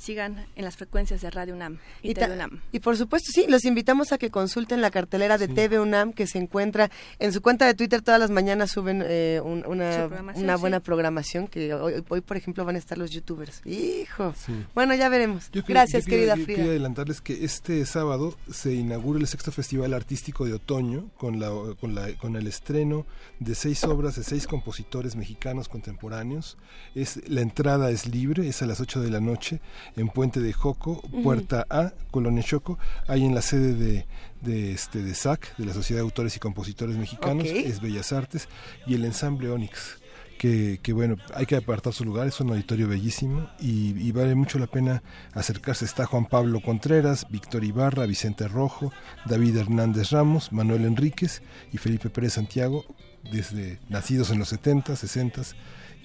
sigan 0.00 0.46
en 0.56 0.64
las 0.64 0.76
frecuencias 0.76 1.20
de 1.20 1.30
Radio 1.30 1.54
UNAM 1.54 1.78
y, 2.02 2.10
Y, 2.12 2.14
TV 2.14 2.32
UNAM. 2.32 2.60
y 2.72 2.80
por 2.80 2.96
supuesto, 2.96 3.30
sí, 3.32 3.44
los 3.48 3.64
invitamos 3.66 4.12
a 4.12 4.18
que 4.18 4.30
consulten 4.30 4.80
la 4.80 4.90
cartelera 4.90 5.36
de 5.36 5.46
TV 5.46 5.78
UNAM 5.78 6.12
que 6.14 6.26
se 6.26 6.38
encuentra 6.38 6.90
en 7.18 7.32
su 7.32 7.42
cuenta 7.42 7.66
de 7.66 7.74
Twitter. 7.74 8.00
Todas 8.00 8.18
las 8.18 8.30
mañanas 8.30 8.70
suben 8.70 9.04
eh, 9.06 9.40
un- 9.44 9.64
una, 9.66 10.06
programación, 10.06 10.44
una 10.44 10.54
sí. 10.56 10.60
buena 10.60 10.80
programación. 10.80 11.46
Que 11.48 11.74
hoy, 11.74 12.02
hoy, 12.08 12.20
por 12.22 12.36
ejemplo, 12.38 12.64
van 12.64 12.76
a 12.76 12.78
estar 12.78 12.96
los 12.96 13.10
youtubers. 13.10 13.60
¡Hijo! 13.66 14.32
Sí. 14.46 14.64
Bueno, 14.74 14.94
ya 14.94 15.08
veremos. 15.10 15.50
Yo 15.52 15.62
Gracias, 15.68 16.06
querida 16.06 16.34
yo 16.36 16.44
Frida. 16.44 16.56
Quería 16.56 16.70
adelantarles 16.72 17.20
que 17.20 17.44
este 17.44 17.84
sábado 17.84 18.36
se 18.50 18.72
inaugura 18.72 19.20
el 19.20 19.26
sexto 19.26 19.52
Festival 19.52 19.92
Artístico 19.92 20.46
de 20.46 20.54
Otoño 20.54 21.10
con, 21.18 21.38
la, 21.40 21.50
con, 21.78 21.94
la, 21.94 22.16
con 22.16 22.36
el 22.36 22.46
estreno 22.46 23.04
de 23.38 23.54
seis 23.54 23.84
obras 23.84 24.16
de 24.16 24.24
seis 24.24 24.46
compositores 24.46 25.14
mexicanos 25.14 25.68
contemporáneos. 25.68 26.56
Es, 26.94 27.28
la 27.28 27.42
entrada 27.42 27.90
es 27.90 28.06
libre, 28.06 28.48
es 28.48 28.62
a 28.62 28.66
las 28.66 28.80
8 28.80 29.00
de 29.02 29.10
la 29.10 29.20
noche 29.20 29.60
en 29.96 30.08
Puente 30.08 30.40
de 30.40 30.52
Joco. 30.52 31.00
Puerta 31.22 31.66
A, 31.70 31.92
Colonia 32.10 32.42
Choco, 32.42 32.78
ahí 33.06 33.24
en 33.24 33.34
la 33.34 33.42
sede 33.42 33.74
de, 33.74 34.06
de, 34.40 34.72
este, 34.72 35.02
de 35.02 35.14
SAC, 35.14 35.56
de 35.56 35.66
la 35.66 35.74
Sociedad 35.74 36.00
de 36.00 36.04
Autores 36.04 36.36
y 36.36 36.40
Compositores 36.40 36.96
Mexicanos, 36.96 37.46
es 37.46 37.80
Bellas 37.80 38.12
Artes, 38.12 38.48
y 38.86 38.94
el 38.94 39.04
ensamble 39.04 39.50
Onix 39.50 40.00
que, 40.40 40.80
que, 40.82 40.94
bueno, 40.94 41.16
hay 41.34 41.44
que 41.44 41.56
apartar 41.56 41.92
su 41.92 42.02
lugar, 42.02 42.26
es 42.26 42.40
un 42.40 42.48
auditorio 42.48 42.88
bellísimo 42.88 43.50
y, 43.60 43.90
y 44.00 44.10
vale 44.10 44.34
mucho 44.34 44.58
la 44.58 44.68
pena 44.68 45.02
acercarse. 45.34 45.84
Está 45.84 46.06
Juan 46.06 46.24
Pablo 46.24 46.62
Contreras, 46.62 47.26
Víctor 47.28 47.62
Ibarra, 47.62 48.06
Vicente 48.06 48.48
Rojo, 48.48 48.90
David 49.26 49.58
Hernández 49.58 50.12
Ramos, 50.12 50.50
Manuel 50.50 50.86
Enríquez 50.86 51.42
y 51.74 51.76
Felipe 51.76 52.08
Pérez 52.08 52.32
Santiago, 52.32 52.86
desde 53.30 53.80
nacidos 53.90 54.30
en 54.30 54.38
los 54.38 54.48
70, 54.48 54.96
60 54.96 55.42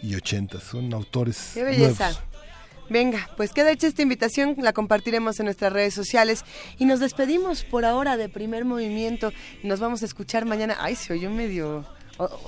y 0.01 0.15
80. 0.15 0.59
Son 0.59 0.93
autores 0.93 1.51
¡Qué 1.53 1.63
belleza! 1.63 2.09
nuevos. 2.09 2.34
Venga, 2.89 3.29
pues 3.35 3.51
queda 3.51 3.71
hecha 3.71 3.87
esta 3.87 4.01
invitación, 4.03 4.55
la 4.59 4.71
compartiremos 4.73 5.39
en 5.39 5.45
nuestras 5.45 5.73
redes 5.73 5.93
sociales 5.93 6.43
y 6.77 6.85
nos 6.85 6.99
despedimos 6.99 7.63
por 7.63 7.83
ahora 7.85 8.15
de 8.17 8.29
primer 8.29 8.63
movimiento. 8.65 9.31
Nos 9.63 9.79
vamos 9.79 10.03
a 10.03 10.05
escuchar 10.05 10.45
mañana. 10.45 10.77
Ay, 10.79 10.95
se 10.95 11.13
oyó 11.13 11.29
medio... 11.29 11.85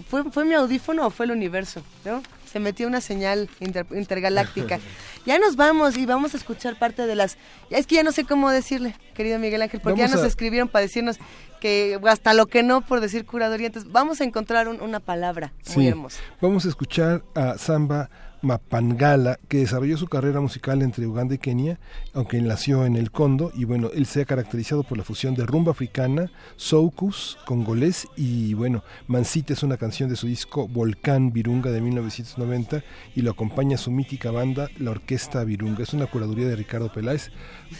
¿Fue, 0.09 0.23
¿Fue 0.31 0.45
mi 0.45 0.53
audífono 0.53 1.05
o 1.07 1.09
fue 1.09 1.25
el 1.25 1.31
universo? 1.33 1.83
¿No? 2.05 2.23
Se 2.49 2.57
metió 2.57 2.87
una 2.87 3.01
señal 3.01 3.49
inter- 3.59 3.85
intergaláctica. 3.91 4.79
ya 5.25 5.37
nos 5.39 5.57
vamos 5.57 5.97
y 5.97 6.05
vamos 6.05 6.33
a 6.33 6.37
escuchar 6.37 6.79
parte 6.79 7.05
de 7.05 7.15
las... 7.15 7.37
Es 7.69 7.85
que 7.85 7.95
ya 7.95 8.03
no 8.03 8.13
sé 8.13 8.23
cómo 8.23 8.49
decirle, 8.49 8.95
querido 9.13 9.39
Miguel 9.39 9.61
Ángel, 9.61 9.81
porque 9.81 9.99
ya 9.99 10.07
nos 10.07 10.21
a- 10.23 10.27
escribieron 10.27 10.69
para 10.69 10.83
decirnos 10.83 11.17
que 11.59 11.99
hasta 12.07 12.33
lo 12.33 12.45
que 12.45 12.63
no 12.63 12.79
por 12.79 13.01
decir 13.01 13.25
curaduría. 13.25 13.67
Entonces 13.67 13.91
vamos 13.91 14.21
a 14.21 14.23
encontrar 14.23 14.69
un- 14.69 14.79
una 14.79 15.01
palabra 15.01 15.51
muy 15.75 15.87
hermosa. 15.87 16.21
Vamos 16.39 16.65
a 16.65 16.69
escuchar 16.69 17.23
a 17.35 17.57
Samba 17.57 18.09
Mapangala, 18.41 19.39
que 19.47 19.59
desarrolló 19.59 19.97
su 19.97 20.07
carrera 20.07 20.39
musical 20.39 20.81
entre 20.81 21.05
Uganda 21.05 21.35
y 21.35 21.37
Kenia, 21.37 21.79
aunque 22.13 22.41
nació 22.41 22.85
en 22.85 22.95
el 22.95 23.11
Condo, 23.11 23.51
y 23.55 23.65
bueno, 23.65 23.89
él 23.93 24.05
se 24.05 24.21
ha 24.21 24.25
caracterizado 24.25 24.83
por 24.83 24.97
la 24.97 25.03
fusión 25.03 25.35
de 25.35 25.45
rumba 25.45 25.71
africana, 25.71 26.31
soukous, 26.55 27.37
congolés, 27.45 28.07
y 28.15 28.53
bueno, 28.53 28.83
Mansita 29.07 29.53
es 29.53 29.63
una 29.63 29.77
canción 29.77 30.09
de 30.09 30.15
su 30.15 30.27
disco 30.27 30.67
Volcán 30.67 31.33
Virunga 31.33 31.71
de 31.71 31.81
1990, 31.81 32.83
y 33.15 33.21
lo 33.21 33.31
acompaña 33.31 33.77
su 33.77 33.91
mítica 33.91 34.31
banda, 34.31 34.69
la 34.79 34.91
Orquesta 34.91 35.43
Virunga. 35.43 35.83
Es 35.83 35.93
una 35.93 36.07
curaduría 36.07 36.47
de 36.47 36.55
Ricardo 36.55 36.91
Peláez. 36.91 37.31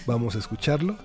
Vamos 0.05 0.35
a 0.35 0.39
escucharlo. 0.39 0.97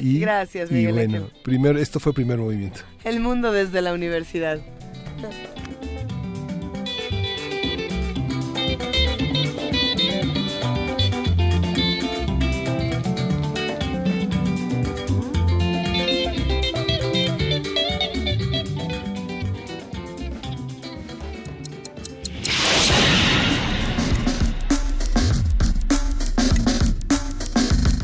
Y, 0.00 0.20
Gracias, 0.20 0.70
y 0.70 0.74
Miguel 0.74 0.94
bueno, 0.94 1.16
Ángel. 1.16 1.32
primero, 1.42 1.78
esto 1.78 1.98
fue 1.98 2.12
primer 2.12 2.38
movimiento. 2.38 2.80
El 3.02 3.20
mundo 3.20 3.50
desde 3.50 3.82
la 3.82 3.92
universidad. 3.92 4.60